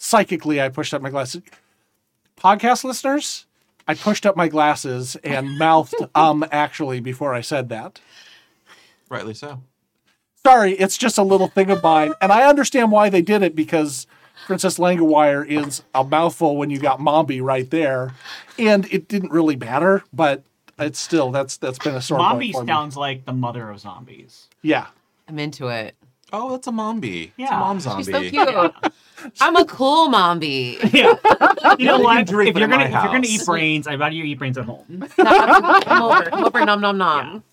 Psychically, 0.03 0.61
I 0.61 0.69
pushed 0.69 0.93
up 0.93 1.01
my 1.01 1.11
glasses. 1.11 1.43
Podcast 2.37 2.83
listeners, 2.83 3.47
I 3.87 3.95
pushed 3.95 4.27
up 4.27 4.37
my 4.37 4.49
glasses 4.49 5.15
and 5.23 5.57
mouthed 5.59 5.95
um 6.17 6.45
actually 6.51 6.99
before 6.99 7.33
I 7.33 7.41
said 7.41 7.69
that. 7.69 8.01
Rightly 9.09 9.33
so. 9.33 9.63
Sorry, 10.45 10.73
it's 10.73 10.99
just 10.99 11.19
a 11.19 11.23
little 11.23 11.47
thing 11.47 11.71
of 11.71 11.85
mine. 11.85 12.15
And 12.21 12.33
I 12.33 12.49
understand 12.49 12.91
why 12.91 13.11
they 13.11 13.23
did 13.23 13.43
it 13.45 13.55
because 13.55 14.09
Princess 14.45 14.77
Langwidere 14.77 15.47
is 15.47 15.85
a 15.95 16.03
mouthful 16.03 16.57
when 16.57 16.69
you 16.69 16.81
got 16.81 16.99
Mombi 16.99 17.41
right 17.41 17.71
there. 17.71 18.13
And 18.59 18.93
it 18.93 19.07
didn't 19.07 19.31
really 19.31 19.55
matter, 19.55 20.03
but 20.13 20.43
it's 20.81 20.99
still 20.99 21.31
that's 21.31 21.59
that's 21.59 21.79
been 21.79 21.95
a 21.95 22.03
sore 22.03 22.19
point 22.19 22.29
Zombie 22.29 22.53
for 22.53 22.65
me. 22.65 22.67
sounds 22.67 22.97
like 22.97 23.25
the 23.25 23.33
mother 23.33 23.71
of 23.71 23.79
zombies. 23.79 24.49
Yeah. 24.63 24.89
I'm 25.29 25.39
into 25.39 25.69
it. 25.69 25.95
Oh, 26.35 26.51
that's 26.53 26.67
a 26.67 26.71
mombi. 26.71 27.25
It's 27.25 27.33
Yeah. 27.37 27.57
a 27.57 27.61
mom 27.61 27.77
She's 27.77 27.85
zombie. 27.85 28.05
so 28.05 28.21
cute. 28.31 28.93
I'm 29.41 29.55
a 29.57 29.65
cool 29.67 30.09
mombi. 30.09 30.79
Yeah. 30.93 31.15
You 31.79 31.87
know 31.87 31.99
You 31.99 32.05
what? 32.05 32.17
can 32.17 32.25
drink 32.27 32.51
If 32.51 32.57
you're 32.57 32.65
in 32.65 32.71
gonna 32.71 32.85
if 32.87 32.91
you're 32.93 33.03
gonna 33.13 33.27
eat 33.29 33.45
brains, 33.45 33.87
I'd 33.87 34.01
rather 34.01 34.15
you 34.15 34.25
eat 34.25 34.39
brains 34.39 34.57
at 34.59 34.65
home. 34.65 35.05
come 35.17 36.03
over, 36.03 36.23
come 36.25 36.45
over, 36.45 36.65
nom 36.65 36.81
nom 36.81 36.99
nom. 36.99 37.45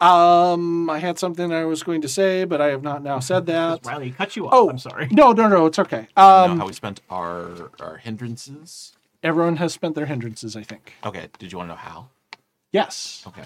Um 0.00 0.90
I 0.90 0.98
had 0.98 1.18
something 1.18 1.52
I 1.52 1.64
was 1.64 1.82
going 1.84 2.00
to 2.02 2.08
say, 2.08 2.44
but 2.44 2.60
I 2.60 2.66
have 2.68 2.82
not 2.82 3.02
now 3.04 3.20
said 3.20 3.46
that. 3.46 3.86
Riley 3.86 4.10
cut 4.10 4.34
you 4.34 4.46
off. 4.46 4.52
Oh, 4.54 4.68
I'm 4.68 4.78
sorry. 4.78 5.06
No, 5.12 5.32
no, 5.32 5.46
no, 5.48 5.66
it's 5.66 5.78
okay. 5.78 6.00
You 6.00 6.06
know 6.16 6.44
Um 6.44 6.58
how 6.58 6.66
we 6.66 6.72
spent 6.72 7.00
our 7.08 7.70
our 7.80 7.98
hindrances. 7.98 8.96
everyone 9.22 9.56
has 9.56 9.72
spent 9.72 9.94
their 9.94 10.06
hindrances, 10.06 10.56
I 10.56 10.62
think. 10.64 10.94
Okay. 11.04 11.28
Did 11.38 11.52
you 11.52 11.58
want 11.58 11.68
to 11.70 11.74
know 11.74 11.78
how? 11.80 12.08
Yes. 12.72 13.22
Okay. 13.28 13.44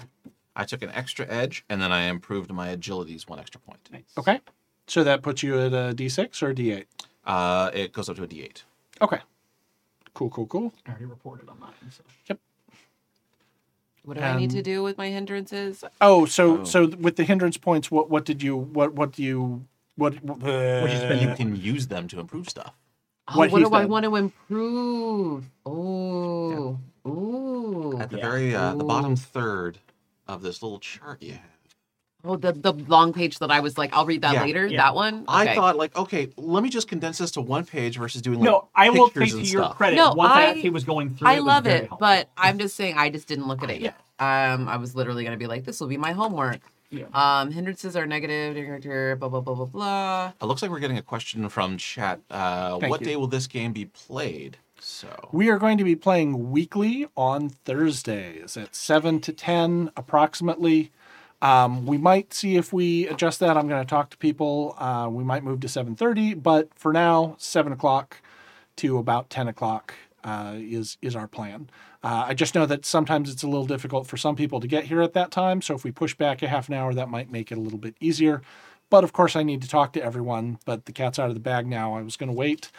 I 0.57 0.65
took 0.65 0.81
an 0.81 0.89
extra 0.91 1.25
edge 1.29 1.63
and 1.69 1.81
then 1.81 1.91
I 1.91 2.03
improved 2.09 2.51
my 2.51 2.75
agilities 2.75 3.29
one 3.29 3.39
extra 3.39 3.61
point. 3.61 3.79
Nice. 3.93 4.11
Okay. 4.17 4.41
So 4.87 5.03
that 5.03 5.21
puts 5.21 5.43
you 5.43 5.59
at 5.59 5.73
a 5.73 5.93
D 5.93 6.09
six 6.09 6.41
or 6.41 6.49
a 6.49 6.55
D 6.55 6.71
eight. 6.71 6.87
Uh, 7.25 7.69
it 7.73 7.93
goes 7.93 8.09
up 8.09 8.15
to 8.15 8.23
a 8.23 8.27
D8. 8.27 8.63
Okay. 9.01 9.19
Cool, 10.13 10.29
cool, 10.29 10.47
cool. 10.47 10.73
I 10.85 10.91
already 10.91 11.05
reported 11.05 11.49
on 11.49 11.59
mine. 11.59 11.73
So. 11.91 12.03
Yep. 12.27 12.39
What 14.03 14.17
do 14.17 14.23
I 14.23 14.37
need 14.37 14.51
to 14.51 14.61
do 14.61 14.81
with 14.81 14.97
my 14.97 15.09
hindrances? 15.09 15.83
Oh, 15.99 16.25
so 16.25 16.61
Oh. 16.61 16.63
so 16.63 16.87
with 16.87 17.17
the 17.17 17.25
hindrance 17.25 17.57
points, 17.57 17.91
what 17.91 18.09
what 18.09 18.23
did 18.25 18.41
you 18.41 18.55
what 18.55 18.93
what 18.93 19.11
do 19.11 19.21
you 19.21 19.65
what 19.95 20.13
uh, 20.15 21.17
you 21.19 21.35
can 21.35 21.55
use 21.55 21.87
them 21.87 22.07
to 22.07 22.19
improve 22.19 22.49
stuff. 22.49 22.73
Oh, 23.27 23.39
what 23.39 23.51
what, 23.51 23.59
he 23.59 23.65
do 23.67 23.75
I 23.75 23.81
said. 23.81 23.89
want 23.89 24.05
to 24.05 24.15
improve? 24.15 25.49
Oh, 25.65 26.79
ooh. 27.05 27.97
At 27.99 28.09
the 28.09 28.17
very 28.17 28.55
uh, 28.55 28.73
the 28.75 28.85
bottom 28.85 29.17
third 29.17 29.79
of 30.27 30.41
this 30.41 30.61
little 30.61 30.79
chart 30.79 31.21
you 31.21 31.33
have. 31.33 31.41
Oh, 32.23 32.35
the 32.35 32.51
the 32.51 32.73
long 32.73 33.13
page 33.13 33.39
that 33.39 33.51
I 33.51 33.59
was 33.59 33.77
like, 33.77 33.93
I'll 33.95 34.05
read 34.05 34.21
that 34.23 34.33
Yeah, 34.33 34.41
later. 34.43 34.65
yeah. 34.67 34.77
That 34.77 34.95
one. 34.95 35.23
I 35.27 35.43
Okay. 35.43 35.55
thought 35.55 35.77
like, 35.77 35.95
okay, 35.95 36.29
let 36.35 36.63
me 36.63 36.69
just 36.69 36.87
condense 36.87 37.19
this 37.19 37.31
to 37.31 37.41
one 37.41 37.63
page 37.63 37.97
versus 37.97 38.21
doing 38.21 38.39
like 38.39 38.45
No, 38.49 38.67
I 38.75 38.89
will 38.89 39.05
pictures 39.09 39.23
take 39.25 39.31
to 39.33 39.37
and 39.39 39.47
your 39.51 39.63
stuff. 39.65 39.77
credit. 39.77 39.95
No, 39.97 40.13
once 40.13 40.31
I, 40.33 40.41
I- 40.41 40.45
actually 40.49 40.71
was 40.71 40.83
going 40.83 41.15
through 41.15 41.27
I 41.27 41.33
it, 41.33 41.37
was 41.37 41.45
love 41.45 41.63
very 41.65 41.75
it, 41.75 41.79
helpful. 41.81 41.97
but 41.99 42.29
I'm 42.35 42.57
just 42.57 42.75
saying 42.75 42.95
I 42.97 43.09
just 43.09 43.27
didn't 43.27 43.47
look 43.47 43.63
at 43.63 43.69
it 43.69 43.81
yet. 43.81 43.95
Um, 44.19 44.67
I 44.67 44.77
was 44.77 44.95
literally 44.95 45.23
gonna 45.23 45.37
be 45.37 45.47
like, 45.47 45.63
this 45.63 45.79
will 45.79 45.87
be 45.87 45.97
my 45.97 46.11
homework. 46.11 46.59
Yeah. 46.89 47.05
Um, 47.13 47.51
hindrances 47.51 47.95
are 47.95 48.05
negative. 48.07 49.19
Blah 49.19 49.29
blah 49.29 49.41
blah 49.41 49.53
blah 49.53 49.65
blah. 49.65 50.31
It 50.41 50.45
looks 50.45 50.61
like 50.61 50.71
we're 50.71 50.79
getting 50.79 50.97
a 50.97 51.01
question 51.03 51.47
from 51.49 51.77
chat. 51.77 52.19
Uh, 52.31 52.79
Thank 52.79 52.89
what 52.91 53.01
you. 53.01 53.07
day 53.07 53.15
will 53.15 53.27
this 53.27 53.45
game 53.47 53.73
be 53.73 53.85
played? 53.85 54.57
So 54.87 55.29
We 55.33 55.49
are 55.49 55.57
going 55.57 55.77
to 55.79 55.83
be 55.83 55.97
playing 55.97 56.49
weekly 56.49 57.07
on 57.17 57.49
Thursdays 57.49 58.55
at 58.55 58.73
7 58.73 59.19
to 59.19 59.33
10 59.33 59.91
approximately. 59.97 60.91
Um, 61.41 61.85
we 61.85 61.97
might 61.97 62.33
see 62.33 62.55
if 62.55 62.71
we 62.71 63.05
adjust 63.07 63.41
that. 63.41 63.57
I'm 63.57 63.67
going 63.67 63.83
to 63.83 63.89
talk 63.89 64.09
to 64.11 64.17
people. 64.17 64.75
Uh, 64.79 65.09
we 65.11 65.25
might 65.25 65.43
move 65.43 65.59
to 65.59 65.67
7.30, 65.67 66.41
but 66.41 66.69
for 66.73 66.93
now, 66.93 67.35
7 67.37 67.73
o'clock 67.73 68.21
to 68.77 68.97
about 68.97 69.29
10 69.29 69.49
o'clock 69.49 69.93
uh, 70.23 70.53
is, 70.55 70.97
is 71.01 71.17
our 71.17 71.27
plan. 71.27 71.69
Uh, 72.01 72.23
I 72.29 72.33
just 72.33 72.55
know 72.55 72.65
that 72.65 72.85
sometimes 72.85 73.29
it's 73.29 73.43
a 73.43 73.47
little 73.47 73.67
difficult 73.67 74.07
for 74.07 74.15
some 74.15 74.37
people 74.37 74.61
to 74.61 74.67
get 74.67 74.85
here 74.85 75.01
at 75.01 75.13
that 75.13 75.31
time. 75.31 75.61
So 75.61 75.75
if 75.75 75.83
we 75.83 75.91
push 75.91 76.15
back 76.15 76.41
a 76.41 76.47
half 76.47 76.69
an 76.69 76.75
hour, 76.75 76.93
that 76.93 77.09
might 77.09 77.29
make 77.29 77.51
it 77.51 77.57
a 77.57 77.61
little 77.61 77.77
bit 77.77 77.95
easier. 77.99 78.41
But 78.89 79.03
of 79.03 79.11
course, 79.11 79.35
I 79.35 79.43
need 79.43 79.61
to 79.63 79.67
talk 79.67 79.91
to 79.93 80.03
everyone. 80.03 80.59
But 80.65 80.85
the 80.85 80.93
cat's 80.93 81.19
out 81.19 81.27
of 81.27 81.33
the 81.33 81.41
bag 81.41 81.67
now. 81.67 81.93
I 81.93 82.01
was 82.01 82.15
going 82.15 82.29
to 82.29 82.35
wait. 82.35 82.71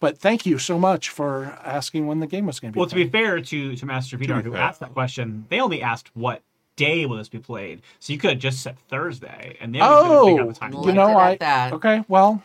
But 0.00 0.18
thank 0.18 0.46
you 0.46 0.58
so 0.58 0.78
much 0.78 1.10
for 1.10 1.58
asking 1.62 2.06
when 2.06 2.20
the 2.20 2.26
game 2.26 2.46
was 2.46 2.58
going 2.58 2.72
to 2.72 2.74
be. 2.74 2.80
Well, 2.80 2.88
to 2.88 2.94
be 2.94 3.08
fair 3.08 3.40
to 3.40 3.76
to 3.76 3.86
Master 3.86 4.16
Vidar, 4.16 4.42
who 4.42 4.52
fair. 4.52 4.60
asked 4.60 4.80
that 4.80 4.94
question, 4.94 5.46
they 5.50 5.60
only 5.60 5.82
asked 5.82 6.10
what 6.14 6.42
day 6.76 7.04
will 7.04 7.18
this 7.18 7.28
be 7.28 7.38
played. 7.38 7.82
So 7.98 8.14
you 8.14 8.18
could 8.18 8.30
have 8.30 8.38
just 8.38 8.62
said 8.62 8.78
Thursday, 8.88 9.56
and 9.60 9.74
then 9.74 9.82
we 9.82 9.86
could 9.86 10.10
have 10.10 10.24
figured 10.24 10.40
out 10.40 10.46
oh, 10.46 10.52
the 10.52 10.58
time. 10.58 10.72
You 10.72 10.92
know, 10.92 11.08
did 11.08 11.16
I 11.16 11.36
that. 11.36 11.72
okay. 11.74 12.04
Well, 12.08 12.42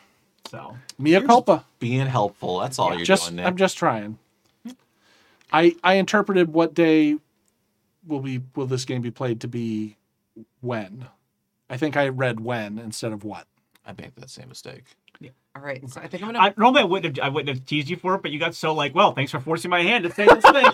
So 0.49 0.77
mea 0.99 1.21
culpa. 1.21 1.65
being 1.79 2.05
helpful. 2.07 2.59
That's 2.59 2.77
all 2.77 2.93
you're 2.93 3.05
Just 3.05 3.27
doing, 3.27 3.37
Nick. 3.37 3.45
I'm 3.45 3.57
just 3.57 3.77
trying. 3.77 4.19
I 5.53 5.75
I 5.83 5.93
interpreted 5.93 6.51
what 6.51 6.73
day 6.73 7.17
will 8.05 8.19
be 8.19 8.41
will 8.55 8.67
this 8.67 8.83
game 8.83 9.01
be 9.01 9.11
played 9.11 9.39
to 9.41 9.47
be 9.47 9.95
when. 10.59 11.07
I 11.69 11.77
think 11.77 11.95
I 11.95 12.09
read 12.09 12.41
when 12.41 12.77
instead 12.77 13.13
of 13.13 13.23
what. 13.23 13.47
I 13.87 13.93
make 13.93 14.15
that 14.15 14.29
same 14.29 14.49
mistake. 14.49 14.83
All 15.55 15.61
right, 15.61 15.89
so 15.89 16.01
I 16.01 16.07
think 16.07 16.21
I'm 16.21 16.33
gonna. 16.33 16.39
I, 16.39 16.53
normally 16.57 16.81
I 16.81 16.83
wouldn't 16.83 17.15
have 17.15 17.25
I 17.25 17.29
wouldn't 17.29 17.55
have 17.55 17.65
teased 17.65 17.87
you 17.89 17.95
for 17.95 18.15
it, 18.15 18.21
but 18.21 18.31
you 18.31 18.39
got 18.39 18.53
so 18.55 18.73
like, 18.73 18.93
well, 18.93 19.13
thanks 19.13 19.31
for 19.31 19.39
forcing 19.39 19.71
my 19.71 19.81
hand 19.83 20.03
to 20.03 20.11
say 20.11 20.25
this 20.25 20.43
thing. 20.43 20.65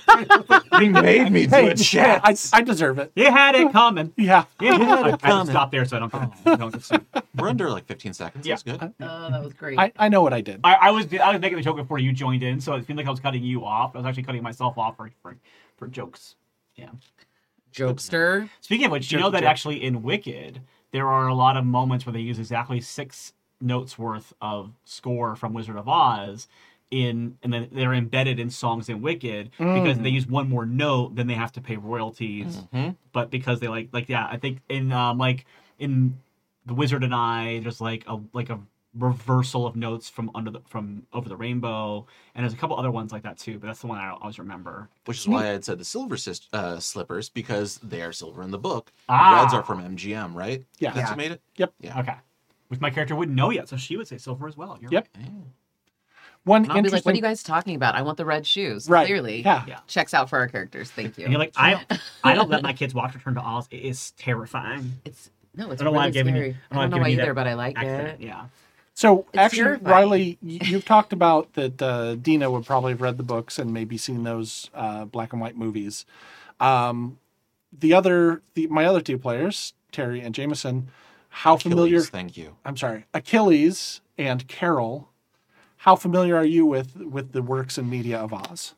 You 0.82 0.90
made 0.90 1.32
me 1.32 1.46
do 1.46 1.52
Hey, 1.78 2.20
I, 2.24 2.36
I 2.54 2.62
deserve 2.64 2.98
it. 2.98 3.12
you 3.16 3.30
had 3.30 3.54
it 3.54 3.72
coming. 3.72 4.12
Yeah. 4.18 4.46
Yeah, 4.60 4.78
had 4.80 5.06
I, 5.06 5.10
it 5.10 5.14
I 5.14 5.18
coming. 5.18 5.46
to 5.46 5.52
stop 5.52 5.70
there 5.72 5.86
so 5.86 5.98
I 5.98 6.00
don't 6.00 6.12
Oh. 6.46 6.56
don't. 6.56 7.26
We're 7.38 7.50
under 7.50 7.70
like 7.70 7.86
15 7.86 8.14
seconds. 8.14 8.48
Yeah. 8.48 8.54
That's 8.56 8.64
good. 8.64 8.82
Uh, 8.82 8.88
oh, 9.02 9.30
that 9.32 9.44
was 9.44 9.54
great. 9.54 9.78
I, 9.78 9.92
I 9.98 10.10
know 10.10 10.24
what 10.24 10.34
I 10.34 10.42
did. 10.42 10.62
I, 10.64 10.74
I 10.74 10.90
was 10.92 11.14
I 11.14 11.32
was 11.34 11.40
making 11.42 11.60
a 11.60 11.62
joke 11.62 11.76
before 11.78 12.00
you 12.00 12.12
joined 12.14 12.42
in, 12.42 12.60
so 12.60 12.74
it 12.74 12.88
seemed 12.88 12.98
like 12.98 13.06
I 13.06 13.12
was 13.12 13.20
cutting 13.20 13.44
you 13.44 13.64
off. 13.64 13.94
I 13.96 14.00
was 14.00 14.08
actually 14.08 14.24
cutting 14.24 14.42
myself 14.42 14.80
off 14.80 14.98
for 14.98 15.12
for, 15.22 15.38
for 15.78 15.88
jokes. 15.88 16.36
Yeah. 16.76 16.90
Jokester. 17.72 18.50
Speaking 18.62 18.88
of 18.88 18.92
which, 18.92 19.12
you 19.12 19.20
know 19.20 19.30
that 19.30 19.42
joke. 19.42 19.50
actually 19.50 19.84
in 19.84 20.02
Wicked, 20.02 20.62
there 20.92 21.08
are 21.08 21.28
a 21.28 21.36
lot 21.36 21.56
of 21.58 21.66
moments 21.66 22.06
where 22.08 22.14
they 22.14 22.20
use 22.22 22.40
exactly 22.40 22.82
six 22.82 23.34
notes 23.62 23.98
worth 23.98 24.34
of 24.42 24.72
score 24.86 25.36
from 25.36 25.54
Wizard 25.54 25.78
of 25.78 25.88
Oz 25.88 26.48
in 26.90 27.38
and 27.42 27.54
then 27.54 27.70
they're 27.72 27.94
embedded 27.94 28.38
in 28.40 28.50
songs 28.50 28.90
in 28.90 29.02
Wicked 29.02 29.52
because 29.58 29.98
Mm. 29.98 30.04
they 30.04 30.10
use 30.10 30.28
one 30.28 30.50
more 30.50 30.66
note, 30.66 31.16
then 31.16 31.28
they 31.28 31.36
have 31.36 31.52
to 31.54 31.62
pay 31.62 31.78
royalties. 31.78 32.64
Mhm. 32.74 32.98
But 33.14 33.30
because 33.32 33.60
they 33.62 33.68
like 33.70 33.90
like 33.94 34.10
yeah, 34.10 34.28
I 34.30 34.38
think 34.38 34.60
in 34.68 34.92
um 34.92 35.18
like 35.18 35.46
in 35.80 36.18
The 36.66 36.74
Wizard 36.74 37.04
and 37.04 37.16
I, 37.16 37.60
there's 37.60 37.80
like 37.82 38.04
a 38.08 38.20
like 38.34 38.50
a 38.50 38.60
reversal 38.94 39.66
of 39.66 39.78
notes 39.78 40.10
from 40.10 40.30
under 40.36 40.52
the 40.52 40.60
from 40.68 41.04
over 41.14 41.30
the 41.30 41.36
rainbow 41.38 42.06
and 42.36 42.44
there's 42.44 42.52
a 42.54 42.58
couple 42.58 42.76
other 42.78 42.92
ones 42.92 43.14
like 43.14 43.24
that 43.24 43.38
too 43.38 43.58
but 43.58 43.68
that's 43.68 43.80
the 43.80 43.88
one 43.88 43.98
i 43.98 44.10
always 44.12 44.38
remember 44.38 44.90
Which 45.06 45.18
is 45.20 45.30
why 45.30 45.44
I 45.44 45.48
had 45.48 45.64
said 45.64 45.78
the 45.80 45.86
silver 45.86 46.18
sis- 46.18 46.50
uh, 46.52 46.78
slippers 46.82 47.30
because 47.30 47.78
they 47.78 48.02
are 48.02 48.12
silver 48.12 48.44
in 48.44 48.52
the 48.52 48.58
book. 48.60 48.92
Ah. 49.08 49.40
Reds 49.44 49.54
are 49.54 49.64
from 49.64 49.80
MGM, 49.96 50.34
right? 50.36 50.66
Yeah. 50.80 50.92
That's 50.92 51.08
Yeah. 51.08 51.12
who 51.12 51.16
made 51.16 51.32
it. 51.32 51.42
Yep. 51.56 51.74
Yeah. 51.80 52.00
okay 52.02 52.16
which 52.72 52.80
my 52.80 52.90
character 52.90 53.16
wouldn't 53.16 53.36
know 53.36 53.50
yet 53.52 53.68
so 53.70 53.76
she 53.78 53.98
would 53.98 54.08
say 54.08 54.18
silver 54.18 54.48
as 54.48 54.56
well 54.58 54.78
You're 54.82 54.92
Yep. 54.92 55.08
right. 55.18 55.26
One 56.44 56.64
And 56.64 56.72
I'll 56.72 56.82
be 56.82 56.90
like, 56.90 57.06
what 57.06 57.14
are 57.14 57.16
you 57.16 57.22
guys 57.22 57.44
talking 57.44 57.76
about? 57.76 57.94
I 57.94 58.02
want 58.02 58.18
the 58.18 58.26
red 58.26 58.48
shoes. 58.48 58.90
Right. 58.90 59.06
Clearly. 59.06 59.42
Yeah. 59.44 59.64
Yeah. 59.68 59.80
Checks 59.86 60.12
out 60.16 60.28
for 60.28 60.40
our 60.40 60.48
characters. 60.48 60.90
Thank 60.90 61.20
you. 61.20 61.26
And 61.26 61.32
you're 61.32 61.40
like, 61.40 61.54
I, 61.56 61.86
I 62.24 62.34
don't 62.34 62.50
let 62.50 62.64
my 62.64 62.74
kids 62.74 62.96
watch 62.96 63.14
Return 63.14 63.36
to 63.36 63.42
Oz. 63.42 63.68
It 63.70 63.82
is 63.84 64.12
terrifying. 64.12 64.94
it's 65.06 65.30
no, 65.56 65.70
it's 65.70 65.82
I 65.82 65.86
don't 65.86 65.94
know 65.94 65.98
why 66.00 66.06
I'm 66.06 66.12
giving 66.12 66.36
you- 66.36 66.42
scary. 66.42 66.50
I 66.50 66.54
don't 66.54 66.58
know 66.72 66.78
I 66.78 66.78
why 66.78 66.82
don't 66.82 66.84
I'm 66.84 66.90
know 66.90 66.98
why 66.98 67.10
giving 67.10 67.12
you 67.18 67.22
either, 67.22 67.34
that 67.34 67.36
but 67.36 67.48
I 67.48 67.54
like 67.54 67.78
Accent, 67.78 68.22
it. 68.22 68.26
yeah. 68.26 68.46
So 68.96 69.20
It's 69.34 69.38
actually, 69.38 69.64
terrifying. 69.64 69.92
Riley, 69.92 70.38
y- 70.42 70.60
you've 70.64 70.86
talked 70.86 71.14
about 71.14 71.54
that 71.54 71.80
uh, 71.82 72.16
Dina 72.16 72.50
would 72.50 72.66
probably 72.66 72.94
have 72.94 73.02
read 73.02 73.18
the 73.18 73.24
books 73.24 73.60
and 73.60 73.72
maybe 73.72 73.98
seen 73.98 74.24
those 74.24 74.70
uh, 74.74 75.06
black 75.06 75.34
and 75.34 75.42
white 75.42 75.58
movies. 75.58 76.06
Um, 76.60 77.20
the 77.78 77.94
other, 77.94 78.42
the, 78.56 78.66
my 78.68 78.86
other 78.86 79.02
two 79.02 79.18
players, 79.20 79.74
Terry 79.92 80.22
and 80.22 80.34
Jameson, 80.34 80.88
how 81.32 81.58
familiar? 81.58 81.98
Achilles, 81.98 82.10
thank 82.10 82.38
you. 82.38 82.56
I'm 82.64 82.78
sorry, 82.78 83.06
Achilles 83.14 84.02
and 84.18 84.48
Carol. 84.48 85.10
How 85.78 85.96
familiar 85.96 86.36
are 86.36 86.46
you 86.46 86.66
with 86.66 86.96
with 86.98 87.32
the 87.32 87.42
works 87.42 87.78
and 87.78 87.90
media 87.90 88.18
of 88.20 88.34
Oz? 88.34 88.76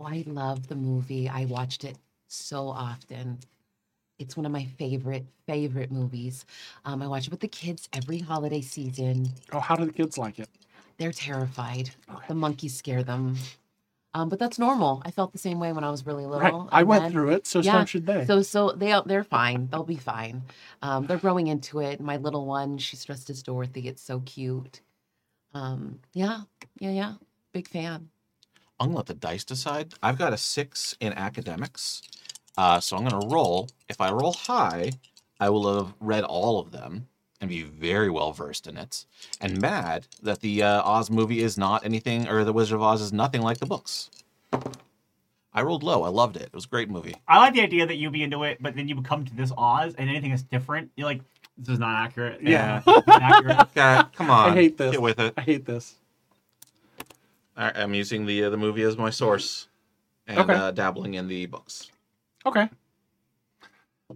Oh, 0.00 0.04
I 0.06 0.24
love 0.26 0.68
the 0.68 0.76
movie. 0.76 1.28
I 1.28 1.46
watched 1.46 1.84
it 1.84 1.98
so 2.28 2.68
often. 2.68 3.38
It's 4.18 4.36
one 4.36 4.46
of 4.46 4.52
my 4.52 4.64
favorite, 4.78 5.26
favorite 5.46 5.90
movies. 5.90 6.46
Um, 6.84 7.02
I 7.02 7.08
watch 7.08 7.26
it 7.26 7.30
with 7.30 7.40
the 7.40 7.48
kids 7.48 7.88
every 7.92 8.18
holiday 8.20 8.60
season. 8.60 9.28
Oh, 9.52 9.60
how 9.60 9.74
do 9.76 9.84
the 9.84 9.92
kids 9.92 10.16
like 10.18 10.38
it? 10.38 10.48
They're 10.98 11.12
terrified. 11.12 11.90
The 12.28 12.34
monkeys 12.34 12.76
scare 12.76 13.02
them. 13.02 13.36
Um, 14.16 14.28
but 14.28 14.38
that's 14.38 14.60
normal. 14.60 15.02
I 15.04 15.10
felt 15.10 15.32
the 15.32 15.38
same 15.38 15.58
way 15.58 15.72
when 15.72 15.82
I 15.82 15.90
was 15.90 16.06
really 16.06 16.24
little. 16.24 16.62
Right, 16.62 16.68
I 16.70 16.82
went 16.84 17.02
then- 17.02 17.12
through 17.12 17.30
it, 17.30 17.46
so 17.48 17.58
yeah, 17.58 17.80
so 17.80 17.86
should 17.86 18.06
they. 18.06 18.24
So 18.26 18.42
so 18.42 18.70
they 18.70 18.98
they're 19.06 19.24
fine. 19.24 19.68
They'll 19.70 19.82
be 19.82 19.96
fine. 19.96 20.42
Um, 20.82 21.06
they're 21.06 21.18
growing 21.18 21.48
into 21.48 21.80
it. 21.80 22.00
My 22.00 22.16
little 22.16 22.46
one, 22.46 22.78
she's 22.78 23.04
dressed 23.04 23.28
as 23.28 23.42
Dorothy. 23.42 23.88
It's 23.88 24.02
so 24.02 24.20
cute. 24.20 24.80
Um, 25.52 25.98
yeah, 26.12 26.42
yeah, 26.78 26.90
yeah. 26.90 27.14
Big 27.52 27.66
fan. 27.68 28.08
I'm 28.78 28.88
gonna 28.88 28.98
let 28.98 29.06
the 29.06 29.14
dice 29.14 29.44
decide. 29.44 29.94
I've 30.02 30.18
got 30.18 30.32
a 30.32 30.36
six 30.36 30.96
in 31.00 31.12
academics, 31.12 32.00
uh, 32.56 32.78
so 32.78 32.96
I'm 32.96 33.04
gonna 33.04 33.26
roll. 33.26 33.68
If 33.88 34.00
I 34.00 34.10
roll 34.12 34.32
high, 34.32 34.92
I 35.40 35.50
will 35.50 35.76
have 35.76 35.94
read 35.98 36.22
all 36.22 36.60
of 36.60 36.70
them 36.70 37.08
and 37.40 37.50
be 37.50 37.62
very 37.62 38.10
well 38.10 38.32
versed 38.32 38.66
in 38.66 38.76
it. 38.76 39.04
And 39.40 39.60
mad 39.60 40.06
that 40.22 40.40
the 40.40 40.62
uh, 40.62 40.82
Oz 40.82 41.10
movie 41.10 41.40
is 41.40 41.58
not 41.58 41.84
anything, 41.84 42.28
or 42.28 42.44
the 42.44 42.52
Wizard 42.52 42.76
of 42.76 42.82
Oz 42.82 43.00
is 43.02 43.12
nothing 43.12 43.42
like 43.42 43.58
the 43.58 43.66
books. 43.66 44.10
I 45.52 45.62
rolled 45.62 45.82
low. 45.84 46.02
I 46.02 46.08
loved 46.08 46.36
it. 46.36 46.42
It 46.42 46.52
was 46.54 46.64
a 46.64 46.68
great 46.68 46.90
movie. 46.90 47.14
I 47.28 47.38
like 47.38 47.54
the 47.54 47.60
idea 47.60 47.86
that 47.86 47.94
you'd 47.96 48.12
be 48.12 48.22
into 48.24 48.42
it, 48.42 48.58
but 48.60 48.74
then 48.74 48.88
you 48.88 48.96
would 48.96 49.04
come 49.04 49.24
to 49.24 49.34
this 49.36 49.52
Oz 49.56 49.94
and 49.96 50.10
anything 50.10 50.30
that's 50.30 50.42
different, 50.42 50.90
you're 50.96 51.06
like, 51.06 51.20
this 51.56 51.68
is 51.74 51.78
not 51.78 52.04
accurate. 52.04 52.40
Yeah. 52.42 52.82
it's 52.84 53.06
not 53.06 53.22
accurate. 53.22 53.68
God, 53.74 54.12
come 54.14 54.30
on. 54.30 54.50
I 54.50 54.54
hate 54.54 54.76
this. 54.76 54.90
Get 54.92 55.02
with 55.02 55.20
it. 55.20 55.34
I 55.36 55.40
hate 55.42 55.64
this. 55.64 55.94
I, 57.56 57.70
I'm 57.82 57.94
using 57.94 58.26
the 58.26 58.44
uh, 58.44 58.50
the 58.50 58.56
movie 58.56 58.82
as 58.82 58.96
my 58.96 59.10
source, 59.10 59.68
and 60.26 60.38
Okay. 60.40 60.52
uh, 60.54 60.70
dabbling 60.72 61.14
in 61.14 61.28
the 61.28 61.46
books. 61.46 61.90
Okay. 62.44 62.68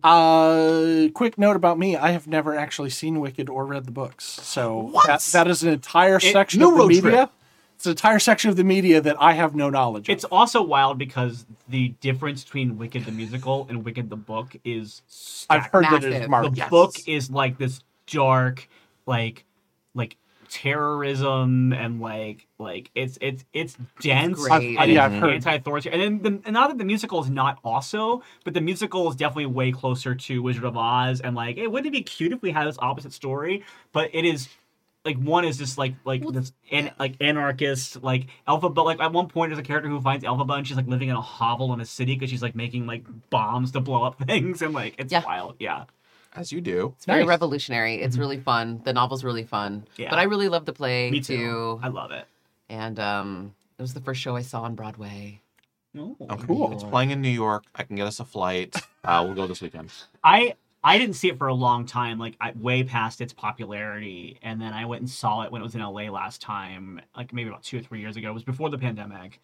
Uh, 0.04 1.08
quick 1.14 1.38
note 1.38 1.56
about 1.56 1.78
me: 1.78 1.96
I 1.96 2.10
have 2.12 2.26
never 2.26 2.56
actually 2.56 2.90
seen 2.90 3.20
Wicked 3.20 3.48
or 3.48 3.66
read 3.66 3.84
the 3.84 3.90
books, 3.92 4.24
so 4.24 4.92
that, 5.06 5.20
that 5.32 5.48
is 5.48 5.62
an 5.62 5.70
entire 5.70 6.20
section 6.20 6.62
of 6.62 6.76
the 6.76 6.86
media. 6.86 7.02
trip. 7.10 7.30
It's 7.76 7.86
an 7.86 7.90
entire 7.90 8.18
section 8.18 8.50
of 8.50 8.56
the 8.56 8.64
media 8.64 9.00
that 9.00 9.16
I 9.20 9.34
have 9.34 9.54
no 9.54 9.70
knowledge 9.70 10.08
It's 10.08 10.24
of. 10.24 10.32
also 10.32 10.62
wild 10.62 10.98
because 10.98 11.46
the 11.68 11.90
difference 12.00 12.42
between 12.42 12.76
Wicked 12.76 13.04
the 13.04 13.12
musical 13.12 13.66
and 13.68 13.84
Wicked 13.84 14.10
the 14.10 14.16
book 14.16 14.56
is 14.64 15.02
I've 15.48 15.66
heard 15.66 15.84
that 15.84 16.02
it 16.02 16.06
is 16.06 16.10
Massive. 16.12 16.28
marked. 16.30 16.50
the 16.50 16.56
Yes. 16.56 16.70
book 16.70 16.94
is 17.06 17.30
like 17.30 17.56
this 17.56 17.80
dark, 18.08 18.68
like 19.06 19.44
like 19.94 20.16
terrorism 20.48 21.72
and 21.72 22.00
like 22.00 22.46
like 22.58 22.90
it's 22.94 23.18
it's 23.20 23.44
it's 23.52 23.76
dense 24.00 24.38
great. 24.46 24.76
and 24.78 24.92
Yeah, 24.92 25.06
I've 25.06 25.12
heard. 25.12 25.34
anti-authoritarian. 25.34 26.00
And 26.00 26.22
then 26.24 26.40
the, 26.40 26.46
and 26.46 26.54
not 26.54 26.68
that 26.68 26.78
the 26.78 26.84
musical 26.84 27.22
is 27.22 27.30
not 27.30 27.58
also, 27.64 28.22
but 28.44 28.54
the 28.54 28.60
musical 28.60 29.08
is 29.10 29.16
definitely 29.16 29.46
way 29.46 29.72
closer 29.72 30.14
to 30.14 30.42
Wizard 30.42 30.64
of 30.64 30.76
Oz. 30.76 31.20
And 31.20 31.34
like, 31.36 31.56
it 31.56 31.70
wouldn't 31.70 31.86
it 31.94 31.96
be 31.98 32.02
cute 32.02 32.32
if 32.32 32.42
we 32.42 32.50
had 32.50 32.66
this 32.66 32.76
opposite 32.80 33.12
story? 33.12 33.64
But 33.92 34.10
it 34.12 34.24
is 34.24 34.48
like 35.04 35.16
one 35.16 35.44
is 35.44 35.56
just 35.56 35.78
like 35.78 35.94
like 36.04 36.26
this 36.32 36.52
an, 36.70 36.90
like 36.98 37.14
anarchist 37.20 38.02
like 38.02 38.26
alpha 38.46 38.68
but 38.68 38.84
Like 38.84 39.00
at 39.00 39.12
one 39.12 39.28
point, 39.28 39.50
there's 39.50 39.58
a 39.58 39.62
character 39.62 39.88
who 39.88 40.00
finds 40.00 40.24
alpha 40.24 40.50
and 40.52 40.66
she's 40.66 40.76
like 40.76 40.88
living 40.88 41.08
in 41.08 41.16
a 41.16 41.20
hovel 41.20 41.72
in 41.72 41.80
a 41.80 41.86
city 41.86 42.14
because 42.14 42.30
she's 42.30 42.42
like 42.42 42.54
making 42.54 42.86
like 42.86 43.04
bombs 43.30 43.72
to 43.72 43.80
blow 43.80 44.02
up 44.04 44.18
things 44.26 44.60
and 44.62 44.74
like 44.74 44.94
it's 44.98 45.12
Yeah. 45.12 45.24
wild. 45.24 45.56
Yeah. 45.58 45.84
As 46.34 46.52
you 46.52 46.60
do. 46.60 46.92
It's 46.96 47.06
very 47.06 47.20
Nice. 47.20 47.28
revolutionary. 47.28 47.96
It's 48.02 48.16
really 48.16 48.38
fun. 48.38 48.80
The 48.84 48.92
novel's 48.92 49.24
really 49.24 49.44
fun. 49.44 49.86
Yeah. 49.96 50.10
But 50.10 50.18
I 50.18 50.24
really 50.24 50.48
love 50.48 50.66
the 50.66 50.72
play 50.72 51.10
Me 51.10 51.20
too. 51.20 51.80
I 51.82 51.88
love 51.88 52.10
it. 52.10 52.26
And 52.68 53.00
um, 53.00 53.54
it 53.78 53.82
was 53.82 53.94
the 53.94 54.00
first 54.00 54.20
show 54.20 54.36
I 54.36 54.42
saw 54.42 54.62
on 54.62 54.74
Broadway. 54.74 55.40
Oh. 55.98 56.16
Okay. 56.20 56.46
Cool. 56.46 56.72
It's 56.72 56.84
playing 56.84 57.10
in 57.10 57.22
New 57.22 57.30
York. 57.30 57.64
I 57.74 57.82
can 57.82 57.96
get 57.96 58.06
us 58.06 58.20
a 58.20 58.24
flight. 58.24 58.76
Uh, 59.04 59.22
we'll 59.24 59.34
go 59.34 59.46
this 59.46 59.62
weekend. 59.62 59.90
I 60.22 60.54
I 60.84 60.98
didn't 60.98 61.14
see 61.14 61.28
it 61.28 61.38
for 61.38 61.48
a 61.48 61.54
long 61.54 61.86
time, 61.86 62.18
like 62.18 62.36
I, 62.40 62.52
way 62.52 62.84
past 62.84 63.20
its 63.20 63.32
popularity, 63.32 64.38
and 64.42 64.60
then 64.60 64.72
I 64.72 64.84
went 64.84 65.00
and 65.00 65.10
saw 65.10 65.42
it 65.42 65.50
when 65.50 65.60
it 65.60 65.64
was 65.64 65.74
in 65.74 65.80
LA 65.80 66.02
last 66.10 66.40
time, 66.42 67.00
like 67.16 67.32
maybe 67.32 67.48
about 67.48 67.62
two 67.62 67.78
or 67.78 67.80
three 67.82 68.00
years 68.00 68.16
ago. 68.16 68.30
It 68.30 68.34
was 68.34 68.44
before 68.44 68.68
the 68.70 68.78
pandemic, 68.78 69.40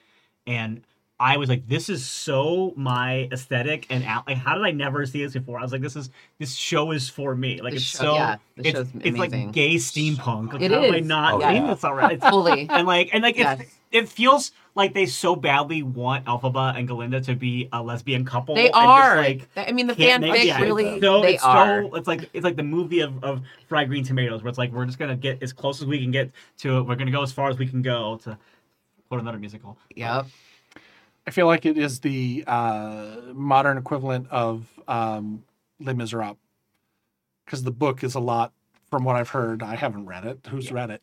and 0.46 0.82
I 1.20 1.36
was 1.36 1.48
like, 1.48 1.68
"This 1.68 1.88
is 1.88 2.04
so 2.04 2.72
my 2.76 3.28
aesthetic 3.30 3.86
And 3.88 4.02
out, 4.04 4.26
like, 4.26 4.36
how 4.36 4.56
did 4.56 4.64
I 4.64 4.72
never 4.72 5.06
see 5.06 5.22
this 5.22 5.32
before? 5.32 5.58
I 5.60 5.62
was 5.62 5.70
like, 5.70 5.80
"This 5.80 5.94
is 5.94 6.10
this 6.38 6.54
show 6.54 6.90
is 6.90 7.08
for 7.08 7.36
me." 7.36 7.60
Like 7.62 7.70
The 7.72 7.76
it's 7.76 7.84
show- 7.84 7.98
so 7.98 8.14
yeah, 8.16 8.36
the 8.56 8.68
it's 8.68 8.78
show's 8.78 8.88
it's 9.00 9.16
like 9.18 9.52
gay 9.52 9.76
steampunk. 9.76 10.52
Like, 10.54 10.62
It 10.62 10.72
how 10.72 10.82
have 10.82 10.92
I 10.92 10.96
is. 10.98 11.06
not 11.06 11.34
Oh, 11.34 11.40
seen 11.40 11.54
yeah. 11.64 11.74
this 11.74 11.84
already? 11.84 12.14
It's- 12.16 12.30
Fully. 12.34 12.66
and 12.68 12.86
like 12.86 13.10
and 13.12 13.22
like 13.22 13.36
Yes. 13.38 13.60
it, 13.60 13.68
it 13.92 14.08
feels 14.08 14.50
like 14.74 14.92
they 14.92 15.06
so 15.06 15.36
badly 15.36 15.84
want 15.84 16.24
Elphaba 16.24 16.76
and 16.76 16.88
Galinda 16.88 17.24
to 17.26 17.36
be 17.36 17.68
a 17.72 17.80
lesbian 17.80 18.24
couple. 18.24 18.56
They 18.56 18.64
and 18.66 18.74
just, 18.74 18.76
are. 18.84 19.16
like 19.18 19.48
I 19.56 19.70
mean, 19.70 19.86
the 19.86 19.94
can't 19.94 20.24
fanfic 20.24 20.44
yeah, 20.46 20.60
really, 20.60 20.84
it's 20.84 21.00
so, 21.04 21.22
they 21.22 21.34
it's 21.34 21.44
are. 21.44 21.84
So, 21.84 21.94
it's 21.94 22.08
like 22.08 22.28
it's 22.32 22.42
like 22.42 22.56
the 22.56 22.64
movie 22.64 23.00
of, 23.00 23.22
of 23.22 23.40
fried 23.68 23.86
green 23.88 24.02
tomatoes, 24.02 24.42
where 24.42 24.48
it's 24.48 24.58
like 24.58 24.72
we're 24.72 24.84
just 24.84 24.98
gonna 24.98 25.14
get 25.14 25.40
as 25.44 25.52
close 25.52 25.80
as 25.80 25.86
we 25.86 26.02
can 26.02 26.10
get 26.10 26.32
to 26.58 26.78
it. 26.78 26.82
We're 26.82 26.96
gonna 26.96 27.12
go 27.12 27.22
as 27.22 27.30
far 27.30 27.50
as 27.50 27.56
we 27.56 27.68
can 27.68 27.82
go 27.82 28.16
to 28.24 28.36
quote 29.08 29.20
another 29.20 29.38
musical. 29.38 29.78
Yep. 29.94 30.26
I 31.26 31.30
feel 31.30 31.46
like 31.46 31.64
it 31.64 31.78
is 31.78 32.00
the 32.00 32.44
uh, 32.46 33.16
modern 33.32 33.78
equivalent 33.78 34.28
of 34.30 34.66
um, 34.86 35.42
Les 35.80 35.94
Miserables, 35.94 36.36
because 37.44 37.62
the 37.62 37.70
book 37.70 38.04
is 38.04 38.14
a 38.14 38.20
lot, 38.20 38.52
from 38.90 39.04
what 39.04 39.16
I've 39.16 39.30
heard. 39.30 39.62
I 39.62 39.74
haven't 39.76 40.06
read 40.06 40.24
it. 40.24 40.46
Who's 40.50 40.70
read 40.70 40.90
it? 40.90 41.02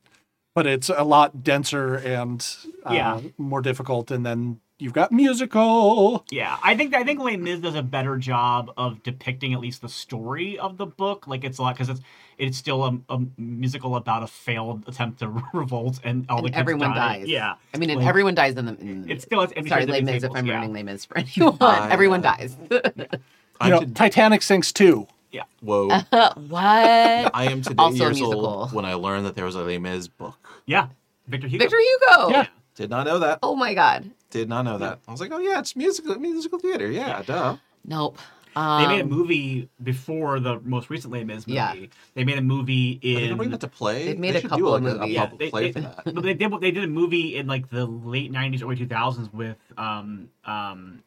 But 0.54 0.68
it's 0.68 0.90
a 0.90 1.04
lot 1.04 1.44
denser 1.44 1.96
and 1.96 2.46
uh, 2.86 2.94
Yeah. 2.94 3.22
more 3.38 3.62
difficult. 3.62 4.12
And 4.12 4.26
then 4.26 4.60
you've 4.82 4.94
got 4.94 5.12
musical. 5.12 6.26
Yeah, 6.32 6.58
I 6.64 6.76
think 6.76 6.96
I 6.96 7.04
think 7.04 7.20
Les 7.20 7.38
Mis 7.38 7.60
does 7.60 7.76
a 7.76 7.84
better 7.84 8.18
job 8.18 8.72
of 8.78 9.02
depicting 9.04 9.54
at 9.54 9.60
least 9.60 9.82
the 9.82 9.90
story 9.90 10.58
of 10.60 10.78
the 10.78 10.86
book. 10.86 11.28
Like 11.28 11.44
it's 11.44 11.58
a 11.58 11.62
lot 11.62 11.76
because 11.76 11.90
it's 11.90 12.02
it's 12.38 12.58
still 12.58 12.84
a, 12.84 12.98
a 13.14 13.20
musical 13.38 13.96
about 13.96 14.24
a 14.24 14.28
failed 14.28 14.84
attempt 14.88 15.20
to 15.20 15.30
revolt 15.54 16.00
and 16.04 16.26
all 16.30 16.38
And 16.40 16.48
the 16.48 16.50
kids 16.50 16.60
everyone 16.60 16.90
die. 16.92 17.20
dies. 17.20 17.28
Yeah, 17.30 17.54
I 17.74 17.78
mean, 17.78 17.90
and 17.92 18.00
Like, 18.00 18.10
everyone 18.10 18.36
dies 18.36 18.56
in 18.56 18.66
the. 18.66 18.76
In, 18.80 19.10
it's 19.10 19.24
still 19.24 19.42
it's, 19.42 19.70
sorry, 19.70 19.86
Les 19.86 20.02
Les 20.02 20.14
Mis, 20.14 20.24
if 20.24 20.32
I'm 20.36 20.46
yeah. 20.46 20.56
ruining 20.56 20.74
Les 20.74 20.84
Mis 20.84 21.06
for 21.06 21.18
anyone. 21.38 21.58
I, 21.62 21.92
everyone 21.92 22.26
uh, 22.26 22.36
dies. 22.36 22.58
I'm 22.72 22.82
You 23.64 23.70
know, 23.70 23.80
to- 23.82 23.94
Titanic 23.94 24.42
sinks 24.42 24.72
too. 24.74 25.08
Yeah. 25.32 25.44
Whoa. 25.62 25.88
what? 25.90 27.32
I 27.34 27.48
am 27.52 27.62
today 27.62 27.76
Also 27.78 28.06
years 28.06 28.22
old 28.22 28.74
when 28.74 28.86
I 28.86 28.96
learned 28.96 29.26
that 29.28 29.36
there 29.36 29.46
was 29.46 29.56
a 29.56 29.62
Les 29.64 29.78
Mis 29.78 30.08
book. 30.08 30.62
Yeah, 30.66 30.88
Victor 31.28 31.48
Hugo. 31.48 31.64
Victor 31.64 31.78
Hugo. 31.80 32.30
Yeah. 32.32 32.48
Did 32.76 32.90
not 32.90 33.06
know 33.06 33.20
that. 33.20 33.40
Oh 33.44 33.56
my 33.56 33.74
God. 33.74 34.10
Did 34.32 34.50
not 34.50 34.64
know 34.64 34.78
that. 34.80 35.00
I 35.08 35.12
was 35.12 35.22
like, 35.22 35.32
oh 35.32 35.40
yeah, 35.40 35.60
it's 35.60 35.76
musical 35.76 36.18
musical 36.20 36.58
theater. 36.60 36.90
Yeah, 36.90 37.22
duh. 37.22 37.58
Nope. 37.86 38.18
They 38.54 38.60
Um, 38.62 38.88
made 38.90 39.00
a 39.02 39.06
movie 39.06 39.70
before 39.82 40.42
the 40.42 40.60
most 40.66 40.90
recently 40.90 41.20
Les 41.20 41.26
Mis 41.26 41.48
movie. 41.48 41.56
Yeah. 41.56 41.76
They 42.16 42.26
made 42.26 42.38
a 42.38 42.42
movie 42.42 42.98
Are 42.98 43.00
they 43.02 43.14
gonna 43.14 43.32
in. 43.32 43.38
bring 43.38 43.50
that 43.52 43.62
to 43.62 43.70
play? 43.70 44.08
They've 44.08 44.20
made 44.20 44.34
They 44.36 44.40
a 44.40 44.42
couple 44.42 44.58
do 44.58 44.68
of 44.68 44.84
like 44.84 44.94
a- 44.94 44.98
movies. 44.98 45.10
a 45.10 45.14
yeah, 45.14 45.22
public 45.22 45.40
they, 45.40 45.50
play 45.50 45.64
they, 45.64 45.72
for 45.72 45.80
that. 45.82 46.04
but 46.16 46.24
they 46.24 46.34
did 46.34 46.52
they 46.60 46.72
did 46.72 46.84
a 46.84 46.88
movie 46.88 47.38
in 47.38 47.48
like 47.48 47.70
the 47.70 47.86
late 47.86 48.32
'90s, 48.32 48.62
early 48.64 48.76
2000s 48.76 49.34
with 49.34 49.56
um 49.78 50.30
um. 50.46 51.04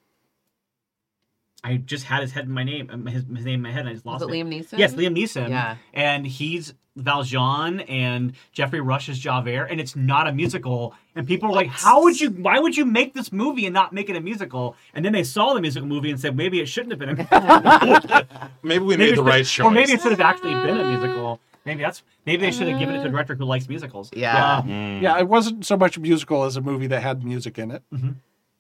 I 1.62 1.76
just 1.78 2.05
had 2.05 2.20
his 2.20 2.32
head 2.32 2.44
in 2.44 2.51
my 2.51 2.62
name, 2.62 2.90
um, 2.92 3.06
his, 3.06 3.24
his 3.24 3.44
name 3.46 3.55
in 3.55 3.62
my 3.62 3.70
head, 3.72 3.80
and 3.80 3.88
I 3.88 3.92
just 3.94 4.05
was 4.05 4.20
lost 4.20 4.30
it 4.30 4.34
it. 4.34 4.44
Liam 4.44 4.48
Neeson? 4.52 4.78
Yes, 4.78 4.92
Liam 4.94 5.16
Neeson. 5.16 5.48
Yeah. 5.48 5.76
And 5.94 6.26
he's 6.26 6.74
Valjean 6.96 7.80
and 7.80 8.32
Geoffrey 8.52 8.80
Rush's 8.80 9.16
is 9.16 9.22
Javert, 9.22 9.66
and 9.66 9.80
it's 9.80 9.96
not 9.96 10.28
a 10.28 10.32
musical. 10.32 10.94
And 11.16 11.26
people 11.26 11.48
are 11.48 11.52
like, 11.52 11.68
"How 11.68 12.02
would 12.02 12.20
you? 12.20 12.30
Why 12.30 12.58
would 12.58 12.76
you 12.76 12.84
make 12.84 13.14
this 13.14 13.32
movie 13.32 13.66
and 13.66 13.74
not 13.74 13.92
make 13.92 14.08
it 14.08 14.16
a 14.16 14.20
musical?" 14.20 14.76
And 14.94 15.04
then 15.04 15.12
they 15.12 15.24
saw 15.24 15.54
the 15.54 15.60
musical 15.60 15.88
movie 15.88 16.10
and 16.10 16.20
said, 16.20 16.36
"Maybe 16.36 16.60
it 16.60 16.66
shouldn't 16.66 16.92
have 16.92 16.98
been 17.00 17.10
a 17.10 17.84
musical. 17.84 18.22
Maybe 18.62 18.84
we 18.84 18.96
maybe 18.96 19.10
made 19.10 19.18
the 19.18 19.22
right 19.22 19.44
choice. 19.44 19.64
or 19.64 19.70
maybe 19.70 19.92
it 19.92 20.00
should 20.00 20.12
have 20.12 20.20
actually 20.20 20.54
been 20.54 20.78
a 20.78 20.88
musical. 20.88 21.40
Maybe 21.64 21.82
that's 21.82 22.02
maybe 22.26 22.42
they 22.42 22.50
should 22.52 22.68
have 22.68 22.78
given 22.78 22.94
it 22.94 23.02
to 23.02 23.08
a 23.08 23.10
director 23.10 23.34
who 23.34 23.44
likes 23.44 23.68
musicals. 23.68 24.10
Yeah. 24.14 24.62
Mm. 24.64 25.00
Yeah, 25.02 25.18
it 25.18 25.28
wasn't 25.28 25.66
so 25.66 25.76
much 25.76 25.96
a 25.96 26.00
musical 26.00 26.44
as 26.44 26.56
a 26.56 26.60
movie 26.60 26.86
that 26.88 27.02
had 27.02 27.24
music 27.24 27.58
in 27.58 27.70
it. 27.70 27.82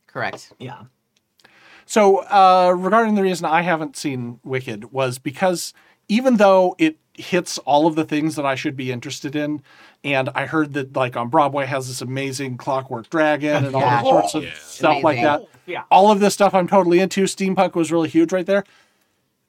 Correct. 0.06 0.52
yeah. 0.58 0.84
So, 1.86 2.18
uh, 2.18 2.72
regarding 2.76 3.14
the 3.14 3.22
reason 3.22 3.44
I 3.46 3.60
haven't 3.62 3.96
seen 3.96 4.40
Wicked 4.42 4.90
was 4.92 5.18
because 5.18 5.74
even 6.08 6.36
though 6.38 6.74
it 6.78 6.96
hits 7.14 7.58
all 7.58 7.86
of 7.86 7.94
the 7.94 8.04
things 8.04 8.36
that 8.36 8.44
I 8.44 8.54
should 8.54 8.76
be 8.76 8.90
interested 8.90 9.36
in, 9.36 9.62
and 10.02 10.28
I 10.34 10.46
heard 10.46 10.74
that 10.74 10.96
like 10.96 11.16
on 11.16 11.28
Broadway 11.28 11.66
has 11.66 11.86
this 11.88 12.00
amazing 12.00 12.56
Clockwork 12.56 13.08
Dragon 13.10 13.64
and 13.66 13.74
all 13.74 13.80
Yeah. 13.82 14.02
sorts 14.02 14.34
of 14.34 14.44
Yeah. 14.44 14.50
stuff 14.58 15.02
like 15.02 15.22
that. 15.22 15.42
Yeah. 15.66 15.82
All 15.90 16.10
of 16.10 16.20
this 16.20 16.34
stuff 16.34 16.54
I'm 16.54 16.66
totally 16.68 17.00
into. 17.00 17.22
Steampunk 17.24 17.74
was 17.74 17.92
really 17.92 18.08
huge 18.08 18.32
right 18.32 18.44
there. 18.46 18.64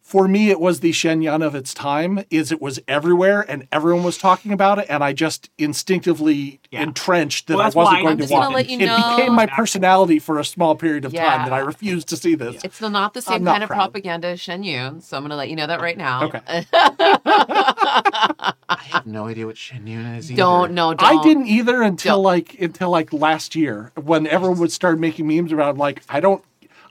For 0.07 0.27
me, 0.27 0.52
it 0.52 0.60
was 0.60 0.82
the 0.82 0.91
Shen 0.91 1.23
Yun 1.23 1.41
of 1.41 1.56
its 1.56 1.73
time. 1.73 2.23
Is 2.30 2.52
it 2.52 2.61
was 2.61 2.80
everywhere 2.88 3.44
and 3.49 3.68
everyone 3.72 4.03
was 4.03 4.19
talking 4.19 4.52
about 4.52 4.77
it, 4.77 4.86
and 4.88 5.03
I 5.03 5.14
just 5.14 5.49
instinctively 5.57 6.60
Yeah. 6.69 6.84
entrenched 6.84 7.48
that 7.48 7.57
Well, 7.57 7.65
I 7.65 7.69
wasn't 7.72 8.02
going 8.03 8.07
I'm 8.22 8.27
to 8.27 8.34
watch. 8.34 8.49
gonna 8.68 8.84
it 8.84 8.86
know- 8.86 9.15
became 9.18 9.34
my 9.34 9.48
personality 9.48 10.19
for 10.19 10.38
a 10.40 10.45
small 10.45 10.76
period 10.76 11.06
of 11.06 11.14
Yeah. 11.14 11.30
time 11.38 11.45
that 11.49 11.53
I 11.53 11.60
refused 11.60 12.07
to 12.10 12.18
see 12.18 12.36
this. 12.36 12.64
It's 12.64 12.80
not 12.80 13.14
the 13.15 13.22
same 13.22 13.44
not 13.44 13.53
kind 13.53 13.64
of 13.64 13.69
propaganda 13.69 14.27
as 14.27 14.40
Shen 14.40 14.64
Yun, 14.64 15.02
so 15.02 15.18
I'm 15.18 15.23
going 15.23 15.32
to 15.32 15.36
let 15.38 15.49
you 15.49 15.56
know 15.56 15.65
that 15.68 15.82
right 15.82 15.98
now. 15.98 16.23
Okay. 16.26 16.65
I 16.73 18.53
have 18.90 19.06
no 19.06 19.27
idea 19.27 19.45
what 19.45 19.57
Shen 19.57 19.88
Yun 19.88 20.06
is. 20.06 20.32
Either. 20.32 20.38
don't 20.38 20.72
no. 20.73 20.94
Don't. 20.94 21.03
I 21.19 21.23
didn't 21.23 21.48
either 21.48 21.82
until 21.82 22.18
Don't. 22.18 22.23
like 22.23 22.60
until 22.61 22.90
like 22.90 23.11
last 23.14 23.56
year 23.56 23.91
when 23.95 24.27
everyone 24.27 24.60
would 24.60 24.72
start 24.72 24.99
making 24.99 25.27
memes 25.27 25.52
about. 25.52 25.77
like, 25.77 26.02
I 26.10 26.19
don't. 26.19 26.44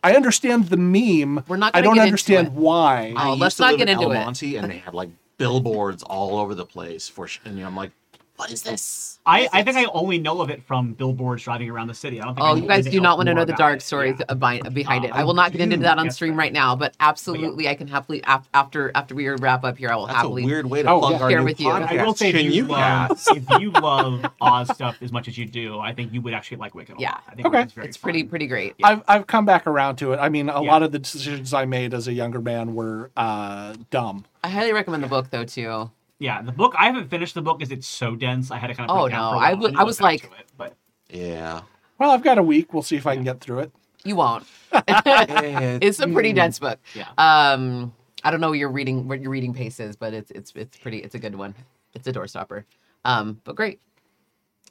I 0.05 0.15
understand 0.15 0.67
the 0.69 0.77
meme. 0.77 1.43
We're 1.49 1.57
not 1.57 1.75
I 1.75 1.79
gonna 1.81 1.85
don't 1.87 1.95
get 1.95 2.03
into 2.03 2.09
understand 2.09 2.47
it. 2.49 2.53
why. 2.53 3.13
Oh, 3.17 3.19
I 3.19 3.25
Oh, 3.25 3.29
used 3.31 3.41
let's 3.41 3.57
to 3.57 3.63
not 3.63 3.71
live 3.71 3.79
get 3.79 3.89
in 3.89 3.99
into 3.99 4.15
El 4.15 4.29
it. 4.29 4.55
And 4.63 4.71
they 4.71 4.79
have 4.79 4.95
like 4.95 5.09
billboards 5.39 6.03
all 6.03 6.39
over 6.39 6.55
the 6.55 6.67
place 6.67 7.09
for 7.09 7.27
Shen 7.27 7.57
Yun. 7.57 7.67
I'm 7.67 7.75
like, 7.77 7.91
what 8.37 8.51
is 8.51 8.63
this? 8.63 9.21
I, 9.27 9.49
I 9.53 9.63
think 9.63 9.77
I 9.77 9.85
only 9.87 10.19
know 10.19 10.43
of 10.43 10.51
it 10.51 10.63
from 10.65 10.93
billboards 10.93 11.45
driving 11.45 11.71
around 11.71 11.87
the 11.87 11.95
city. 11.95 12.21
I 12.21 12.25
don't 12.27 12.35
think. 12.35 12.45
Oh, 12.47 12.55
know 12.55 12.63
you 12.63 12.69
guys 12.69 12.85
do 12.85 13.01
not 13.01 13.17
want 13.17 13.29
to 13.29 13.35
know 13.35 13.45
the 13.47 13.55
dark 13.55 13.77
it. 13.79 13.83
stories 13.83 14.17
Yeah. 14.19 14.35
behind, 14.35 14.75
behind 14.75 15.05
Uh, 15.05 15.09
it. 15.09 15.15
I 15.15 15.25
will 15.25 15.33
not 15.35 15.53
get 15.53 15.61
into 15.63 15.77
that 15.79 15.99
on 15.99 16.11
stream 16.11 16.33
right. 16.33 16.47
right 16.47 16.53
now, 16.53 16.77
but 16.77 16.95
absolutely, 17.01 17.69
I 17.69 17.75
can 17.75 17.87
happily 17.87 18.23
after 18.25 18.91
after 18.95 19.15
we 19.15 19.29
wrap 19.29 19.65
up 19.65 19.79
here, 19.79 19.91
I 19.91 19.97
will 19.97 20.07
That's 20.07 20.17
a 20.17 20.19
happily. 20.19 20.45
weird 20.45 20.67
way 20.69 20.83
to 20.83 20.91
Oh, 20.91 20.99
plug 20.99 21.13
yeah. 21.13 21.19
our 21.23 21.31
Share 21.31 21.39
new 21.39 21.45
with 21.47 21.61
you. 21.61 21.69
podcast. 21.69 21.99
I 22.01 22.05
will 22.05 22.15
say, 22.15 22.29
if 22.31 22.37
Shen 22.37 22.53
you, 22.53 22.65
love, 22.67 23.23
if 23.31 23.61
you 23.61 23.71
love 23.71 24.27
Oz 24.41 24.69
stuff 24.75 24.97
as 25.01 25.11
much 25.13 25.29
as 25.29 25.39
you 25.39 25.47
do, 25.47 25.79
I 25.79 25.95
think 25.95 26.13
you 26.13 26.21
would 26.21 26.35
actually 26.35 26.59
like 26.59 26.75
Wicked. 26.75 26.97
Yeah. 26.99 27.17
I 27.29 27.35
think 27.37 27.47
Okay. 27.47 27.59
Wicked's 27.59 27.73
very 27.73 27.87
It's 27.89 27.97
pretty 27.97 28.23
fun. 28.23 28.29
pretty 28.31 28.47
great. 28.49 28.75
I've 28.83 29.03
I've 29.09 29.27
come 29.27 29.47
back 29.47 29.67
around 29.67 29.97
to 29.97 30.13
it. 30.13 30.17
I 30.19 30.29
mean, 30.29 30.49
a 30.51 30.61
lot 30.61 30.83
of 30.83 30.93
the 30.93 30.99
decisions 30.99 31.55
I 31.55 31.65
made 31.67 31.95
as 31.95 32.09
a 32.09 32.13
younger 32.13 32.41
man 32.41 32.75
were 32.75 33.11
uh, 33.17 33.75
dumb. 33.91 34.25
I 34.43 34.49
highly 34.51 34.73
recommend 34.75 35.03
the 35.03 35.09
book 35.09 35.31
though 35.31 35.45
too. 35.45 35.91
Yeah, 36.19 36.41
the 36.43 36.53
book. 36.53 36.75
I 36.79 36.87
haven't 36.87 37.09
finished 37.11 37.35
the 37.35 37.43
book 37.43 37.59
because 37.59 37.73
it's 37.73 37.87
so 37.87 38.15
dense. 38.17 38.51
I 38.51 38.57
had 38.59 38.69
to 38.69 38.75
kind 38.75 38.91
of. 38.91 38.97
Oh, 38.97 39.07
it 39.07 39.11
down 39.11 39.33
no, 39.35 39.39
for 39.39 39.45
a 39.45 39.47
I 39.47 39.53
while 39.53 39.61
would- 39.63 39.71
and 39.73 39.81
I 39.81 39.85
was 39.85 40.01
like- 40.01 40.25
it, 40.25 40.31
but 40.57 40.75
Yeah. 41.11 41.63
Well, 41.99 42.11
I've 42.11 42.23
got 42.25 42.39
a 42.39 42.43
week. 42.43 42.73
We'll 42.75 42.83
see 42.83 42.97
if 42.97 43.07
I 43.07 43.15
can 43.15 43.25
get 43.25 43.41
through 43.41 43.61
it. 43.61 43.73
You 44.05 44.17
won't. 44.17 44.45
It's, 44.87 45.87
It's 45.87 46.01
a 46.01 46.09
pretty 46.09 46.33
dense 46.33 46.59
book. 46.59 46.79
Yeah. 46.95 47.09
Um, 47.19 47.95
I 48.23 48.31
don't 48.31 48.41
know 48.41 48.49
what 48.51 48.59
your 48.59 48.71
reading 48.71 49.07
what 49.09 49.21
your 49.21 49.31
reading 49.31 49.55
pace 49.55 49.79
is, 49.81 49.97
but 49.97 50.13
it's 50.15 50.31
it's 50.31 50.53
it's 50.57 50.77
pretty. 50.79 50.99
It's 50.99 51.15
a 51.15 51.19
good 51.19 51.35
one. 51.35 51.55
It's 51.95 52.07
a 52.09 52.13
doorstopper. 52.13 52.65
Um, 53.05 53.41
but 53.45 53.55
great. 53.55 53.81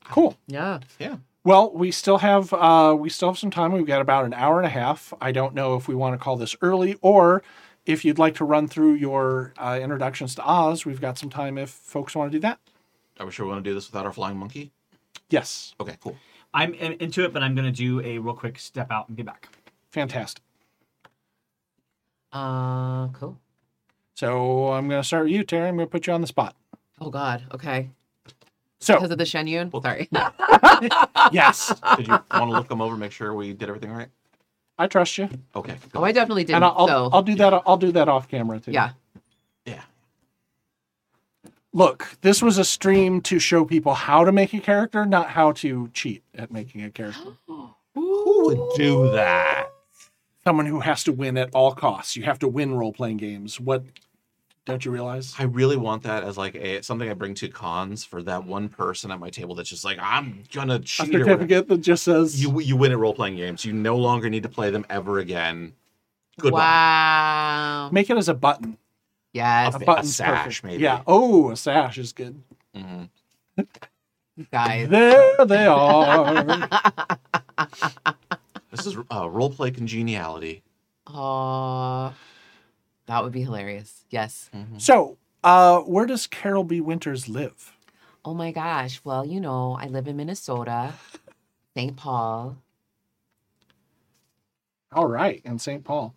Cool. 0.06 0.36
Yeah. 0.48 0.80
yeah. 1.00 1.18
Well, 1.46 1.72
we 1.74 1.92
still 1.92 2.18
have 2.20 2.52
uh, 2.54 2.96
we 2.98 3.10
still 3.10 3.30
have 3.30 3.38
some 3.38 3.52
time. 3.52 3.72
We've 3.72 3.86
got 3.86 4.02
about 4.02 4.26
an 4.26 4.34
hour 4.34 4.58
and 4.58 4.66
a 4.66 4.70
half. 4.70 5.14
I 5.22 5.32
don't 5.32 5.54
know 5.54 5.76
if 5.76 5.88
we 5.88 5.96
want 5.96 6.14
to 6.14 6.18
call 6.24 6.36
this 6.36 6.56
early 6.62 6.98
or 7.02 7.44
if 7.86 8.06
you'd 8.06 8.20
like 8.20 8.36
to 8.36 8.46
run 8.46 8.68
through 8.68 8.94
your 8.94 9.54
uh, 9.58 9.80
introductions 9.82 10.36
to 10.36 10.44
Oz. 10.46 10.86
We've 10.86 11.02
got 11.02 11.18
some 11.18 11.30
time 11.30 11.58
if 11.58 11.70
folks 11.70 12.16
want 12.16 12.32
to 12.32 12.38
do 12.38 12.42
that. 12.42 12.60
Are 13.20 13.26
we 13.26 13.32
sure 13.32 13.46
we 13.46 13.52
want 13.52 13.64
to 13.64 13.70
do 13.70 13.74
this 13.76 13.92
without 13.92 14.06
our 14.06 14.14
flying 14.14 14.38
monkey? 14.38 14.72
Yes, 15.30 15.76
Okay, 15.80 15.96
cool. 16.02 16.16
I'm 16.54 16.74
in- 16.76 16.94
into 16.94 17.24
it. 17.24 17.34
But 17.34 17.44
I'm 17.44 17.56
going 17.56 17.66
to 17.66 17.72
do 17.72 18.00
a 18.02 18.18
real 18.20 18.36
quick 18.36 18.58
step 18.60 18.92
out 18.92 19.08
and 19.08 19.18
be 19.18 19.24
back. 19.24 19.50
fantastic. 19.92 20.44
Uh, 22.32 23.08
cool. 23.10 23.38
So 24.16 24.72
I'm 24.74 24.88
going 24.88 25.02
to 25.02 25.08
start 25.08 25.26
with 25.26 25.34
you, 25.34 25.44
Terry. 25.44 25.68
I'm 25.70 25.76
going 25.76 25.88
to 25.88 25.92
put 25.92 26.08
you 26.08 26.14
on 26.14 26.22
the 26.22 26.28
spot. 26.28 26.56
Oh 27.00 27.10
God. 27.10 27.44
Okay. 27.54 27.90
So 28.80 28.96
Because 28.96 29.12
of 29.12 29.18
the 29.18 29.26
Shen 29.26 29.48
Yun. 29.48 29.72
Sorry. 29.82 30.10
yes, 31.32 31.74
Did 31.98 32.08
you 32.08 32.14
want 32.32 32.50
to 32.50 32.52
look 32.52 32.68
them 32.68 32.82
over, 32.82 32.98
make 32.98 33.12
sure 33.12 33.34
we 33.34 33.54
did 33.54 33.70
everything 33.70 33.92
right? 33.92 34.10
I 34.78 34.88
trust 34.88 35.18
you, 35.18 35.30
Okay. 35.56 35.76
oh, 35.94 36.04
I 36.04 36.12
definitely 36.12 36.44
did. 36.46 36.56
and 36.56 36.66
I'll, 36.66 36.76
I'll, 36.78 36.88
so 36.88 37.10
I'll 37.14 37.22
do 37.22 37.36
that. 37.36 37.54
I'll 37.66 37.78
do 37.78 37.92
that 37.92 38.10
off 38.10 38.28
camera 38.28 38.60
too. 38.60 38.72
yeah. 38.72 38.92
Yeah. 39.66 39.82
Look, 41.74 42.18
this 42.22 42.42
was 42.42 42.58
a 42.58 42.64
stream 42.66 43.22
to 43.22 43.40
show 43.40 43.66
people 43.66 43.94
how 43.94 44.24
to 44.24 44.32
make 44.32 44.54
a 44.54 44.60
character, 44.60 45.06
not 45.06 45.30
how 45.32 45.52
to 45.54 45.90
cheat 45.94 46.24
at 46.36 46.52
making 46.52 46.84
a 46.84 46.90
character. 46.92 47.22
Who 47.48 48.46
would 48.46 48.76
do 48.78 49.12
that? 49.12 49.68
Someone 50.44 50.66
who 50.66 50.82
has 50.82 51.04
to 51.06 51.12
win 51.14 51.38
at 51.38 51.50
all 51.54 51.74
costs. 51.74 52.16
You 52.16 52.24
have 52.24 52.40
to 52.40 52.48
win 52.48 52.74
role 52.76 52.92
playing 52.94 53.18
games. 53.18 53.60
What 53.60 53.84
don't 54.66 54.86
you 54.86 54.92
realize? 54.92 55.34
I 55.38 55.44
really 55.44 55.76
want 55.78 56.04
that 56.04 56.24
as 56.24 56.38
like 56.38 56.56
a 56.56 56.82
something 56.84 57.10
I 57.10 57.14
bring 57.14 57.34
to 57.36 57.50
cons 57.50 58.04
for 58.06 58.24
that 58.24 58.46
one 58.46 58.70
person 58.70 59.12
at 59.12 59.20
my 59.20 59.30
table 59.30 59.56
that's 59.56 59.70
just 59.70 59.84
like 59.86 59.98
I'm 60.02 60.44
gonna 60.54 60.76
A 60.76 60.80
cheat. 60.80 61.10
or 61.16 61.20
whatever. 61.20 61.32
certificate 61.42 61.68
that 61.68 61.78
just 61.82 62.04
says 62.04 62.42
You 62.42 62.60
you 62.62 62.76
win 62.78 62.92
at 62.92 62.98
role 62.98 63.14
playing 63.14 63.36
games. 63.36 63.66
You 63.66 63.74
no 63.74 63.98
longer 63.98 64.30
need 64.30 64.44
to 64.44 64.50
play 64.50 64.70
them 64.72 64.86
ever 64.90 65.20
again. 65.20 65.74
Goodbye. 66.40 66.60
Wow. 66.60 67.90
make 67.92 68.10
it 68.10 68.18
as 68.18 68.30
a 68.30 68.34
button. 68.34 68.78
Yes, 69.34 69.74
A 69.74 69.78
A 69.78 69.80
button's 69.86 70.16
sash, 70.16 70.46
perfect. 70.46 70.64
maybe. 70.64 70.84
Yeah. 70.84 71.02
Oh, 71.08 71.50
a 71.52 71.58
sash 71.58 71.98
is 71.98 72.14
good. 72.14 72.42
Mhm. 72.76 73.10
guys. 74.52 74.90
There 74.90 75.46
they 75.46 75.66
are. 75.68 76.70
This 78.72 78.88
is 78.88 78.98
uh, 79.14 79.30
role 79.30 79.52
play 79.52 79.70
congeniality. 79.70 80.64
Oh, 81.06 82.12
that 83.08 83.24
would 83.24 83.34
be 83.34 83.44
hilarious. 83.44 84.06
Yes. 84.10 84.50
so, 84.78 85.18
uh, 85.44 85.80
where 85.82 86.06
does 86.06 86.28
Carol 86.28 86.64
B. 86.64 86.82
Winters 86.82 87.30
live? 87.30 87.74
Oh 88.26 88.34
my 88.34 88.52
gosh. 88.52 89.02
Well, 89.04 89.26
you 89.26 89.40
know, 89.42 89.78
I 89.80 89.88
live 89.88 90.08
in 90.08 90.18
Minnesota, 90.18 90.94
St. 91.78 91.96
Paul. 91.98 92.58
All 94.94 95.08
right, 95.08 95.42
in 95.46 95.60
St. 95.60 95.84
Paul. 95.84 96.16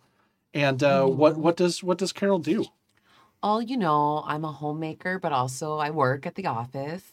And 0.53 0.83
uh, 0.83 1.05
what 1.05 1.37
Mm-hmm. 1.37 1.41
what 1.41 1.57
does 1.57 1.83
what 1.83 1.97
does 1.99 2.13
Carol 2.13 2.39
do? 2.39 2.65
Oh, 3.43 3.59
you 3.59 3.77
know, 3.77 4.23
I'm 4.27 4.45
a 4.45 4.53
homemaker, 4.53 5.19
but 5.19 5.33
also 5.33 5.77
I 5.77 5.91
work 5.91 6.25
at 6.27 6.35
the 6.35 6.47
office. 6.47 7.03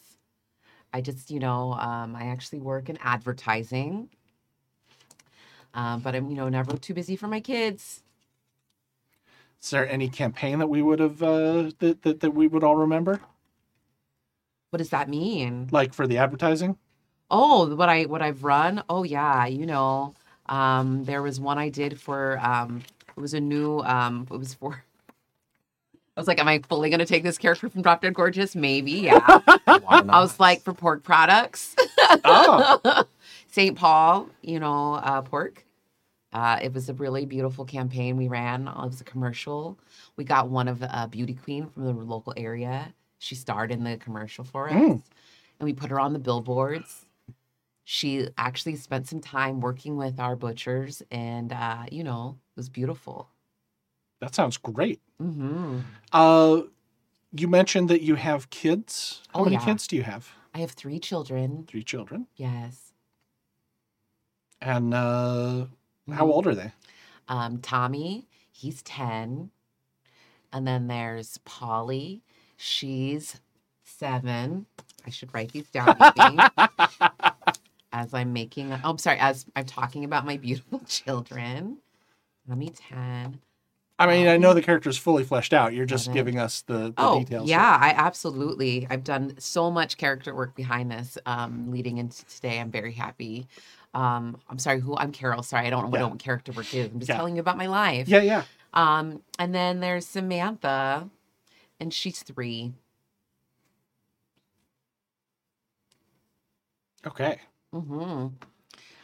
I 0.94 1.02
just, 1.02 1.30
you 1.30 1.40
know, 1.40 1.74
um, 1.74 2.16
I 2.16 2.26
actually 2.26 2.60
work 2.60 2.88
in 2.90 2.98
advertising. 3.02 4.10
Um, 5.74 6.02
but 6.02 6.16
I'm, 6.16 6.30
you 6.30 6.36
know, 6.36 6.48
never 6.51 6.76
too 6.78 6.94
busy 6.94 7.16
for 7.16 7.28
my 7.28 7.40
kids. 7.40 8.03
Is 9.65 9.70
there 9.70 9.89
any 9.91 10.11
campaign 10.11 10.59
that 10.59 10.66
we 10.66 10.82
would 10.82 10.99
have 10.99 11.23
uh, 11.23 11.70
that, 11.78 12.03
that 12.03 12.20
that 12.20 12.31
we 12.32 12.47
would 12.49 12.62
all 12.62 12.77
remember, 12.77 13.19
What 14.69 14.77
does 14.77 14.91
that 14.91 15.09
mean? 15.09 15.69
like 15.73 15.95
for 15.95 16.07
the 16.07 16.19
advertising? 16.19 16.77
Oh, 17.31 17.74
what 17.74 17.89
I 17.89 18.03
what 18.05 18.20
I've 18.20 18.45
run? 18.45 18.85
Oh 18.91 19.05
yeah, 19.05 19.47
you 19.47 19.65
know, 19.65 20.12
um, 20.51 21.05
there 21.05 21.23
was 21.23 21.41
one 21.41 21.57
I 21.57 21.70
did 21.70 21.99
for 21.99 22.39
um, 22.41 22.82
it 23.16 23.20
was 23.20 23.32
a 23.32 23.41
new 23.41 23.78
um, 23.81 24.27
it 24.31 24.36
was 24.36 24.53
for. 24.53 24.85
I 26.16 26.20
was 26.20 26.28
like, 26.28 26.39
am 26.39 26.47
I 26.47 26.61
fully 26.69 26.91
gonna 26.91 27.07
take 27.07 27.23
this 27.23 27.39
character 27.39 27.70
from 27.70 27.81
Drop 27.81 28.03
Dead 28.03 28.12
Gorgeous? 28.12 28.55
Maybe, 28.55 28.93
yeah. 28.93 29.19
Why 29.65 30.03
not? 30.03 30.11
I 30.11 30.20
was 30.20 30.39
like, 30.39 30.61
for 30.61 30.74
pork 30.74 31.03
products, 31.03 31.74
Oh, 32.23 33.05
St. 33.51 33.77
Paul, 33.77 34.28
you 34.43 34.61
know, 34.61 34.95
uh, 34.97 35.23
pork. 35.23 35.64
Uh, 36.35 36.59
it 36.61 36.73
was 36.74 36.89
a 36.89 36.94
really 36.94 37.24
beautiful 37.24 37.65
campaign 37.65 38.16
we 38.16 38.27
ran. 38.28 38.66
It 38.66 38.74
was 38.77 39.01
a 39.01 39.05
commercial. 39.05 39.78
We 40.16 40.24
got 40.24 40.48
one 40.51 40.66
of 40.66 40.82
a 40.82 41.09
beauty 41.11 41.35
queen 41.35 41.69
from 41.69 41.85
the 41.85 41.93
local 41.93 42.35
area. 42.36 42.93
She 43.20 43.36
starred 43.36 43.70
in 43.70 43.85
the 43.85 43.97
commercial 43.97 44.44
for 44.44 44.69
us, 44.69 44.74
Mm. 44.74 45.02
and 45.61 45.65
we 45.65 45.73
put 45.73 45.90
her 45.90 46.01
on 46.01 46.12
the 46.12 46.19
billboards. 46.19 47.06
She 47.85 48.28
actually 48.36 48.77
spent 48.77 49.06
some 49.09 49.20
time 49.20 49.61
working 49.61 49.97
with 49.97 50.19
our 50.19 50.35
butchers, 50.36 51.02
and 51.11 51.52
uh, 51.52 51.85
you 51.93 52.02
know, 52.02 52.39
it 52.56 52.56
was 52.59 52.69
beautiful. 52.69 53.28
that 54.20 54.35
sounds 54.35 54.56
great. 54.56 55.01
hmm 55.19 55.81
Uh, 56.12 56.62
you 57.36 57.47
mentioned 57.48 57.89
that 57.90 58.01
you 58.02 58.15
have 58.16 58.48
kids. 58.51 59.23
How 59.32 59.40
Oh, 59.40 59.44
many 59.44 59.56
yeah. 59.56 59.65
kids 59.65 59.86
do 59.86 59.97
you 59.97 60.02
have? 60.02 60.32
I 60.55 60.59
have 60.61 60.70
three 60.73 60.98
children. 60.98 61.65
Three 61.69 61.82
children. 61.82 62.27
Yes. 62.36 62.93
And 64.61 64.94
uh, 64.94 65.66
how 66.12 66.26
Mhm. 66.26 66.31
old 66.31 66.47
are 66.47 66.55
they? 66.55 66.72
Um, 67.28 67.59
Tommy, 67.59 68.28
he's 68.51 68.82
10. 68.82 69.51
And 70.52 70.66
then 70.66 70.86
there's 70.86 71.39
Polly, 71.39 72.22
she's 72.56 73.40
seven. 73.82 74.66
I 75.06 75.10
should 75.10 75.35
write 75.35 75.52
these 75.52 75.68
down 75.70 75.97
as 77.93 78.14
I'm 78.14 78.32
making, 78.32 78.72
oh, 78.72 78.78
I'm 78.85 78.98
sorry, 78.98 79.18
as 79.18 79.47
I'm 79.56 79.64
talking 79.66 80.05
about 80.05 80.24
my 80.26 80.36
beautiful 80.36 80.81
children. 80.86 81.78
Tommy, 82.48 82.68
10. 82.70 83.40
I 83.98 84.06
mean, 84.09 84.26
I 84.26 84.36
know 84.36 84.55
the 84.55 84.62
character 84.62 84.90
is 84.90 84.98
fully 84.98 85.22
fleshed 85.22 85.52
out. 85.55 85.72
You're 85.72 85.86
just 85.86 86.06
Seven. 86.06 86.14
giving 86.16 86.39
us 86.39 86.62
the, 86.62 86.74
the 86.74 86.93
Oh, 86.98 87.18
details. 87.20 87.48
yeah, 87.48 87.78
I 87.81 87.90
absolutely. 87.90 88.86
I've 88.90 89.05
done 89.05 89.35
so 89.39 89.70
much 89.70 89.97
character 89.97 90.35
work 90.35 90.56
behind 90.56 90.90
this 90.90 91.16
um, 91.26 91.70
leading 91.70 91.98
into 91.98 92.24
today. 92.26 92.59
I'm 92.60 92.72
very 92.72 92.93
happy. 92.93 93.47
Um, 93.94 94.40
I'm 94.50 94.58
sorry, 94.58 94.80
who 94.80 94.96
I'm 94.96 95.12
Carol. 95.12 95.42
Sorry, 95.42 95.66
I 95.66 95.70
don't 95.70 95.90
know 95.90 95.98
Yeah. 95.98 96.04
what 96.06 96.18
character 96.18 96.52
we're 96.52 96.62
is. 96.62 96.90
I'm 96.92 96.98
just 96.98 97.08
Yeah. 97.10 97.16
telling 97.16 97.36
you 97.36 97.40
about 97.40 97.56
my 97.56 97.66
life. 97.66 98.08
Yeah, 98.08 98.22
yeah. 98.22 98.42
Um, 98.72 99.22
and 99.38 99.54
then 99.54 99.80
there's 99.80 100.04
Samantha, 100.06 101.08
and 101.78 101.94
she's 101.94 102.22
three. 102.22 102.74
Okay. 107.06 107.38
hmm 107.72 108.28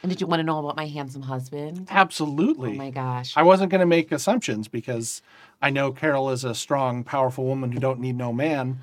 And 0.02 0.08
did 0.10 0.20
you 0.20 0.26
want 0.26 0.40
to 0.40 0.44
know 0.44 0.58
about 0.58 0.76
my 0.76 0.86
handsome 0.86 1.22
husband? 1.22 1.86
Absolutely. 1.90 2.70
Oh 2.70 2.74
my 2.74 2.90
gosh. 2.90 3.34
I 3.36 3.42
wasn't 3.42 3.70
going 3.70 3.80
to 3.80 3.86
make 3.86 4.10
assumptions 4.10 4.66
because 4.68 5.20
I 5.60 5.70
know 5.70 5.92
Carol 5.92 6.30
is 6.30 6.42
a 6.44 6.54
strong, 6.54 7.04
powerful 7.04 7.44
woman 7.44 7.70
who 7.72 7.78
don't 7.78 8.00
need 8.00 8.16
no 8.16 8.32
man. 8.32 8.80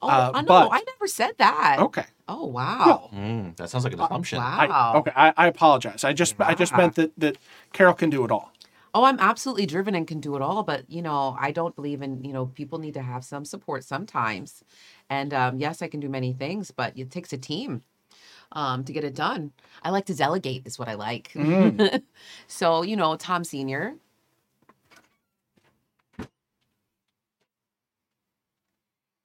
Oh, 0.00 0.08
uh, 0.08 0.30
know. 0.40 0.46
but- 0.46 0.68
I 0.72 0.82
never 0.86 1.06
said 1.06 1.32
that. 1.38 1.76
Okay. 1.80 2.04
Oh 2.30 2.46
wow. 2.46 3.10
Mm, 3.12 3.56
that 3.56 3.70
sounds 3.70 3.82
like 3.82 3.92
an 3.92 4.00
Oh, 4.00 4.04
assumption. 4.04 4.38
I, 4.38 4.68
wow. 4.68 4.92
okay. 4.98 5.12
I, 5.16 5.34
I 5.36 5.46
apologize. 5.48 6.04
I 6.04 6.12
just 6.12 6.36
I 6.40 6.54
just 6.54 6.76
meant 6.76 6.94
that 6.94 7.12
that 7.18 7.38
Carol 7.72 7.92
can 7.94 8.08
do 8.08 8.24
it 8.24 8.30
all. 8.30 8.52
Oh, 8.94 9.04
I'm 9.04 9.18
absolutely 9.18 9.66
driven 9.66 9.94
and 9.96 10.06
can 10.06 10.20
do 10.20 10.36
it 10.36 10.42
all, 10.42 10.62
but 10.62 10.88
you 10.88 11.02
know, 11.02 11.36
I 11.40 11.50
don't 11.50 11.74
believe 11.74 12.02
in, 12.02 12.24
you 12.24 12.32
know, 12.32 12.46
people 12.46 12.78
need 12.78 12.94
to 12.94 13.02
have 13.02 13.24
some 13.24 13.44
support 13.44 13.84
sometimes. 13.84 14.62
And 15.08 15.34
um, 15.34 15.58
yes, 15.58 15.82
I 15.82 15.88
can 15.88 15.98
do 16.00 16.08
many 16.08 16.32
things, 16.32 16.70
but 16.70 16.96
it 16.96 17.10
takes 17.10 17.32
a 17.32 17.38
team 17.38 17.82
um, 18.52 18.84
to 18.84 18.92
get 18.92 19.04
it 19.04 19.14
done. 19.14 19.52
I 19.82 19.90
like 19.90 20.06
to 20.06 20.14
delegate, 20.14 20.66
is 20.66 20.78
what 20.78 20.88
I 20.88 20.94
like. 20.94 21.32
Mm. 21.34 22.02
so, 22.46 22.82
you 22.82 22.96
know, 22.96 23.16
Tom 23.16 23.44
Sr. 23.44 23.94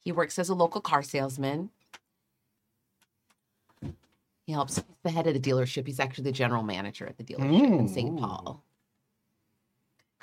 He 0.03 0.11
works 0.11 0.37
as 0.39 0.49
a 0.49 0.55
local 0.55 0.81
car 0.81 1.03
salesman. 1.03 1.71
He 4.45 4.53
helps 4.53 4.75
he's 4.75 4.85
the 5.03 5.09
head 5.09 5.27
of 5.27 5.33
the 5.33 5.39
dealership. 5.39 5.87
He's 5.87 5.99
actually 5.99 6.25
the 6.25 6.31
general 6.31 6.63
manager 6.63 7.07
at 7.07 7.17
the 7.17 7.23
dealership 7.23 7.79
in 7.79 7.87
St. 7.87 8.15
Mm. 8.15 8.19
Paul. 8.19 8.63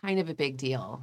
Kind 0.01 0.21
of 0.21 0.29
a 0.29 0.35
big 0.35 0.57
deal. 0.57 1.03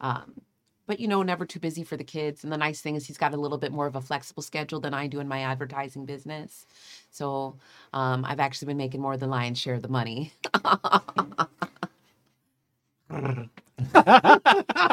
Um, 0.00 0.40
but 0.86 1.00
you 1.00 1.06
know, 1.06 1.22
never 1.22 1.46
too 1.46 1.60
busy 1.60 1.84
for 1.84 1.96
the 1.96 2.04
kids. 2.04 2.44
And 2.44 2.52
the 2.52 2.56
nice 2.56 2.80
thing 2.80 2.96
is 2.96 3.06
he's 3.06 3.18
got 3.18 3.34
a 3.34 3.36
little 3.36 3.58
bit 3.58 3.72
more 3.72 3.86
of 3.86 3.94
a 3.94 4.00
flexible 4.00 4.42
schedule 4.42 4.80
than 4.80 4.94
I 4.94 5.06
do 5.06 5.20
in 5.20 5.28
my 5.28 5.42
advertising 5.42 6.06
business. 6.06 6.66
So 7.10 7.56
um, 7.92 8.24
I've 8.24 8.40
actually 8.40 8.66
been 8.66 8.78
making 8.78 9.00
more 9.00 9.16
than 9.16 9.30
lion's 9.30 9.58
share 9.58 9.74
of 9.74 9.82
the 9.82 9.88
money. 9.88 10.32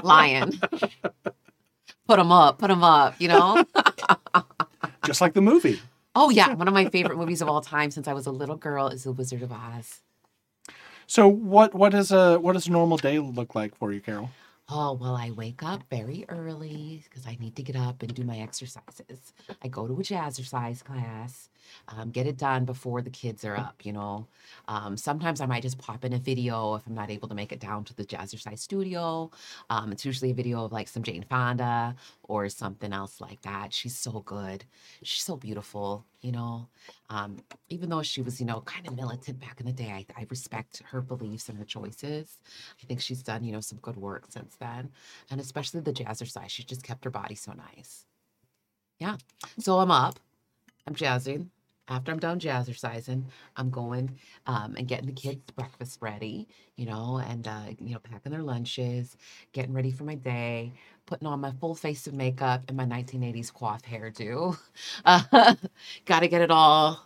Lion. 0.03 0.59
Put 2.07 2.19
him 2.19 2.31
up, 2.31 2.59
put 2.59 2.69
him 2.69 2.83
up, 2.83 3.15
you 3.19 3.29
know? 3.29 3.63
Just 5.05 5.21
like 5.21 5.33
the 5.33 5.41
movie. 5.41 5.79
Oh, 6.15 6.29
yeah. 6.29 6.53
One 6.55 6.67
of 6.67 6.73
my 6.73 6.89
favorite 6.89 7.17
movies 7.17 7.41
of 7.41 7.49
all 7.49 7.61
time 7.61 7.91
since 7.91 8.07
I 8.07 8.13
was 8.13 8.25
a 8.25 8.31
little 8.31 8.57
girl 8.57 8.87
is 8.87 9.03
The 9.03 9.11
Wizard 9.11 9.41
of 9.41 9.51
Oz. 9.51 10.01
So 11.07 11.27
what 11.27 11.73
what 11.73 11.95
is 11.95 12.11
a 12.11 12.37
what 12.37 12.53
does 12.53 12.67
a 12.67 12.71
normal 12.71 12.97
day 12.97 13.17
look 13.17 13.55
like 13.55 13.75
for 13.75 13.91
you, 13.91 13.99
Carol? 13.99 14.29
Oh, 14.71 14.93
well, 14.93 15.15
I 15.15 15.31
wake 15.31 15.63
up 15.63 15.81
very 15.89 16.25
early 16.29 17.03
because 17.03 17.25
I 17.25 17.35
need 17.39 17.55
to 17.55 17.63
get 17.63 17.75
up 17.75 18.03
and 18.03 18.13
do 18.13 18.23
my 18.23 18.37
exercises. 18.37 19.33
I 19.63 19.67
go 19.67 19.87
to 19.87 19.93
a 19.93 20.03
jazzercise 20.03 20.83
class, 20.83 21.49
um, 21.87 22.11
get 22.11 22.27
it 22.27 22.37
done 22.37 22.65
before 22.65 23.01
the 23.01 23.09
kids 23.09 23.43
are 23.43 23.57
up, 23.57 23.83
you 23.83 23.91
know. 23.91 24.27
Um, 24.67 24.95
sometimes 24.95 25.41
I 25.41 25.47
might 25.47 25.63
just 25.63 25.79
pop 25.79 26.05
in 26.05 26.13
a 26.13 26.19
video 26.19 26.75
if 26.75 26.85
I'm 26.85 26.93
not 26.93 27.09
able 27.09 27.27
to 27.29 27.33
make 27.33 27.51
it 27.51 27.59
down 27.59 27.83
to 27.85 27.95
the 27.95 28.05
jazzercise 28.05 28.59
studio. 28.59 29.31
Um, 29.71 29.91
it's 29.91 30.05
usually 30.05 30.29
a 30.29 30.35
video 30.35 30.63
of 30.65 30.71
like 30.71 30.87
some 30.87 31.01
Jane 31.01 31.25
Fonda 31.27 31.95
or 32.29 32.47
something 32.47 32.93
else 32.93 33.19
like 33.19 33.41
that. 33.41 33.73
She's 33.73 33.97
so 33.97 34.21
good. 34.21 34.63
She's 35.01 35.23
so 35.23 35.35
beautiful, 35.35 36.05
you 36.21 36.31
know. 36.31 36.69
Um, 37.09 37.37
even 37.69 37.89
though 37.89 38.03
she 38.03 38.21
was, 38.21 38.39
you 38.39 38.45
know, 38.45 38.61
kind 38.61 38.87
of 38.87 38.95
militant 38.95 39.39
back 39.39 39.59
in 39.59 39.65
the 39.65 39.73
day, 39.73 39.89
I, 39.89 40.05
I 40.15 40.27
respect 40.29 40.83
her 40.85 41.01
beliefs 41.01 41.49
and 41.49 41.57
her 41.57 41.65
choices. 41.65 42.37
I 42.81 42.85
think 42.85 43.01
she's 43.01 43.23
done, 43.23 43.43
you 43.43 43.51
know, 43.51 43.61
some 43.61 43.79
good 43.79 43.97
work 43.97 44.25
since 44.29 44.55
then. 44.57 44.91
And 45.31 45.41
especially 45.41 45.81
the 45.81 45.91
jazzercise. 45.91 46.49
She 46.49 46.63
just 46.63 46.83
kept 46.83 47.03
her 47.03 47.09
body 47.09 47.33
so 47.33 47.51
nice. 47.53 48.05
Yeah. 48.99 49.17
So 49.57 49.79
I'm 49.79 49.89
up. 49.91 50.19
I'm 50.85 50.93
jazzing. 50.93 51.49
After 51.89 52.11
I'm 52.11 52.19
done 52.19 52.39
jazzercising, 52.39 53.23
I'm 53.57 53.69
going 53.71 54.17
um, 54.47 54.75
and 54.77 54.87
getting 54.87 55.07
the 55.07 55.11
kids 55.11 55.41
breakfast 55.55 55.97
ready, 56.01 56.47
you 56.75 56.85
know, 56.85 57.21
and, 57.27 57.47
uh, 57.47 57.61
you 57.79 57.93
know, 57.93 57.99
packing 57.99 58.31
their 58.31 58.43
lunches, 58.43 59.17
getting 59.53 59.73
ready 59.73 59.91
for 59.91 60.03
my 60.03 60.15
day, 60.15 60.71
putting 61.07 61.27
on 61.27 61.41
my 61.41 61.51
full 61.59 61.75
face 61.75 62.05
of 62.07 62.13
makeup 62.13 62.63
and 62.67 62.77
my 62.77 62.85
1980s 62.85 63.51
coif 63.51 63.81
hairdo. 63.83 64.57
Uh, 65.05 65.55
Got 66.05 66.21
to 66.21 66.27
get 66.27 66.41
it 66.41 66.51
all 66.51 67.05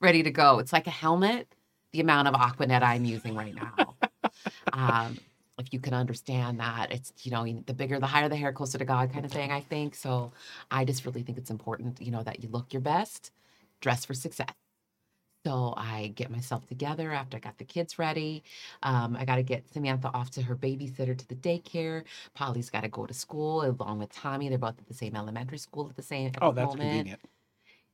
ready 0.00 0.22
to 0.22 0.30
go. 0.30 0.58
It's 0.58 0.72
like 0.72 0.86
a 0.86 0.90
helmet, 0.90 1.48
the 1.92 2.00
amount 2.00 2.28
of 2.28 2.34
Aqua 2.34 2.66
Net 2.66 2.82
I'm 2.82 3.04
using 3.04 3.34
right 3.34 3.54
now. 3.54 3.96
um, 4.72 5.18
if 5.58 5.72
you 5.72 5.80
can 5.80 5.94
understand 5.94 6.60
that, 6.60 6.90
it's, 6.92 7.12
you 7.22 7.30
know, 7.30 7.44
the 7.66 7.74
bigger, 7.74 8.00
the 8.00 8.06
higher 8.06 8.28
the 8.28 8.36
hair, 8.36 8.52
closer 8.52 8.78
to 8.78 8.84
God 8.84 9.12
kind 9.12 9.24
of 9.24 9.32
thing, 9.32 9.52
I 9.52 9.60
think. 9.60 9.94
So 9.94 10.32
I 10.70 10.84
just 10.84 11.06
really 11.06 11.22
think 11.22 11.38
it's 11.38 11.50
important, 11.50 12.00
you 12.00 12.10
know, 12.10 12.22
that 12.22 12.42
you 12.42 12.48
look 12.50 12.72
your 12.72 12.82
best, 12.82 13.30
dress 13.82 14.06
for 14.06 14.14
success. 14.14 14.48
So 15.44 15.74
I 15.76 16.08
get 16.14 16.30
myself 16.30 16.66
together 16.68 17.10
after 17.12 17.36
I 17.36 17.40
got 17.40 17.58
the 17.58 17.64
kids 17.64 17.98
ready. 17.98 18.44
Um, 18.84 19.16
I 19.16 19.24
got 19.24 19.36
to 19.36 19.42
get 19.42 19.68
Samantha 19.68 20.08
off 20.14 20.30
to 20.32 20.42
her 20.42 20.54
babysitter 20.54 21.18
to 21.18 21.26
the 21.28 21.34
daycare. 21.34 22.04
Polly's 22.34 22.70
got 22.70 22.82
to 22.82 22.88
go 22.88 23.06
to 23.06 23.14
school 23.14 23.64
along 23.64 23.98
with 23.98 24.12
Tommy. 24.12 24.48
They're 24.48 24.58
both 24.58 24.78
at 24.78 24.86
the 24.86 24.94
same 24.94 25.16
elementary 25.16 25.58
school 25.58 25.88
at 25.88 25.96
the 25.96 26.02
same 26.02 26.32
at 26.36 26.42
Oh, 26.42 26.52
the 26.52 26.52
that's 26.52 26.74
moment 26.74 26.74
convenient. 26.74 27.20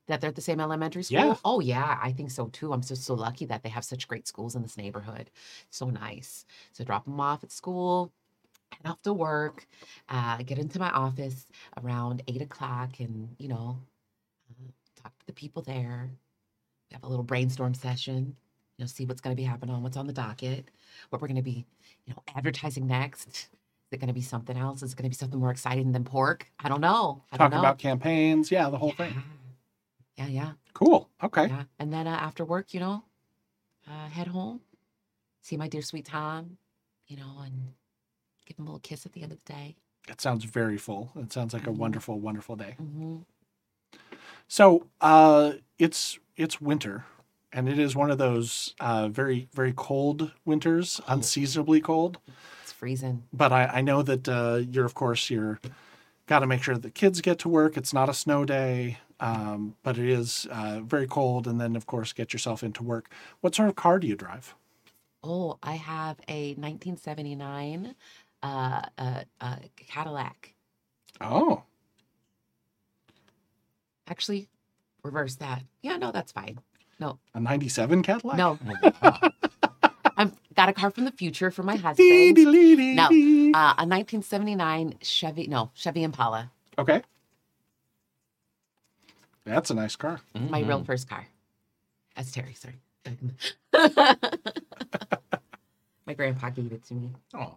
that 0.08 0.20
they're 0.20 0.30
at 0.30 0.36
the 0.36 0.42
same 0.42 0.60
elementary 0.60 1.02
school? 1.02 1.34
Yeah. 1.34 1.38
Oh 1.44 1.60
yeah, 1.60 1.98
I 2.02 2.12
think 2.12 2.30
so 2.30 2.48
too. 2.48 2.72
I'm 2.72 2.82
just 2.82 3.04
so 3.04 3.14
lucky 3.14 3.46
that 3.46 3.62
they 3.62 3.68
have 3.70 3.84
such 3.84 4.08
great 4.08 4.26
schools 4.28 4.56
in 4.56 4.62
this 4.62 4.76
neighborhood. 4.76 5.30
So 5.70 5.90
nice. 5.90 6.46
So 6.72 6.84
drop 6.84 7.04
them 7.04 7.20
off 7.20 7.44
at 7.44 7.52
school, 7.52 8.12
head 8.72 8.90
off 8.90 9.02
to 9.02 9.12
work, 9.14 9.66
uh, 10.08 10.42
get 10.44 10.58
into 10.58 10.78
my 10.80 10.90
office 10.90 11.46
around 11.82 12.22
eight 12.28 12.42
o'clock, 12.42 13.00
and 13.00 13.36
you 13.38 13.48
know, 13.48 13.78
talk 15.02 15.18
to 15.18 15.26
the 15.26 15.32
people 15.32 15.62
there. 15.62 16.10
We 16.90 16.94
have 16.94 17.04
a 17.04 17.08
little 17.08 17.24
brainstorm 17.24 17.74
session. 17.74 18.36
You 18.76 18.84
know, 18.84 18.86
see 18.86 19.04
what's 19.06 19.20
going 19.20 19.34
to 19.34 19.40
be 19.40 19.46
happening 19.46 19.74
on 19.74 19.82
what's 19.82 19.96
on 19.96 20.06
the 20.06 20.12
docket, 20.12 20.70
what 21.10 21.20
we're 21.20 21.28
going 21.28 21.36
to 21.36 21.42
be, 21.42 21.66
you 22.06 22.14
know, 22.14 22.22
advertising 22.36 22.86
next. 22.86 23.28
Is 23.28 23.48
it 23.92 23.98
going 23.98 24.08
to 24.08 24.14
be 24.14 24.22
something 24.22 24.56
else? 24.56 24.82
Is 24.82 24.92
it 24.92 24.96
going 24.96 25.04
to 25.04 25.08
be 25.10 25.16
something 25.18 25.40
more 25.40 25.50
exciting 25.50 25.90
than 25.92 26.04
pork? 26.04 26.46
I 26.60 26.68
don't 26.68 26.80
know. 26.80 27.24
I 27.32 27.36
Talk 27.36 27.50
don't 27.50 27.56
know. 27.56 27.58
about 27.66 27.78
campaigns. 27.78 28.50
Yeah, 28.52 28.70
the 28.70 28.78
whole 28.78 28.92
thing. 28.92 29.20
Yeah, 30.16 30.26
yeah. 30.28 30.52
Cool. 30.74 31.08
Okay. 31.22 31.48
Yeah. 31.48 31.64
And 31.78 31.92
then 31.92 32.06
uh, 32.06 32.10
after 32.10 32.44
work, 32.44 32.72
you 32.72 32.80
know, 32.80 33.02
uh, 33.88 34.08
head 34.08 34.28
home, 34.28 34.60
see 35.42 35.56
my 35.56 35.66
dear 35.68 35.82
sweet 35.82 36.04
Tom, 36.04 36.58
you 37.08 37.16
know, 37.16 37.40
and 37.44 37.72
give 38.46 38.58
him 38.58 38.66
a 38.66 38.68
little 38.70 38.80
kiss 38.80 39.06
at 39.06 39.12
the 39.12 39.22
end 39.22 39.32
of 39.32 39.38
the 39.44 39.52
day. 39.52 39.76
It 40.08 40.20
sounds 40.20 40.44
very 40.44 40.78
full. 40.78 41.10
It 41.16 41.32
sounds 41.32 41.52
like 41.52 41.66
a 41.66 41.70
Mhm. 41.70 41.76
wonderful, 41.76 42.20
wonderful 42.20 42.54
day. 42.56 42.72
hmm 42.78 43.18
So 44.48 44.86
uh, 45.00 45.52
it's 45.78 46.18
it's 46.36 46.60
winter, 46.60 47.04
and 47.52 47.68
it 47.68 47.78
is 47.78 47.94
one 47.94 48.10
of 48.10 48.18
those 48.18 48.74
uh, 48.80 49.08
very 49.08 49.48
very 49.52 49.74
cold 49.76 50.32
winters, 50.44 51.00
unseasonably 51.06 51.80
cold. 51.80 52.18
It's 52.62 52.72
freezing. 52.72 53.24
But 53.32 53.52
I, 53.52 53.66
I 53.66 53.80
know 53.82 54.02
that 54.02 54.28
uh, 54.28 54.62
you're 54.70 54.86
of 54.86 54.94
course 54.94 55.28
you're 55.30 55.60
got 56.26 56.40
to 56.40 56.46
make 56.46 56.62
sure 56.62 56.76
the 56.76 56.90
kids 56.90 57.20
get 57.20 57.38
to 57.40 57.48
work. 57.48 57.76
It's 57.76 57.92
not 57.92 58.08
a 58.08 58.14
snow 58.14 58.44
day, 58.44 58.98
um, 59.20 59.76
but 59.82 59.98
it 59.98 60.08
is 60.08 60.46
uh, 60.50 60.80
very 60.80 61.06
cold, 61.06 61.46
and 61.46 61.60
then 61.60 61.76
of 61.76 61.86
course 61.86 62.14
get 62.14 62.32
yourself 62.32 62.62
into 62.62 62.82
work. 62.82 63.12
What 63.42 63.54
sort 63.54 63.68
of 63.68 63.76
car 63.76 63.98
do 63.98 64.06
you 64.06 64.16
drive? 64.16 64.54
Oh, 65.22 65.58
I 65.62 65.74
have 65.74 66.18
a 66.28 66.54
1979 66.54 67.94
uh, 68.42 68.82
uh, 68.96 69.24
uh, 69.40 69.56
Cadillac. 69.76 70.54
Oh, 71.20 71.64
Actually, 74.08 74.48
reverse 75.02 75.34
that. 75.36 75.62
Yeah, 75.82 75.96
no, 75.96 76.10
that's 76.12 76.32
fine. 76.32 76.58
No, 76.98 77.18
a 77.34 77.40
'97 77.40 78.02
Cadillac. 78.02 78.36
no. 78.38 78.58
I've 80.16 80.32
got 80.56 80.68
a 80.68 80.72
car 80.72 80.90
from 80.90 81.04
the 81.04 81.12
future 81.12 81.50
for 81.52 81.62
my 81.62 81.76
husband. 81.76 81.96
dee, 81.96 82.32
dee, 82.32 82.76
dee, 82.76 82.94
No, 82.94 83.04
uh, 83.06 83.74
a 83.78 83.86
1979 83.86 84.94
Chevy, 85.02 85.46
no, 85.46 85.70
Chevy 85.74 86.02
Impala, 86.02 86.50
Okay. 86.76 87.02
That's 89.44 89.70
a 89.70 89.74
nice 89.74 89.94
car. 89.96 90.20
my 90.34 90.60
real 90.60 90.80
Mhm. 90.80 90.86
first 90.86 91.08
car. 91.08 91.26
That's 92.16 92.32
Terry, 92.32 92.54
sorry. 92.54 92.80
my 96.06 96.14
grandpa 96.14 96.50
gave 96.50 96.72
it 96.72 96.82
to 96.84 96.94
me. 96.94 97.10
Aw. 97.34 97.48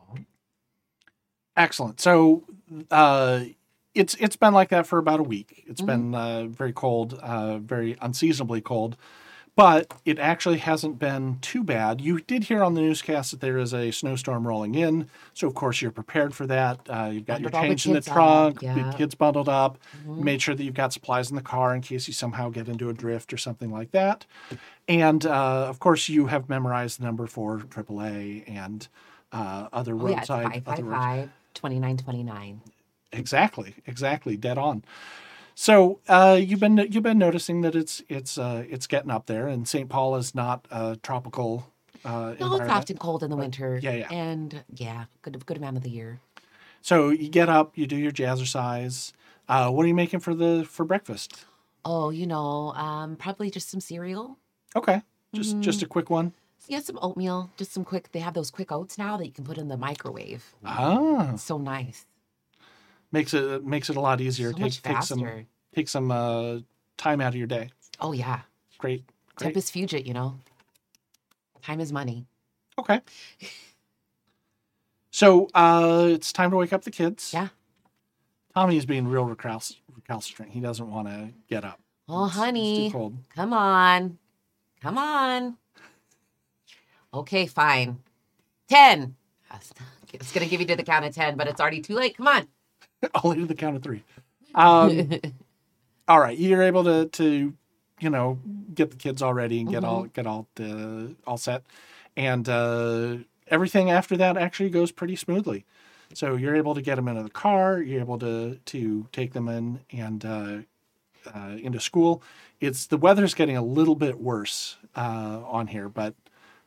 Excellent. 1.58 2.00
So 2.00 2.44
uh, 2.92 3.44
it's 3.94 4.16
it's 4.16 4.36
been 4.36 4.54
like 4.54 4.70
that 4.70 4.88
for 4.88 4.98
about 5.00 5.20
a 5.20 5.24
week. 5.24 5.64
It's 5.68 5.82
Mhm. 5.82 5.86
been 5.86 6.16
uh, 6.16 6.44
very 6.46 6.74
cold, 6.74 7.14
uh, 7.16 7.58
very 7.58 7.98
unseasonably 8.02 8.62
cold, 8.62 8.96
but 9.56 9.94
it 10.06 10.18
actually 10.18 10.60
hasn't 10.60 10.98
been 10.98 11.38
too 11.42 11.62
bad. 11.64 12.00
You 12.00 12.22
did 12.22 12.46
hear 12.46 12.64
on 12.64 12.74
the 12.74 12.82
newscast 12.82 13.32
that 13.32 13.42
there 13.42 13.58
is 13.58 13.74
a 13.74 13.92
snowstorm 13.92 14.48
rolling 14.48 14.76
in, 14.76 15.08
so 15.34 15.46
of 15.46 15.56
course 15.56 15.82
you're 15.82 15.92
prepared 15.92 16.34
for 16.34 16.48
that. 16.48 16.80
Uh, 16.90 17.10
you've 17.12 17.26
got 17.26 17.42
your 17.42 17.50
Bundled 17.50 17.70
change 17.70 17.86
in 17.86 17.94
the 17.94 18.02
trunk, 18.02 18.62
the 18.62 18.94
kids 18.98 19.14
bundled 19.14 19.50
up, 19.50 19.78
Mhm. 20.08 20.20
made 20.24 20.42
sure 20.42 20.56
that 20.56 20.64
you've 20.64 20.74
got 20.74 20.94
supplies 20.94 21.30
in 21.30 21.36
the 21.36 21.42
car 21.42 21.76
in 21.76 21.82
case 21.82 22.08
you 22.08 22.14
somehow 22.14 22.50
get 22.50 22.70
into 22.70 22.90
a 22.90 22.94
drift 22.94 23.34
or 23.34 23.38
something 23.38 23.72
like 23.72 23.92
that. 23.92 24.26
And 24.88 25.26
uh, 25.26 25.66
of 25.68 25.80
course, 25.80 26.08
you 26.08 26.28
have 26.28 26.48
memorized 26.48 27.00
the 27.00 27.04
number 27.04 27.28
for 27.28 27.60
AAA 27.60 28.46
and 28.48 28.88
uh, 29.34 29.68
other 29.74 29.94
Oh, 29.96 30.08
yeah, 30.08 30.20
it's 30.22 30.30
roadside. 30.30 30.64
other 30.66 30.84
roads- 30.84 31.30
2929. 31.56 32.62
Exactly, 33.12 33.76
exactly, 33.86 34.38
dead 34.38 34.58
on. 34.58 34.84
So 35.56 36.00
uh, 36.08 36.40
you've 36.42 36.60
been 36.60 36.78
you've 36.78 37.04
been 37.04 37.18
noticing 37.18 37.62
that 37.62 37.76
it's 37.76 38.02
it's 38.08 38.38
uh, 38.38 38.64
it's 38.70 38.88
getting 38.88 39.12
up 39.12 39.26
there, 39.26 39.48
and 39.48 39.68
St. 39.68 39.90
Paul 39.90 40.16
is 40.16 40.34
not 40.34 40.68
a 40.72 40.98
tropical 41.04 41.68
uh, 42.06 42.36
No, 42.40 42.56
it's 42.56 42.70
often 42.70 42.98
cold 42.98 43.22
in 43.22 43.30
the 43.30 43.36
winter. 43.38 43.80
yeah, 43.82 43.94
yeah. 43.94 44.10
And 44.10 44.64
yeah, 44.74 45.06
good 45.22 45.46
good 45.46 45.58
amount 45.58 45.78
of 45.78 45.84
the 45.84 45.90
year. 45.90 46.20
So 46.82 47.10
you 47.10 47.30
get 47.30 47.50
up, 47.50 47.78
you 47.78 47.86
do 47.86 47.96
your 47.96 48.12
jazzercise. 48.12 49.12
Uh, 49.48 49.70
what 49.70 49.84
are 49.84 49.88
you 49.88 49.94
making 49.94 50.22
for 50.22 50.34
the 50.34 50.66
for 50.68 50.86
breakfast? 50.86 51.46
Oh, 51.84 52.10
you 52.12 52.26
know, 52.26 52.74
um, 52.74 53.16
probably 53.16 53.52
just 53.52 53.70
some 53.70 53.82
cereal. 53.82 54.38
Okay, 54.76 55.02
just 55.34 55.60
just 55.60 55.82
a 55.82 55.86
quick 55.86 56.10
one. 56.10 56.34
Yeah, 56.68 56.80
some 56.80 57.00
oatmeal, 57.02 57.50
just 57.58 57.74
some 57.74 57.84
quick. 57.84 58.12
They 58.12 58.20
have 58.20 58.34
those 58.34 58.52
quick 58.52 58.72
oats 58.72 58.98
now 58.98 59.18
that 59.18 59.26
you 59.26 59.32
can 59.32 59.44
put 59.44 59.58
in 59.58 59.68
the 59.68 59.78
microwave. 59.78 60.54
Ah, 60.64 61.36
So 61.36 61.58
nice. 61.58 62.06
Makes 63.12 63.34
it 63.34 63.66
makes 63.66 63.90
it 63.90 63.96
a 63.98 64.00
lot 64.00 64.22
easier. 64.22 64.52
So 64.52 64.58
much 64.60 64.80
faster. 64.80 65.16
take 65.16 65.26
some 65.26 65.46
take 65.76 65.88
some 65.90 66.12
uh, 66.12 66.60
time 66.98 67.20
out 67.22 67.30
of 67.30 67.36
your 67.36 67.48
day. 67.48 67.70
Oh 68.00 68.14
yeah, 68.14 68.42
Great, 68.78 69.04
great. 69.36 69.48
Tempus 69.54 69.70
Fugit. 69.70 70.06
You 70.06 70.14
know, 70.14 70.36
time 71.62 71.80
is 71.80 71.92
money. 71.92 72.26
Okay. 72.80 73.02
So 75.14 75.48
uh, 75.54 76.08
it's 76.10 76.32
time 76.32 76.52
to 76.52 76.58
wake 76.58 76.72
up 76.72 76.84
the 76.84 76.90
kids. 76.92 77.32
Yeah. 77.34 77.50
Tommy 78.56 78.78
is 78.78 78.86
being 78.86 79.08
real 79.08 79.26
recalc- 79.26 79.76
recalcitrant. 79.94 80.52
He 80.54 80.62
doesn't 80.62 80.90
want 80.90 81.10
to 81.10 81.30
get 81.50 81.66
up. 81.66 81.80
Oh, 82.08 82.26
It's- 82.26 82.30
it's 82.30 82.38
honey, 82.38 82.88
too 82.90 82.94
cold. 82.94 83.18
come 83.36 83.54
on, 83.54 84.18
come 84.82 84.98
on. 84.98 85.58
Okay, 87.14 87.46
fine. 87.46 88.00
Ten. 88.70 89.16
It's 90.14 90.32
gonna 90.32 90.46
give 90.46 90.62
you 90.62 90.68
to 90.68 90.76
the 90.78 90.84
count 90.84 91.04
of 91.06 91.14
ten, 91.14 91.36
but 91.36 91.48
it's 91.48 91.60
already 91.60 91.82
too 91.82 91.96
late. 91.96 92.16
Come 92.16 92.28
on. 92.30 92.48
Only 93.24 93.38
to 93.38 93.46
the 93.46 93.56
count 93.56 93.76
of 93.76 93.84
three. 93.84 94.04
Um, 94.56 95.12
all 96.08 96.20
right, 96.20 96.38
you're 96.38 96.64
able 96.64 96.84
to 96.84 97.08
to 97.08 97.54
you 98.00 98.10
know 98.10 98.40
get 98.74 98.92
the 98.92 98.98
kids 98.98 99.22
all 99.22 99.34
ready 99.34 99.60
and 99.60 99.70
get 99.70 99.84
all 99.84 100.04
get 100.04 100.28
all 100.28 100.48
the 100.56 101.16
all 101.26 101.38
set, 101.38 101.64
and 102.16 102.48
uh, 102.48 103.18
everything 103.48 103.90
after 103.92 104.18
that 104.18 104.38
actually 104.38 104.70
goes 104.70 104.92
pretty 104.92 105.16
smoothly. 105.16 105.66
So 106.14 106.36
you're 106.36 106.56
able 106.56 106.76
to 106.76 106.82
get 106.82 106.96
them 106.96 107.08
into 107.08 107.24
the 107.24 107.30
car. 107.30 107.82
You're 107.82 108.02
able 108.02 108.20
to 108.20 108.60
to 108.66 109.08
take 109.12 109.34
them 109.34 109.48
in 109.48 109.80
and 109.92 110.26
uh, 110.26 110.58
uh, 111.34 111.58
into 111.62 111.80
school. 111.80 112.22
It's 112.60 112.86
the 112.86 112.98
weather's 112.98 113.34
getting 113.34 113.58
a 113.58 113.64
little 113.64 113.96
bit 113.96 114.20
worse 114.20 114.78
uh, 114.96 115.42
on 115.46 115.68
here, 115.68 115.90
but 115.90 116.14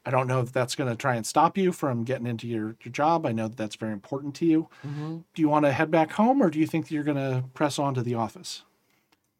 I 0.06 0.10
don't 0.10 0.26
know 0.26 0.40
if 0.40 0.52
that's 0.52 0.74
going 0.74 0.90
to 0.90 0.96
try 0.96 1.14
and 1.16 1.26
stop 1.26 1.56
you 1.56 1.72
from 1.72 2.04
getting 2.04 2.26
into 2.26 2.46
your, 2.46 2.76
your 2.82 2.92
job. 2.92 3.24
I 3.26 3.32
know 3.32 3.48
that 3.48 3.56
that's 3.56 3.76
very 3.76 3.92
important 3.92 4.34
to 4.36 4.46
you. 4.46 4.68
hmm 4.82 5.18
Do 5.34 5.42
you 5.42 5.48
want 5.48 5.64
to 5.64 5.72
head 5.72 5.90
back 5.90 6.12
home, 6.12 6.42
or 6.42 6.50
do 6.50 6.58
you 6.58 6.66
think 6.66 6.88
that 6.88 6.94
you're 6.94 7.04
going 7.04 7.16
to 7.16 7.44
press 7.54 7.78
on 7.78 7.94
to 7.94 8.02
the 8.02 8.14
office? 8.14 8.62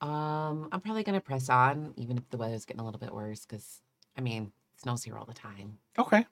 Um, 0.01 0.69
I'm 0.71 0.81
probably 0.83 1.03
gonna 1.03 1.21
press 1.21 1.49
on, 1.49 1.95
even 1.97 2.19
if 2.19 2.29
the 2.29 2.37
weather's 2.37 2.67
getting 2.67 2.81
a 2.81 2.85
little 2.85 3.01
bit 3.01 3.15
worse, 3.15 3.47
because 3.47 3.81
I 4.19 4.21
mean, 4.21 4.53
it 4.75 4.81
snows 4.83 5.03
here 5.03 5.17
all 5.17 5.25
the 5.25 5.33
time. 5.33 5.79
Okay, 5.99 6.27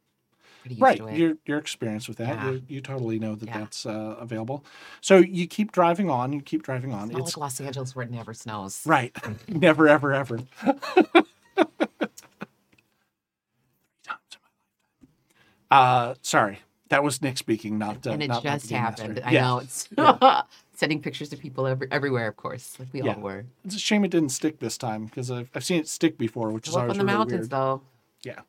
right. 0.79 0.99
to 0.99 1.07
it. 1.07 1.17
You're 1.17 1.39
you're 1.47 1.57
experienced 1.59 2.07
with 2.07 2.19
that. 2.19 2.35
Yeah. 2.35 2.51
You, 2.51 2.63
you 2.69 2.81
totally 2.83 3.19
know 3.19 3.35
that 3.35 3.47
Yeah. 3.47 3.61
that's 3.61 3.87
uh, 3.87 4.17
available. 4.19 4.63
So 5.01 5.17
you 5.19 5.47
keep 5.47 5.73
driving 5.73 6.11
on. 6.11 6.35
You 6.35 6.43
keep 6.43 6.65
driving 6.65 6.93
on. 6.93 7.05
It's 7.05 7.13
not 7.19 7.25
like 7.25 7.37
Los 7.39 7.61
Angeles 7.63 7.97
where 7.97 8.05
it 8.05 8.11
never 8.11 8.35
snows. 8.35 8.83
right. 8.85 9.17
Never, 9.49 9.89
ever, 9.89 10.13
ever. 10.13 10.41
Uh, 15.73 16.15
sorry, 16.23 16.59
that 16.91 17.03
was 17.03 17.23
Nick 17.23 17.39
speaking, 17.39 17.79
not. 17.79 18.07
Uh, 18.07 18.11
and 18.11 18.23
it 18.23 18.29
not 18.29 18.43
just 18.43 18.71
happened. 18.71 19.15
master. 19.17 19.27
I 19.27 19.31
Yeah. 19.33 19.41
know 19.43 19.59
it's 19.59 19.89
sending 20.77 21.01
pictures 21.01 21.29
to 21.31 21.37
people 21.37 21.67
every, 21.67 21.89
everywhere, 21.91 22.29
of 22.29 22.37
course, 22.37 22.79
like 22.79 22.89
we 22.93 23.03
Yeah. 23.03 23.15
all 23.15 23.21
were. 23.23 23.45
It's 23.65 23.75
a 23.75 23.79
shame 23.79 24.05
it 24.05 24.11
didn't 24.11 24.31
stick 24.31 24.59
this 24.61 24.77
time 24.77 25.07
because 25.07 25.31
I've, 25.31 25.51
I've 25.55 25.65
seen 25.65 25.81
it 25.81 25.89
stick 25.89 26.19
before, 26.19 26.51
which 26.51 26.69
is 26.69 26.75
Up 26.77 26.83
always 26.83 26.93
on 26.93 26.99
the 26.99 27.05
really 27.05 27.17
mountains, 27.19 27.41
weird. 27.43 27.51
though. 27.51 27.81
Yeah. 28.23 28.41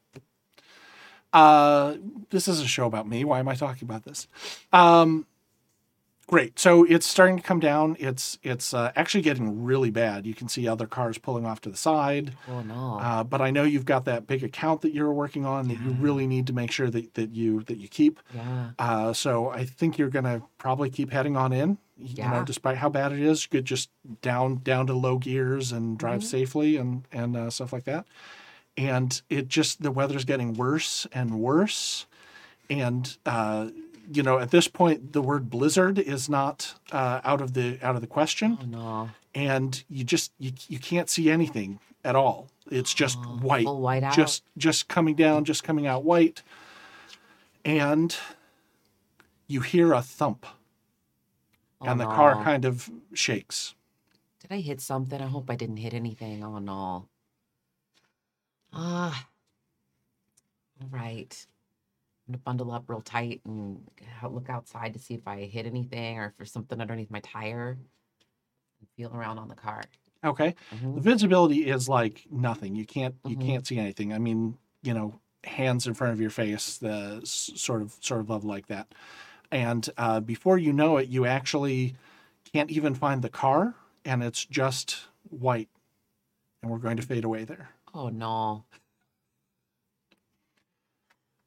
Uh, 1.32 1.96
this 2.30 2.48
is 2.48 2.60
a 2.60 2.68
show 2.68 2.86
about 2.86 3.08
me. 3.08 3.24
Why 3.24 3.40
am 3.40 3.48
I 3.48 3.56
talking 3.56 3.88
about 3.88 4.04
this? 4.04 4.28
Um, 4.72 5.26
great. 6.34 6.58
So 6.58 6.84
it's 6.84 7.06
starting 7.06 7.38
to 7.38 7.44
come 7.44 7.60
down. 7.60 7.96
It's 8.00 8.40
it's 8.42 8.74
uh, 8.74 8.92
actually 8.96 9.22
getting 9.22 9.64
really 9.64 9.92
bad. 9.92 10.26
You 10.26 10.34
can 10.34 10.48
see 10.50 10.68
other 10.68 10.88
cars 10.88 11.18
pulling 11.18 11.46
off 11.46 11.62
to 11.62 11.70
the 11.70 11.78
side. 11.78 12.36
Oh 12.50 12.62
no. 12.62 12.98
Uh, 13.00 13.24
but 13.24 13.40
I 13.42 13.52
know 13.52 13.64
you've 13.64 13.86
got 13.86 14.06
that 14.06 14.26
big 14.26 14.44
account 14.44 14.82
that 14.82 14.94
you're 14.94 15.14
working 15.14 15.46
on 15.46 15.68
that 15.68 15.80
you 15.80 15.92
really 16.00 16.26
need 16.28 16.48
to 16.48 16.54
make 16.54 16.72
sure 16.72 16.90
that, 16.90 17.14
that 17.14 17.32
you 17.36 17.62
that 17.64 17.78
you 17.78 17.88
keep. 17.88 18.20
yeah. 18.34 18.72
Uh, 18.80 19.14
so 19.14 19.50
I 19.50 19.64
think 19.66 19.98
you're 19.98 20.10
gonna 20.10 20.42
probably 20.58 20.90
keep 20.90 21.12
heading 21.12 21.38
on 21.38 21.54
in. 21.54 21.78
You 21.98 22.24
know, 22.24 22.44
despite 22.44 22.78
how 22.78 22.90
bad 22.90 23.12
it 23.14 23.20
is, 23.20 23.46
good 23.46 23.66
just 23.66 23.90
down 24.22 24.56
down 24.64 24.88
to 24.88 24.94
low 24.94 25.18
gears 25.20 25.72
and 25.72 25.98
drive 25.98 26.22
Mm-hmm. 26.22 26.28
safely 26.28 26.78
and 26.78 27.04
and 27.12 27.38
uh, 27.38 27.50
stuff 27.52 27.72
like 27.72 27.84
that. 27.86 28.06
And 28.76 29.22
it 29.30 29.48
just 29.48 29.84
the 29.84 29.92
weather's 29.92 30.26
getting 30.26 30.54
worse 30.56 31.06
and 31.14 31.40
worse, 31.40 32.08
and 32.70 33.16
uh, 33.26 33.70
you 34.12 34.24
know 34.24 34.40
at 34.40 34.52
this 34.52 34.68
point 34.68 35.14
the 35.14 35.22
word 35.22 35.50
blizzard 35.50 35.98
is 36.00 36.28
not 36.30 36.76
uh, 36.92 37.22
out 37.24 37.42
of 37.42 37.54
the 37.54 37.78
out 37.82 37.96
of 37.96 38.02
the 38.02 38.08
question, 38.08 38.58
Oh 38.62 38.66
no. 38.66 39.10
and 39.34 39.84
you 39.90 40.04
just 40.04 40.32
you 40.40 40.52
you 40.68 40.80
can't 40.80 41.10
see 41.10 41.30
anything 41.30 41.80
at 42.04 42.16
all. 42.16 42.50
It's 42.72 42.94
just 42.94 43.18
Oh, 43.22 43.38
white, 43.38 43.66
white 43.68 44.04
out. 44.04 44.14
just 44.16 44.44
just 44.58 44.88
coming 44.88 45.16
down, 45.16 45.46
just 45.46 45.64
coming 45.64 45.86
out 45.88 46.04
white, 46.04 46.42
and 47.64 48.16
you 49.48 49.62
hear 49.62 49.94
a 49.94 50.02
thump, 50.02 50.46
Oh, 51.82 51.86
and 51.88 52.00
the 52.00 52.06
car 52.06 52.44
kind 52.44 52.66
of 52.66 52.90
shakes. 53.14 53.76
Did 54.42 54.52
I 54.52 54.60
hit 54.60 54.82
something? 54.82 55.22
I 55.22 55.28
hope 55.28 55.50
I 55.50 55.56
didn't 55.56 55.78
hit 55.78 55.94
anything. 55.94 56.44
Oh 56.44 56.60
no. 56.60 57.08
Ah. 58.74 59.28
all 60.82 60.88
right. 60.90 61.46
Bundle 62.28 62.72
up 62.72 62.90
real 62.90 63.02
tight 63.02 63.42
and 63.46 63.86
look 64.30 64.50
outside 64.50 64.94
to 64.94 65.00
see 65.00 65.14
if 65.14 65.28
I 65.28 65.42
hit 65.46 65.66
anything 65.66 66.20
or 66.20 66.28
if 66.28 66.38
there's 66.38 66.52
something 66.54 66.80
underneath 66.80 67.12
my 67.12 67.20
tire. 67.20 67.78
And 68.80 68.90
feel 68.96 69.14
around 69.14 69.40
on 69.40 69.48
the 69.48 69.56
car. 69.56 69.82
Okay, 70.24 70.56
Mhm. 70.72 70.96
the 70.96 71.02
visibility 71.02 71.68
is 71.68 71.90
like 71.90 72.26
nothing. 72.32 72.76
You 72.76 72.86
can't 72.86 73.16
you 73.26 73.36
Mhm. 73.36 73.40
can't 73.46 73.68
see 73.68 73.78
anything. 73.78 74.14
I 74.14 74.20
mean, 74.20 74.58
you 74.82 74.94
know, 74.94 75.20
hands 75.44 75.86
in 75.86 75.94
front 75.94 76.14
of 76.14 76.22
your 76.22 76.30
face, 76.30 76.78
the 76.78 77.22
sort 77.26 77.82
of 77.82 77.98
sort 78.02 78.22
of 78.22 78.30
level 78.30 78.48
like 78.50 78.68
that. 78.68 78.94
And 79.52 79.90
uh, 79.98 80.22
before 80.22 80.58
you 80.58 80.74
know 80.74 80.98
it, 80.98 81.10
you 81.10 81.26
actually 81.26 81.96
can't 82.54 82.72
even 82.72 82.96
find 82.96 83.22
the 83.22 83.30
car, 83.30 83.76
and 84.06 84.24
it's 84.24 84.46
just 84.46 85.08
white. 85.30 85.70
And 86.64 86.72
we're 86.72 86.80
going 86.80 86.98
to 86.98 87.04
fade 87.04 87.26
away 87.26 87.46
there. 87.46 87.72
Oh 87.94 88.10
no. 88.10 88.66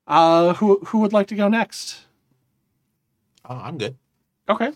Uh, 0.07 0.55
who 0.55 0.79
who 0.87 0.99
would 0.99 1.13
like 1.13 1.27
to 1.29 1.35
go 1.35 1.49
next? 1.49 2.07
Oh, 3.45 3.57
I'm 3.57 3.79
good. 3.79 3.97
Okay. 4.49 4.73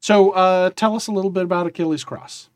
So 0.00 0.30
uh, 0.30 0.70
tell 0.70 0.96
us 0.96 1.06
a 1.06 1.12
little 1.12 1.30
bit 1.30 1.44
about 1.44 1.66
Achilles 1.66 2.04
Cross. 2.04 2.48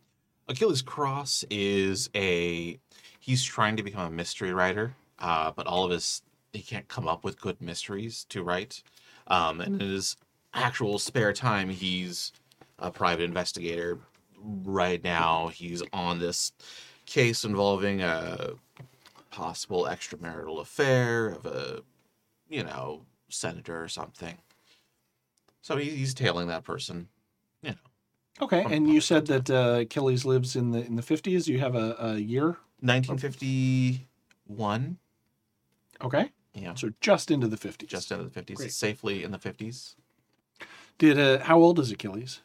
Achilles 0.48 0.82
Cross 0.82 1.44
is 1.50 2.08
a 2.14 2.78
he's 3.20 3.44
trying 3.44 3.76
to 3.76 3.82
become 3.82 4.06
a 4.06 4.14
mystery 4.14 4.52
writer, 4.52 4.94
uh, 5.18 5.50
but 5.54 5.66
all 5.66 5.84
of 5.84 5.90
his 5.90 6.22
he 6.52 6.62
can't 6.62 6.88
come 6.88 7.08
up 7.08 7.24
with 7.24 7.40
good 7.40 7.60
mysteries 7.60 8.26
to 8.28 8.42
write. 8.42 8.82
Um, 9.26 9.60
and 9.60 9.80
in 9.80 9.88
his 9.88 10.16
actual 10.54 10.98
spare 10.98 11.32
time, 11.32 11.70
he's 11.70 12.32
a 12.78 12.90
private 12.90 13.24
investigator. 13.24 13.98
Right 14.38 15.02
now, 15.02 15.48
he's 15.48 15.82
on 15.92 16.18
this 16.18 16.52
case 17.06 17.44
involving 17.44 18.02
a 18.02 18.54
possible 19.32 19.84
extramarital 19.84 20.60
affair 20.60 21.28
of 21.28 21.46
a, 21.46 21.82
you 22.48 22.62
know, 22.62 23.02
senator 23.28 23.82
or 23.82 23.88
something. 23.88 24.36
So 25.62 25.76
he, 25.76 25.90
he's 25.90 26.14
tailing 26.14 26.46
that 26.48 26.64
person. 26.64 27.08
You 27.62 27.70
know, 27.70 27.76
Okay, 28.42 28.64
and 28.68 28.88
you 28.88 29.00
said 29.00 29.26
that 29.26 29.50
uh, 29.50 29.78
Achilles 29.80 30.24
lives 30.24 30.54
in 30.56 30.70
the 30.70 30.84
in 30.84 30.96
the 30.96 31.02
fifties. 31.02 31.48
You 31.48 31.58
have 31.60 31.74
a, 31.74 31.96
a 31.98 32.16
year. 32.18 32.56
1951. 32.80 34.98
Okay, 36.02 36.30
Yeah, 36.54 36.74
so 36.74 36.90
just 37.00 37.30
into 37.30 37.46
the 37.46 37.56
fifties. 37.56 37.88
just 37.88 38.10
into 38.10 38.24
the 38.24 38.42
50s. 38.42 38.68
Safely 38.72 39.22
in 39.22 39.30
the 39.30 39.38
50s. 39.38 39.94
Did 40.98 41.16
uh, 41.18 41.38
how 41.44 41.60
old 41.60 41.78
is 41.78 41.92
Achilles? 41.92 42.40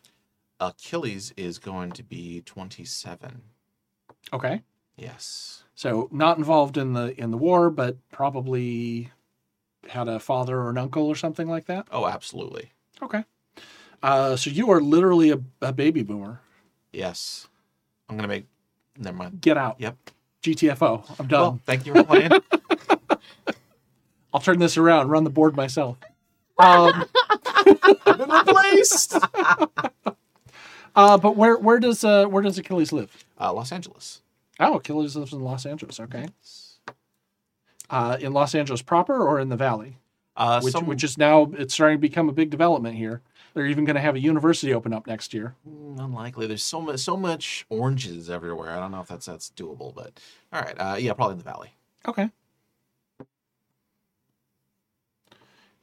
Achilles 0.59 1.33
is 1.35 1.57
going 1.57 1.91
to 1.93 2.03
be 2.03 2.41
27. 2.45 3.41
Okay, 4.31 4.61
Yes. 4.97 5.63
so 5.75 6.09
not 6.11 6.37
involved 6.37 6.75
in 6.77 6.93
the 6.93 7.19
in 7.21 7.31
the 7.31 7.37
war, 7.37 7.69
but 7.69 7.97
probably 8.11 9.11
had 9.87 10.07
a 10.07 10.19
father 10.19 10.57
or 10.59 10.69
an 10.69 10.77
uncle 10.77 11.05
or 11.07 11.15
something 11.15 11.47
like 11.47 11.65
that. 11.67 11.87
Oh, 11.91 12.07
absolutely. 12.07 12.71
Okay, 13.01 13.23
uh, 14.03 14.35
so 14.35 14.49
you 14.49 14.69
are 14.71 14.81
literally 14.81 15.31
a, 15.31 15.39
a 15.61 15.71
baby 15.73 16.03
boomer. 16.03 16.41
Yes. 16.91 17.47
I'm 18.09 18.15
going 18.17 18.23
to 18.23 18.33
make. 18.35 18.45
Never 18.97 19.17
mind. 19.17 19.41
Get 19.41 19.57
out. 19.57 19.75
Yep. 19.79 19.97
GTFO. 20.43 21.19
I'm 21.19 21.27
done. 21.27 21.41
Well, 21.41 21.59
thank 21.65 21.85
you 21.85 21.93
for 21.93 22.03
playing. 22.03 22.31
I'll 24.33 24.39
turn 24.39 24.59
this 24.59 24.77
around. 24.77 25.09
Run 25.09 25.23
the 25.23 25.29
board 25.29 25.55
myself. 25.55 25.97
Um, 26.57 27.05
I've 28.05 28.17
been 28.17 28.29
replaced. 28.29 29.15
Uh, 30.95 31.17
but 31.17 31.35
where 31.35 31.57
where 31.57 31.79
does 31.79 32.03
uh 32.03 32.25
where 32.25 32.41
does 32.41 32.57
Achilles 32.57 32.91
live? 32.91 33.25
Uh, 33.39 33.53
Los 33.53 33.71
Angeles. 33.71 34.21
Oh, 34.59 34.75
Achilles 34.75 35.15
lives 35.15 35.33
in 35.33 35.41
Los 35.41 35.65
Angeles. 35.65 35.99
Okay. 35.99 36.27
Uh, 37.89 38.17
in 38.19 38.33
Los 38.33 38.53
Angeles 38.55 38.81
proper 38.81 39.25
or 39.25 39.39
in 39.39 39.49
the 39.49 39.55
Valley, 39.55 39.97
Uh, 40.35 40.59
which 40.61 40.73
some- 40.73 40.85
which 40.85 41.03
is 41.03 41.17
now 41.17 41.43
it's 41.53 41.73
starting 41.73 41.97
to 41.97 42.01
become 42.01 42.27
a 42.29 42.33
big 42.33 42.49
development 42.49 42.95
here. 42.97 43.21
They're 43.53 43.65
even 43.65 43.85
going 43.85 43.95
to 43.95 44.01
have 44.01 44.15
a 44.15 44.19
university 44.19 44.73
open 44.73 44.93
up 44.93 45.07
next 45.07 45.33
year. 45.33 45.55
Mm, 45.67 45.99
unlikely. 45.99 46.45
There's 46.47 46.63
so 46.63 46.79
much, 46.81 46.99
so 46.99 47.17
much 47.17 47.65
oranges 47.69 48.29
everywhere. 48.29 48.71
I 48.71 48.79
don't 48.79 48.91
know 48.91 48.99
if 49.01 49.07
that's 49.07 49.25
that's 49.25 49.51
doable, 49.55 49.95
but 49.95 50.19
all 50.53 50.61
right. 50.61 50.75
Uh, 50.79 50.95
yeah, 50.99 51.13
probably 51.13 51.33
in 51.33 51.37
the 51.39 51.43
valley. 51.43 51.73
Okay. 52.07 52.29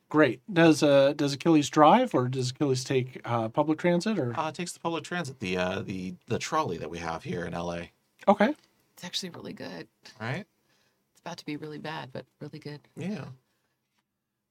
Great. 0.09 0.41
Does 0.53 0.83
uh 0.83 1.13
does 1.15 1.33
Achilles 1.33 1.69
drive 1.69 2.15
or 2.15 2.29
does 2.29 2.51
Achilles 2.51 2.85
take 2.85 3.21
uh, 3.25 3.49
public 3.49 3.79
transit 3.79 4.19
or 4.19 4.39
Uh, 4.39 4.49
it 4.51 4.55
takes 4.55 4.71
the 4.73 4.79
public 4.79 5.03
transit, 5.03 5.41
the 5.41 5.57
uh, 5.57 5.81
the 5.83 6.15
the 6.29 6.39
trolley 6.39 6.77
that 6.79 6.91
we 6.91 6.99
have 6.99 7.25
here 7.25 7.45
in 7.45 7.53
LA. 7.55 7.87
Okay? 8.29 8.55
It's 8.95 9.05
actually 9.05 9.31
really 9.31 9.53
good. 9.53 9.89
Right? 10.21 10.47
It's 11.13 11.21
about 11.21 11.39
to 11.39 11.47
be 11.47 11.57
really 11.57 11.79
bad, 11.79 12.11
but 12.13 12.27
really 12.41 12.59
good. 12.59 12.81
Yeah. 12.97 13.25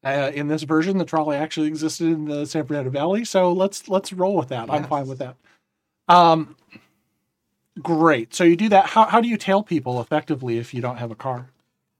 Uh, 0.03 0.31
in 0.33 0.47
this 0.47 0.63
version, 0.63 0.97
the 0.97 1.05
trolley 1.05 1.37
actually 1.37 1.67
existed 1.67 2.07
in 2.07 2.25
the 2.25 2.45
San 2.45 2.65
Fernando 2.65 2.89
Valley, 2.89 3.23
so 3.23 3.53
let's 3.53 3.87
let's 3.87 4.11
roll 4.11 4.35
with 4.35 4.49
that. 4.49 4.69
I'm 4.69 4.83
fine 4.83 5.07
with 5.07 5.19
that. 5.19 5.37
Um, 6.09 6.57
great. 7.81 8.33
So 8.33 8.43
you 8.43 8.57
do 8.57 8.67
that. 8.69 8.87
How 8.87 9.05
how 9.05 9.21
do 9.21 9.29
you 9.29 9.37
tail 9.37 9.63
people 9.63 10.01
effectively 10.01 10.57
if 10.57 10.73
you 10.73 10.81
don't 10.81 10.97
have 10.97 11.09
a 11.09 11.15
car? 11.15 11.47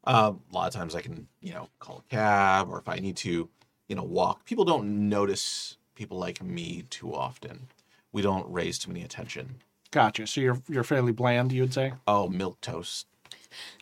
Uh, 0.06 0.34
a 0.52 0.54
lot 0.54 0.68
of 0.68 0.74
times 0.74 0.96
I 0.96 1.02
can, 1.02 1.28
you 1.40 1.54
know, 1.54 1.70
call 1.80 2.04
a 2.06 2.14
cab, 2.14 2.68
or 2.70 2.78
if 2.78 2.90
I 2.90 2.98
need 2.98 3.16
to, 3.18 3.48
you 3.88 3.96
know, 3.96 4.04
walk. 4.04 4.44
People 4.44 4.66
don't 4.66 5.08
notice 5.08 5.78
people 5.96 6.20
like 6.20 6.44
me 6.44 6.84
too 6.90 7.16
often. 7.16 7.68
We 8.12 8.22
don't 8.22 8.52
raise 8.52 8.78
too 8.78 8.92
many 8.92 9.06
attention. 9.06 9.60
Gotcha. 9.94 10.26
So 10.26 10.42
you're 10.42 10.58
you're 10.68 10.84
fairly 10.84 11.12
bland, 11.12 11.52
you'd 11.52 11.72
say. 11.74 11.94
Oh, 12.08 12.28
milquetoast. 12.28 13.06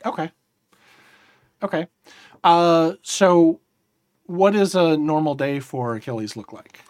Okay. 0.05 0.29
Okay. 1.63 1.87
Uh, 2.43 2.93
so 3.01 3.61
what 4.25 4.51
does 4.51 4.75
a 4.75 4.97
normal 4.97 5.35
day 5.35 5.61
for 5.61 5.95
Achilles 5.95 6.35
look 6.35 6.51
like? 6.51 6.81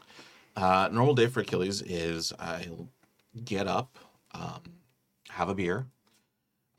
Uh, 0.56 0.90
normal 0.92 1.14
day 1.14 1.28
for 1.28 1.42
Achilles 1.42 1.84
is 1.84 2.34
I'll 2.40 2.90
get 3.46 3.68
up, 3.68 4.00
um, 4.34 4.62
have 5.30 5.50
a 5.50 5.56
beer. 5.56 5.86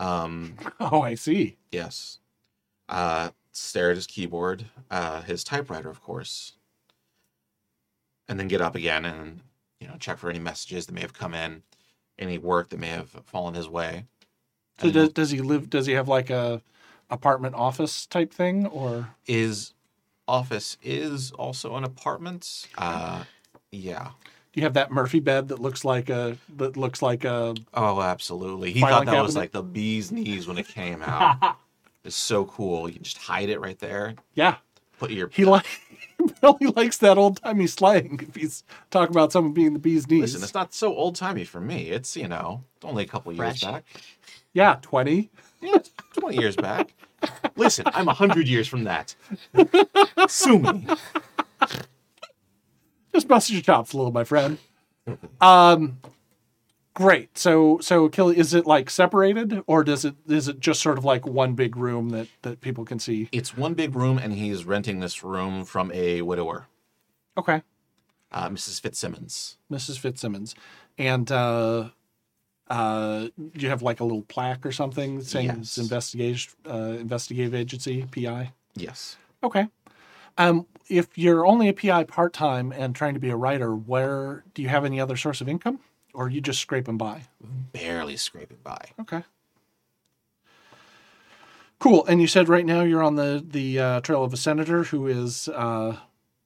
Um, 0.01 0.57
Oh, 0.81 1.01
I 1.03 1.15
see. 1.15 1.57
yes. 1.71 2.19
Uh, 2.89 3.31
stare 3.53 3.91
at 3.91 3.97
his 3.97 4.09
keyboard, 4.09 4.65
uh, 4.91 5.23
his 5.23 5.45
typewriter, 5.45 5.91
of 5.91 6.03
course, 6.03 6.55
and 8.29 8.39
then 8.41 8.49
get 8.49 8.61
up 8.61 8.75
again 8.75 9.05
and 9.05 9.43
you 9.81 9.87
know 9.87 9.95
check 10.01 10.19
for 10.19 10.29
any 10.29 10.41
messages 10.41 10.87
that 10.87 10.93
may 10.93 11.03
have 11.03 11.13
come 11.15 11.35
in, 11.35 11.63
any 12.19 12.39
work 12.39 12.71
that 12.71 12.79
may 12.79 12.89
have 12.89 13.11
fallen 13.25 13.55
his 13.55 13.69
way. 13.69 14.05
So 14.79 14.91
does, 14.91 15.11
does 15.11 15.31
he 15.31 15.41
live? 15.41 15.71
Does 15.71 15.87
he 15.87 15.93
have 15.93 16.09
like 16.09 16.31
a 16.31 16.63
apartment 17.11 17.55
office 17.55 18.07
type 18.07 18.33
thing, 18.33 18.67
or 18.67 19.11
is 19.27 19.75
office 20.27 20.77
is 20.83 21.31
also 21.33 21.77
an 21.77 21.85
apartment. 21.85 22.67
Uh, 22.79 23.25
yeah. 23.71 24.11
do 24.53 24.61
you 24.61 24.63
have 24.63 24.75
that 24.75 24.91
Murphy 24.91 25.21
bed 25.21 25.49
that 25.49 25.59
looks 25.59 25.85
like 25.85 26.09
a 26.09 26.37
that 26.57 26.77
looks 26.77 27.03
like 27.03 27.25
a? 27.25 27.55
Oh, 27.75 28.01
absolutely. 28.01 28.73
He 28.73 28.81
thought 28.81 29.07
that 29.07 29.23
was 29.23 29.37
like 29.37 29.53
the 29.53 29.63
bee's 29.63 30.11
knees 30.11 30.47
when 30.49 30.59
it 30.59 30.69
came 30.69 31.03
out. 31.03 31.57
it's 32.05 32.17
so 32.17 32.47
cool. 32.47 32.89
You 32.89 32.95
can 32.95 33.05
just 33.05 33.19
hide 33.19 33.51
it 33.51 33.61
right 33.61 33.79
there. 33.79 34.15
Yeah, 34.35 34.57
Put 35.03 35.11
your 35.11 35.31
he 35.33 35.45
like 35.45 35.67
he 36.61 36.67
likes 36.77 36.99
that 36.99 37.19
old 37.19 37.43
timey 37.43 37.67
slang. 37.67 38.21
If 38.29 38.37
he's 38.37 38.63
talking 38.93 39.13
about 39.13 39.33
someone 39.33 39.53
being 39.53 39.73
the 39.73 39.81
bee's 39.81 40.09
knees, 40.09 40.21
listen. 40.21 40.45
It's 40.45 40.55
not 40.55 40.73
so 40.73 40.95
old 40.95 41.17
timey 41.17 41.43
for 41.43 41.61
me. 41.61 41.89
It's 41.89 42.17
you 42.17 42.29
know 42.29 42.63
only 42.85 43.03
a 43.03 43.07
couple 43.09 43.33
years 43.33 43.65
back. 43.65 43.83
yeah, 44.53 44.77
twenty. 44.81 45.29
Yeah, 45.61 45.79
twenty 46.13 46.39
years 46.39 46.55
back. 46.55 46.95
Listen, 47.57 47.87
I'm 47.89 48.07
a 48.07 48.15
hundred 48.15 48.47
years 48.47 48.69
from 48.69 48.85
that. 48.85 49.17
Sue 50.29 50.61
me. 50.61 50.87
Just 53.13 53.27
busted 53.27 53.55
your 53.55 53.63
chops 53.63 53.93
a 53.93 53.97
little, 53.97 54.13
my 54.13 54.23
friend. 54.23 54.59
Um, 55.41 55.99
great. 56.95 57.37
So, 57.37 57.79
so 57.81 58.05
Achilles, 58.07 58.39
is 58.39 58.55
it 58.55 58.67
like 58.67 58.91
separated, 58.91 59.63
or 59.67 59.85
does 59.85 60.05
it 60.05 60.15
is 60.29 60.49
it 60.49 60.61
just 60.61 60.83
sort 60.83 60.99
of 60.99 61.05
like 61.05 61.27
one 61.27 61.55
big 61.55 61.77
room 61.77 62.11
that 62.11 62.29
that 62.43 62.61
people 62.61 62.85
can 62.85 62.99
see? 62.99 63.29
It's 63.33 63.57
one 63.57 63.75
big 63.75 63.95
room, 63.95 64.19
and 64.19 64.33
he's 64.33 64.65
renting 64.65 65.01
this 65.01 65.23
room 65.23 65.65
from 65.65 65.91
a 65.93 66.23
widower, 66.23 66.67
Okay, 67.37 67.63
uh, 68.31 68.49
Mrs. 68.49 68.81
Fitzsimmons. 68.81 69.57
Mrs. 69.71 69.99
Fitzsimmons, 69.99 70.55
and 70.99 71.31
uh, 71.31 71.91
uh, 72.69 73.21
do 73.21 73.51
you 73.55 73.69
have 73.69 73.83
like 73.83 74.01
a 74.01 74.05
little 74.05 74.23
plaque 74.23 74.65
or 74.65 74.73
something 74.73 75.21
saying 75.23 75.51
it's 75.51 75.79
investigation 75.79 76.53
uh, 76.69 76.97
investigative 76.99 77.55
agency 77.55 78.07
PI? 78.11 78.53
Yes. 78.75 79.17
Okay. 79.43 79.69
Um, 80.39 80.67
if 80.89 81.19
you're 81.19 81.47
only 81.47 81.69
a 81.69 81.75
PI 81.75 82.05
part 82.05 82.33
time 82.33 82.73
and 82.73 82.95
trying 82.95 83.13
to 83.15 83.21
be 83.21 83.29
a 83.29 83.37
writer, 83.37 83.75
where 83.75 84.45
do 84.55 84.63
you 84.63 84.69
have 84.69 84.85
any 84.85 84.99
other 85.01 85.17
source 85.17 85.41
of 85.43 85.49
income, 85.49 85.81
or 86.15 86.29
you 86.29 86.41
just 86.41 86.61
scraping 86.61 86.97
by? 86.97 87.23
Barely 87.73 88.17
scraping 88.17 88.59
by. 88.63 88.79
Okay. 89.01 89.25
Cool. 91.79 92.07
And 92.07 92.21
you 92.21 92.29
said 92.29 92.49
right 92.49 92.65
now 92.65 92.83
you're 92.83 93.03
on 93.03 93.17
the 93.17 93.45
the 93.45 93.79
uh, 93.79 94.01
trail 94.03 94.23
of 94.23 94.33
a 94.33 94.37
senator 94.37 94.85
who 94.85 95.07
is 95.07 95.49
uh, 95.49 95.97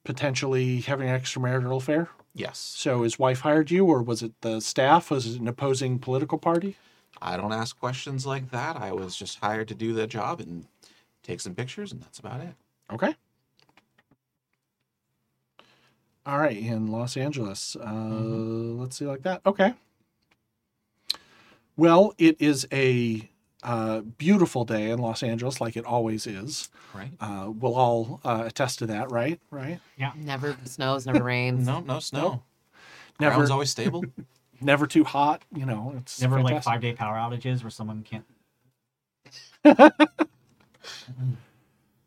potentially 0.03 0.81
having 0.81 1.09
an 1.09 1.19
extramarital 1.19 1.77
affair. 1.77 2.09
Yes. 2.33 2.57
So 2.57 3.03
his 3.03 3.19
wife 3.19 3.41
hired 3.41 3.71
you, 3.71 3.85
or 3.85 4.01
was 4.01 4.23
it 4.23 4.33
the 4.41 4.61
staff? 4.61 5.11
Was 5.11 5.27
it 5.27 5.39
an 5.39 5.47
opposing 5.47 5.99
political 5.99 6.37
party? 6.37 6.77
I 7.21 7.35
don't 7.35 7.53
ask 7.53 7.79
questions 7.79 8.25
like 8.25 8.51
that. 8.51 8.77
I 8.77 8.91
was 8.91 9.15
just 9.15 9.39
hired 9.39 9.67
to 9.69 9.75
do 9.75 9.93
the 9.93 10.07
job 10.07 10.39
and 10.39 10.65
take 11.23 11.41
some 11.41 11.55
pictures, 11.55 11.91
and 11.91 12.01
that's 12.01 12.19
about 12.19 12.41
it. 12.41 12.53
Okay. 12.91 13.15
All 16.27 16.37
right, 16.39 16.57
in 16.57 16.87
Los 16.87 17.15
Angeles. 17.15 17.77
Uh, 17.77 17.85
Let's 17.85 18.97
see, 18.97 19.05
like 19.05 19.23
that. 19.23 19.39
Okay. 19.45 19.73
Well, 21.77 22.13
it 22.17 22.35
is 22.41 22.67
a 22.73 23.29
uh, 23.63 24.01
beautiful 24.01 24.65
day 24.65 24.89
in 24.89 24.99
Los 24.99 25.23
Angeles, 25.23 25.61
like 25.61 25.77
it 25.77 25.85
always 25.85 26.27
is. 26.27 26.67
Right? 26.93 27.11
Uh, 27.21 27.51
we'll 27.57 27.75
all 27.75 28.19
uh, 28.25 28.43
attest 28.45 28.79
to 28.79 28.87
that, 28.87 29.09
right? 29.09 29.39
Right. 29.51 29.79
Yeah. 29.95 30.11
Never 30.17 30.57
snows, 30.65 31.05
never 31.05 31.23
rains. 31.23 31.65
No, 31.65 31.79
no 31.79 31.99
snow. 31.99 32.43
Never, 33.21 33.35
Ground's 33.35 33.51
always 33.51 33.69
stable. 33.69 34.03
never 34.61 34.85
too 34.85 35.05
hot. 35.05 35.43
You 35.55 35.65
know, 35.65 35.93
it's 35.97 36.19
Never 36.19 36.41
like 36.41 36.61
five 36.61 36.81
day 36.81 36.91
power 36.91 37.15
outages 37.15 37.63
where 37.63 37.71
someone 37.71 38.03
can't. 38.03 38.25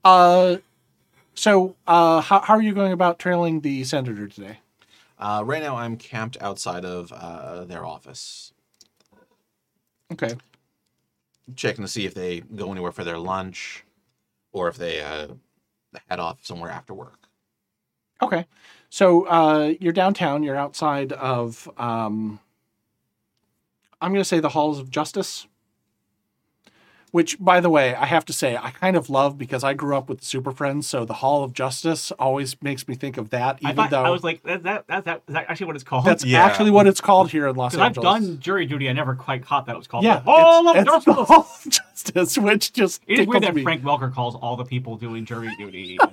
Uh, 0.02 0.56
so, 1.40 1.74
uh, 1.86 2.20
how, 2.20 2.40
how 2.40 2.54
are 2.54 2.62
you 2.62 2.74
going 2.74 2.92
about 2.92 3.18
trailing 3.18 3.60
the 3.62 3.82
senator 3.84 4.28
today? 4.28 4.58
Uh, 5.18 5.42
right 5.44 5.62
now, 5.62 5.76
I'm 5.76 5.96
camped 5.96 6.36
outside 6.40 6.84
of 6.84 7.12
uh, 7.12 7.64
their 7.64 7.84
office, 7.86 8.52
Okay. 10.12 10.34
checking 11.56 11.84
to 11.84 11.88
see 11.88 12.04
if 12.04 12.14
they 12.14 12.40
go 12.40 12.70
anywhere 12.70 12.92
for 12.92 13.04
their 13.04 13.18
lunch, 13.18 13.84
or 14.52 14.68
if 14.68 14.76
they 14.76 15.00
uh, 15.00 15.28
head 16.08 16.20
off 16.20 16.44
somewhere 16.44 16.70
after 16.70 16.92
work. 16.92 17.28
Okay. 18.22 18.44
So 18.90 19.26
uh, 19.26 19.74
you're 19.80 19.92
downtown. 19.94 20.42
You're 20.42 20.56
outside 20.56 21.12
of, 21.12 21.70
um, 21.78 22.40
I'm 24.00 24.12
going 24.12 24.20
to 24.20 24.28
say 24.28 24.40
the 24.40 24.50
Halls 24.50 24.78
of 24.78 24.90
Justice. 24.90 25.46
Which, 27.12 27.36
by 27.40 27.58
the 27.58 27.68
way, 27.68 27.92
I 27.96 28.06
have 28.06 28.24
to 28.26 28.32
say, 28.32 28.56
I 28.56 28.70
kind 28.70 28.96
of 28.96 29.10
love 29.10 29.36
because 29.36 29.64
I 29.64 29.74
grew 29.74 29.96
up 29.96 30.08
with 30.08 30.20
the 30.20 30.24
Super 30.24 30.52
Friends. 30.52 30.86
So 30.86 31.04
the 31.04 31.14
Hall 31.14 31.42
of 31.42 31.52
Justice 31.52 32.12
always 32.12 32.54
makes 32.62 32.86
me 32.86 32.94
think 32.94 33.16
of 33.16 33.30
that, 33.30 33.58
I 33.64 33.70
even 33.70 33.76
thought 33.76 33.90
though 33.90 34.04
I 34.04 34.10
was 34.10 34.22
like, 34.22 34.44
that, 34.44 34.62
that, 34.62 34.86
that, 34.86 35.04
that, 35.06 35.22
is 35.26 35.34
that 35.34 35.46
actually 35.48 35.66
what 35.66 35.74
it's 35.74 35.84
called? 35.84 36.04
that's 36.04 36.24
Yeah. 36.24 36.44
actually 36.44 36.70
what 36.70 36.86
it's 36.86 37.00
called 37.00 37.32
here 37.32 37.48
in 37.48 37.56
Los 37.56 37.74
angeles 37.74 38.06
I've 38.06 38.22
done 38.22 38.38
jury 38.38 38.64
duty. 38.64 38.88
I 38.88 38.92
never 38.92 39.16
quite 39.16 39.44
caught 39.44 39.66
that 39.66 39.74
it 39.74 39.78
was 39.78 39.88
called. 39.88 40.04
yeah, 40.04 40.20
the 40.20 40.30
Hall 40.30 40.68
of 40.68 40.76
it's, 40.76 40.88
it's 40.88 41.04
the 41.04 41.12
Justice. 41.12 41.26
Hall 41.28 41.40
of 41.40 41.72
Justice, 41.72 42.38
which 42.38 42.72
just 42.72 43.02
It 43.08 43.18
is 43.18 43.26
weird 43.26 43.42
tickles 43.42 43.44
that 43.48 43.54
me. 43.56 43.62
Frank 43.64 43.82
Welker 43.82 44.14
calls 44.14 44.36
all 44.36 44.56
the 44.56 44.64
people 44.64 44.96
doing 44.96 45.24
jury 45.24 45.50
duty. 45.58 45.98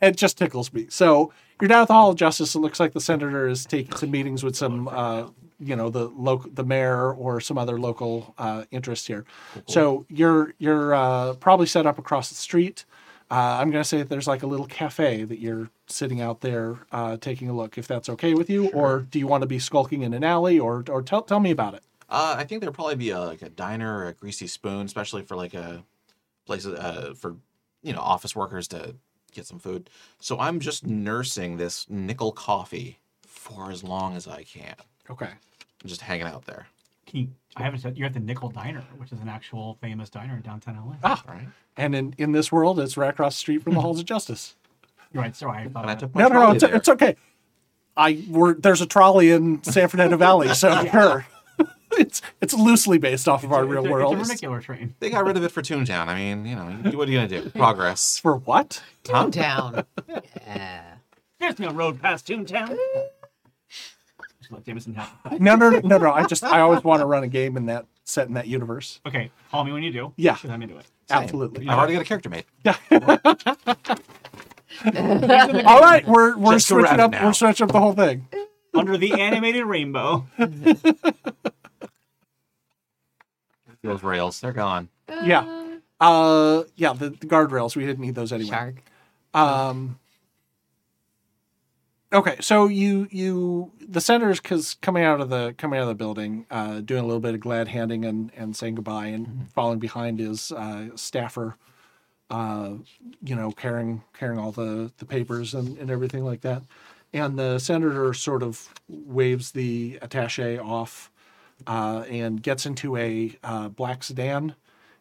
it 0.00 0.16
just 0.16 0.38
tickles 0.38 0.72
me. 0.72 0.86
So 0.88 1.32
you're 1.60 1.68
down 1.68 1.82
at 1.82 1.88
the 1.88 1.94
Hall 1.94 2.10
of 2.10 2.16
Justice. 2.16 2.54
It 2.54 2.60
looks 2.60 2.78
like 2.78 2.92
the 2.92 3.00
senator 3.00 3.48
is 3.48 3.66
taking 3.66 3.96
some 3.96 4.10
meetings 4.10 4.44
with 4.44 4.56
some, 4.56 4.88
uh, 4.88 5.28
you 5.60 5.76
know, 5.76 5.90
the 5.90 6.08
local, 6.08 6.50
the 6.50 6.64
mayor 6.64 7.12
or 7.12 7.40
some 7.40 7.58
other 7.58 7.78
local 7.78 8.34
uh, 8.38 8.64
interest 8.70 9.06
here. 9.06 9.24
So 9.66 10.06
you're 10.08 10.54
you're 10.58 10.94
uh, 10.94 11.34
probably 11.34 11.66
set 11.66 11.86
up 11.86 11.98
across 11.98 12.28
the 12.28 12.34
street. 12.34 12.84
Uh, 13.30 13.58
I'm 13.60 13.70
going 13.70 13.82
to 13.82 13.88
say 13.88 13.98
that 13.98 14.08
there's 14.08 14.26
like 14.26 14.42
a 14.42 14.46
little 14.46 14.66
cafe 14.66 15.24
that 15.24 15.38
you're 15.38 15.68
sitting 15.86 16.20
out 16.20 16.40
there 16.40 16.78
uh, 16.92 17.18
taking 17.18 17.50
a 17.50 17.52
look, 17.52 17.76
if 17.76 17.86
that's 17.86 18.08
okay 18.08 18.32
with 18.32 18.48
you, 18.48 18.68
or 18.70 19.00
do 19.00 19.18
you 19.18 19.26
want 19.26 19.42
to 19.42 19.46
be 19.46 19.58
skulking 19.58 20.00
in 20.00 20.14
an 20.14 20.24
alley, 20.24 20.58
or 20.58 20.84
or 20.88 21.02
tell 21.02 21.22
tell 21.22 21.40
me 21.40 21.50
about 21.50 21.74
it. 21.74 21.82
Uh, 22.08 22.36
I 22.38 22.44
think 22.44 22.62
there'd 22.62 22.74
probably 22.74 22.96
be 22.96 23.10
a, 23.10 23.20
like 23.20 23.42
a 23.42 23.50
diner 23.50 23.98
or 23.98 24.08
a 24.08 24.14
greasy 24.14 24.46
spoon, 24.46 24.86
especially 24.86 25.22
for 25.22 25.36
like 25.36 25.52
a 25.52 25.84
place 26.46 26.64
uh, 26.64 27.12
for 27.18 27.36
you 27.82 27.92
know 27.92 28.00
office 28.00 28.34
workers 28.34 28.66
to 28.68 28.96
get 29.32 29.46
some 29.46 29.58
food. 29.58 29.90
So 30.20 30.38
I'm 30.38 30.58
just 30.58 30.86
nursing 30.86 31.58
this 31.58 31.88
nickel 31.90 32.32
coffee 32.32 32.98
for 33.26 33.70
as 33.70 33.84
long 33.84 34.16
as 34.16 34.26
I 34.26 34.42
can. 34.42 34.74
Okay. 35.10 35.30
Just 35.84 36.00
hanging 36.02 36.26
out 36.26 36.44
there. 36.46 36.66
Can 37.06 37.20
you, 37.20 37.28
I 37.56 37.62
haven't 37.62 37.80
said 37.80 37.96
you're 37.96 38.06
at 38.06 38.12
the 38.12 38.20
Nickel 38.20 38.50
Diner, 38.50 38.84
which 38.98 39.12
is 39.12 39.20
an 39.20 39.28
actual 39.28 39.78
famous 39.80 40.10
diner 40.10 40.34
in 40.36 40.42
downtown 40.42 40.76
LA. 40.76 40.94
Ah, 41.02 41.22
All 41.26 41.34
right. 41.34 41.48
and 41.76 41.94
in, 41.94 42.14
in 42.18 42.32
this 42.32 42.52
world, 42.52 42.78
it's 42.80 42.96
right 42.96 43.10
across 43.10 43.34
the 43.36 43.38
street 43.40 43.62
from 43.62 43.74
the 43.74 43.80
Halls 43.80 43.98
of 43.98 44.04
Justice. 44.04 44.56
You're 45.12 45.22
right. 45.22 45.34
Sorry, 45.34 45.62
I 45.62 45.68
thought 45.68 45.84
And 45.84 45.90
I 45.90 45.94
that. 45.94 46.00
took 46.00 46.14
my 46.14 46.22
No, 46.22 46.28
no, 46.28 46.34
no, 46.34 46.40
trolley 46.40 46.56
it's, 46.56 46.64
there. 46.64 46.74
it's 46.76 46.88
okay. 46.90 47.16
I 47.96 48.22
we're, 48.28 48.54
there's 48.54 48.80
a 48.82 48.86
trolley 48.86 49.30
in 49.30 49.62
San 49.64 49.88
Fernando 49.88 50.16
Valley, 50.18 50.52
so 50.54 50.84
sure. 50.92 51.26
it's 51.92 52.20
it's 52.42 52.52
loosely 52.54 52.98
based 52.98 53.26
off 53.26 53.42
of 53.42 53.52
our 53.52 53.62
a- 53.62 53.66
real 53.66 53.80
it's 53.80 53.88
a, 53.88 53.90
world. 53.92 54.12
It's 54.14 54.22
a 54.22 54.24
vernacular 54.26 54.60
train. 54.60 54.94
They 55.00 55.08
got 55.10 55.24
rid 55.24 55.36
of 55.38 55.42
it 55.44 55.50
for 55.50 55.62
Toontown. 55.62 56.08
I 56.08 56.14
mean, 56.14 56.44
you 56.44 56.54
know, 56.56 56.66
what 56.96 57.08
are 57.08 57.10
you 57.10 57.16
gonna 57.18 57.28
do? 57.42 57.48
Progress. 57.58 58.18
For 58.18 58.36
what? 58.36 58.82
Huh? 59.08 59.26
Toontown. 59.28 59.84
yeah. 60.46 60.94
There's 61.40 61.58
no 61.58 61.70
road 61.70 62.00
past 62.02 62.26
Toontown. 62.28 62.76
Just 64.48 64.52
let 64.52 64.64
Jameson 64.64 64.94
have. 64.94 65.40
No, 65.40 65.56
no, 65.56 65.68
no, 65.68 65.80
no, 65.80 65.98
no. 65.98 66.10
I 66.12 66.24
just 66.24 66.42
I 66.42 66.60
always 66.60 66.82
want 66.82 67.00
to 67.02 67.06
run 67.06 67.22
a 67.22 67.28
game 67.28 67.58
in 67.58 67.66
that 67.66 67.84
set 68.04 68.28
in 68.28 68.34
that 68.34 68.46
universe. 68.46 68.98
Okay, 69.06 69.30
call 69.50 69.62
me 69.64 69.72
when 69.72 69.82
you 69.82 69.92
do. 69.92 70.14
Yeah. 70.16 70.36
'cause 70.36 70.50
I'm 70.50 70.62
into 70.62 70.78
it. 70.78 70.86
Absolutely. 71.10 71.68
I've 71.68 71.76
already 71.76 71.92
got 71.92 72.00
a 72.02 72.04
character 72.06 72.30
made. 72.30 72.44
All 75.66 75.80
right, 75.80 76.02
we're 76.06 76.36
we're 76.38 76.52
Just 76.54 76.68
to 76.68 76.74
switching 76.74 76.98
up. 77.00 77.10
now. 77.10 77.26
We're 77.26 77.32
switching 77.34 77.64
up 77.64 77.72
the 77.72 77.78
whole 77.80 77.92
thing. 77.92 78.26
Under 78.74 78.96
the 78.96 79.12
animated 79.20 79.66
rainbow. 79.66 80.26
Those 83.82 84.02
rails, 84.02 84.40
they're 84.40 84.52
gone. 84.52 84.88
Yeah. 85.24 85.76
Uh, 86.00 86.62
yeah. 86.76 86.92
The, 86.94 87.10
the 87.10 87.26
guardrails. 87.26 87.76
We 87.76 87.84
didn't 87.86 88.00
need 88.00 88.14
those 88.14 88.32
anyway. 88.32 88.50
Shark. 88.50 88.76
Um. 89.34 89.98
Okay, 92.10 92.36
so 92.40 92.68
you 92.68 93.06
you 93.10 93.70
the 93.86 94.00
senators 94.00 94.40
because 94.40 94.74
coming 94.80 95.04
out 95.04 95.20
of 95.20 95.28
the 95.28 95.54
coming 95.58 95.78
out 95.78 95.82
of 95.82 95.88
the 95.88 95.94
building, 95.94 96.46
uh, 96.50 96.80
doing 96.80 97.02
a 97.02 97.06
little 97.06 97.20
bit 97.20 97.34
of 97.34 97.40
glad 97.40 97.68
handing 97.68 98.04
and 98.06 98.32
and 98.34 98.56
saying 98.56 98.76
goodbye, 98.76 99.08
and 99.08 99.50
following 99.52 99.78
behind 99.78 100.18
is 100.18 100.50
uh, 100.52 100.88
staffer, 100.96 101.56
uh, 102.30 102.70
you 103.22 103.34
know, 103.34 103.50
carrying 103.50 104.04
carrying 104.14 104.38
all 104.40 104.52
the 104.52 104.90
the 104.96 105.04
papers 105.04 105.52
and 105.52 105.76
and 105.76 105.90
everything 105.90 106.24
like 106.24 106.40
that, 106.40 106.62
and 107.12 107.38
the 107.38 107.58
senator 107.58 108.14
sort 108.14 108.42
of 108.42 108.72
waves 108.88 109.50
the 109.52 109.98
attaché 110.00 110.58
off, 110.64 111.10
uh, 111.66 112.04
and 112.08 112.42
gets 112.42 112.64
into 112.64 112.96
a 112.96 113.36
uh, 113.44 113.68
black 113.68 114.02
sedan, 114.02 114.54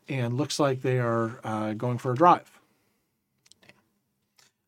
and 0.09 0.35
looks 0.35 0.59
like 0.59 0.81
they 0.81 0.99
are 0.99 1.39
uh, 1.45 1.71
going 1.71 1.99
for 1.99 2.11
a 2.11 2.15
drive. 2.15 2.51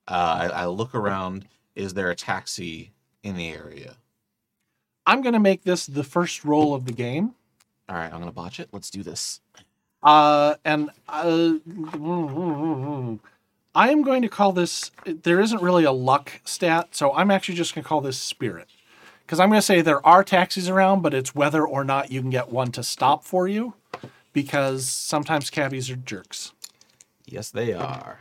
Uh, 0.08 0.50
I, 0.54 0.62
I 0.64 0.66
look 0.68 0.96
around. 0.96 1.46
Is 1.80 1.94
there 1.94 2.12
a 2.12 2.16
taxi 2.16 2.92
in 3.24 3.38
the 3.38 3.48
area? 3.48 3.96
I'm 5.06 5.22
going 5.22 5.34
to 5.34 5.40
make 5.40 5.64
this 5.64 5.86
the 5.86 6.04
first 6.04 6.44
roll 6.44 6.76
of 6.76 6.84
the 6.84 6.92
game. 6.92 7.36
All 7.88 7.96
right, 7.96 8.12
I'm 8.12 8.20
gonna 8.20 8.34
botch 8.34 8.60
it. 8.60 8.68
Let's 8.74 8.90
do 8.90 9.02
this. 9.02 9.40
Uh, 10.04 10.56
and 10.66 10.90
uh, 11.08 11.54
I 13.74 13.92
am 13.92 14.04
going 14.04 14.22
to 14.22 14.30
call 14.30 14.52
this, 14.52 14.92
there 15.06 15.40
isn't 15.40 15.62
really 15.62 15.86
a 15.86 15.92
luck 15.94 16.42
stat, 16.44 16.90
so 16.92 17.14
I'm 17.14 17.32
actually 17.32 17.56
just 17.56 17.74
going 17.74 17.84
to 17.84 17.88
call 17.88 18.02
this 18.02 18.20
spirit. 18.20 18.68
Because 19.26 19.40
I'm 19.40 19.50
going 19.50 19.60
to 19.60 19.66
say 19.66 19.82
there 19.82 20.06
are 20.06 20.24
taxis 20.24 20.70
around, 20.70 21.02
but 21.02 21.14
it's 21.14 21.34
whether 21.34 21.66
or 21.66 21.86
not 21.86 22.12
you 22.12 22.20
can 22.20 22.30
get 22.30 22.50
one 22.50 22.72
to 22.74 22.84
stop 22.84 23.24
for 23.24 23.48
you. 23.48 23.74
Because 24.34 24.88
sometimes 24.88 25.50
cabbies 25.50 25.90
are 25.90 25.96
jerks. 25.96 26.52
Yes, 27.26 27.50
they 27.50 27.74
are. 27.74 28.20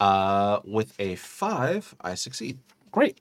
Uh, 0.00 0.60
with 0.64 0.94
a 0.98 1.14
five, 1.16 1.94
I 2.00 2.14
succeed. 2.14 2.58
Great. 2.90 3.18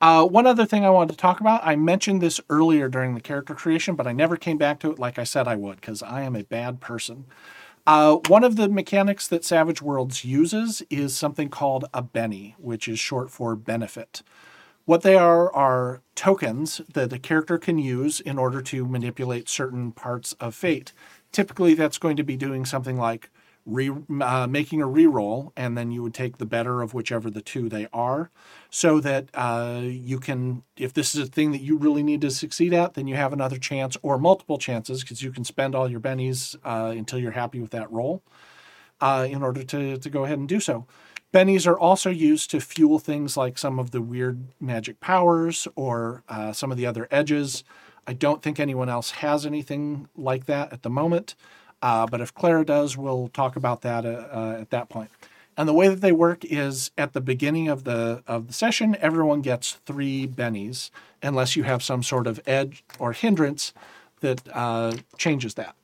Uh, 0.00 0.24
one 0.26 0.46
other 0.46 0.66
thing 0.66 0.84
I 0.84 0.90
wanted 0.90 1.12
to 1.12 1.16
talk 1.16 1.40
about, 1.40 1.64
I 1.64 1.76
mentioned 1.76 2.20
this 2.20 2.40
earlier 2.50 2.88
during 2.88 3.14
the 3.14 3.20
character 3.20 3.54
creation, 3.54 3.94
but 3.94 4.06
I 4.06 4.12
never 4.12 4.36
came 4.36 4.58
back 4.58 4.80
to 4.80 4.90
it 4.90 4.98
like 4.98 5.18
I 5.18 5.24
said 5.24 5.48
I 5.48 5.56
would 5.56 5.80
because 5.80 6.02
I 6.02 6.22
am 6.22 6.36
a 6.36 6.44
bad 6.44 6.80
person. 6.80 7.26
Uh, 7.86 8.16
one 8.28 8.44
of 8.44 8.56
the 8.56 8.68
mechanics 8.68 9.28
that 9.28 9.44
Savage 9.44 9.82
Worlds 9.82 10.24
uses 10.24 10.82
is 10.88 11.16
something 11.16 11.48
called 11.50 11.84
a 11.92 12.02
Benny, 12.02 12.54
which 12.58 12.88
is 12.88 12.98
short 12.98 13.30
for 13.30 13.54
benefit. 13.56 14.22
What 14.86 15.02
they 15.02 15.16
are 15.16 15.50
are 15.54 16.02
tokens 16.14 16.82
that 16.92 17.12
a 17.12 17.18
character 17.18 17.56
can 17.58 17.78
use 17.78 18.20
in 18.20 18.38
order 18.38 18.60
to 18.62 18.86
manipulate 18.86 19.48
certain 19.48 19.92
parts 19.92 20.32
of 20.34 20.54
fate. 20.54 20.92
Typically, 21.32 21.74
that's 21.74 21.98
going 21.98 22.16
to 22.16 22.22
be 22.22 22.36
doing 22.36 22.64
something 22.64 22.98
like 22.98 23.30
re, 23.66 23.90
uh, 24.20 24.46
making 24.46 24.82
a 24.82 24.86
reroll, 24.86 25.52
and 25.56 25.76
then 25.76 25.90
you 25.90 26.02
would 26.02 26.14
take 26.14 26.38
the 26.38 26.46
better 26.46 26.82
of 26.82 26.94
whichever 26.94 27.30
the 27.30 27.40
two 27.40 27.68
they 27.68 27.86
are, 27.92 28.30
so 28.70 29.00
that 29.00 29.28
uh, 29.34 29.80
you 29.82 30.18
can, 30.18 30.62
if 30.76 30.92
this 30.92 31.14
is 31.14 31.28
a 31.28 31.30
thing 31.30 31.52
that 31.52 31.60
you 31.60 31.76
really 31.76 32.02
need 32.02 32.20
to 32.20 32.30
succeed 32.30 32.72
at, 32.72 32.94
then 32.94 33.06
you 33.06 33.14
have 33.14 33.32
another 33.32 33.58
chance 33.58 33.96
or 34.02 34.18
multiple 34.18 34.58
chances 34.58 35.02
because 35.02 35.22
you 35.22 35.30
can 35.30 35.44
spend 35.44 35.74
all 35.74 35.90
your 35.90 36.00
bennies 36.00 36.56
uh, 36.64 36.90
until 36.90 37.18
you're 37.18 37.32
happy 37.32 37.60
with 37.60 37.70
that 37.70 37.90
roll 37.90 38.22
uh, 39.00 39.26
in 39.28 39.42
order 39.42 39.62
to, 39.62 39.96
to 39.96 40.10
go 40.10 40.24
ahead 40.24 40.38
and 40.38 40.48
do 40.48 40.60
so. 40.60 40.86
Bennies 41.32 41.66
are 41.66 41.78
also 41.78 42.10
used 42.10 42.48
to 42.50 42.60
fuel 42.60 43.00
things 43.00 43.36
like 43.36 43.58
some 43.58 43.80
of 43.80 43.90
the 43.90 44.00
weird 44.00 44.46
magic 44.60 45.00
powers 45.00 45.66
or 45.74 46.22
uh, 46.28 46.52
some 46.52 46.70
of 46.70 46.76
the 46.76 46.86
other 46.86 47.08
edges. 47.10 47.64
I 48.06 48.12
don't 48.12 48.40
think 48.40 48.60
anyone 48.60 48.88
else 48.88 49.10
has 49.12 49.44
anything 49.44 50.08
like 50.14 50.46
that 50.46 50.72
at 50.72 50.82
the 50.82 50.90
moment, 50.90 51.34
uh, 51.84 52.06
but 52.06 52.22
if 52.22 52.32
Clara 52.34 52.64
does, 52.64 52.96
we'll 52.96 53.28
talk 53.28 53.56
about 53.56 53.82
that 53.82 54.06
uh, 54.06 54.26
uh, 54.32 54.56
at 54.58 54.70
that 54.70 54.88
point. 54.88 55.10
And 55.54 55.68
the 55.68 55.74
way 55.74 55.86
that 55.86 56.00
they 56.00 56.12
work 56.12 56.42
is 56.42 56.90
at 56.96 57.12
the 57.12 57.20
beginning 57.20 57.68
of 57.68 57.84
the 57.84 58.22
of 58.26 58.46
the 58.46 58.54
session, 58.54 58.96
everyone 59.00 59.42
gets 59.42 59.72
three 59.84 60.26
bennies, 60.26 60.90
unless 61.22 61.56
you 61.56 61.64
have 61.64 61.82
some 61.82 62.02
sort 62.02 62.26
of 62.26 62.40
edge 62.46 62.82
or 62.98 63.12
hindrance 63.12 63.74
that 64.20 64.40
uh, 64.54 64.96
changes 65.18 65.54
that. 65.54 65.76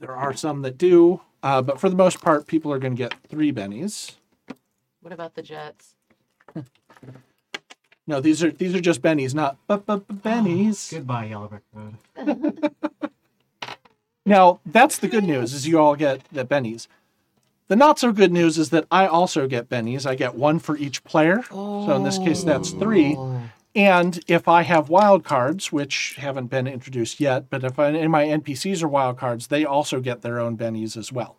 There 0.00 0.14
are 0.14 0.34
some 0.34 0.62
that 0.62 0.76
do, 0.76 1.20
uh, 1.44 1.62
but 1.62 1.78
for 1.78 1.88
the 1.88 1.96
most 1.96 2.20
part, 2.20 2.48
people 2.48 2.72
are 2.72 2.80
going 2.80 2.96
to 2.96 2.98
get 2.98 3.14
three 3.28 3.52
bennies. 3.52 4.16
What 5.02 5.12
about 5.12 5.36
the 5.36 5.42
Jets? 5.42 5.94
No, 8.08 8.20
these 8.20 8.42
are 8.42 8.50
these 8.50 8.74
are 8.74 8.80
just 8.80 9.02
bennies, 9.02 9.34
not 9.34 9.56
bu- 9.68 9.78
bu- 9.78 10.00
bu- 10.00 10.14
bennies. 10.14 10.90
Goodbye, 10.90 11.26
Yellow 11.26 11.46
Brick 11.46 11.62
Road. 11.72 11.94
Now 14.28 14.60
that's 14.66 14.98
the 14.98 15.08
good 15.08 15.24
news 15.24 15.54
is 15.54 15.66
you 15.66 15.78
all 15.78 15.96
get 15.96 16.22
the 16.30 16.44
bennies. 16.44 16.86
The 17.68 17.76
not 17.76 17.98
so 17.98 18.12
good 18.12 18.32
news 18.32 18.56
is 18.56 18.70
that 18.70 18.86
I 18.90 19.06
also 19.06 19.46
get 19.46 19.68
bennies. 19.68 20.06
I 20.06 20.14
get 20.14 20.34
one 20.34 20.58
for 20.58 20.76
each 20.76 21.04
player. 21.04 21.42
So 21.50 21.92
in 21.96 22.02
this 22.02 22.18
case, 22.18 22.42
that's 22.42 22.70
three. 22.70 23.16
And 23.74 24.20
if 24.26 24.48
I 24.48 24.62
have 24.62 24.88
wild 24.88 25.22
cards, 25.22 25.70
which 25.70 26.16
haven't 26.16 26.46
been 26.46 26.66
introduced 26.66 27.20
yet, 27.20 27.50
but 27.50 27.62
if 27.64 27.78
I, 27.78 27.90
in 27.90 28.10
my 28.10 28.24
NPCs 28.24 28.82
are 28.82 28.88
wild 28.88 29.18
cards, 29.18 29.48
they 29.48 29.64
also 29.64 30.00
get 30.00 30.22
their 30.22 30.40
own 30.40 30.56
bennies 30.56 30.96
as 30.96 31.12
well. 31.12 31.36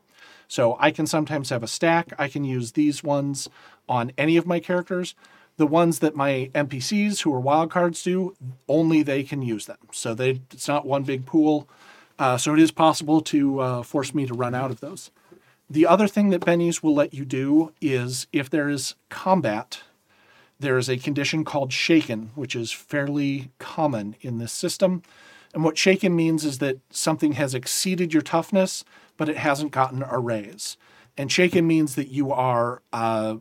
So 0.48 0.78
I 0.80 0.92
can 0.92 1.08
sometimes 1.08 1.50
have 1.50 1.64
a 1.64 1.68
stack. 1.68 2.14
I 2.18 2.28
can 2.28 2.44
use 2.44 2.74
these 2.74 3.04
ones 3.04 3.50
on 3.88 4.12
any 4.18 4.38
of 4.38 4.46
my 4.46 4.60
characters. 4.60 5.16
The 5.58 5.68
ones 5.68 6.00
that 6.00 6.16
my 6.16 6.50
NPCs 6.54 7.22
who 7.22 7.34
are 7.34 7.40
wild 7.40 7.72
cards 7.72 8.04
do, 8.04 8.36
only 8.68 9.04
they 9.04 9.24
can 9.24 9.42
use 9.42 9.66
them. 9.66 9.80
So 9.92 10.14
they 10.14 10.42
it's 10.52 10.68
not 10.68 10.86
one 10.86 11.04
big 11.04 11.26
pool. 11.26 11.68
Uh, 12.20 12.38
so 12.38 12.54
it 12.54 12.60
is 12.60 12.70
possible 12.72 13.22
to 13.22 13.60
uh, 13.60 13.82
force 13.82 14.14
me 14.14 14.26
to 14.28 14.34
run 14.34 14.54
out 14.54 14.70
of 14.70 14.82
those. 14.82 15.10
The 15.70 15.88
other 15.88 16.08
thing 16.08 16.32
that 16.32 16.42
bennies 16.42 16.84
will 16.84 16.94
let 16.94 17.14
you 17.14 17.24
do 17.24 17.72
is 17.80 18.28
if 18.34 18.50
there 18.50 18.70
is 18.70 18.96
combat, 19.10 19.82
there 20.60 20.78
is 20.78 20.90
a 20.90 20.98
condition 20.98 21.46
called 21.46 21.72
shaken, 21.72 22.32
which 22.36 22.56
is 22.56 22.72
fairly 22.72 23.52
common 23.58 24.16
in 24.20 24.38
this 24.38 24.52
system. 24.52 25.02
And 25.54 25.64
what 25.64 25.78
shaken 25.78 26.16
means 26.16 26.44
is 26.44 26.58
that 26.58 26.80
something 26.90 27.34
has 27.34 27.56
exceeded 27.56 28.14
your 28.14 28.22
toughness, 28.22 28.84
but 29.16 29.30
it 29.30 29.38
hasn't 29.38 29.72
gotten 29.72 30.04
a 30.04 30.20
raise. 30.20 30.76
And 31.18 31.32
shaken 31.32 31.66
means 31.66 31.96
that 31.96 32.10
you 32.10 32.32
are, 32.32 32.82
uh, 32.92 33.38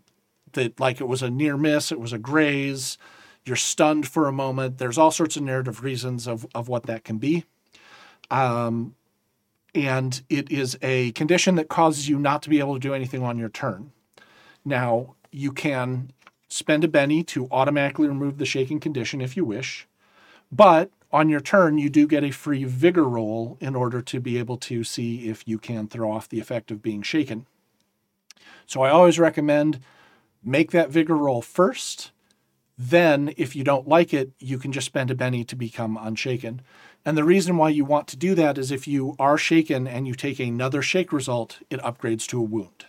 that 0.52 0.78
like 0.78 1.00
it 1.00 1.08
was 1.08 1.22
a 1.22 1.30
near 1.30 1.56
miss, 1.56 1.90
it 1.90 2.00
was 2.00 2.12
a 2.12 2.18
graze, 2.18 2.96
you're 3.44 3.56
stunned 3.56 4.06
for 4.06 4.28
a 4.28 4.32
moment. 4.32 4.78
There's 4.78 4.98
all 4.98 5.10
sorts 5.10 5.36
of 5.36 5.42
narrative 5.42 5.82
reasons 5.82 6.28
of, 6.28 6.46
of 6.54 6.68
what 6.68 6.84
that 6.84 7.04
can 7.04 7.18
be. 7.18 7.44
Um, 8.30 8.94
and 9.74 10.20
it 10.28 10.50
is 10.50 10.78
a 10.82 11.12
condition 11.12 11.54
that 11.56 11.68
causes 11.68 12.08
you 12.08 12.18
not 12.18 12.42
to 12.42 12.50
be 12.50 12.58
able 12.58 12.74
to 12.74 12.80
do 12.80 12.94
anything 12.94 13.22
on 13.22 13.38
your 13.38 13.48
turn. 13.48 13.92
Now, 14.64 15.14
you 15.30 15.52
can 15.52 16.12
spend 16.48 16.84
a 16.84 16.88
Benny 16.88 17.22
to 17.22 17.48
automatically 17.50 18.08
remove 18.08 18.38
the 18.38 18.46
shaking 18.46 18.80
condition 18.80 19.20
if 19.20 19.36
you 19.36 19.44
wish, 19.44 19.86
but 20.50 20.90
on 21.10 21.28
your 21.28 21.40
turn, 21.40 21.78
you 21.78 21.88
do 21.88 22.06
get 22.06 22.24
a 22.24 22.30
free 22.30 22.64
vigor 22.64 23.04
roll 23.04 23.56
in 23.60 23.74
order 23.74 24.02
to 24.02 24.20
be 24.20 24.38
able 24.38 24.58
to 24.58 24.84
see 24.84 25.28
if 25.28 25.46
you 25.46 25.58
can 25.58 25.88
throw 25.88 26.10
off 26.10 26.28
the 26.28 26.40
effect 26.40 26.70
of 26.70 26.82
being 26.82 27.02
shaken. 27.02 27.46
So 28.66 28.82
I 28.82 28.90
always 28.90 29.18
recommend 29.18 29.80
make 30.44 30.70
that 30.72 30.90
vigor 30.90 31.16
roll 31.16 31.42
first. 31.42 32.10
Then, 32.76 33.34
if 33.36 33.56
you 33.56 33.64
don't 33.64 33.88
like 33.88 34.14
it, 34.14 34.30
you 34.38 34.58
can 34.58 34.70
just 34.70 34.86
spend 34.86 35.10
a 35.10 35.14
Benny 35.14 35.44
to 35.44 35.56
become 35.56 35.98
unshaken. 36.00 36.60
And 37.08 37.16
the 37.16 37.24
reason 37.24 37.56
why 37.56 37.70
you 37.70 37.86
want 37.86 38.06
to 38.08 38.18
do 38.18 38.34
that 38.34 38.58
is 38.58 38.70
if 38.70 38.86
you 38.86 39.16
are 39.18 39.38
shaken 39.38 39.86
and 39.86 40.06
you 40.06 40.12
take 40.12 40.38
another 40.38 40.82
shake 40.82 41.10
result, 41.10 41.56
it 41.70 41.80
upgrades 41.80 42.26
to 42.26 42.38
a 42.38 42.42
wound. 42.42 42.84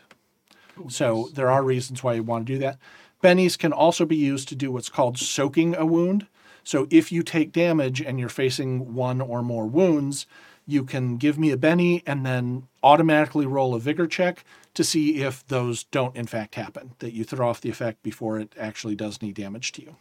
So 0.89 1.29
there 1.33 1.49
are 1.49 1.63
reasons 1.63 2.03
why 2.03 2.15
you 2.15 2.23
want 2.23 2.45
to 2.45 2.53
do 2.53 2.59
that. 2.59 2.79
Bennies 3.23 3.57
can 3.57 3.71
also 3.71 4.03
be 4.03 4.17
used 4.17 4.49
to 4.49 4.57
do 4.57 4.73
what's 4.73 4.89
called 4.89 5.17
soaking 5.17 5.73
a 5.73 5.85
wound. 5.85 6.27
So 6.65 6.85
if 6.89 7.13
you 7.13 7.23
take 7.23 7.53
damage 7.53 8.01
and 8.01 8.19
you're 8.19 8.27
facing 8.27 8.93
one 8.93 9.21
or 9.21 9.41
more 9.41 9.67
wounds, 9.67 10.27
you 10.67 10.83
can 10.83 11.15
give 11.15 11.39
me 11.39 11.51
a 11.51 11.57
Benny 11.57 12.03
and 12.05 12.25
then 12.25 12.67
automatically 12.83 13.45
roll 13.45 13.73
a 13.73 13.79
vigor 13.79 14.05
check 14.05 14.43
to 14.73 14.83
see 14.83 15.23
if 15.23 15.47
those 15.47 15.85
don't 15.85 16.17
in 16.17 16.27
fact 16.27 16.55
happen, 16.55 16.91
that 16.99 17.13
you 17.13 17.23
throw 17.23 17.47
off 17.47 17.61
the 17.61 17.69
effect 17.69 18.03
before 18.03 18.37
it 18.37 18.53
actually 18.59 18.95
does 18.95 19.17
any 19.21 19.31
damage 19.31 19.71
to 19.71 19.81
you. 19.81 19.95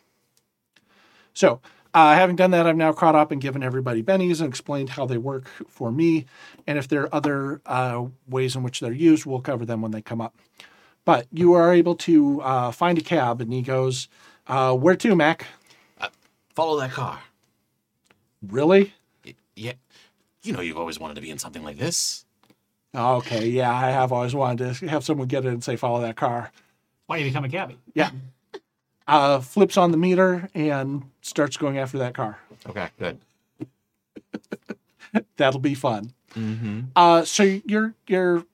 So, 1.39 1.61
uh, 1.95 2.15
having 2.15 2.37
done 2.37 2.51
that, 2.53 2.67
I've 2.67 2.77
now 2.77 2.93
caught 2.93 3.15
up 3.15 3.31
and 3.33 3.41
given 3.41 3.63
everybody 3.63 4.03
bennies 4.03 4.41
and 4.41 4.49
explained 4.49 4.91
how 4.91 5.07
they 5.07 5.19
work 5.19 5.49
for 5.69 5.91
me. 5.91 6.27
And 6.67 6.79
if 6.79 6.89
there 6.89 7.03
are 7.03 7.15
other 7.15 7.61
uh, 7.67 8.07
ways 8.29 8.55
in 8.57 8.63
which 8.63 8.81
they're 8.81 8.93
used, 8.93 9.27
we'll 9.27 9.41
cover 9.41 9.65
them 9.65 9.81
when 9.83 9.91
they 9.91 10.03
come 10.03 10.21
up. 10.21 10.35
But 11.05 11.27
you 11.33 11.55
are 11.55 11.73
able 11.73 11.95
to 11.97 12.41
uh, 12.43 12.71
find 12.71 12.99
a 12.99 13.01
cab, 13.01 13.41
and 13.41 13.53
he 13.53 13.63
goes, 13.63 14.09
uh, 14.47 14.75
Where 14.77 14.97
to, 14.97 15.17
Mac? 15.17 15.47
Follow 16.55 16.79
that 16.81 16.91
car. 16.91 17.21
Really? 18.47 18.93
Y- 19.25 19.35
Yeah. 19.55 19.73
You 20.43 20.53
know 20.53 20.61
you've 20.61 20.79
always 20.79 20.99
wanted 20.99 21.15
to 21.15 21.21
be 21.21 21.31
in 21.31 21.39
something 21.39 21.63
like 21.65 21.79
this. 21.79 22.25
Okay, 22.95 23.49
yeah, 23.49 23.73
I 23.75 23.91
have 23.91 24.13
always 24.13 24.35
wanted 24.35 24.75
to 24.77 24.89
have 24.89 25.05
someone 25.05 25.29
get 25.29 25.45
in 25.45 25.53
and 25.53 25.65
say, 25.65 25.77
Follow 25.77 26.01
that 26.01 26.17
car. 26.17 26.53
Why 27.07 27.19
you 27.19 27.25
become 27.25 27.45
a 27.45 27.49
cabbie? 27.49 27.79
Yeah. 27.95 28.11
Uh, 29.09 29.41
flips 29.41 29.79
on 29.79 29.91
the 29.91 29.97
meter 29.97 30.51
and 30.55 31.03
starts 31.23 31.57
going 31.57 31.79
after 31.79 31.97
that 31.99 32.15
car. 32.15 32.39
Okay, 32.69 32.89
good. 32.99 33.19
That'll 35.37 35.61
be 35.61 35.75
fun. 35.75 36.13
Mm-hmm. 36.35 36.81
Uh, 36.95 37.25
so 37.25 37.43
you're 37.43 37.95
you're 38.07 38.45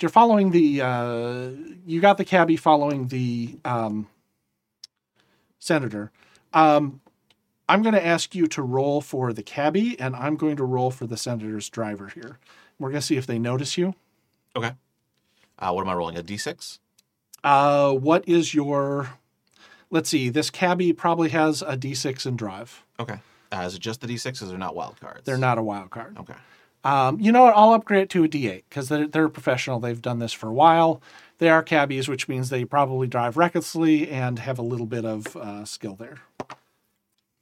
you're 0.00 0.08
following 0.08 0.50
the 0.50 0.80
uh, 0.80 1.50
you 1.86 2.00
got 2.00 2.18
the 2.18 2.24
cabbie 2.24 2.56
following 2.56 3.08
the 3.08 3.56
um, 3.64 4.08
senator. 5.60 6.10
Um, 6.52 7.00
I'm 7.68 7.82
going 7.82 7.94
to 7.94 8.04
ask 8.04 8.34
you 8.34 8.48
to 8.48 8.62
roll 8.62 9.00
for 9.00 9.32
the 9.32 9.42
cabbie, 9.42 9.98
and 9.98 10.16
I'm 10.16 10.36
going 10.36 10.56
to 10.56 10.64
roll 10.64 10.90
for 10.90 11.06
the 11.06 11.16
senator's 11.16 11.70
driver 11.70 12.08
here. 12.08 12.38
We're 12.78 12.90
going 12.90 13.00
to 13.00 13.06
see 13.06 13.16
if 13.16 13.26
they 13.26 13.38
notice 13.38 13.78
you. 13.78 13.94
Okay. 14.56 14.72
Uh, 15.58 15.72
what 15.72 15.82
am 15.82 15.88
I 15.88 15.94
rolling? 15.94 16.18
A 16.18 16.22
d6? 16.22 16.80
Uh, 17.44 17.92
what 17.92 18.28
is 18.28 18.52
your? 18.52 19.10
Let's 19.92 20.08
see. 20.08 20.30
This 20.30 20.48
cabbie 20.48 20.94
probably 20.94 21.28
has 21.28 21.60
a 21.60 21.76
D6 21.76 22.24
in 22.24 22.34
drive. 22.34 22.82
Okay. 22.98 23.20
Uh, 23.52 23.60
is 23.66 23.74
it 23.74 23.80
just 23.80 24.00
the 24.00 24.06
d6s? 24.06 24.40
They're 24.48 24.56
not 24.56 24.74
wild 24.74 24.98
cards. 24.98 25.20
They're 25.24 25.36
not 25.36 25.58
a 25.58 25.62
wild 25.62 25.90
card. 25.90 26.16
Okay. 26.18 26.34
Um, 26.82 27.20
you 27.20 27.30
know 27.30 27.42
what? 27.42 27.54
I'll 27.54 27.74
upgrade 27.74 28.04
it 28.04 28.10
to 28.10 28.24
a 28.24 28.28
D8 28.28 28.64
because 28.68 28.88
they're, 28.88 29.06
they're 29.06 29.28
professional. 29.28 29.78
They've 29.78 30.00
done 30.00 30.18
this 30.18 30.32
for 30.32 30.48
a 30.48 30.52
while. 30.52 31.02
They 31.36 31.50
are 31.50 31.62
cabbies, 31.62 32.08
which 32.08 32.26
means 32.26 32.48
they 32.48 32.64
probably 32.64 33.06
drive 33.06 33.36
recklessly 33.36 34.08
and 34.08 34.38
have 34.38 34.58
a 34.58 34.62
little 34.62 34.86
bit 34.86 35.04
of 35.04 35.36
uh, 35.36 35.66
skill 35.66 35.94
there. 35.94 36.16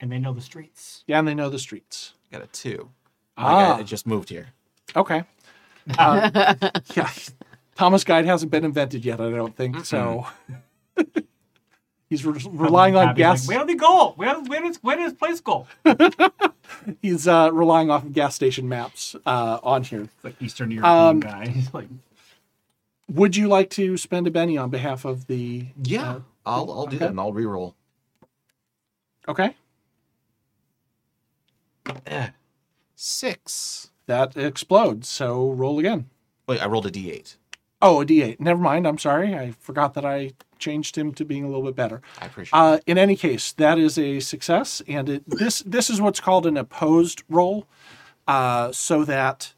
And 0.00 0.10
they 0.10 0.18
know 0.18 0.34
the 0.34 0.40
streets. 0.40 1.04
Yeah, 1.06 1.20
and 1.20 1.28
they 1.28 1.34
know 1.34 1.50
the 1.50 1.58
streets. 1.58 2.14
Got 2.32 2.42
a 2.42 2.48
two. 2.48 2.90
Ah. 3.36 3.76
I 3.76 3.82
just 3.84 4.08
moved 4.08 4.28
here. 4.28 4.48
Okay. 4.96 5.22
Uh, 5.96 6.54
yeah. 6.96 7.10
Thomas 7.76 8.02
Guide 8.02 8.26
hasn't 8.26 8.50
been 8.50 8.64
invented 8.64 9.04
yet, 9.04 9.20
I 9.20 9.30
don't 9.30 9.56
think. 9.56 9.84
So 9.84 10.26
he's 12.10 12.26
re- 12.26 12.38
relying 12.50 12.96
on 12.96 13.14
gas. 13.14 13.48
Like, 13.48 13.56
where 13.56 13.66
do 13.66 13.72
they 13.72 13.78
go? 13.78 14.12
Where, 14.16 14.34
where, 14.42 14.60
does, 14.60 14.76
where 14.82 14.96
does 14.96 15.12
this 15.12 15.18
place 15.18 15.40
go? 15.40 15.66
he's 17.02 17.26
uh, 17.26 17.50
relying 17.52 17.90
off 17.90 18.04
of 18.04 18.12
gas 18.12 18.34
station 18.34 18.68
maps 18.68 19.16
uh, 19.24 19.58
on 19.62 19.84
here. 19.84 20.02
It's 20.02 20.24
like 20.24 20.42
Eastern 20.42 20.70
European 20.70 20.94
Um, 21.08 21.20
guy. 21.20 21.48
He's 21.54 21.72
like, 21.72 21.88
Would 23.08 23.36
you 23.36 23.48
like 23.48 23.70
to 23.70 23.96
spend 23.96 24.26
a 24.26 24.30
Benny 24.30 24.58
on 24.58 24.68
behalf 24.70 25.04
of 25.06 25.26
the? 25.26 25.66
Yeah. 25.82 26.10
uh, 26.10 26.20
I'll 26.44 26.70
I'll 26.70 26.86
do 26.86 26.96
okay. 26.96 26.98
that 26.98 27.10
and 27.10 27.20
I'll 27.20 27.32
re-roll. 27.32 27.74
okay. 29.28 29.54
Eh. 32.06 32.28
Six. 32.94 33.90
That 34.06 34.36
explodes. 34.36 35.08
So 35.08 35.50
roll 35.52 35.78
again. 35.78 36.08
Wait, 36.46 36.60
I 36.60 36.66
rolled 36.66 36.86
a 36.86 36.90
d8. 36.90 37.36
Oh, 37.82 38.00
a 38.02 38.06
D8. 38.06 38.40
Never 38.40 38.60
mind. 38.60 38.86
I'm 38.86 38.98
sorry. 38.98 39.34
I 39.34 39.52
forgot 39.52 39.94
that 39.94 40.04
I 40.04 40.32
changed 40.58 40.96
him 40.96 41.12
to 41.14 41.24
being 41.24 41.44
a 41.44 41.46
little 41.46 41.62
bit 41.64 41.74
better. 41.76 42.02
I 42.20 42.26
appreciate 42.26 42.58
Uh, 42.58 42.78
in 42.86 42.98
any 42.98 43.16
case, 43.16 43.52
that 43.52 43.78
is 43.78 43.96
a 43.98 44.20
success, 44.20 44.82
and 44.86 45.08
it, 45.08 45.22
this 45.28 45.60
this 45.64 45.88
is 45.88 46.00
what's 46.00 46.20
called 46.20 46.46
an 46.46 46.56
opposed 46.58 47.22
roll, 47.28 47.66
uh, 48.28 48.70
so 48.72 49.04
that 49.04 49.54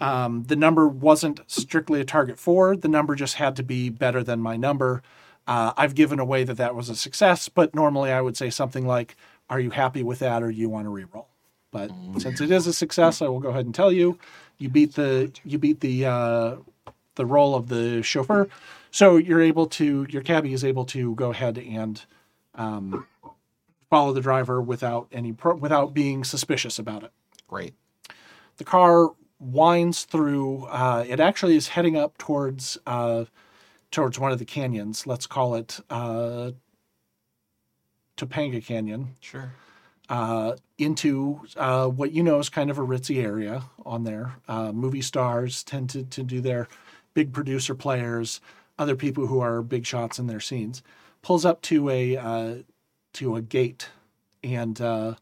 um, 0.00 0.44
the 0.44 0.56
number 0.56 0.88
wasn't 0.88 1.40
strictly 1.46 2.00
a 2.00 2.04
target 2.04 2.38
for. 2.38 2.74
The 2.76 2.88
number 2.88 3.14
just 3.14 3.34
had 3.34 3.54
to 3.56 3.62
be 3.62 3.90
better 3.90 4.22
than 4.24 4.40
my 4.40 4.56
number. 4.56 5.02
Uh, 5.46 5.72
I've 5.76 5.94
given 5.94 6.18
away 6.18 6.44
that 6.44 6.56
that 6.56 6.74
was 6.74 6.88
a 6.88 6.96
success, 6.96 7.48
but 7.50 7.74
normally 7.74 8.10
I 8.10 8.20
would 8.22 8.36
say 8.36 8.48
something 8.48 8.86
like, 8.86 9.14
"Are 9.50 9.60
you 9.60 9.70
happy 9.70 10.02
with 10.02 10.20
that, 10.20 10.42
or 10.42 10.50
do 10.50 10.56
you 10.56 10.70
want 10.70 10.86
to 10.86 10.90
re-roll?" 10.90 11.28
But 11.70 11.90
since 12.18 12.40
it 12.40 12.50
is 12.50 12.66
a 12.66 12.72
success, 12.72 13.20
I 13.20 13.28
will 13.28 13.40
go 13.40 13.50
ahead 13.50 13.64
and 13.66 13.74
tell 13.74 13.92
you, 13.92 14.18
you 14.58 14.68
beat 14.70 14.94
the 14.94 15.30
you 15.44 15.58
beat 15.58 15.80
the 15.80 16.06
uh, 16.06 16.56
the 17.14 17.26
role 17.26 17.54
of 17.54 17.68
the 17.68 18.02
chauffeur. 18.02 18.48
So 18.90 19.16
you're 19.16 19.40
able 19.42 19.66
to, 19.68 20.06
your 20.10 20.22
cabbie 20.22 20.52
is 20.52 20.64
able 20.64 20.84
to 20.86 21.14
go 21.14 21.30
ahead 21.30 21.58
and 21.58 22.02
um, 22.54 23.06
follow 23.90 24.12
the 24.12 24.20
driver 24.20 24.60
without 24.60 25.08
any, 25.12 25.32
pro- 25.32 25.56
without 25.56 25.94
being 25.94 26.24
suspicious 26.24 26.78
about 26.78 27.02
it. 27.02 27.10
Great. 27.48 27.74
The 28.58 28.64
car 28.64 29.10
winds 29.38 30.04
through. 30.04 30.64
Uh, 30.66 31.04
it 31.08 31.20
actually 31.20 31.56
is 31.56 31.68
heading 31.68 31.96
up 31.96 32.16
towards 32.18 32.78
uh, 32.86 33.24
towards 33.90 34.18
one 34.18 34.32
of 34.32 34.38
the 34.38 34.44
canyons. 34.44 35.06
Let's 35.06 35.26
call 35.26 35.54
it 35.54 35.80
uh, 35.90 36.52
Topanga 38.16 38.64
Canyon 38.64 39.14
Sure. 39.20 39.52
uh, 40.08 40.56
into 40.78 41.40
uh, 41.56 41.88
what 41.88 42.12
you 42.12 42.22
know 42.22 42.38
is 42.38 42.48
kind 42.48 42.70
of 42.70 42.78
a 42.78 42.82
ritzy 42.82 43.22
area 43.22 43.64
on 43.84 44.04
there. 44.04 44.36
Uh, 44.48 44.72
movie 44.72 45.02
stars 45.02 45.62
tend 45.64 45.90
to, 45.90 46.04
to 46.04 46.22
do 46.22 46.40
their 46.40 46.68
big 47.14 47.32
producer 47.32 47.74
players, 47.74 48.40
other 48.78 48.96
people 48.96 49.26
who 49.26 49.40
are 49.40 49.62
big 49.62 49.86
shots 49.86 50.18
in 50.18 50.26
their 50.26 50.40
scenes. 50.40 50.82
Pulls 51.22 51.44
up 51.44 51.62
to 51.62 51.88
a 51.88 52.16
uh, 52.16 52.54
to 53.14 53.36
a 53.36 53.42
gate 53.42 53.90
and 54.42 54.80
uh, 54.80 55.14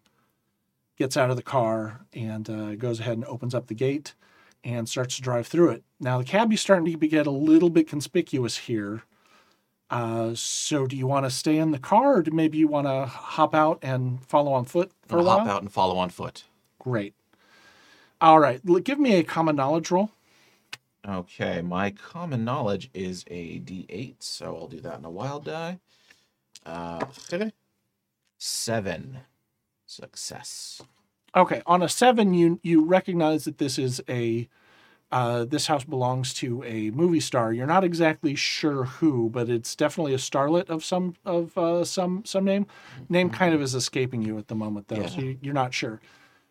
gets 0.97 1.17
out 1.17 1.31
of 1.31 1.37
the 1.37 1.43
car 1.43 2.01
and 2.13 2.49
uh, 2.49 2.75
goes 2.75 3.01
ahead 3.01 3.17
and 3.17 3.25
opens 3.27 3.55
up 3.55 3.67
the 3.67 3.75
gate 3.75 4.15
and 4.63 4.89
starts 4.89 5.17
to 5.17 5.23
drive 5.23 5.47
through 5.47 5.71
it. 5.71 5.83
Now 5.99 6.19
the 6.19 6.25
cabbie's 6.25 6.61
starting 6.61 6.99
to 6.99 7.07
get 7.07 7.27
a 7.27 7.31
little 7.31 7.71
bit 7.71 7.89
conspicuous 7.89 8.59
here. 8.59 9.03
Uh, 9.91 10.33
so 10.35 10.87
do 10.87 10.97
you 10.97 11.07
want 11.07 11.27
to 11.27 11.31
stay 11.31 11.59
in 11.59 11.73
the 11.73 11.79
car 11.79 12.19
or 12.19 12.23
do 12.23 12.31
maybe 12.31 12.59
you 12.59 12.69
want 12.69 12.87
to 12.87 13.07
hop 13.07 13.55
out 13.55 13.79
and 13.83 14.25
follow 14.25 14.53
on 14.53 14.65
foot 14.65 14.93
for 15.07 15.19
a 15.19 15.23
while? 15.23 15.39
hop 15.41 15.49
out 15.49 15.63
and 15.63 15.73
follow 15.73 15.99
on 15.99 16.11
foot. 16.11 16.45
Great. 16.79 17.15
All 18.21 18.39
right. 18.39 18.61
Give 18.85 19.01
me 19.01 19.17
a 19.17 19.25
common 19.25 19.57
knowledge 19.57 19.91
roll. 19.91 20.11
Okay, 21.09 21.63
my 21.63 21.91
common 21.91 22.45
knowledge 22.45 22.91
is 22.93 23.25
a 23.29 23.59
d8, 23.61 24.17
so 24.21 24.55
I'll 24.57 24.69
do 24.69 24.81
that 24.81 24.99
in 24.99 25.05
a 25.05 25.11
wild 25.11 25.45
die. 25.47 25.79
Uh, 26.67 27.05
seven. 28.39 29.19
Success. 29.87 30.83
Okay. 31.35 31.63
On 31.67 31.83
a 31.83 31.89
seven, 31.89 32.35
you 32.35 32.61
you 32.63 32.85
recognize 32.85 33.45
that 33.45 33.59
this 33.59 33.79
is 33.79 34.03
a 34.09 34.49
uh, 35.11 35.45
this 35.45 35.67
house 35.67 35.85
belongs 35.85 36.33
to 36.35 36.63
a 36.65 36.91
movie 36.91 37.19
star. 37.19 37.53
You're 37.53 37.67
not 37.67 37.83
exactly 37.83 38.35
sure 38.37 38.85
who, 38.85 39.29
but 39.31 39.49
it's 39.49 39.75
definitely 39.75 40.15
a 40.15 40.19
starlet 40.19 40.69
of 40.69 40.85
some 40.85 41.17
of 41.25 41.57
uh, 41.59 41.85
some 41.85 42.25
some 42.25 42.45
name. 42.45 42.67
Name 43.09 43.31
kind 43.31 43.55
of 43.55 43.63
is 43.63 43.75
escaping 43.75 44.23
you 44.23 44.39
at 44.39 44.49
the 44.49 44.55
moment, 44.55 44.89
though, 44.89 45.01
Yeah. 45.01 45.11
you, 45.19 45.39
you're 45.41 45.55
not 45.55 45.75
sure. 45.75 46.01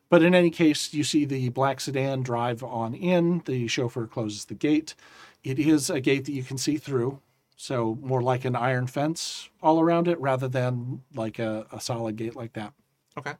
But 0.10 0.24
in 0.24 0.34
any 0.34 0.50
case, 0.50 0.94
you 0.94 1.04
see 1.04 1.26
the 1.26 1.50
black 1.50 1.80
sedan 1.80 2.24
drive 2.24 2.64
on 2.64 2.96
in. 2.96 3.44
The 3.46 3.68
chauffeur 3.68 4.08
closes 4.08 4.46
the 4.46 4.56
gate. 4.56 4.96
It 5.44 5.60
is 5.60 5.90
a 5.90 6.02
gate 6.02 6.26
that 6.26 6.32
you 6.34 6.44
can 6.44 6.58
see 6.58 6.78
through, 6.78 7.22
so 7.56 7.98
more 8.02 8.22
like 8.22 8.44
an 8.44 8.56
iron 8.56 8.88
fence 8.88 9.50
all 9.62 9.80
around 9.80 10.08
it 10.08 10.20
rather 10.20 10.48
than 10.48 11.04
like 11.14 11.40
a, 11.40 11.68
a 11.72 11.80
solid 11.80 12.16
gate 12.16 12.36
like 12.36 12.54
that. 12.54 12.74
Okay. 13.18 13.34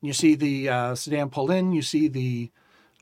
You 0.00 0.12
see 0.12 0.34
the 0.34 0.68
uh, 0.68 0.94
sedan 0.94 1.30
pull 1.30 1.50
in, 1.50 1.72
you 1.72 1.80
see 1.80 2.08
the 2.08 2.50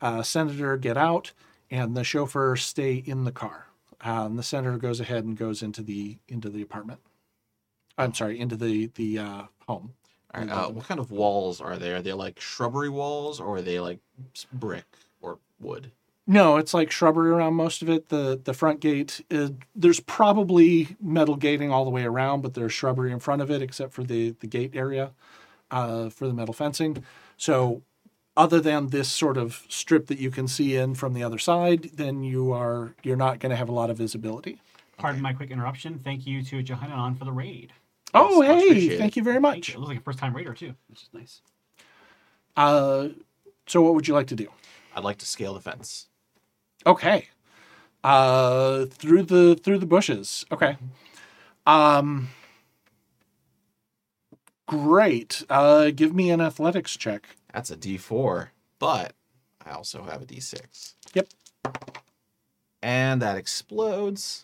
uh, 0.01 0.23
senator 0.23 0.77
get 0.77 0.97
out, 0.97 1.33
and 1.71 1.97
the 1.97 2.05
chauffeur 2.05 2.57
stay 2.57 2.95
in 2.95 3.25
the 3.25 3.33
car. 3.33 3.67
Uh, 4.05 4.27
and 4.27 4.39
the 4.39 4.43
senator 4.43 4.79
goes 4.79 5.01
ahead 5.01 5.25
and 5.25 5.37
goes 5.37 5.63
into 5.63 5.83
the 5.83 6.19
into 6.29 6.49
the 6.51 6.63
apartment. 6.63 7.01
I'm 7.97 8.15
sorry, 8.15 8.39
into 8.39 8.57
the 8.57 8.91
the 8.95 9.19
uh, 9.19 9.43
home. 9.67 9.95
All 10.35 10.41
right. 10.41 10.51
Uh, 10.51 10.69
what 10.71 10.87
kind 10.87 11.01
of 11.01 11.11
walls 11.11 11.61
are 11.61 11.77
they? 11.77 11.93
Are 11.93 12.03
they 12.03 12.13
like 12.13 12.41
shrubbery 12.41 12.89
walls 12.89 13.41
or 13.41 13.57
are 13.57 13.63
they 13.63 13.81
like 13.81 13.99
brick 14.53 14.87
or 15.21 15.39
wood? 15.61 15.91
No, 16.27 16.57
it's 16.57 16.73
like 16.73 16.91
shrubbery 16.91 17.31
around 17.31 17.55
most 17.55 17.83
of 17.83 17.91
it. 17.91 18.09
The 18.09 18.41
the 18.43 18.55
front 18.55 18.81
gate 18.81 19.25
is 19.29 19.51
there's 19.75 20.01
probably 20.01 20.97
metal 21.01 21.37
gating 21.37 21.71
all 21.73 21.85
the 21.85 21.91
way 21.91 22.05
around, 22.05 22.43
but 22.43 22.55
there's 22.55 22.73
shrubbery 22.73 23.13
in 23.13 23.19
front 23.19 23.43
of 23.43 23.51
it 23.51 23.61
except 23.61 23.93
for 23.93 24.05
the 24.05 24.35
the 24.41 24.47
gate 24.47 24.71
area 24.75 25.13
uh, 25.71 26.09
for 26.11 26.27
the 26.29 26.35
metal 26.35 26.55
fencing. 26.55 27.05
So 27.37 27.83
other 28.37 28.61
than 28.61 28.89
this 28.89 29.11
sort 29.11 29.37
of 29.37 29.65
strip 29.69 30.07
that 30.07 30.19
you 30.19 30.31
can 30.31 30.49
see 30.49 30.77
in 30.77 30.95
from 30.95 31.13
the 31.13 31.23
other 31.23 31.39
side, 31.39 31.91
then 31.95 32.23
you 32.23 32.53
are 32.53 32.95
you're 33.03 33.17
not 33.17 33.41
going 33.41 33.51
to 33.51 33.57
have 33.57 33.69
a 33.69 33.73
lot 33.73 33.91
of 33.91 33.99
visibility. 33.99 34.61
pardon 34.97 35.21
my 35.21 35.33
quick 35.33 35.51
interruption. 35.51 35.99
Thank 35.99 36.27
you 36.27 36.43
to 36.45 36.63
Johannan 36.63 37.17
for 37.17 37.25
the 37.25 37.33
raid. 37.33 37.73
Oh, 38.15 38.43
much 38.43 38.63
hey, 38.63 38.99
thank 38.99 39.17
you 39.17 39.23
very 39.23 39.41
much. 39.41 39.69
you. 39.69 39.75
It 39.75 39.79
looks 39.79 39.89
like 39.89 39.99
a 39.99 40.03
first 40.03 40.19
time 40.19 40.35
reader 40.35 40.53
too, 40.53 40.75
which 40.89 41.03
is 41.03 41.09
nice. 41.13 41.41
Uh, 42.57 43.09
so 43.67 43.81
what 43.83 43.95
would 43.95 44.07
you 44.07 44.15
like 44.15 44.27
to 44.29 44.35
do? 44.35 44.49
I'd 44.95 45.05
like 45.05 45.19
to 45.19 45.27
scale 45.27 45.55
the 45.55 45.61
fence. 45.61 46.09
Okay. 46.87 47.29
Uh, 48.05 48.87
through 48.87 49.23
the 49.23 49.55
through 49.55 49.79
the 49.79 49.87
bushes. 49.87 50.45
Okay. 50.51 50.77
Um. 51.67 52.29
Great. 54.67 55.45
Uh, 55.51 55.91
give 55.91 56.15
me 56.15 56.31
an 56.31 56.41
athletics 56.41 56.97
check. 56.97 57.37
That's 57.53 57.71
a 57.71 57.77
D4, 57.77 58.49
but 58.79 59.13
I 59.65 59.73
also 59.73 60.05
have 60.05 60.23
a 60.23 60.25
D6. 60.25 60.95
Yep. 61.13 61.29
And 62.83 63.21
that 63.21 63.37
explodes. 63.37 64.43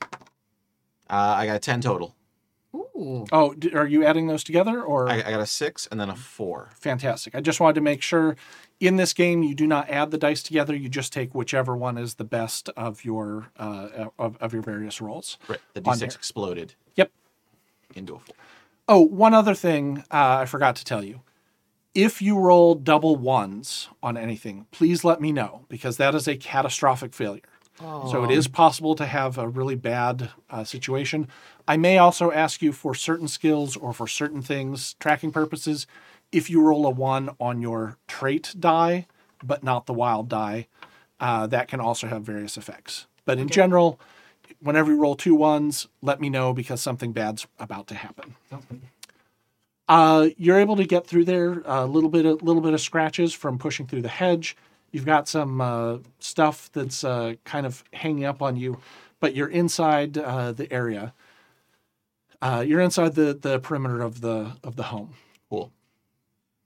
Uh, 1.08 1.34
I 1.38 1.46
got 1.46 1.56
a 1.56 1.60
10 1.60 1.80
total. 1.80 2.14
Ooh. 2.98 3.24
Oh, 3.30 3.54
are 3.74 3.86
you 3.86 4.04
adding 4.04 4.26
those 4.26 4.42
together 4.42 4.82
or? 4.82 5.08
I, 5.08 5.16
I 5.18 5.30
got 5.30 5.40
a 5.40 5.46
6 5.46 5.86
and 5.90 6.00
then 6.00 6.10
a 6.10 6.16
4. 6.16 6.70
Fantastic. 6.80 7.34
I 7.34 7.40
just 7.40 7.60
wanted 7.60 7.74
to 7.74 7.80
make 7.80 8.02
sure 8.02 8.34
in 8.80 8.96
this 8.96 9.12
game 9.12 9.42
you 9.42 9.54
do 9.54 9.66
not 9.66 9.88
add 9.88 10.10
the 10.10 10.18
dice 10.18 10.42
together. 10.42 10.74
You 10.74 10.88
just 10.88 11.12
take 11.12 11.34
whichever 11.34 11.76
one 11.76 11.96
is 11.96 12.14
the 12.14 12.24
best 12.24 12.68
of 12.76 13.04
your 13.04 13.50
uh, 13.58 14.06
of, 14.18 14.36
of 14.40 14.52
your 14.52 14.62
various 14.62 15.00
rolls. 15.00 15.38
Right. 15.46 15.60
The 15.74 15.80
D6 15.80 15.98
there. 15.98 16.06
exploded 16.08 16.74
Yep. 16.96 17.12
into 17.94 18.14
a 18.16 18.18
4. 18.18 18.34
Oh, 18.88 19.00
one 19.02 19.34
other 19.34 19.54
thing 19.54 19.98
uh, 20.10 20.38
I 20.40 20.46
forgot 20.46 20.74
to 20.76 20.84
tell 20.84 21.04
you. 21.04 21.20
If 21.94 22.20
you 22.22 22.38
roll 22.38 22.74
double 22.74 23.16
ones 23.16 23.88
on 24.02 24.16
anything, 24.16 24.66
please 24.70 25.04
let 25.04 25.20
me 25.20 25.32
know 25.32 25.64
because 25.68 25.96
that 25.96 26.14
is 26.14 26.28
a 26.28 26.36
catastrophic 26.36 27.12
failure. 27.14 27.42
So 27.80 28.24
it 28.24 28.32
is 28.32 28.48
possible 28.48 28.96
to 28.96 29.06
have 29.06 29.38
a 29.38 29.46
really 29.48 29.76
bad 29.76 30.30
uh, 30.50 30.64
situation. 30.64 31.28
I 31.68 31.76
may 31.76 31.98
also 31.98 32.32
ask 32.32 32.62
you 32.62 32.72
for 32.72 32.94
certain 32.94 33.28
skills 33.28 33.76
or 33.76 33.92
for 33.92 34.06
certain 34.06 34.40
things, 34.40 34.94
tracking 34.94 35.30
purposes, 35.30 35.86
if 36.32 36.48
you 36.48 36.62
roll 36.62 36.86
a 36.86 36.90
one 36.90 37.28
on 37.38 37.60
your 37.60 37.98
trait 38.08 38.54
die, 38.58 39.06
but 39.44 39.62
not 39.62 39.84
the 39.84 39.92
wild 39.92 40.30
die, 40.30 40.66
uh, 41.20 41.46
that 41.48 41.68
can 41.68 41.78
also 41.78 42.06
have 42.06 42.22
various 42.22 42.56
effects. 42.56 43.06
But 43.26 43.38
in 43.38 43.48
general, 43.50 44.00
whenever 44.60 44.92
you 44.92 44.98
roll 44.98 45.14
two 45.14 45.34
ones, 45.34 45.88
let 46.00 46.22
me 46.22 46.30
know 46.30 46.54
because 46.54 46.80
something 46.80 47.12
bad's 47.12 47.46
about 47.58 47.86
to 47.88 47.94
happen. 47.94 48.34
Uh, 49.86 50.28
you're 50.38 50.58
able 50.58 50.76
to 50.76 50.86
get 50.86 51.06
through 51.06 51.26
there 51.26 51.62
a 51.66 51.84
little 51.84 52.10
bit, 52.10 52.24
a 52.24 52.32
little 52.32 52.62
bit 52.62 52.72
of 52.72 52.80
scratches 52.80 53.34
from 53.34 53.58
pushing 53.58 53.86
through 53.86 54.02
the 54.02 54.08
hedge. 54.08 54.56
You've 54.90 55.06
got 55.06 55.28
some 55.28 55.60
uh, 55.60 55.98
stuff 56.18 56.70
that's 56.72 57.04
uh, 57.04 57.34
kind 57.44 57.66
of 57.66 57.84
hanging 57.92 58.24
up 58.24 58.40
on 58.40 58.56
you, 58.56 58.78
but 59.20 59.34
you're 59.36 59.48
inside 59.48 60.16
uh, 60.16 60.52
the 60.52 60.72
area. 60.72 61.12
Uh, 62.40 62.64
you're 62.66 62.80
inside 62.80 63.14
the 63.14 63.34
the 63.34 63.58
perimeter 63.58 64.00
of 64.00 64.20
the 64.20 64.56
of 64.62 64.76
the 64.76 64.84
home. 64.84 65.14
Cool. 65.50 65.72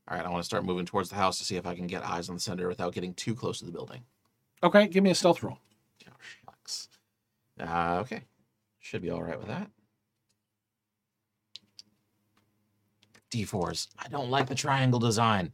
All 0.08 0.16
right. 0.16 0.26
I 0.26 0.28
want 0.28 0.42
to 0.42 0.46
start 0.46 0.64
moving 0.64 0.84
towards 0.84 1.08
the 1.08 1.14
house 1.16 1.38
to 1.38 1.44
see 1.44 1.56
if 1.56 1.66
I 1.66 1.74
can 1.74 1.86
get 1.86 2.04
eyes 2.04 2.28
on 2.28 2.34
the 2.34 2.40
center 2.40 2.68
without 2.68 2.92
getting 2.92 3.14
too 3.14 3.34
close 3.34 3.58
to 3.60 3.64
the 3.64 3.72
building. 3.72 4.02
Okay, 4.62 4.86
give 4.86 5.02
me 5.02 5.10
a 5.10 5.14
stealth 5.14 5.42
roll. 5.42 5.58
Oh, 6.08 6.12
shucks. 6.20 6.88
Uh, 7.58 7.98
okay. 8.00 8.22
Should 8.78 9.02
be 9.02 9.10
all 9.10 9.22
right 9.22 9.38
with 9.38 9.48
that. 9.48 9.70
D4s. 13.30 13.88
I 13.98 14.08
don't 14.08 14.30
like 14.30 14.48
the 14.48 14.54
triangle 14.54 15.00
design. 15.00 15.52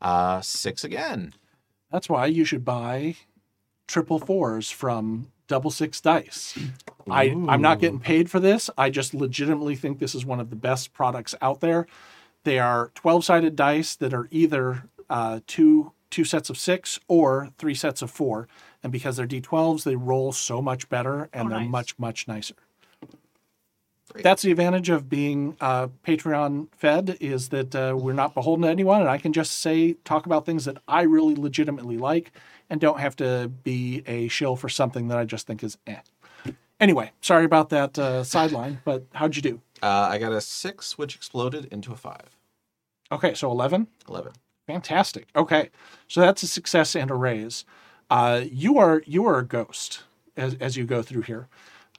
Uh, 0.00 0.40
six 0.40 0.82
again. 0.82 1.34
That's 1.90 2.08
why 2.08 2.26
you 2.26 2.44
should 2.44 2.64
buy 2.64 3.16
triple 3.86 4.18
fours 4.18 4.70
from 4.70 5.30
Double 5.52 5.70
Six 5.70 6.00
Dice. 6.00 6.58
I, 7.10 7.24
I'm 7.46 7.60
not 7.60 7.78
getting 7.78 8.00
paid 8.00 8.30
for 8.30 8.40
this. 8.40 8.70
I 8.78 8.88
just 8.88 9.12
legitimately 9.12 9.76
think 9.76 9.98
this 9.98 10.14
is 10.14 10.24
one 10.24 10.40
of 10.40 10.48
the 10.48 10.56
best 10.56 10.94
products 10.94 11.34
out 11.42 11.60
there. 11.60 11.86
They 12.44 12.58
are 12.58 12.90
12 12.94 13.22
sided 13.26 13.54
dice 13.54 13.94
that 13.96 14.14
are 14.14 14.28
either 14.30 14.84
uh, 15.10 15.40
two 15.46 15.92
two 16.10 16.24
sets 16.24 16.48
of 16.48 16.56
six 16.56 16.98
or 17.06 17.50
three 17.58 17.74
sets 17.74 18.00
of 18.00 18.10
four. 18.10 18.48
And 18.82 18.90
because 18.92 19.16
they're 19.18 19.26
D12s, 19.26 19.84
they 19.84 19.94
roll 19.96 20.32
so 20.32 20.62
much 20.62 20.88
better 20.88 21.28
and 21.34 21.46
Oh, 21.46 21.50
they're 21.50 21.60
nice. 21.60 21.68
much, 21.70 21.98
much 21.98 22.26
nicer. 22.28 22.54
Great. 24.12 24.24
That's 24.24 24.42
the 24.42 24.50
advantage 24.50 24.90
of 24.90 25.08
being 25.08 25.56
uh, 25.58 25.88
Patreon 26.06 26.68
fed 26.76 27.16
is 27.18 27.48
that 27.48 27.74
uh, 27.74 27.96
we're 27.98 28.12
not 28.12 28.34
beholden 28.34 28.64
to 28.64 28.68
anyone, 28.68 29.00
and 29.00 29.08
I 29.08 29.16
can 29.16 29.32
just 29.32 29.60
say 29.60 29.94
talk 30.04 30.26
about 30.26 30.44
things 30.44 30.66
that 30.66 30.76
I 30.86 31.02
really 31.02 31.34
legitimately 31.34 31.96
like, 31.96 32.30
and 32.68 32.78
don't 32.78 33.00
have 33.00 33.16
to 33.16 33.50
be 33.64 34.02
a 34.06 34.28
shill 34.28 34.54
for 34.54 34.68
something 34.68 35.08
that 35.08 35.16
I 35.16 35.24
just 35.24 35.46
think 35.46 35.64
is 35.64 35.78
eh. 35.86 36.00
Anyway, 36.78 37.12
sorry 37.22 37.46
about 37.46 37.70
that 37.70 37.98
uh, 37.98 38.22
sideline, 38.22 38.80
but 38.84 39.06
how'd 39.14 39.34
you 39.34 39.40
do? 39.40 39.62
Uh, 39.82 40.08
I 40.10 40.18
got 40.18 40.32
a 40.32 40.42
six, 40.42 40.98
which 40.98 41.16
exploded 41.16 41.64
into 41.70 41.90
a 41.90 41.96
five. 41.96 42.36
Okay, 43.10 43.32
so 43.32 43.50
eleven. 43.50 43.86
11. 44.10 44.32
Fantastic. 44.66 45.26
Okay, 45.34 45.70
so 46.06 46.20
that's 46.20 46.42
a 46.42 46.46
success 46.46 46.94
and 46.94 47.10
a 47.10 47.14
raise. 47.14 47.64
Uh, 48.10 48.42
you 48.44 48.76
are 48.76 49.02
you 49.06 49.24
are 49.24 49.38
a 49.38 49.44
ghost 49.44 50.02
as 50.36 50.54
as 50.56 50.76
you 50.76 50.84
go 50.84 51.00
through 51.00 51.22
here. 51.22 51.48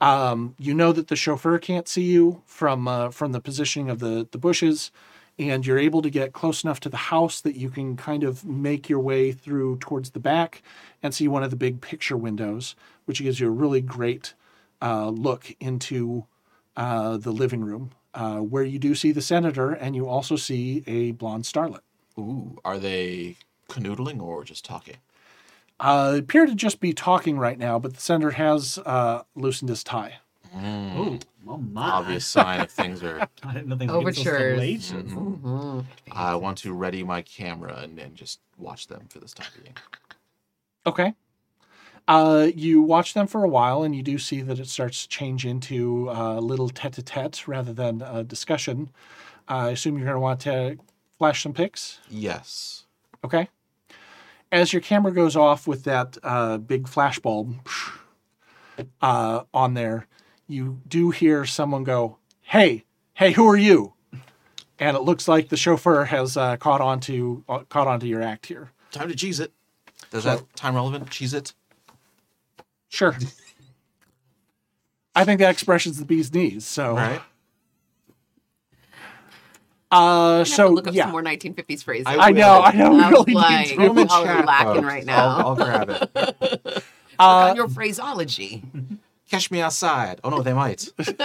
Um, 0.00 0.54
you 0.58 0.74
know 0.74 0.92
that 0.92 1.08
the 1.08 1.16
chauffeur 1.16 1.58
can't 1.58 1.88
see 1.88 2.02
you 2.02 2.42
from 2.46 2.88
uh, 2.88 3.10
from 3.10 3.32
the 3.32 3.40
positioning 3.40 3.90
of 3.90 4.00
the 4.00 4.26
the 4.30 4.38
bushes, 4.38 4.90
and 5.38 5.66
you're 5.66 5.78
able 5.78 6.02
to 6.02 6.10
get 6.10 6.32
close 6.32 6.64
enough 6.64 6.80
to 6.80 6.88
the 6.88 6.96
house 6.96 7.40
that 7.40 7.56
you 7.56 7.70
can 7.70 7.96
kind 7.96 8.24
of 8.24 8.44
make 8.44 8.88
your 8.88 9.00
way 9.00 9.32
through 9.32 9.78
towards 9.78 10.10
the 10.10 10.20
back 10.20 10.62
and 11.02 11.14
see 11.14 11.28
one 11.28 11.42
of 11.42 11.50
the 11.50 11.56
big 11.56 11.80
picture 11.80 12.16
windows, 12.16 12.74
which 13.04 13.22
gives 13.22 13.40
you 13.40 13.46
a 13.46 13.50
really 13.50 13.80
great 13.80 14.34
uh, 14.82 15.08
look 15.08 15.54
into 15.60 16.26
uh, 16.76 17.16
the 17.16 17.32
living 17.32 17.62
room, 17.64 17.92
uh, 18.14 18.38
where 18.38 18.64
you 18.64 18.78
do 18.78 18.94
see 18.94 19.12
the 19.12 19.22
senator, 19.22 19.70
and 19.72 19.94
you 19.94 20.08
also 20.08 20.36
see 20.36 20.82
a 20.86 21.12
blonde 21.12 21.44
starlet. 21.44 21.80
Ooh, 22.18 22.58
are 22.64 22.78
they 22.78 23.36
canoodling 23.68 24.20
or 24.20 24.44
just 24.44 24.64
talking? 24.64 24.96
Uh, 25.80 26.16
appear 26.18 26.46
to 26.46 26.54
just 26.54 26.80
be 26.80 26.92
talking 26.92 27.38
right 27.38 27.58
now, 27.58 27.78
but 27.78 27.94
the 27.94 28.00
senator 28.00 28.32
has 28.32 28.78
uh, 28.78 29.22
loosened 29.34 29.68
his 29.68 29.82
tie. 29.84 30.14
Ooh, 30.56 31.18
oh 31.48 31.56
my! 31.56 31.90
Obvious 31.90 32.24
sign 32.26 32.60
of 32.60 32.70
things 32.70 33.02
are. 33.02 33.20
I 33.42 33.52
didn't 33.54 33.68
know 33.68 33.76
things 33.76 33.90
were 33.90 33.98
getting 34.04 34.24
so 34.24 34.30
Overtures. 34.30 34.54
salacious. 34.92 35.12
Mhm. 35.12 35.84
I 36.12 36.34
want 36.36 36.58
to 36.58 36.72
ready 36.72 37.02
my 37.02 37.22
camera 37.22 37.76
and, 37.82 37.98
and 37.98 38.14
just 38.14 38.38
watch 38.56 38.86
them 38.86 39.06
for 39.08 39.18
this 39.18 39.32
time 39.34 39.48
being. 39.60 39.74
Okay. 40.86 41.14
Uh, 42.06 42.48
you 42.54 42.82
watch 42.82 43.14
them 43.14 43.26
for 43.26 43.42
a 43.42 43.48
while, 43.48 43.82
and 43.82 43.96
you 43.96 44.02
do 44.02 44.18
see 44.18 44.42
that 44.42 44.60
it 44.60 44.68
starts 44.68 45.02
to 45.02 45.08
change 45.08 45.44
into 45.46 46.08
a 46.10 46.38
little 46.40 46.68
tete-a-tete 46.68 47.48
rather 47.48 47.72
than 47.72 48.02
a 48.02 48.22
discussion. 48.22 48.90
I 49.48 49.70
assume 49.70 49.96
you're 49.96 50.04
going 50.06 50.16
to 50.16 50.20
want 50.20 50.40
to 50.40 50.76
flash 51.18 51.42
some 51.42 51.54
pics. 51.54 51.98
Yes. 52.10 52.84
Okay. 53.24 53.48
As 54.52 54.72
your 54.72 54.82
camera 54.82 55.12
goes 55.12 55.34
off 55.36 55.66
with 55.66 55.84
that 55.84 56.16
uh, 56.22 56.58
big 56.58 56.86
flash 56.88 57.18
bulb 57.18 57.56
uh, 59.00 59.42
on 59.52 59.74
there, 59.74 60.06
you 60.46 60.80
do 60.86 61.10
hear 61.10 61.44
someone 61.44 61.82
go, 61.84 62.18
"Hey, 62.40 62.84
hey, 63.14 63.32
who 63.32 63.48
are 63.48 63.56
you?" 63.56 63.94
And 64.78 64.96
it 64.96 65.00
looks 65.02 65.26
like 65.28 65.48
the 65.48 65.56
chauffeur 65.56 66.04
has 66.04 66.36
uh, 66.36 66.56
caught 66.56 66.80
onto 66.80 67.42
uh, 67.48 67.60
caught 67.68 67.86
onto 67.88 68.06
your 68.06 68.22
act 68.22 68.46
here. 68.46 68.70
Time 68.92 69.08
to 69.08 69.16
cheese 69.16 69.40
it. 69.40 69.52
Is 70.12 70.22
So- 70.22 70.36
that 70.36 70.56
time 70.56 70.74
relevant? 70.76 71.10
Cheese 71.10 71.34
it? 71.34 71.52
Sure. 72.88 73.16
I 75.16 75.24
think 75.24 75.40
that 75.40 75.50
expression's 75.50 75.98
the 75.98 76.04
bee's 76.04 76.32
knees. 76.32 76.64
So, 76.64 76.94
Right? 76.94 77.20
Uh, 79.94 80.34
I 80.34 80.38
have 80.38 80.46
to 80.46 80.52
so 80.52 80.68
look 80.68 80.86
up 80.88 80.94
yeah, 80.94 81.04
some 81.04 81.12
more 81.12 81.22
1950s 81.22 81.82
phrases. 81.84 82.06
I 82.06 82.16
I 82.16 82.30
know, 82.32 82.60
I 82.60 82.72
know, 82.72 82.98
I 82.98 83.10
was 83.10 83.26
really 83.26 83.34
need 83.34 83.68
to. 83.68 83.74
Throw 83.76 83.84
'em 83.90 83.98
in 83.98 84.08
oh, 84.10 84.44
lacking 84.46 84.74
folks. 84.74 84.86
right 84.86 85.04
now. 85.04 85.28
I'll, 85.28 85.46
I'll 85.48 85.56
grab 85.56 85.90
it. 85.90 86.84
Uh, 87.16 87.50
on 87.50 87.54
your 87.56 87.68
phraseology. 87.68 88.60
Catch 89.30 89.52
me 89.52 89.60
outside. 89.60 90.20
Oh 90.24 90.30
no, 90.30 90.42
they 90.42 90.52
might. 90.52 90.88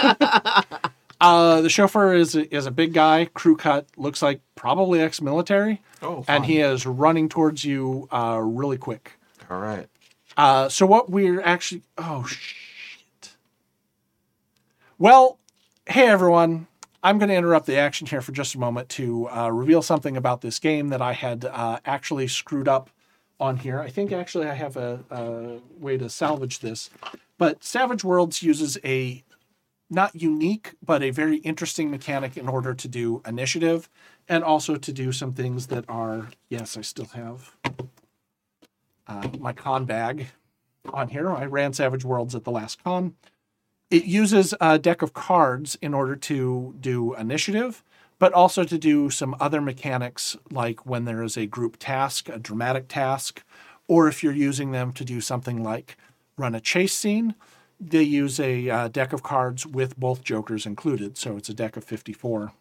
uh, 1.20 1.60
the 1.60 1.68
chauffeur 1.68 2.14
is 2.14 2.36
is 2.36 2.66
a 2.66 2.70
big 2.70 2.92
guy, 2.94 3.24
crew 3.24 3.56
cut, 3.56 3.86
looks 3.96 4.22
like 4.22 4.40
probably 4.54 5.00
ex-military, 5.00 5.82
Oh, 6.00 6.24
and 6.28 6.44
he 6.46 6.60
is 6.60 6.86
running 6.86 7.28
towards 7.28 7.64
you 7.64 8.06
uh, 8.12 8.40
really 8.40 8.78
quick. 8.78 9.18
All 9.50 9.58
right. 9.58 9.88
Uh, 10.36 10.68
so 10.68 10.86
what 10.86 11.10
we're 11.10 11.40
actually 11.40 11.82
oh 11.98 12.24
shit. 12.24 13.32
Well, 14.96 15.38
hey 15.86 16.06
everyone. 16.06 16.68
I'm 17.02 17.18
going 17.18 17.30
to 17.30 17.34
interrupt 17.34 17.66
the 17.66 17.78
action 17.78 18.06
here 18.06 18.20
for 18.20 18.32
just 18.32 18.54
a 18.54 18.58
moment 18.58 18.88
to 18.90 19.28
uh, 19.30 19.50
reveal 19.50 19.80
something 19.80 20.16
about 20.16 20.42
this 20.42 20.58
game 20.58 20.88
that 20.88 21.00
I 21.00 21.12
had 21.14 21.46
uh, 21.46 21.80
actually 21.86 22.28
screwed 22.28 22.68
up 22.68 22.90
on 23.38 23.56
here. 23.56 23.80
I 23.80 23.88
think 23.88 24.12
actually 24.12 24.46
I 24.46 24.54
have 24.54 24.76
a, 24.76 25.00
a 25.10 25.60
way 25.78 25.96
to 25.96 26.10
salvage 26.10 26.58
this. 26.58 26.90
But 27.38 27.64
Savage 27.64 28.04
Worlds 28.04 28.42
uses 28.42 28.76
a 28.84 29.24
not 29.88 30.14
unique, 30.14 30.74
but 30.84 31.02
a 31.02 31.10
very 31.10 31.38
interesting 31.38 31.90
mechanic 31.90 32.36
in 32.36 32.48
order 32.48 32.74
to 32.74 32.86
do 32.86 33.22
initiative 33.26 33.88
and 34.28 34.44
also 34.44 34.76
to 34.76 34.92
do 34.92 35.10
some 35.10 35.32
things 35.32 35.68
that 35.68 35.84
are, 35.88 36.28
yes, 36.50 36.76
I 36.76 36.82
still 36.82 37.06
have 37.06 37.56
uh, 39.08 39.28
my 39.38 39.52
con 39.52 39.86
bag 39.86 40.28
on 40.92 41.08
here. 41.08 41.30
I 41.30 41.46
ran 41.46 41.72
Savage 41.72 42.04
Worlds 42.04 42.34
at 42.34 42.44
the 42.44 42.50
last 42.50 42.84
con. 42.84 43.14
It 43.90 44.04
uses 44.04 44.54
a 44.60 44.78
deck 44.78 45.02
of 45.02 45.12
cards 45.12 45.76
in 45.82 45.94
order 45.94 46.14
to 46.14 46.76
do 46.78 47.14
initiative, 47.14 47.82
but 48.20 48.32
also 48.32 48.62
to 48.62 48.78
do 48.78 49.10
some 49.10 49.34
other 49.40 49.60
mechanics 49.60 50.36
like 50.50 50.86
when 50.86 51.06
there 51.06 51.24
is 51.24 51.36
a 51.36 51.46
group 51.46 51.76
task, 51.78 52.28
a 52.28 52.38
dramatic 52.38 52.86
task, 52.86 53.42
or 53.88 54.06
if 54.06 54.22
you're 54.22 54.32
using 54.32 54.70
them 54.70 54.92
to 54.92 55.04
do 55.04 55.20
something 55.20 55.64
like 55.64 55.96
run 56.36 56.54
a 56.54 56.60
chase 56.60 56.94
scene, 56.94 57.34
they 57.80 58.02
use 58.02 58.38
a 58.38 58.70
uh, 58.70 58.88
deck 58.88 59.12
of 59.12 59.24
cards 59.24 59.66
with 59.66 59.98
both 59.98 60.22
jokers 60.22 60.66
included. 60.66 61.18
So 61.18 61.36
it's 61.36 61.48
a 61.48 61.54
deck 61.54 61.76
of 61.76 61.82
54 61.82 62.52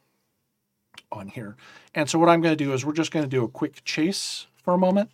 on 1.11 1.27
here. 1.27 1.55
And 1.93 2.09
so 2.09 2.17
what 2.17 2.29
I'm 2.29 2.41
going 2.41 2.57
to 2.57 2.63
do 2.63 2.73
is 2.73 2.83
we're 2.83 2.93
just 2.93 3.11
going 3.11 3.25
to 3.25 3.29
do 3.29 3.43
a 3.43 3.49
quick 3.49 3.83
chase 3.83 4.47
for 4.63 4.73
a 4.73 4.77
moment. 4.77 5.11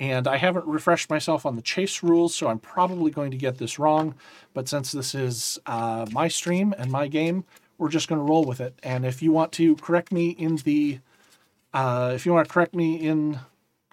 And 0.00 0.28
I 0.28 0.36
haven't 0.36 0.66
refreshed 0.66 1.10
myself 1.10 1.44
on 1.44 1.56
the 1.56 1.62
chase 1.62 2.02
rules, 2.02 2.34
so 2.34 2.48
I'm 2.48 2.60
probably 2.60 3.10
going 3.10 3.32
to 3.32 3.36
get 3.36 3.58
this 3.58 3.78
wrong. 3.78 4.14
But 4.54 4.68
since 4.68 4.92
this 4.92 5.14
is 5.14 5.58
uh, 5.66 6.06
my 6.12 6.28
stream 6.28 6.72
and 6.78 6.90
my 6.90 7.08
game, 7.08 7.44
we're 7.78 7.88
just 7.88 8.08
going 8.08 8.20
to 8.20 8.24
roll 8.24 8.44
with 8.44 8.60
it. 8.60 8.78
And 8.82 9.04
if 9.04 9.22
you 9.22 9.32
want 9.32 9.52
to 9.52 9.76
correct 9.76 10.12
me 10.12 10.30
in 10.30 10.56
the, 10.56 11.00
uh, 11.72 12.12
if 12.14 12.26
you 12.26 12.32
want 12.32 12.46
to 12.46 12.52
correct 12.52 12.74
me 12.74 12.96
in 12.96 13.40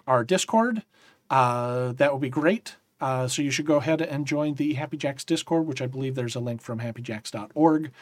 our 0.06 0.22
Discord, 0.22 0.82
uh, 1.30 1.92
that 1.92 2.12
would 2.12 2.22
be 2.22 2.28
great. 2.28 2.76
Uh, 3.00 3.28
so 3.28 3.42
you 3.42 3.50
should 3.50 3.66
go 3.66 3.76
ahead 3.76 4.00
and 4.00 4.26
join 4.26 4.54
the 4.54 4.74
Happy 4.74 4.96
Jacks 4.96 5.24
Discord, 5.24 5.66
which 5.66 5.82
I 5.82 5.86
believe 5.86 6.14
there's 6.14 6.36
a 6.36 6.40
link 6.40 6.62
from 6.62 6.80
happyjacks.org. 6.80 7.92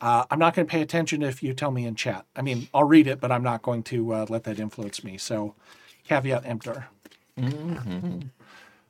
Uh, 0.00 0.24
I'm 0.30 0.38
not 0.38 0.54
going 0.54 0.66
to 0.66 0.70
pay 0.70 0.82
attention 0.82 1.22
if 1.22 1.42
you 1.42 1.52
tell 1.52 1.70
me 1.70 1.84
in 1.84 1.94
chat. 1.94 2.26
I 2.36 2.42
mean, 2.42 2.68
I'll 2.72 2.84
read 2.84 3.06
it, 3.06 3.20
but 3.20 3.32
I'm 3.32 3.42
not 3.42 3.62
going 3.62 3.82
to 3.84 4.12
uh, 4.12 4.26
let 4.28 4.44
that 4.44 4.60
influence 4.60 5.02
me. 5.02 5.16
So, 5.18 5.54
caveat 6.04 6.46
emptor. 6.46 6.86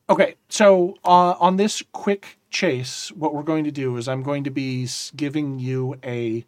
Okay, 0.09 0.37
so 0.49 0.97
uh, 1.05 1.35
on 1.41 1.57
this 1.57 1.83
quick 1.93 2.39
chase, 2.51 3.11
what 3.11 3.35
we're 3.35 3.43
going 3.43 3.65
to 3.65 3.73
do 3.73 3.97
is 3.97 4.07
I'm 4.07 4.23
going 4.23 4.45
to 4.45 4.51
be 4.51 4.89
giving 5.17 5.59
you 5.59 5.99
a, 6.05 6.45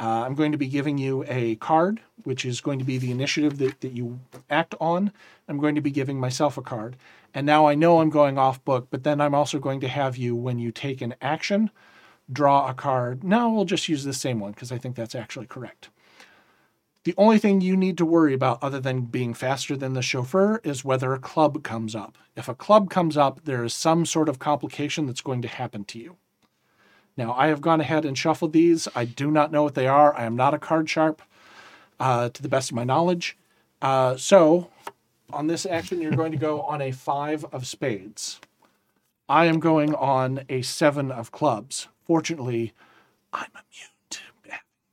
uh, 0.00 0.22
I'm 0.24 0.34
going 0.34 0.52
to 0.52 0.58
be 0.58 0.68
giving 0.68 0.96
you 0.96 1.22
a 1.28 1.56
card, 1.56 2.00
which 2.22 2.46
is 2.46 2.62
going 2.62 2.78
to 2.78 2.84
be 2.84 2.96
the 2.96 3.10
initiative 3.10 3.58
that, 3.58 3.82
that 3.82 3.92
you 3.92 4.20
act 4.48 4.74
on. 4.80 5.12
I'm 5.46 5.58
going 5.58 5.74
to 5.74 5.82
be 5.82 5.90
giving 5.90 6.18
myself 6.18 6.56
a 6.56 6.62
card, 6.62 6.96
and 7.34 7.44
now 7.44 7.66
I 7.66 7.74
know 7.74 8.00
I'm 8.00 8.08
going 8.08 8.38
off 8.38 8.64
book, 8.64 8.86
but 8.90 9.04
then 9.04 9.20
I'm 9.20 9.34
also 9.34 9.58
going 9.58 9.80
to 9.80 9.88
have 9.88 10.16
you 10.16 10.34
when 10.34 10.58
you 10.58 10.72
take 10.72 11.02
an 11.02 11.14
action, 11.20 11.70
draw 12.32 12.70
a 12.70 12.74
card. 12.74 13.22
Now 13.22 13.50
we'll 13.50 13.66
just 13.66 13.86
use 13.86 14.04
the 14.04 14.14
same 14.14 14.40
one 14.40 14.52
because 14.52 14.72
I 14.72 14.78
think 14.78 14.96
that's 14.96 15.14
actually 15.14 15.46
correct. 15.46 15.90
The 17.04 17.14
only 17.18 17.38
thing 17.38 17.60
you 17.60 17.76
need 17.76 17.98
to 17.98 18.06
worry 18.06 18.32
about, 18.32 18.62
other 18.62 18.80
than 18.80 19.02
being 19.02 19.34
faster 19.34 19.76
than 19.76 19.92
the 19.92 20.00
chauffeur, 20.00 20.60
is 20.64 20.86
whether 20.86 21.12
a 21.12 21.18
club 21.18 21.62
comes 21.62 21.94
up. 21.94 22.16
If 22.34 22.48
a 22.48 22.54
club 22.54 22.88
comes 22.88 23.18
up, 23.18 23.44
there 23.44 23.62
is 23.62 23.74
some 23.74 24.06
sort 24.06 24.28
of 24.28 24.38
complication 24.38 25.06
that's 25.06 25.20
going 25.20 25.42
to 25.42 25.48
happen 25.48 25.84
to 25.84 25.98
you. 25.98 26.16
Now, 27.14 27.34
I 27.34 27.48
have 27.48 27.60
gone 27.60 27.82
ahead 27.82 28.06
and 28.06 28.16
shuffled 28.16 28.54
these. 28.54 28.88
I 28.94 29.04
do 29.04 29.30
not 29.30 29.52
know 29.52 29.62
what 29.62 29.74
they 29.74 29.86
are. 29.86 30.16
I 30.16 30.24
am 30.24 30.34
not 30.34 30.54
a 30.54 30.58
card 30.58 30.88
sharp, 30.88 31.20
uh, 32.00 32.30
to 32.30 32.42
the 32.42 32.48
best 32.48 32.70
of 32.70 32.76
my 32.76 32.84
knowledge. 32.84 33.36
Uh, 33.82 34.16
so, 34.16 34.70
on 35.30 35.46
this 35.46 35.66
action, 35.66 36.00
you're 36.00 36.12
going 36.12 36.32
to 36.32 36.38
go 36.38 36.62
on 36.62 36.80
a 36.80 36.90
five 36.90 37.44
of 37.52 37.66
spades. 37.66 38.40
I 39.28 39.44
am 39.44 39.60
going 39.60 39.94
on 39.94 40.44
a 40.48 40.62
seven 40.62 41.12
of 41.12 41.32
clubs. 41.32 41.88
Fortunately, 42.06 42.72
I'm 43.30 43.50
immune 43.52 43.90
to 44.10 44.20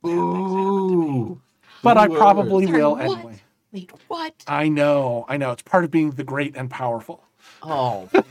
Ooh. 0.08 1.40
But 1.82 1.96
I 1.96 2.08
probably 2.08 2.66
Sorry, 2.66 2.78
will 2.78 2.92
what? 2.96 3.02
anyway. 3.18 3.42
Wait, 3.72 3.90
what? 4.08 4.34
I 4.46 4.68
know, 4.68 5.24
I 5.28 5.36
know. 5.38 5.50
It's 5.52 5.62
part 5.62 5.84
of 5.84 5.90
being 5.90 6.10
the 6.12 6.24
great 6.24 6.54
and 6.56 6.70
powerful. 6.70 7.24
Oh, 7.62 8.08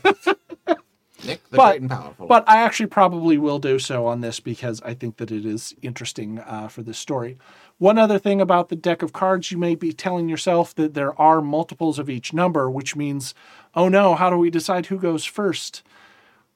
Nick, 1.24 1.48
the 1.50 1.56
But- 1.56 1.70
great 1.72 1.80
and 1.82 1.90
powerful. 1.90 2.26
But 2.26 2.48
I 2.48 2.58
actually 2.62 2.86
probably 2.86 3.38
will 3.38 3.58
do 3.58 3.78
so 3.78 4.06
on 4.06 4.20
this 4.20 4.40
because 4.40 4.80
I 4.82 4.94
think 4.94 5.16
that 5.18 5.30
it 5.30 5.44
is 5.46 5.74
interesting 5.82 6.38
uh, 6.40 6.68
for 6.68 6.82
this 6.82 6.98
story. 6.98 7.38
One 7.78 7.98
other 7.98 8.18
thing 8.18 8.40
about 8.40 8.68
the 8.68 8.76
deck 8.76 9.02
of 9.02 9.12
cards, 9.12 9.50
you 9.50 9.58
may 9.58 9.74
be 9.74 9.92
telling 9.92 10.28
yourself 10.28 10.74
that 10.76 10.94
there 10.94 11.18
are 11.20 11.40
multiples 11.40 11.98
of 11.98 12.08
each 12.10 12.32
number, 12.32 12.70
which 12.70 12.94
means, 12.96 13.34
oh 13.74 13.88
no, 13.88 14.14
how 14.14 14.30
do 14.30 14.36
we 14.36 14.50
decide 14.50 14.86
who 14.86 14.98
goes 14.98 15.24
first? 15.24 15.82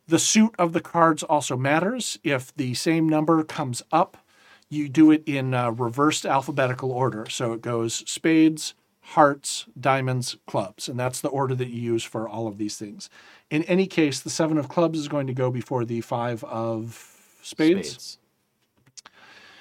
The 0.09 0.21
suit 0.21 0.55
of 0.59 0.73
the 0.73 0.81
cards 0.81 1.25
also 1.25 1.57
matters. 1.57 2.19
If 2.23 2.55
the 2.55 2.75
same 2.75 3.09
number 3.09 3.43
comes 3.43 3.83
up, 3.91 4.17
you 4.69 4.89
do 4.89 5.11
it 5.11 5.23
in 5.27 5.55
uh, 5.55 5.71
reversed 5.71 6.27
alphabetical 6.27 6.91
order. 6.91 7.29
So 7.29 7.53
it 7.53 7.63
goes 7.63 8.03
spades, 8.11 8.75
hearts, 9.01 9.67
diamonds, 9.79 10.37
clubs. 10.47 10.89
And 10.89 10.99
that's 10.99 11.21
the 11.21 11.29
order 11.29 11.55
that 11.55 11.69
you 11.69 11.81
use 11.81 12.03
for 12.03 12.29
all 12.29 12.49
of 12.49 12.59
these 12.59 12.77
things. 12.77 13.09
In 13.51 13.63
any 13.65 13.87
case, 13.87 14.21
the 14.21 14.31
seven 14.31 14.59
of 14.59 14.69
clubs 14.69 14.99
is 14.99 15.09
going 15.09 15.29
to 15.29 15.33
go 15.33 15.51
before 15.51 15.85
the 15.85 16.01
five 16.01 16.43
of 16.45 17.17
spades. 17.43 18.19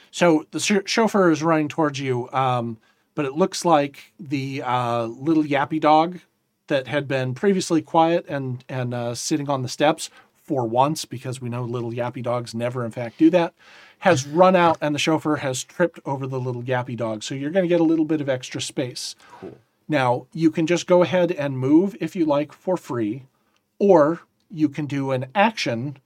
So 0.09 0.45
the 0.51 0.59
ch- 0.59 0.89
chauffeur 0.89 1.29
is 1.29 1.43
running 1.43 1.67
towards 1.67 1.99
you, 1.99 2.29
um, 2.31 2.77
but 3.13 3.25
it 3.25 3.33
looks 3.33 3.63
like 3.65 4.13
the 4.19 4.63
uh, 4.63 5.03
little 5.05 5.43
yappy 5.43 5.79
dog 5.79 6.19
that 6.67 6.87
had 6.87 7.07
been 7.07 7.35
previously 7.35 7.81
quiet 7.81 8.25
and 8.27 8.63
and 8.67 8.93
uh, 8.93 9.13
sitting 9.13 9.49
on 9.49 9.61
the 9.61 9.69
steps 9.69 10.09
for 10.33 10.67
once, 10.67 11.05
because 11.05 11.41
we 11.41 11.49
know 11.49 11.63
little 11.63 11.91
yappy 11.91 12.23
dogs 12.23 12.55
never, 12.55 12.85
in 12.85 12.91
fact, 12.91 13.17
do 13.17 13.29
that, 13.29 13.53
has 13.99 14.27
run 14.27 14.55
out, 14.55 14.77
and 14.81 14.93
the 14.93 14.99
chauffeur 14.99 15.37
has 15.37 15.63
tripped 15.63 15.99
over 16.05 16.27
the 16.27 16.39
little 16.39 16.63
gappy 16.63 16.95
dog. 16.95 17.23
So 17.23 17.35
you're 17.35 17.51
going 17.51 17.65
to 17.65 17.69
get 17.69 17.81
a 17.81 17.85
little 17.85 18.05
bit 18.05 18.21
of 18.21 18.29
extra 18.29 18.61
space. 18.61 19.15
Cool. 19.39 19.57
Now 19.87 20.27
you 20.33 20.51
can 20.51 20.67
just 20.67 20.87
go 20.87 21.01
ahead 21.01 21.31
and 21.31 21.57
move 21.57 21.95
if 21.99 22.15
you 22.15 22.25
like 22.25 22.53
for 22.53 22.77
free, 22.77 23.23
or 23.79 24.21
you 24.49 24.69
can 24.69 24.85
do 24.85 25.11
an 25.11 25.27
action 25.33 25.97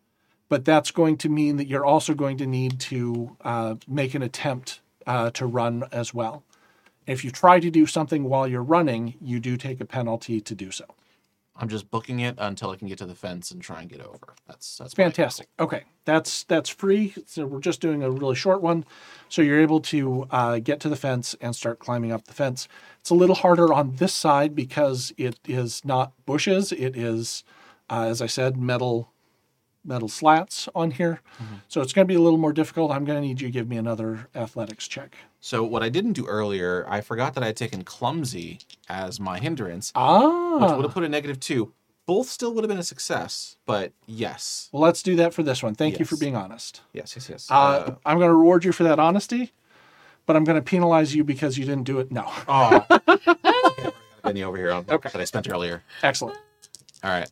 but 0.49 0.65
that's 0.65 0.91
going 0.91 1.15
to 1.17 1.29
mean 1.29 1.57
that 1.57 1.67
you're 1.67 1.85
also 1.85 2.13
going 2.13 2.37
to 2.39 2.47
need 2.47 2.79
to 2.79 3.37
uh, 3.41 3.75
make 3.87 4.15
an 4.15 4.23
attempt 4.23 4.81
uh, 5.07 5.29
to 5.31 5.45
run 5.45 5.83
as 5.91 6.13
well. 6.13 6.43
If 7.07 7.23
you 7.23 7.31
try 7.31 7.59
to 7.59 7.69
do 7.71 7.85
something 7.85 8.23
while 8.23 8.47
you're 8.47 8.63
running, 8.63 9.13
you 9.21 9.39
do 9.39 9.57
take 9.57 9.79
a 9.79 9.85
penalty 9.85 10.41
to 10.41 10.55
do 10.55 10.71
so. 10.71 10.85
I'm 11.59 11.67
just 11.67 11.91
booking 11.91 12.21
it 12.21 12.35
until 12.37 12.69
I 12.69 12.77
can 12.77 12.87
get 12.87 12.97
to 12.99 13.05
the 13.05 13.15
fence 13.15 13.51
and 13.51 13.61
try 13.61 13.81
and 13.81 13.89
get 13.89 13.99
over. 13.99 14.33
That's 14.47 14.77
that's 14.77 14.93
Fantastic. 14.93 15.49
Okay, 15.59 15.83
that's 16.05 16.45
that's 16.45 16.69
free. 16.69 17.13
So 17.25 17.45
we're 17.45 17.59
just 17.59 17.81
doing 17.81 18.01
a 18.01 18.09
really 18.09 18.35
short 18.35 18.61
one, 18.61 18.85
so 19.27 19.41
you're 19.41 19.59
able 19.59 19.81
to 19.81 20.25
uh, 20.31 20.59
get 20.59 20.79
to 20.81 20.89
the 20.89 20.95
fence 20.95 21.35
and 21.41 21.53
start 21.53 21.79
climbing 21.79 22.13
up 22.13 22.25
the 22.25 22.33
fence. 22.33 22.69
It's 23.01 23.09
a 23.09 23.15
little 23.15 23.35
harder 23.35 23.73
on 23.73 23.97
this 23.97 24.13
side 24.13 24.55
because 24.55 25.11
it 25.17 25.37
is 25.47 25.83
not 25.83 26.13
bushes. 26.25 26.71
It 26.71 26.95
is, 26.95 27.43
uh, 27.89 28.05
as 28.07 28.21
I 28.21 28.27
said, 28.27 28.55
metal 28.55 29.11
metal 29.89 30.07
slats 30.07 30.69
on 30.73 30.91
here. 30.91 31.19
So 31.67 31.81
it's 31.81 31.91
going 31.91 32.07
to 32.07 32.11
be 32.11 32.15
a 32.15 32.21
little 32.21 32.37
more 32.37 32.53
difficult. 32.53 32.91
I'm 32.91 33.03
going 33.03 33.21
to 33.21 33.27
need 33.27 33.41
you 33.41 33.47
to 33.47 33.51
give 33.51 33.67
me 33.67 33.75
another 33.75 34.27
athletics 34.35 34.87
check. 34.87 35.17
So 35.41 35.63
what 35.65 35.83
I 35.83 35.89
didn't 35.89 36.13
do 36.13 36.25
earlier, 36.27 36.85
I 36.87 37.01
forgot 37.01 37.33
that 37.33 37.43
I 37.43 37.47
had 37.47 37.57
taken 37.57 37.83
clumsy 37.83 38.59
as 38.87 39.19
my 39.19 39.39
hindrance, 39.39 39.89
which 39.89 39.93
Ah, 39.97 40.75
would 40.75 40.85
have 40.85 40.93
put 40.93 41.03
a 41.03 41.09
negative 41.09 41.39
two. 41.39 41.73
Both 42.05 42.29
still 42.29 42.53
would 42.53 42.63
have 42.63 42.69
been 42.69 42.79
a 42.79 42.83
success, 42.83 43.57
but 43.67 43.91
yes, 44.07 44.69
well, 44.71 44.81
let's 44.81 45.03
do 45.03 45.15
that 45.17 45.31
for 45.33 45.43
this 45.43 45.61
one. 45.61 45.75
Thank 45.75 45.99
you 45.99 46.05
for 46.05 46.17
being 46.17 46.35
honest. 46.35 46.81
yes, 46.91 47.13
yes, 47.15 47.29
yes. 47.29 47.47
Uh, 47.51 47.95
I'm 48.03 48.17
going 48.17 48.29
to 48.29 48.33
reward 48.35 48.65
you 48.65 48.71
for 48.71 48.83
that 48.83 48.97
honesty, 48.99 49.51
but 50.25 50.35
I'm 50.35 50.43
going 50.43 50.55
to 50.55 50.61
penalize 50.63 51.13
you 51.13 51.23
because 51.23 51.59
you 51.59 51.65
didn't 51.65 51.83
do 51.83 51.99
it. 51.99 52.11
No. 52.11 52.25
oh, 52.47 53.93
Benny 54.23 54.41
over 54.43 54.57
here 54.57 54.71
on, 54.71 54.85
Okay. 54.89 55.09
that 55.11 55.21
I 55.21 55.23
spent 55.25 55.47
earlier. 55.49 55.83
Excellent. 56.01 56.35
All 57.03 57.11
right. 57.11 57.29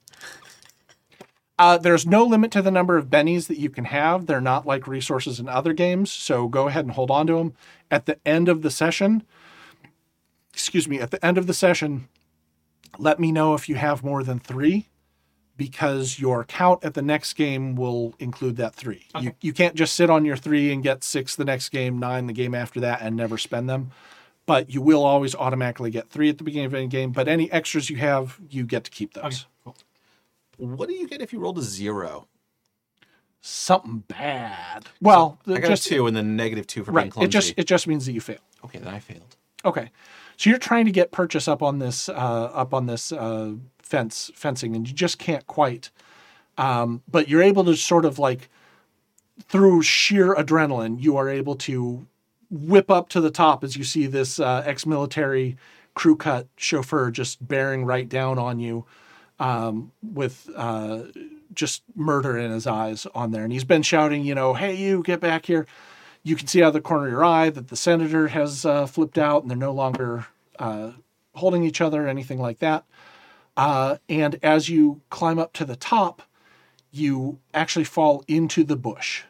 Uh, 1.59 1.77
there's 1.77 2.05
no 2.05 2.23
limit 2.23 2.51
to 2.51 2.61
the 2.61 2.69
number 2.69 2.97
of 2.97 3.07
bennies 3.07 3.47
that 3.47 3.57
you 3.57 3.69
can 3.69 3.85
have. 3.85 4.27
They're 4.27 4.39
not 4.39 4.67
like 4.67 4.87
resources 4.87 5.39
in 5.39 5.49
other 5.49 5.73
games, 5.73 6.11
so 6.11 6.47
go 6.47 6.67
ahead 6.67 6.85
and 6.85 6.93
hold 6.93 7.09
on 7.09 7.25
to 7.27 7.33
them. 7.33 7.53
At 7.89 8.05
the 8.05 8.19
end 8.25 8.47
of 8.47 8.61
the 8.61 8.69
session, 8.69 9.23
excuse 10.53 10.87
me, 10.87 10.99
at 10.99 11.11
the 11.11 11.25
end 11.25 11.37
of 11.37 11.47
the 11.47 11.53
session, 11.53 12.09
let 12.99 13.19
me 13.19 13.31
know 13.31 13.55
if 13.55 13.67
you 13.67 13.75
have 13.75 14.03
more 14.03 14.23
than 14.23 14.39
three, 14.39 14.87
because 15.55 16.19
your 16.19 16.43
count 16.43 16.85
at 16.85 16.93
the 16.93 17.01
next 17.01 17.33
game 17.33 17.75
will 17.75 18.13
include 18.19 18.57
that 18.57 18.75
three. 18.75 19.07
You 19.19 19.33
you 19.41 19.51
can't 19.51 19.73
just 19.73 19.95
sit 19.95 20.09
on 20.09 20.25
your 20.25 20.37
three 20.37 20.71
and 20.71 20.83
get 20.83 21.03
six 21.03 21.35
the 21.35 21.45
next 21.45 21.69
game, 21.69 21.97
nine 21.97 22.27
the 22.27 22.33
game 22.33 22.53
after 22.53 22.79
that, 22.81 23.01
and 23.01 23.15
never 23.15 23.37
spend 23.39 23.67
them. 23.67 23.91
But 24.45 24.69
you 24.69 24.81
will 24.81 25.03
always 25.03 25.33
automatically 25.35 25.89
get 25.89 26.09
three 26.09 26.29
at 26.29 26.37
the 26.37 26.43
beginning 26.43 26.67
of 26.67 26.73
any 26.75 26.87
game. 26.87 27.11
But 27.11 27.27
any 27.27 27.51
extras 27.51 27.89
you 27.89 27.97
have, 27.97 28.39
you 28.49 28.63
get 28.63 28.83
to 28.85 28.91
keep 28.91 29.13
those. 29.13 29.23
Okay. 29.25 29.37
What 30.57 30.89
do 30.89 30.95
you 30.95 31.07
get 31.07 31.21
if 31.21 31.31
you 31.33 31.39
rolled 31.39 31.57
a 31.57 31.61
zero? 31.61 32.27
something 33.41 34.03
bad. 34.07 34.87
Well, 35.01 35.39
I 35.47 35.59
got 35.59 35.69
just 35.69 35.85
a 35.87 35.89
two 35.89 36.07
and 36.07 36.15
then 36.15 36.35
negative 36.35 36.67
two 36.67 36.83
for 36.83 36.91
being 36.91 37.05
right. 37.05 37.11
clumsy. 37.11 37.25
It 37.25 37.31
just 37.31 37.53
it 37.57 37.63
just 37.65 37.87
means 37.87 38.05
that 38.05 38.11
you 38.11 38.21
fail. 38.21 38.39
okay, 38.65 38.79
then 38.79 38.93
I 38.93 38.99
failed. 38.99 39.37
Okay, 39.65 39.91
so 40.35 40.49
you're 40.49 40.59
trying 40.59 40.85
to 40.85 40.91
get 40.91 41.11
purchase 41.11 41.47
up 41.47 41.63
on 41.63 41.79
this 41.79 42.09
uh, 42.09 42.13
up 42.53 42.73
on 42.73 42.85
this 42.85 43.11
uh, 43.11 43.53
fence 43.79 44.31
fencing, 44.35 44.75
and 44.75 44.87
you 44.87 44.93
just 44.93 45.17
can't 45.17 45.45
quite. 45.47 45.89
Um, 46.57 47.03
but 47.09 47.29
you're 47.29 47.43
able 47.43 47.63
to 47.65 47.75
sort 47.75 48.05
of 48.05 48.19
like 48.19 48.49
through 49.43 49.83
sheer 49.83 50.33
adrenaline, 50.35 51.01
you 51.01 51.15
are 51.17 51.29
able 51.29 51.55
to 51.55 52.07
whip 52.49 52.89
up 52.89 53.09
to 53.09 53.21
the 53.21 53.29
top 53.29 53.63
as 53.63 53.77
you 53.77 53.83
see 53.83 54.07
this 54.07 54.39
uh, 54.39 54.63
ex-military 54.65 55.57
crew 55.93 56.15
cut 56.15 56.47
chauffeur 56.55 57.11
just 57.11 57.45
bearing 57.47 57.85
right 57.85 58.09
down 58.09 58.39
on 58.39 58.59
you. 58.59 58.85
Um, 59.39 59.91
with 60.01 60.49
uh, 60.55 61.03
just 61.53 61.83
murder 61.95 62.37
in 62.37 62.51
his 62.51 62.67
eyes 62.67 63.07
on 63.13 63.31
there. 63.31 63.43
And 63.43 63.53
he's 63.53 63.63
been 63.63 63.83
shouting, 63.83 64.23
you 64.23 64.35
know, 64.35 64.53
hey, 64.53 64.75
you 64.75 65.03
get 65.03 65.19
back 65.19 65.45
here. 65.45 65.67
You 66.23 66.35
can 66.35 66.47
see 66.47 66.61
out 66.61 66.69
of 66.69 66.73
the 66.73 66.81
corner 66.81 67.05
of 67.05 67.11
your 67.11 67.23
eye 67.23 67.49
that 67.49 67.69
the 67.69 67.75
senator 67.75 68.27
has 68.29 68.65
uh, 68.65 68.85
flipped 68.85 69.17
out 69.17 69.41
and 69.41 69.49
they're 69.49 69.57
no 69.57 69.71
longer 69.71 70.27
uh, 70.59 70.91
holding 71.35 71.63
each 71.63 71.81
other 71.81 72.05
or 72.05 72.07
anything 72.07 72.39
like 72.39 72.59
that. 72.59 72.85
Uh, 73.55 73.97
and 74.07 74.37
as 74.43 74.69
you 74.69 75.01
climb 75.09 75.39
up 75.39 75.53
to 75.53 75.65
the 75.65 75.75
top, 75.75 76.21
you 76.91 77.39
actually 77.53 77.85
fall 77.85 78.23
into 78.27 78.63
the 78.63 78.75
bush. 78.75 79.23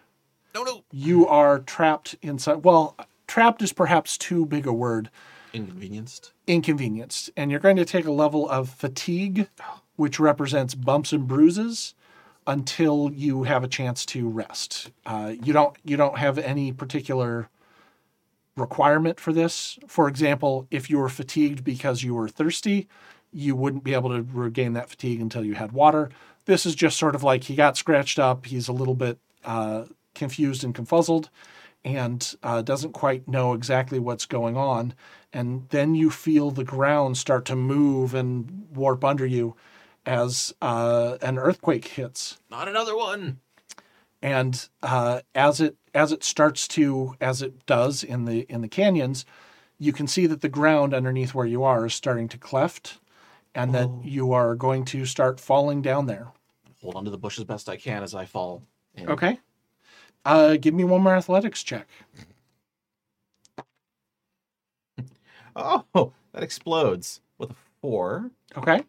No, 0.53 0.63
no. 0.63 0.84
You 0.91 1.27
are 1.27 1.59
trapped 1.59 2.15
inside. 2.21 2.63
Well, 2.63 2.97
trapped 3.27 3.61
is 3.61 3.73
perhaps 3.73 4.17
too 4.17 4.45
big 4.45 4.65
a 4.65 4.73
word. 4.73 5.09
Inconvenienced. 5.53 6.34
Inconvenienced. 6.45 7.29
And 7.38 7.51
you're 7.51 7.59
going 7.59 7.77
to 7.77 7.85
take 7.85 8.05
a 8.05 8.11
level 8.11 8.49
of 8.49 8.69
fatigue, 8.69 9.49
which 9.98 10.19
represents 10.19 10.74
bumps 10.74 11.11
and 11.11 11.28
bruises, 11.28 11.94
until 12.48 13.11
you 13.14 13.44
have 13.44 13.64
a 13.64 13.68
chance 13.68 14.06
to 14.06 14.30
rest. 14.30 14.90
Uh, 15.06 15.34
you 15.44 15.52
don't. 15.52 15.76
You 15.84 15.98
don't 15.98 16.18
have 16.18 16.38
any 16.38 16.72
particular 16.72 17.49
requirement 18.56 19.19
for 19.19 19.34
this. 19.34 19.78
For 19.88 20.07
example, 20.07 20.65
if 20.72 20.90
you 20.90 20.98
were 20.98 21.10
fatigued 21.10 21.64
because 21.64 22.02
you 22.02 22.15
were 22.15 22.30
thirsty, 22.30 22.88
you 23.32 23.56
wouldn't 23.56 23.84
be 23.84 23.94
able 23.94 24.10
to 24.10 24.26
regain 24.34 24.74
that 24.74 24.90
fatigue 24.90 25.22
until 25.22 25.44
you 25.44 25.56
had 25.56 25.74
water. 25.74 26.10
This 26.45 26.65
is 26.65 26.74
just 26.74 26.98
sort 26.98 27.14
of 27.14 27.22
like 27.22 27.44
he 27.44 27.56
got 27.56 27.78
scratched 27.78 28.18
up. 28.18 28.45
He's 28.45 28.68
a 28.69 28.74
little 28.74 28.95
bit 28.95 29.19
uh, 29.44 29.84
confused 30.15 30.64
and 30.64 30.74
confuzzled 30.74 31.30
and 31.86 32.36
uh, 32.41 32.61
doesn't 32.61 32.94
quite 32.94 33.28
know 33.28 33.53
exactly 33.53 33.99
what's 33.99 34.26
going 34.26 34.57
on. 34.57 34.94
And 35.32 35.68
then 35.69 35.94
you 35.94 36.10
feel 36.10 36.49
the 36.49 36.64
ground 36.64 37.18
start 37.18 37.45
to 37.45 37.56
move 37.56 38.14
and 38.15 38.65
warp 38.74 39.03
under 39.03 39.26
you 39.26 39.56
as 40.07 40.53
uh, 40.61 41.17
an 41.21 41.38
earthquake 41.38 41.88
hits 41.89 42.39
Not 42.49 42.67
another 42.67 42.97
one. 42.97 43.39
and 44.21 44.67
uh, 44.81 45.21
as 45.35 45.61
it 45.61 45.75
as 45.93 46.11
it 46.11 46.23
starts 46.23 46.67
to 46.69 47.15
as 47.21 47.41
it 47.43 47.65
does 47.67 48.03
in 48.03 48.25
the 48.25 48.39
in 48.49 48.61
the 48.61 48.67
canyons, 48.67 49.23
you 49.77 49.93
can 49.93 50.07
see 50.07 50.25
that 50.27 50.41
the 50.41 50.49
ground 50.49 50.93
underneath 50.93 51.34
where 51.35 51.45
you 51.45 51.63
are 51.63 51.85
is 51.85 51.93
starting 51.93 52.27
to 52.29 52.38
cleft, 52.38 52.99
and 53.53 53.73
that 53.75 53.89
you 54.03 54.34
are 54.34 54.55
going 54.55 54.85
to 54.85 55.05
start 55.05 55.39
falling 55.39 55.81
down 55.81 56.07
there. 56.07 56.31
Hold 56.81 56.95
onto 56.95 57.11
the 57.11 57.17
bush 57.17 57.38
as 57.38 57.43
best 57.43 57.69
I 57.69 57.77
can 57.77 58.01
as 58.03 58.15
I 58.15 58.25
fall. 58.25 58.63
in. 58.95 59.09
Okay. 59.09 59.39
Uh, 60.25 60.57
give 60.57 60.73
me 60.73 60.84
one 60.84 61.01
more 61.01 61.15
athletics 61.15 61.63
check. 61.63 61.88
Oh, 65.55 66.13
that 66.34 66.43
explodes 66.43 67.19
with 67.39 67.49
a 67.49 67.55
four. 67.81 68.29
Okay. 68.55 68.84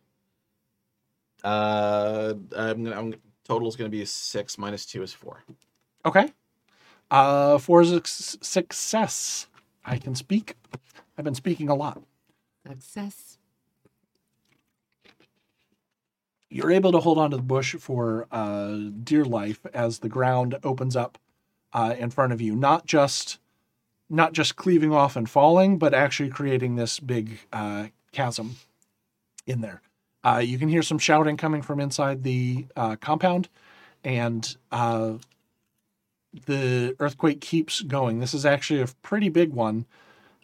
Uh, 1.44 2.34
I'm 2.56 2.84
gonna. 2.84 2.98
I'm, 2.98 3.14
total 3.44 3.68
is 3.68 3.76
gonna 3.76 3.90
be 3.90 4.02
a 4.02 4.06
six 4.06 4.58
minus 4.58 4.84
two 4.86 5.02
is 5.02 5.12
four. 5.12 5.42
Okay. 6.04 6.32
Uh, 7.10 7.58
for 7.58 7.84
su- 7.84 8.00
success, 8.04 9.46
I 9.84 9.96
can 9.96 10.14
speak. 10.14 10.56
I've 11.16 11.24
been 11.24 11.34
speaking 11.34 11.68
a 11.68 11.74
lot. 11.74 12.02
Success. 12.66 13.38
You're 16.50 16.70
able 16.70 16.92
to 16.92 16.98
hold 16.98 17.18
on 17.18 17.30
to 17.30 17.36
the 17.36 17.42
bush 17.42 17.74
for 17.76 18.26
uh, 18.30 18.76
dear 19.02 19.24
life 19.24 19.60
as 19.74 19.98
the 19.98 20.08
ground 20.08 20.56
opens 20.62 20.96
up 20.96 21.18
uh, 21.72 21.94
in 21.98 22.10
front 22.10 22.32
of 22.32 22.40
you. 22.40 22.56
Not 22.56 22.86
just 22.86 23.38
not 24.10 24.32
just 24.32 24.56
cleaving 24.56 24.92
off 24.92 25.16
and 25.16 25.28
falling, 25.28 25.78
but 25.78 25.92
actually 25.92 26.30
creating 26.30 26.76
this 26.76 26.98
big 26.98 27.40
uh, 27.52 27.88
chasm 28.12 28.56
in 29.46 29.60
there. 29.60 29.82
Uh, 30.24 30.42
you 30.44 30.58
can 30.58 30.68
hear 30.68 30.82
some 30.82 30.98
shouting 30.98 31.36
coming 31.36 31.62
from 31.62 31.80
inside 31.80 32.22
the 32.22 32.66
uh, 32.76 32.96
compound, 32.96 33.48
and 34.04 34.56
uh, 34.72 35.12
the 36.46 36.96
earthquake 36.98 37.40
keeps 37.40 37.80
going. 37.82 38.18
This 38.18 38.34
is 38.34 38.44
actually 38.44 38.82
a 38.82 38.88
pretty 39.02 39.28
big 39.28 39.52
one, 39.52 39.86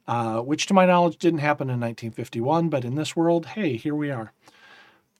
uh, 0.06 0.40
which 0.40 0.66
to 0.66 0.74
my 0.74 0.86
knowledge 0.86 1.18
didn't 1.18 1.40
happen 1.40 1.68
in 1.68 1.80
1951, 1.80 2.68
but 2.68 2.84
in 2.84 2.94
this 2.94 3.16
world, 3.16 3.46
hey, 3.46 3.76
here 3.76 3.94
we 3.94 4.10
are. 4.10 4.32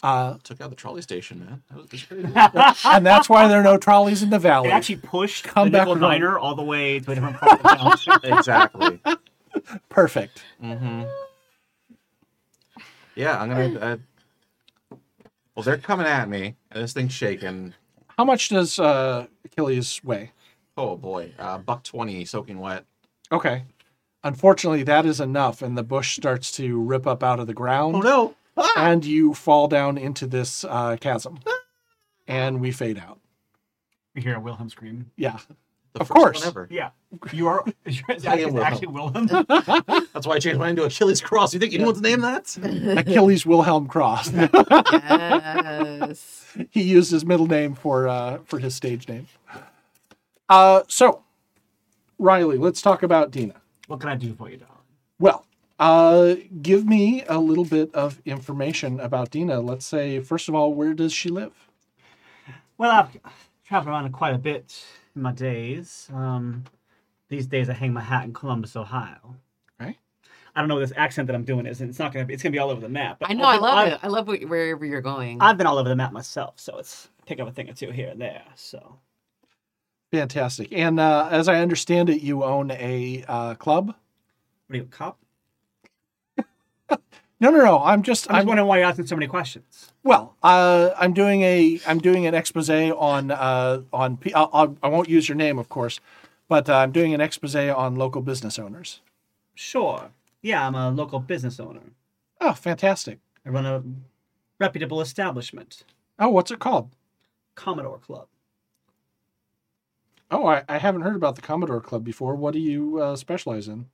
Uh, 0.03 0.37
Took 0.43 0.61
out 0.61 0.69
the 0.69 0.77
trolley 0.77 1.01
station, 1.01 1.41
man. 1.41 1.63
That 1.71 1.77
was, 1.79 1.87
that 1.87 1.93
was 1.93 2.03
pretty 2.03 2.89
and 2.97 3.07
that's 3.07 3.29
why 3.29 3.49
there 3.49 3.61
are 3.61 3.65
no 3.65 3.79
trolleys 3.79 4.23
in 4.23 4.29
the 4.29 4.39
valley. 4.39 4.69
It 4.69 4.73
actually 4.73 4.97
pushed 4.97 5.45
Come 5.45 5.69
the 5.69 5.79
back 5.79 5.89
Nickel 5.89 6.03
around. 6.03 6.13
Diner 6.13 6.39
all 6.39 6.55
the 6.55 6.63
way 6.63 7.01
to 7.01 7.11
a 7.11 7.15
different 7.15 7.37
part 7.39 7.53
of 7.53 7.63
the 7.63 7.69
town. 7.69 8.21
exactly. 8.39 9.01
Perfect. 9.89 10.43
Mm-hmm. 10.63 11.05
Yeah, 13.15 13.41
I'm 13.41 13.49
gonna. 13.49 14.01
Well, 15.55 15.63
they're 15.63 15.79
coming 15.79 16.07
at 16.07 16.29
me, 16.29 16.57
and 16.71 16.83
this 16.83 16.93
thing's 16.93 17.13
shaking. 17.13 17.75
How 18.19 18.25
much 18.25 18.49
does 18.49 18.79
uh, 18.79 19.27
Achilles 19.45 20.01
weigh? 20.05 20.33
Oh 20.77 20.97
boy, 20.97 21.33
uh, 21.39 21.59
buck 21.59 21.85
twenty, 21.85 22.25
soaking 22.25 22.59
wet. 22.59 22.85
Okay. 23.31 23.65
Unfortunately, 24.25 24.83
that 24.85 25.05
is 25.07 25.21
enough, 25.21 25.63
and 25.63 25.77
the 25.77 25.83
bush 25.83 26.17
starts 26.17 26.51
to 26.53 26.81
rip 26.81 27.07
up 27.07 27.23
out 27.23 27.39
of 27.41 27.47
the 27.47 27.55
ground, 27.55 27.97
Oh 27.97 28.01
no! 28.01 28.35
Ah! 28.57 28.73
and 28.77 29.05
you 29.05 29.35
fall 29.35 29.69
down 29.69 29.99
into 29.99 30.27
this 30.27 30.65
uh, 30.65 30.97
chasm, 30.99 31.39
and 32.27 32.61
we 32.61 32.73
fade 32.73 32.99
out. 32.99 33.21
You 34.15 34.23
hear 34.23 34.37
a 34.37 34.41
Wilhelm 34.41 34.71
scream. 34.71 35.11
Yeah, 35.17 35.39
The 35.95 36.01
Of 36.01 36.09
first 36.09 36.17
one 36.19 36.25
course. 36.25 36.47
ever. 36.47 36.69
Yeah, 36.71 36.91
you 37.33 37.47
are. 37.47 37.65
It's 37.87 38.03
I 38.27 38.39
am 38.39 38.59
actually 38.59 38.89
Wilhelm. 38.89 39.27
That's 40.13 40.27
why 40.27 40.35
I 40.35 40.39
changed 40.41 40.59
my 40.59 40.67
name 40.67 40.77
to 40.77 40.85
Achilles 40.85 41.21
Cross. 41.21 41.55
You 41.55 41.61
think 41.61 41.73
anyone's 41.73 42.01
name 42.01 42.21
that? 42.23 42.57
Achilles 42.99 43.47
Wilhelm 43.47 43.87
Cross. 43.87 44.33
Yes. 44.33 46.57
he 46.71 46.83
used 46.83 47.11
his 47.11 47.25
middle 47.25 47.47
name 47.47 47.75
for 47.75 48.09
uh, 48.09 48.39
for 48.45 48.59
his 48.59 48.75
stage 48.75 49.09
name. 49.09 49.27
Uh, 50.49 50.83
so, 50.89 51.23
Riley, 52.19 52.59
let's 52.59 52.83
talk 52.83 53.03
about 53.03 53.31
Dina. 53.31 53.55
what 53.87 54.01
can 54.01 54.09
I 54.11 54.17
do 54.17 54.35
for 54.35 54.51
you, 54.51 54.59
darling? 54.59 54.75
Well, 55.19 55.47
uh, 55.79 56.35
give 56.61 56.87
me 56.87 57.25
a 57.29 57.39
little 57.39 57.65
bit 57.65 57.95
of 57.95 58.21
information 58.25 59.01
about 59.01 59.31
Dina. 59.31 59.61
Let's 59.61 59.87
say, 59.87 60.21
first 60.21 60.49
of 60.49 60.55
all, 60.55 60.75
where 60.75 60.93
does 60.93 61.13
she 61.13 61.29
live? 61.29 61.53
Well, 62.79 62.91
I've 62.91 63.17
traveled 63.67 63.95
around 63.95 64.13
quite 64.13 64.35
a 64.35 64.39
bit 64.39 64.59
in 64.59 64.65
my 65.15 65.33
days. 65.33 66.09
Um, 66.13 66.65
these 67.29 67.47
days, 67.47 67.69
I 67.69 67.73
hang 67.73 67.93
my 67.93 68.01
hat 68.01 68.25
in 68.25 68.33
Columbus, 68.33 68.77
Ohio. 68.77 69.37
Right. 69.81 69.97
I 70.55 70.61
don't 70.61 70.69
know 70.69 70.75
what 70.75 70.81
this 70.81 70.93
accent 70.97 71.27
that 71.27 71.35
I'm 71.35 71.45
doing 71.45 71.67
is. 71.67 71.81
and 71.81 71.91
It's 71.91 71.99
not 71.99 72.13
gonna. 72.13 72.25
Be, 72.25 72.35
it's 72.35 72.43
gonna 72.43 72.53
be 72.53 72.59
all 72.59 72.71
over 72.71 72.81
the 72.81 72.89
map. 72.89 73.19
But 73.21 73.31
I 73.31 73.35
know. 73.35 73.45
I 73.45 73.57
love 73.57 73.79
I've, 73.79 73.93
it. 73.95 74.01
I 74.03 74.09
love 74.09 74.27
what, 74.27 74.43
wherever 74.45 74.85
you're 74.85 75.01
going. 75.01 75.41
I've 75.41 75.57
been 75.57 75.67
all 75.67 75.79
over 75.79 75.89
the 75.89 75.97
map 75.97 76.13
myself, 76.13 76.55
so 76.57 76.79
it's 76.79 77.09
pick 77.27 77.41
up 77.41 77.49
a 77.49 77.53
thing 77.53 77.69
or 77.71 77.73
two 77.73 77.91
here 77.91 78.09
and 78.09 78.21
there. 78.21 78.43
So 78.55 78.99
Fantastic. 80.15 80.73
And 80.73 81.01
uh, 81.01 81.29
as 81.33 81.49
I 81.49 81.61
understand 81.61 82.09
it, 82.09 82.23
you 82.23 82.45
own 82.45 82.71
a 82.71 83.25
uh, 83.27 83.55
club. 83.55 83.89
what 83.89 83.97
are 84.71 84.77
you, 84.77 84.83
a 84.83 84.87
cop? 84.87 85.19
No, 87.45 87.51
no, 87.51 87.63
no. 87.63 87.83
I'm 87.85 88.03
just. 88.03 88.31
I'm 88.31 88.37
I'm 88.37 88.47
wondering 88.47 88.67
why 88.67 88.79
you're 88.79 88.87
asking 88.87 89.07
so 89.07 89.17
many 89.17 89.27
questions. 89.27 89.93
well. 90.03 90.35
Uh, 90.43 90.93
I'm 90.97 91.13
doing 91.13 91.43
a. 91.43 91.79
I'm 91.87 91.99
doing 91.99 92.27
an 92.27 92.35
expose 92.35 92.71
on. 92.71 93.31
Uh, 93.31 93.83
on. 93.93 94.17
P- 94.17 94.33
I'll, 94.33 94.49
I'll, 94.55 94.77
I 94.83 94.89
won't 94.89 95.11
use 95.11 95.29
your 95.29 95.37
name, 95.37 95.59
of 95.59 95.69
course, 95.69 96.01
but 96.49 96.71
uh, 96.71 96.77
I'm 96.79 96.91
doing 96.91 97.13
an 97.13 97.21
expose 97.21 97.55
on 97.55 97.97
local 97.97 98.23
business 98.23 98.59
owners. 98.59 99.03
Sure. 99.55 100.11
Yeah, 100.41 100.67
I'm 100.67 100.75
a 100.75 100.91
local 100.91 101.21
business 101.21 101.61
owner. 101.61 101.83
Oh, 102.41 102.55
fantastic. 102.55 103.19
I 103.45 103.51
run 103.51 103.67
a 103.67 103.83
reputable 104.59 105.03
establishment, 105.03 105.85
Oh, 106.19 106.31
what's 106.31 106.51
it 106.51 106.61
called? 106.61 106.91
Commodore 107.57 107.99
Club. 107.99 108.27
Oh, 110.31 110.47
I, 110.47 110.63
I 110.67 110.79
haven't 110.79 111.03
heard 111.03 111.17
about 111.17 111.37
the 111.37 111.43
Commodore 111.43 111.83
Club 111.83 112.05
before. 112.05 112.35
What 112.37 112.55
do 112.55 112.59
you 112.59 112.99
uh, 113.03 113.17
specialize 113.17 113.69
in? 113.69 113.91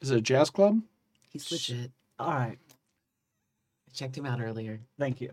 Is 0.00 0.10
it 0.10 0.16
a 0.16 0.22
jazz 0.22 0.48
club? 0.48 0.80
He's 1.28 1.52
legit. 1.52 1.90
All 2.18 2.30
right. 2.32 2.58
I 2.68 3.90
checked 3.92 4.16
him 4.16 4.26
out 4.26 4.40
earlier. 4.40 4.80
Thank 4.98 5.20
you. 5.20 5.30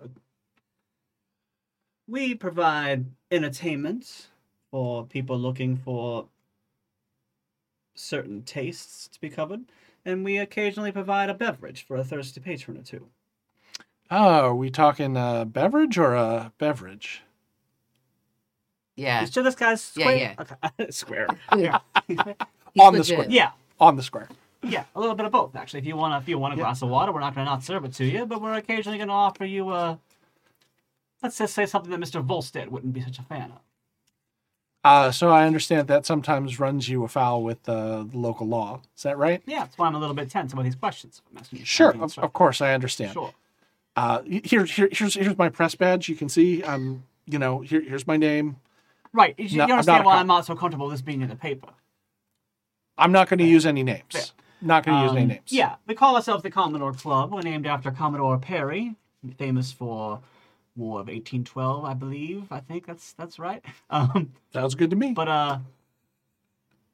We 2.07 2.35
provide 2.35 3.05
entertainment 3.31 4.27
for 4.71 5.05
people 5.05 5.37
looking 5.37 5.75
for 5.75 6.27
certain 7.95 8.43
tastes 8.43 9.07
to 9.07 9.19
be 9.19 9.29
covered, 9.29 9.61
and 10.05 10.23
we 10.23 10.37
occasionally 10.37 10.91
provide 10.91 11.29
a 11.29 11.33
beverage 11.33 11.85
for 11.87 11.97
a 11.97 12.03
thirsty 12.03 12.39
patron 12.41 12.77
or 12.77 12.83
two. 12.83 13.07
Oh, 14.11 14.17
are 14.49 14.55
we 14.55 14.69
talking 14.69 15.17
a 15.17 15.45
beverage 15.45 15.97
or 15.97 16.13
a 16.13 16.51
beverage? 16.59 17.23
Yeah. 18.95 19.21
You 19.21 19.27
sure 19.27 19.43
this 19.43 19.55
guy's 19.55 19.91
Yeah, 19.95 20.03
square? 20.05 20.17
yeah. 20.17 20.35
Okay. 20.77 20.89
square. 20.91 21.27
Yeah. 21.57 21.79
He's 22.07 22.19
on 22.79 22.93
the 22.93 23.03
square. 23.03 23.25
yeah. 23.29 23.51
On 23.79 23.95
the 23.95 24.03
square. 24.03 24.29
Yeah, 24.67 24.85
a 24.95 24.99
little 24.99 25.15
bit 25.15 25.25
of 25.25 25.31
both 25.31 25.55
actually. 25.55 25.79
If 25.79 25.85
you 25.85 25.95
want, 25.95 26.21
if 26.21 26.27
you 26.27 26.37
want 26.37 26.53
a 26.53 26.57
Yeah. 26.57 26.63
glass 26.63 26.81
of 26.81 26.89
water, 26.89 27.11
we're 27.11 27.19
not 27.19 27.35
going 27.35 27.45
to 27.45 27.51
not 27.51 27.63
serve 27.63 27.85
it 27.85 27.93
to 27.93 28.05
you, 28.05 28.25
but 28.25 28.41
we're 28.41 28.53
occasionally 28.55 28.97
going 28.97 29.07
to 29.09 29.13
offer 29.13 29.45
you 29.45 29.71
a. 29.71 29.99
Let's 31.21 31.37
just 31.37 31.53
say 31.53 31.65
something 31.65 31.91
that 31.91 31.99
Mr. 31.99 32.23
Volstead 32.23 32.69
wouldn't 32.69 32.93
be 32.93 33.01
such 33.01 33.19
a 33.19 33.23
fan 33.23 33.51
of. 33.51 33.59
Uh, 34.83 35.11
so 35.11 35.29
I 35.31 35.47
understand 35.47 35.87
that 35.87 36.05
sometimes 36.05 36.59
runs 36.59 36.87
you 36.87 37.03
afoul 37.03 37.41
with 37.43 37.67
uh, 37.67 38.03
the 38.03 38.17
local 38.17 38.47
law. 38.47 38.81
Is 38.95 39.01
that 39.03 39.17
right? 39.17 39.41
Yeah, 39.47 39.61
that's 39.61 39.77
why 39.79 39.87
I'm 39.87 39.95
a 39.95 39.99
little 39.99 40.13
bit 40.15 40.29
tense 40.29 40.53
about 40.53 40.63
these 40.65 40.75
questions. 40.75 41.23
I'm 41.35 41.63
Sure, 41.63 41.89
of, 41.99 42.17
of 42.19 42.33
course, 42.33 42.61
I 42.61 42.73
understand. 42.73 43.13
Sure. 43.13 43.33
Uh, 43.95 44.21
here, 44.23 44.65
here, 44.65 44.89
here's 44.91 45.15
here's 45.15 45.37
my 45.37 45.49
press 45.49 45.73
badge. 45.73 46.07
You 46.09 46.15
can 46.15 46.29
see. 46.29 46.61
Um, 46.61 47.03
you 47.25 47.39
know, 47.39 47.61
here, 47.61 47.81
here's 47.81 48.05
my 48.05 48.17
name. 48.17 48.57
Right. 49.11 49.33
You, 49.39 49.45
you 49.45 49.57
No, 49.57 49.63
I'm 49.63 49.71
understand 49.71 50.05
why 50.05 50.13
cop. 50.13 50.19
I'm 50.21 50.27
not 50.27 50.45
so 50.45 50.55
comfortable 50.55 50.87
with 50.87 50.95
this 50.95 51.01
being 51.01 51.21
in 51.21 51.29
the 51.29 51.35
paper. 51.35 51.69
I'm 52.97 53.11
not 53.11 53.27
going 53.29 53.39
to 53.39 53.45
use 53.45 53.65
any 53.65 53.81
names. 53.83 54.03
Fair. 54.11 54.21
Not 54.61 54.85
going 54.85 54.97
to 54.97 55.03
use 55.03 55.11
any 55.11 55.21
Um, 55.23 55.27
names. 55.27 55.51
Yeah, 55.51 55.75
we 55.85 55.93
call 55.95 56.15
ourselves 56.15 56.43
the 56.43 56.49
Commodore 56.51 56.93
Club. 56.93 57.31
We're 57.33 57.41
named 57.41 57.67
after 57.67 57.91
Commodore 57.91 58.37
Perry, 58.39 58.95
famous 59.37 59.71
for 59.71 60.21
War 60.75 60.99
of 61.01 61.07
1812, 61.07 61.85
I 61.85 61.93
believe. 61.93 62.51
I 62.51 62.59
think 62.59 62.85
that's 62.85 63.13
that's 63.13 63.37
right. 63.39 63.63
Um, 63.89 64.33
sounds 64.53 64.75
good 64.75 64.89
to 64.89 64.95
me. 64.95 65.13
but 65.13 65.27
uh, 65.27 65.59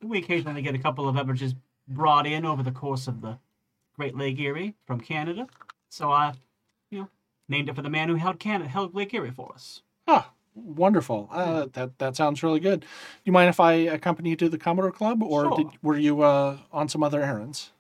we 0.02 0.18
occasionally 0.20 0.62
get 0.62 0.76
a 0.76 0.80
couple 0.80 1.08
of 1.08 1.16
beverages 1.16 1.56
brought 1.88 2.26
in 2.28 2.46
over 2.46 2.64
the 2.64 2.72
course 2.72 3.08
of 3.08 3.22
the 3.22 3.38
Great 3.96 4.16
Lake 4.16 4.40
Erie 4.40 4.76
from 4.86 5.00
Canada. 5.00 5.48
So 5.90 6.12
I, 6.12 6.34
you 6.90 7.00
know, 7.00 7.10
named 7.48 7.70
it 7.70 7.76
for 7.76 7.82
the 7.82 7.90
man 7.90 8.10
who 8.10 8.16
held 8.16 8.40
Canada, 8.40 8.70
held 8.70 8.94
Lake 8.96 9.14
Erie 9.14 9.32
for 9.32 9.52
us. 9.54 9.82
Ah, 10.08 10.32
wonderful. 10.56 11.30
Uh, 11.32 11.68
that 11.74 11.98
that 12.00 12.16
sounds 12.16 12.44
really 12.44 12.60
good. 12.60 12.82
Do 12.82 12.88
you 13.26 13.32
mind 13.32 13.50
if 13.50 13.60
I 13.60 13.74
accompany 13.74 14.32
you 14.32 14.36
to 14.38 14.50
the 14.50 14.58
Commodore 14.58 14.92
Club, 14.92 15.24
or 15.24 15.44
Sure. 15.46 15.58
did, 15.58 15.68
were 15.82 15.98
you 15.98 16.22
uh, 16.22 16.58
on 16.72 16.90
some 16.90 17.04
other 17.04 17.22
errands? 17.24 17.72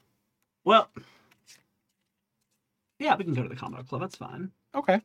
Well, 0.64 0.90
yeah, 3.00 3.16
we 3.16 3.24
can 3.24 3.34
go 3.34 3.44
to 3.44 3.50
the 3.50 3.56
Commodore 3.56 3.84
Club. 3.84 4.02
That's 4.02 4.16
fine. 4.16 4.52
Okay. 4.76 5.02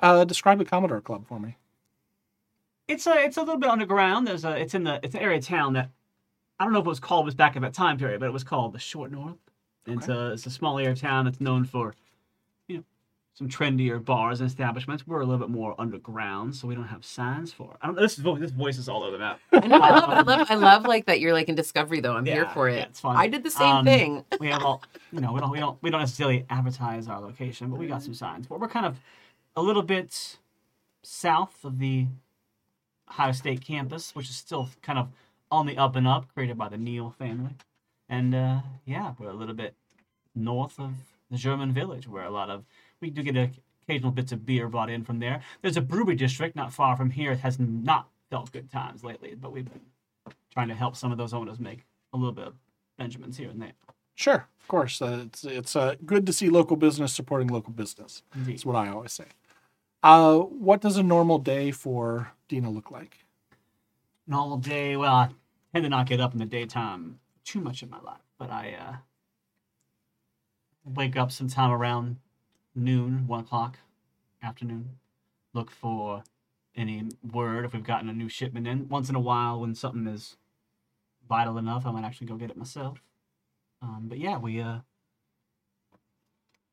Uh, 0.00 0.24
describe 0.24 0.58
the 0.58 0.64
Commodore 0.64 1.00
Club 1.00 1.26
for 1.26 1.40
me. 1.40 1.56
It's 2.88 3.06
a 3.06 3.14
it's 3.24 3.36
a 3.36 3.40
little 3.40 3.58
bit 3.58 3.68
underground. 3.70 4.26
There's 4.26 4.44
a 4.44 4.56
it's 4.56 4.74
in 4.74 4.84
the 4.84 5.00
it's 5.02 5.14
an 5.14 5.20
area 5.20 5.38
of 5.38 5.44
town 5.44 5.72
that 5.72 5.90
I 6.58 6.64
don't 6.64 6.72
know 6.72 6.78
if 6.80 6.86
it 6.86 6.88
was 6.88 7.00
called 7.00 7.26
this 7.26 7.34
back 7.34 7.56
in 7.56 7.62
that 7.62 7.74
time 7.74 7.98
period, 7.98 8.20
but 8.20 8.26
it 8.26 8.32
was 8.32 8.44
called 8.44 8.72
the 8.72 8.78
Short 8.78 9.10
North. 9.10 9.36
And 9.86 9.98
It's 9.98 10.08
a 10.08 10.32
it's 10.32 10.46
a 10.46 10.50
small 10.50 10.78
area 10.78 10.92
of 10.92 11.00
town 11.00 11.24
that's 11.24 11.40
known 11.40 11.64
for 11.64 11.94
some 13.36 13.48
trendier 13.50 14.02
bars 14.02 14.40
and 14.40 14.48
establishments. 14.48 15.06
We're 15.06 15.20
a 15.20 15.26
little 15.26 15.46
bit 15.46 15.54
more 15.54 15.74
underground, 15.78 16.54
so 16.56 16.66
we 16.66 16.74
don't 16.74 16.86
have 16.86 17.04
signs 17.04 17.52
for 17.52 17.70
it. 17.72 17.76
I 17.82 17.86
don't. 17.86 17.96
This 17.96 18.16
is 18.18 18.24
this 18.40 18.50
voice 18.50 18.78
is 18.78 18.88
all 18.88 19.02
over 19.02 19.12
the 19.12 19.18
map. 19.18 19.40
I 19.52 19.66
know. 19.66 19.76
I 19.78 19.90
love. 19.90 20.08
I 20.10 20.20
love. 20.22 20.46
I 20.50 20.54
love 20.54 20.84
like 20.86 21.04
that. 21.06 21.20
You're 21.20 21.34
like 21.34 21.48
in 21.50 21.54
Discovery 21.54 22.00
though. 22.00 22.16
I'm 22.16 22.24
here 22.24 22.48
for 22.48 22.68
it. 22.68 22.76
yeah, 22.76 22.82
it's 22.84 23.00
fun. 23.00 23.14
I 23.16 23.26
did 23.28 23.42
the 23.44 23.50
same 23.50 23.76
Um, 23.76 23.84
thing. 23.84 24.24
we 24.40 24.48
have 24.48 24.62
all 24.64 24.82
you 25.12 25.20
know 25.20 25.32
we 25.32 25.40
don't 25.40 25.50
we 25.50 25.58
don't 25.60 25.82
we 25.82 25.90
don't 25.90 26.00
necessarily 26.00 26.46
advertise 26.50 27.08
our 27.08 27.20
location 27.20 27.70
but 27.70 27.78
we 27.78 27.86
got 27.86 28.02
some 28.02 28.14
signs 28.14 28.46
but 28.46 28.58
we're 28.58 28.68
kind 28.68 28.86
of 28.86 28.96
a 29.54 29.62
little 29.62 29.82
bit 29.82 30.38
south 31.02 31.64
of 31.64 31.78
the 31.78 32.06
ohio 33.08 33.32
state 33.32 33.60
campus 33.60 34.14
which 34.14 34.28
is 34.28 34.34
still 34.36 34.68
kind 34.82 34.98
of 34.98 35.08
on 35.50 35.66
the 35.66 35.76
up 35.78 35.94
and 35.94 36.08
up 36.08 36.26
created 36.34 36.58
by 36.58 36.68
the 36.68 36.76
neil 36.76 37.10
family 37.18 37.52
and 38.08 38.34
uh, 38.34 38.60
yeah 38.84 39.12
we're 39.18 39.30
a 39.30 39.34
little 39.34 39.54
bit 39.54 39.74
north 40.34 40.78
of 40.80 40.92
the 41.30 41.36
german 41.36 41.72
village 41.72 42.08
where 42.08 42.24
a 42.24 42.30
lot 42.30 42.50
of 42.50 42.64
we 43.00 43.10
do 43.10 43.22
get 43.22 43.50
occasional 43.88 44.10
bits 44.10 44.32
of 44.32 44.44
beer 44.44 44.68
brought 44.68 44.90
in 44.90 45.04
from 45.04 45.18
there 45.18 45.40
there's 45.62 45.76
a 45.76 45.80
brewery 45.80 46.14
district 46.14 46.56
not 46.56 46.72
far 46.72 46.96
from 46.96 47.10
here 47.10 47.32
it 47.32 47.40
has 47.40 47.58
not 47.58 48.08
felt 48.30 48.52
good 48.52 48.70
times 48.70 49.04
lately 49.04 49.34
but 49.34 49.52
we've 49.52 49.70
been 49.70 49.80
trying 50.52 50.68
to 50.68 50.74
help 50.74 50.96
some 50.96 51.12
of 51.12 51.18
those 51.18 51.34
owners 51.34 51.60
make 51.60 51.84
a 52.12 52.16
little 52.16 52.32
bit 52.32 52.48
of 52.48 52.54
benjamins 52.98 53.36
here 53.36 53.50
and 53.50 53.60
there 53.60 53.72
Sure, 54.18 54.48
of 54.62 54.68
course. 54.68 55.02
Uh, 55.02 55.24
it's 55.26 55.44
it's 55.44 55.76
uh, 55.76 55.94
good 56.06 56.24
to 56.24 56.32
see 56.32 56.48
local 56.48 56.74
business 56.74 57.12
supporting 57.12 57.48
local 57.48 57.70
business. 57.70 58.22
Indeed. 58.34 58.54
That's 58.54 58.64
what 58.64 58.74
I 58.74 58.88
always 58.88 59.12
say. 59.12 59.26
Uh, 60.02 60.38
what 60.38 60.80
does 60.80 60.96
a 60.96 61.02
normal 61.02 61.38
day 61.38 61.70
for 61.70 62.32
Dina 62.48 62.70
look 62.70 62.90
like? 62.90 63.26
normal 64.26 64.58
day. 64.58 64.96
Well, 64.96 65.14
I 65.14 65.28
tend 65.72 65.84
to 65.84 65.88
not 65.88 66.06
get 66.06 66.20
up 66.20 66.32
in 66.32 66.38
the 66.38 66.46
daytime 66.46 67.18
too 67.44 67.60
much 67.60 67.82
in 67.82 67.90
my 67.90 68.00
life, 68.00 68.22
but 68.38 68.50
I 68.50 68.74
uh, 68.74 68.96
wake 70.84 71.16
up 71.16 71.30
sometime 71.30 71.70
around 71.70 72.16
noon, 72.76 73.26
one 73.26 73.40
o'clock, 73.40 73.78
afternoon. 74.42 74.98
Look 75.52 75.70
for 75.70 76.22
any 76.76 77.08
word 77.32 77.64
if 77.64 77.72
we've 77.72 77.82
gotten 77.82 78.08
a 78.08 78.12
new 78.12 78.28
shipment 78.28 78.66
in. 78.66 78.88
Once 78.88 79.08
in 79.08 79.14
a 79.14 79.20
while, 79.20 79.60
when 79.60 79.74
something 79.74 80.06
is 80.06 80.36
vital 81.28 81.58
enough, 81.58 81.86
I 81.86 81.90
might 81.90 82.04
actually 82.04 82.26
go 82.26 82.36
get 82.36 82.50
it 82.50 82.56
myself. 82.56 83.02
Um, 83.82 84.06
but 84.08 84.18
yeah, 84.18 84.38
we 84.38 84.60
uh, 84.60 84.78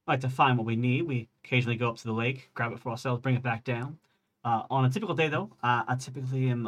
like 0.06 0.20
to 0.22 0.30
find 0.30 0.58
what 0.58 0.68
we 0.68 0.76
need. 0.76 1.04
We 1.04 1.30
occasionally 1.44 1.78
go 1.78 1.90
up 1.90 1.98
to 1.98 2.04
the 2.04 2.14
lake, 2.14 2.50
grab 2.54 2.74
it 2.74 2.80
for 2.80 2.90
ourselves, 2.90 3.22
bring 3.22 3.36
it 3.36 3.44
back 3.44 3.64
down. 3.64 4.00
Uh, 4.44 4.64
on 4.70 4.84
a 4.84 4.90
typical 4.90 5.16
day, 5.16 5.30
though, 5.30 5.52
uh, 5.64 5.84
I 5.88 5.96
typically 5.96 6.50
am. 6.50 6.68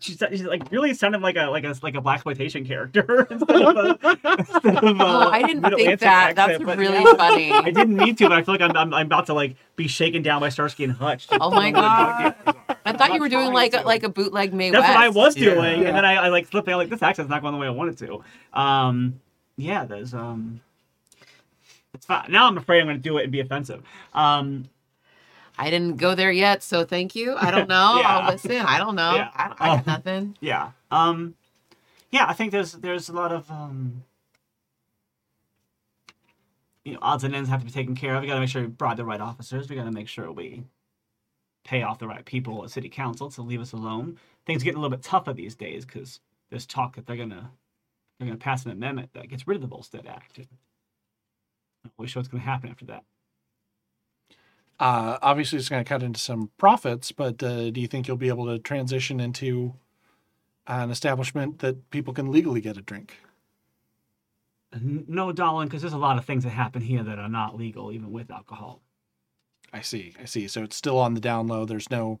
She's, 0.00 0.22
she's 0.30 0.42
like 0.44 0.72
really 0.72 0.94
sounded 0.94 1.20
like 1.20 1.36
a 1.36 1.46
like 1.48 1.64
a 1.64 1.74
like 1.82 1.94
a 1.94 2.00
blaxploitation 2.00 2.66
character 2.66 3.26
instead 3.30 3.62
of 3.62 3.76
a, 3.76 3.98
instead 4.38 4.76
of 4.78 4.84
a 4.84 4.96
Oh, 4.98 5.28
I 5.30 5.42
didn't 5.42 5.62
think 5.62 5.74
Atlantic 5.74 6.00
that. 6.00 6.34
That's 6.36 6.50
accent, 6.52 6.66
but 6.66 6.78
really 6.78 7.02
yeah. 7.02 7.14
funny. 7.14 7.52
I 7.52 7.70
didn't 7.70 7.96
need 7.96 8.16
to, 8.18 8.24
but 8.30 8.38
I 8.38 8.42
feel 8.42 8.54
like 8.54 8.62
I'm, 8.62 8.74
I'm, 8.74 8.94
I'm 8.94 9.06
about 9.06 9.26
to 9.26 9.34
like 9.34 9.56
be 9.76 9.88
shaken 9.88 10.22
down 10.22 10.40
by 10.40 10.48
Starsky 10.48 10.84
and 10.84 10.94
Hutch. 10.94 11.26
Oh 11.32 11.50
my 11.50 11.70
god! 11.72 12.34
I 12.86 12.92
thought 12.94 13.12
you 13.12 13.20
were 13.20 13.28
doing 13.28 13.52
like 13.52 13.74
a, 13.74 13.82
like 13.82 14.02
a 14.02 14.08
bootleg 14.08 14.54
Mae 14.54 14.70
That's 14.70 14.80
West. 14.82 14.94
what 14.94 15.04
I 15.04 15.08
was 15.10 15.34
doing, 15.34 15.82
Yeah. 15.82 15.88
and 15.88 15.96
then 15.96 16.04
I, 16.06 16.14
I 16.14 16.28
like 16.28 16.46
slipped. 16.46 16.68
out 16.68 16.78
like 16.78 16.88
this 16.88 17.02
accent's 17.02 17.28
not 17.28 17.42
going 17.42 17.52
the 17.52 17.58
way 17.60 17.66
I 17.66 17.70
wanted 17.70 17.98
to. 17.98 18.24
Um, 18.58 19.20
yeah, 19.58 19.84
there's 19.84 20.14
um, 20.14 20.62
it's 21.92 22.06
fine. 22.06 22.32
Now 22.32 22.46
I'm 22.46 22.56
afraid 22.56 22.80
I'm 22.80 22.86
going 22.86 22.96
to 22.96 23.02
do 23.02 23.18
it 23.18 23.24
and 23.24 23.32
be 23.32 23.40
offensive. 23.40 23.82
Um, 24.14 24.64
I 25.66 25.70
didn't 25.70 25.96
go 25.96 26.14
there 26.14 26.32
yet, 26.32 26.62
so 26.62 26.84
thank 26.84 27.14
you. 27.14 27.34
I 27.36 27.50
don't 27.50 27.68
know. 27.76 27.98
Yeah. 28.00 28.18
I'll 28.18 28.32
listen. 28.32 28.52
I 28.56 28.78
don't 28.78 28.94
know. 28.96 29.14
Yeah. 29.14 29.30
I, 29.34 29.44
I 29.58 29.66
got 29.68 29.78
Um, 29.78 29.84
nothing. 29.86 30.36
yeah, 30.40 30.70
um, 30.90 31.34
yeah. 32.10 32.26
I 32.28 32.32
think 32.32 32.52
there's 32.52 32.72
there's 32.72 33.08
a 33.08 33.12
lot 33.12 33.32
of 33.32 33.50
um, 33.50 34.02
you 36.84 36.92
know, 36.94 36.98
odds 37.02 37.24
and 37.24 37.34
ends 37.34 37.48
have 37.48 37.60
to 37.60 37.66
be 37.66 37.72
taken 37.72 37.94
care 37.94 38.14
of. 38.16 38.22
We 38.22 38.28
got 38.28 38.34
to 38.34 38.40
make 38.40 38.48
sure 38.48 38.62
we 38.62 38.68
bribe 38.68 38.96
the 38.96 39.04
right 39.04 39.20
officers. 39.20 39.68
We 39.68 39.76
got 39.76 39.84
to 39.84 39.92
make 39.92 40.08
sure 40.08 40.32
we 40.32 40.64
pay 41.64 41.82
off 41.82 41.98
the 42.00 42.08
right 42.08 42.24
people 42.24 42.64
at 42.64 42.70
city 42.70 42.88
council 42.88 43.30
to 43.30 43.42
leave 43.42 43.60
us 43.60 43.72
alone. 43.72 44.18
Things 44.46 44.62
are 44.62 44.64
getting 44.64 44.78
a 44.78 44.80
little 44.80 44.96
bit 44.96 45.04
tougher 45.04 45.32
these 45.32 45.54
days 45.54 45.84
because 45.84 46.18
there's 46.50 46.66
talk 46.66 46.96
that 46.96 47.06
they're 47.06 47.16
gonna 47.16 47.52
they're 48.18 48.26
gonna 48.26 48.36
pass 48.38 48.64
an 48.64 48.72
amendment 48.72 49.10
that 49.14 49.28
gets 49.28 49.46
rid 49.46 49.54
of 49.54 49.60
the 49.62 49.68
Volstead 49.68 50.06
Act. 50.06 50.38
And 50.38 50.48
I'm 50.50 50.58
not 51.88 51.92
really 51.98 52.08
sure 52.08 52.20
what's 52.20 52.28
gonna 52.28 52.42
happen 52.42 52.68
after 52.68 52.84
that. 52.86 53.04
Uh, 54.82 55.16
obviously, 55.22 55.60
it's 55.60 55.68
going 55.68 55.84
to 55.84 55.88
cut 55.88 56.02
into 56.02 56.18
some 56.18 56.50
profits, 56.58 57.12
but 57.12 57.40
uh, 57.40 57.70
do 57.70 57.80
you 57.80 57.86
think 57.86 58.08
you'll 58.08 58.16
be 58.16 58.26
able 58.26 58.46
to 58.46 58.58
transition 58.58 59.20
into 59.20 59.74
an 60.66 60.90
establishment 60.90 61.60
that 61.60 61.88
people 61.90 62.12
can 62.12 62.32
legally 62.32 62.60
get 62.60 62.76
a 62.76 62.82
drink? 62.82 63.14
No, 64.80 65.30
Dolan, 65.30 65.68
because 65.68 65.82
there's 65.82 65.92
a 65.92 65.98
lot 65.98 66.18
of 66.18 66.24
things 66.24 66.42
that 66.42 66.50
happen 66.50 66.82
here 66.82 67.04
that 67.04 67.20
are 67.20 67.28
not 67.28 67.56
legal, 67.56 67.92
even 67.92 68.10
with 68.10 68.28
alcohol. 68.32 68.80
I 69.72 69.82
see. 69.82 70.14
I 70.20 70.24
see. 70.24 70.48
So 70.48 70.64
it's 70.64 70.74
still 70.74 70.98
on 70.98 71.14
the 71.14 71.20
down 71.20 71.46
low. 71.46 71.64
There's 71.64 71.88
no 71.88 72.18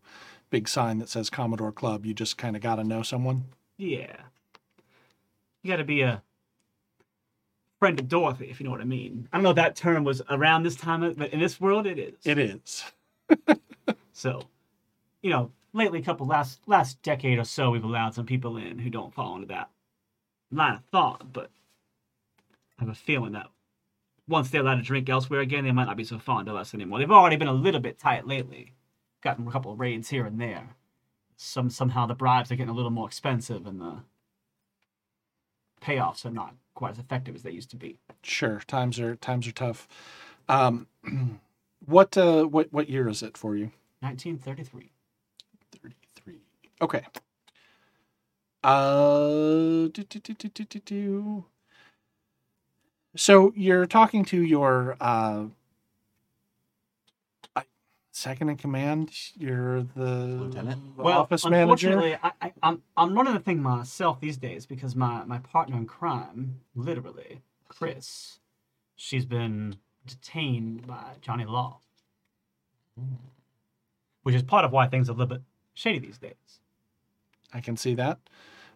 big 0.50 0.68
sign 0.68 0.98
that 0.98 1.08
says 1.08 1.30
Commodore 1.30 1.72
Club. 1.72 2.06
You 2.06 2.14
just 2.14 2.38
kind 2.38 2.54
of 2.54 2.62
got 2.62 2.76
to 2.76 2.84
know 2.84 3.02
someone. 3.02 3.46
Yeah. 3.76 4.14
You 5.64 5.72
got 5.72 5.78
to 5.78 5.84
be 5.84 6.02
a 6.02 6.22
friend 7.82 7.98
of 7.98 8.06
Dorothy, 8.06 8.46
if 8.48 8.60
you 8.60 8.64
know 8.64 8.70
what 8.70 8.80
I 8.80 8.84
mean. 8.84 9.28
I 9.32 9.36
don't 9.36 9.42
know 9.42 9.50
if 9.50 9.56
that 9.56 9.74
term 9.74 10.04
was 10.04 10.22
around 10.30 10.62
this 10.62 10.76
time, 10.76 11.00
but 11.14 11.32
in 11.32 11.40
this 11.40 11.60
world, 11.60 11.84
it 11.84 11.98
is. 11.98 12.14
It 12.24 12.38
is. 12.38 12.84
So, 14.12 14.42
you 15.20 15.30
know, 15.30 15.50
lately, 15.72 15.98
a 15.98 16.02
couple 16.02 16.26
last 16.26 16.60
last 16.68 17.02
decade 17.02 17.40
or 17.40 17.44
so, 17.44 17.70
we've 17.70 17.82
allowed 17.82 18.14
some 18.14 18.26
people 18.26 18.56
in 18.56 18.78
who 18.78 18.88
don't 18.88 19.12
fall 19.12 19.34
into 19.34 19.48
that 19.48 19.68
line 20.52 20.74
of 20.74 20.84
thought, 20.92 21.32
but 21.32 21.50
I 22.78 22.84
have 22.84 22.88
a 22.88 22.94
feeling 22.94 23.32
that 23.32 23.48
once 24.28 24.50
they're 24.50 24.60
allowed 24.60 24.76
to 24.76 24.82
drink 24.82 25.08
elsewhere 25.08 25.40
again, 25.40 25.64
they 25.64 25.72
might 25.72 25.86
not 25.86 25.96
be 25.96 26.04
so 26.04 26.20
fond 26.20 26.48
of 26.48 26.54
us 26.54 26.74
anymore. 26.74 27.00
They've 27.00 27.10
already 27.10 27.36
been 27.36 27.48
a 27.48 27.52
little 27.52 27.80
bit 27.80 27.98
tight 27.98 28.28
lately. 28.28 28.74
Gotten 29.22 29.48
a 29.48 29.50
couple 29.50 29.72
of 29.72 29.80
raids 29.80 30.08
here 30.08 30.26
and 30.26 30.40
there. 30.40 30.76
Some 31.36 31.68
somehow 31.68 32.06
the 32.06 32.14
bribes 32.14 32.52
are 32.52 32.56
getting 32.56 32.70
a 32.70 32.76
little 32.76 32.92
more 32.92 33.08
expensive 33.08 33.66
and 33.66 33.80
the 33.80 33.96
payoffs 35.82 36.24
are 36.24 36.30
not 36.30 36.54
quite 36.74 36.92
as 36.92 36.98
effective 36.98 37.34
as 37.34 37.42
they 37.42 37.50
used 37.50 37.70
to 37.70 37.76
be. 37.76 37.98
Sure. 38.22 38.62
Times 38.66 38.98
are 39.00 39.16
times 39.16 39.46
are 39.46 39.52
tough. 39.52 39.88
Um, 40.48 40.86
what 41.86 42.16
uh, 42.16 42.44
what 42.44 42.72
what 42.72 42.88
year 42.88 43.08
is 43.08 43.22
it 43.22 43.36
for 43.36 43.56
you? 43.56 43.70
1933. 44.00 44.90
33. 45.82 46.38
Okay. 46.80 47.04
Uh, 48.64 49.88
do, 49.88 50.04
do, 50.08 50.18
do, 50.20 50.34
do, 50.34 50.64
do, 50.64 50.78
do. 50.78 51.44
So 53.16 53.52
you're 53.56 53.86
talking 53.86 54.24
to 54.26 54.40
your 54.40 54.96
uh, 55.00 55.46
second 58.12 58.50
in 58.50 58.56
command. 58.56 59.10
You're 59.36 59.82
the 59.82 60.14
Lieutenant? 60.40 60.96
the 60.96 61.02
office 61.02 61.44
manager. 61.44 61.88
unfortunately, 61.88 62.16
I, 62.22 62.32
I, 62.40 62.52
I'm 62.62 62.82
I'm 62.96 63.14
running 63.14 63.34
the 63.34 63.40
thing 63.40 63.60
myself 63.60 64.20
these 64.20 64.36
days 64.36 64.66
because 64.66 64.94
my 64.94 65.24
my 65.24 65.38
partner 65.38 65.76
in 65.76 65.86
crime, 65.86 66.60
literally, 66.76 67.40
Chris, 67.68 68.38
she's 68.94 69.24
been 69.24 69.76
detained 70.06 70.86
by 70.86 71.14
Johnny 71.20 71.44
Law, 71.44 71.80
which 74.22 74.34
is 74.34 74.42
part 74.42 74.64
of 74.64 74.72
why 74.72 74.86
things 74.86 75.08
are 75.08 75.12
a 75.12 75.14
little 75.14 75.26
bit 75.36 75.42
shady 75.74 75.98
these 75.98 76.18
days. 76.18 76.60
I 77.52 77.60
can 77.60 77.76
see 77.76 77.94
that. 77.94 78.18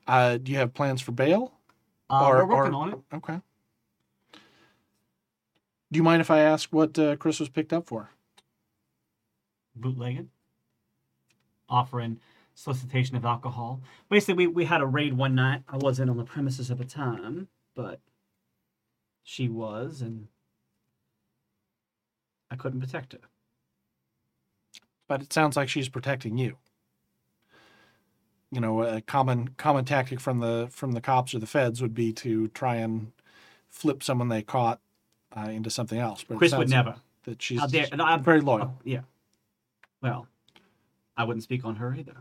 Uh, 0.06 0.38
do 0.38 0.52
you 0.52 0.58
have 0.58 0.74
plans 0.74 1.00
for 1.00 1.12
bail? 1.12 1.52
Uh, 2.08 2.26
Or- 2.26 2.36
we're 2.46 2.56
working 2.56 2.74
or- 2.74 2.82
on 2.82 2.92
it. 2.92 2.98
Okay. 3.14 3.40
Do 5.92 5.96
you 5.98 6.02
mind 6.02 6.20
if 6.20 6.30
I 6.30 6.40
ask 6.40 6.72
what 6.72 6.98
uh, 6.98 7.16
Chris 7.16 7.38
was 7.40 7.48
picked 7.48 7.72
up 7.72 7.86
for? 7.86 8.10
Bootlegging, 9.76 10.30
offering 11.68 12.20
solicitation 12.54 13.16
of 13.16 13.24
alcohol. 13.24 13.80
Basically, 14.08 14.46
we, 14.46 14.46
we 14.46 14.64
had 14.64 14.80
a 14.80 14.86
raid 14.86 15.14
one 15.14 15.34
night. 15.34 15.62
I 15.68 15.76
wasn't 15.76 16.10
on 16.10 16.16
the 16.16 16.24
premises 16.24 16.70
at 16.70 16.78
the 16.78 16.84
time, 16.84 17.48
but 17.74 18.00
she 19.22 19.48
was, 19.48 20.00
and 20.00 20.28
I 22.50 22.56
couldn't 22.56 22.80
protect 22.80 23.12
her. 23.12 23.20
But 25.08 25.22
it 25.22 25.32
sounds 25.32 25.56
like 25.56 25.68
she's 25.68 25.88
protecting 25.88 26.36
you. 26.36 26.56
You 28.50 28.60
know, 28.60 28.82
a 28.82 29.00
common 29.00 29.48
common 29.56 29.84
tactic 29.84 30.20
from 30.20 30.38
the 30.40 30.68
from 30.70 30.92
the 30.92 31.00
cops 31.00 31.34
or 31.34 31.38
the 31.40 31.46
feds 31.46 31.82
would 31.82 31.94
be 31.94 32.12
to 32.14 32.48
try 32.48 32.76
and 32.76 33.12
flip 33.68 34.02
someone 34.02 34.28
they 34.28 34.42
caught 34.42 34.80
uh, 35.36 35.50
into 35.50 35.68
something 35.68 35.98
else. 35.98 36.24
But 36.26 36.38
Chris 36.38 36.54
would 36.54 36.70
never. 36.70 36.96
That 37.24 37.42
she's 37.42 37.60
and 37.62 38.00
I'm- 38.00 38.22
very 38.22 38.40
loyal. 38.40 38.74
Oh, 38.76 38.80
yeah. 38.84 39.00
Well, 40.06 40.28
I 41.16 41.24
wouldn't 41.24 41.42
speak 41.42 41.64
on 41.64 41.76
her 41.76 41.92
either. 41.92 42.18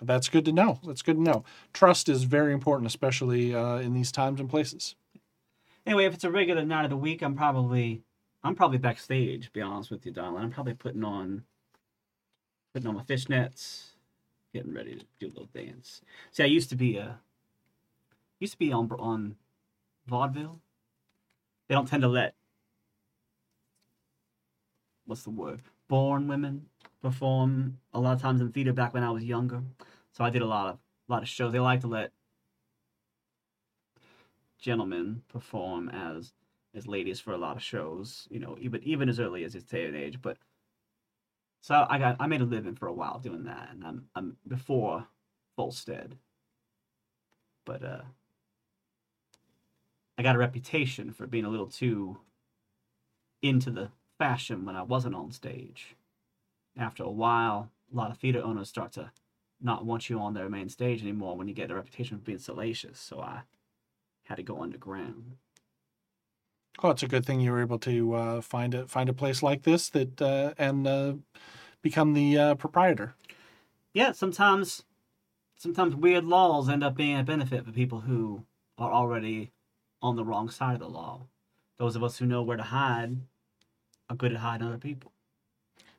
That's 0.00 0.28
good 0.28 0.44
to 0.44 0.52
know. 0.52 0.78
That's 0.86 1.02
good 1.02 1.16
to 1.16 1.20
know. 1.20 1.42
Trust 1.72 2.08
is 2.08 2.22
very 2.22 2.52
important, 2.52 2.86
especially 2.86 3.52
uh, 3.52 3.78
in 3.78 3.94
these 3.94 4.12
times 4.12 4.38
and 4.38 4.48
places. 4.48 4.94
Anyway, 5.84 6.04
if 6.04 6.14
it's 6.14 6.22
a 6.22 6.30
regular 6.30 6.64
night 6.64 6.84
of 6.84 6.90
the 6.90 6.96
week, 6.96 7.20
I'm 7.20 7.34
probably 7.34 8.04
I'm 8.44 8.54
probably 8.54 8.78
backstage. 8.78 9.46
To 9.46 9.50
be 9.50 9.60
honest 9.60 9.90
with 9.90 10.06
you, 10.06 10.12
darling. 10.12 10.44
I'm 10.44 10.52
probably 10.52 10.74
putting 10.74 11.02
on 11.02 11.42
putting 12.72 12.86
on 12.86 12.94
my 12.94 13.02
fishnets, 13.02 13.86
getting 14.52 14.72
ready 14.72 14.94
to 14.94 15.04
do 15.18 15.26
a 15.26 15.34
little 15.34 15.48
dance. 15.52 16.00
See, 16.30 16.44
I 16.44 16.46
used 16.46 16.70
to 16.70 16.76
be 16.76 16.96
a 16.96 17.18
used 18.38 18.52
to 18.52 18.58
be 18.60 18.72
on 18.72 18.88
on 19.00 19.34
vaudeville. 20.06 20.60
They 21.66 21.74
don't 21.74 21.88
tend 21.88 22.02
to 22.04 22.08
let 22.08 22.36
what's 25.06 25.24
the 25.24 25.30
word 25.30 25.62
born 25.94 26.26
women 26.26 26.66
perform 27.00 27.78
a 27.92 28.00
lot 28.00 28.14
of 28.14 28.20
times 28.20 28.40
in 28.40 28.50
theater 28.50 28.72
back 28.72 28.92
when 28.92 29.04
I 29.04 29.12
was 29.12 29.22
younger. 29.22 29.62
So 30.10 30.24
I 30.24 30.30
did 30.30 30.42
a 30.42 30.46
lot 30.46 30.66
of 30.66 30.74
a 31.08 31.12
lot 31.12 31.22
of 31.22 31.28
shows. 31.28 31.52
They 31.52 31.60
like 31.60 31.82
to 31.82 31.86
let 31.86 32.10
gentlemen 34.58 35.22
perform 35.28 35.88
as 35.90 36.32
as 36.74 36.88
ladies 36.88 37.20
for 37.20 37.32
a 37.32 37.36
lot 37.36 37.54
of 37.54 37.62
shows, 37.62 38.26
you 38.28 38.40
know, 38.40 38.56
even 38.60 38.82
even 38.82 39.08
as 39.08 39.20
early 39.20 39.44
as 39.44 39.52
this 39.52 39.62
day 39.62 39.86
and 39.86 39.94
age. 39.94 40.20
But 40.20 40.36
so 41.60 41.86
I 41.88 41.98
got 41.98 42.16
I 42.18 42.26
made 42.26 42.40
a 42.40 42.44
living 42.44 42.74
for 42.74 42.88
a 42.88 42.92
while 42.92 43.20
doing 43.20 43.44
that, 43.44 43.68
and 43.70 43.84
I'm 43.84 44.08
I'm 44.16 44.36
before 44.48 45.06
Volstead. 45.56 46.18
But 47.64 47.84
uh, 47.84 48.02
I 50.18 50.24
got 50.24 50.34
a 50.34 50.40
reputation 50.40 51.12
for 51.12 51.28
being 51.28 51.44
a 51.44 51.50
little 51.50 51.68
too 51.68 52.18
into 53.42 53.70
the 53.70 53.90
fashion 54.18 54.64
when 54.64 54.76
I 54.76 54.82
wasn't 54.82 55.14
on 55.14 55.32
stage. 55.32 55.96
After 56.76 57.02
a 57.02 57.10
while, 57.10 57.70
a 57.92 57.96
lot 57.96 58.10
of 58.10 58.18
theater 58.18 58.42
owners 58.42 58.68
start 58.68 58.92
to 58.92 59.12
not 59.60 59.84
want 59.84 60.10
you 60.10 60.18
on 60.18 60.34
their 60.34 60.48
main 60.48 60.68
stage 60.68 61.02
anymore 61.02 61.36
when 61.36 61.48
you 61.48 61.54
get 61.54 61.70
a 61.70 61.74
reputation 61.74 62.18
for 62.18 62.24
being 62.24 62.38
salacious. 62.38 62.98
So 62.98 63.20
I 63.20 63.42
had 64.24 64.36
to 64.36 64.42
go 64.42 64.62
underground. 64.62 65.36
Oh, 66.82 66.90
it's 66.90 67.02
a 67.02 67.08
good 67.08 67.24
thing 67.24 67.40
you 67.40 67.52
were 67.52 67.60
able 67.60 67.78
to 67.80 68.14
uh, 68.14 68.40
find 68.40 68.74
a 68.74 68.88
find 68.88 69.08
a 69.08 69.12
place 69.12 69.42
like 69.42 69.62
this 69.62 69.88
that 69.90 70.20
uh, 70.20 70.54
and 70.58 70.86
uh, 70.86 71.14
become 71.82 72.14
the 72.14 72.36
uh, 72.36 72.54
proprietor. 72.56 73.14
Yeah, 73.92 74.10
sometimes 74.10 74.84
sometimes 75.56 75.94
weird 75.94 76.24
laws 76.24 76.68
end 76.68 76.82
up 76.82 76.96
being 76.96 77.18
a 77.18 77.22
benefit 77.22 77.64
for 77.64 77.70
people 77.70 78.00
who 78.00 78.44
are 78.76 78.90
already 78.90 79.52
on 80.02 80.16
the 80.16 80.24
wrong 80.24 80.50
side 80.50 80.74
of 80.74 80.80
the 80.80 80.88
law. 80.88 81.28
Those 81.78 81.94
of 81.94 82.02
us 82.02 82.18
who 82.18 82.26
know 82.26 82.42
where 82.42 82.56
to 82.56 82.64
hide 82.64 83.18
are 84.10 84.16
good 84.16 84.32
at 84.32 84.38
hiding 84.38 84.66
other 84.66 84.78
people. 84.78 85.12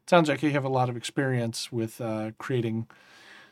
Sounds 0.08 0.30
like 0.30 0.44
you 0.44 0.52
have 0.52 0.64
a 0.66 0.70
lot 0.70 0.90
of 0.90 0.96
experience 0.98 1.72
with 1.72 2.00
uh, 2.00 2.32
creating 2.38 2.88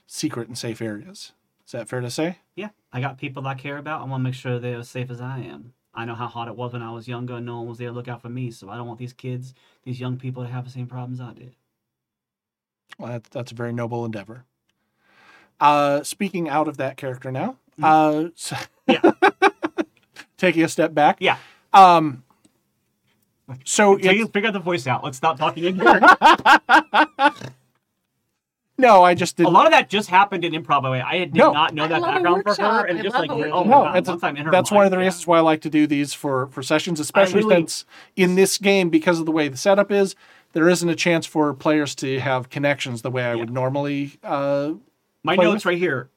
secret 0.05 0.47
and 0.47 0.57
safe 0.57 0.81
areas. 0.81 1.31
Is 1.65 1.71
that 1.71 1.89
fair 1.89 2.01
to 2.01 2.11
say? 2.11 2.39
Yeah, 2.55 2.69
I 2.91 3.01
got 3.01 3.17
people 3.17 3.41
that 3.43 3.49
I 3.49 3.55
care 3.55 3.77
about. 3.77 4.01
I 4.01 4.05
want 4.05 4.21
to 4.21 4.23
make 4.23 4.35
sure 4.35 4.59
they're 4.59 4.79
as 4.79 4.89
safe 4.89 5.09
as 5.09 5.19
I 5.21 5.39
am. 5.39 5.73
I 5.95 6.05
know 6.05 6.15
how 6.15 6.27
hard 6.27 6.47
it 6.49 6.55
was 6.55 6.73
when 6.73 6.81
I 6.81 6.91
was 6.91 7.07
younger 7.07 7.35
and 7.35 7.45
no 7.45 7.57
one 7.59 7.67
was 7.69 7.77
there 7.77 7.89
to 7.89 7.93
look 7.93 8.07
out 8.07 8.21
for 8.21 8.29
me. 8.29 8.51
So 8.51 8.69
I 8.69 8.77
don't 8.77 8.87
want 8.87 8.99
these 8.99 9.13
kids, 9.13 9.53
these 9.83 9.99
young 9.99 10.17
people 10.17 10.43
to 10.43 10.49
have 10.49 10.65
the 10.65 10.71
same 10.71 10.87
problems 10.87 11.19
I 11.21 11.33
did. 11.33 11.55
Well, 12.99 13.11
that, 13.13 13.23
that's 13.25 13.51
a 13.51 13.55
very 13.55 13.73
noble 13.73 14.05
endeavor. 14.05 14.45
Uh, 15.59 16.03
speaking 16.03 16.49
out 16.49 16.67
of 16.67 16.77
that 16.77 16.97
character 16.97 17.31
now, 17.31 17.57
uh, 17.81 18.25
so 18.35 18.55
Yeah. 18.87 19.01
taking 20.37 20.63
a 20.63 20.67
step 20.69 20.93
back. 20.93 21.17
Yeah. 21.19 21.37
Um, 21.73 22.23
so 23.65 23.97
Take, 23.97 24.05
it's- 24.17 24.29
figure 24.31 24.47
out 24.49 24.53
the 24.53 24.59
voice 24.59 24.87
out. 24.87 25.03
Let's 25.03 25.17
stop 25.17 25.37
talking 25.37 25.63
in 25.65 25.75
here. 25.79 25.99
no, 28.77 29.03
I 29.03 29.13
just 29.13 29.37
did. 29.37 29.45
A 29.45 29.49
lot 29.49 29.65
of 29.65 29.71
that 29.71 29.89
just 29.89 30.09
happened 30.09 30.43
in 30.43 30.53
improv. 30.53 30.81
By 30.81 30.87
the 30.89 30.91
way, 30.91 31.01
I 31.01 31.19
did 31.19 31.35
No. 31.35 31.51
not 31.51 31.73
know 31.73 31.83
I 31.83 31.87
that 31.89 32.01
love 32.01 32.09
a 32.09 32.13
background 32.15 32.43
for 32.43 32.49
workshop. 32.49 32.81
her, 32.81 32.85
and 32.87 32.99
I 32.99 33.03
just 33.03 33.13
love 33.15 33.27
like 33.27 33.29
a 33.29 33.33
oh 33.33 33.37
workshop. 33.37 33.65
my 33.65 33.71
No, 33.71 33.83
god, 33.83 33.95
it's- 33.97 34.07
once 34.07 34.23
I'm 34.23 34.37
in 34.37 34.45
her 34.45 34.51
that's 34.51 34.71
one 34.71 34.85
of 34.85 34.91
the 34.91 34.97
mind, 34.97 35.05
reasons 35.05 35.27
why 35.27 35.37
I 35.37 35.41
like 35.41 35.61
to 35.61 35.69
do 35.69 35.85
these 35.87 36.13
for 36.13 36.47
for 36.47 36.63
sessions, 36.63 36.99
especially 36.99 37.41
really- 37.43 37.55
since 37.55 37.85
in 38.15 38.35
this 38.35 38.57
game, 38.57 38.89
because 38.89 39.19
of 39.19 39.25
the 39.25 39.31
way 39.31 39.47
the 39.47 39.57
setup 39.57 39.91
is, 39.91 40.15
there 40.53 40.67
isn't 40.69 40.89
a 40.89 40.95
chance 40.95 41.25
for 41.25 41.53
players 41.53 41.93
to 41.95 42.19
have 42.19 42.49
connections 42.49 43.01
the 43.03 43.11
way 43.11 43.23
I 43.23 43.35
would 43.35 43.49
normally. 43.51 44.13
Uh, 44.23 44.73
My 45.23 45.35
play 45.35 45.45
notes 45.45 45.65
right 45.65 45.77
here. 45.77 46.09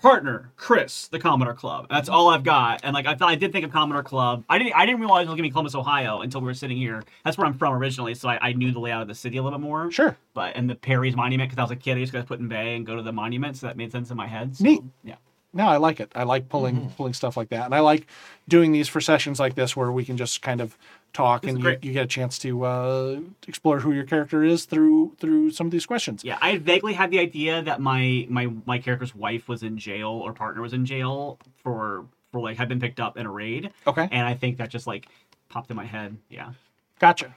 Partner 0.00 0.52
Chris, 0.56 1.08
the 1.08 1.18
Commodore 1.18 1.54
Club. 1.54 1.86
That's 1.90 2.08
all 2.08 2.28
I've 2.28 2.44
got. 2.44 2.80
And 2.84 2.94
like 2.94 3.06
I 3.06 3.14
thought, 3.14 3.28
I 3.30 3.34
did 3.34 3.50
think 3.52 3.64
of 3.64 3.72
Commodore 3.72 4.02
Club. 4.04 4.44
I 4.48 4.56
didn't. 4.58 4.74
I 4.74 4.86
didn't 4.86 5.00
realize 5.00 5.26
it 5.26 5.30
was 5.30 5.34
gonna 5.34 5.42
be 5.42 5.50
Columbus, 5.50 5.74
Ohio, 5.74 6.20
until 6.20 6.40
we 6.40 6.46
were 6.46 6.54
sitting 6.54 6.76
here. 6.76 7.02
That's 7.24 7.36
where 7.36 7.46
I'm 7.46 7.54
from 7.54 7.74
originally, 7.74 8.14
so 8.14 8.28
I, 8.28 8.38
I 8.48 8.52
knew 8.52 8.70
the 8.72 8.78
layout 8.80 9.02
of 9.02 9.08
the 9.08 9.14
city 9.14 9.38
a 9.38 9.42
little 9.42 9.58
bit 9.58 9.62
more. 9.64 9.90
sure, 9.90 10.16
But 10.34 10.56
and 10.56 10.70
the 10.70 10.74
Perry's 10.76 11.16
Monument, 11.16 11.50
because 11.50 11.58
I 11.58 11.62
was 11.62 11.70
a 11.72 11.76
kid, 11.76 11.96
I 11.96 12.00
used 12.00 12.12
to 12.12 12.18
go 12.18 12.22
to 12.22 12.28
Put 12.28 12.38
in 12.40 12.48
Bay 12.48 12.76
and 12.76 12.86
go 12.86 12.96
to 12.96 13.02
the 13.02 13.12
monument, 13.12 13.56
so 13.56 13.66
that 13.66 13.76
made 13.76 13.90
sense 13.92 14.10
in 14.10 14.16
my 14.16 14.26
head. 14.26 14.56
So, 14.56 14.64
Neat. 14.64 14.82
Yeah. 15.02 15.16
no, 15.52 15.66
I 15.66 15.78
like 15.78 15.98
it. 16.00 16.12
I 16.14 16.22
like 16.22 16.48
pulling 16.48 16.76
Mm-hmm. 16.76 16.88
pulling 16.90 17.12
stuff 17.14 17.36
like 17.36 17.48
that, 17.48 17.64
and 17.66 17.74
I 17.74 17.80
like 17.80 18.06
doing 18.48 18.72
these 18.72 18.88
for 18.88 19.00
sessions 19.00 19.40
like 19.40 19.56
this 19.56 19.76
where 19.76 19.90
we 19.90 20.04
can 20.04 20.16
just 20.16 20.42
kind 20.42 20.60
of 20.60 20.78
talk 21.12 21.44
and 21.44 21.62
you, 21.62 21.76
you 21.82 21.92
get 21.92 22.04
a 22.04 22.08
chance 22.08 22.38
to 22.38 22.64
uh, 22.64 23.20
explore 23.46 23.80
who 23.80 23.92
your 23.92 24.04
character 24.04 24.44
is 24.44 24.64
through 24.64 25.14
through 25.18 25.50
some 25.50 25.66
of 25.66 25.70
these 25.70 25.86
questions. 25.86 26.22
Yeah, 26.24 26.38
I 26.40 26.58
vaguely 26.58 26.92
had 26.94 27.10
the 27.10 27.18
idea 27.18 27.62
that 27.62 27.80
my 27.80 28.26
my 28.28 28.48
my 28.66 28.78
character's 28.78 29.14
wife 29.14 29.48
was 29.48 29.62
in 29.62 29.78
jail 29.78 30.10
or 30.10 30.32
partner 30.32 30.62
was 30.62 30.72
in 30.72 30.86
jail 30.86 31.38
for 31.62 32.04
for 32.32 32.40
like 32.40 32.56
had 32.58 32.68
been 32.68 32.80
picked 32.80 33.00
up 33.00 33.16
in 33.16 33.26
a 33.26 33.30
raid, 33.30 33.70
Okay, 33.86 34.08
and 34.10 34.26
I 34.26 34.34
think 34.34 34.58
that 34.58 34.68
just 34.68 34.86
like 34.86 35.08
popped 35.48 35.70
in 35.70 35.76
my 35.76 35.86
head. 35.86 36.16
Yeah. 36.28 36.52
gotcha. 36.98 37.34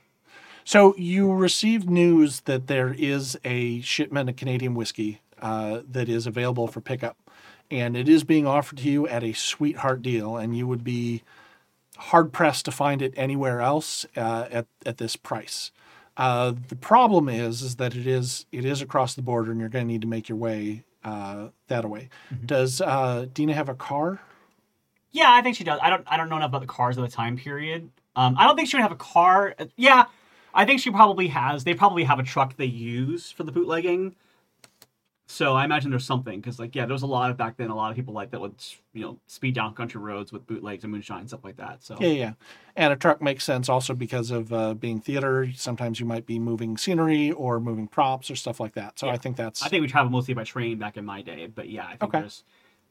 So 0.63 0.93
you 0.95 1.31
received 1.33 1.89
news 1.89 2.41
that 2.41 2.67
there 2.67 2.93
is 2.97 3.37
a 3.43 3.81
shipment 3.81 4.29
of 4.29 4.35
Canadian 4.35 4.75
whiskey 4.75 5.21
uh, 5.41 5.81
that 5.89 6.07
is 6.07 6.27
available 6.27 6.67
for 6.67 6.81
pickup, 6.81 7.17
and 7.71 7.97
it 7.97 8.07
is 8.07 8.23
being 8.23 8.45
offered 8.45 8.77
to 8.79 8.89
you 8.89 9.07
at 9.07 9.23
a 9.23 9.33
sweetheart 9.33 10.03
deal, 10.03 10.37
and 10.37 10.55
you 10.55 10.67
would 10.67 10.83
be 10.83 11.23
hard 12.01 12.33
pressed 12.33 12.65
to 12.65 12.71
find 12.71 13.01
it 13.01 13.13
anywhere 13.15 13.61
else 13.61 14.05
uh, 14.17 14.47
at 14.51 14.67
at 14.85 14.97
this 14.97 15.15
price. 15.15 15.71
Uh, 16.17 16.53
the 16.67 16.75
problem 16.75 17.29
is 17.29 17.61
is 17.61 17.75
that 17.77 17.95
it 17.95 18.07
is 18.07 18.45
it 18.51 18.65
is 18.65 18.81
across 18.81 19.13
the 19.13 19.21
border, 19.21 19.51
and 19.51 19.59
you're 19.59 19.69
going 19.69 19.87
to 19.87 19.91
need 19.91 20.01
to 20.01 20.07
make 20.07 20.27
your 20.27 20.37
way 20.37 20.83
uh, 21.03 21.47
that 21.67 21.89
way. 21.89 22.09
Does 22.45 22.81
uh, 22.81 23.27
Dina 23.33 23.53
have 23.53 23.69
a 23.69 23.75
car? 23.75 24.19
Yeah, 25.11 25.31
I 25.31 25.41
think 25.41 25.55
she 25.55 25.63
does. 25.63 25.79
I 25.81 25.89
don't 25.89 26.03
I 26.07 26.17
don't 26.17 26.29
know 26.29 26.37
enough 26.37 26.49
about 26.49 26.61
the 26.61 26.67
cars 26.67 26.97
of 26.97 27.03
the 27.03 27.11
time 27.11 27.37
period. 27.37 27.89
Um, 28.15 28.35
I 28.37 28.45
don't 28.45 28.55
think 28.55 28.67
she 28.69 28.77
would 28.77 28.83
have 28.83 28.91
a 28.91 28.95
car. 28.95 29.55
Yeah, 29.77 30.05
I 30.53 30.65
think 30.65 30.81
she 30.81 30.91
probably 30.91 31.27
has. 31.27 31.63
They 31.63 31.73
probably 31.73 32.03
have 32.03 32.19
a 32.19 32.23
truck 32.23 32.57
they 32.57 32.65
use 32.65 33.31
for 33.31 33.43
the 33.43 33.51
bootlegging. 33.51 34.15
So 35.31 35.55
I 35.55 35.63
imagine 35.63 35.89
there's 35.91 36.05
something 36.05 36.41
because 36.41 36.59
like 36.59 36.75
yeah, 36.75 36.85
there 36.85 36.93
was 36.93 37.03
a 37.03 37.07
lot 37.07 37.31
of 37.31 37.37
back 37.37 37.55
then. 37.55 37.69
A 37.69 37.75
lot 37.75 37.89
of 37.89 37.95
people 37.95 38.13
like 38.13 38.31
that 38.31 38.41
would 38.41 38.55
you 38.93 39.01
know 39.01 39.17
speed 39.27 39.55
down 39.55 39.73
country 39.73 40.01
roads 40.01 40.33
with 40.33 40.45
bootlegs 40.45 40.83
and 40.83 40.91
moonshine 40.91 41.19
and 41.21 41.27
stuff 41.29 41.45
like 41.45 41.55
that. 41.55 41.81
So 41.83 41.95
Yeah, 42.01 42.07
yeah. 42.09 42.33
And 42.75 42.91
a 42.91 42.97
truck 42.97 43.21
makes 43.21 43.45
sense 43.45 43.69
also 43.69 43.93
because 43.93 44.29
of 44.29 44.51
uh, 44.51 44.73
being 44.73 44.99
theater. 44.99 45.47
Sometimes 45.55 46.01
you 46.01 46.05
might 46.05 46.25
be 46.25 46.37
moving 46.37 46.75
scenery 46.77 47.31
or 47.31 47.61
moving 47.61 47.87
props 47.87 48.29
or 48.29 48.35
stuff 48.35 48.59
like 48.59 48.73
that. 48.73 48.99
So 48.99 49.07
Yeah. 49.07 49.13
I 49.13 49.17
think 49.17 49.37
that's 49.37 49.63
I 49.63 49.69
think 49.69 49.81
we 49.81 49.87
traveled 49.87 50.11
mostly 50.11 50.33
by 50.33 50.43
train 50.43 50.77
back 50.77 50.97
in 50.97 51.05
my 51.05 51.21
day, 51.21 51.47
but 51.47 51.69
yeah, 51.69 51.85
I 51.85 51.91
think 51.95 52.03
Okay. 52.03 52.19
there's, 52.19 52.43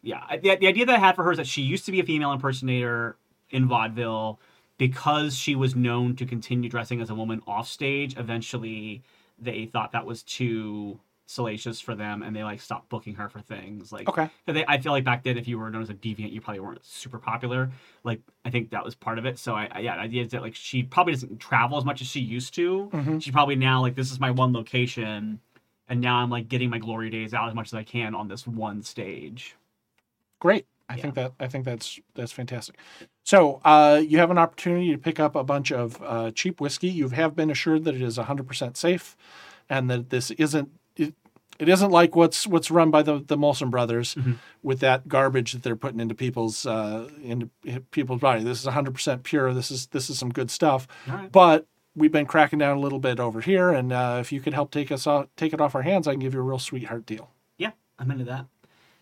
yeah, 0.02 0.24
the, 0.42 0.56
the 0.56 0.66
idea 0.66 0.86
that 0.86 0.96
I 0.96 0.98
had 0.98 1.16
for 1.16 1.24
her 1.24 1.32
is 1.32 1.38
that 1.38 1.46
she 1.46 1.60
used 1.60 1.84
to 1.86 1.92
be 1.92 2.00
a 2.00 2.04
female 2.04 2.32
impersonator 2.32 3.16
in 3.50 3.68
vaudeville 3.68 4.40
because 4.78 5.36
she 5.36 5.54
was 5.54 5.76
known 5.76 6.16
to 6.16 6.24
continue 6.24 6.70
dressing 6.70 7.02
as 7.02 7.10
a 7.10 7.14
woman 7.14 7.42
off 7.46 7.68
stage. 7.68 8.16
Eventually, 8.16 9.02
they 9.38 9.66
thought 9.66 9.92
that 9.92 10.06
was 10.06 10.22
too 10.22 11.00
salacious 11.30 11.80
for 11.80 11.94
them, 11.94 12.22
and 12.22 12.34
they 12.34 12.42
like 12.44 12.60
stopped 12.60 12.88
booking 12.88 13.14
her 13.14 13.28
for 13.28 13.40
things 13.40 13.92
like. 13.92 14.08
okay 14.08 14.28
They, 14.46 14.64
I 14.66 14.78
feel 14.80 14.92
like 14.92 15.04
back 15.04 15.22
then, 15.22 15.38
if 15.38 15.46
you 15.46 15.58
were 15.58 15.70
known 15.70 15.82
as 15.82 15.90
a 15.90 15.94
deviant, 15.94 16.32
you 16.32 16.40
probably 16.40 16.60
weren't 16.60 16.84
super 16.84 17.18
popular. 17.18 17.70
Like, 18.02 18.20
I 18.44 18.50
think 18.50 18.70
that 18.70 18.84
was 18.84 18.94
part 18.94 19.18
of 19.18 19.26
it. 19.26 19.38
So, 19.38 19.54
I, 19.54 19.68
I 19.70 19.78
yeah, 19.80 19.94
the 19.96 20.02
idea 20.02 20.24
is 20.24 20.30
that 20.32 20.42
like 20.42 20.54
she 20.54 20.82
probably 20.82 21.12
doesn't 21.12 21.38
travel 21.38 21.78
as 21.78 21.84
much 21.84 22.00
as 22.00 22.08
she 22.08 22.20
used 22.20 22.54
to 22.54 22.90
Mhm. 22.92 23.22
she 23.22 23.30
probably 23.30 23.56
now 23.56 23.80
like 23.80 23.94
this 23.94 24.10
is 24.10 24.18
my 24.18 24.30
one 24.30 24.52
location 24.52 25.40
and 25.88 26.00
now 26.00 26.16
i'm 26.16 26.30
like 26.30 26.48
getting 26.48 26.70
my 26.70 26.78
glory 26.78 27.10
days 27.10 27.34
out 27.34 27.48
as 27.48 27.54
much 27.54 27.68
as 27.68 27.74
i 27.74 27.82
can 27.82 28.14
on 28.14 28.28
this 28.28 28.46
one 28.46 28.82
stage 28.82 29.56
Great. 30.40 30.66
I 30.88 30.96
Yeah. 30.96 31.02
think 31.02 31.14
that 31.14 31.32
I 31.38 31.46
think 31.46 31.64
that's 31.64 32.00
that's 32.14 32.32
fantastic. 32.32 32.76
So 33.24 33.60
uh, 33.64 34.02
you 34.04 34.18
have 34.18 34.30
an 34.30 34.38
opportunity 34.38 34.90
to 34.90 34.98
pick 34.98 35.20
up 35.20 35.36
a 35.36 35.44
bunch 35.44 35.70
of 35.70 36.02
uh, 36.02 36.30
cheap 36.32 36.60
whiskey. 36.60 36.88
You 36.88 37.10
have 37.10 37.36
been 37.36 37.50
assured 37.50 37.84
that 37.84 37.94
it 37.94 38.02
is 38.02 38.18
100% 38.18 38.76
safe, 38.76 39.16
and 39.68 39.88
that 39.90 40.10
this 40.10 40.30
isn't 40.32 40.70
it, 41.60 41.68
isn't 41.68 41.90
like 41.90 42.16
what's 42.16 42.46
what's 42.46 42.70
run 42.70 42.90
by 42.90 43.02
the 43.02 43.18
the 43.26 43.36
Molson 43.36 43.70
brothers 43.70 44.14
Mhm. 44.14 44.36
with 44.62 44.80
that 44.80 45.08
garbage 45.08 45.52
that 45.52 45.62
they're 45.62 45.76
putting 45.76 46.00
into 46.00 46.14
people's 46.14 46.66
uh, 46.66 47.08
into 47.22 47.50
people's 47.90 48.20
body. 48.20 48.42
This 48.42 48.60
is 48.60 48.66
100% 48.66 49.22
pure. 49.22 49.52
This 49.54 49.70
is 49.70 49.86
this 49.88 50.10
is 50.10 50.18
some 50.18 50.30
good 50.30 50.50
stuff. 50.50 50.86
Right. 51.06 51.30
But 51.30 51.66
we've 51.96 52.12
been 52.12 52.26
cracking 52.26 52.58
down 52.58 52.76
a 52.76 52.80
little 52.80 52.98
bit 53.00 53.18
over 53.20 53.40
here, 53.40 53.70
and 53.70 53.92
uh, 53.92 54.18
if 54.20 54.32
you 54.32 54.40
could 54.40 54.54
help 54.54 54.70
take 54.70 54.90
us 54.92 55.06
off, 55.06 55.26
take 55.36 55.52
it 55.52 55.60
off 55.60 55.74
our 55.74 55.82
hands, 55.82 56.06
I 56.08 56.12
can 56.12 56.20
give 56.20 56.34
you 56.34 56.40
a 56.40 56.44
real 56.44 56.58
sweetheart 56.58 57.04
deal. 57.06 57.30
Yeah, 57.58 57.72
I'm 57.98 58.10
into 58.10 58.24
that. 58.24 58.46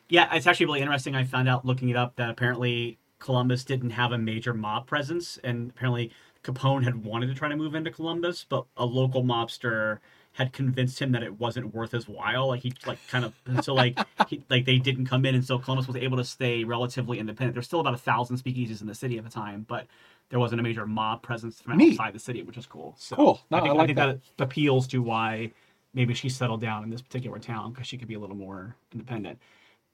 Yeah, 0.09 0.35
it's 0.35 0.47
actually 0.47 0.67
really 0.67 0.81
interesting. 0.81 1.15
I 1.15 1.25
found 1.25 1.49
out 1.51 1.67
looking 1.67 1.91
it 1.91 1.97
up 1.97 2.17
that 2.17 2.31
apparently 2.31 2.99
Columbus 3.19 3.62
didn't 3.65 3.91
have 3.91 4.11
a 4.11 4.17
major 4.19 4.55
mob 4.55 4.87
presence, 4.87 5.39
and 5.45 5.70
apparently 5.70 6.11
Capone 6.43 6.83
had 6.85 7.05
wanted 7.05 7.27
to 7.27 7.35
try 7.35 7.49
to 7.51 7.57
move 7.57 7.75
into 7.75 7.91
Columbus, 7.91 8.47
but 8.49 8.65
a 8.77 8.87
local 8.87 9.23
mobster 9.23 9.99
had 10.32 10.52
convinced 10.52 11.00
him 11.00 11.12
that 11.12 11.23
it 11.23 11.39
wasn't 11.40 11.74
worth 11.74 11.90
his 11.92 12.08
while. 12.08 12.48
Like 12.48 12.62
he 12.62 12.73
like 12.86 12.98
kind 13.08 13.24
of 13.24 13.34
so 13.65 13.74
like 13.74 13.98
he, 14.28 14.42
like 14.48 14.65
they 14.65 14.78
didn't 14.78 15.07
come 15.07 15.24
in, 15.24 15.34
and 15.34 15.44
so 15.44 15.58
Columbus 15.58 15.86
was 15.86 15.97
able 15.97 16.16
to 16.18 16.24
stay 16.24 16.65
relatively 16.65 17.18
independent. 17.18 17.55
There's 17.55 17.66
still 17.66 17.81
about 17.81 17.94
a 17.94 17.98
thousand 17.98 18.36
speakeasies 18.36 18.81
in 18.81 18.86
the 18.86 18.94
city 18.94 19.18
at 19.18 19.24
the 19.24 19.31
time, 19.31 19.65
but 19.68 19.86
there 20.31 20.39
wasn't 20.39 20.60
a 20.60 20.62
major 20.62 20.86
mob 20.86 21.23
presence 21.23 21.60
from 21.60 21.76
Neat. 21.78 21.92
outside 21.98 22.15
the 22.15 22.18
city, 22.18 22.42
which 22.42 22.57
is 22.57 22.66
cool. 22.66 22.94
So 22.98 23.16
Cool. 23.16 23.40
No, 23.50 23.58
I 23.58 23.60
think, 23.62 23.73
I 23.73 23.76
like 23.76 23.86
think 23.89 23.97
that. 23.97 24.20
that 24.36 24.44
appeals 24.44 24.86
to 24.89 25.02
why 25.02 25.50
maybe 25.94 26.15
she 26.15 26.28
settled 26.28 26.60
down 26.60 26.84
in 26.84 26.90
this 26.90 27.00
particular 27.02 27.39
town 27.39 27.73
because 27.73 27.86
she 27.86 27.97
could 27.97 28.08
be 28.08 28.15
a 28.15 28.18
little 28.18 28.36
more 28.36 28.76
independent. 28.92 29.39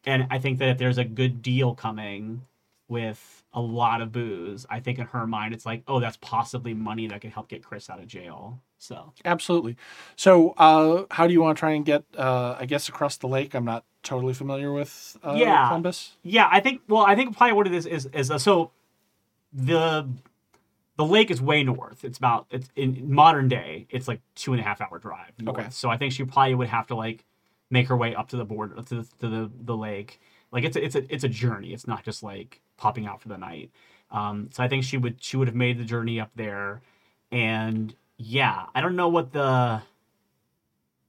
And 0.07 0.27
I 0.31 0.39
think 0.39 0.59
that 0.59 0.69
if 0.71 0.79
there's 0.79 0.99
a 0.99 1.05
good 1.05 1.41
deal 1.41 1.75
coming 1.75 2.43
with 2.89 3.43
a 3.55 3.61
lot 3.61 4.03
of 4.03 4.13
booze, 4.13 4.67
I 4.69 4.81
think 4.81 4.99
in 4.99 5.07
her 5.07 5.27
mind 5.27 5.55
it's 5.55 5.65
like, 5.65 5.83
oh, 5.89 6.01
that's 6.01 6.19
possibly 6.21 6.75
money 6.75 7.07
that 7.07 7.21
could 7.23 7.31
help 7.31 7.49
get 7.49 7.63
Chris 7.63 7.89
out 7.89 8.01
of 8.01 8.07
jail. 8.07 8.61
So 8.85 9.15
Absolutely. 9.25 9.77
So, 10.15 10.51
uh, 10.59 11.05
how 11.11 11.27
do 11.27 11.33
you 11.33 11.41
want 11.41 11.57
to 11.57 11.61
try 11.61 11.71
and 11.73 11.87
get, 11.87 12.05
uh, 12.19 12.57
I 12.59 12.67
guess, 12.67 12.87
across 12.89 13.17
the 13.17 13.27
lake? 13.27 13.55
I'm 13.55 13.65
not 13.65 13.85
totally 14.03 14.35
familiar 14.35 14.73
with 14.73 15.17
uh, 15.25 15.35
Yeah. 15.39 15.69
Columbus. 15.69 16.17
yeah, 16.23 16.49
I 16.53 16.61
think. 16.61 16.83
Well, 16.87 17.03
I 17.03 17.15
think 17.17 17.35
probably 17.35 17.55
what 17.55 17.67
it 17.67 17.73
is 17.73 17.87
is 17.87 18.07
is 18.13 18.31
uh, 18.31 18.37
so 18.39 18.73
the 19.55 20.07
the 20.97 21.05
lake 21.05 21.31
is 21.31 21.41
way 21.41 21.63
north. 21.65 22.05
It's 22.05 22.19
about 22.19 22.47
it's 22.51 22.69
in 22.77 23.11
modern 23.13 23.49
day. 23.49 23.87
It's 23.89 24.07
like 24.07 24.21
two 24.35 24.53
and 24.53 24.61
a 24.61 24.65
half 24.65 24.83
hour 24.83 24.99
drive. 24.99 25.33
North. 25.41 25.59
Okay. 25.59 25.69
So 25.71 25.89
I 25.89 25.97
think 25.97 26.13
she 26.13 26.25
probably 26.25 26.55
would 26.55 26.69
have 26.69 26.87
to 26.89 26.95
like 26.95 27.25
make 27.71 27.89
her 27.89 27.97
way 27.97 28.15
up 28.15 28.29
to 28.29 28.37
the 28.37 28.45
border 28.45 28.75
to 28.83 28.95
the 28.97 29.03
to 29.21 29.29
the, 29.29 29.51
the 29.65 29.77
lake. 29.77 30.21
Like 30.53 30.65
it's 30.65 30.77
a, 30.77 30.85
it's 30.85 30.95
a 30.95 31.15
it's 31.15 31.25
a 31.25 31.29
journey. 31.29 31.73
It's 31.73 31.87
not 31.87 32.05
just 32.05 32.23
like 32.23 32.61
popping 32.77 33.07
out 33.07 33.23
for 33.23 33.29
the 33.29 33.39
night. 33.39 33.71
Um, 34.11 34.51
so 34.53 34.63
I 34.63 34.69
think 34.69 34.85
she 34.85 34.99
would 34.99 35.23
she 35.25 35.39
would 35.39 35.49
have 35.49 35.57
made 35.57 35.79
the 35.79 35.85
journey 35.85 36.21
up 36.21 36.31
there, 36.37 36.83
and 37.33 37.95
yeah, 38.17 38.67
I 38.75 38.81
don't 38.81 38.97
know 38.97 39.09
what 39.09 39.33
the 39.33 39.83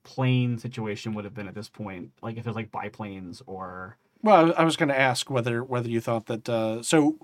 plane 0.04 0.58
situation 0.58 1.14
would 1.14 1.26
have 1.26 1.34
been 1.34 1.48
at 1.48 1.56
this 1.56 1.70
point. 1.70 2.12
Like 2.22 2.38
if 2.38 2.44
there's 2.44 2.56
like 2.56 2.72
biplanes 2.72 3.42
or 3.48 3.98
Well, 4.22 4.54
I 4.58 4.64
was 4.64 4.76
going 4.78 4.90
to 4.90 5.00
ask 5.00 5.30
whether 5.30 5.64
whether 5.64 5.90
you 5.90 6.00
thought 6.00 6.26
that. 6.28 6.48
Uh, 6.50 6.84
so, 6.84 7.18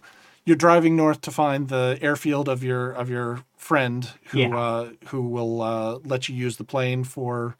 you're 0.44 0.58
driving 0.58 0.96
north 0.96 1.22
to 1.22 1.32
find 1.32 1.68
the 1.70 2.00
airfield 2.02 2.50
of 2.50 2.64
your 2.64 2.92
of 2.92 3.10
your 3.12 3.44
friend 3.58 4.10
who 4.30 4.40
Yeah. 4.40 4.58
uh, 4.58 4.90
who 5.10 5.22
will 5.22 5.62
uh, 5.62 6.00
let 6.04 6.28
you 6.30 6.36
use 6.36 6.58
the 6.58 6.64
plane 6.64 7.04
for 7.04 7.56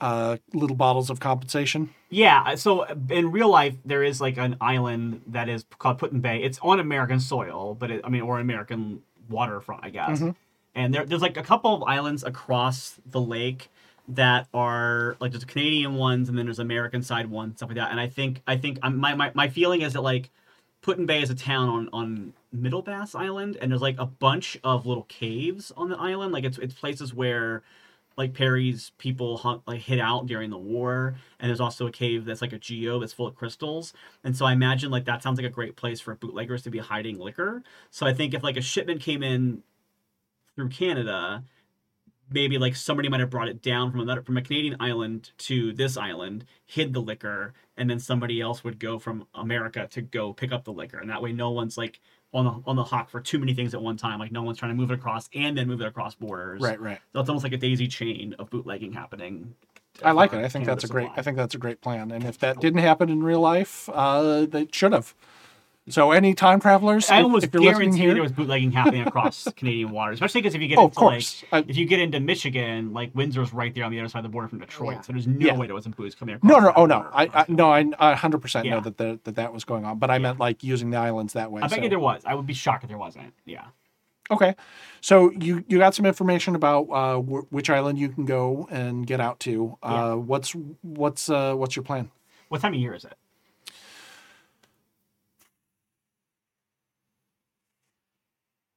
uh, 0.00 0.38
little 0.54 0.76
bottles 0.76 1.10
of 1.10 1.20
compensation. 1.20 1.90
Yeah, 2.08 2.54
so 2.54 2.84
in 3.10 3.30
real 3.30 3.50
life, 3.50 3.74
there 3.84 4.02
is 4.02 4.20
like 4.22 4.38
an 4.38 4.56
island 4.60 5.20
that 5.26 5.48
is 5.48 5.64
called 5.78 5.98
Put-in-Bay. 5.98 6.42
It's 6.42 6.58
on 6.62 6.80
American 6.80 7.20
soil, 7.20 7.74
but 7.74 7.90
it, 7.90 8.00
I 8.04 8.08
mean, 8.08 8.22
or 8.22 8.38
American 8.40 9.02
waterfront, 9.28 9.84
I 9.84 9.90
guess. 9.90 10.20
Mhm. 10.20 10.34
And 10.74 10.92
there, 10.92 11.04
there's 11.04 11.22
like 11.22 11.36
a 11.36 11.42
couple 11.42 11.74
of 11.74 11.82
islands 11.84 12.24
across 12.24 12.98
the 13.06 13.20
lake 13.20 13.70
that 14.08 14.48
are 14.52 15.16
like 15.20 15.32
there's 15.32 15.44
Canadian 15.44 15.94
ones, 15.94 16.28
and 16.28 16.36
then 16.36 16.46
there's 16.46 16.58
American 16.58 17.02
side 17.02 17.30
ones, 17.30 17.56
stuff 17.56 17.68
like 17.68 17.76
that. 17.76 17.90
And 17.90 18.00
I 18.00 18.08
think, 18.08 18.42
I 18.46 18.56
think, 18.56 18.78
I'm, 18.82 18.96
my, 18.98 19.14
my 19.14 19.30
my 19.34 19.48
feeling 19.48 19.80
is 19.82 19.94
that 19.94 20.02
like 20.02 20.30
Put-in-Bay 20.82 21.22
is 21.22 21.30
a 21.30 21.34
town 21.34 21.68
on 21.68 21.88
on 21.92 22.32
Middle 22.52 22.82
Bass 22.82 23.14
Island, 23.14 23.56
and 23.60 23.70
there's 23.70 23.80
like 23.80 23.98
a 23.98 24.06
bunch 24.06 24.58
of 24.62 24.84
little 24.86 25.04
caves 25.04 25.72
on 25.76 25.88
the 25.88 25.96
island. 25.96 26.32
Like 26.32 26.44
it's 26.44 26.58
it's 26.58 26.74
places 26.74 27.14
where 27.14 27.62
like 28.16 28.34
Perry's 28.34 28.92
people 28.98 29.38
hunt 29.38 29.62
like 29.66 29.80
hid 29.80 29.98
out 29.98 30.26
during 30.26 30.50
the 30.50 30.58
war, 30.58 31.14
and 31.40 31.48
there's 31.48 31.60
also 31.60 31.86
a 31.86 31.90
cave 31.90 32.24
that's 32.24 32.42
like 32.42 32.52
a 32.52 32.58
geo 32.58 32.98
that's 33.00 33.12
full 33.12 33.26
of 33.26 33.34
crystals. 33.34 33.92
And 34.22 34.36
so 34.36 34.44
I 34.44 34.52
imagine 34.52 34.90
like 34.90 35.06
that 35.06 35.22
sounds 35.22 35.38
like 35.38 35.46
a 35.46 35.50
great 35.50 35.76
place 35.76 36.00
for 36.00 36.14
bootleggers 36.14 36.62
to 36.62 36.70
be 36.70 36.78
hiding 36.78 37.18
liquor. 37.18 37.62
So 37.90 38.06
I 38.06 38.12
think 38.12 38.34
if 38.34 38.42
like 38.42 38.56
a 38.56 38.62
shipment 38.62 39.00
came 39.00 39.22
in 39.22 39.62
through 40.56 40.68
Canada, 40.68 41.44
maybe 42.30 42.58
like 42.58 42.76
somebody 42.76 43.08
might 43.08 43.20
have 43.20 43.30
brought 43.30 43.48
it 43.48 43.62
down 43.62 43.90
from 43.90 44.00
another 44.00 44.22
from 44.22 44.36
a 44.36 44.42
Canadian 44.42 44.76
island 44.80 45.30
to 45.38 45.72
this 45.72 45.96
island, 45.96 46.44
hid 46.66 46.92
the 46.92 47.00
liquor, 47.00 47.52
and 47.76 47.88
then 47.88 47.98
somebody 47.98 48.40
else 48.40 48.64
would 48.64 48.78
go 48.78 48.98
from 48.98 49.26
America 49.34 49.86
to 49.90 50.02
go 50.02 50.32
pick 50.32 50.52
up 50.52 50.64
the 50.64 50.72
liquor, 50.72 50.98
and 50.98 51.10
that 51.10 51.22
way 51.22 51.32
no 51.32 51.50
one's 51.50 51.76
like 51.76 52.00
on 52.32 52.44
the 52.44 52.62
on 52.66 52.76
the 52.76 52.84
hawk 52.84 53.10
for 53.10 53.20
too 53.20 53.38
many 53.38 53.54
things 53.54 53.74
at 53.74 53.82
one 53.82 53.96
time. 53.96 54.18
Like 54.18 54.32
no 54.32 54.42
one's 54.42 54.58
trying 54.58 54.72
to 54.72 54.76
move 54.76 54.90
it 54.90 54.94
across 54.94 55.28
and 55.34 55.56
then 55.56 55.68
move 55.68 55.80
it 55.80 55.86
across 55.86 56.14
borders. 56.14 56.60
Right, 56.60 56.80
right. 56.80 56.98
So 57.12 57.20
it's 57.20 57.28
almost 57.28 57.44
like 57.44 57.52
a 57.52 57.58
daisy 57.58 57.88
chain 57.88 58.34
of 58.38 58.50
bootlegging 58.50 58.92
happening. 58.92 59.54
I 60.02 60.10
like 60.10 60.32
it. 60.32 60.38
I 60.38 60.48
think 60.48 60.64
Canada 60.64 60.70
that's 60.72 60.84
a 60.84 60.88
great. 60.88 61.04
supply. 61.04 61.18
I 61.18 61.22
think 61.22 61.36
that's 61.36 61.54
a 61.54 61.58
great 61.58 61.80
plan. 61.80 62.10
And 62.10 62.24
if 62.24 62.38
that 62.38 62.60
didn't 62.60 62.80
happen 62.80 63.08
in 63.08 63.22
real 63.22 63.40
life, 63.40 63.88
uh, 63.92 64.46
they 64.46 64.66
should 64.72 64.92
have. 64.92 65.14
So, 65.86 66.12
any 66.12 66.32
time 66.32 66.60
travelers, 66.60 67.10
I 67.10 67.20
almost 67.20 67.44
if 67.44 67.52
you're 67.52 67.62
guarantee 67.62 67.98
here, 67.98 68.14
there 68.14 68.22
was 68.22 68.32
bootlegging 68.32 68.72
happening 68.72 69.06
across 69.06 69.46
Canadian 69.56 69.90
waters, 69.90 70.14
especially 70.16 70.40
because 70.40 70.54
if 70.54 70.62
you 70.62 70.68
get 70.68 70.78
oh, 70.78 70.86
of 70.86 70.92
into 70.92 71.00
like 71.00 71.12
course, 71.12 71.44
I- 71.52 71.64
if 71.68 71.76
you 71.76 71.84
get 71.84 72.00
into 72.00 72.20
Michigan, 72.20 72.94
like 72.94 73.12
Windsor's 73.12 73.52
right 73.52 73.74
there 73.74 73.84
on 73.84 73.92
the 73.92 74.00
other 74.00 74.08
side 74.08 74.20
of 74.20 74.22
the 74.22 74.28
border 74.30 74.48
from 74.48 74.60
Detroit, 74.60 74.94
Yeah. 74.94 75.00
so 75.02 75.12
there's 75.12 75.26
no 75.26 75.46
Yeah. 75.46 75.56
way 75.58 75.66
there 75.66 75.74
wasn't 75.74 75.94
booze 75.96 76.14
coming 76.14 76.36
across. 76.36 76.50
no, 76.50 76.58
no, 76.58 76.72
oh 76.74 76.86
no, 76.86 77.06
I, 77.12 77.24
I 77.34 77.44
no, 77.48 77.70
I, 77.70 77.80
I 77.98 78.14
100% 78.14 78.70
know 78.70 78.80
that, 78.80 78.96
the, 78.96 79.20
that 79.24 79.34
that 79.36 79.52
was 79.52 79.64
going 79.64 79.84
on, 79.84 79.98
but 79.98 80.10
I 80.10 80.18
meant 80.18 80.38
like 80.38 80.64
using 80.64 80.88
the 80.88 80.96
islands 80.96 81.34
that 81.34 81.52
way. 81.52 81.60
I 81.60 81.66
bet 81.66 81.76
so- 81.78 81.82
you 81.82 81.90
there 81.90 81.98
was. 82.00 82.22
I 82.24 82.34
would 82.34 82.46
be 82.46 82.54
shocked 82.54 82.84
if 82.84 82.88
there 82.88 82.96
wasn't. 82.98 83.34
Yeah. 83.44 83.64
Okay, 84.30 84.54
so 85.02 85.30
you 85.32 85.64
you 85.68 85.76
got 85.76 85.94
some 85.94 86.06
information 86.06 86.54
about 86.54 86.84
uh, 86.90 87.16
wh- 87.18 87.52
which 87.52 87.68
island 87.68 87.98
you 87.98 88.08
can 88.08 88.24
go 88.24 88.66
and 88.70 89.06
get 89.06 89.20
out 89.20 89.38
to. 89.40 89.76
Uh, 89.82 89.90
Yeah. 89.92 90.14
What's 90.14 90.56
what's 90.80 91.28
uh, 91.28 91.54
what's 91.54 91.76
your 91.76 91.82
plan? 91.82 92.10
What 92.48 92.62
time 92.62 92.72
of 92.72 92.80
year 92.80 92.94
is 92.94 93.04
it? 93.04 93.12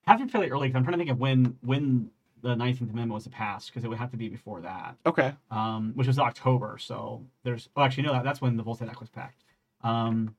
Have 0.08 0.20
to 0.20 0.26
be 0.26 0.32
fairly 0.32 0.50
early. 0.50 0.70
'cause 0.70 0.76
I'm 0.76 0.84
trying 0.84 0.94
to 0.94 0.98
think 1.00 1.10
of 1.12 1.20
when 1.20 1.58
when 1.62 2.10
the 2.42 2.56
19th 2.56 2.82
Amendment 2.92 3.12
was 3.14 3.28
passed 3.30 3.68
because 3.68 3.84
it 3.84 3.88
would 3.88 3.98
have 3.98 4.12
to 4.12 4.18
be 4.18 4.30
before 4.30 4.62
that. 4.62 4.96
Okay, 5.06 5.34
um, 5.52 5.92
which 5.96 6.08
was 6.08 6.20
October. 6.20 6.78
So 6.78 7.26
there's, 7.44 7.68
oh, 7.76 7.82
actually, 7.82 8.04
no, 8.04 8.14
that, 8.14 8.24
that's 8.24 8.40
when 8.42 8.58
the 8.58 8.64
Volstead 8.64 8.88
Act 8.90 9.00
was 9.00 9.10
passed. 9.10 9.44
Um, 9.84 10.36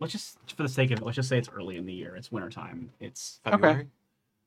let's 0.00 0.12
just, 0.12 0.38
for 0.54 0.62
the 0.62 0.68
sake 0.68 0.90
of 0.90 0.98
it, 1.00 1.04
let's 1.04 1.16
just 1.16 1.28
say 1.30 1.38
it's 1.38 1.48
early 1.48 1.76
in 1.76 1.86
the 1.86 1.94
year. 1.94 2.14
It's 2.14 2.30
wintertime. 2.30 2.90
It's, 3.00 3.40
February. 3.42 3.88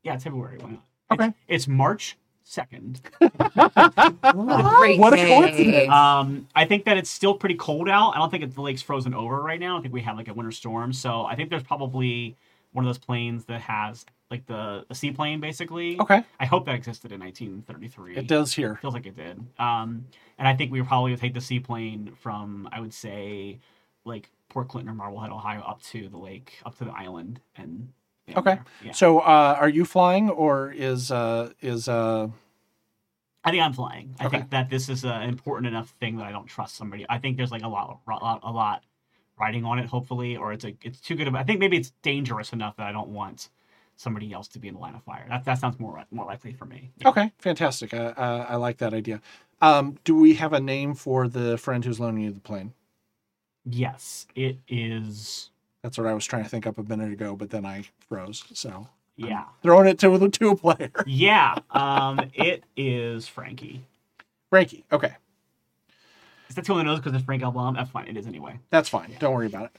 yeah, 0.03 0.13
it's 0.13 0.23
February. 0.23 0.59
Why 0.59 0.69
not? 0.71 0.83
Okay. 1.11 1.25
It's, 1.25 1.65
it's 1.65 1.67
March 1.67 2.15
2nd. 2.45 3.01
Great 3.19 4.99
What 4.99 5.13
a 5.13 5.17
coincidence. 5.17 5.89
Um, 5.89 6.47
I 6.55 6.65
think 6.65 6.85
that 6.85 6.97
it's 6.97 7.09
still 7.09 7.33
pretty 7.33 7.55
cold 7.55 7.89
out. 7.89 8.11
I 8.15 8.19
don't 8.19 8.29
think 8.29 8.43
it, 8.43 8.53
the 8.53 8.61
lake's 8.61 8.81
frozen 8.83 9.13
over 9.15 9.41
right 9.41 9.59
now. 9.59 9.77
I 9.77 9.81
think 9.81 9.93
we 9.93 10.01
have 10.01 10.15
like 10.15 10.27
a 10.27 10.33
winter 10.33 10.51
storm. 10.51 10.93
So 10.93 11.25
I 11.25 11.35
think 11.35 11.49
there's 11.49 11.63
probably 11.63 12.35
one 12.73 12.85
of 12.85 12.89
those 12.89 12.97
planes 12.97 13.45
that 13.45 13.61
has 13.61 14.05
like 14.29 14.45
the, 14.45 14.85
the 14.89 14.95
seaplane 14.95 15.39
basically. 15.39 15.99
okay, 15.99 16.23
I 16.39 16.45
hope 16.45 16.65
that 16.65 16.75
existed 16.75 17.11
in 17.11 17.19
1933. 17.21 18.17
it 18.17 18.27
does 18.27 18.53
here. 18.53 18.77
Feels 18.81 18.93
like 18.93 19.05
it 19.05 19.15
did. 19.15 19.39
Um, 19.57 20.05
and 20.37 20.47
I 20.47 20.55
think 20.55 20.71
we 20.71 20.81
probably 20.81 21.11
would 21.11 21.19
take 21.19 21.33
the 21.33 21.41
seaplane 21.41 22.13
from, 22.19 22.67
I 22.71 22.79
would 22.81 22.93
say, 22.93 23.59
like 24.05 24.29
Port 24.49 24.67
Clinton 24.67 24.91
or 24.91 24.95
Marblehead, 24.95 25.31
Ohio, 25.31 25.61
up 25.61 25.81
to 25.83 26.09
the 26.09 26.17
lake, 26.17 26.53
up 26.65 26.77
to 26.77 26.85
the 26.85 26.91
island, 26.91 27.39
and 27.55 27.89
Okay. 28.35 28.59
Yeah. 28.83 28.91
So, 28.91 29.19
uh, 29.19 29.55
are 29.57 29.69
you 29.69 29.85
flying 29.85 30.29
or 30.29 30.69
is 30.71 31.11
uh, 31.11 31.53
is 31.61 31.87
uh, 31.87 32.27
I 33.45 33.51
think 33.51 33.63
I'm 33.63 33.71
flying. 33.71 34.13
I 34.19 34.25
Okay. 34.25 34.37
think 34.39 34.49
that 34.49 34.69
this 34.69 34.89
is 34.89 35.05
an 35.05 35.21
important 35.23 35.67
enough 35.67 35.91
thing 36.01 36.17
that 36.17 36.25
I 36.25 36.31
don't 36.33 36.45
trust 36.47 36.75
somebody. 36.75 37.05
I 37.07 37.17
think 37.19 37.37
there's 37.37 37.51
like 37.51 37.63
a 37.63 37.67
lot, 37.69 38.01
a 38.05 38.11
lot, 38.11 38.39
a 38.43 38.51
lot 38.51 38.83
riding 39.40 39.66
on 39.66 39.80
it, 39.80 39.85
hopefully, 39.88 40.35
or 40.38 40.53
it's 40.53 40.66
a, 40.66 40.75
it's 40.82 40.99
too 40.99 41.16
good 41.16 41.27
of. 41.27 41.35
I 41.35 41.43
think 41.43 41.59
maybe 41.59 41.77
it's 41.77 41.91
dangerous 42.01 42.53
enough 42.53 42.75
that 42.77 42.88
I 42.88 42.91
don't 42.91 43.09
want 43.09 43.49
somebody 43.95 44.32
else 44.32 44.48
to 44.49 44.59
be 44.59 44.67
in 44.67 44.75
the 44.75 44.80
line 44.80 44.95
of 44.95 45.03
fire. 45.03 45.25
That 45.30 45.45
that 45.45 45.59
sounds 45.59 45.80
more 45.80 46.03
more 46.11 46.25
likely 46.25 46.53
for 46.53 46.66
me. 46.66 46.91
Yeah. 46.98 47.09
okay? 47.09 47.32
Fantastic. 47.40 47.93
Uh, 47.93 48.14
uh, 48.17 48.45
I 48.49 48.56
like 48.56 48.77
that 48.77 48.93
idea. 48.93 49.22
Um, 49.61 49.98
do 50.03 50.16
we 50.16 50.35
have 50.35 50.53
a 50.53 50.59
name 50.59 50.93
for 50.93 51.27
the 51.27 51.57
friend 51.57 51.83
who's 51.83 51.99
loaning 51.99 52.24
you 52.24 52.32
the 52.32 52.40
plane? 52.40 52.74
Yes, 53.66 54.27
it 54.35 54.57
is. 54.67 55.49
That's 55.83 55.98
what 55.98 56.07
I 56.07 56.14
was 56.14 56.25
trying 56.25 56.43
to 56.43 56.49
think 56.49 56.67
up 56.67 56.77
a 56.77 56.83
minute 56.83 57.11
ago, 57.11 57.35
but 57.35 57.49
then 57.49 57.66
I 57.66 57.83
froze. 58.07 58.43
So 58.53 58.88
Yeah. 59.16 59.45
throwing 59.64 59.88
it 59.88 59.99
to 59.99 60.17
the 60.17 60.30
two 60.30 60.56
player. 60.56 60.91
Yeah, 61.06 61.56
um, 61.72 62.19
it 62.33 62.64
is 62.75 63.27
Frankie. 63.27 63.83
Frankie. 64.49 64.85
Okay, 64.91 65.16
Is 66.50 66.56
that 66.56 66.66
too 66.66 66.74
on 66.74 66.85
the 66.85 66.95
because 66.95 67.14
it's 67.14 67.24
Frank 67.24 67.43
L. 67.43 67.51
Baum? 67.51 67.76
That's 67.76 67.90
fine. 67.90 68.08
It 68.08 68.17
is 68.17 68.27
anyway. 68.27 68.59
that's 68.69 68.90
fine. 68.90 69.16
Don't 69.19 69.34
worry 69.34 69.48
about 69.48 69.66
it. 69.66 69.72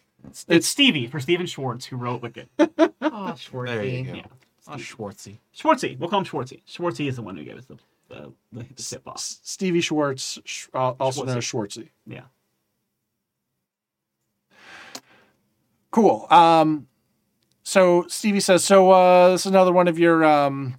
It's, 0.49 0.67
Stevie 0.67 1.07
for 1.07 1.21
Stephen 1.21 1.47
Schwartz 1.47 1.87
who 1.87 1.97
wrote 1.97 2.23
Wicked. 2.23 2.49
Oh, 3.01 3.35
There 3.65 3.85
you 3.85 4.05
Schwartzy. 4.05 4.07
go. 4.07 4.15
Yeah. 4.15 4.23
Oh, 4.69 4.73
Schwartzy. 4.77 5.39
Schwartzy. 5.57 5.99
We'll 5.99 6.09
call 6.11 6.21
him 6.21 6.25
Schwartzy. 6.27 6.63
Schwartzy 6.69 7.09
is 7.09 7.17
the 7.17 7.23
one 7.23 7.37
who 7.37 7.45
gave 7.45 7.57
us 7.57 7.65
the 7.65 7.77
the, 8.09 8.33
the, 8.53 8.65
the 8.65 8.83
tip 8.83 9.07
off. 9.07 9.19
Stevie 9.21 9.81
Schwartz, 9.81 10.39
uh, 10.75 10.91
also 11.01 11.25
known 11.25 11.39
as 11.39 11.45
Schwartzy. 11.45 11.89
Yeah. 12.07 12.23
Cool. 15.91 16.27
Um, 16.31 16.87
so 17.63 18.07
Stevie 18.09 18.41
says, 18.41 18.65
so 18.65 18.91
uh, 18.91 19.31
this 19.31 19.43
is 19.43 19.47
another 19.47 19.73
one 19.73 19.89
of 19.89 19.99
your 19.99 20.25
um, 20.25 20.77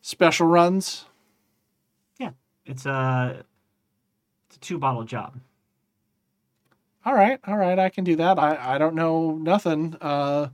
special 0.00 0.46
runs. 0.46 1.04
Yeah. 2.18 2.30
It's 2.66 2.86
a 2.86 3.36
it's 3.38 3.44
a 3.44 3.44
two 4.62 4.78
bottle 4.78 5.04
job. 5.04 5.38
All 7.04 7.14
right, 7.14 7.40
all 7.46 7.56
right, 7.56 7.78
I 7.78 7.88
can 7.88 8.04
do 8.04 8.16
that. 8.16 8.38
I, 8.38 8.74
I 8.74 8.78
don't 8.78 8.94
know 8.94 9.32
nothing. 9.32 9.96
Uh, 10.00 10.48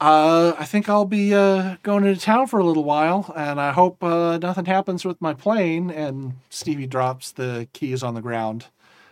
uh, 0.00 0.54
I 0.58 0.64
think 0.64 0.88
I'll 0.88 1.04
be 1.04 1.34
uh, 1.34 1.76
going 1.82 2.04
into 2.04 2.20
town 2.20 2.46
for 2.46 2.58
a 2.60 2.64
little 2.64 2.84
while, 2.84 3.32
and 3.36 3.60
I 3.60 3.72
hope 3.72 4.02
uh, 4.02 4.38
nothing 4.38 4.66
happens 4.66 5.04
with 5.04 5.20
my 5.20 5.34
plane. 5.34 5.90
And 5.90 6.34
Stevie 6.50 6.86
drops 6.86 7.32
the 7.32 7.68
keys 7.72 8.02
on 8.02 8.14
the 8.14 8.20
ground 8.20 8.66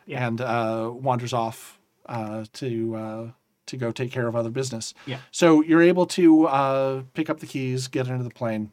Yeah. 0.06 0.26
and 0.26 0.40
uh, 0.40 0.90
wanders 0.92 1.32
off 1.32 1.78
uh, 2.06 2.44
to 2.54 2.94
uh, 2.94 3.30
to 3.66 3.76
go 3.76 3.90
take 3.90 4.12
care 4.12 4.26
of 4.28 4.36
other 4.36 4.50
business. 4.50 4.92
Yeah. 5.06 5.18
So 5.30 5.62
you're 5.62 5.82
able 5.82 6.06
to 6.06 6.46
uh, 6.46 7.02
pick 7.14 7.30
up 7.30 7.40
the 7.40 7.46
keys, 7.46 7.88
get 7.88 8.06
into 8.08 8.22
the 8.24 8.30
plane. 8.30 8.70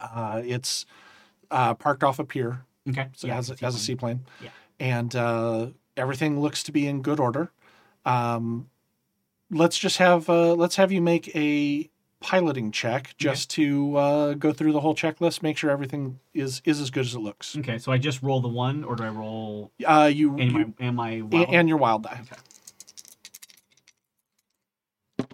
Uh, 0.00 0.40
it's 0.44 0.86
uh, 1.50 1.74
parked 1.74 2.02
off 2.04 2.18
a 2.20 2.24
pier, 2.24 2.64
Okay. 2.88 3.08
so 3.14 3.26
yeah, 3.26 3.38
as, 3.38 3.50
a, 3.50 3.56
seaplane. 3.56 3.68
as 3.68 3.74
a 3.74 3.78
seaplane. 3.78 4.20
Yeah. 4.42 4.48
And 4.80 5.14
uh, 5.14 5.66
everything 5.96 6.40
looks 6.40 6.62
to 6.64 6.72
be 6.72 6.86
in 6.86 7.02
good 7.02 7.20
order. 7.20 7.52
Um, 8.04 8.68
let's 9.50 9.78
just 9.78 9.98
have 9.98 10.28
uh, 10.28 10.54
let's 10.54 10.76
have 10.76 10.90
you 10.90 11.00
make 11.00 11.34
a 11.36 11.88
piloting 12.20 12.70
check 12.70 13.14
just 13.18 13.50
to 13.50 13.96
uh, 13.96 14.34
go 14.34 14.52
through 14.52 14.72
the 14.72 14.80
whole 14.80 14.94
checklist, 14.94 15.42
make 15.42 15.56
sure 15.56 15.70
everything 15.70 16.18
is 16.34 16.62
is 16.64 16.80
as 16.80 16.90
good 16.90 17.04
as 17.04 17.14
it 17.14 17.20
looks. 17.20 17.56
Okay, 17.58 17.78
so 17.78 17.92
I 17.92 17.98
just 17.98 18.22
roll 18.22 18.40
the 18.40 18.48
one, 18.48 18.82
or 18.84 18.96
do 18.96 19.04
I 19.04 19.08
roll 19.08 19.70
Uh, 19.86 20.10
you, 20.12 20.36
and 20.38 20.52
my 20.52 20.66
and 20.80 20.96
my 20.96 21.20
wild? 21.22 21.48
and 21.54 21.68
your 21.68 21.78
wild 21.78 22.02
die. 22.04 22.20
Okay. 25.20 25.28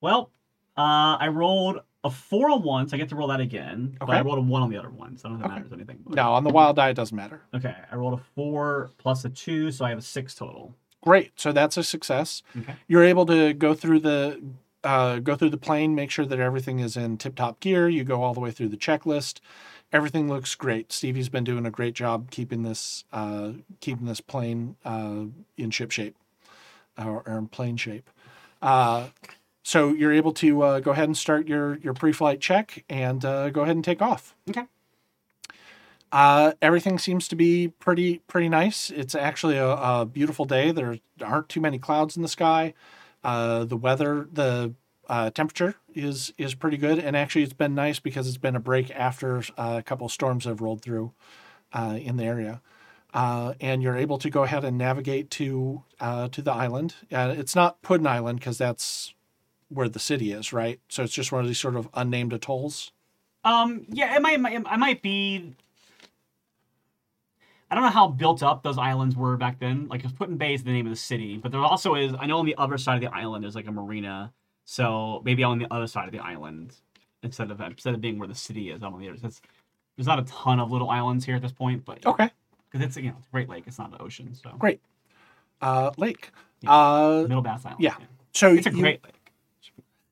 Well, 0.00 0.30
uh, 0.78 1.16
I 1.20 1.28
rolled 1.28 1.80
a 2.04 2.10
four 2.10 2.50
on 2.50 2.62
one, 2.62 2.88
so 2.88 2.96
I 2.96 2.98
get 2.98 3.08
to 3.10 3.16
roll 3.16 3.28
that 3.28 3.40
again. 3.40 3.96
Okay. 4.00 4.06
But 4.06 4.16
I 4.16 4.20
rolled 4.22 4.38
a 4.38 4.42
one 4.42 4.62
on 4.62 4.70
the 4.70 4.78
other 4.78 4.90
one, 4.90 5.16
so 5.18 5.28
I 5.28 5.32
don't 5.32 5.38
think 5.38 5.48
that 5.48 5.52
Okay. 5.52 5.60
matters 5.62 5.72
anything. 5.72 5.98
No, 6.08 6.32
on 6.32 6.44
the 6.44 6.50
wild 6.50 6.76
die 6.76 6.88
it 6.90 6.94
doesn't 6.94 7.16
matter. 7.16 7.42
Okay, 7.54 7.74
I 7.90 7.96
rolled 7.96 8.14
a 8.14 8.22
four 8.34 8.90
plus 8.98 9.24
a 9.24 9.28
two, 9.28 9.70
so 9.70 9.84
I 9.84 9.90
have 9.90 9.98
a 9.98 10.02
six 10.02 10.34
total. 10.34 10.74
Great, 11.02 11.32
so 11.36 11.52
that's 11.52 11.76
a 11.76 11.82
success. 11.82 12.42
Okay. 12.58 12.74
You're 12.88 13.04
able 13.04 13.26
to 13.26 13.52
go 13.54 13.74
through 13.74 14.00
the 14.00 14.40
uh, 14.82 15.18
go 15.18 15.36
through 15.36 15.50
the 15.50 15.58
plane, 15.58 15.94
make 15.94 16.10
sure 16.10 16.24
that 16.24 16.38
everything 16.40 16.78
is 16.78 16.96
in 16.96 17.18
tip 17.18 17.34
top 17.36 17.60
gear. 17.60 17.86
You 17.88 18.02
go 18.04 18.22
all 18.22 18.32
the 18.32 18.40
way 18.40 18.50
through 18.50 18.68
the 18.68 18.76
checklist. 18.78 19.40
Everything 19.92 20.28
looks 20.28 20.54
great. 20.54 20.92
Stevie's 20.92 21.28
been 21.28 21.44
doing 21.44 21.66
a 21.66 21.70
great 21.70 21.94
job 21.94 22.30
keeping 22.30 22.62
this 22.62 23.04
uh, 23.12 23.52
keeping 23.80 24.06
this 24.06 24.20
plane 24.22 24.76
uh, 24.84 25.24
in 25.58 25.70
ship 25.70 25.90
shape 25.90 26.16
or, 26.96 27.22
or 27.26 27.36
in 27.38 27.48
plane 27.48 27.76
shape. 27.76 28.08
Uh, 28.62 29.08
so 29.62 29.92
you're 29.92 30.12
able 30.12 30.32
to 30.34 30.62
uh, 30.62 30.80
go 30.80 30.92
ahead 30.92 31.08
and 31.08 31.16
start 31.16 31.48
your 31.48 31.78
your 31.78 31.94
pre-flight 31.94 32.40
check 32.40 32.84
and 32.88 33.24
uh, 33.24 33.50
go 33.50 33.62
ahead 33.62 33.76
and 33.76 33.84
take 33.84 34.02
off. 34.02 34.34
Okay. 34.48 34.66
Uh, 36.12 36.52
everything 36.60 36.98
seems 36.98 37.28
to 37.28 37.36
be 37.36 37.68
pretty 37.68 38.18
pretty 38.26 38.48
nice. 38.48 38.90
It's 38.90 39.14
actually 39.14 39.56
a, 39.56 39.68
a 39.68 40.06
beautiful 40.06 40.44
day. 40.44 40.72
There 40.72 40.98
aren't 41.22 41.48
too 41.48 41.60
many 41.60 41.78
clouds 41.78 42.16
in 42.16 42.22
the 42.22 42.28
sky. 42.28 42.74
Uh, 43.22 43.64
the 43.64 43.76
weather, 43.76 44.28
the 44.32 44.74
uh, 45.08 45.30
temperature 45.30 45.76
is 45.94 46.32
is 46.38 46.54
pretty 46.54 46.76
good, 46.76 46.98
and 46.98 47.16
actually 47.16 47.42
it's 47.42 47.52
been 47.52 47.74
nice 47.74 48.00
because 48.00 48.26
it's 48.26 48.38
been 48.38 48.56
a 48.56 48.60
break 48.60 48.90
after 48.90 49.38
uh, 49.56 49.76
a 49.78 49.82
couple 49.82 50.06
of 50.06 50.12
storms 50.12 50.46
have 50.46 50.60
rolled 50.60 50.82
through 50.82 51.12
uh, 51.72 51.98
in 52.00 52.16
the 52.16 52.24
area. 52.24 52.60
Uh, 53.12 53.54
and 53.60 53.82
you're 53.82 53.96
able 53.96 54.18
to 54.18 54.30
go 54.30 54.44
ahead 54.44 54.64
and 54.64 54.78
navigate 54.78 55.30
to 55.30 55.82
uh, 55.98 56.28
to 56.28 56.42
the 56.42 56.52
island. 56.52 56.94
Uh, 57.12 57.34
it's 57.36 57.54
not 57.54 57.82
Puddin 57.82 58.06
Island 58.06 58.38
because 58.38 58.58
that's 58.58 59.14
where 59.70 59.88
the 59.88 59.98
city 59.98 60.32
is, 60.32 60.52
right? 60.52 60.78
So 60.88 61.02
it's 61.04 61.12
just 61.14 61.32
one 61.32 61.40
of 61.40 61.46
these 61.48 61.58
sort 61.58 61.76
of 61.76 61.88
unnamed 61.94 62.32
atolls. 62.32 62.92
Um, 63.44 63.86
yeah, 63.88 64.14
it 64.14 64.20
might, 64.22 64.34
it 64.34 64.40
might, 64.40 64.52
it 64.54 64.78
might 64.78 65.00
be. 65.02 65.54
I 67.70 67.74
don't 67.76 67.84
know 67.84 67.90
how 67.90 68.08
built 68.08 68.42
up 68.42 68.62
those 68.62 68.78
islands 68.78 69.14
were 69.16 69.36
back 69.36 69.60
then. 69.60 69.86
Like, 69.88 70.04
if 70.04 70.16
Put-in-Bay 70.16 70.54
is 70.54 70.64
the 70.64 70.72
name 70.72 70.86
of 70.86 70.90
the 70.90 70.96
city, 70.96 71.36
but 71.36 71.52
there 71.52 71.60
also 71.60 71.94
is. 71.94 72.12
I 72.18 72.26
know 72.26 72.38
on 72.38 72.46
the 72.46 72.56
other 72.58 72.76
side 72.76 72.96
of 72.96 73.00
the 73.00 73.16
island 73.16 73.44
is 73.44 73.54
like 73.54 73.68
a 73.68 73.72
marina, 73.72 74.32
so 74.64 75.22
maybe 75.24 75.44
on 75.44 75.58
the 75.58 75.66
other 75.72 75.86
side 75.86 76.06
of 76.06 76.12
the 76.12 76.18
island 76.18 76.74
instead 77.22 77.50
of 77.50 77.60
instead 77.60 77.94
of 77.94 78.00
being 78.00 78.18
where 78.18 78.26
the 78.28 78.34
city 78.34 78.70
is. 78.70 78.82
I'm 78.82 78.92
on 78.94 79.00
the 79.00 79.08
other. 79.08 79.18
That's, 79.18 79.40
there's 79.96 80.06
not 80.08 80.18
a 80.18 80.22
ton 80.24 80.58
of 80.58 80.72
little 80.72 80.90
islands 80.90 81.24
here 81.24 81.36
at 81.36 81.42
this 81.42 81.52
point, 81.52 81.84
but 81.84 82.04
Okay, 82.04 82.30
because 82.70 82.84
it's 82.84 82.96
you 82.96 83.04
know 83.10 83.14
it's 83.18 83.26
a 83.28 83.30
Great 83.30 83.48
Lake, 83.48 83.64
it's 83.68 83.78
not 83.78 83.92
the 83.92 84.02
ocean, 84.02 84.34
so 84.34 84.50
great. 84.58 84.80
Uh, 85.60 85.92
lake. 85.96 86.30
Yeah. 86.62 86.72
Uh, 86.72 87.22
Middle 87.28 87.42
Bass 87.42 87.64
Island. 87.66 87.80
yeah. 87.82 87.94
so 88.32 88.52
it's 88.52 88.66
a 88.66 88.70
you- 88.70 88.80
Great 88.80 89.04
Lake. 89.04 89.14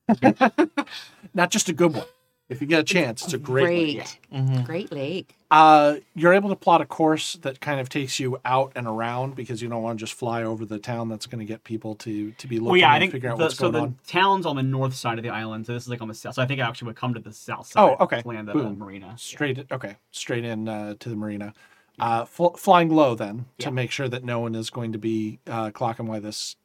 not 1.35 1.51
just 1.51 1.69
a 1.69 1.73
good 1.73 1.95
one. 1.95 2.07
If 2.49 2.62
you 2.62 2.67
get 2.67 2.81
a 2.81 2.85
chance, 2.85 3.25
it's 3.25 3.35
a 3.35 3.39
great. 3.39 3.99
lake. 3.99 4.20
Great. 4.31 4.65
Great 4.65 4.93
lake. 4.93 5.35
Uh, 5.51 5.97
you're 6.15 6.33
able 6.33 6.49
to 6.49 6.57
plot 6.57 6.81
a 6.81 6.87
course 6.87 7.35
that 7.43 7.61
kind 7.61 7.78
of 7.78 7.91
takes 7.91 8.19
you 8.19 8.39
out 8.45 8.73
and 8.75 8.87
around 8.87 9.35
because 9.35 9.61
you 9.61 9.69
don't 9.69 9.83
want 9.83 9.99
to 9.99 10.03
just 10.03 10.15
fly 10.15 10.43
over 10.43 10.65
the 10.65 10.78
town. 10.78 11.11
That's 11.11 11.27
going 11.27 11.41
to 11.41 11.45
get 11.45 11.65
people 11.65 11.95
to 11.97 12.33
to 12.33 12.47
be 12.47 12.57
looking 12.57 12.69
Well, 12.70 12.77
yeah, 12.78 12.91
I 12.91 12.95
and 12.95 13.03
think 13.03 13.12
figure 13.12 13.31
out 13.31 13.37
the, 13.37 13.45
what's 13.45 13.57
so 13.57 13.70
going 13.70 13.99
the 14.03 14.11
town's 14.11 14.47
on 14.47 14.57
the 14.57 14.62
north 14.62 14.95
side 14.95 15.19
of 15.19 15.25
the 15.25 15.31
island, 15.31 15.67
so 15.67 15.75
this 15.75 15.83
is 15.83 15.89
like 15.91 16.01
on 16.01 16.09
the 16.09 16.15
south. 16.15 16.37
So 16.37 16.43
I 16.43 16.47
think 16.47 16.61
I 16.61 16.67
actually 16.67 16.87
would 16.87 16.97
come 16.97 17.12
to 17.12 17.20
the 17.20 17.35
south 17.35 17.67
side. 17.67 17.83
Oh, 17.83 18.03
okay. 18.05 18.23
to 18.23 18.28
Land 18.28 18.49
at 18.49 18.57
a 18.57 18.59
Boom. 18.59 18.78
marina. 18.78 19.15
Straight, 19.19 19.70
okay, 19.70 19.97
straight 20.11 20.45
in 20.45 20.69
uh, 20.69 20.95
to 21.01 21.09
the 21.11 21.17
marina. 21.17 21.53
Uh, 21.99 22.25
fl- 22.25 22.51
flying 22.57 22.89
low 22.89 23.15
then 23.15 23.45
to 23.59 23.70
make 23.70 23.91
sure 23.91 24.09
that 24.09 24.25
no 24.25 24.39
one 24.39 24.55
is 24.55 24.70
going 24.70 24.93
to 24.93 24.99
be 24.99 25.39
uh, 25.49 25.70
clocking 25.70 26.07
why 26.07 26.19
this 26.19 26.57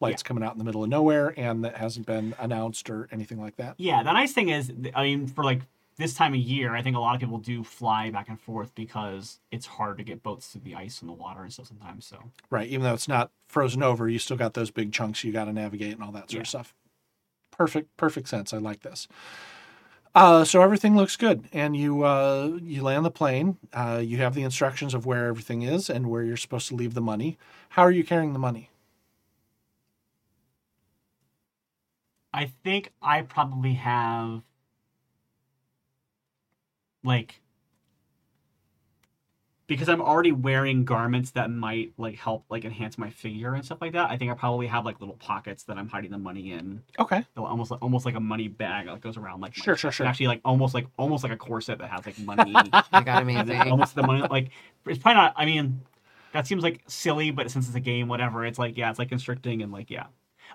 flight's 0.00 0.22
coming 0.24 0.42
out 0.42 0.52
in 0.52 0.58
the 0.58 0.64
middle 0.64 0.82
of 0.82 0.88
nowhere 0.90 1.32
and 1.36 1.64
that 1.64 1.76
hasn't 1.76 2.06
been 2.06 2.34
announced 2.40 2.90
or 2.90 3.08
anything 3.12 3.40
like 3.40 3.54
that. 3.56 3.74
Yeah, 3.78 4.02
the 4.02 4.12
nice 4.12 4.32
thing 4.32 4.48
is, 4.48 4.72
I 4.94 5.04
mean, 5.04 5.26
for 5.28 5.44
like 5.44 5.60
this 5.96 6.14
time 6.14 6.32
of 6.32 6.40
year, 6.40 6.74
I 6.74 6.80
think 6.82 6.96
a 6.96 6.98
lot 6.98 7.14
of 7.14 7.20
people 7.20 7.36
do 7.38 7.62
fly 7.62 8.10
back 8.10 8.28
and 8.30 8.40
forth 8.40 8.74
because 8.74 9.38
it's 9.52 9.66
hard 9.66 9.98
to 9.98 10.04
get 10.04 10.22
boats 10.22 10.48
through 10.48 10.62
the 10.62 10.74
ice 10.74 11.02
and 11.02 11.08
the 11.08 11.12
water 11.12 11.42
and 11.42 11.52
stuff 11.52 11.66
sometimes. 11.68 12.06
So 12.06 12.16
Right, 12.48 12.66
even 12.68 12.82
though 12.82 12.94
it's 12.94 13.08
not 13.08 13.30
frozen 13.46 13.82
over, 13.82 14.08
you 14.08 14.18
still 14.18 14.38
got 14.38 14.54
those 14.54 14.70
big 14.70 14.90
chunks 14.92 15.22
you 15.22 15.30
got 15.32 15.44
to 15.44 15.52
navigate 15.52 15.92
and 15.92 16.02
all 16.02 16.12
that 16.12 16.30
sort 16.30 16.32
Yeah. 16.32 16.40
of 16.40 16.48
stuff. 16.48 16.74
Perfect, 17.52 17.94
perfect 17.98 18.28
sense. 18.28 18.54
I 18.54 18.58
like 18.58 18.80
this. 18.80 19.06
Uh, 20.14 20.44
so 20.44 20.60
everything 20.62 20.96
looks 20.96 21.16
good, 21.16 21.44
and 21.52 21.76
you 21.76 22.02
uh, 22.02 22.58
you 22.62 22.82
land 22.82 23.04
the 23.04 23.10
plane. 23.12 23.58
Uh, 23.72 24.00
you 24.02 24.16
have 24.16 24.34
the 24.34 24.42
instructions 24.42 24.92
of 24.92 25.06
where 25.06 25.26
everything 25.26 25.62
is 25.62 25.88
and 25.88 26.08
where 26.10 26.24
you're 26.24 26.36
supposed 26.36 26.66
to 26.68 26.74
leave 26.74 26.94
the 26.94 27.00
money. 27.00 27.38
How 27.70 27.82
are 27.82 27.92
you 27.92 28.02
carrying 28.02 28.32
the 28.32 28.38
money? 28.40 28.70
I 32.32 32.52
think 32.64 32.92
I 33.02 33.22
probably 33.22 33.74
have 33.74 34.42
like 37.02 37.40
because 39.66 39.88
I'm 39.88 40.00
already 40.02 40.32
wearing 40.32 40.84
garments 40.84 41.30
that 41.32 41.48
might 41.48 41.92
like 41.96 42.16
help 42.16 42.44
like 42.50 42.64
enhance 42.64 42.98
my 42.98 43.08
figure 43.08 43.54
and 43.54 43.64
stuff 43.64 43.78
like 43.80 43.92
that. 43.92 44.10
I 44.10 44.16
think 44.16 44.28
I 44.28 44.34
probably 44.34 44.66
have 44.66 44.84
like 44.84 44.98
little 44.98 45.14
pockets 45.14 45.62
that 45.64 45.78
I'm 45.78 45.88
hiding 45.88 46.10
the 46.10 46.18
money 46.18 46.50
in. 46.50 46.82
Okay, 46.98 47.24
almost 47.36 47.70
like 47.70 47.80
almost 47.80 48.04
like 48.04 48.16
a 48.16 48.20
money 48.20 48.48
bag 48.48 48.86
that 48.86 49.00
goes 49.00 49.16
around 49.16 49.40
like 49.40 49.54
Sure, 49.54 49.76
sure, 49.76 49.92
sure. 49.92 50.06
Actually, 50.06 50.26
like 50.26 50.40
almost 50.44 50.74
like 50.74 50.86
almost 50.96 51.22
like 51.22 51.32
a 51.32 51.36
corset 51.36 51.78
that 51.78 51.88
has 51.88 52.04
like 52.04 52.18
money. 52.24 52.52
I 52.92 53.02
got 53.04 53.22
amazing. 53.22 53.60
almost 53.60 53.94
the 53.94 54.02
money 54.02 54.26
like 54.28 54.50
it's 54.86 54.98
probably 54.98 55.20
not. 55.20 55.34
I 55.36 55.44
mean, 55.44 55.82
that 56.32 56.48
seems 56.48 56.64
like 56.64 56.82
silly, 56.88 57.30
but 57.30 57.48
since 57.48 57.68
it's 57.68 57.76
a 57.76 57.80
game, 57.80 58.08
whatever. 58.08 58.44
It's 58.44 58.58
like 58.58 58.76
yeah, 58.76 58.90
it's 58.90 58.98
like 58.98 59.08
constricting 59.08 59.62
and 59.62 59.70
like 59.70 59.88
yeah. 59.88 60.06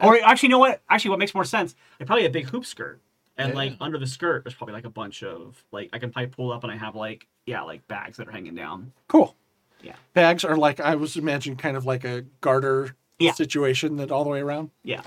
Or 0.01 0.19
actually, 0.23 0.47
you 0.47 0.51
know 0.51 0.59
what? 0.59 0.81
Actually, 0.89 1.11
what 1.11 1.19
makes 1.19 1.33
more 1.33 1.45
sense? 1.45 1.75
I 1.99 2.03
probably 2.03 2.23
have 2.23 2.31
a 2.31 2.33
big 2.33 2.49
hoop 2.49 2.65
skirt, 2.65 2.99
and 3.37 3.49
Yeah. 3.49 3.55
like 3.55 3.73
under 3.79 3.97
the 3.97 4.07
skirt, 4.07 4.43
there's 4.43 4.53
probably 4.53 4.73
like 4.73 4.85
a 4.85 4.89
bunch 4.89 5.23
of 5.23 5.63
like 5.71 5.89
I 5.93 5.99
can 5.99 6.11
probably 6.11 6.27
pull 6.27 6.51
up 6.51 6.63
and 6.63 6.71
I 6.71 6.77
have 6.77 6.95
like 6.95 7.27
yeah, 7.45 7.61
like 7.61 7.87
bags 7.87 8.17
that 8.17 8.27
are 8.27 8.31
hanging 8.31 8.55
down. 8.55 8.91
cool. 9.07 9.35
Yeah. 9.81 9.95
Bags 10.13 10.43
are 10.43 10.57
like 10.57 10.79
I 10.79 10.95
was 10.95 11.15
imagining, 11.15 11.57
kind 11.57 11.77
of 11.77 11.85
like 11.85 12.03
a 12.03 12.23
garter 12.41 12.95
Yeah. 13.19 13.33
situation 13.33 13.97
that 13.97 14.11
all 14.11 14.23
the 14.23 14.29
way 14.31 14.41
around. 14.41 14.71
Yeah. 14.83 15.01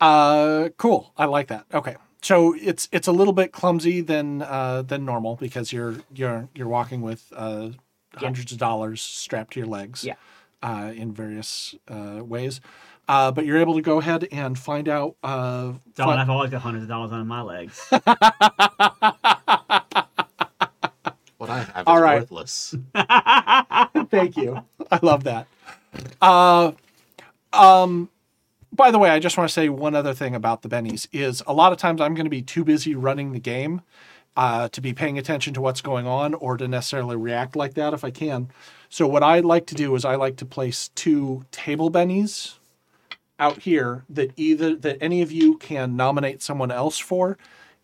Uh, 0.00 0.70
cool. 0.78 1.12
I 1.16 1.26
like 1.26 1.48
that. 1.48 1.66
Okay, 1.72 1.96
so 2.22 2.54
it's 2.54 2.88
it's 2.90 3.06
a 3.06 3.12
little 3.12 3.32
bit 3.34 3.52
clumsy 3.52 4.00
than 4.00 4.42
uh, 4.42 4.82
than 4.82 5.04
normal 5.04 5.36
because 5.36 5.72
you're 5.72 5.96
you're 6.14 6.48
you're 6.54 6.68
walking 6.68 7.02
with 7.02 7.30
uh, 7.36 7.70
hundreds 8.14 8.50
of 8.52 8.58
dollars 8.58 9.00
strapped 9.02 9.52
to 9.54 9.60
your 9.60 9.68
legs. 9.68 10.04
Yeah. 10.04 10.14
Uh, 10.62 10.92
in 10.94 11.10
various 11.12 11.74
uh, 11.88 12.20
ways, 12.22 12.60
uh, 13.10 13.32
but 13.32 13.44
you're 13.44 13.58
able 13.58 13.74
to 13.74 13.82
go 13.82 13.98
ahead 13.98 14.28
and 14.30 14.56
find 14.56 14.88
out. 14.88 15.16
Uh, 15.20 15.72
Don, 15.96 16.06
fi- 16.06 16.16
I've 16.22 16.30
always 16.30 16.50
got 16.52 16.62
hundreds 16.62 16.84
of 16.84 16.88
dollars 16.88 17.10
on 17.10 17.26
my 17.26 17.42
legs. 17.42 17.90
What 21.38 21.48
I 21.48 21.60
have 21.60 21.68
is 21.78 21.84
All 21.86 21.98
right. 22.02 22.20
worthless. 22.20 22.74
Thank 24.10 24.36
you. 24.36 24.62
I 24.90 24.98
love 25.00 25.24
that. 25.24 25.46
Uh, 26.20 26.72
um, 27.54 28.10
by 28.70 28.90
the 28.90 28.98
way, 28.98 29.08
I 29.08 29.18
just 29.18 29.38
want 29.38 29.48
to 29.48 29.52
say 29.54 29.70
one 29.70 29.94
other 29.94 30.12
thing 30.12 30.34
about 30.34 30.60
the 30.60 30.68
bennies 30.68 31.08
is 31.12 31.42
a 31.46 31.54
lot 31.54 31.72
of 31.72 31.78
times 31.78 32.02
I'm 32.02 32.14
going 32.14 32.26
to 32.26 32.30
be 32.30 32.42
too 32.42 32.62
busy 32.62 32.94
running 32.94 33.32
the 33.32 33.40
game 33.40 33.80
uh, 34.36 34.68
to 34.68 34.82
be 34.82 34.92
paying 34.92 35.16
attention 35.18 35.54
to 35.54 35.62
what's 35.62 35.80
going 35.80 36.06
on 36.06 36.34
or 36.34 36.58
to 36.58 36.68
necessarily 36.68 37.16
react 37.16 37.56
like 37.56 37.72
that 37.72 37.94
if 37.94 38.04
I 38.04 38.10
can. 38.10 38.50
So 38.90 39.06
what 39.06 39.22
I 39.22 39.40
like 39.40 39.64
to 39.68 39.74
do 39.74 39.94
is 39.94 40.04
I 40.04 40.16
like 40.16 40.36
to 40.36 40.44
place 40.44 40.88
two 40.94 41.46
table 41.52 41.90
bennies 41.90 42.58
out 43.40 43.60
here 43.60 44.04
that 44.08 44.32
either 44.36 44.76
that 44.76 44.98
any 45.00 45.22
of 45.22 45.32
you 45.32 45.56
can 45.58 45.96
nominate 45.96 46.42
someone 46.42 46.70
else 46.70 46.98
for 46.98 47.36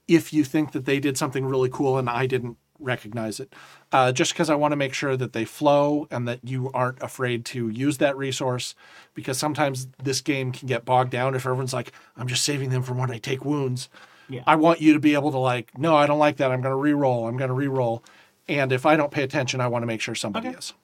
if 0.07 0.33
you 0.33 0.45
think 0.45 0.73
that 0.73 0.85
they 0.85 1.01
did 1.01 1.19
something 1.19 1.45
really 1.45 1.69
cool 1.69 1.99
and 1.99 2.09
I 2.09 2.27
didn't 2.27 2.57
recognize 2.79 3.41
it. 3.41 3.53
Uh, 3.91 4.13
just 4.13 4.33
because 4.35 4.51
I 4.51 4.55
want 4.55 4.73
to 4.73 4.77
make 4.77 4.93
sure 4.93 5.17
that 5.17 5.33
they 5.33 5.45
flow 5.47 6.07
and 6.11 6.29
that 6.29 6.41
you 6.45 6.71
aren't 6.75 7.03
afraid 7.03 7.45
to 7.47 7.69
use 7.71 7.99
that 7.99 8.17
resource 8.17 8.75
because 9.15 9.39
sometimes 9.39 9.89
this 10.03 10.21
game 10.21 10.53
can 10.53 10.69
get 10.69 10.85
bogged 10.85 11.11
down 11.11 11.35
if 11.35 11.47
everyone's 11.47 11.73
like, 11.73 11.93
I'm 12.17 12.29
just 12.29 12.45
saving 12.45 12.71
them 12.71 12.83
from 12.83 12.99
when 12.99 13.11
I 13.11 13.19
take 13.19 13.45
wounds. 13.45 13.89
Yeah. 14.29 14.43
I 14.47 14.57
want 14.57 14.81
you 14.81 14.93
to 14.93 15.01
be 15.01 15.15
able 15.15 15.31
to 15.33 15.39
like, 15.39 15.77
no, 15.79 15.97
I 15.97 16.07
don't 16.07 16.19
like 16.19 16.37
that. 16.37 16.51
I'm 16.53 16.61
going 16.61 16.73
to 16.73 16.77
re-roll. 16.77 17.27
I'm 17.27 17.37
going 17.39 17.49
to 17.49 17.55
re-roll. 17.55 18.05
And 18.47 18.73
if 18.73 18.85
I 18.85 18.97
don't 18.97 19.11
pay 19.11 19.23
attention, 19.23 19.61
I 19.61 19.69
want 19.69 19.83
to 19.83 19.87
make 19.87 20.01
sure 20.03 20.15
somebody 20.15 20.49
Okay. 20.49 20.59
is 20.59 20.75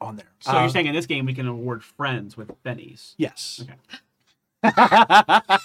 on 0.00 0.16
there. 0.16 0.26
So 0.40 0.52
Uh, 0.52 0.60
you're 0.60 0.68
saying 0.68 0.86
in 0.86 0.94
this 0.94 1.06
game 1.06 1.26
we 1.26 1.34
can 1.34 1.46
award 1.46 1.82
friends 1.84 2.36
with 2.36 2.50
bennies? 2.62 3.14
yes. 3.16 3.62
Okay. 3.62 3.74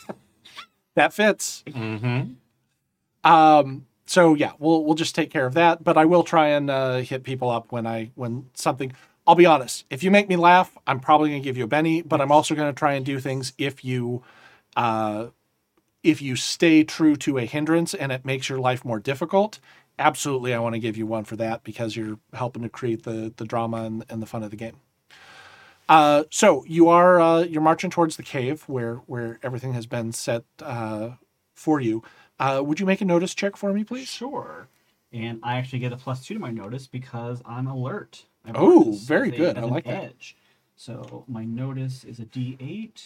that 0.96 1.14
fits. 1.14 1.64
Mm-hmm. 1.68 3.30
Um, 3.30 3.86
so 4.06 4.34
yeah, 4.34 4.52
we'll 4.60 4.84
we'll 4.84 4.96
just 4.96 5.16
take 5.16 5.30
care 5.30 5.46
of 5.46 5.54
that. 5.54 5.84
But 5.84 5.98
I 5.98 6.06
will 6.06 6.24
try 6.24 6.50
and 6.50 6.70
uh, 6.70 6.98
hit 6.98 7.24
people 7.24 7.50
up 7.50 7.72
when 7.72 7.88
I 7.88 8.12
when 8.16 8.50
something. 8.54 8.94
I'll 9.28 9.36
be 9.36 9.46
honest. 9.46 9.86
If 9.92 10.04
you 10.04 10.10
make 10.12 10.28
me 10.28 10.36
laugh, 10.36 10.76
I'm 10.88 11.00
probably 11.00 11.30
going 11.30 11.42
to 11.42 11.46
give 11.48 11.56
you 11.56 11.64
a 11.66 11.68
Benny. 11.68 12.02
But 12.02 12.22
I'm 12.22 12.32
also 12.32 12.56
going 12.56 12.74
to 12.74 12.78
try 12.78 12.94
and 12.94 13.06
do 13.06 13.20
things 13.20 13.54
if 13.60 13.86
you, 13.86 14.24
uh, 14.76 15.28
if 16.04 16.24
you 16.24 16.36
stay 16.36 16.84
true 16.84 17.16
to 17.18 17.38
a 17.38 17.46
hindrance 17.46 17.94
and 17.94 18.12
it 18.12 18.26
makes 18.26 18.50
your 18.50 18.58
life 18.60 18.84
more 18.84 19.00
difficult. 19.00 19.60
Absolutely, 20.02 20.54
I 20.56 20.60
want 20.60 20.74
to 20.74 20.80
give 20.80 20.98
you 20.98 21.06
one 21.06 21.26
for 21.26 21.36
that 21.36 21.64
because 21.64 21.96
you're 21.96 22.18
helping 22.34 22.64
to 22.64 22.70
create 22.70 23.04
the 23.04 23.32
the 23.38 23.46
drama 23.46 23.84
and, 23.84 24.04
and 24.10 24.22
the 24.22 24.26
fun 24.26 24.42
of 24.44 24.50
the 24.50 24.58
game. 24.58 24.78
Uh, 25.88 26.24
so 26.32 26.64
you 26.68 26.88
are 26.90 27.22
uh, 27.22 27.42
you're 27.42 27.62
marching 27.62 27.92
towards 27.92 28.18
the 28.18 28.24
cave 28.24 28.64
where 28.64 28.96
where 29.06 29.40
everything 29.44 29.74
has 29.74 29.86
been 29.86 30.12
set 30.12 30.44
uh, 30.62 31.12
for 31.54 31.80
you. 31.80 32.04
Uh, 32.40 32.64
would 32.66 32.80
you 32.80 32.86
make 32.88 33.02
a 33.02 33.06
notice 33.06 33.36
check 33.36 33.56
for 33.56 33.72
me, 33.72 33.84
please? 33.84 34.08
Sure. 34.08 34.68
And 35.14 35.40
I 35.44 35.58
actually 35.58 35.80
get 35.80 35.94
a 35.94 35.98
plus 35.98 36.26
two 36.26 36.34
to 36.34 36.40
my 36.40 36.50
notice 36.50 36.88
because 36.88 37.42
I'm 37.46 37.68
alert. 37.68 38.26
Oh, 38.56 38.98
very 39.04 39.30
a- 39.30 39.38
good. 39.38 39.58
I 39.58 39.62
like 39.62 39.84
that. 39.86 40.04
edge. 40.04 40.36
So 40.76 41.26
my 41.28 41.46
notice 41.46 42.04
is 42.04 42.20
a 42.20 42.26
D8. 42.26 43.04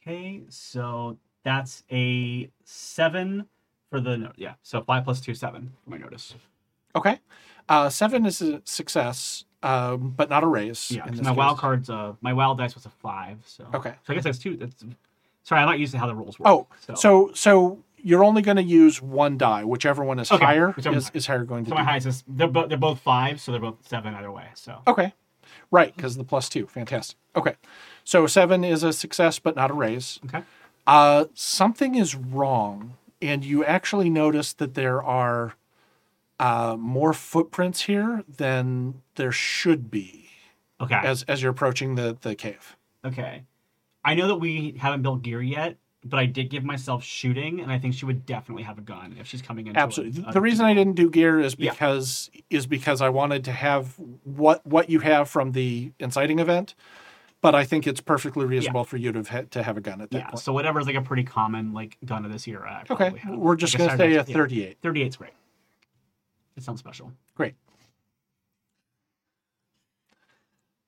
Okay, 0.00 0.42
so 0.48 1.18
that's 1.44 1.84
a 1.90 2.50
seven 2.64 3.46
for 3.90 4.00
the 4.00 4.32
yeah. 4.36 4.54
So 4.62 4.82
five 4.82 5.04
plus 5.04 5.20
two, 5.20 5.34
seven 5.34 5.72
for 5.84 5.90
my 5.90 5.98
notice. 5.98 6.34
Okay. 6.94 7.18
Uh, 7.68 7.88
seven 7.88 8.26
is 8.26 8.42
a 8.42 8.60
success, 8.64 9.44
um, 9.62 10.10
but 10.16 10.28
not 10.28 10.42
a 10.42 10.46
raise. 10.46 10.90
Yeah, 10.90 11.02
in 11.04 11.10
'cause 11.10 11.18
this 11.18 11.26
my 11.26 11.32
wild 11.32 11.58
card's 11.58 11.88
uh 11.90 12.14
my 12.20 12.32
wild 12.32 12.58
dice 12.58 12.74
was 12.74 12.86
a 12.86 12.90
five. 12.90 13.42
So 13.46 13.66
Okay. 13.74 13.94
So 14.04 14.12
I 14.12 14.14
guess 14.14 14.24
that's 14.24 14.38
two. 14.38 14.56
That's 14.56 14.84
sorry, 15.42 15.60
I'm 15.60 15.66
not 15.68 15.78
used 15.78 15.92
to 15.92 15.98
how 15.98 16.06
the 16.06 16.14
rules 16.14 16.38
work. 16.38 16.48
Oh, 16.48 16.66
so 16.94 17.30
so 17.34 17.82
you're 18.04 18.24
only 18.24 18.42
going 18.42 18.56
to 18.56 18.62
use 18.64 19.00
one 19.00 19.38
die, 19.38 19.62
whichever 19.62 20.02
one 20.02 20.18
is 20.18 20.32
Okay, 20.32 20.44
higher 20.44 20.74
is, 20.76 21.10
is 21.14 21.28
you're 21.28 21.44
going 21.44 21.64
to 21.64 21.68
so 21.70 21.76
my 21.76 21.84
highest 21.84 22.06
is 22.06 22.24
they're 22.26 22.48
both 22.48 22.68
they're 22.68 22.76
both 22.76 22.98
five, 22.98 23.40
so 23.40 23.52
they're 23.52 23.60
both 23.60 23.76
seven 23.86 24.14
either 24.14 24.32
way. 24.32 24.46
So 24.54 24.80
Okay. 24.88 25.14
Right, 25.70 25.94
because 25.94 26.16
the 26.16 26.24
plus 26.24 26.48
two. 26.48 26.66
Fantastic. 26.66 27.16
Okay. 27.36 27.54
So 28.04 28.26
seven 28.26 28.64
is 28.64 28.82
a 28.82 28.92
success, 28.92 29.38
but 29.38 29.54
not 29.56 29.70
a 29.70 29.74
raise. 29.74 30.18
okay. 30.26 30.42
Uh, 30.86 31.26
something 31.34 31.94
is 31.94 32.14
wrong, 32.14 32.96
and 33.20 33.44
you 33.44 33.64
actually 33.64 34.10
notice 34.10 34.52
that 34.54 34.74
there 34.74 35.02
are 35.02 35.54
uh, 36.40 36.76
more 36.78 37.12
footprints 37.12 37.82
here 37.82 38.24
than 38.28 38.94
there 39.14 39.32
should 39.32 39.90
be 39.90 40.28
Okay. 40.80 40.96
as 41.04 41.22
as 41.24 41.40
you're 41.42 41.52
approaching 41.52 41.94
the 41.94 42.16
the 42.20 42.34
cave. 42.34 42.76
Okay. 43.04 43.44
I 44.04 44.14
know 44.14 44.26
that 44.28 44.36
we 44.36 44.74
haven't 44.80 45.02
built 45.02 45.22
gear 45.22 45.40
yet, 45.40 45.76
but 46.04 46.18
I 46.18 46.26
did 46.26 46.50
give 46.50 46.64
myself 46.64 47.04
shooting, 47.04 47.60
and 47.60 47.70
I 47.70 47.78
think 47.78 47.94
she 47.94 48.04
would 48.04 48.26
definitely 48.26 48.64
have 48.64 48.78
a 48.78 48.80
gun 48.80 49.14
if 49.20 49.28
she's 49.28 49.42
coming 49.42 49.68
in. 49.68 49.76
Absolutely. 49.76 50.24
A, 50.26 50.32
The 50.32 50.40
reason 50.40 50.66
I 50.66 50.74
didn't 50.74 50.94
do 50.94 51.08
gear 51.08 51.38
is 51.38 51.54
Yeah. 51.56 51.70
because 51.70 52.28
is 52.50 52.66
because 52.66 53.00
I 53.00 53.08
wanted 53.10 53.44
to 53.44 53.52
have 53.52 53.94
what 54.24 54.66
what 54.66 54.90
you 54.90 54.98
have 55.00 55.28
from 55.28 55.52
the 55.52 55.92
inciting 56.00 56.40
event, 56.40 56.74
but 57.42 57.54
I 57.54 57.64
think 57.64 57.86
it's 57.86 58.00
perfectly 58.00 58.46
reasonable 58.46 58.84
for 58.84 58.96
you 58.96 59.12
to 59.12 59.18
have, 59.18 59.28
had- 59.28 59.50
to 59.50 59.62
have 59.62 59.76
a 59.76 59.80
gun 59.82 60.00
at 60.00 60.10
that 60.12 60.18
yeah. 60.18 60.26
point. 60.28 60.38
So 60.38 60.52
whatever's 60.54 60.86
like 60.86 60.94
a 60.96 61.02
pretty 61.02 61.24
common 61.24 61.72
like 61.74 61.98
gun 62.04 62.24
of 62.24 62.32
this 62.32 62.48
era. 62.48 62.84
I 62.88 62.92
okay, 62.92 63.18
have. 63.18 63.34
we're 63.36 63.56
just 63.56 63.74
Like 63.78 63.98
going 63.98 63.98
to 63.98 64.04
say 64.04 64.12
a 64.14 64.24
Sarge's- 64.24 64.34
38. 64.34 64.76
Yeah, 64.82 64.90
38's 64.90 65.16
great. 65.16 65.32
It 66.56 66.62
sounds 66.62 66.78
special. 66.80 67.12
Great. 67.34 67.54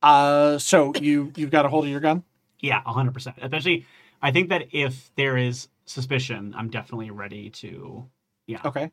Uh, 0.02 0.58
so 0.58 0.92
you 1.00 1.32
you've 1.36 1.50
got 1.50 1.64
a 1.64 1.68
hold 1.68 1.84
of 1.84 1.90
your 1.90 2.00
gun. 2.00 2.22
Yeah, 2.60 2.82
100%. 2.82 3.34
Especially, 3.42 3.86
I 4.22 4.30
think 4.30 4.50
that 4.50 4.66
if 4.72 5.10
there 5.16 5.36
is 5.36 5.68
suspicion, 5.86 6.54
I'm 6.56 6.70
definitely 6.70 7.10
ready 7.10 7.50
to. 7.50 8.06
Yeah. 8.46 8.60
Okay. 8.64 8.90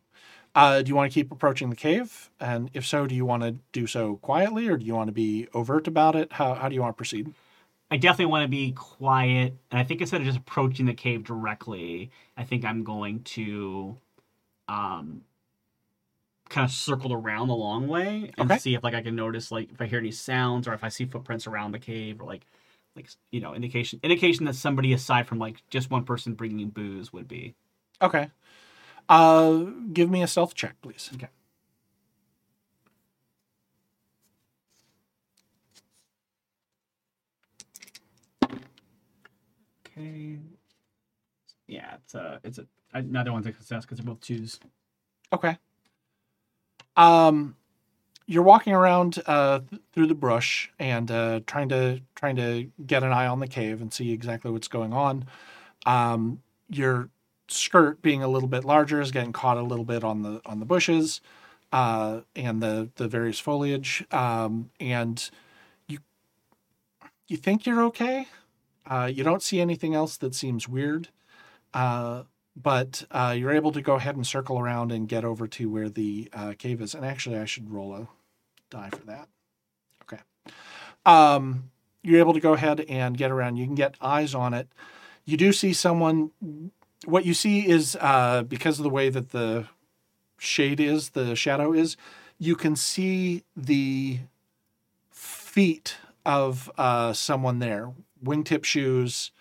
Uh, 0.55 0.81
do 0.81 0.89
you 0.89 0.95
want 0.95 1.11
to 1.11 1.13
keep 1.13 1.31
approaching 1.31 1.69
the 1.69 1.75
cave? 1.75 2.29
And 2.39 2.69
if 2.73 2.85
so, 2.85 3.07
do 3.07 3.15
you 3.15 3.25
want 3.25 3.43
to 3.43 3.55
do 3.73 3.87
so 3.87 4.17
quietly, 4.17 4.67
or 4.67 4.77
do 4.77 4.85
you 4.85 4.95
want 4.95 5.07
to 5.09 5.13
be 5.13 5.47
overt 5.53 5.87
about 5.87 6.15
it? 6.15 6.31
How 6.33 6.53
how 6.53 6.69
do 6.69 6.75
you 6.75 6.81
want 6.81 6.95
to 6.95 6.97
proceed? 6.97 7.33
I 7.91 7.97
definitely 7.97 8.31
want 8.31 8.43
to 8.43 8.47
be 8.47 8.71
quiet. 8.71 9.55
And 9.69 9.79
I 9.79 9.83
think 9.83 10.01
instead 10.01 10.21
of 10.21 10.25
just 10.27 10.37
approaching 10.39 10.85
the 10.85 10.93
cave 10.93 11.23
directly, 11.23 12.09
I 12.37 12.43
think 12.43 12.65
I'm 12.65 12.83
going 12.83 13.23
to 13.23 13.97
um 14.67 15.23
kind 16.49 16.65
of 16.65 16.71
circle 16.71 17.13
around 17.13 17.47
the 17.47 17.55
long 17.55 17.87
way 17.87 18.31
and 18.37 18.51
Okay. 18.51 18.57
see 18.57 18.75
if 18.75 18.83
like 18.83 18.93
I 18.93 19.01
can 19.01 19.15
notice 19.15 19.51
like 19.51 19.71
if 19.71 19.79
I 19.79 19.85
hear 19.85 19.99
any 19.99 20.11
sounds 20.11 20.67
or 20.67 20.73
if 20.73 20.83
I 20.83 20.89
see 20.89 21.05
footprints 21.05 21.47
around 21.47 21.71
the 21.71 21.79
cave 21.79 22.19
or 22.21 22.25
like 22.25 22.45
like 22.95 23.09
you 23.31 23.39
know 23.39 23.53
indication 23.55 23.99
indication 24.03 24.45
that 24.45 24.55
somebody 24.55 24.91
aside 24.91 25.27
from 25.27 25.39
like 25.39 25.61
just 25.69 25.89
one 25.89 26.03
person 26.03 26.33
bringing 26.33 26.69
booze 26.69 27.13
would 27.13 27.27
be 27.27 27.55
Okay. 28.01 28.29
Uh, 29.09 29.65
give 29.93 30.09
me 30.09 30.23
a 30.23 30.27
stealth 30.27 30.55
check, 30.55 30.75
please. 30.81 31.11
Okay. 31.15 31.27
Okay 39.97 40.37
yeah 41.67 41.95
it's 41.95 42.15
a 42.15 42.39
it's 42.43 42.59
a 42.59 42.65
another 42.93 43.31
one's 43.31 43.47
a 43.47 43.53
success 43.53 43.85
because 43.85 43.97
they're 43.97 44.05
both 44.05 44.21
twos 44.21 44.59
Okay. 45.33 45.57
Um, 46.97 47.55
you're 48.27 48.43
walking 48.43 48.73
around 48.73 49.21
uh, 49.25 49.59
th- 49.69 49.81
through 49.93 50.07
the 50.07 50.15
brush 50.15 50.71
and 50.79 51.09
uh, 51.09 51.41
trying 51.47 51.69
to 51.69 52.01
trying 52.15 52.35
to 52.35 52.69
get 52.85 53.03
an 53.03 53.11
eye 53.11 53.27
on 53.27 53.39
the 53.39 53.47
cave 53.47 53.81
and 53.81 53.93
see 53.93 54.11
exactly 54.11 54.51
what's 54.51 54.67
going 54.67 54.93
on. 54.93 55.25
Um, 55.85 56.41
your 56.69 57.09
skirt, 57.47 58.01
being 58.01 58.23
a 58.23 58.27
little 58.27 58.49
bit 58.49 58.65
larger, 58.65 59.01
is 59.01 59.11
getting 59.11 59.33
caught 59.33 59.57
a 59.57 59.61
little 59.63 59.85
bit 59.85 60.03
on 60.03 60.21
the 60.21 60.41
on 60.45 60.59
the 60.59 60.65
bushes 60.65 61.21
uh, 61.71 62.21
and 62.35 62.61
the 62.61 62.89
the 62.95 63.07
various 63.07 63.39
foliage. 63.39 64.05
Um, 64.11 64.69
and 64.79 65.29
you 65.87 65.99
you 67.27 67.37
think 67.37 67.65
you're 67.65 67.83
okay. 67.85 68.27
Uh, 68.85 69.09
you 69.13 69.23
don't 69.23 69.43
see 69.43 69.61
anything 69.61 69.93
else 69.95 70.17
that 70.17 70.35
seems 70.35 70.67
weird. 70.67 71.09
Uh, 71.73 72.23
but 72.55 73.05
uh, 73.11 73.33
you're 73.37 73.53
able 73.53 73.71
to 73.71 73.81
go 73.81 73.95
ahead 73.95 74.15
and 74.15 74.27
circle 74.27 74.59
around 74.59 74.91
and 74.91 75.07
get 75.07 75.23
over 75.23 75.47
to 75.47 75.69
where 75.69 75.89
the 75.89 76.29
uh, 76.33 76.53
cave 76.57 76.81
is. 76.81 76.93
And 76.93 77.05
actually, 77.05 77.37
I 77.37 77.45
should 77.45 77.69
roll 77.69 77.95
a 77.95 78.07
die 78.69 78.89
for 78.89 79.05
that. 79.05 79.27
Okay. 80.03 80.21
Um, 81.05 81.71
you're 82.03 82.19
able 82.19 82.33
to 82.33 82.39
go 82.39 82.53
ahead 82.53 82.81
and 82.81 83.17
get 83.17 83.31
around. 83.31 83.57
You 83.57 83.65
can 83.65 83.75
get 83.75 83.95
eyes 84.01 84.35
on 84.35 84.53
it. 84.53 84.67
You 85.25 85.37
do 85.37 85.53
see 85.53 85.73
someone. 85.73 86.31
What 87.05 87.25
you 87.25 87.33
see 87.33 87.67
is 87.67 87.97
uh, 87.99 88.43
because 88.43 88.79
of 88.79 88.83
the 88.83 88.89
way 88.89 89.09
that 89.09 89.29
the 89.29 89.67
shade 90.37 90.79
is, 90.79 91.11
the 91.11 91.35
shadow 91.35 91.73
is, 91.73 91.95
you 92.37 92.55
can 92.55 92.75
see 92.75 93.43
the 93.55 94.19
feet 95.11 95.97
of 96.25 96.71
uh, 96.77 97.13
someone 97.13 97.59
there. 97.59 97.91
Wingtip 98.23 98.63
shoes, 98.63 99.31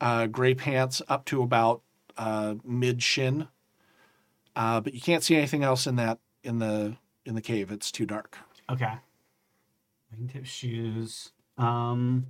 uh, 0.00 0.26
gray 0.26 0.54
pants 0.54 1.00
up 1.08 1.24
to 1.26 1.42
about 1.42 1.82
uh, 2.16 2.54
mid 2.64 3.02
shin, 3.02 3.48
uh, 4.56 4.80
but 4.80 4.94
you 4.94 5.00
can't 5.00 5.22
see 5.22 5.36
anything 5.36 5.62
else 5.62 5.86
in 5.86 5.96
that 5.96 6.18
in 6.42 6.58
the 6.58 6.96
in 7.24 7.34
the 7.34 7.40
cave. 7.42 7.70
It's 7.70 7.90
too 7.90 8.06
dark. 8.06 8.38
Okay. 8.70 8.94
Wingtip 10.14 10.46
shoes. 10.46 11.32
Um 11.56 12.26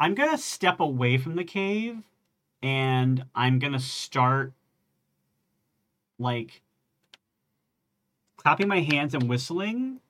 I'm 0.00 0.14
gonna 0.14 0.38
step 0.38 0.80
away 0.80 1.16
from 1.16 1.36
the 1.36 1.44
cave 1.44 1.98
and 2.62 3.24
I'm 3.34 3.58
gonna 3.58 3.78
start 3.78 4.52
like 6.18 6.62
clapping 8.36 8.68
my 8.68 8.80
hands 8.80 9.14
and 9.14 9.28
whistling, 9.28 10.00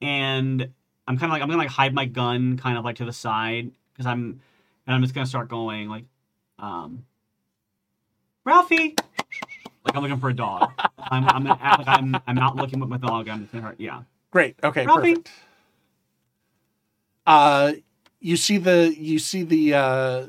and 0.00 0.72
I'm 1.08 1.16
kind 1.16 1.30
of 1.30 1.34
like 1.34 1.42
I'm 1.42 1.48
gonna 1.48 1.58
like 1.58 1.70
hide 1.70 1.94
my 1.94 2.04
gun 2.04 2.58
kind 2.58 2.76
of 2.76 2.84
like 2.84 2.96
to 2.96 3.06
the 3.06 3.14
side 3.14 3.70
because 3.92 4.04
I'm 4.04 4.40
and 4.86 4.94
I'm 4.94 5.00
just 5.00 5.14
gonna 5.14 5.26
start 5.26 5.48
going 5.48 5.88
like, 5.88 6.04
um, 6.58 7.06
Ralphie, 8.44 8.94
like 9.84 9.96
I'm 9.96 10.02
looking 10.02 10.20
for 10.20 10.28
a 10.28 10.34
dog. 10.34 10.70
I'm 10.98 11.24
I'm 11.24 11.44
gonna 11.44 11.58
act 11.62 11.78
like 11.78 11.88
I'm 11.88 12.14
I'm 12.26 12.34
not 12.34 12.56
looking 12.56 12.78
with 12.78 12.90
my 12.90 12.98
dog. 12.98 13.26
I'm 13.26 13.40
just 13.40 13.52
gonna 13.54 13.74
yeah. 13.78 14.02
Great. 14.30 14.56
Okay. 14.62 14.84
Ralphie. 14.84 15.14
Perfect. 15.14 15.30
Uh, 17.26 17.72
you 18.20 18.36
see 18.36 18.58
the 18.58 18.94
you 18.94 19.18
see 19.18 19.42
the 19.44 19.72
uh, 19.72 20.26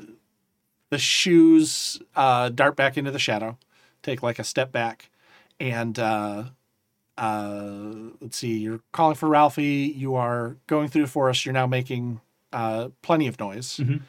the 0.88 0.98
shoes 0.98 2.00
uh, 2.16 2.48
dart 2.48 2.76
back 2.76 2.96
into 2.96 3.10
the 3.10 3.18
shadow, 3.18 3.58
take 4.02 4.22
like 4.22 4.38
a 4.38 4.44
step 4.44 4.72
back, 4.72 5.10
and 5.58 5.98
uh, 7.20 7.92
let's 8.20 8.36
see. 8.38 8.58
You're 8.58 8.80
calling 8.92 9.14
for 9.14 9.28
Ralphie. 9.28 9.94
You 9.96 10.14
are 10.16 10.56
going 10.66 10.88
through 10.88 11.02
the 11.02 11.08
forest. 11.10 11.44
You're 11.44 11.52
now 11.52 11.66
making 11.66 12.20
uh, 12.52 12.88
plenty 13.02 13.28
of 13.28 13.38
noise 13.38 13.76
Mhm. 13.76 14.00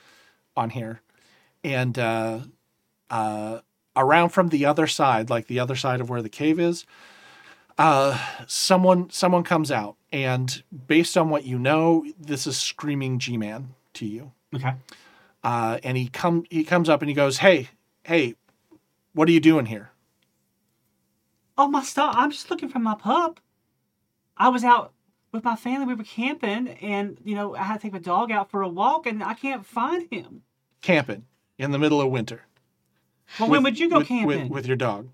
on 0.57 0.69
here, 0.71 1.01
and 1.63 1.99
uh, 1.99 2.39
uh, 3.11 3.59
around 3.95 4.29
from 4.29 4.49
the 4.49 4.65
other 4.65 4.87
side, 4.87 5.29
like 5.29 5.45
the 5.47 5.59
other 5.59 5.75
side 5.75 6.01
of 6.01 6.09
where 6.09 6.21
the 6.23 6.29
cave 6.29 6.59
is, 6.59 6.85
uh, 7.77 8.17
someone 8.47 9.09
someone 9.11 9.43
comes 9.43 9.71
out, 9.71 9.95
and 10.11 10.63
based 10.87 11.15
on 11.17 11.29
what 11.29 11.43
you 11.45 11.59
know, 11.59 12.03
this 12.19 12.47
is 12.47 12.57
screaming 12.57 13.19
G-man 13.19 13.75
to 13.93 14.05
you. 14.07 14.31
Okay. 14.55 14.73
Uh, 15.43 15.77
and 15.83 15.97
he 15.97 16.07
come 16.07 16.45
he 16.49 16.63
comes 16.63 16.89
up 16.89 17.01
and 17.03 17.09
he 17.09 17.13
goes, 17.15 17.37
"Hey, 17.39 17.69
hey, 18.05 18.35
what 19.13 19.27
are 19.29 19.31
you 19.31 19.39
doing 19.39 19.67
here?" 19.67 19.90
Oh 21.57 21.67
my 21.67 21.83
star! 21.83 22.13
I'm 22.15 22.31
just 22.31 22.49
looking 22.49 22.69
for 22.69 22.79
my 22.79 22.95
pup. 22.95 23.39
I 24.37 24.49
was 24.49 24.63
out 24.63 24.93
with 25.31 25.43
my 25.43 25.55
family. 25.55 25.85
We 25.85 25.93
were 25.93 26.03
camping, 26.03 26.67
and 26.69 27.17
you 27.23 27.35
know 27.35 27.55
I 27.55 27.63
had 27.63 27.75
to 27.77 27.81
take 27.83 27.93
my 27.93 27.99
dog 27.99 28.31
out 28.31 28.49
for 28.49 28.61
a 28.61 28.69
walk, 28.69 29.05
and 29.05 29.23
I 29.23 29.33
can't 29.33 29.65
find 29.65 30.07
him. 30.11 30.43
Camping 30.81 31.25
in 31.57 31.71
the 31.71 31.79
middle 31.79 32.01
of 32.01 32.09
winter. 32.09 32.41
Well, 33.39 33.49
when 33.49 33.63
would 33.63 33.79
you 33.79 33.89
go 33.89 33.99
with, 33.99 34.07
camping? 34.07 34.27
with, 34.43 34.49
with 34.51 34.65
your 34.67 34.75
dog 34.75 35.09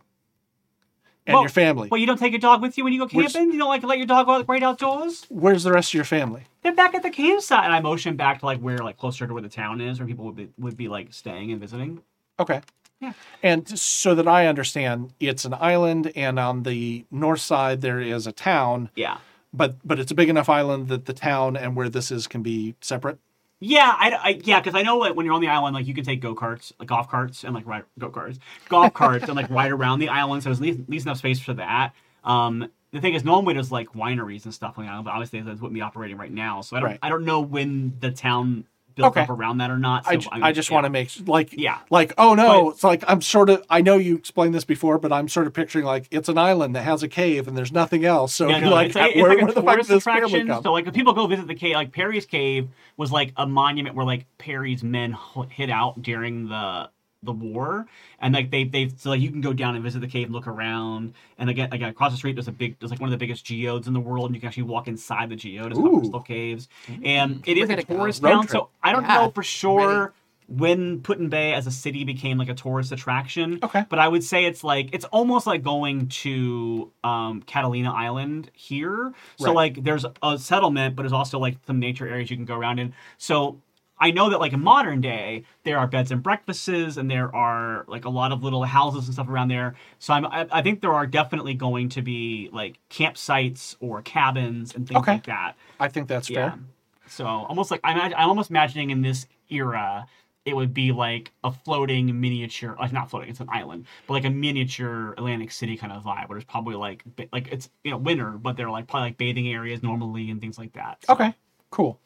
and 1.25 1.33
Well- 1.33 1.43
your 1.43 1.49
family? 1.49 1.90
Well, 1.91 1.99
you 1.99 2.07
don't 2.07 2.17
take 2.17 2.32
your 2.32 2.40
dog 2.40 2.61
with 2.61 2.77
you 2.77 2.83
when 2.83 2.93
you 2.93 2.99
go 2.99 3.07
Where's- 3.11 3.33
camping. 3.33 3.51
You 3.51 3.59
don't 3.59 3.67
like 3.67 3.82
to 3.82 3.88
let 3.88 3.98
your 3.98 4.07
dog 4.07 4.25
go 4.27 4.33
out 4.33 4.45
right 4.48 4.64
outdoors. 4.64 5.25
Where's 5.30 5.64
the 5.64 5.72
rest 5.72 5.90
of 5.91 5.93
your 5.95 6.03
family? 6.06 6.43
They're 6.64 6.74
back 6.74 6.95
at 6.95 7.03
the 7.03 7.09
campsite, 7.09 7.66
and 7.66 7.74
I 7.74 7.80
motion 7.80 8.16
back 8.16 8.40
to 8.40 8.45
like 8.45 8.59
where, 8.59 8.77
like 8.77 8.98
closer 8.98 9.27
to 9.27 9.33
where 9.33 9.43
the 9.43 9.49
town 9.49 9.82
is, 9.82 9.99
where 9.99 10.07
people 10.07 10.25
would 10.25 10.35
be 10.35 10.49
would 10.57 10.77
be 10.77 10.88
like 10.88 11.14
staying 11.14 11.51
and 11.51 11.59
visiting. 11.59 12.01
Okay. 12.40 12.61
Yeah. 13.00 13.14
And 13.43 13.67
so 13.77 14.16
that 14.16 14.27
I 14.27 14.48
understand, 14.48 15.14
it's 15.19 15.45
an 15.45 15.53
island, 15.53 16.11
and 16.16 16.40
on 16.40 16.64
the 16.64 17.06
north 17.11 17.42
side 17.42 17.82
there 17.82 18.00
is 18.00 18.26
a 18.26 18.32
town, 18.32 18.90
Yeah, 18.95 19.17
but 19.53 19.76
but 19.85 20.00
it's 20.00 20.11
a 20.11 20.16
big 20.16 20.30
enough 20.30 20.50
island 20.50 20.88
that 20.88 21.06
the 21.06 21.14
town 21.14 21.56
and 21.56 21.76
where 21.76 21.90
this 21.90 22.11
is 22.11 22.27
can 22.27 22.42
be 22.42 22.76
separate. 22.82 23.19
yeah, 23.59 23.93
I, 23.98 24.11
I 24.11 24.42
yeah, 24.43 24.59
because 24.59 24.76
I 24.76 24.82
know 24.82 24.98
like 24.98 25.16
when 25.16 25.26
you're 25.26 25.35
on 25.35 25.42
the 25.42 25.48
island, 25.48 25.76
like 25.76 25.85
you 25.88 25.93
can 25.93 26.03
take 26.03 26.22
go 26.22 26.34
karts, 26.35 26.72
like 26.80 26.88
golf 26.90 27.09
carts, 27.09 27.43
and 27.43 27.53
like 27.56 27.66
ride 27.67 27.84
go 28.00 28.09
karts, 28.09 28.40
golf 28.69 28.93
carts, 28.93 29.26
and 29.26 29.35
like 29.35 29.50
ride 29.50 29.72
around 29.72 30.00
the 30.00 30.09
island. 30.09 30.43
So 30.43 30.50
there's 30.50 30.59
at 30.59 30.64
least, 30.64 30.80
at 30.80 30.90
least 30.90 31.06
enough 31.06 31.17
space 31.19 31.40
for 31.40 31.53
that. 31.56 31.93
Um, 32.24 32.69
the 32.92 33.01
thing 33.01 33.14
is, 33.16 33.24
normally 33.24 33.53
there's 33.53 33.72
like 33.72 33.90
wineries 33.93 34.45
and 34.45 34.53
stuff 34.53 34.77
on 34.77 34.85
the 34.85 34.92
island, 34.92 35.06
but 35.06 35.11
obviously 35.11 35.42
that's 35.42 35.61
what 35.61 35.74
be 35.74 35.82
operating 35.82 36.17
right 36.17 36.32
now. 36.32 36.61
So 36.61 36.76
I 36.77 36.80
don't 36.80 36.90
Right. 36.90 37.00
I 37.01 37.09
don't 37.09 37.26
know 37.26 37.42
when 37.42 37.93
the 38.00 38.11
town 38.11 38.66
built 38.98 39.11
Okay. 39.11 39.22
up 39.22 39.30
around 39.30 39.59
that 39.59 39.72
or 39.72 39.77
not. 39.77 40.06
I, 40.06 40.14
so 40.16 40.19
ju- 40.19 40.30
I'm- 40.34 40.43
I 40.43 40.51
just 40.51 40.69
yeah. 40.69 40.74
want 40.76 40.85
to 40.85 40.90
make 40.90 41.09
like 41.26 41.53
Yeah. 41.53 41.77
like 41.90 42.14
oh 42.17 42.34
no 42.34 42.66
But- 42.66 42.69
it's 42.72 42.84
like 42.84 43.03
I'm 43.08 43.22
sort 43.22 43.50
of 43.50 43.64
I 43.69 43.80
know 43.82 43.95
you 43.98 44.16
explained 44.17 44.53
this 44.53 44.66
before 44.66 44.98
but 44.98 45.14
I'm 45.14 45.30
sort 45.30 45.48
of 45.48 45.53
picturing 45.53 45.85
like 45.85 46.08
it's 46.11 46.27
an 46.27 46.38
island 46.38 46.76
that 46.76 46.82
has 46.84 47.03
a 47.03 47.08
cave 47.08 47.48
and 47.48 47.56
there's 47.58 47.72
nothing 47.72 48.03
else 48.03 48.34
so 48.34 48.50
Yeah, 48.50 48.59
no, 48.61 48.72
like, 48.72 48.88
it's 48.88 48.95
like, 48.95 49.11
it's 49.16 49.22
where, 49.22 49.30
like 49.30 49.42
where 49.43 49.53
the 49.53 49.61
fuck 49.61 49.88
this 49.88 50.03
family 50.03 50.45
come? 50.45 50.64
So 50.64 50.74
like 50.74 50.88
if 50.88 50.93
people 50.93 51.14
go 51.14 51.27
visit 51.27 51.48
the 51.48 51.56
cave, 51.56 51.76
like 51.76 51.92
Perry's 51.93 52.26
Cave 52.26 52.67
was 52.98 53.11
like 53.11 53.32
a 53.38 53.48
monument 53.48 53.95
where 53.95 54.06
like 54.06 54.26
Perry's 54.38 54.84
men 54.84 55.16
hid 55.50 55.69
out 55.69 56.01
during 56.01 56.50
the 56.50 56.90
the 57.27 57.31
war, 57.33 57.85
and 58.19 58.33
like 58.33 58.49
they 58.49 58.64
they 58.64 58.89
so 58.97 59.11
like 59.11 59.22
you 59.22 59.30
can 59.30 59.41
go 59.41 59.53
down 59.53 59.75
and 59.75 59.83
visit 59.83 59.99
the 59.99 60.07
cave 60.07 60.25
and 60.25 60.33
look 60.33 60.47
around, 60.47 61.14
and 61.38 61.49
again 61.49 61.69
again 61.72 61.89
across 61.89 62.11
the 62.11 62.17
street 62.17 62.35
there's 62.35 62.47
a 62.47 62.51
big 62.51 62.80
there's 62.80 62.89
like 62.89 62.99
one 62.99 63.09
of 63.09 63.11
the 63.11 63.23
biggest 63.23 63.45
geodes 63.45 63.88
in 63.88 63.93
the 63.93 63.99
world, 63.99 64.25
and 64.25 64.35
you 64.35 64.41
can 64.41 64.47
actually 64.47 64.64
walk 64.64 64.88
inside 64.88 65.30
the 65.30 65.35
geode. 65.35 65.67
It's 65.72 65.75
called 65.80 65.93
Ooh. 65.93 65.99
Crystal 65.99 66.22
Caves, 66.22 66.67
and 67.03 67.43
it 67.45 67.57
We're 67.57 67.64
is 67.65 67.69
a 67.69 67.83
tourist 67.83 68.23
town. 68.23 68.47
trip. 68.47 68.51
So 68.51 68.69
I 68.81 68.91
don't 68.91 69.03
Yeah. 69.03 69.14
know 69.15 69.30
for 69.30 69.43
sure. 69.43 70.14
When 70.49 71.01
Put-in-Bay 71.01 71.53
as 71.53 71.67
a 71.67 71.72
city 71.72 72.06
became 72.06 72.38
like 72.38 72.47
a 72.47 72.53
tourist 72.53 72.93
attraction, 72.93 73.59
Okay. 73.61 73.83
but 73.89 73.99
I 73.99 74.07
would 74.07 74.23
say 74.23 74.45
it's 74.45 74.64
like 74.64 74.88
it's 74.93 75.03
almost 75.03 75.45
like 75.45 75.61
going 75.61 76.07
to 76.23 76.89
um, 77.03 77.41
Catalina 77.45 77.91
Island 77.91 78.49
here. 78.53 79.11
So 79.35 79.47
Right. 79.47 79.56
like 79.75 79.83
there's 79.83 80.06
a 80.23 80.38
settlement, 80.39 80.95
but 80.95 81.03
there's 81.03 81.11
also 81.11 81.38
like 81.38 81.57
some 81.67 81.80
nature 81.81 82.07
areas 82.07 82.31
you 82.31 82.38
can 82.38 82.45
go 82.45 82.56
around 82.56 82.80
in. 82.80 82.93
So 83.17 83.59
I 84.00 84.11
know 84.11 84.30
that 84.30 84.40
like 84.40 84.53
in 84.53 84.61
modern 84.61 85.01
day 85.01 85.43
there 85.64 85.77
are 85.80 85.88
beds 85.88 86.11
and 86.11 86.22
breakfasts 86.22 86.98
and 86.98 87.09
there 87.09 87.34
are 87.35 87.84
like 87.88 88.06
a 88.06 88.09
lot 88.09 88.32
of 88.32 88.43
little 88.43 88.64
houses 88.64 89.06
and 89.06 89.14
stuff 89.14 89.27
around 89.27 89.48
there. 89.48 89.76
So 90.00 90.14
I'm 90.14 90.26
I, 90.27 90.48
I 90.51 90.61
think 90.61 90.82
there 90.82 90.93
are 90.93 91.08
definitely 91.08 91.53
going 91.56 91.90
to 91.90 92.01
be 92.01 92.50
like 92.53 92.80
campsites 92.90 93.76
or 93.80 94.01
cabins 94.03 94.76
and 94.76 94.88
things 94.88 95.00
Okay. 95.00 95.14
like 95.14 95.26
that. 95.26 95.53
I 95.80 95.88
think 95.88 96.08
that's 96.08 96.30
Yeah. 96.30 96.51
fair. 96.51 96.59
So 97.08 97.26
almost 97.26 97.72
like 97.72 97.82
I'm 97.84 98.00
I'm 98.00 98.30
almost 98.30 98.50
imagining 98.50 98.90
in 98.92 99.01
this 99.01 99.26
era 99.50 100.06
it 100.45 100.56
would 100.56 100.74
be 100.74 100.92
like 100.93 101.32
a 101.43 101.51
floating 101.51 102.22
miniature 102.22 102.76
like 102.80 102.93
not 102.93 103.09
floating 103.09 103.30
it's 103.30 103.40
an 103.42 103.50
island 103.51 103.85
but 104.08 104.14
like 104.14 104.24
a 104.26 104.30
miniature 104.30 105.11
Atlantic 105.17 105.51
City 105.51 105.76
kind 105.76 105.92
of 105.92 106.03
vibe 106.03 106.30
where 106.30 106.38
it's 106.38 106.45
probably 106.50 106.76
like 106.76 107.03
like 107.34 107.48
it's 107.51 107.69
you 107.84 107.92
know 107.92 107.98
winter 107.98 108.32
but 108.32 108.56
they're 108.56 108.69
like 108.69 108.88
probably 108.88 109.09
like 109.09 109.17
bathing 109.17 109.48
areas 109.50 109.82
normally 109.84 110.30
and 110.30 110.40
things 110.40 110.58
like 110.58 110.72
that. 110.74 111.00
So- 111.06 111.14
Okay, 111.14 111.34
cool. 111.72 112.00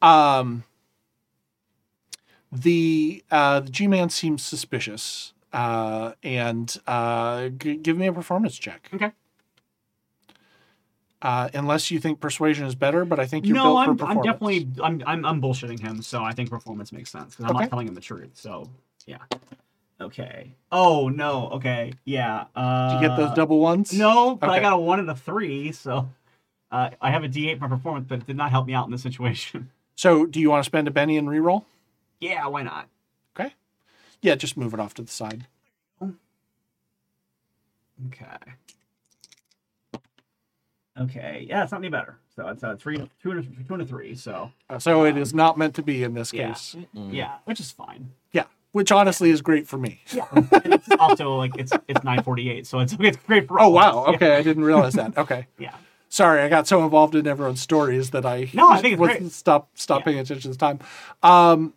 Um, 0.00 0.64
the 2.52 3.24
uh, 3.30 3.60
the 3.60 3.70
G 3.70 3.86
man 3.86 4.10
seems 4.10 4.42
suspicious, 4.42 5.32
uh, 5.52 6.12
and 6.22 6.76
uh, 6.86 7.48
g- 7.48 7.76
give 7.76 7.96
me 7.96 8.06
a 8.06 8.12
performance 8.12 8.58
check. 8.58 8.88
Okay. 8.92 9.12
Uh, 11.22 11.48
unless 11.54 11.90
you 11.90 12.00
think 12.00 12.18
persuasion 12.20 12.66
is 12.66 12.74
better, 12.74 13.04
but 13.04 13.20
I 13.20 13.26
think 13.26 13.46
you're 13.48 13.54
no, 13.54 13.62
built 13.62 13.78
I'm, 13.78 13.96
for 13.96 14.04
I'm 14.06 14.22
definitely 14.22 14.68
I'm, 14.82 15.02
I'm 15.06 15.24
I'm 15.24 15.40
bullshitting 15.40 15.78
him, 15.80 16.02
so 16.02 16.22
I 16.24 16.32
think 16.32 16.50
performance 16.50 16.92
makes 16.92 17.10
sense 17.10 17.34
because 17.34 17.44
I'm 17.44 17.52
Okay. 17.52 17.64
not 17.64 17.70
telling 17.70 17.86
him 17.86 17.94
the 17.94 18.00
truth. 18.00 18.30
So 18.34 18.68
yeah. 19.06 19.18
Okay. 20.00 20.52
Oh 20.72 21.08
no. 21.08 21.48
Okay. 21.52 21.92
Yeah. 22.04 22.46
Uh, 22.56 22.88
Did 22.88 23.00
you 23.00 23.08
get 23.08 23.16
those 23.16 23.30
double 23.36 23.60
ones? 23.60 23.92
No, 23.92 24.34
but 24.34 24.50
I 24.50 24.58
got 24.60 24.72
a 24.72 24.76
one 24.76 24.98
and 24.98 25.08
a 25.08 25.14
three, 25.14 25.70
so 25.70 26.08
uh, 26.72 26.90
I 27.00 27.10
have 27.12 27.22
a 27.22 27.28
D8 27.28 27.60
for 27.60 27.68
performance, 27.68 28.06
but 28.08 28.18
it 28.18 28.26
did 28.26 28.36
not 28.36 28.50
help 28.50 28.66
me 28.66 28.74
out 28.74 28.86
in 28.86 28.90
this 28.92 29.02
situation. 29.02 29.70
So, 29.94 30.24
do 30.26 30.40
you 30.40 30.50
want 30.50 30.64
to 30.64 30.66
spend 30.66 30.88
a 30.88 30.90
Benny 30.90 31.18
and 31.18 31.28
reroll? 31.28 31.66
Yeah, 32.22 32.46
why 32.46 32.62
not? 32.62 32.88
Okay. 33.38 33.52
Yeah, 34.22 34.36
just 34.36 34.56
move 34.56 34.72
it 34.72 34.80
off 34.80 34.94
to 34.94 35.02
the 35.02 35.10
side. 35.10 35.46
Okay. 38.06 38.26
Okay. 40.98 41.46
Yeah, 41.48 41.62
it's 41.62 41.72
not 41.72 41.78
any 41.80 41.88
better. 41.88 42.18
So 42.36 42.48
it's 42.48 42.62
uh, 42.62 42.76
three, 42.78 42.96
two, 43.22 43.30
and 43.32 43.40
a, 43.40 43.64
two 43.64 43.74
and 43.74 43.82
a 43.82 43.86
three. 43.86 44.14
So 44.14 44.52
Uh, 44.70 44.78
so 44.78 45.04
it 45.04 45.16
is 45.16 45.32
not 45.34 45.56
meant 45.58 45.74
to 45.76 45.82
be 45.82 46.02
in 46.02 46.14
this 46.14 46.32
Yeah. 46.32 46.48
case. 46.48 46.76
yeah, 46.94 47.38
which 47.44 47.60
is 47.60 47.70
fine. 47.70 48.12
Yeah, 48.32 48.44
which 48.72 48.92
honestly 48.92 49.30
is 49.30 49.40
great 49.42 49.66
for 49.66 49.78
me. 49.78 50.00
Yeah. 50.12 50.26
and 50.32 50.74
it's 50.74 50.88
also 50.98 51.36
like 51.36 51.52
it's 51.56 51.72
it's 51.88 52.04
nine 52.04 52.22
forty 52.22 52.50
eight, 52.50 52.66
so 52.66 52.78
it's 52.80 52.94
it's 53.00 53.16
great 53.26 53.48
for 53.48 53.60
Oh 53.60 53.64
all 53.64 53.72
wow. 53.72 53.98
us. 54.04 54.08
Yeah. 54.10 54.14
Okay, 54.16 54.36
I 54.36 54.42
didn't 54.42 54.64
realize 54.64 54.94
that. 54.94 55.16
Okay. 55.18 55.46
Yeah. 55.58 55.74
Sorry, 56.08 56.42
I 56.42 56.50
got 56.50 56.66
so 56.66 56.84
involved 56.84 57.14
in 57.14 57.26
everyone's 57.26 57.62
stories 57.62 58.10
that 58.10 58.26
I 58.26 58.50
No, 58.52 58.68
I 58.68 58.82
think 58.82 58.92
it's 58.94 59.00
wasn't 59.00 59.20
great. 59.20 59.32
stop 59.32 59.70
stop 59.74 60.00
Yeah. 60.00 60.04
paying 60.04 60.18
attention 60.18 60.52
to 60.52 60.58
time. 60.58 60.78
Um, 61.22 61.72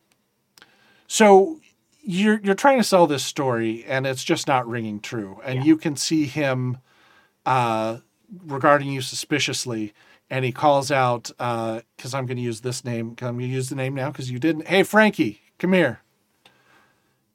so 1.07 1.59
you're 2.01 2.39
you're 2.43 2.55
trying 2.55 2.77
to 2.77 2.83
sell 2.83 3.07
this 3.07 3.23
story, 3.25 3.83
and 3.87 4.05
it's 4.05 4.23
just 4.23 4.47
not 4.47 4.67
ringing 4.67 4.99
true, 4.99 5.39
and 5.43 5.59
Yeah. 5.59 5.63
you 5.65 5.77
can 5.77 5.95
see 5.95 6.25
him 6.25 6.77
uh, 7.45 7.97
regarding 8.45 8.89
you 8.89 9.01
suspiciously, 9.01 9.93
and 10.29 10.43
he 10.45 10.51
calls 10.51 10.91
out 10.91 11.31
because 11.37 12.13
I'm 12.13 12.25
going 12.25 12.37
to 12.37 12.43
use 12.43 12.61
this 12.61 12.83
name. 12.83 13.15
'cause 13.15 13.27
I'm 13.27 13.37
going 13.37 13.49
to 13.49 13.55
use 13.55 13.69
the 13.69 13.75
name 13.75 13.93
now 13.95 14.11
because 14.11 14.31
you 14.31 14.39
didn't. 14.39 14.67
Hey, 14.67 14.83
Frankie, 14.83 15.41
come 15.59 15.73
here. 15.73 16.01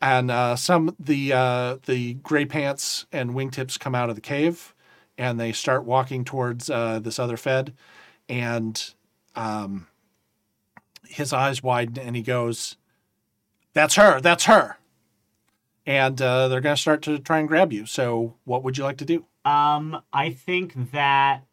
And 0.03 0.31
uh, 0.31 0.57
some 0.57 0.97
the 0.99 1.33
uh, 1.33 1.77
the 1.87 2.15
gray 2.15 2.45
pants 2.47 3.07
and 3.13 3.33
wingtips 3.33 3.79
come 3.79 3.95
out 3.95 4.09
of 4.09 4.15
the 4.17 4.23
cave, 4.23 4.75
and 5.19 5.39
they 5.39 5.53
start 5.53 5.85
walking 5.85 6.25
towards 6.25 6.71
uh, 6.71 6.99
this 7.01 7.19
other 7.19 7.37
Fed, 7.37 7.75
and 8.29 8.95
um, 9.37 9.89
his 11.07 11.33
eyes 11.35 11.63
widen, 11.63 11.99
and 11.99 12.17
he 12.17 12.23
goes, 12.23 12.77
"That's 13.75 13.97
her. 13.97 14.21
That's 14.21 14.45
her." 14.45 14.79
And 15.87 16.21
uh, 16.21 16.49
they're 16.49 16.61
going 16.61 16.77
to 16.77 16.81
start 16.81 17.03
to 17.03 17.19
try 17.19 17.39
and 17.39 17.49
grab 17.49 17.73
you. 17.73 17.87
So, 17.87 18.35
what 18.45 18.63
would 18.63 18.79
you 18.79 18.85
like 18.85 18.99
to 18.99 19.05
do? 19.05 19.25
Um, 19.45 20.03
I 20.13 20.31
think 20.31 20.93
that 20.93 21.45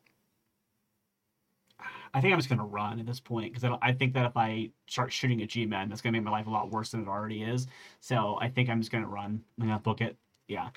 I 2.14 2.22
think 2.22 2.34
I'm 2.34 2.40
just 2.40 2.50
gonna 2.50 2.66
run 2.66 3.00
at 3.00 3.06
this 3.06 3.20
point 3.20 3.54
because 3.54 3.64
I, 3.64 3.90
I 3.90 3.94
think 3.94 4.14
that 4.14 4.26
if 4.26 4.36
I 4.36 4.72
start 4.88 5.14
shooting 5.14 5.42
at 5.42 5.50
G-men, 5.50 5.88
that's 5.88 6.02
gonna 6.02 6.14
make 6.14 6.24
my 6.24 6.32
life 6.32 6.48
a 6.48 6.50
lot 6.50 6.72
worse 6.72 6.92
than 6.92 7.04
it 7.04 7.08
already 7.08 7.44
is. 7.44 7.68
So 8.00 8.38
I 8.42 8.50
think 8.50 8.70
I'm 8.70 8.82
just 8.82 8.92
gonna 8.92 9.08
run. 9.08 9.44
I'm 9.60 9.68
gonna 9.68 9.80
book 9.80 10.02
it. 10.02 10.18
Yeah. 10.48 10.70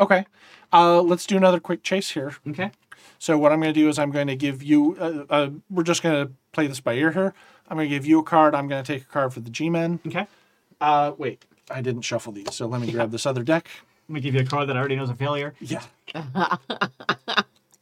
Okay. 0.00 0.24
Uh, 0.72 1.00
let's 1.00 1.26
do 1.26 1.36
another 1.36 1.60
quick 1.60 1.82
chase 1.82 2.10
here. 2.10 2.34
Okay. 2.48 2.70
So 3.18 3.38
what 3.38 3.52
I'm 3.52 3.60
going 3.60 3.72
to 3.72 3.80
do 3.80 3.88
is 3.88 3.98
I'm 3.98 4.10
going 4.10 4.26
to 4.26 4.36
give 4.36 4.62
you. 4.62 4.96
Uh, 4.98 5.24
uh, 5.30 5.50
we're 5.70 5.84
just 5.84 6.02
going 6.02 6.26
to 6.26 6.32
play 6.52 6.66
this 6.66 6.80
by 6.80 6.94
ear 6.94 7.12
here. 7.12 7.32
I'm 7.68 7.76
going 7.76 7.88
to 7.88 7.94
give 7.94 8.04
you 8.04 8.18
a 8.18 8.22
card. 8.22 8.54
I'm 8.54 8.66
going 8.66 8.82
to 8.82 8.92
take 8.92 9.02
a 9.02 9.06
card 9.06 9.32
for 9.32 9.40
the 9.40 9.50
G-men. 9.50 10.00
Okay. 10.06 10.26
Uh, 10.84 11.14
wait, 11.16 11.42
I 11.70 11.80
didn't 11.80 12.02
shuffle 12.02 12.32
these, 12.32 12.54
so 12.54 12.66
let 12.66 12.80
me 12.82 12.92
grab 12.92 13.10
this 13.10 13.24
other 13.24 13.42
deck. 13.42 13.70
Let 14.08 14.14
me 14.14 14.20
give 14.20 14.34
you 14.34 14.42
a 14.42 14.44
card 14.44 14.68
that 14.68 14.76
I 14.76 14.80
already 14.80 14.96
know 14.96 15.04
is 15.04 15.10
a 15.10 15.14
failure. 15.14 15.54
Yeah. 15.60 15.82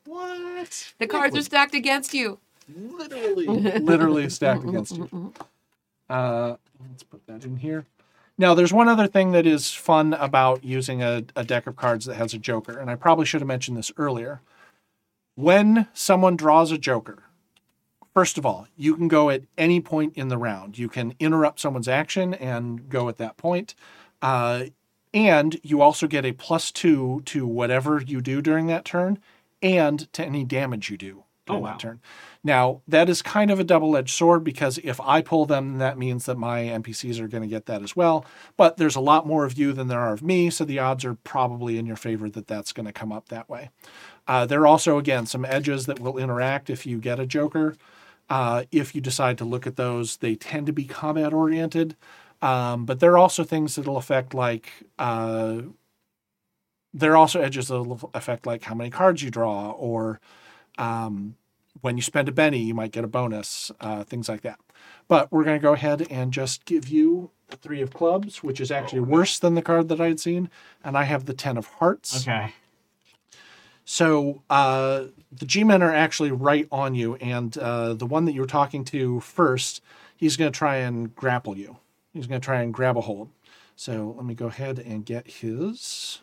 what? 0.05 0.93
The 0.99 1.09
cards 1.09 1.37
are 1.37 1.43
stacked 1.43 1.75
against 1.75 2.15
you. 2.15 2.39
Literally. 2.73 3.47
Literally 3.81 4.31
stacked 4.31 4.65
against 4.65 4.97
you. 4.97 5.33
Uh, 6.11 6.57
let's 6.91 7.03
put 7.05 7.27
that 7.27 7.43
in 7.43 7.57
here. 7.57 7.87
Now, 8.37 8.53
there's 8.53 8.73
one 8.73 8.87
other 8.87 9.07
thing 9.07 9.33
that 9.33 9.47
is 9.47 9.73
fun 9.73 10.13
about 10.13 10.63
using 10.63 11.03
a, 11.03 11.25
a 11.35 11.43
deck 11.43 11.67
of 11.67 11.77
cards 11.77 12.05
that 12.05 12.17
has 12.17 12.35
a 12.35 12.39
Joker, 12.39 12.79
and 12.79 12.91
I 12.91 12.97
probably 12.97 13.25
should 13.25 13.41
have 13.41 13.49
mentioned 13.49 13.79
this 13.79 13.91
earlier. 13.97 14.43
When 15.37 15.87
someone 15.95 16.37
draws 16.37 16.71
a 16.71 16.77
Joker, 16.77 17.23
first 18.15 18.39
of 18.39 18.47
all, 18.47 18.67
you 18.77 18.97
can 18.97 19.09
go 19.09 19.31
at 19.31 19.43
any 19.57 19.81
point 19.81 20.15
in 20.17 20.29
the 20.29 20.39
round. 20.39 20.79
You 20.79 20.89
can 20.89 21.15
interrupt 21.19 21.61
someone's 21.61 21.89
action 21.89 22.35
and 22.35 22.89
go 22.89 23.09
at 23.09 23.17
that 23.19 23.37
point. 23.37 23.75
Uh, 24.21 24.65
and 25.15 25.59
you 25.63 25.83
also 25.83 26.07
get 26.07 26.25
a 26.25 26.33
plus 26.33 26.71
two 26.73 27.23
to 27.27 27.47
whatever 27.47 28.01
you 28.01 28.21
do 28.21 28.41
during 28.41 28.67
that 28.69 28.85
turn 28.85 29.19
and 29.63 30.11
to 30.13 30.25
any 30.25 30.45
damage 30.45 30.91
you 30.91 30.97
do 30.97 31.25
during 31.47 31.61
Oh, 31.63 31.65
wow. 31.65 31.71
that 31.73 31.81
turn. 31.81 32.01
Now, 32.45 32.81
that 32.89 33.09
is 33.09 33.21
kind 33.21 33.51
of 33.51 33.61
a 33.61 33.65
double 33.65 33.97
edged 33.97 34.15
sword 34.15 34.43
because 34.43 34.79
if 34.83 35.01
I 35.01 35.21
pull 35.23 35.45
them, 35.45 35.79
that 35.79 35.99
means 35.99 36.25
that 36.27 36.39
my 36.39 36.63
NPCs 36.63 37.21
are 37.21 37.29
going 37.29 37.43
to 37.43 37.49
get 37.49 37.67
that 37.67 37.83
as 37.83 37.95
well. 37.95 38.25
But 38.57 38.77
there's 38.79 38.97
a 38.97 39.01
lot 39.01 39.27
more 39.27 39.45
of 39.45 39.59
you 39.59 39.73
than 39.73 39.89
there 39.89 40.01
are 40.01 40.13
of 40.15 40.23
me, 40.23 40.51
so 40.51 40.65
the 40.65 40.79
odds 40.79 41.05
are 41.05 41.15
probably 41.15 41.79
in 41.79 41.87
your 41.87 41.97
favor 41.97 42.29
that 42.31 42.47
that's 42.47 42.73
going 42.73 42.87
to 42.87 42.93
come 42.93 43.13
up 43.13 43.29
that 43.29 43.49
way. 43.49 43.71
Uh, 44.27 44.47
there 44.47 44.61
are 44.63 44.67
also, 44.67 44.99
again, 44.99 45.27
some 45.27 45.45
edges 45.45 45.87
that 45.87 46.01
will 46.01 46.17
interact 46.17 46.71
if 46.71 46.87
you 46.87 46.99
get 46.99 47.21
a 47.21 47.27
Joker. 47.27 47.77
Uh, 48.33 48.65
if 48.71 48.95
you 48.95 49.01
decide 49.03 49.37
to 49.37 49.45
look 49.45 49.67
at 49.67 49.77
those, 49.77 50.17
they 50.17 50.35
tend 50.35 50.65
to 50.67 50.73
be 50.73 50.85
combat 50.85 51.35
oriented. 51.35 51.95
Um, 52.41 52.87
but 52.87 52.99
there 52.99 53.13
are 53.13 53.19
also 53.19 53.45
things 53.45 53.75
that'll 53.75 53.99
affect, 53.99 54.33
like, 54.33 54.73
uh, 54.99 55.61
there 56.95 57.13
are 57.13 57.17
also 57.19 57.43
edges 57.43 57.69
that'll 57.69 58.11
affect, 58.15 58.47
like, 58.47 58.63
how 58.63 58.75
many 58.75 58.89
cards 58.89 59.23
you 59.23 59.31
draw, 59.31 59.73
or 59.73 60.19
um, 60.79 61.37
when 61.83 61.97
you 61.97 62.03
spend 62.03 62.27
a 62.27 62.33
Benny, 62.33 62.63
you 62.63 62.75
might 62.75 62.91
get 62.93 63.05
a 63.05 63.09
bonus, 63.09 63.71
uh, 63.81 64.03
things 64.03 64.31
like 64.31 64.41
that. 64.41 64.59
But 65.09 65.31
we're 65.31 65.45
going 65.45 65.61
to 65.61 65.63
go 65.63 65.75
ahead 65.75 66.07
and 66.11 66.33
just 66.33 66.65
give 66.65 66.89
you 66.89 67.31
the 67.49 67.59
Three 67.59 67.83
of 67.83 67.93
Clubs, 67.93 68.43
which 68.43 68.63
is 68.63 68.71
actually 68.71 69.01
worse 69.01 69.39
than 69.39 69.57
the 69.57 69.63
card 69.63 69.89
that 69.89 70.01
I 70.01 70.09
had 70.09 70.21
seen. 70.21 70.49
And 70.83 70.97
I 70.97 71.05
have 71.05 71.27
the 71.27 71.35
Ten 71.35 71.59
of 71.59 71.67
Hearts. 71.67 72.27
Okay. 72.27 72.55
So 73.85 74.43
uh, 74.49 75.07
the 75.33 75.47
G-men 75.47 75.83
are 75.83 75.93
actually 75.93 76.31
right 76.31 76.69
on 76.71 76.95
you, 76.95 77.17
and 77.17 77.57
uh, 77.59 77.95
the 77.95 78.07
one 78.07 78.25
that 78.27 78.33
you're 78.33 78.47
talking 78.47 78.85
to 78.87 79.21
first, 79.21 79.83
he's 80.17 80.37
going 80.37 80.53
to 80.53 80.57
try 80.57 80.77
and 80.77 81.15
grapple 81.15 81.57
you. 81.57 81.79
He's 82.13 82.27
going 82.27 82.41
to 82.41 82.45
try 82.45 82.63
and 82.63 82.73
grab 82.73 82.97
a 82.97 83.01
hold. 83.01 83.31
So 83.75 84.15
let 84.17 84.25
me 84.25 84.35
go 84.35 84.47
ahead 84.47 84.79
and 84.79 85.05
get 85.05 85.27
his. 85.27 86.21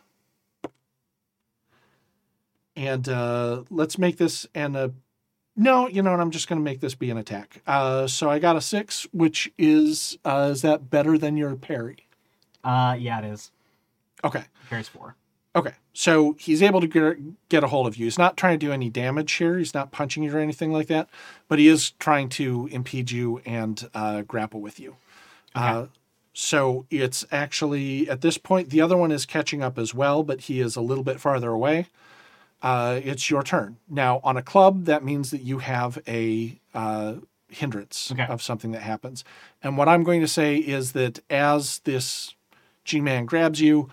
And 2.76 3.08
uh, 3.08 3.64
let's 3.70 3.98
make 3.98 4.16
this 4.16 4.46
an 4.54 4.76
a. 4.76 4.92
No, 5.56 5.88
you 5.88 6.00
know 6.00 6.12
what? 6.12 6.20
I'm 6.20 6.30
just 6.30 6.48
going 6.48 6.58
to 6.58 6.64
make 6.64 6.80
this 6.80 6.94
be 6.94 7.10
an 7.10 7.18
attack. 7.18 7.60
Uh, 7.66 8.06
so 8.06 8.30
I 8.30 8.38
got 8.38 8.56
a 8.56 8.60
six, 8.60 9.06
which 9.12 9.52
is 9.58 10.16
uh, 10.24 10.48
is 10.52 10.62
that 10.62 10.88
better 10.88 11.18
than 11.18 11.36
your 11.36 11.54
parry? 11.56 12.06
Uh, 12.64 12.96
yeah, 12.98 13.18
it 13.18 13.24
is. 13.26 13.50
Okay. 14.24 14.44
Parry's 14.68 14.88
four. 14.88 15.16
Okay, 15.56 15.72
so 15.92 16.36
he's 16.38 16.62
able 16.62 16.80
to 16.80 16.86
get, 16.86 17.48
get 17.48 17.64
a 17.64 17.66
hold 17.66 17.88
of 17.88 17.96
you. 17.96 18.04
He's 18.04 18.18
not 18.18 18.36
trying 18.36 18.58
to 18.58 18.66
do 18.66 18.72
any 18.72 18.88
damage 18.88 19.32
here. 19.32 19.58
He's 19.58 19.74
not 19.74 19.90
punching 19.90 20.22
you 20.22 20.34
or 20.34 20.38
anything 20.38 20.72
like 20.72 20.86
that, 20.86 21.08
but 21.48 21.58
he 21.58 21.66
is 21.66 21.90
trying 21.92 22.28
to 22.30 22.68
impede 22.70 23.10
you 23.10 23.40
and 23.44 23.88
uh, 23.92 24.22
grapple 24.22 24.60
with 24.60 24.78
you. 24.78 24.96
Uh, 25.54 25.86
so 26.32 26.86
it's 26.90 27.26
actually 27.32 28.08
at 28.08 28.20
this 28.20 28.38
point 28.38 28.70
the 28.70 28.80
other 28.80 28.96
one 28.96 29.10
is 29.10 29.26
catching 29.26 29.62
up 29.62 29.76
as 29.76 29.92
well, 29.92 30.22
but 30.22 30.42
he 30.42 30.60
is 30.60 30.76
a 30.76 30.80
little 30.80 31.02
bit 31.02 31.18
farther 31.18 31.50
away. 31.50 31.86
Uh, 32.62 33.00
it's 33.02 33.28
your 33.28 33.42
turn 33.42 33.78
now. 33.88 34.20
On 34.22 34.36
a 34.36 34.42
club, 34.42 34.84
that 34.84 35.02
means 35.02 35.30
that 35.32 35.42
you 35.42 35.58
have 35.58 35.98
a 36.06 36.60
uh, 36.74 37.14
hindrance 37.48 38.12
Okay. 38.12 38.26
of 38.26 38.40
something 38.42 38.70
that 38.72 38.82
happens. 38.82 39.24
And 39.62 39.76
what 39.76 39.88
I'm 39.88 40.04
going 40.04 40.20
to 40.20 40.28
say 40.28 40.56
is 40.56 40.92
that 40.92 41.18
as 41.28 41.80
this 41.80 42.34
G-man 42.84 43.24
grabs 43.26 43.60
you, 43.60 43.90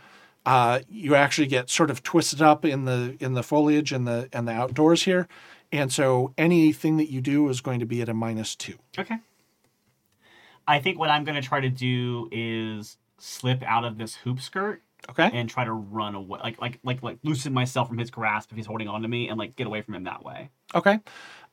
uh, 0.48 0.80
you 0.90 1.14
actually 1.14 1.46
get 1.48 1.70
sort 1.70 1.92
of 1.92 2.02
twisted 2.04 2.42
up 2.42 2.64
in 2.64 2.86
the 2.86 3.18
in 3.20 3.34
the 3.34 3.44
foliage 3.44 3.92
and 3.92 4.08
the 4.08 4.30
and 4.32 4.48
the 4.48 4.54
outdoors 4.54 5.04
here, 5.04 5.28
and 5.74 5.92
so 5.92 6.34
anything 6.38 6.96
that 6.98 7.12
you 7.12 7.20
do 7.20 7.50
is 7.50 7.60
going 7.60 7.82
to 7.82 7.86
be 7.86 8.02
at 8.02 8.08
a 8.08 8.14
minus 8.14 8.56
two. 8.56 8.76
Okay. 8.98 9.18
I 10.66 10.80
think 10.80 10.98
what 11.00 11.10
I'm 11.10 11.26
going 11.26 11.36
to 11.42 11.48
try 11.48 11.60
to 11.60 11.70
do 11.70 12.30
is 12.32 12.98
slip 13.18 13.62
out 13.64 13.84
of 13.84 13.98
this 13.98 14.16
hoop 14.16 14.40
skirt 14.42 14.82
Okay. 15.10 15.30
and 15.34 15.50
try 15.50 15.64
to 15.66 15.72
run 15.74 16.16
away, 16.16 16.40
like 16.42 16.62
like 16.62 16.80
like 16.84 17.04
like 17.04 17.18
loosen 17.24 17.52
myself 17.54 17.90
from 17.90 17.98
his 17.98 18.10
grasp 18.10 18.50
if 18.52 18.58
he's 18.58 18.66
holding 18.68 18.88
on 18.88 19.02
to 19.02 19.08
me, 19.10 19.28
and 19.28 19.38
like 19.38 19.56
get 19.58 19.68
away 19.68 19.82
from 19.82 19.96
him 19.96 20.06
that 20.06 20.24
way. 20.24 20.50
Okay. 20.74 21.00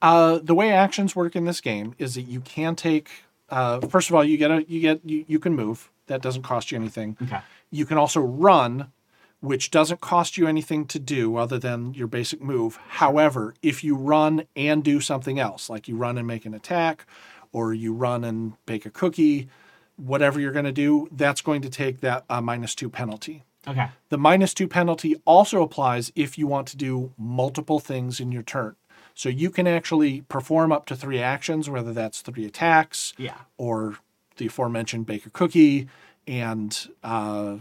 Uh, 0.02 0.38
the 0.42 0.54
way 0.54 0.70
actions 0.70 1.16
work 1.16 1.34
in 1.34 1.44
this 1.46 1.60
game 1.60 1.94
is 1.98 2.14
that 2.14 2.22
you 2.22 2.40
can 2.40 2.76
take. 2.76 3.10
Uh, 3.50 3.80
first 3.80 4.08
of 4.08 4.14
all, 4.14 4.24
you 4.24 4.36
get 4.36 4.50
a 4.52 4.64
you 4.68 4.80
get 4.80 5.00
you, 5.04 5.24
you 5.26 5.38
can 5.40 5.54
move. 5.54 5.90
That 6.06 6.20
doesn't 6.22 6.42
cost 6.42 6.70
you 6.70 6.78
anything. 6.78 7.16
Okay. 7.22 7.40
You 7.74 7.84
can 7.84 7.98
also 7.98 8.20
run, 8.20 8.92
which 9.40 9.72
doesn't 9.72 10.00
cost 10.00 10.38
you 10.38 10.46
anything 10.46 10.86
to 10.86 11.00
do 11.00 11.34
other 11.36 11.58
than 11.58 11.92
your 11.92 12.06
basic 12.06 12.40
move. 12.40 12.78
However, 12.88 13.52
if 13.62 13.82
you 13.82 13.96
run 13.96 14.44
and 14.54 14.84
do 14.84 15.00
something 15.00 15.40
else, 15.40 15.68
like 15.68 15.88
you 15.88 15.96
run 15.96 16.16
and 16.16 16.24
make 16.26 16.46
an 16.46 16.54
attack, 16.54 17.04
or 17.52 17.74
you 17.74 17.92
run 17.92 18.22
and 18.22 18.52
bake 18.64 18.86
a 18.86 18.90
cookie, 18.90 19.48
whatever 19.96 20.38
you're 20.38 20.52
going 20.52 20.64
to 20.64 20.72
do, 20.72 21.08
that's 21.10 21.40
going 21.40 21.62
to 21.62 21.68
take 21.68 22.00
that 22.00 22.24
uh, 22.30 22.40
minus 22.40 22.76
two 22.76 22.88
penalty. 22.88 23.42
Okay. 23.66 23.88
The 24.08 24.18
minus 24.18 24.54
two 24.54 24.68
penalty 24.68 25.16
also 25.24 25.60
applies 25.60 26.12
if 26.14 26.38
you 26.38 26.46
want 26.46 26.68
to 26.68 26.76
do 26.76 27.12
multiple 27.18 27.80
things 27.80 28.20
in 28.20 28.30
your 28.30 28.42
turn. 28.44 28.76
So 29.14 29.28
you 29.28 29.50
can 29.50 29.66
actually 29.66 30.20
perform 30.22 30.70
up 30.70 30.86
to 30.86 30.94
three 30.96 31.20
actions, 31.20 31.68
whether 31.68 31.92
that's 31.92 32.20
three 32.20 32.44
attacks 32.44 33.14
Yeah. 33.18 33.38
or 33.56 33.98
the 34.36 34.46
aforementioned 34.46 35.06
bake 35.06 35.26
a 35.26 35.30
cookie 35.30 35.88
and 36.26 36.88
uh, 37.02 37.56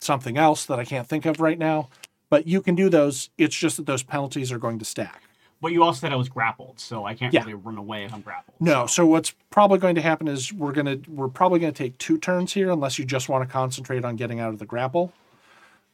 something 0.00 0.36
else 0.38 0.64
that 0.66 0.78
I 0.78 0.84
can't 0.84 1.06
think 1.06 1.26
of 1.26 1.40
right 1.40 1.58
now. 1.58 1.88
But 2.28 2.46
you 2.46 2.60
can 2.60 2.74
do 2.74 2.88
those. 2.88 3.30
It's 3.38 3.56
just 3.56 3.76
that 3.76 3.86
those 3.86 4.02
penalties 4.02 4.50
are 4.50 4.58
going 4.58 4.78
to 4.80 4.84
stack. 4.84 5.22
But 5.60 5.72
you 5.72 5.82
also 5.82 6.00
said 6.00 6.12
I 6.12 6.16
was 6.16 6.28
grappled, 6.28 6.78
so 6.78 7.04
I 7.06 7.14
can't 7.14 7.32
Yeah. 7.32 7.40
really 7.40 7.54
run 7.54 7.78
away 7.78 8.04
if 8.04 8.12
I'm 8.12 8.20
grappled. 8.20 8.56
No, 8.60 8.86
so 8.86 9.06
what's 9.06 9.32
probably 9.50 9.78
going 9.78 9.94
to 9.94 10.02
happen 10.02 10.28
is 10.28 10.52
we're 10.52 10.72
gonna 10.72 10.98
we're 11.08 11.28
probably 11.28 11.60
going 11.60 11.72
to 11.72 11.76
take 11.76 11.96
two 11.98 12.18
turns 12.18 12.52
here, 12.52 12.70
unless 12.70 12.98
you 12.98 13.04
just 13.04 13.28
want 13.28 13.46
to 13.48 13.50
concentrate 13.50 14.04
on 14.04 14.16
getting 14.16 14.38
out 14.38 14.50
of 14.50 14.58
the 14.58 14.66
grapple, 14.66 15.12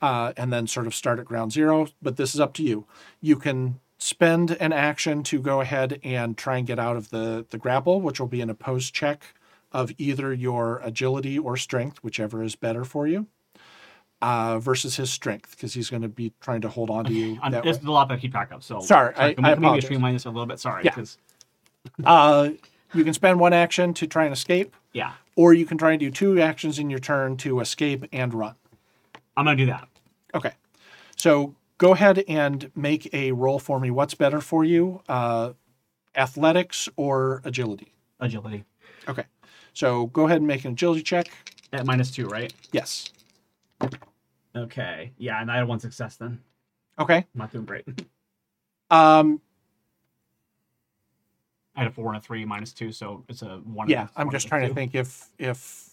uh, 0.01 0.33
and 0.37 0.53
then 0.53 0.67
sort 0.67 0.87
of 0.87 0.95
start 0.95 1.21
at 1.21 1.27
ground 1.27 1.53
zero. 1.53 1.87
But 2.01 2.17
this 2.17 2.35
is 2.35 2.41
up 2.41 2.55
to 2.55 2.63
you. 2.63 2.87
You 3.21 3.37
can 3.37 3.79
spend 3.99 4.53
an 4.59 4.73
action 4.73 5.23
to 5.23 5.39
go 5.39 5.61
ahead 5.61 6.01
and 6.03 6.37
try 6.37 6.57
and 6.57 6.67
get 6.67 6.81
out 6.81 6.97
of 6.97 7.11
the 7.11 7.47
the 7.51 7.59
grapple, 7.59 8.01
which 8.01 8.19
will 8.19 8.27
be 8.27 8.41
an 8.41 8.51
opposed 8.51 8.93
check 8.93 9.23
of 9.73 9.91
either 9.99 10.33
your 10.33 10.81
agility 10.84 11.39
or 11.39 11.57
strength, 11.57 11.99
whichever 12.05 12.42
is 12.42 12.55
better 12.57 12.84
for 12.84 13.07
you, 13.07 13.26
uh, 14.20 14.59
versus 14.59 14.97
his 14.97 15.10
strength, 15.10 15.52
because 15.52 15.75
he's 15.75 15.91
going 15.91 16.02
to 16.02 16.09
be 16.09 16.33
trying 16.41 16.60
to 16.60 16.68
hold 16.68 16.91
on 16.91 17.05
to 17.07 17.12
you. 17.12 17.39
That 17.51 17.62
this 17.65 17.76
way. 17.76 17.81
is 17.81 17.84
a 17.86 17.91
lot 17.91 18.09
that 18.09 18.15
I 18.15 18.17
keep 18.18 18.33
track 18.33 18.52
of. 18.52 18.62
So 18.62 18.81
Sorry, 18.81 19.15
I- 19.17 19.34
can 19.34 19.44
I 19.44 19.55
we- 19.55 19.60
maybe 19.60 19.81
streamline 19.81 20.12
this 20.15 20.25
a 20.26 20.31
little 20.31 20.47
bit. 20.47 20.60
Sorry. 20.60 20.84
Yeah. 20.84 20.92
'cause- 20.92 21.18
Uh, 22.05 22.51
you 22.94 23.02
can 23.02 23.12
spend 23.15 23.41
one 23.41 23.52
action 23.52 23.92
to 23.94 24.07
try 24.07 24.25
and 24.25 24.33
escape. 24.33 24.75
yeah. 24.92 25.12
or 25.34 25.55
you 25.55 25.65
can 25.65 25.78
try 25.78 25.92
and 25.92 25.99
do 26.01 26.10
two 26.10 26.39
actions 26.39 26.78
in 26.78 26.91
your 26.91 26.99
turn 26.99 27.39
to 27.39 27.59
escape 27.60 28.05
and 28.12 28.34
run. 28.34 28.55
I'm 29.34 29.47
gonna 29.47 29.57
do 29.57 29.65
that. 29.67 29.89
Okay. 30.34 30.52
So 31.17 31.55
go 31.78 31.94
ahead 31.94 32.23
and 32.28 32.70
make 32.76 33.09
a 33.15 33.33
roll 33.33 33.59
for 33.59 33.81
me. 33.81 33.91
What's 33.91 34.15
better 34.15 34.42
for 34.42 34.62
you, 34.62 35.01
uh, 35.09 35.55
athletics 36.15 36.86
or 36.97 37.41
agility? 37.47 37.94
Agility 38.20 38.65
Okay. 39.09 39.25
So 39.73 40.07
go 40.07 40.26
ahead 40.26 40.39
and 40.39 40.47
make 40.47 40.65
an 40.65 40.73
agility 40.73 41.02
check. 41.02 41.28
at 41.73 41.86
minus 41.86 42.10
two, 42.10 42.26
right? 42.26 42.52
Yes. 42.73 43.10
Okay. 44.55 45.12
Yeah, 45.17 45.41
and 45.41 45.51
I 45.51 45.57
had 45.57 45.67
one 45.68 45.81
success 45.81 46.17
then. 46.17 46.41
Okay. 46.99 47.17
I'm 47.18 47.25
not 47.34 47.52
doing 47.52 47.65
great. 47.65 47.84
Um, 48.91 49.41
I 51.75 51.81
had 51.81 51.89
a 51.89 51.91
four 51.91 52.09
and 52.09 52.18
a 52.18 52.20
three 52.20 52.44
minus 52.44 52.75
two, 52.75 52.92
so 52.92 53.25
it's 53.26 53.41
a 53.41 53.57
one. 53.65 53.89
yeah, 53.89 54.01
and 54.02 54.10
a- 54.10 54.20
I'm 54.20 54.31
just 54.31 54.49
trying 54.49 54.68
to 54.68 54.75
think 54.75 54.94
if 54.94 55.31
if. 55.39 55.89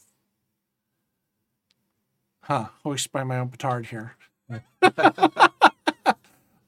Huh. 2.41 2.65
Hoist 2.83 3.13
by 3.13 3.23
my 3.23 3.39
own 3.39 3.47
petard 3.47 3.85
here. 3.85 4.17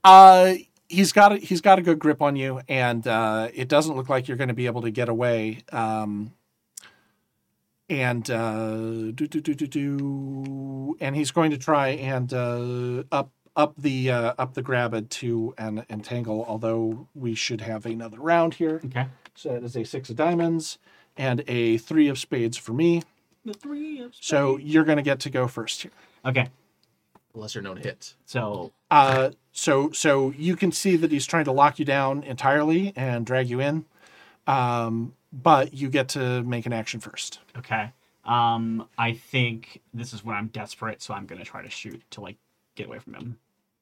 uh 0.06 0.54
he's 0.88 1.12
got 1.12 1.34
a, 1.34 1.38
he's 1.38 1.60
got 1.62 1.80
a 1.80 1.82
good 1.82 2.00
grip 2.00 2.22
on 2.22 2.36
you, 2.38 2.62
and 2.70 3.06
uh, 3.08 3.50
it 3.54 3.68
doesn't 3.68 3.96
look 3.98 4.08
like 4.08 4.28
you're 4.30 4.38
going 4.38 4.48
to 4.48 4.54
be 4.54 4.68
able 4.68 4.82
to 4.84 4.92
get 4.92 5.10
away. 5.10 5.64
Um, 5.74 6.32
and 7.92 8.30
uh, 8.32 9.12
do, 9.12 9.28
do, 9.28 9.42
do, 9.42 9.54
do, 9.54 9.68
do, 9.68 10.98
and 11.02 11.16
he's 11.16 11.32
going 11.32 11.52
to 11.52 11.58
try 11.58 11.90
and 11.90 12.34
uh, 12.34 13.04
up 13.12 13.32
up 13.56 13.74
the 13.78 14.10
uh, 14.10 14.34
up 14.38 14.54
the 14.54 14.62
grapple 14.62 15.02
to 15.02 15.54
an 15.58 15.86
entangle. 15.90 16.46
Although 16.48 17.08
we 17.14 17.36
should 17.36 17.62
have 17.62 17.86
another 17.86 18.20
round 18.20 18.54
here, 18.56 18.82
Okay. 18.86 19.08
so 19.36 19.50
that 19.50 19.64
is 19.64 19.76
a 19.76 19.84
six 19.84 20.10
of 20.10 20.16
diamonds 20.16 20.80
and 21.18 21.44
a 21.48 21.78
three 21.78 22.08
of 22.08 22.18
spades 22.18 22.58
for 22.58 22.72
me. 22.74 23.04
The 23.44 23.54
three 23.54 24.00
of 24.00 24.16
So 24.20 24.58
you're 24.58 24.86
going 24.86 24.98
to 24.98 25.04
get 25.04 25.20
to 25.22 25.30
go 25.30 25.48
first 25.48 25.82
here. 25.82 25.92
Okay. 26.26 26.48
Lesser 27.34 27.62
known 27.62 27.78
hit. 27.78 28.16
So 28.26 28.72
Uh, 28.90 29.32
so 29.52 29.92
so 29.92 30.32
you 30.38 30.56
can 30.56 30.72
see 30.72 30.96
that 30.96 31.12
he's 31.12 31.26
trying 31.26 31.46
to 31.46 31.52
lock 31.52 31.78
you 31.80 31.86
down 31.86 32.24
entirely 32.24 32.94
and 32.96 33.26
drag 33.26 33.50
you 33.50 33.60
in, 33.60 33.86
um, 34.48 35.14
but 35.34 35.74
you 35.74 35.90
get 35.90 36.10
to 36.10 36.44
make 36.44 36.66
an 36.66 36.74
action 36.74 37.00
first. 37.00 37.40
okay. 37.58 37.92
Um, 38.24 38.88
I 39.00 39.14
think 39.14 39.82
this 39.96 40.14
is 40.14 40.24
when 40.24 40.36
I'm 40.36 40.48
desperate, 40.48 41.02
so 41.02 41.14
I'm 41.14 41.26
gonna 41.26 41.44
try 41.44 41.64
to 41.64 41.70
shoot 41.72 42.02
to 42.12 42.22
like 42.22 42.38
get 42.76 42.86
away 42.88 43.00
from 43.00 43.16
him. 43.16 43.38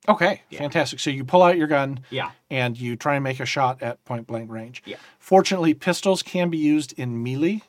Okay, 0.07 0.41
Yeah. 0.49 0.59
fantastic. 0.59 0.99
So 1.01 1.09
you 1.09 1.25
pull 1.25 1.43
out 1.43 1.57
your 1.57 1.67
gun 1.67 1.99
Yeah. 2.09 2.31
and 2.49 2.79
you 2.79 2.95
try 2.95 3.15
and 3.15 3.23
make 3.23 3.41
a 3.41 3.45
shot 3.45 3.81
at 3.83 4.03
point 4.05 4.27
blank 4.27 4.49
range. 4.49 4.81
Yeah. 4.85 4.95
Fortunately, 5.19 5.73
pistols 5.73 6.23
can 6.23 6.49
be 6.49 6.57
used 6.57 6.93
in 6.97 7.21
melee. 7.21 7.63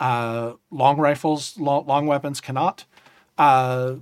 Uh, 0.00 0.54
long 0.70 0.96
rifles, 0.96 1.58
long, 1.60 1.86
long 1.86 2.06
weapons 2.06 2.40
cannot. 2.40 2.86
Uh, 3.36 3.96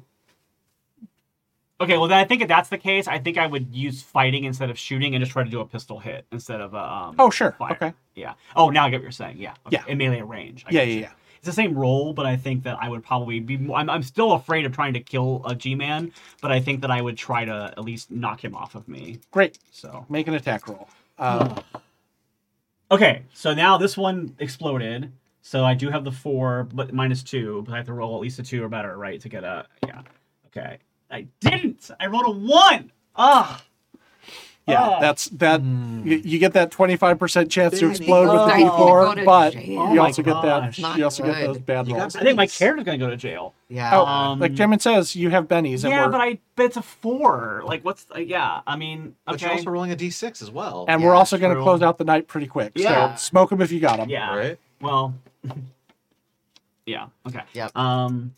Okay. 1.81 1.97
Well, 1.97 2.09
then 2.09 2.19
I 2.19 2.25
think 2.25 2.43
if 2.43 2.49
that's 2.49 2.69
the 2.69 2.77
case, 2.79 3.09
I 3.09 3.19
think 3.19 3.39
I 3.39 3.47
would 3.47 3.75
use 3.75 4.03
fighting 4.03 4.45
instead 4.45 4.69
of 4.69 4.79
shooting 4.79 5.15
and 5.15 5.23
just 5.23 5.33
try 5.33 5.45
to 5.45 5.51
do 5.51 5.61
a 5.61 5.67
pistol 5.67 5.99
hit 5.99 6.27
instead 6.31 6.61
of 6.61 6.75
a, 6.75 6.79
um. 6.79 7.17
oh, 7.19 7.31
sure. 7.31 7.53
fire. 7.53 7.73
Okay. 7.73 7.95
Yeah. 8.21 8.35
Oh, 8.55 8.71
now 8.71 8.85
I 8.87 8.91
get 8.91 8.97
what 8.99 9.03
you're 9.03 9.13
saying. 9.13 9.39
Yeah. 9.39 9.55
Okay. 9.67 9.79
Yeah. 9.79 9.85
In 9.91 9.99
melee 9.99 10.21
range. 10.21 10.65
I 10.69 10.73
Yeah, 10.73 10.83
yeah, 10.83 10.95
you. 10.95 11.01
yeah. 11.01 11.11
It's 11.39 11.47
the 11.47 11.53
same 11.55 11.75
role, 11.75 12.13
but 12.13 12.27
I 12.27 12.37
think 12.37 12.65
that 12.65 12.77
I 12.81 12.89
would 12.91 13.03
probably 13.03 13.41
be. 13.41 13.57
More, 13.57 13.79
I'm, 13.79 13.89
I'm 13.89 14.03
still 14.03 14.33
afraid 14.33 14.67
of 14.67 14.73
trying 14.73 14.93
to 14.93 15.01
kill 15.01 15.41
a 15.47 15.55
G-man, 15.55 16.13
but 16.43 16.53
I 16.53 16.61
think 16.61 16.83
that 16.83 16.91
I 16.91 17.01
would 17.01 17.17
try 17.17 17.47
to 17.47 17.73
at 17.77 17.83
least 17.83 18.11
knock 18.11 18.45
him 18.45 18.55
off 18.55 18.75
of 18.75 18.87
me. 18.89 19.21
Great. 19.31 19.59
So. 19.71 20.05
Make 20.11 20.29
an 20.29 20.35
attack 20.35 20.69
roll. 20.69 20.89
Uh, 21.19 21.61
Okay, 22.93 23.23
so 23.33 23.55
now 23.55 23.79
this 23.79 23.97
one 23.97 24.35
exploded. 24.41 25.13
So 25.43 25.65
I 25.65 25.75
do 25.75 25.91
have 25.91 26.03
the 26.05 26.11
four, 26.13 26.67
but 26.75 26.93
minus 26.93 27.23
two. 27.23 27.63
But 27.65 27.73
I 27.75 27.77
have 27.77 27.87
to 27.87 27.93
roll 27.93 28.17
at 28.17 28.21
least 28.21 28.39
a 28.41 28.43
two 28.43 28.65
or 28.65 28.69
better, 28.69 28.97
right, 28.99 29.21
to 29.21 29.29
get 29.29 29.45
a 29.45 29.65
yeah. 29.87 30.03
Okay, 30.49 30.79
I 31.11 31.27
didn't. 31.41 31.89
I 32.01 32.07
rolled 32.07 32.27
a 32.27 32.31
one. 32.33 32.91
Ah, 33.15 33.63
yeah, 34.69 34.89
oh. 34.89 35.01
that's 35.01 35.27
that. 35.31 35.63
You, 35.63 36.03
you 36.25 36.39
get 36.39 36.53
that 36.53 36.71
twenty 36.71 36.97
five 36.97 37.19
percent 37.19 37.51
chance 37.51 37.75
to 37.75 37.81
Benny. 37.87 37.91
explode 37.97 38.23
with 38.25 38.33
the 38.33 38.55
Oh, 38.55 38.57
you're 38.59 38.69
gonna 38.69 39.15
go 39.17 39.23
D4, 39.23 39.25
but 39.25 39.51
jail. 39.55 39.63
you 39.63 39.79
Oh 39.81 39.95
my 39.95 39.99
also 39.99 40.23
get 40.23 40.43
that. 40.43 40.79
Not 40.79 40.99
You 40.99 41.05
also 41.05 41.23
get 41.25 41.41
those 41.47 41.59
bad 41.59 41.89
You 41.89 41.97
rolls. 41.97 42.15
I 42.15 42.23
think 42.23 42.37
my 42.37 42.47
Bennies. 42.47 42.59
character's 42.59 42.85
gonna 42.85 42.99
go 42.99 43.11
to 43.11 43.17
jail. 43.17 43.55
Yeah. 43.69 43.91
Oh, 43.99 44.05
Um, 44.07 44.39
like 44.41 44.53
Jimin 44.53 44.81
says, 44.81 45.17
you 45.17 45.31
have 45.31 45.49
bennies, 45.49 45.83
yeah, 45.89 46.05
we're 46.07 46.13
but 46.13 46.21
I 46.21 46.39
but 46.57 46.67
it's 46.67 46.77
a 46.77 46.83
four. 46.83 47.63
Like 47.65 47.85
what's 47.85 48.07
uh, 48.15 48.19
yeah? 48.21 48.61
I 48.67 48.77
mean, 48.77 49.01
okay. 49.01 49.15
But 49.27 49.41
you're 49.43 49.51
also 49.53 49.71
rolling 49.71 49.93
a 49.93 49.97
d6 49.97 50.43
as 50.43 50.51
well. 50.51 50.85
and 50.89 51.01
Yeah, 51.01 51.07
we're 51.09 51.15
also 51.15 51.39
going 51.39 51.51
to 51.51 51.55
true. 51.57 51.63
close 51.65 51.83
out 51.83 51.99
the 51.99 52.05
night 52.05 52.29
pretty 52.29 52.47
quick. 52.47 52.73
Yeah. 52.75 53.15
So 53.17 53.29
smoke 53.29 53.51
them 53.51 53.61
if 53.63 53.73
you 53.73 53.81
got 53.81 53.97
them. 53.99 54.09
yeah. 54.09 54.37
Right? 54.37 54.59
Well, 54.81 55.15
yeah. 56.87 57.07
Okay. 57.27 57.43
Yep. 57.55 57.77
Um. 57.77 58.35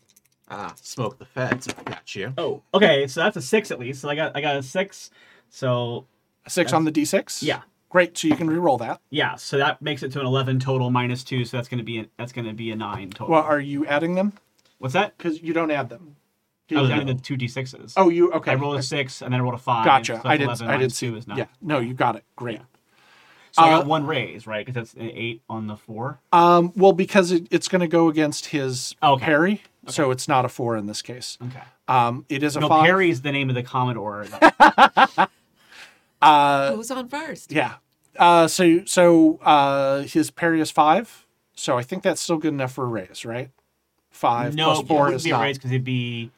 Ah, 0.49 0.73
smoke 0.81 1.17
the 1.17 1.25
feds. 1.25 1.67
Got 1.85 2.15
you. 2.15 2.33
Oh. 2.37 2.61
Okay. 2.73 3.07
So 3.07 3.21
that's 3.21 3.37
a 3.37 3.41
six 3.41 3.71
at 3.71 3.79
least. 3.79 4.01
So 4.01 4.09
I 4.09 4.15
got 4.15 4.35
I 4.35 4.41
got 4.41 4.55
a 4.57 4.63
six. 4.63 5.09
So 5.49 6.05
Six 6.47 6.73
on 6.73 6.85
the 6.85 6.91
d6. 6.91 7.41
yeah. 7.43 7.61
Great. 7.89 8.17
So 8.17 8.27
you 8.27 8.35
can 8.35 8.47
re-roll 8.49 8.79
that. 8.79 8.99
Yeah, 9.11 9.35
so 9.35 9.57
that 9.59 9.79
makes 9.79 10.01
it 10.01 10.11
to 10.13 10.19
an 10.19 10.25
eleven 10.25 10.59
total 10.59 10.89
minus 10.89 11.23
two, 11.23 11.45
so 11.45 11.57
that's 11.57 11.67
gonna 11.69 11.83
be 11.83 11.99
a, 11.99 12.05
that's 12.17 12.31
gonna 12.31 12.53
be 12.53 12.71
a 12.71 12.75
nine 12.75 13.11
total. 13.11 13.33
Well, 13.33 13.43
are 13.43 13.59
you 13.59 13.85
adding 13.85 14.15
them? 14.15 14.33
What's 14.79 14.93
that? 14.95 15.15
Because 15.17 15.41
you 15.43 15.53
don't 15.53 15.69
add 15.69 15.89
them. 15.89 16.15
I 16.75 16.81
was 16.81 16.89
adding 16.89 17.05
the 17.05 17.13
two 17.13 17.37
d 17.37 17.47
sixes. 17.47 17.93
Oh, 17.95 18.09
you 18.09 18.31
okay? 18.33 18.51
I 18.51 18.55
rolled 18.55 18.77
a 18.79 18.81
six 18.83 19.21
and 19.21 19.31
then 19.31 19.39
I 19.39 19.43
rolled 19.43 19.53
a 19.53 19.59
five. 19.59 19.85
Gotcha. 19.85 20.19
so 20.23 20.27
I 20.27 20.37
that's 20.37 20.59
did. 20.59 20.65
11 20.65 20.69
I 20.69 20.77
did 20.77 20.91
see. 20.91 21.07
two 21.07 21.15
is 21.17 21.27
nine. 21.27 21.37
Yeah. 21.37 21.45
No, 21.61 21.77
you 21.79 21.93
got 21.93 22.15
it. 22.15 22.23
Great. 22.35 22.61
So 23.51 23.61
I 23.61 23.67
Uh, 23.73 23.77
got 23.77 23.85
one 23.85 24.07
raise, 24.07 24.47
right? 24.47 24.65
Because 24.65 24.73
that's 24.73 24.93
an 24.95 25.11
eight 25.13 25.43
on 25.47 25.67
the 25.67 25.77
four. 25.77 26.19
Um. 26.31 26.73
Well, 26.75 26.93
because 26.93 27.31
it, 27.31 27.47
it's 27.51 27.67
going 27.67 27.81
to 27.81 27.87
go 27.87 28.07
against 28.09 28.47
his 28.47 28.95
Okay. 29.03 29.23
parry, 29.23 29.61
so 29.87 30.09
it's 30.09 30.27
not 30.27 30.45
a 30.45 30.49
four 30.49 30.75
in 30.75 30.87
this 30.87 31.03
case. 31.03 31.37
Okay. 31.45 31.61
Um. 31.87 32.25
It 32.29 32.41
is 32.41 32.55
a 32.55 32.61
No, 32.61 32.69
five. 32.69 33.01
Is 33.01 33.21
the 33.21 33.31
name 33.31 33.49
of 33.49 33.55
the 33.55 33.61
Commodore. 33.61 34.25
Uh. 36.23 36.75
Who's 36.75 36.91
on 36.91 37.07
first? 37.07 37.51
Yeah. 37.51 37.75
Uh. 38.17 38.47
So 38.47 38.85
so 38.85 39.37
uh 39.43 40.01
his 40.03 40.31
parry 40.31 40.61
is 40.61 40.71
five. 40.71 41.25
So 41.55 41.77
I 41.77 41.83
think 41.83 42.03
that's 42.03 42.21
still 42.21 42.37
good 42.37 42.53
enough 42.53 42.73
for 42.73 42.83
a 42.85 42.87
raise, 42.87 43.25
right? 43.25 43.49
Five 44.09 44.55
no, 44.55 44.65
plus 44.65 44.79
it 44.81 44.87
four 44.87 45.03
wouldn't 45.05 45.23
be 45.23 45.31
a 45.31 45.39
raise 45.39 45.57
because 45.57 45.71
it'd 45.71 45.83
be. 45.83 46.31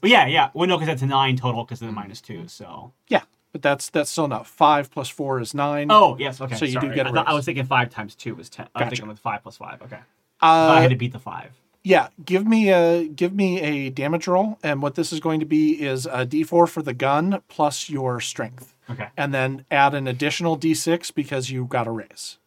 But 0.00 0.10
yeah, 0.10 0.26
yeah. 0.26 0.50
Well, 0.54 0.66
no, 0.68 0.76
because 0.76 0.88
that's 0.88 1.02
a 1.02 1.06
nine 1.06 1.36
total 1.36 1.64
because 1.64 1.80
of 1.82 1.86
the 1.86 1.92
minus 1.92 2.20
two. 2.20 2.48
So. 2.48 2.92
Yeah, 3.08 3.22
but 3.52 3.62
that's 3.62 3.90
that's 3.90 4.10
still 4.10 4.24
enough. 4.24 4.48
Five 4.48 4.90
plus 4.90 5.08
four 5.08 5.40
is 5.40 5.54
nine. 5.54 5.88
Oh 5.90 6.16
yes, 6.18 6.40
okay. 6.40 6.56
So 6.56 6.64
you 6.64 6.74
do 6.74 6.80
sorry. 6.86 6.94
get 6.96 7.06
a 7.06 7.10
I, 7.10 7.12
thought, 7.12 7.28
I 7.28 7.30
raise. 7.30 7.36
was 7.36 7.44
thinking 7.44 7.64
five 7.66 7.90
times 7.90 8.14
two 8.14 8.34
was 8.34 8.48
ten. 8.48 8.66
I 8.74 8.78
was 8.80 8.84
Gotcha. 8.86 8.90
thinking 8.96 9.08
with 9.08 9.18
five 9.20 9.42
plus 9.42 9.56
five. 9.58 9.80
Okay. 9.82 9.98
But 10.40 10.46
I 10.46 10.76
Uh, 10.78 10.80
had 10.82 10.90
to 10.90 10.96
beat 10.96 11.12
the 11.12 11.18
five. 11.18 11.52
yeah. 11.84 12.08
Give 12.24 12.46
me 12.46 12.70
a 12.72 13.06
give 13.08 13.32
me 13.34 13.60
a 13.60 13.90
damage 13.90 14.26
roll, 14.26 14.58
and 14.64 14.82
what 14.82 14.94
this 14.96 15.12
is 15.12 15.20
going 15.20 15.40
to 15.40 15.46
be 15.46 15.80
is 15.80 16.06
a 16.06 16.26
D4 16.26 16.68
for 16.68 16.82
the 16.82 16.94
gun 16.94 17.40
plus 17.48 17.88
your 17.88 18.20
strength, 18.20 18.74
Okay. 18.90 19.08
and 19.16 19.34
then 19.34 19.64
add 19.70 19.94
an 19.94 20.06
additional 20.08 20.56
D6 20.58 21.14
because 21.14 21.50
you 21.50 21.64
got 21.66 21.86
a 21.86 21.90
raise. 21.90 22.38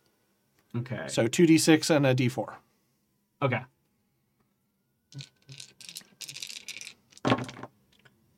Okay. 0.76 1.06
So 1.08 1.28
two 1.28 1.46
D6 1.46 1.90
and 1.96 2.06
a 2.06 2.16
D4. 2.16 2.54
Okay. 3.42 3.62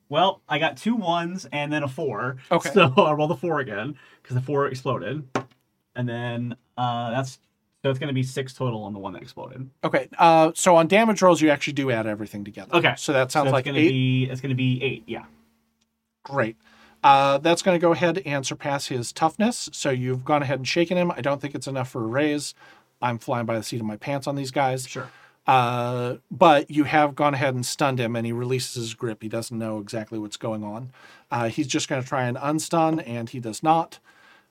Well, 0.09 0.41
I 0.47 0.59
got 0.59 0.77
two 0.77 0.95
ones 0.95 1.47
and 1.51 1.71
then 1.73 1.83
a 1.83 1.87
four. 1.87 2.37
Okay. 2.51 2.69
So 2.71 2.93
I 2.97 3.13
roll 3.13 3.27
the 3.27 3.35
four 3.35 3.59
again 3.59 3.95
because 4.21 4.35
the 4.35 4.41
four 4.41 4.67
exploded, 4.67 5.27
and 5.95 6.07
then 6.07 6.55
uh, 6.77 7.11
that's 7.11 7.39
so 7.81 7.89
it's 7.89 7.99
gonna 7.99 8.13
be 8.13 8.23
six 8.23 8.53
total 8.53 8.83
on 8.83 8.93
the 8.93 8.99
one 8.99 9.13
that 9.13 9.21
exploded. 9.21 9.69
Okay. 9.83 10.09
Uh, 10.19 10.51
so 10.55 10.75
on 10.75 10.87
damage 10.87 11.21
rolls, 11.21 11.41
you 11.41 11.49
actually 11.49 11.73
do 11.73 11.89
add 11.89 12.05
everything 12.05 12.43
together. 12.43 12.75
Okay. 12.75 12.93
So 12.97 13.13
that 13.13 13.31
So 13.31 13.39
sounds 13.39 13.45
that's 13.47 13.53
like 13.53 13.65
gonna 13.65 13.79
eight. 13.79 13.89
be 13.89 14.25
it's 14.29 14.41
gonna 14.41 14.55
be 14.55 14.81
eight. 14.83 15.03
Yeah. 15.07 15.23
Great. 16.23 16.57
Uh, 17.03 17.37
that's 17.39 17.61
going 17.61 17.75
to 17.77 17.81
go 17.81 17.91
ahead 17.91 18.21
and 18.25 18.45
surpass 18.45 18.87
his 18.87 19.11
toughness. 19.11 19.69
So 19.73 19.89
you've 19.89 20.23
gone 20.23 20.41
ahead 20.41 20.59
and 20.59 20.67
shaken 20.67 20.97
him. 20.97 21.11
I 21.11 21.21
don't 21.21 21.41
think 21.41 21.53
it's 21.53 21.67
enough 21.67 21.89
for 21.89 22.03
a 22.03 22.07
raise. 22.07 22.55
I'm 23.01 23.17
flying 23.17 23.45
by 23.45 23.57
the 23.57 23.63
seat 23.63 23.81
of 23.81 23.85
my 23.85 23.97
pants 23.97 24.27
on 24.27 24.35
these 24.35 24.51
guys. 24.51 24.87
Sure. 24.87 25.09
Uh, 25.45 26.15
but 26.31 26.71
you 26.71 26.85
have 26.85 27.15
gone 27.15 27.33
ahead 27.33 27.53
and 27.53 27.65
stunned 27.65 27.99
him, 27.99 28.15
and 28.15 28.25
he 28.25 28.31
releases 28.31 28.75
his 28.75 28.93
grip. 28.93 29.21
He 29.21 29.27
doesn't 29.27 29.57
know 29.57 29.79
exactly 29.79 30.17
what's 30.17 30.37
going 30.37 30.63
on. 30.63 30.91
Uh, 31.29 31.49
he's 31.49 31.67
just 31.67 31.89
going 31.89 32.01
to 32.01 32.07
try 32.07 32.23
and 32.23 32.37
unstun, 32.37 33.03
and 33.05 33.29
he 33.29 33.41
does 33.41 33.61
not. 33.61 33.99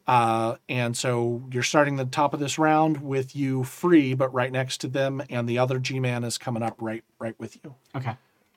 Uh, 0.07 0.57
and 0.69 0.95
so 0.95 1.43
you're 1.51 1.63
starting 1.63 1.97
the 1.97 2.05
top 2.05 2.35
of 2.35 2.41
this 2.41 2.59
round 2.59 3.03
with 3.03 3.35
you 3.35 3.65
free, 3.65 4.13
but 4.13 4.35
right 4.35 4.53
next 4.53 4.83
to 4.83 4.89
them, 4.89 5.23
and 5.31 5.49
the 5.49 5.59
other 5.59 5.79
G-man 5.79 6.25
is 6.25 6.37
coming 6.37 6.63
up 6.63 6.77
right, 6.81 7.05
right 7.19 7.39
with 7.39 7.57
you. 7.65 7.75
Okay. 7.97 8.17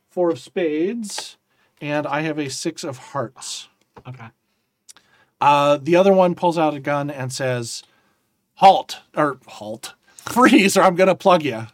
Four 0.10 0.32
of 0.32 0.40
spades, 0.40 1.38
and 1.80 2.06
I 2.06 2.22
have 2.22 2.38
a 2.38 2.50
six 2.50 2.84
of 2.84 2.98
hearts. 2.98 3.70
Okay. 4.08 4.28
Uh, 5.42 5.78
the 5.82 5.96
other 5.96 6.14
one 6.14 6.36
pulls 6.36 6.58
out 6.58 6.74
a 6.74 6.80
gun 6.80 7.10
and 7.10 7.32
says, 7.32 7.84
"Halt!" 8.56 9.00
or 9.16 9.40
"Halt, 9.48 9.94
freeze!" 10.16 10.78
or 10.78 10.82
I'm 10.82 10.96
gonna 10.96 11.16
plug 11.16 11.44
you. 11.44 11.68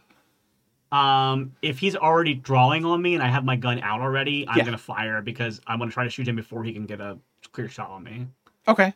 Um, 0.96 1.54
if 1.62 1.78
he's 1.78 1.96
already 1.96 2.34
drawing 2.34 2.84
on 2.84 3.00
me 3.00 3.14
and 3.14 3.22
I 3.22 3.28
have 3.28 3.44
my 3.44 3.56
gun 3.56 3.78
out 3.80 4.00
already, 4.00 4.46
I'm 4.46 4.58
Yeah. 4.58 4.64
gonna 4.64 4.78
fire 4.78 5.22
because 5.22 5.60
I'm 5.66 5.78
gonna 5.78 5.90
try 5.90 6.04
to 6.04 6.10
shoot 6.10 6.28
him 6.28 6.36
before 6.36 6.64
he 6.64 6.72
can 6.72 6.84
get 6.86 7.00
a 7.00 7.18
clear 7.52 7.68
shot 7.68 7.90
on 7.90 8.02
me. 8.04 8.26
Okay. 8.68 8.92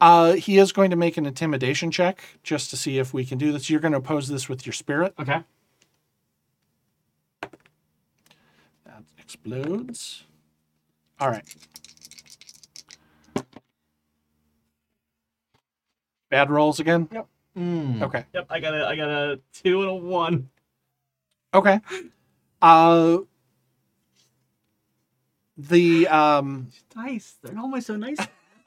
Uh, 0.00 0.32
he 0.34 0.58
is 0.58 0.72
going 0.72 0.90
to 0.90 0.96
make 0.96 1.16
an 1.16 1.24
intimidation 1.24 1.90
check 1.90 2.22
just 2.42 2.68
to 2.70 2.76
see 2.76 2.98
if 2.98 3.14
we 3.14 3.24
can 3.24 3.38
do 3.38 3.52
this. 3.52 3.70
You're 3.70 3.80
going 3.80 3.92
to 3.92 3.98
oppose 3.98 4.28
this 4.28 4.48
with 4.48 4.66
your 4.66 4.72
spirit. 4.72 5.14
Okay. 5.18 5.40
That 8.84 9.02
explodes. 9.18 10.24
All 11.20 11.30
right. 11.30 11.44
Bad 16.34 16.50
rolls 16.50 16.80
again. 16.80 17.08
Yep. 17.12 17.28
Mm. 17.56 18.02
Okay. 18.02 18.24
Yep. 18.34 18.46
I 18.50 18.58
got 18.58 18.74
a 18.74 18.86
I 18.88 18.96
got 18.96 19.08
a 19.08 19.38
two 19.52 19.82
and 19.82 19.90
a 19.90 19.94
one. 19.94 20.50
Okay. 21.54 21.78
Uh, 22.60 23.18
the 25.56 26.08
um, 26.08 26.72
Dice. 26.92 27.36
They're 27.40 27.56
always 27.56 27.86
so 27.86 27.94
nice. 27.94 28.18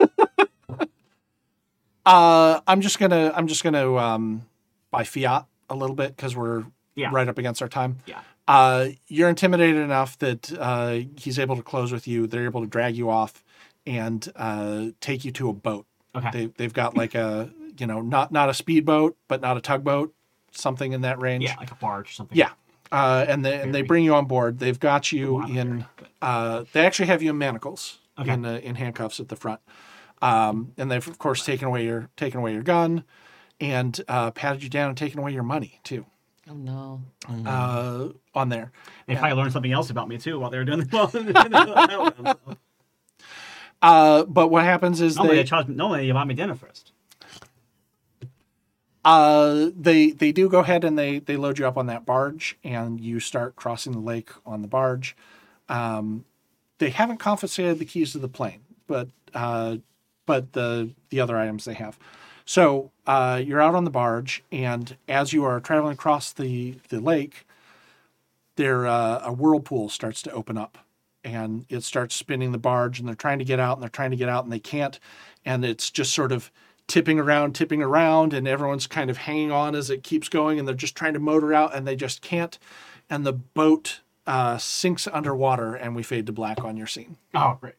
uh, 2.06 2.60
I'm 2.66 2.80
just 2.80 2.98
gonna 2.98 3.32
I'm 3.34 3.48
just 3.48 3.62
gonna 3.62 3.94
um, 3.96 4.46
buy 4.90 5.04
fiat 5.04 5.44
a 5.68 5.74
little 5.74 5.94
bit 5.96 6.16
because 6.16 6.34
we're 6.34 6.64
Yeah. 6.94 7.10
right 7.12 7.28
up 7.28 7.36
against 7.36 7.60
our 7.60 7.68
time. 7.68 7.98
Yeah. 8.06 8.20
Uh, 8.46 8.86
you're 9.08 9.28
intimidated 9.28 9.76
enough 9.82 10.16
that 10.20 10.50
uh, 10.58 11.00
he's 11.18 11.38
able 11.38 11.56
to 11.56 11.62
close 11.62 11.92
with 11.92 12.08
you. 12.08 12.26
They're 12.26 12.46
able 12.46 12.62
to 12.62 12.66
drag 12.66 12.96
you 12.96 13.10
off 13.10 13.44
and 13.86 14.26
uh, 14.36 14.86
take 15.02 15.26
you 15.26 15.32
to 15.32 15.50
a 15.50 15.52
boat. 15.52 15.84
Okay. 16.14 16.30
They 16.32 16.46
they've 16.56 16.72
got 16.72 16.96
like 16.96 17.14
a 17.14 17.50
you 17.78 17.86
know 17.86 18.00
not 18.00 18.30
not 18.32 18.48
a 18.48 18.54
speedboat 18.54 19.16
but 19.28 19.40
not 19.40 19.56
a 19.56 19.60
tugboat. 19.60 20.12
something 20.52 20.92
in 20.92 21.02
that 21.02 21.20
range. 21.20 21.44
Yeah, 21.44 21.56
like 21.58 21.70
a 21.70 21.76
barge 21.76 22.10
or 22.10 22.12
something. 22.12 22.36
Yeah. 22.36 22.50
Uh, 22.90 23.24
and 23.28 23.44
they 23.44 23.60
and 23.60 23.74
they 23.74 23.82
bring 23.82 24.02
you 24.04 24.14
on 24.14 24.24
board. 24.26 24.58
They've 24.58 24.80
got 24.80 25.12
you 25.12 25.44
in. 25.46 25.84
Uh, 26.22 26.64
they 26.72 26.86
actually 26.86 27.06
have 27.06 27.22
you 27.22 27.30
in 27.30 27.38
manacles, 27.38 27.98
Okay. 28.18 28.32
in 28.32 28.44
uh, 28.46 28.60
in 28.62 28.74
handcuffs 28.76 29.20
at 29.20 29.28
the 29.28 29.36
front, 29.36 29.60
um, 30.22 30.72
and 30.78 30.90
they've 30.90 31.06
of 31.06 31.18
course 31.18 31.44
taken 31.44 31.68
away 31.68 31.84
your 31.84 32.08
taken 32.16 32.40
away 32.40 32.54
your 32.54 32.62
gun, 32.62 33.04
and 33.60 34.00
uh, 34.08 34.30
patted 34.30 34.62
you 34.62 34.70
down 34.70 34.88
and 34.88 34.96
taken 34.96 35.18
away 35.18 35.32
your 35.34 35.42
money 35.42 35.80
too. 35.84 36.06
Oh 36.50 36.54
no. 36.54 37.02
Uh, 37.46 38.08
on 38.34 38.48
there, 38.48 38.72
They 39.06 39.16
probably 39.16 39.36
learned 39.36 39.52
something 39.52 39.70
else 39.72 39.90
about 39.90 40.08
me 40.08 40.16
too 40.16 40.40
while 40.40 40.48
they 40.48 40.56
were 40.56 40.64
doing 40.64 40.80
the. 40.80 41.32
I 41.36 41.86
don't 41.86 42.22
know. 42.22 42.34
uh, 43.82 44.24
but 44.24 44.48
what 44.48 44.64
happens 44.64 45.00
is 45.02 45.16
Normally, 45.16 45.36
they 45.36 45.42
they 45.42 45.48
charge 45.48 45.68
me. 45.68 45.74
Normally, 45.74 46.06
you 46.06 46.14
buy 46.14 46.24
me 46.24 46.34
dinner 46.34 46.54
first. 46.54 46.92
Uh, 49.08 49.70
they 49.74 50.10
they 50.10 50.32
do 50.32 50.50
go 50.50 50.58
ahead 50.58 50.84
and 50.84 50.98
they 50.98 51.18
they 51.18 51.38
load 51.38 51.58
you 51.58 51.66
up 51.66 51.78
on 51.78 51.86
that 51.86 52.04
barge, 52.04 52.58
and 52.62 53.00
you 53.00 53.20
start 53.20 53.56
crossing 53.56 53.92
the 53.92 53.98
lake 53.98 54.28
on 54.44 54.60
the 54.60 54.68
barge. 54.68 55.16
Um, 55.70 56.26
they 56.76 56.90
haven't 56.90 57.16
confiscated 57.16 57.78
the 57.78 57.86
keys 57.86 58.12
to 58.12 58.18
the 58.18 58.28
plane, 58.28 58.60
but 58.86 59.08
uh, 59.32 59.78
but 60.26 60.52
the 60.52 60.90
the 61.08 61.20
other 61.20 61.38
items 61.38 61.64
they 61.64 61.72
have. 61.72 61.98
So 62.44 62.90
uh, 63.06 63.40
you're 63.42 63.62
out 63.62 63.74
on 63.74 63.84
the 63.84 63.90
barge, 63.90 64.44
and 64.52 64.94
as 65.08 65.32
you 65.32 65.42
are 65.42 65.58
traveling 65.58 65.94
across 65.94 66.30
the 66.30 66.74
the 66.90 67.00
lake, 67.00 67.46
there 68.56 68.86
uh, 68.86 69.22
a 69.24 69.32
whirlpool 69.32 69.88
starts 69.88 70.20
to 70.20 70.32
open 70.32 70.58
up, 70.58 70.76
and 71.24 71.64
it 71.70 71.82
starts 71.82 72.14
spinning 72.14 72.52
the 72.52 72.58
barge, 72.58 72.98
and 72.98 73.08
they're 73.08 73.14
trying 73.14 73.38
to 73.38 73.44
get 73.46 73.58
out, 73.58 73.78
and 73.78 73.82
they're 73.82 73.88
trying 73.88 74.10
to 74.10 74.18
get 74.18 74.28
out, 74.28 74.44
and 74.44 74.52
they 74.52 74.60
can't, 74.60 75.00
and 75.46 75.64
it's 75.64 75.90
just 75.90 76.12
sort 76.12 76.30
of 76.30 76.50
tipping 76.88 77.20
around, 77.20 77.54
tipping 77.54 77.82
around, 77.82 78.32
and 78.32 78.48
everyone's 78.48 78.86
kind 78.88 79.10
of 79.10 79.18
hanging 79.18 79.52
on 79.52 79.74
as 79.76 79.90
it 79.90 80.02
keeps 80.02 80.28
going, 80.28 80.58
and 80.58 80.66
they're 80.66 80.74
just 80.74 80.96
trying 80.96 81.12
to 81.12 81.20
motor 81.20 81.54
out, 81.54 81.74
and 81.74 81.86
they 81.86 81.94
just 81.94 82.20
can't, 82.22 82.58
and 83.08 83.24
the 83.24 83.32
boat 83.32 84.00
uh, 84.26 84.58
sinks 84.58 85.06
underwater, 85.06 85.74
and 85.74 85.94
we 85.94 86.02
fade 86.02 86.26
to 86.26 86.32
black 86.32 86.64
on 86.64 86.76
your 86.76 86.86
scene. 86.86 87.16
Oh, 87.34 87.56
great. 87.60 87.74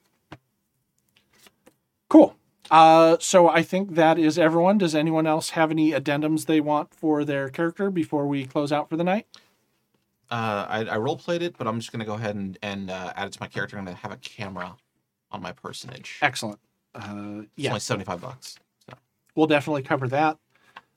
Cool. 2.08 2.36
Uh, 2.72 3.18
so 3.20 3.50
I 3.50 3.64
think 3.64 3.96
that 3.96 4.20
is 4.20 4.38
everyone. 4.38 4.78
Does 4.78 4.94
anyone 4.96 5.26
else 5.26 5.52
have 5.52 5.72
any 5.72 5.92
addendums 5.92 6.46
they 6.46 6.60
want 6.62 6.94
for 6.94 7.26
their 7.26 7.50
character 7.50 7.90
before 7.90 8.28
we 8.28 8.46
close 8.46 8.72
out 8.72 8.90
for 8.90 8.96
the 8.98 9.04
night? 9.04 9.26
Uh, 10.30 10.66
I, 10.70 10.86
I 10.86 10.98
role 10.98 11.18
played 11.18 11.42
it, 11.42 11.58
but 11.58 11.68
I'm 11.68 11.80
just 11.80 11.92
gonna 11.92 12.06
go 12.06 12.14
ahead 12.14 12.36
and, 12.36 12.58
and 12.62 12.92
uh, 12.92 13.14
add 13.16 13.28
it 13.28 13.34
to 13.34 13.42
my 13.42 13.48
character. 13.48 13.78
I'm 13.78 13.86
gonna 13.86 13.98
have 13.98 14.12
a 14.12 14.18
camera 14.18 14.76
on 15.32 15.42
my 15.42 15.52
personage. 15.52 16.20
Excellent. 16.22 16.60
Uh, 16.94 17.42
It's 17.42 17.50
yeah, 17.56 17.70
only 17.72 17.80
75 17.80 18.22
bucks. 18.22 18.58
So. 19.40 19.42
we'll 19.42 19.48
definitely 19.48 19.84
cover 19.84 20.08
that. 20.10 20.38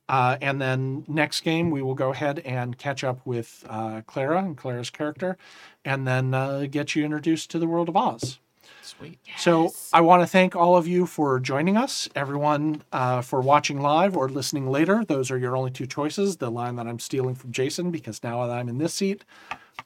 Uh, 0.08 0.36
and 0.42 0.60
then 0.60 1.04
next 1.08 1.40
game, 1.42 1.70
we 1.70 1.80
will 1.80 1.94
go 1.94 2.10
ahead 2.10 2.40
and 2.40 2.76
catch 2.76 3.02
up 3.02 3.24
with 3.24 3.64
uh, 3.68 4.02
Clara 4.06 4.38
and 4.38 4.56
Clara's 4.56 4.90
character, 4.90 5.38
and 5.84 6.06
then 6.06 6.34
uh, 6.34 6.66
get 6.70 6.94
you 6.94 7.04
introduced 7.04 7.50
to 7.52 7.58
the 7.58 7.66
world 7.66 7.88
of 7.88 7.96
Oz. 7.96 8.38
Sweet. 8.82 9.18
So 9.38 9.72
I 9.92 10.00
want 10.00 10.22
to 10.22 10.26
thank 10.26 10.56
all 10.56 10.76
of 10.76 10.88
you 10.88 11.06
for 11.06 11.38
joining 11.40 11.76
us, 11.76 12.08
everyone 12.14 12.82
uh, 12.92 13.22
for 13.22 13.40
watching 13.40 13.80
live 13.80 14.16
or 14.16 14.28
listening 14.28 14.66
later. 14.66 15.04
Those 15.04 15.30
are 15.30 15.38
your 15.38 15.56
only 15.56 15.70
two 15.70 15.86
choices. 15.86 16.36
The 16.36 16.50
line 16.50 16.76
that 16.76 16.86
I'm 16.86 16.98
stealing 16.98 17.34
from 17.36 17.52
Jason, 17.52 17.90
because 17.90 18.22
now 18.22 18.46
that 18.46 18.52
I'm 18.52 18.68
in 18.68 18.78
this 18.78 18.92
seat, 18.92 19.24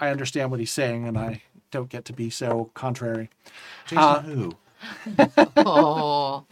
I 0.01 0.09
understand 0.09 0.51
what 0.51 0.61
he's 0.61 0.73
saying, 0.73 1.07
and 1.07 1.19
I 1.19 1.43
don't 1.71 1.91
get 1.91 2.05
to 2.07 2.13
be 2.13 2.31
so 2.31 2.71
contrary. 2.75 3.31
Jason 3.87 3.99
Uh, 3.99 4.23
who? 4.23 4.53
Oh. 5.59 6.47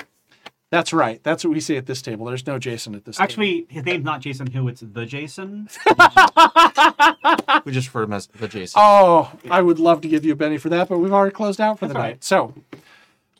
That's 0.75 0.93
right. 0.93 1.23
That's 1.23 1.45
what 1.45 1.53
we 1.55 1.61
see 1.61 1.77
at 1.77 1.87
this 1.87 2.03
table. 2.03 2.27
There's 2.27 2.47
no 2.47 2.59
Jason 2.59 2.95
at 2.97 3.05
this 3.05 3.17
table. 3.17 3.23
Actually, 3.25 3.67
his 3.69 3.85
name's 3.85 4.05
not 4.05 4.21
Jason 4.21 4.49
Who. 4.49 4.67
It's 4.69 4.81
the 4.81 5.07
Jason. 5.07 5.69
We 7.65 7.73
just 7.73 7.89
refer 7.89 8.01
to 8.01 8.05
him 8.07 8.13
as 8.13 8.27
the 8.27 8.49
Jason. 8.49 8.81
Oh, 8.83 9.33
I 9.51 9.63
would 9.63 9.79
love 9.79 10.01
to 10.03 10.09
give 10.09 10.25
you 10.25 10.33
a 10.33 10.37
Benny 10.37 10.59
for 10.59 10.69
that, 10.71 10.89
but 10.89 10.99
we've 10.99 11.13
already 11.13 11.33
closed 11.33 11.61
out 11.61 11.79
for 11.79 11.87
the 11.87 11.95
That's 11.95 11.97
all 11.97 12.03
night. 12.03 12.09
right. 12.11 12.25
So 12.25 12.55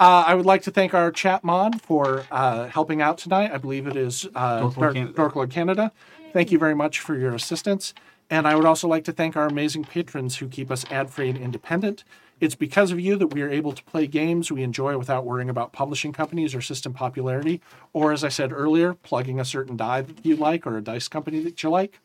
uh, 0.01 0.25
I 0.27 0.35
would 0.35 0.47
like 0.47 0.63
to 0.63 0.71
thank 0.71 0.95
our 0.95 1.11
chat 1.11 1.45
mod 1.45 1.83
for 1.83 2.25
uh, 2.31 2.69
helping 2.69 3.03
out 3.03 3.19
tonight. 3.19 3.51
I 3.53 3.59
believe 3.59 3.87
it 3.87 3.97
is 3.97 4.27
uh, 4.35 4.61
Dorklord 4.63 4.75
Dor- 4.81 4.93
Canada. 4.93 5.13
Dorklord 5.15 5.51
Canada. 5.51 5.93
Thank 6.33 6.51
you 6.53 6.59
very 6.59 6.75
much 6.75 7.01
for 7.01 7.17
your 7.17 7.35
assistance. 7.35 7.93
And 8.31 8.47
I 8.49 8.55
would 8.57 8.65
also 8.65 8.89
like 8.89 9.05
to 9.05 9.13
thank 9.13 9.37
our 9.37 9.47
amazing 9.47 9.85
patrons 9.85 10.37
who 10.39 10.49
keep 10.49 10.71
us 10.71 10.85
ad 10.91 11.11
free 11.11 11.29
and 11.29 11.39
independent. 11.39 12.05
It's 12.41 12.55
because 12.55 12.91
of 12.91 12.99
you 13.01 13.17
that 13.17 13.29
we 13.29 13.43
are 13.43 13.49
able 13.49 13.73
to 13.73 13.83
play 13.85 14.07
games 14.07 14.51
we 14.51 14.63
enjoy 14.63 14.99
without 14.99 15.25
worrying 15.25 15.49
about 15.49 15.73
publishing 15.73 16.13
companies 16.13 16.55
or 16.55 16.61
system 16.61 16.93
popularity, 16.93 17.61
or 17.93 18.13
as 18.13 18.25
I 18.25 18.29
said 18.29 18.53
earlier, 18.53 18.93
plugging 18.95 19.39
a 19.41 19.45
certain 19.45 19.77
die 19.77 20.03
that 20.03 20.27
you 20.27 20.37
like 20.37 20.67
or 20.67 20.77
a 20.77 20.83
dice 20.83 21.09
company 21.09 21.41
that 21.45 21.63
you 21.63 21.71
like. 21.71 22.01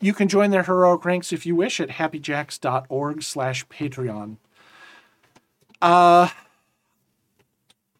You 0.00 0.12
can 0.12 0.28
join 0.28 0.50
their 0.50 0.64
heroic 0.64 1.04
ranks 1.04 1.32
if 1.32 1.46
you 1.46 1.54
wish 1.56 1.80
at 1.80 1.88
happyjacks.org 1.90 3.22
slash 3.22 3.66
Patreon. 3.68 4.36
Uh, 5.80 6.28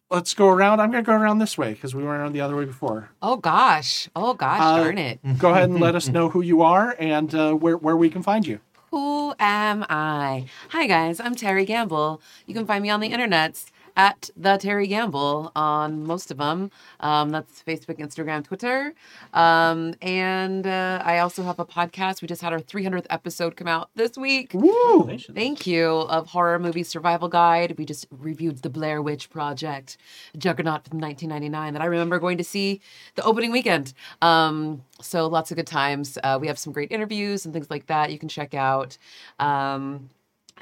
let's 0.09 0.33
go 0.33 0.47
around. 0.49 0.79
I'm 0.79 0.91
going 0.91 1.03
to 1.03 1.09
go 1.09 1.15
around 1.17 1.39
this 1.39 1.57
way 1.57 1.73
because 1.73 1.95
we 1.95 2.03
went 2.03 2.17
around 2.17 2.33
the 2.33 2.41
other 2.41 2.55
way 2.55 2.65
before. 2.65 3.09
Oh 3.21 3.37
gosh. 3.37 4.09
Oh 4.15 4.33
gosh, 4.33 4.61
Uh, 4.61 4.83
darn 4.83 4.97
it. 4.97 5.19
Go 5.37 5.51
ahead 5.51 5.69
and 5.69 5.79
let 5.79 5.95
us 5.99 6.07
know 6.07 6.29
who 6.29 6.41
you 6.41 6.61
are 6.61 6.95
and 6.99 7.33
uh, 7.33 7.53
where, 7.53 7.77
where 7.77 7.97
we 7.97 8.09
can 8.09 8.21
find 8.23 8.45
you. 8.45 8.59
Who 8.93 9.33
am 9.39 9.87
I? 9.89 10.45
Hi 10.69 10.85
guys, 10.85 11.19
I'm 11.19 11.33
Terry 11.33 11.65
Gamble. 11.65 12.21
You 12.45 12.53
can 12.53 12.67
find 12.67 12.83
me 12.83 12.91
on 12.91 12.99
the 12.99 13.09
internets 13.09 13.71
at 13.95 14.29
the 14.35 14.57
Terry 14.57 14.87
Gamble 14.87 15.51
on 15.55 16.05
most 16.05 16.31
of 16.31 16.37
them. 16.37 16.71
Um, 16.99 17.29
that's 17.29 17.63
Facebook, 17.63 17.99
Instagram, 17.99 18.43
Twitter, 18.43 18.93
um, 19.33 19.95
and 20.01 20.65
uh, 20.65 21.01
I 21.03 21.19
also 21.19 21.43
have 21.43 21.59
a 21.59 21.65
podcast. 21.65 22.21
We 22.21 22.27
just 22.27 22.41
had 22.41 22.53
our 22.53 22.59
300th 22.59 23.05
episode 23.09 23.55
come 23.55 23.67
out 23.67 23.89
this 23.95 24.17
week. 24.17 24.51
Woo! 24.53 25.17
Thank 25.33 25.67
you. 25.67 25.83
Of 25.83 26.27
horror 26.27 26.59
movie 26.59 26.83
survival 26.83 27.29
guide. 27.29 27.75
We 27.77 27.85
just 27.85 28.07
reviewed 28.11 28.61
the 28.61 28.69
Blair 28.69 29.01
Witch 29.01 29.29
Project, 29.29 29.97
Juggernaut 30.37 30.87
from 30.87 30.99
1999 30.99 31.73
that 31.73 31.81
I 31.81 31.85
remember 31.85 32.19
going 32.19 32.37
to 32.37 32.43
see 32.43 32.81
the 33.15 33.23
opening 33.23 33.51
weekend. 33.51 33.93
Um, 34.21 34.83
so 35.01 35.27
lots 35.27 35.51
of 35.51 35.57
good 35.57 35.67
times. 35.67 36.17
Uh, 36.23 36.37
we 36.39 36.47
have 36.47 36.57
some 36.57 36.73
great 36.73 36.91
interviews 36.91 37.45
and 37.45 37.53
things 37.53 37.69
like 37.69 37.87
that 37.87 38.11
you 38.11 38.19
can 38.19 38.29
check 38.29 38.53
out. 38.53 38.97
Um, 39.39 40.09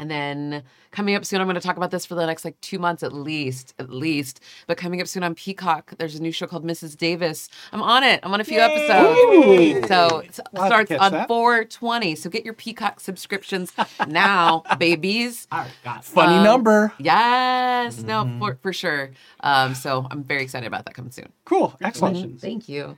and 0.02 0.10
then 0.10 0.64
coming 0.90 1.14
up 1.16 1.24
soon, 1.24 1.40
I'm 1.40 1.46
going 1.48 1.54
to 1.54 1.62
talk 1.62 1.78
about 1.78 1.92
this 1.92 2.08
for 2.08 2.16
the 2.16 2.26
next 2.26 2.44
like 2.44 2.60
two 2.60 2.80
months 2.80 3.04
at 3.04 3.14
least, 3.14 3.76
at 3.78 3.92
least. 3.92 4.42
But 4.66 4.78
coming 4.78 5.00
up 5.00 5.08
soon 5.08 5.22
on 5.24 5.36
Peacock, 5.36 5.94
there's 6.00 6.16
a 6.16 6.22
new 6.22 6.32
show 6.32 6.48
called 6.48 6.66
Mrs. 6.66 6.98
Davis. 6.98 7.48
I'm 7.72 7.84
on 7.84 8.04
it. 8.04 8.20
I'm 8.24 8.34
on 8.34 8.42
a 8.42 8.44
few 8.44 8.60
episodes. 8.60 9.20
Ooh. 9.20 9.88
So 9.88 10.20
it 10.20 10.40
We'll 10.52 10.64
have 10.64 10.88
to 10.88 10.88
starts 10.88 10.92
on 10.94 11.12
that. 11.12 11.28
420. 11.28 12.16
So 12.16 12.32
get 12.32 12.44
your 12.44 12.56
Peacock 12.56 13.00
subscriptions 13.00 13.72
now, 14.08 14.64
babies. 14.80 15.48
All 15.52 15.60
right, 15.60 15.72
got. 15.84 16.04
Funny 16.04 16.38
Um, 16.38 16.44
number. 16.44 16.92
Yes, 16.98 18.02
no, 18.02 18.28
for, 18.40 18.58
for 18.64 18.74
sure. 18.74 19.12
Um, 19.42 19.76
so 19.76 20.08
I'm 20.10 20.24
very 20.24 20.42
excited 20.42 20.66
about 20.66 20.86
that 20.86 20.96
coming 20.96 21.12
soon. 21.12 21.32
Cool. 21.46 21.76
Excellent. 21.80 22.16
Congratulations. 22.16 22.42
Thank 22.42 22.68
you. 22.68 22.98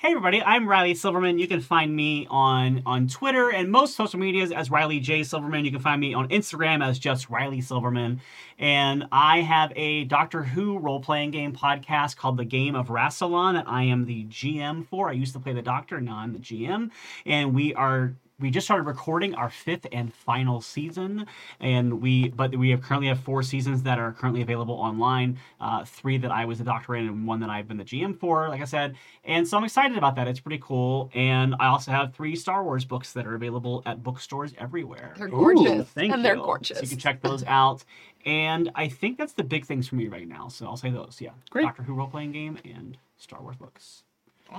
Hey 0.00 0.12
everybody, 0.12 0.40
I'm 0.40 0.66
Riley 0.66 0.94
Silverman. 0.94 1.38
You 1.38 1.46
can 1.46 1.60
find 1.60 1.94
me 1.94 2.26
on 2.30 2.82
on 2.86 3.06
Twitter 3.06 3.50
and 3.50 3.70
most 3.70 3.96
social 3.96 4.18
medias 4.18 4.50
as 4.50 4.70
Riley 4.70 4.98
J 4.98 5.22
Silverman. 5.22 5.66
You 5.66 5.70
can 5.72 5.80
find 5.80 6.00
me 6.00 6.14
on 6.14 6.26
Instagram 6.28 6.82
as 6.82 6.98
just 6.98 7.28
Riley 7.28 7.60
Silverman. 7.60 8.22
And 8.58 9.04
I 9.12 9.42
have 9.42 9.74
a 9.76 10.04
Doctor 10.04 10.42
Who 10.42 10.78
role 10.78 11.00
playing 11.00 11.32
game 11.32 11.52
podcast 11.52 12.16
called 12.16 12.38
The 12.38 12.46
Game 12.46 12.74
of 12.74 12.88
Rassilon 12.88 13.52
that 13.52 13.68
I 13.68 13.82
am 13.82 14.06
the 14.06 14.24
GM 14.24 14.86
for. 14.86 15.10
I 15.10 15.12
used 15.12 15.34
to 15.34 15.38
play 15.38 15.52
the 15.52 15.60
Doctor, 15.60 16.00
now 16.00 16.16
I'm 16.16 16.32
the 16.32 16.38
GM. 16.38 16.88
And 17.26 17.54
we 17.54 17.74
are 17.74 18.14
we 18.40 18.50
just 18.50 18.66
started 18.66 18.84
recording 18.84 19.34
our 19.34 19.50
fifth 19.50 19.86
and 19.92 20.12
final 20.12 20.60
season 20.60 21.26
and 21.60 22.00
we 22.00 22.28
but 22.30 22.56
we 22.56 22.70
have 22.70 22.82
currently 22.82 23.08
have 23.08 23.20
four 23.20 23.42
seasons 23.42 23.82
that 23.82 23.98
are 23.98 24.12
currently 24.12 24.42
available 24.42 24.74
online 24.74 25.38
uh, 25.60 25.84
three 25.84 26.18
that 26.18 26.30
i 26.30 26.44
was 26.44 26.58
the 26.58 26.64
doctor 26.64 26.94
in 26.96 27.06
and 27.06 27.26
one 27.26 27.40
that 27.40 27.50
i've 27.50 27.68
been 27.68 27.76
the 27.76 27.84
gm 27.84 28.18
for 28.18 28.48
like 28.48 28.60
i 28.60 28.64
said 28.64 28.96
and 29.24 29.46
so 29.46 29.56
i'm 29.56 29.64
excited 29.64 29.96
about 29.98 30.16
that 30.16 30.26
it's 30.26 30.40
pretty 30.40 30.60
cool 30.64 31.10
and 31.14 31.54
i 31.60 31.66
also 31.66 31.90
have 31.90 32.14
three 32.14 32.34
star 32.34 32.64
wars 32.64 32.84
books 32.84 33.12
that 33.12 33.26
are 33.26 33.34
available 33.34 33.82
at 33.86 34.02
bookstores 34.02 34.54
everywhere 34.58 35.14
They're 35.16 35.28
Ooh, 35.28 35.54
gorgeous. 35.54 35.88
Thank 35.88 36.12
and 36.12 36.20
you. 36.20 36.28
they're 36.28 36.36
gorgeous. 36.36 36.78
So 36.78 36.82
you 36.82 36.88
can 36.88 36.98
check 36.98 37.20
those 37.22 37.44
out. 37.44 37.84
And 38.26 38.70
I 38.74 38.88
think 38.88 39.18
that's 39.18 39.32
the 39.32 39.42
big 39.44 39.64
things 39.64 39.88
for 39.88 39.94
me 39.94 40.06
right 40.08 40.28
now. 40.28 40.48
So 40.48 40.66
I'll 40.66 40.76
say 40.76 40.90
those. 40.90 41.18
Yeah. 41.20 41.30
Great. 41.50 41.64
Doctor 41.64 41.82
Who 41.82 41.94
role 41.94 42.06
playing 42.06 42.32
game 42.32 42.58
and 42.64 42.96
Star 43.16 43.40
Wars 43.40 43.56
books. 43.56 44.04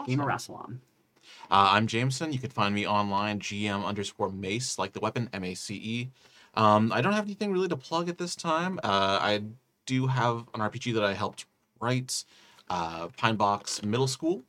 Game 0.08 0.20
of 0.20 0.28
Rassilon. 0.28 0.80
Uh, 1.52 1.72
I'm 1.74 1.86
Jameson. 1.86 2.32
You 2.32 2.40
can 2.40 2.50
find 2.50 2.74
me 2.74 2.88
online, 2.88 3.38
GM 3.40 3.84
underscore 3.84 4.32
Mace, 4.32 4.80
like 4.80 4.94
the 4.94 5.02
weapon, 5.02 5.30
M 5.34 5.44
A 5.44 5.54
C 5.54 5.76
E. 5.76 6.10
Um, 6.54 6.94
I 6.94 7.02
don't 7.02 7.12
have 7.12 7.26
anything 7.26 7.52
really 7.52 7.68
to 7.68 7.76
plug 7.76 8.08
at 8.08 8.18
this 8.18 8.38
time. 8.38 8.80
Uh, 8.86 9.20
I 9.22 9.44
do 9.86 10.08
have 10.08 10.46
an 10.54 10.62
RPG 10.62 10.94
that 10.94 11.04
I 11.04 11.14
helped 11.14 11.46
write, 11.82 12.24
uh, 12.70 13.10
Pine 13.18 13.36
Box 13.36 13.84
Middle 13.84 14.08
School. 14.08 14.44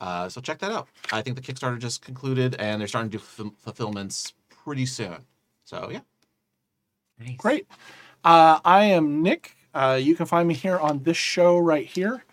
Uh, 0.00 0.28
so 0.28 0.40
check 0.40 0.58
that 0.58 0.72
out. 0.72 0.88
I 1.12 1.22
think 1.22 1.36
the 1.36 1.42
Kickstarter 1.42 1.78
just 1.78 2.02
concluded, 2.02 2.56
and 2.56 2.80
they're 2.80 2.88
starting 2.88 3.12
to 3.12 3.18
do 3.18 3.22
ful- 3.22 3.54
fulfillments 3.56 4.34
pretty 4.64 4.86
soon. 4.86 5.18
So 5.64 5.88
yeah. 5.92 6.00
Nice. 7.20 7.36
Great. 7.36 7.68
Uh, 8.24 8.58
I 8.64 8.86
am 8.86 9.22
Nick. 9.22 9.56
Uh, 9.72 10.00
you 10.02 10.16
can 10.16 10.26
find 10.26 10.48
me 10.48 10.54
here 10.54 10.78
on 10.78 11.04
this 11.04 11.16
show 11.16 11.58
right 11.58 11.86
here. 11.86 12.24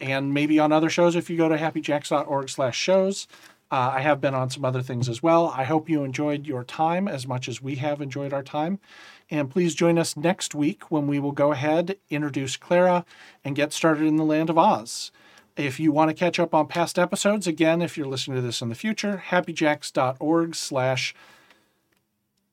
And 0.00 0.32
maybe 0.32 0.58
on 0.58 0.72
other 0.72 0.90
shows 0.90 1.16
if 1.16 1.28
you 1.28 1.36
go 1.36 1.48
to 1.48 1.56
happyjacks.org 1.56 2.48
slash 2.48 2.76
shows. 2.76 3.26
Uh, 3.70 3.92
I 3.94 4.00
have 4.00 4.20
been 4.20 4.34
on 4.34 4.50
some 4.50 4.64
other 4.64 4.82
things 4.82 5.08
as 5.08 5.22
well. 5.22 5.52
I 5.56 5.64
hope 5.64 5.88
you 5.88 6.02
enjoyed 6.02 6.46
your 6.46 6.64
time 6.64 7.06
as 7.06 7.26
much 7.26 7.48
as 7.48 7.62
we 7.62 7.76
have 7.76 8.00
enjoyed 8.00 8.32
our 8.32 8.42
time. 8.42 8.80
And 9.30 9.48
please 9.48 9.76
join 9.76 9.96
us 9.96 10.16
next 10.16 10.54
week 10.54 10.90
when 10.90 11.06
we 11.06 11.20
will 11.20 11.30
go 11.30 11.52
ahead, 11.52 11.96
introduce 12.08 12.56
Clara, 12.56 13.04
and 13.44 13.54
get 13.54 13.72
started 13.72 14.06
in 14.06 14.16
the 14.16 14.24
land 14.24 14.50
of 14.50 14.58
Oz. 14.58 15.12
If 15.56 15.78
you 15.78 15.92
want 15.92 16.08
to 16.08 16.14
catch 16.14 16.40
up 16.40 16.52
on 16.52 16.66
past 16.66 16.98
episodes, 16.98 17.46
again, 17.46 17.80
if 17.80 17.96
you're 17.96 18.08
listening 18.08 18.36
to 18.36 18.42
this 18.42 18.60
in 18.60 18.70
the 18.70 18.74
future, 18.74 19.22
happyjacks.org 19.28 20.54
slash 20.56 21.14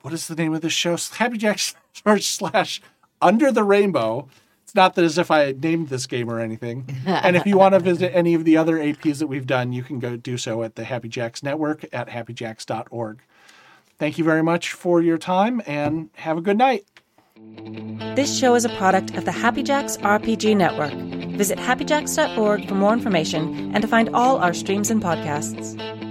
what 0.02 0.14
is 0.14 0.28
the 0.28 0.36
name 0.36 0.54
of 0.54 0.62
this 0.62 0.74
show? 0.74 0.94
Happyjacks 0.96 1.76
slash 2.22 2.82
under 3.22 3.52
the 3.52 3.64
rainbow. 3.64 4.30
It's 4.68 4.76
not 4.76 4.96
that 4.96 5.06
as 5.06 5.18
if 5.18 5.32
I 5.32 5.54
named 5.54 5.88
this 5.88 6.08
game 6.08 6.30
or 6.30 6.42
anything. 6.42 6.90
and 7.06 7.38
if 7.38 7.46
you 7.46 7.58
want 7.58 7.74
to 7.74 7.80
visit 7.80 8.14
any 8.14 8.34
of 8.34 8.44
the 8.44 8.58
other 8.58 8.76
APs 8.76 9.20
that 9.20 9.28
we've 9.28 9.48
done, 9.48 9.72
you 9.72 9.82
can 9.82 9.98
go 9.98 10.18
do 10.18 10.38
so 10.38 10.62
at 10.62 10.76
the 10.76 10.84
Happy 10.84 11.08
Jacks 11.08 11.42
Network 11.42 11.86
at 11.94 12.10
happyjacks.org. 12.10 13.22
Thank 13.98 14.18
you 14.18 14.26
very 14.26 14.44
much 14.44 14.74
for 14.74 15.02
your 15.02 15.18
time 15.18 15.62
and 15.66 16.10
have 16.16 16.38
a 16.38 16.42
good 16.42 16.58
night. 16.58 16.84
This 18.18 18.38
show 18.38 18.56
is 18.56 18.66
a 18.66 18.70
product 18.76 19.16
of 19.16 19.24
the 19.24 19.32
Happy 19.32 19.64
Jacks 19.64 19.96
RPG 19.96 20.58
Network. 20.58 20.92
Visit 21.38 21.58
happyjacks.org 21.60 22.68
for 22.68 22.76
more 22.76 22.92
information 22.92 23.72
and 23.74 23.82
to 23.82 23.88
find 23.88 24.10
all 24.10 24.36
our 24.40 24.54
streams 24.54 24.92
and 24.92 25.02
podcasts. 25.02 26.07